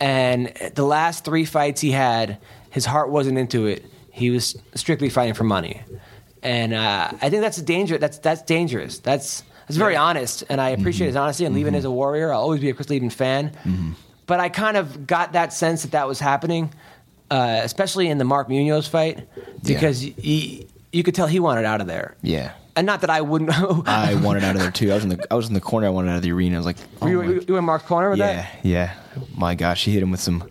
and 0.00 0.46
the 0.74 0.84
last 0.84 1.24
three 1.24 1.44
fights 1.44 1.80
he 1.80 1.90
had, 1.90 2.38
his 2.70 2.86
heart 2.86 3.10
wasn't 3.10 3.36
into 3.38 3.66
it. 3.66 3.84
He 4.10 4.30
was 4.30 4.56
strictly 4.74 5.10
fighting 5.10 5.34
for 5.34 5.44
money, 5.44 5.82
and 6.42 6.72
uh, 6.72 7.10
I 7.20 7.28
think 7.28 7.42
that's 7.42 7.58
a 7.58 7.62
danger. 7.62 7.98
That's 7.98 8.18
that's 8.18 8.42
dangerous. 8.42 9.00
That's 9.00 9.42
that's 9.66 9.76
very 9.76 9.96
honest, 9.96 10.44
and 10.48 10.60
I 10.60 10.70
appreciate 10.70 11.06
his 11.06 11.14
mm-hmm. 11.14 11.22
honesty. 11.22 11.44
And 11.44 11.54
Leben 11.54 11.74
is 11.74 11.84
mm-hmm. 11.84 11.92
a 11.92 11.94
warrior. 11.94 12.32
I'll 12.32 12.40
always 12.40 12.60
be 12.60 12.70
a 12.70 12.74
Chris 12.74 12.90
Leben 12.90 13.10
fan. 13.10 13.50
Mm-hmm. 13.64 13.92
But 14.26 14.40
I 14.40 14.48
kind 14.48 14.76
of 14.76 15.06
got 15.06 15.32
that 15.32 15.52
sense 15.52 15.82
that 15.82 15.92
that 15.92 16.08
was 16.08 16.20
happening, 16.20 16.72
uh, 17.30 17.60
especially 17.62 18.08
in 18.08 18.18
the 18.18 18.24
Mark 18.24 18.48
Munoz 18.48 18.86
fight, 18.88 19.28
because 19.64 20.04
y 20.04 20.14
y- 20.18 20.66
you 20.92 21.02
could 21.02 21.14
tell 21.14 21.26
he 21.26 21.40
wanted 21.40 21.64
out 21.64 21.80
of 21.80 21.86
there. 21.86 22.16
Yeah. 22.22 22.52
and 22.76 22.86
not 22.86 23.00
that 23.02 23.10
I 23.10 23.20
wouldn't. 23.20 23.50
I 23.88 24.14
wanted 24.14 24.44
out 24.44 24.54
of 24.54 24.62
there 24.62 24.70
too. 24.70 24.90
I 24.90 24.94
was 24.94 25.04
in 25.04 25.10
the 25.10 25.26
I 25.30 25.34
was 25.34 25.48
in 25.48 25.54
the 25.54 25.60
corner. 25.60 25.86
I 25.86 25.90
wanted 25.90 26.10
out 26.10 26.16
of 26.16 26.22
the 26.22 26.32
arena. 26.32 26.56
I 26.56 26.58
was 26.58 26.66
like, 26.66 26.76
oh 27.00 27.06
you, 27.06 27.22
you, 27.22 27.44
you 27.46 27.56
in 27.56 27.64
Mark's 27.64 27.84
corner 27.84 28.10
with 28.10 28.18
yeah, 28.18 28.32
that? 28.34 28.64
yeah. 28.64 28.94
My 29.34 29.54
gosh, 29.54 29.84
he 29.84 29.92
hit 29.92 30.02
him 30.02 30.10
with 30.10 30.20
some 30.20 30.48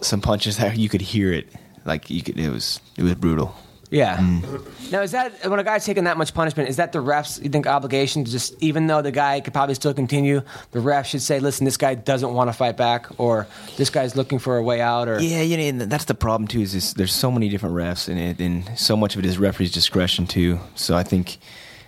some 0.00 0.20
punches 0.20 0.58
that 0.58 0.76
you 0.76 0.88
could 0.88 1.00
hear 1.00 1.32
it. 1.32 1.48
Like 1.84 2.10
you 2.10 2.22
could, 2.22 2.38
it 2.38 2.50
was 2.50 2.80
it 2.96 3.02
was 3.02 3.14
brutal. 3.14 3.54
Yeah. 3.94 4.16
Mm. 4.16 4.90
Now, 4.90 5.02
is 5.02 5.12
that 5.12 5.46
when 5.48 5.60
a 5.60 5.62
guy's 5.62 5.84
taking 5.84 6.04
that 6.04 6.16
much 6.16 6.34
punishment? 6.34 6.68
Is 6.68 6.76
that 6.76 6.90
the 6.90 6.98
refs? 6.98 7.40
You 7.40 7.48
think 7.48 7.68
obligation 7.68 8.24
to 8.24 8.30
just 8.30 8.60
even 8.60 8.88
though 8.88 9.02
the 9.02 9.12
guy 9.12 9.40
could 9.40 9.52
probably 9.52 9.76
still 9.76 9.94
continue, 9.94 10.42
the 10.72 10.80
ref 10.80 11.06
should 11.06 11.22
say, 11.22 11.38
"Listen, 11.38 11.64
this 11.64 11.76
guy 11.76 11.94
doesn't 11.94 12.34
want 12.34 12.48
to 12.48 12.52
fight 12.52 12.76
back," 12.76 13.06
or 13.18 13.46
"This 13.76 13.90
guy's 13.90 14.16
looking 14.16 14.40
for 14.40 14.56
a 14.56 14.64
way 14.64 14.80
out," 14.80 15.06
or 15.06 15.20
Yeah, 15.20 15.42
you 15.42 15.56
know, 15.56 15.62
and 15.62 15.92
that's 15.92 16.06
the 16.06 16.14
problem 16.14 16.48
too. 16.48 16.60
Is 16.60 16.72
this, 16.72 16.92
there's 16.94 17.14
so 17.14 17.30
many 17.30 17.48
different 17.48 17.76
refs, 17.76 18.08
and 18.08 18.18
it, 18.18 18.40
and 18.40 18.68
so 18.76 18.96
much 18.96 19.14
of 19.14 19.20
it 19.20 19.26
is 19.26 19.38
referee's 19.38 19.70
discretion 19.70 20.26
too. 20.26 20.58
So 20.74 20.96
I 20.96 21.04
think 21.04 21.38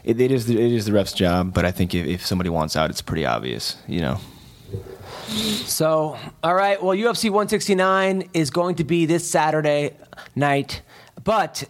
it, 0.05 0.21
it 0.21 0.31
is 0.31 0.47
the, 0.47 0.55
it 0.55 0.73
is 0.73 0.85
the 0.85 0.93
ref's 0.93 1.13
job, 1.13 1.53
but 1.53 1.65
I 1.65 1.73
think 1.73 1.93
if, 1.93 2.07
if 2.07 2.25
somebody 2.25 2.51
wants 2.51 2.77
out, 2.77 2.89
it's 2.89 3.03
pretty 3.03 3.27
obvious. 3.27 3.77
You 3.89 4.01
know. 4.03 4.21
So, 5.29 6.17
all 6.45 6.55
right. 6.55 6.81
Well, 6.81 6.97
UFC 6.97 7.31
169 7.31 8.31
is 8.33 8.51
going 8.51 8.77
to 8.77 8.85
be 8.85 9.07
this 9.07 9.29
Saturday 9.29 9.97
night, 10.37 10.83
but 11.25 11.65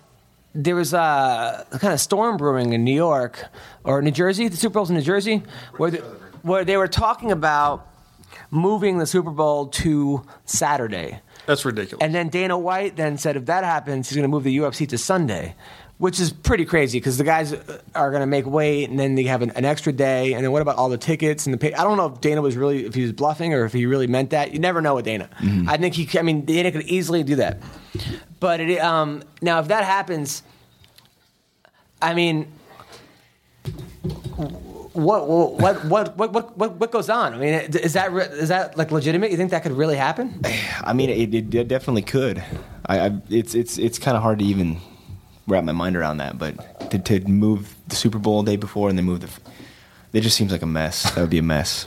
there 0.57 0.75
was 0.75 0.93
a, 0.95 1.67
kind 1.79 1.93
of 1.93 2.01
storm 2.01 2.37
brewing 2.37 2.73
in 2.73 2.85
New 2.85 2.95
York 2.95 3.45
or 3.85 4.01
New 4.03 4.11
Jersey. 4.11 4.49
The 4.49 4.57
Super 4.57 4.75
Bowl's 4.75 4.91
in 4.91 4.97
New 4.97 5.03
Jersey, 5.03 5.43
where 5.77 5.91
the, 5.91 5.99
where 6.43 6.65
they 6.65 6.77
were 6.77 6.89
talking 6.89 7.31
about 7.31 7.87
moving 8.51 8.99
the 8.99 9.07
Super 9.07 9.31
Bowl 9.31 9.67
to 9.69 10.25
Saturday. 10.45 11.21
That's 11.47 11.65
ridiculous. 11.65 12.03
And 12.03 12.15
then 12.15 12.29
Dana 12.29 12.59
White 12.59 12.97
then 12.97 13.19
said 13.19 13.37
if 13.37 13.47
that 13.47 13.65
happens, 13.65 14.09
he's 14.09 14.17
going 14.17 14.25
to 14.25 14.29
move 14.29 14.45
the 14.45 14.57
UFC 14.57 14.89
to 14.89 14.99
Sunday, 14.99 15.55
which 15.99 16.21
is 16.21 16.31
pretty 16.31 16.65
crazy 16.65 16.99
because 16.99 17.17
the 17.17 17.25
guys 17.25 17.55
are 17.95 18.11
going 18.11 18.21
to 18.21 18.27
make 18.27 18.45
weight 18.45 18.91
and 18.91 18.99
then 18.99 19.15
they 19.15 19.25
have 19.25 19.41
an, 19.41 19.51
an 19.53 19.65
extra 19.65 19.93
day. 19.93 20.35
And 20.35 20.45
then 20.45 20.53
what 20.53 20.61
about 20.61 20.77
all 20.77 20.91
the 20.91 20.99
tickets 20.99 21.47
and 21.47 21.55
the 21.55 21.59
pay? 21.59 21.73
I 21.73 21.85
don't 21.85 21.97
know 21.97 22.07
if 22.07 22.21
Dana 22.21 22.43
was 22.43 22.57
really 22.57 22.85
if 22.85 22.95
he 22.95 23.03
was 23.03 23.13
bluffing 23.13 23.55
or 23.55 23.65
if 23.65 23.73
he 23.73 23.87
really 23.87 24.07
meant 24.07 24.31
that. 24.31 24.53
You 24.53 24.59
never 24.59 24.83
know 24.83 24.95
with 24.95 25.07
Dana. 25.07 25.31
I 25.69 25.77
think 25.79 25.95
he. 25.95 26.19
I 26.19 26.23
mean, 26.23 26.45
Dana 26.45 26.71
could 26.71 26.83
easily 26.83 27.23
do 27.23 27.37
that. 27.37 27.59
But 28.41 28.61
it, 28.61 28.79
um, 28.81 29.23
now 29.41 29.61
if 29.61 29.69
that 29.69 29.85
happens, 29.85 30.43
I 32.01 32.15
mean. 32.15 32.53
What 34.93 35.29
what 35.29 35.85
what 35.85 36.17
what 36.17 36.33
what 36.33 36.57
what 36.57 36.77
what 36.77 36.91
goes 36.91 37.11
on? 37.11 37.35
I 37.35 37.39
mean, 37.39 37.53
is 37.53 37.93
that 37.95 38.13
is 38.15 38.49
that 38.49 38.79
like 38.79 38.91
legitimate? 38.91 39.31
You 39.31 39.37
think 39.37 39.51
that 39.51 39.63
could 39.63 39.73
really 39.73 39.97
happen? 39.97 40.41
I 40.85 40.95
mean, 40.95 41.11
it, 41.11 41.35
it, 41.35 41.55
it 41.55 41.69
definitely 41.69 42.03
could. 42.03 42.43
I, 42.87 43.07
I 43.07 43.21
it's 43.29 43.55
it's 43.55 43.77
it's 43.77 43.99
kind 43.99 44.17
of 44.17 44.23
hard 44.23 44.39
to 44.39 44.45
even 44.47 44.79
wrap 45.47 45.65
my 45.65 45.73
mind 45.73 45.97
around 45.97 46.19
that. 46.19 46.39
But 46.39 46.91
to, 46.91 46.99
to 46.99 47.21
move 47.29 47.75
the 47.89 47.97
Super 47.97 48.19
Bowl 48.19 48.43
the 48.43 48.53
day 48.53 48.57
before 48.57 48.89
and 48.89 48.99
then 48.99 49.05
move 49.05 49.21
the, 49.21 49.31
it 50.13 50.23
just 50.23 50.37
seems 50.37 50.53
like 50.53 50.63
a 50.63 50.67
mess. 50.67 51.03
That 51.15 51.21
would 51.21 51.31
be 51.31 51.39
a 51.39 51.43
mess. 51.43 51.87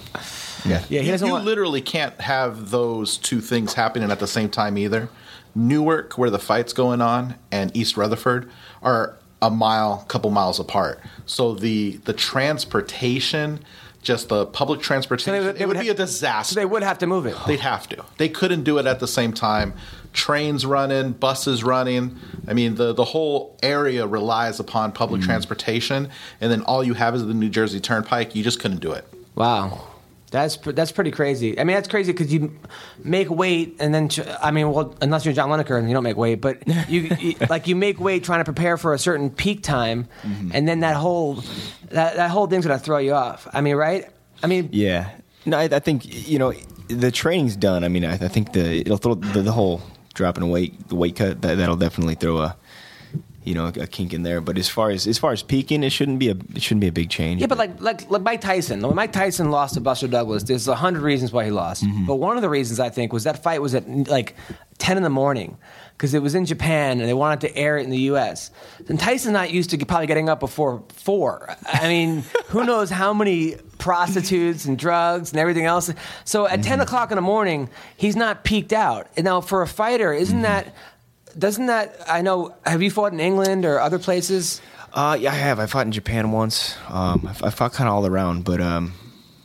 Yeah. 0.66 0.84
Yeah, 0.90 1.00
he 1.00 1.06
you 1.08 1.12
doesn't 1.12 1.28
you 1.28 1.34
want. 1.34 1.46
literally 1.46 1.82
can't 1.82 2.20
have 2.22 2.70
those 2.70 3.18
two 3.18 3.42
things 3.42 3.74
happening 3.74 4.12
at 4.12 4.20
the 4.20 4.28
same 4.28 4.50
time 4.50 4.78
either. 4.78 5.10
Newark, 5.56 6.18
where 6.18 6.30
the 6.30 6.40
fight's 6.40 6.74
going 6.74 7.02
on, 7.02 7.36
and 7.52 7.76
East 7.76 7.98
Rutherford 7.98 8.52
are 8.84 9.18
a 9.42 9.50
mile, 9.50 10.06
couple 10.08 10.30
miles 10.32 10.60
apart. 10.60 11.00
So 11.26 11.56
the 11.56 11.98
the 12.06 12.14
transportation, 12.14 13.64
just 14.02 14.30
the 14.30 14.46
public 14.46 14.82
transportation, 14.82 15.34
they 15.34 15.40
they 15.40 15.60
it 15.62 15.68
would, 15.68 15.78
would 15.78 15.84
be 15.84 15.90
a 15.90 15.94
disaster. 15.94 16.54
So 16.54 16.60
they 16.60 16.66
would 16.66 16.84
have 16.84 17.00
to 17.00 17.08
move 17.08 17.26
it. 17.26 17.36
They'd 17.48 17.60
have 17.62 17.90
to. 17.90 18.04
They 18.18 18.30
couldn't 18.30 18.64
do 18.64 18.78
it 18.78 18.86
at 18.86 19.00
the 19.00 19.08
same 19.08 19.34
time. 19.34 19.74
Trains 20.14 20.66
running, 20.66 21.12
buses 21.12 21.64
running. 21.64 22.18
I 22.48 22.54
mean, 22.54 22.76
the 22.76 22.94
the 22.94 23.06
whole 23.06 23.58
area 23.62 24.08
relies 24.08 24.60
upon 24.60 24.92
public 24.92 25.22
mm-hmm. 25.22 25.30
transportation, 25.30 26.10
and 26.42 26.52
then 26.52 26.62
all 26.64 26.84
you 26.84 26.96
have 26.96 27.16
is 27.16 27.26
the 27.26 27.34
New 27.34 27.50
Jersey 27.50 27.80
Turnpike. 27.80 28.36
You 28.36 28.44
just 28.44 28.60
couldn't 28.60 28.80
do 28.80 28.92
it. 28.92 29.06
Wow. 29.36 29.90
That's 30.32 30.58
that's 30.58 30.92
pretty 30.92 31.12
crazy. 31.12 31.60
I 31.60 31.64
mean, 31.64 31.76
that's 31.76 31.88
crazy 31.88 32.12
because 32.12 32.32
you 32.32 32.56
make 33.04 33.30
weight 33.30 33.78
and 33.80 33.94
then 33.94 34.10
I 34.42 34.52
mean, 34.52 34.72
well, 34.72 34.96
unless 35.02 35.26
you're 35.26 35.34
John 35.34 35.50
Lineker 35.50 35.78
and 35.78 35.88
you 35.88 35.94
don't 35.94 36.04
make 36.04 36.18
weight, 36.18 36.36
but 36.36 36.68
you, 36.90 37.16
you 37.20 37.36
like 37.50 37.68
you 37.68 37.76
make 37.76 38.00
weight 38.00 38.24
trying 38.24 38.40
to 38.40 38.46
prepare 38.46 38.78
for 38.78 38.94
a 38.94 39.00
certain 39.00 39.30
peak 39.30 39.64
time, 39.64 40.08
mm-hmm. 40.22 40.52
and 40.54 40.68
then 40.68 40.82
that 40.82 40.96
whole 40.96 41.36
that, 41.90 42.16
that 42.16 42.30
whole 42.30 42.48
thing's 42.48 42.66
gonna 42.66 42.80
throw 42.80 43.00
you 43.00 43.14
off. 43.14 43.48
I 43.54 43.62
mean, 43.62 43.76
right? 43.76 44.08
I 44.44 44.48
mean, 44.48 44.70
Yeah. 44.72 45.10
No, 45.46 45.58
I, 45.58 45.64
I 45.64 45.80
think 45.80 46.28
you 46.28 46.38
know 46.38 46.54
the 46.90 47.12
training's 47.12 47.56
done. 47.56 47.84
I 47.84 47.88
mean, 47.88 48.06
I, 48.06 48.14
I 48.14 48.28
think 48.28 48.54
the 48.54 48.82
it'll 48.82 48.98
throw 48.98 49.16
the, 49.16 49.42
the 49.42 49.52
whole 49.52 49.82
dropping 50.20 50.44
a 50.44 50.48
weight, 50.48 50.90
the 50.90 50.96
weight 50.96 51.16
cut 51.16 51.42
that 51.42 51.56
that'll 51.56 51.78
definitely 51.78 52.14
throw 52.14 52.40
a 52.40 52.58
you 53.50 53.56
know 53.56 53.66
a 53.66 53.88
kink 53.88 54.14
in 54.14 54.22
there. 54.22 54.42
But 54.42 54.60
as 54.60 54.70
far 54.70 54.92
as 54.92 55.08
as 55.08 55.18
far 55.18 55.32
as 55.32 55.42
peaking, 55.42 55.84
it 55.84 55.90
shouldn't 55.90 56.20
be 56.20 56.30
a 56.30 56.36
it 56.56 56.62
shouldn't 56.62 56.82
be 56.82 56.88
a 56.88 56.92
big 56.92 57.10
change. 57.10 57.42
Yeah, 57.42 57.48
but 57.48 57.58
like 57.58 57.82
like 57.82 58.10
like 58.10 58.22
Mike 58.22 58.42
Tyson. 58.42 58.82
When 58.84 58.96
Mike 58.96 59.12
Tyson 59.12 59.50
lost 59.50 59.74
to 59.74 59.82
Buster 59.82 60.08
Douglas, 60.08 60.44
there's 60.44 60.68
a 60.68 60.76
hundred 60.76 61.02
reasons 61.02 61.34
why 61.34 61.46
he 61.46 61.52
lost. 61.52 61.84
Mm-hmm. 61.84 62.06
But 62.06 62.16
one 62.16 62.38
of 62.38 62.44
the 62.44 62.50
reasons 62.50 62.80
I 62.80 62.90
think 62.90 63.12
was 63.12 63.24
that 63.24 63.42
fight 63.42 63.60
was 63.60 63.74
at 63.74 63.88
like 64.08 64.36
ten 64.78 64.98
in 64.98 65.04
the 65.04 65.10
morning 65.10 65.58
because 65.94 66.14
it 66.14 66.22
was 66.22 66.36
in 66.36 66.46
Japan 66.46 67.00
and 67.00 67.10
they 67.10 67.14
wanted 67.14 67.42
to 67.42 67.58
air 67.58 67.80
it 67.80 67.86
in 67.86 67.90
the 67.90 68.02
U.S. 68.14 68.52
And 68.88 69.00
Tyson's 69.00 69.34
not 69.34 69.52
used 69.52 69.72
to 69.72 69.78
probably 69.84 70.08
getting 70.08 70.30
up 70.30 70.40
before 70.40 70.84
four. 70.94 71.56
I 71.66 71.88
mean, 71.88 72.24
who 72.50 72.64
knows 72.64 72.92
how 72.92 73.14
many 73.14 73.56
prostitutes 73.80 74.66
and 74.66 74.78
drugs 74.78 75.32
and 75.32 75.40
everything 75.40 75.66
else. 75.66 75.92
So 76.24 76.46
at 76.46 76.60
mm-hmm. 76.60 76.62
ten 76.62 76.82
o'clock 76.82 77.10
in 77.10 77.16
the 77.16 77.24
morning, 77.24 77.68
he's 77.98 78.16
not 78.16 78.44
peaked 78.44 78.74
out. 78.74 79.08
And 79.18 79.26
now 79.26 79.42
for 79.42 79.64
a 79.64 79.68
fighter, 79.68 80.14
isn't 80.14 80.36
mm-hmm. 80.36 80.44
that? 80.44 80.76
Doesn't 81.40 81.68
that? 81.68 82.02
I 82.08 82.22
know. 82.22 82.54
Have 82.66 82.82
you 82.82 82.92
fought 82.92 83.14
in 83.14 83.20
England 83.20 83.66
or 83.66 83.80
other 83.80 83.98
places? 83.98 84.62
Uh, 84.94 85.18
yeah, 85.20 85.32
I 85.32 85.36
have. 85.36 85.60
I 85.60 85.68
fought 85.68 85.86
in 85.86 85.92
Japan 85.92 86.32
once. 86.32 86.76
Um, 86.90 87.28
I, 87.28 87.48
I 87.48 87.50
fought 87.50 87.74
kind 87.74 87.88
of 87.88 87.96
all 87.96 88.06
around, 88.06 88.44
but 88.44 88.60
um, 88.60 88.94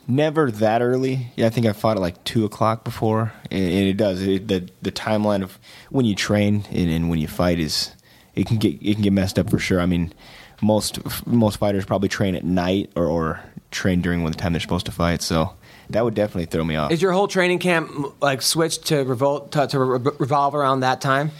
never 0.09 0.51
that 0.51 0.83
early. 0.83 1.29
Yeah, 1.37 1.47
I 1.47 1.51
think 1.51 1.66
I 1.66 1.73
fought 1.73 1.97
at 1.97 2.01
like 2.01 2.23
two 2.25 2.45
o'clock 2.45 2.83
before, 2.85 3.33
and, 3.51 3.62
and 3.62 3.87
it 3.87 3.97
does. 3.97 4.23
It, 4.23 4.49
the 4.49 4.69
the 4.83 4.91
timeline 4.91 5.43
of 5.43 5.59
when 5.91 6.05
you 6.05 6.15
train 6.15 6.65
and, 6.71 6.91
and 6.91 7.11
when 7.11 7.21
you 7.21 7.29
fight 7.29 7.59
is 7.61 7.93
it 8.35 8.47
can 8.47 8.57
get 8.57 8.75
it 8.83 8.95
can 8.95 9.03
get 9.03 9.12
messed 9.12 9.39
up 9.39 9.51
for 9.51 9.59
sure. 9.59 9.81
I 9.81 9.87
mean, 9.87 10.12
most 10.61 10.99
most 11.27 11.59
fighters 11.59 11.85
probably 11.85 12.09
train 12.09 12.35
at 12.35 12.45
night 12.45 12.91
or, 12.97 13.07
or 13.07 13.41
train 13.71 14.01
during 14.01 14.23
when 14.23 14.33
the 14.33 14.39
time 14.39 14.53
they're 14.53 14.61
supposed 14.61 14.87
to 14.87 14.93
fight. 14.93 15.23
So 15.23 15.53
that 15.91 16.05
would 16.05 16.15
definitely 16.15 16.47
throw 16.47 16.65
me 16.65 16.77
off. 16.77 16.91
Is 16.91 17.03
your 17.03 17.12
whole 17.12 17.29
training 17.29 17.59
camp 17.59 18.21
like 18.23 18.43
switched 18.43 18.87
to 18.87 19.05
revolt 19.05 19.53
to, 19.53 19.66
to 19.66 19.79
re- 19.79 20.12
revolve 20.19 20.55
around 20.55 20.81
that 20.81 21.01
time? 21.01 21.31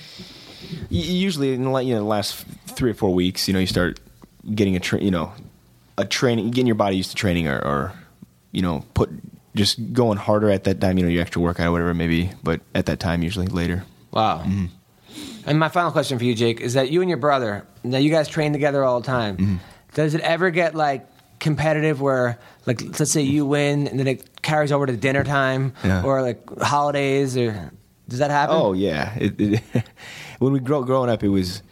Usually 0.91 1.53
in 1.55 1.65
the, 1.65 1.79
you 1.81 1.95
know, 1.95 2.01
the 2.01 2.07
last 2.07 2.45
three 2.67 2.91
or 2.91 2.95
four 2.95 3.13
weeks, 3.13 3.49
you 3.49 3.55
know, 3.55 3.61
you 3.61 3.67
start 3.67 4.01
getting 4.55 4.77
a 4.77 4.81
tra- 4.81 5.01
you 5.03 5.11
know 5.11 5.33
a 5.97 6.05
training, 6.05 6.51
getting 6.51 6.67
your 6.67 6.75
body 6.75 6.97
used 6.97 7.11
to 7.11 7.17
training, 7.17 7.49
or, 7.49 7.59
or 7.59 7.93
you 8.53 8.63
know, 8.63 8.85
put 8.95 9.11
just 9.55 9.93
going 9.93 10.19
harder 10.19 10.51
at 10.51 10.65
that 10.65 10.81
time. 10.81 10.99
You 10.99 11.05
know, 11.05 11.11
your 11.11 11.23
extra 11.23 11.41
workout 11.41 11.69
or 11.69 11.73
whatever 11.73 11.91
it 11.91 11.95
may 11.95 12.09
be. 12.09 12.31
But 12.43 12.61
at 12.75 12.87
that 12.87 13.01
time, 13.01 13.23
usually 13.23 13.47
later. 13.47 13.85
Wow. 14.11 14.43
Mm-hmm. 14.45 14.67
And 15.47 15.59
my 15.59 15.69
final 15.69 15.93
question 15.93 16.19
for 16.19 16.25
you, 16.25 16.35
Jake, 16.35 16.61
is 16.61 16.75
that 16.75 16.91
you 16.91 17.01
and 17.01 17.09
your 17.11 17.19
brother, 17.19 17.67
now 17.83 17.99
you 17.99 18.11
guys 18.11 18.29
train 18.29 18.53
together 18.53 18.83
all 18.83 19.01
the 19.01 19.07
time. 19.07 19.37
Mm-hmm. 19.37 19.57
Does 19.95 20.15
it 20.15 20.21
ever 20.23 20.51
get 20.51 20.75
like 20.75 21.07
competitive 21.39 22.01
where, 22.01 22.39
like, 22.67 22.81
let's 22.99 23.13
say 23.13 23.21
you 23.23 23.45
win 23.47 23.87
and 23.87 23.99
then 24.01 24.07
it 24.07 24.43
carries 24.43 24.73
over 24.73 24.87
to 24.87 24.97
dinner 24.97 25.23
time 25.23 25.73
Yeah. 25.85 26.03
or 26.03 26.23
like 26.23 26.49
holidays 26.61 27.37
or 27.37 27.71
does 28.09 28.19
that 28.19 28.31
happen? 28.31 28.57
Oh 28.57 28.73
yeah. 28.73 29.15
It, 29.17 29.41
it, 29.41 29.63
when 30.45 30.53
we 30.53 30.61
grow 30.61 30.83
growing 30.83 31.11
up, 31.11 31.23
it 31.25 31.29
was. 31.29 31.63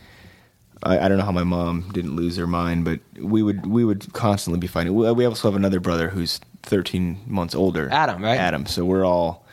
I, 0.84 0.98
I 0.98 1.08
don't 1.08 1.18
know 1.18 1.24
how 1.24 1.30
my 1.32 1.44
mom 1.44 1.90
didn't 1.92 2.16
lose 2.16 2.36
her 2.38 2.46
mind, 2.46 2.84
but 2.84 2.98
we 3.16 3.42
would 3.42 3.66
we 3.66 3.84
would 3.84 4.12
constantly 4.14 4.58
be 4.58 4.66
fighting. 4.66 4.94
We, 4.94 5.12
we 5.12 5.24
also 5.24 5.48
have 5.48 5.54
another 5.54 5.78
brother 5.78 6.08
who's 6.08 6.40
13 6.64 7.20
months 7.26 7.54
older, 7.54 7.88
Adam, 7.92 8.22
right? 8.22 8.38
Adam. 8.38 8.66
So 8.66 8.84
we're 8.84 9.04
all 9.04 9.46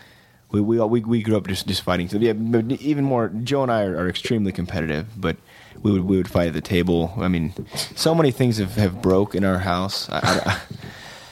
we 0.51 0.61
we 0.61 0.79
all, 0.79 0.89
we, 0.89 1.01
we 1.01 1.21
grew 1.21 1.37
up 1.37 1.45
just 1.47 1.67
just 1.67 1.83
fighting. 1.83 2.09
So 2.09 2.17
yeah, 2.17 2.33
but 2.33 2.71
even 2.81 3.03
more. 3.03 3.29
Joe 3.43 3.61
and 3.61 3.71
I 3.71 3.83
are, 3.83 3.97
are 3.97 4.09
extremely 4.09 4.51
competitive, 4.51 5.07
but 5.17 5.37
we 5.83 5.91
would 5.91 6.05
we 6.05 6.17
would 6.17 6.29
fight 6.29 6.47
at 6.47 6.53
the 6.53 6.61
table. 6.61 7.13
I 7.17 7.27
mean, 7.27 7.53
so 7.95 8.15
many 8.15 8.31
things 8.31 8.57
have, 8.57 8.75
have 8.75 9.01
broke 9.01 9.35
in 9.35 9.43
our 9.43 9.59
house. 9.59 10.09
I, 10.09 10.19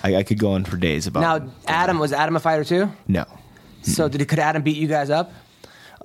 I, 0.03 0.09
I, 0.11 0.15
I 0.17 0.23
could 0.23 0.37
go 0.37 0.51
on 0.51 0.65
for 0.65 0.77
days 0.77 1.07
about. 1.07 1.21
Now, 1.21 1.49
Adam, 1.65 1.97
was 1.97 2.13
Adam 2.13 2.35
a 2.35 2.39
fighter 2.39 2.63
too? 2.63 2.91
no. 3.07 3.25
So 3.81 4.09
did 4.09 4.27
could 4.27 4.39
Adam 4.39 4.63
beat 4.63 4.75
you 4.75 4.87
guys 4.87 5.09
up? 5.09 5.31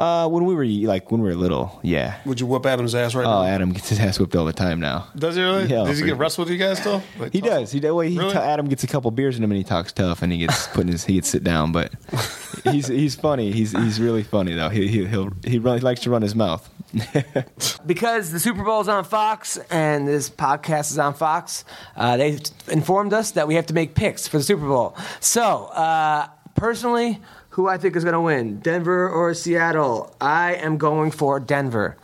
Uh, 0.02 0.26
when 0.28 0.44
we 0.44 0.52
were 0.52 0.64
like 0.88 1.12
when 1.12 1.22
we 1.22 1.28
were 1.28 1.36
little, 1.36 1.78
yeah. 1.84 2.16
Would 2.26 2.40
you 2.40 2.46
whoop 2.46 2.66
Adam's 2.66 2.92
ass 2.92 3.14
right 3.14 3.22
now? 3.22 3.38
Oh, 3.38 3.42
now? 3.42 3.48
Adam 3.48 3.72
gets 3.72 3.88
his 3.88 4.00
ass 4.00 4.18
whipped 4.18 4.34
all 4.34 4.44
the 4.44 4.52
time 4.52 4.80
now. 4.80 5.06
Does 5.14 5.36
he 5.36 5.42
really? 5.42 5.66
Yeah, 5.66 5.84
Does 5.84 6.00
he 6.00 6.04
get 6.06 6.16
wrestled 6.16 6.48
with 6.48 6.52
you 6.52 6.58
guys 6.58 6.80
still? 6.80 7.00
Like, 7.20 7.32
He 7.32 7.40
tough? 7.40 7.50
does. 7.50 7.70
He 7.72 7.78
does. 7.78 7.92
Well, 7.92 8.00
he 8.08 8.18
Really? 8.18 8.32
t- 8.32 8.38
Adam 8.38 8.66
gets 8.68 8.82
a 8.82 8.88
couple 8.88 9.12
beers 9.12 9.36
in 9.38 9.44
him 9.44 9.52
and 9.52 9.58
he 9.58 9.62
talks 9.62 9.92
tough 9.92 10.22
and 10.22 10.32
he 10.32 10.38
gets 10.38 10.66
put 10.74 10.80
in 10.80 10.88
his 10.88 11.04
he 11.04 11.14
gets 11.14 11.28
sit 11.28 11.44
down. 11.44 11.70
But 11.70 11.92
he's 12.64 12.88
he's 12.88 13.14
funny. 13.14 13.52
He's 13.52 13.70
he's 13.70 14.00
really 14.00 14.24
funny 14.24 14.54
though. 14.54 14.70
He 14.70 14.88
he 14.88 15.04
he'll, 15.06 15.30
he 15.46 15.60
really 15.60 15.78
likes 15.78 16.00
to 16.00 16.10
run 16.10 16.22
his 16.22 16.34
mouth. 16.34 16.68
because 17.86 18.32
the 18.32 18.40
Super 18.40 18.64
Bowl 18.64 18.80
is 18.80 18.88
on 18.88 19.04
Fox 19.04 19.56
and 19.70 20.06
this 20.08 20.28
podcast 20.28 20.90
is 20.90 20.98
on 20.98 21.14
Fox, 21.14 21.64
uh, 21.96 22.16
they 22.16 22.38
informed 22.68 23.12
us 23.12 23.30
that 23.30 23.46
we 23.46 23.54
have 23.54 23.66
to 23.66 23.74
make 23.74 23.94
picks 23.94 24.26
for 24.26 24.38
the 24.38 24.42
Super 24.44 24.66
Bowl. 24.66 24.96
So, 25.20 25.66
uh, 25.66 26.26
personally, 26.54 27.20
who 27.52 27.68
I 27.68 27.78
think 27.78 27.96
is 27.96 28.04
going 28.04 28.14
to 28.14 28.20
win, 28.20 28.60
Denver 28.60 29.08
or 29.08 29.34
Seattle? 29.34 30.14
I 30.20 30.54
am 30.54 30.78
going 30.78 31.10
for 31.10 31.38
Denver. 31.38 31.96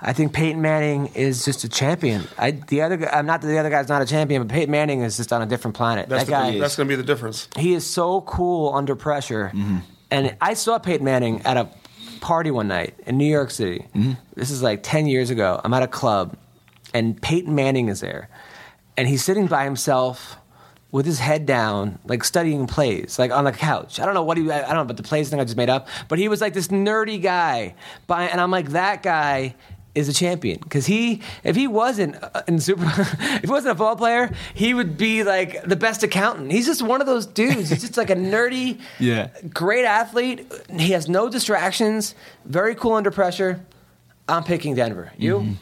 I 0.00 0.12
think 0.12 0.32
Peyton 0.32 0.60
Manning 0.60 1.08
is 1.14 1.44
just 1.44 1.62
a 1.62 1.68
champion. 1.68 2.24
I 2.36 2.52
the 2.52 2.82
other 2.82 3.08
I'm 3.08 3.26
not 3.26 3.40
that 3.40 3.46
the 3.46 3.58
other 3.58 3.70
guy's 3.70 3.88
not 3.88 4.02
a 4.02 4.06
champion, 4.06 4.42
but 4.42 4.52
Peyton 4.52 4.70
Manning 4.70 5.02
is 5.02 5.16
just 5.16 5.32
on 5.32 5.42
a 5.42 5.46
different 5.46 5.76
planet. 5.76 6.08
That's 6.08 6.24
that 6.24 6.30
guy, 6.30 6.50
the, 6.52 6.58
that's 6.58 6.76
going 6.76 6.88
to 6.88 6.92
be 6.92 6.96
the 6.96 7.06
difference. 7.06 7.48
he 7.56 7.72
is 7.74 7.86
so 7.86 8.22
cool 8.22 8.74
under 8.74 8.96
pressure. 8.96 9.52
Mm-hmm. 9.54 9.78
And 10.10 10.36
I 10.40 10.54
saw 10.54 10.78
Peyton 10.78 11.04
Manning 11.04 11.42
at 11.42 11.56
a 11.56 11.68
party 12.20 12.50
one 12.50 12.68
night 12.68 12.94
in 13.06 13.16
New 13.16 13.30
York 13.30 13.50
City. 13.50 13.86
Mm-hmm. 13.94 14.12
This 14.34 14.50
is 14.50 14.62
like 14.62 14.82
10 14.82 15.06
years 15.06 15.30
ago. 15.30 15.60
I'm 15.62 15.72
at 15.72 15.82
a 15.82 15.88
club, 15.88 16.36
and 16.92 17.20
Peyton 17.20 17.54
Manning 17.54 17.88
is 17.88 18.00
there. 18.00 18.28
And 18.96 19.08
he's 19.08 19.24
sitting 19.24 19.46
by 19.46 19.64
himself 19.64 20.36
with 20.92 21.04
his 21.06 21.18
head 21.18 21.44
down, 21.46 21.98
like 22.04 22.22
studying 22.22 22.66
plays, 22.68 23.18
like 23.18 23.32
on 23.32 23.44
the 23.44 23.52
couch. 23.52 23.98
I 23.98 24.04
don't 24.04 24.14
know 24.14 24.22
what 24.22 24.36
he, 24.36 24.48
I 24.50 24.60
don't 24.60 24.74
know 24.74 24.80
about 24.82 24.98
the 24.98 25.02
plays 25.02 25.28
thing 25.30 25.40
I 25.40 25.44
just 25.44 25.56
made 25.56 25.70
up, 25.70 25.88
but 26.08 26.18
he 26.18 26.28
was 26.28 26.40
like 26.40 26.52
this 26.52 26.68
nerdy 26.68 27.20
guy. 27.20 27.74
By, 28.06 28.24
and 28.24 28.40
I'm 28.40 28.50
like, 28.50 28.68
that 28.70 29.02
guy 29.02 29.54
is 29.94 30.08
a 30.08 30.12
champion. 30.12 30.58
Because 30.62 30.86
he 30.86 31.20
if 31.44 31.56
he 31.56 31.66
wasn't 31.66 32.16
uh, 32.22 32.42
in 32.46 32.60
super 32.60 32.84
if 32.96 33.40
he 33.42 33.46
wasn't 33.50 33.72
a 33.72 33.74
football 33.74 33.96
player 33.96 34.32
he 34.54 34.72
would 34.72 34.96
be 34.96 35.22
like 35.24 35.62
the 35.64 35.76
best 35.76 36.02
accountant. 36.02 36.50
He's 36.52 36.66
just 36.66 36.80
one 36.82 37.00
of 37.00 37.06
those 37.06 37.26
dudes. 37.26 37.68
He's 37.70 37.80
just 37.80 37.96
like 37.96 38.08
a 38.10 38.14
nerdy 38.14 38.78
Yeah. 38.98 39.28
great 39.52 39.84
athlete. 39.84 40.50
He 40.78 40.92
has 40.92 41.08
no 41.08 41.28
distractions. 41.28 42.14
Very 42.46 42.74
cool 42.74 42.92
under 42.94 43.10
pressure. 43.10 43.64
I'm 44.28 44.44
picking 44.44 44.74
denver. 44.74 45.12
You? 45.18 45.38
Mm-hmm. 45.40 45.52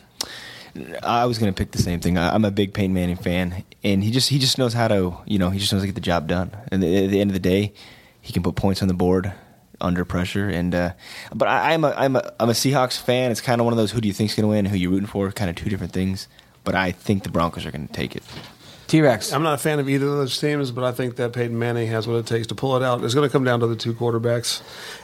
I 1.02 1.26
was 1.26 1.38
going 1.38 1.52
to 1.52 1.56
pick 1.56 1.72
the 1.72 1.82
same 1.82 2.00
thing. 2.00 2.18
I, 2.18 2.34
I'm 2.34 2.44
a 2.44 2.50
big 2.50 2.74
Peyton 2.74 2.94
Manning 2.94 3.16
fan, 3.16 3.64
and 3.82 4.04
he 4.04 4.10
just 4.10 4.28
he 4.28 4.38
just 4.38 4.58
knows 4.58 4.72
how 4.72 4.88
to 4.88 5.16
you 5.26 5.38
know 5.38 5.50
he 5.50 5.58
just 5.58 5.72
knows 5.72 5.82
how 5.82 5.84
to 5.84 5.88
get 5.88 5.94
the 5.94 6.00
job 6.00 6.28
done. 6.28 6.50
And 6.70 6.82
at 6.82 7.10
the 7.10 7.20
end 7.20 7.30
of 7.30 7.34
the 7.34 7.40
day, 7.40 7.72
he 8.20 8.32
can 8.32 8.42
put 8.42 8.56
points 8.56 8.82
on 8.82 8.88
the 8.88 8.94
board 8.94 9.32
under 9.80 10.04
pressure. 10.04 10.48
And 10.48 10.74
uh, 10.74 10.92
but 11.34 11.48
I, 11.48 11.72
I'm 11.72 11.84
a 11.84 11.90
I'm 11.96 12.16
a 12.16 12.32
I'm 12.38 12.50
a 12.50 12.54
Seahawks 12.54 13.00
fan. 13.00 13.30
It's 13.30 13.40
kind 13.40 13.60
of 13.60 13.64
one 13.64 13.72
of 13.72 13.78
those 13.78 13.92
who 13.92 14.00
do 14.00 14.08
you 14.08 14.14
think's 14.14 14.34
going 14.34 14.44
to 14.44 14.48
win, 14.48 14.66
who 14.66 14.76
you 14.76 14.90
rooting 14.90 15.06
for, 15.06 15.30
kind 15.32 15.50
of 15.50 15.56
two 15.56 15.70
different 15.70 15.92
things. 15.92 16.28
But 16.62 16.74
I 16.74 16.92
think 16.92 17.22
the 17.22 17.30
Broncos 17.30 17.64
are 17.64 17.70
going 17.70 17.86
to 17.86 17.92
take 17.92 18.14
it. 18.14 18.22
T-rex 18.90 19.32
I'm 19.32 19.42
not 19.42 19.54
a 19.54 19.58
fan 19.58 19.78
of 19.78 19.88
either 19.88 20.06
of 20.06 20.12
those 20.16 20.38
teams, 20.38 20.70
but 20.70 20.84
I 20.84 20.92
think 20.92 21.16
that 21.16 21.32
Peyton 21.32 21.58
Manning 21.58 21.88
has 21.88 22.06
what 22.06 22.16
it 22.16 22.26
takes 22.26 22.48
to 22.48 22.54
pull 22.54 22.76
it 22.76 22.82
out. 22.82 23.02
It's 23.04 23.14
going 23.14 23.28
to 23.28 23.32
come 23.32 23.44
down 23.44 23.60
to 23.60 23.66
the 23.66 23.76
two 23.76 23.94
quarterbacks, 23.94 24.62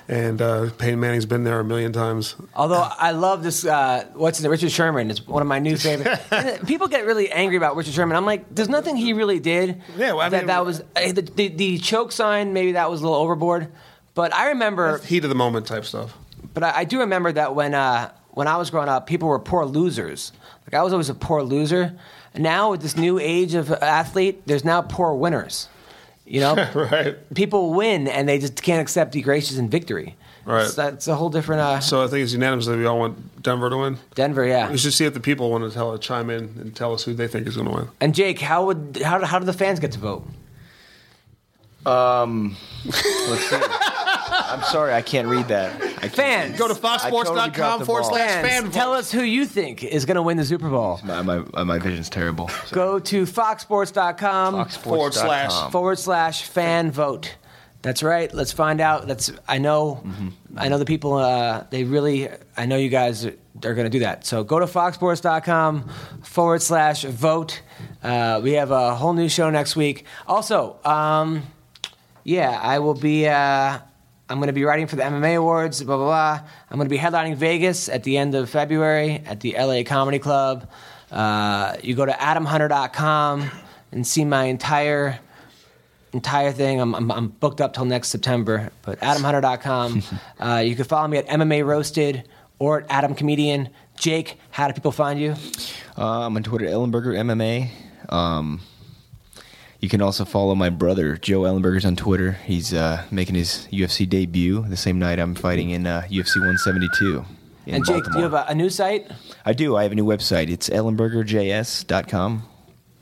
and 0.08 0.42
uh, 0.42 0.70
Peyton 0.76 0.98
Manning's 1.00 1.24
been 1.26 1.44
there 1.44 1.60
a 1.60 1.64
million 1.64 1.92
times. 1.92 2.34
Although 2.54 2.82
I 2.82 3.12
love 3.12 3.42
this, 3.42 3.64
uh, 3.64 4.06
what's 4.14 4.40
name? 4.42 4.50
Richard 4.50 4.72
Sherman. 4.72 5.10
is 5.10 5.26
one 5.26 5.40
of 5.40 5.48
my 5.48 5.58
new 5.60 5.76
favorites. 5.86 6.20
People 6.66 6.88
get 6.88 7.06
really 7.06 7.30
angry 7.30 7.56
about 7.56 7.76
Richard 7.76 7.94
Sherman. 7.94 8.16
I'm 8.16 8.26
like, 8.26 8.52
there's 8.54 8.68
nothing 8.68 8.96
he 8.96 9.12
really 9.12 9.38
did. 9.40 9.80
Yeah, 9.96 10.12
well, 10.12 10.20
I 10.20 10.28
that 10.30 10.38
mean- 10.38 10.46
that 10.48 10.66
was 10.66 10.82
eh, 10.96 11.12
the, 11.12 11.22
the 11.22 11.48
the 11.48 11.78
choke 11.78 12.12
sign. 12.12 12.52
Maybe 12.52 12.72
that 12.72 12.90
was 12.90 13.00
a 13.00 13.04
little 13.04 13.18
overboard. 13.22 13.72
But 14.14 14.34
I 14.34 14.48
remember, 14.48 14.98
Heat 14.98 15.22
of 15.24 15.28
the 15.30 15.36
moment 15.36 15.66
type 15.66 15.84
stuff. 15.84 16.16
but 16.54 16.62
I, 16.64 16.78
I 16.78 16.84
do 16.84 17.00
remember 17.00 17.30
that 17.32 17.54
when 17.54 17.74
uh, 17.74 18.10
when 18.30 18.48
I 18.48 18.56
was 18.56 18.70
growing 18.70 18.88
up, 18.88 19.06
people 19.06 19.28
were 19.28 19.38
poor 19.38 19.64
losers. 19.64 20.32
Like 20.66 20.74
I 20.74 20.82
was 20.82 20.92
always 20.92 21.08
a 21.08 21.14
poor 21.14 21.42
loser. 21.42 21.96
Now 22.38 22.70
with 22.72 22.82
this 22.82 22.96
new 22.96 23.18
age 23.18 23.54
of 23.54 23.70
athlete, 23.72 24.42
there's 24.46 24.64
now 24.64 24.82
poor 24.82 25.14
winners. 25.14 25.68
You 26.26 26.40
know, 26.40 26.54
Right. 26.74 27.16
people 27.34 27.72
win 27.74 28.08
and 28.08 28.28
they 28.28 28.38
just 28.38 28.62
can't 28.62 28.80
accept 28.80 29.12
degradation 29.12 29.58
and 29.58 29.70
victory. 29.70 30.16
Right. 30.44 30.66
So 30.68 30.80
that's 30.82 31.08
a 31.08 31.14
whole 31.16 31.28
different. 31.30 31.60
Uh, 31.60 31.80
So 31.80 32.02
I 32.02 32.06
think 32.08 32.22
it's 32.22 32.32
unanimous 32.32 32.66
that 32.66 32.76
we 32.78 32.84
all 32.86 32.98
want 32.98 33.42
Denver 33.42 33.68
to 33.70 33.76
win. 33.76 33.98
Denver, 34.14 34.44
yeah. 34.46 34.70
We 34.70 34.78
should 34.78 34.92
see 34.92 35.04
if 35.04 35.14
the 35.14 35.20
people 35.20 35.50
want 35.50 35.64
to 35.64 35.70
tell 35.70 35.96
chime 35.98 36.30
in 36.30 36.44
and 36.60 36.74
tell 36.74 36.94
us 36.94 37.02
who 37.04 37.14
they 37.14 37.26
think 37.28 37.46
is 37.46 37.56
going 37.56 37.68
to 37.68 37.74
win. 37.74 37.88
And 38.00 38.14
Jake, 38.14 38.40
how 38.40 38.66
would 38.66 39.00
how, 39.04 39.24
how 39.24 39.38
do 39.38 39.44
the 39.44 39.52
fans 39.52 39.80
get 39.80 39.92
to 39.92 39.98
vote? 39.98 40.24
Um, 41.84 42.56
let's 42.84 43.48
see. 43.50 43.56
I'm 44.38 44.62
sorry, 44.64 44.92
I 44.92 45.02
can't 45.02 45.28
read 45.28 45.48
that. 45.48 45.74
I 45.82 45.86
can't- 46.08 46.12
Fans, 46.12 46.58
Go 46.58 46.68
to 46.68 46.74
I 46.86 47.10
totally 47.10 47.50
dropped 47.50 47.80
the 47.80 47.86
forward 47.86 48.02
ball. 48.02 48.10
slash 48.10 48.28
fans, 48.30 48.46
fan 48.48 48.64
vote. 48.64 48.72
tell 48.72 48.92
us 48.92 49.10
who 49.12 49.22
you 49.22 49.46
think 49.46 49.82
is 49.82 50.04
going 50.04 50.16
to 50.16 50.22
win 50.22 50.36
the 50.36 50.44
Super 50.44 50.68
Bowl. 50.68 51.00
My, 51.04 51.22
my, 51.22 51.64
my 51.64 51.78
vision's 51.78 52.08
terrible. 52.10 52.50
Go 52.72 52.98
to 52.98 53.24
foxsports.com 53.24 54.68
Forward 54.68 55.14
slash. 55.14 55.50
Foxsports.com. 55.52 55.70
forward 55.72 55.98
slash 55.98 56.42
fan 56.44 56.90
vote. 56.90 57.36
That's 57.82 58.02
right. 58.02 58.32
Let's 58.34 58.52
find 58.52 58.80
out. 58.80 59.06
That's 59.06 59.30
I 59.46 59.58
know. 59.58 60.02
I 60.56 60.68
know 60.68 60.78
the 60.78 60.84
people. 60.84 61.14
Uh, 61.14 61.64
they 61.70 61.84
really. 61.84 62.28
I 62.56 62.66
know 62.66 62.76
you 62.76 62.88
guys 62.88 63.24
are, 63.26 63.34
are 63.64 63.74
going 63.74 63.84
to 63.84 63.90
do 63.90 64.00
that. 64.00 64.26
So 64.26 64.42
go 64.42 64.58
to 64.58 64.66
foxsports.com 64.66 65.88
forward 66.22 66.62
slash 66.62 67.04
vote. 67.04 67.60
Uh, 68.02 68.40
we 68.42 68.52
have 68.54 68.70
a 68.72 68.94
whole 68.96 69.12
new 69.12 69.28
show 69.28 69.50
next 69.50 69.76
week. 69.76 70.04
Also, 70.26 70.78
um, 70.84 71.44
yeah, 72.24 72.58
I 72.60 72.80
will 72.80 72.94
be. 72.94 73.28
Uh, 73.28 73.78
I'm 74.28 74.38
going 74.38 74.48
to 74.48 74.52
be 74.52 74.64
writing 74.64 74.86
for 74.86 74.96
the 74.96 75.02
MMA 75.02 75.36
awards. 75.36 75.82
Blah 75.82 75.96
blah 75.96 76.06
blah. 76.06 76.48
I'm 76.70 76.76
going 76.76 76.88
to 76.88 76.90
be 76.90 76.98
headlining 76.98 77.36
Vegas 77.36 77.88
at 77.88 78.02
the 78.02 78.16
end 78.16 78.34
of 78.34 78.50
February 78.50 79.22
at 79.24 79.40
the 79.40 79.56
LA 79.58 79.82
Comedy 79.84 80.18
Club. 80.18 80.68
Uh, 81.10 81.76
you 81.82 81.94
go 81.94 82.04
to 82.04 82.12
adamhunter.com 82.12 83.50
and 83.92 84.06
see 84.06 84.24
my 84.24 84.44
entire 84.44 85.20
entire 86.12 86.50
thing. 86.50 86.80
I'm, 86.80 86.94
I'm, 86.94 87.12
I'm 87.12 87.28
booked 87.28 87.60
up 87.60 87.74
till 87.74 87.84
next 87.84 88.08
September. 88.08 88.70
But 88.82 89.00
adamhunter.com. 89.00 90.02
uh, 90.40 90.62
you 90.64 90.74
can 90.74 90.84
follow 90.84 91.06
me 91.06 91.18
at 91.18 91.26
MMA 91.26 91.64
Roasted 91.64 92.28
or 92.58 92.80
at 92.80 92.86
Adam 92.90 93.14
Comedian. 93.14 93.68
Jake, 93.98 94.38
how 94.50 94.66
do 94.66 94.74
people 94.74 94.92
find 94.92 95.20
you? 95.20 95.34
Uh, 95.96 96.26
I'm 96.26 96.36
on 96.36 96.42
Twitter, 96.42 96.66
Ellenberger 96.66 97.14
MMA. 97.14 97.70
Um, 98.12 98.60
you 99.86 99.90
can 99.90 100.02
also 100.02 100.24
follow 100.24 100.56
my 100.56 100.68
brother, 100.68 101.16
Joe 101.16 101.42
Ellenberger's 101.42 101.84
on 101.84 101.94
Twitter. 101.94 102.32
He's 102.44 102.74
uh, 102.74 103.04
making 103.12 103.36
his 103.36 103.68
UFC 103.70 104.08
debut 104.08 104.62
the 104.68 104.76
same 104.76 104.98
night 104.98 105.20
I'm 105.20 105.36
fighting 105.36 105.70
in 105.70 105.86
uh, 105.86 106.02
UFC 106.10 106.40
172 106.40 107.24
in 107.66 107.74
and 107.76 107.84
Jake, 107.86 108.02
Baltimore. 108.02 108.12
do 108.12 108.18
you 108.18 108.22
have 108.24 108.34
a, 108.34 108.50
a 108.50 108.54
new 108.56 108.68
site? 108.68 109.08
I 109.44 109.52
do. 109.52 109.76
I 109.76 109.84
have 109.84 109.92
a 109.92 109.94
new 109.94 110.04
website. 110.04 110.50
It's 110.50 110.68
ellenbergerjs.com. 110.70 112.42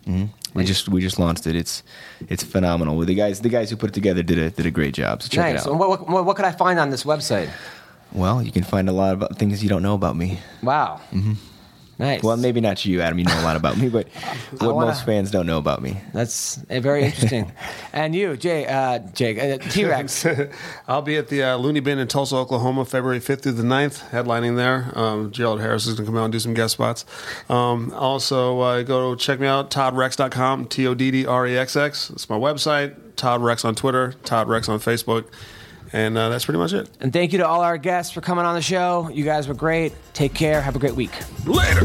Mm-hmm. 0.07 0.59
We 0.59 0.65
just 0.67 0.91
we 0.91 1.01
just 1.01 1.19
launched 1.19 1.47
it. 1.47 1.57
It's 1.57 1.83
it's 2.29 2.45
phenomenal. 2.45 2.99
The 3.01 3.15
guys 3.15 3.41
the 3.41 3.49
guys 3.49 3.71
who 3.71 3.77
put 3.77 3.89
it 3.89 3.95
together 3.95 4.23
did 4.23 4.37
a 4.39 4.51
did 4.51 4.67
a 4.67 4.71
great 4.71 4.93
job. 4.93 5.23
So 5.23 5.29
check 5.31 5.55
nice. 5.55 5.65
it 5.65 5.71
And 5.71 5.81
out. 5.81 5.89
what, 5.89 6.07
what, 6.07 6.27
what 6.27 6.37
could 6.37 6.45
I 6.45 6.53
find 6.53 6.79
on 6.79 6.91
this 6.91 7.05
website? 7.05 7.49
Well, 8.13 8.43
you 8.43 8.53
can 8.53 8.63
find 8.63 8.91
a 8.91 8.93
lot 8.93 9.23
of 9.23 9.39
things 9.39 9.63
you 9.63 9.71
don't 9.71 9.83
know 9.83 9.95
about 9.95 10.17
me. 10.17 10.39
Wow. 10.63 11.01
Nice. 11.99 12.23
Well, 12.23 12.37
maybe 12.37 12.61
not 12.61 12.85
you, 12.85 13.01
Adam. 13.01 13.19
You 13.19 13.25
know 13.25 13.41
a 13.41 13.43
lot 13.43 13.57
about 13.57 13.77
me, 13.77 13.89
but 13.89 14.09
what 14.59 14.75
wanna- 14.75 14.89
most 14.89 15.05
fans 15.07 15.31
don't 15.31 15.47
know 15.47 15.59
about 15.59 15.83
me. 15.83 16.01
That's 16.13 16.59
uh, 16.71 16.81
very 16.81 17.05
interesting. 17.05 17.53
and 17.93 18.15
you, 18.15 18.37
Jay, 18.37 18.67
uh, 18.67 18.99
Jake, 18.99 19.39
uh, 19.39 19.59
T 19.59 19.83
Rexx. 19.83 20.53
I'll 20.89 21.03
be 21.03 21.17
at 21.17 21.29
the 21.29 21.43
uh, 21.43 21.57
Looney 21.57 21.81
Bin 21.81 21.99
in 21.99 22.09
Tulsa, 22.09 22.37
Oklahoma, 22.37 22.85
February 22.85 23.21
5th 23.21 23.43
through 23.43 23.53
the 23.53 23.63
9th, 23.63 24.11
headlining 24.11 24.57
there. 24.57 24.91
Um, 24.95 25.31
Gerald 25.31 25.61
Harris 25.61 25.87
is 25.87 25.95
going 25.95 26.07
to 26.07 26.13
come 26.13 26.19
out 26.19 26.25
and 26.25 26.33
do 26.33 26.41
some 26.41 26.55
guest 26.55 26.75
spots. 26.75 27.05
Um, 27.49 27.93
also, 27.95 28.61
uh, 28.61 28.83
go 28.83 29.15
check 29.15 29.39
me 29.39 29.47
out, 29.47 29.71
toddrexx.com, 29.71 30.67
T 30.67 30.87
O 30.87 30.95
D 30.95 31.11
D 31.11 31.27
R 31.27 31.47
E 31.47 31.57
X 31.57 31.77
X. 31.77 32.09
That's 32.09 32.29
my 32.29 32.37
website. 32.37 32.95
Todd 33.17 33.41
Rexx 33.41 33.65
on 33.65 33.75
Twitter, 33.75 34.13
Todd 34.25 34.49
Rexx 34.49 34.69
on 34.69 34.81
Facebook. 34.81 35.27
And 35.95 36.19
uh, 36.19 36.29
that's 36.29 36.45
pretty 36.45 36.59
much 36.59 36.73
it. 36.73 36.91
and 37.01 37.13
thank 37.13 37.33
you 37.33 37.39
to 37.39 37.47
all 37.47 37.61
our 37.61 37.79
guests 37.79 38.13
for 38.13 38.21
coming 38.21 38.45
on 38.45 38.57
the 38.57 38.63
show. 38.63 39.09
You 39.13 39.25
guys 39.25 39.47
were 39.47 39.55
great. 39.55 39.95
Take 40.13 40.35
care. 40.35 40.61
Have 40.61 40.75
a 40.75 40.81
great 40.81 40.97
week. 40.97 41.13
Later. 41.47 41.85